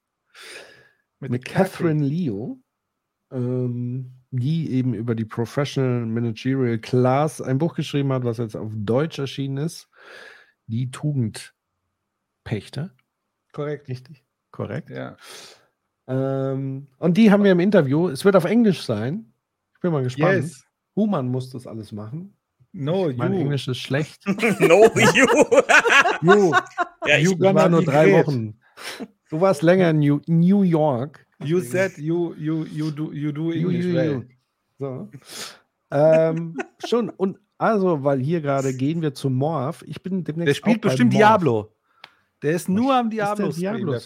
mit, 1.20 1.30
mit 1.30 1.44
Catherine 1.44 2.04
Leo, 2.04 2.60
ähm, 3.30 4.12
die 4.30 4.70
eben 4.72 4.94
über 4.94 5.14
die 5.14 5.24
Professional 5.24 6.06
Managerial 6.06 6.78
Class 6.78 7.40
ein 7.40 7.58
Buch 7.58 7.74
geschrieben 7.74 8.12
hat, 8.12 8.24
was 8.24 8.38
jetzt 8.38 8.56
auf 8.56 8.72
Deutsch 8.74 9.18
erschienen 9.18 9.58
ist. 9.58 9.88
Die 10.66 10.90
Tugendpächter. 10.90 12.90
Korrekt. 13.52 13.88
Richtig. 13.88 14.24
Korrekt. 14.50 14.90
Ja. 14.90 15.16
Ähm, 16.06 16.88
und 16.98 17.16
die 17.16 17.30
haben 17.30 17.44
wir 17.44 17.52
im 17.52 17.60
Interview. 17.60 18.08
Es 18.08 18.24
wird 18.24 18.36
auf 18.36 18.44
Englisch 18.44 18.82
sein. 18.82 19.32
Ich 19.74 19.80
bin 19.80 19.92
mal 19.92 20.02
gespannt. 20.02 20.34
Yes. 20.34 20.67
Human 20.98 21.28
muss 21.28 21.50
das 21.50 21.64
alles 21.68 21.92
machen. 21.92 22.34
No, 22.72 23.08
mein 23.16 23.32
you. 23.32 23.40
Englisch 23.42 23.68
ist 23.68 23.78
schlecht. 23.78 24.20
no, 24.26 24.84
you. 25.14 25.26
you. 26.22 26.52
Ja, 27.06 27.18
ich, 27.18 27.30
ich 27.30 27.40
war 27.40 27.68
nur 27.68 27.84
drei 27.84 28.10
great. 28.10 28.26
Wochen. 28.26 28.58
Du 29.30 29.40
warst 29.40 29.62
länger 29.62 29.90
in 29.90 30.00
New, 30.00 30.20
New 30.26 30.62
York. 30.62 31.24
You 31.44 31.60
said 31.60 31.96
you, 31.98 32.34
you, 32.34 32.64
you, 32.64 32.90
do, 32.90 33.12
you 33.12 33.30
do 33.30 33.52
English 33.52 33.84
you, 33.84 33.90
you, 33.90 33.94
well. 33.94 34.26
So. 34.80 35.08
ähm, 35.92 36.58
schon. 36.84 37.10
Und 37.10 37.38
also, 37.58 38.02
weil 38.02 38.18
hier 38.18 38.40
gerade 38.40 38.74
gehen 38.74 39.00
wir 39.00 39.14
zu 39.14 39.30
Morph. 39.30 39.84
Ich 39.86 40.02
bin 40.02 40.24
demnächst. 40.24 40.48
Der 40.48 40.54
spielt 40.54 40.80
bestimmt 40.80 41.12
Morph. 41.12 41.20
Diablo. 41.20 41.72
Der 42.42 42.52
ist 42.52 42.68
nur 42.68 42.92
am 42.92 43.08
Diablo. 43.08 43.48
Ist 43.48 43.62
der 43.62 43.72
Diablo 43.74 43.98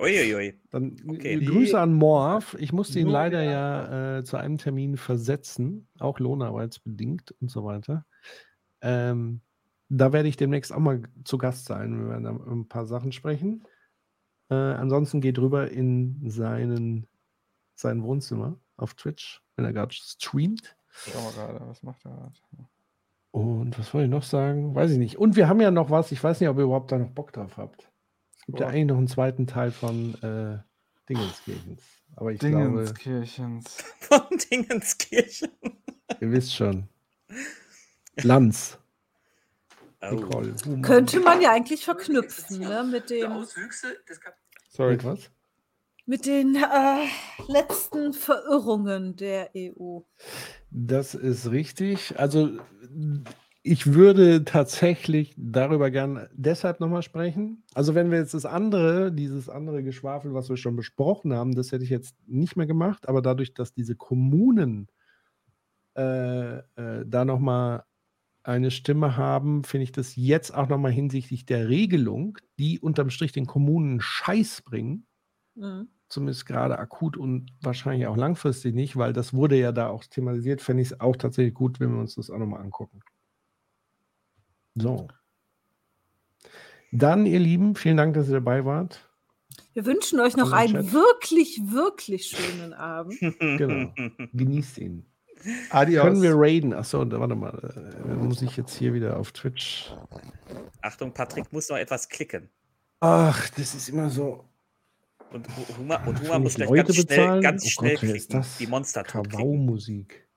Uiuiui. 0.00 0.54
Dann 0.70 0.96
okay. 1.08 1.38
Grüße 1.44 1.78
an 1.78 1.92
Morph. 1.92 2.56
Ich 2.58 2.72
musste 2.72 2.98
ihn 2.98 3.08
leider 3.08 3.42
ja 3.42 4.18
äh, 4.18 4.24
zu 4.24 4.36
einem 4.36 4.58
Termin 4.58 4.96
versetzen, 4.96 5.88
auch 5.98 6.18
lohnarbeitsbedingt 6.18 7.34
und 7.40 7.50
so 7.50 7.64
weiter. 7.64 8.06
Ähm, 8.80 9.42
da 9.88 10.12
werde 10.12 10.28
ich 10.28 10.36
demnächst 10.36 10.72
auch 10.72 10.78
mal 10.78 11.02
zu 11.24 11.38
Gast 11.38 11.66
sein. 11.66 11.98
Wir 11.98 12.08
werden 12.08 12.26
ein 12.26 12.68
paar 12.68 12.86
Sachen 12.86 13.12
sprechen. 13.12 13.64
Äh, 14.48 14.54
ansonsten 14.54 15.20
geht 15.20 15.38
rüber 15.38 15.70
in 15.70 16.30
seinen, 16.30 17.06
sein 17.74 18.02
Wohnzimmer 18.02 18.58
auf 18.76 18.94
Twitch, 18.94 19.42
wenn 19.56 19.64
er 19.64 19.72
gerade 19.72 19.92
streamt. 19.94 20.76
Schau 20.88 21.20
mal 21.20 21.32
gerade, 21.32 21.68
was 21.68 21.82
macht 21.82 22.04
er 22.04 22.10
gerade? 22.10 22.68
Und 23.32 23.78
was 23.78 23.94
wollte 23.94 24.06
ich 24.06 24.10
noch 24.10 24.24
sagen? 24.24 24.74
Weiß 24.74 24.90
ich 24.90 24.98
nicht. 24.98 25.18
Und 25.18 25.36
wir 25.36 25.48
haben 25.48 25.60
ja 25.60 25.70
noch 25.70 25.90
was, 25.90 26.10
ich 26.10 26.22
weiß 26.22 26.40
nicht, 26.40 26.48
ob 26.48 26.56
ihr 26.56 26.64
überhaupt 26.64 26.90
da 26.90 26.98
noch 26.98 27.10
Bock 27.10 27.32
drauf 27.32 27.58
habt 27.58 27.89
gibt 28.50 28.60
ja 28.60 28.66
eigentlich 28.66 28.86
noch 28.86 28.98
einen 28.98 29.06
zweiten 29.06 29.46
Teil 29.46 29.70
von 29.70 30.14
äh, 30.22 30.58
Dingenskirchens. 31.08 31.82
Aber 32.16 32.32
ich 32.32 32.40
Dingenskirchens. 32.40 33.84
Glaube, 34.08 34.26
von 34.28 34.38
Dingenskirchen. 34.50 35.50
Ihr 36.20 36.32
wisst 36.32 36.52
schon. 36.54 36.88
Lanz. 38.16 38.76
Oh. 40.02 40.42
Könnte 40.82 41.20
man 41.20 41.40
ja 41.40 41.52
eigentlich 41.52 41.84
verknüpfen, 41.84 42.58
ne? 42.58 42.82
Mit 42.82 43.10
dem. 43.10 43.46
Sorry, 44.68 44.98
was? 45.04 45.30
Mit 46.06 46.26
den 46.26 46.56
äh, 46.56 47.06
letzten 47.46 48.12
Verirrungen 48.14 49.14
der 49.14 49.50
EU. 49.54 50.00
Das 50.70 51.14
ist 51.14 51.52
richtig. 51.52 52.18
Also 52.18 52.58
ich 53.62 53.92
würde 53.92 54.44
tatsächlich 54.44 55.34
darüber 55.36 55.90
gern 55.90 56.26
deshalb 56.32 56.80
nochmal 56.80 57.02
sprechen. 57.02 57.62
Also, 57.74 57.94
wenn 57.94 58.10
wir 58.10 58.18
jetzt 58.18 58.34
das 58.34 58.46
andere, 58.46 59.12
dieses 59.12 59.48
andere 59.48 59.82
Geschwafel, 59.82 60.32
was 60.32 60.48
wir 60.48 60.56
schon 60.56 60.76
besprochen 60.76 61.32
haben, 61.34 61.54
das 61.54 61.70
hätte 61.72 61.84
ich 61.84 61.90
jetzt 61.90 62.14
nicht 62.26 62.56
mehr 62.56 62.66
gemacht, 62.66 63.08
aber 63.08 63.20
dadurch, 63.22 63.52
dass 63.54 63.74
diese 63.74 63.96
Kommunen 63.96 64.88
äh, 65.96 66.58
äh, 66.58 67.04
da 67.06 67.24
nochmal 67.24 67.84
eine 68.42 68.70
Stimme 68.70 69.16
haben, 69.16 69.64
finde 69.64 69.84
ich 69.84 69.92
das 69.92 70.16
jetzt 70.16 70.54
auch 70.54 70.68
nochmal 70.68 70.92
hinsichtlich 70.92 71.46
der 71.46 71.68
Regelung, 71.68 72.38
die 72.58 72.80
unterm 72.80 73.10
Strich 73.10 73.32
den 73.32 73.46
Kommunen 73.46 74.00
Scheiß 74.00 74.62
bringen. 74.62 75.06
Mhm. 75.56 75.88
Zumindest 76.08 76.46
gerade 76.46 76.78
akut 76.78 77.16
und 77.16 77.52
wahrscheinlich 77.62 78.06
auch 78.06 78.16
langfristig 78.16 78.74
nicht, 78.74 78.96
weil 78.96 79.12
das 79.12 79.34
wurde 79.34 79.58
ja 79.58 79.72
da 79.72 79.88
auch 79.88 80.04
thematisiert, 80.04 80.62
fände 80.62 80.82
ich 80.82 80.92
es 80.92 81.00
auch 81.00 81.16
tatsächlich 81.16 81.54
gut, 81.54 81.80
wenn 81.80 81.92
wir 81.92 82.00
uns 82.00 82.16
das 82.16 82.30
auch 82.30 82.38
nochmal 82.38 82.62
angucken. 82.62 83.00
So. 84.74 85.08
Dann, 86.92 87.26
ihr 87.26 87.38
Lieben, 87.38 87.76
vielen 87.76 87.96
Dank, 87.96 88.14
dass 88.14 88.28
ihr 88.28 88.34
dabei 88.34 88.64
wart. 88.64 89.08
Wir 89.72 89.86
wünschen 89.86 90.18
euch 90.20 90.36
noch 90.36 90.52
einen 90.52 90.84
Chat. 90.84 90.92
wirklich, 90.92 91.60
wirklich 91.64 92.26
schönen 92.26 92.72
Abend. 92.72 93.18
genau. 93.38 93.92
Genießt 94.32 94.78
ihn. 94.78 95.06
Adios. 95.70 96.04
Können 96.04 96.22
wir 96.22 96.34
raiden? 96.34 96.74
Achso, 96.74 96.98
warte 97.10 97.34
mal. 97.34 97.94
Äh, 98.04 98.14
muss 98.14 98.42
ich 98.42 98.56
jetzt 98.56 98.76
hier 98.76 98.92
wieder 98.92 99.16
auf 99.18 99.32
Twitch. 99.32 99.92
Achtung, 100.82 101.12
Patrick 101.12 101.52
muss 101.52 101.68
noch 101.68 101.76
etwas 101.76 102.08
klicken. 102.08 102.50
Ach, 103.00 103.48
das 103.50 103.74
ist 103.74 103.88
immer 103.88 104.10
so. 104.10 104.44
Und 105.32 105.46
Huma, 105.78 106.04
und 106.04 106.20
Huma 106.20 106.38
muss 106.40 106.56
gleich 106.56 106.70
ganz 106.70 106.94
schnell, 106.96 107.40
ganz 107.40 107.64
oh 107.64 107.68
schnell 107.68 107.92
Gott, 107.92 108.00
klicken. 108.00 108.44
Die 108.58 108.66
Monster 108.66 109.04
Kavau-Musik. 109.04 110.28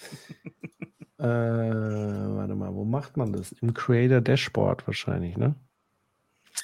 Äh, 1.22 1.24
warte 1.24 2.56
mal, 2.56 2.74
wo 2.74 2.84
macht 2.84 3.16
man 3.16 3.32
das? 3.32 3.52
Im 3.52 3.72
Creator 3.74 4.20
Dashboard 4.20 4.84
wahrscheinlich, 4.88 5.36
ne? 5.36 5.54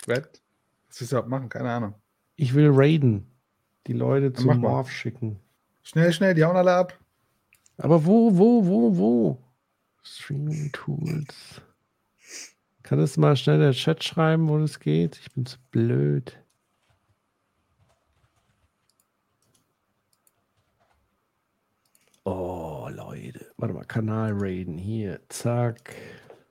Red? 0.08 0.42
Was 0.88 1.00
willst 1.00 1.12
du 1.12 1.16
überhaupt 1.16 1.28
machen? 1.28 1.48
Keine 1.48 1.70
Ahnung. 1.70 1.94
Ich 2.34 2.54
will 2.54 2.70
raiden. 2.72 3.30
Die 3.86 3.92
Leute 3.92 4.32
zum 4.32 4.58
Morph 4.58 4.90
schicken. 4.90 5.38
Schnell, 5.84 6.12
schnell, 6.12 6.34
die 6.34 6.44
hauen 6.44 6.56
alle 6.56 6.74
ab. 6.74 6.98
Aber 7.76 8.04
wo, 8.04 8.36
wo, 8.36 8.66
wo, 8.66 8.96
wo? 8.98 9.38
Streaming 10.02 10.72
Tools. 10.72 11.62
Kann 12.82 12.98
das 12.98 13.16
mal 13.16 13.36
schnell 13.36 13.60
der 13.60 13.72
Chat 13.72 14.02
schreiben, 14.02 14.48
wo 14.48 14.58
das 14.58 14.80
geht? 14.80 15.20
Ich 15.20 15.32
bin 15.34 15.46
zu 15.46 15.58
blöd. 15.70 16.36
Oh. 22.24 22.67
Warte 23.58 23.74
mal, 23.74 23.84
Kanal 23.84 24.34
raiden. 24.34 24.78
Hier, 24.78 25.20
zack. 25.28 25.94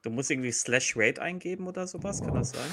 Du 0.01 0.09
musst 0.09 0.29
irgendwie 0.29 0.51
Slash 0.51 0.95
Raid 0.97 1.19
eingeben 1.19 1.65
oder 1.65 1.87
sowas, 1.87 2.21
kann 2.21 2.33
das 2.33 2.51
sein? 2.51 2.69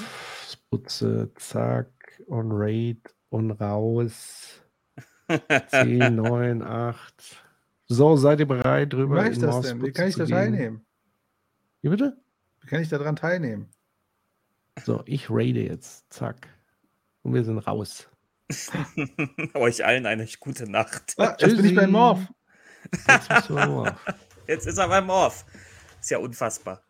Sputze, 0.49 1.31
zack, 1.35 1.87
und 2.27 2.51
Raid 2.51 3.15
und 3.29 3.51
raus. 3.51 4.61
10, 5.69 6.15
9, 6.15 6.61
8. 6.61 7.43
So, 7.87 8.17
seid 8.17 8.41
ihr 8.41 8.47
bereit 8.47 8.91
drüber? 8.91 9.15
Wie 9.15 9.19
mache 9.19 9.31
ich 9.31 9.39
das 9.39 9.61
denn? 9.61 9.81
Wie 9.81 9.91
kann 9.91 10.09
ich 10.09 10.15
da 10.15 10.25
teilnehmen? 10.25 10.85
Wie 11.81 11.89
bitte? 11.89 12.17
Wie 12.61 12.67
kann 12.67 12.81
ich 12.81 12.89
daran 12.89 13.15
teilnehmen? 13.15 13.69
So, 14.83 15.01
ich 15.05 15.29
raide 15.29 15.61
jetzt. 15.63 16.11
Zack. 16.11 16.49
Und 17.21 17.33
wir 17.33 17.43
sind 17.45 17.59
raus. 17.59 18.09
Euch 19.53 19.85
allen 19.85 20.05
eine 20.05 20.27
gute 20.39 20.69
Nacht. 20.69 21.13
Ah, 21.17 21.37
jetzt 21.39 21.55
bin 21.55 21.65
ich 21.65 21.75
beim 21.75 21.91
Morph. 21.91 22.27
Jetzt, 23.07 23.49
Jetzt 24.47 24.67
ist 24.67 24.77
er 24.77 24.87
beim 24.87 25.07
Morph. 25.07 25.45
Ist 25.99 26.11
ja 26.11 26.19
unfassbar. 26.19 26.84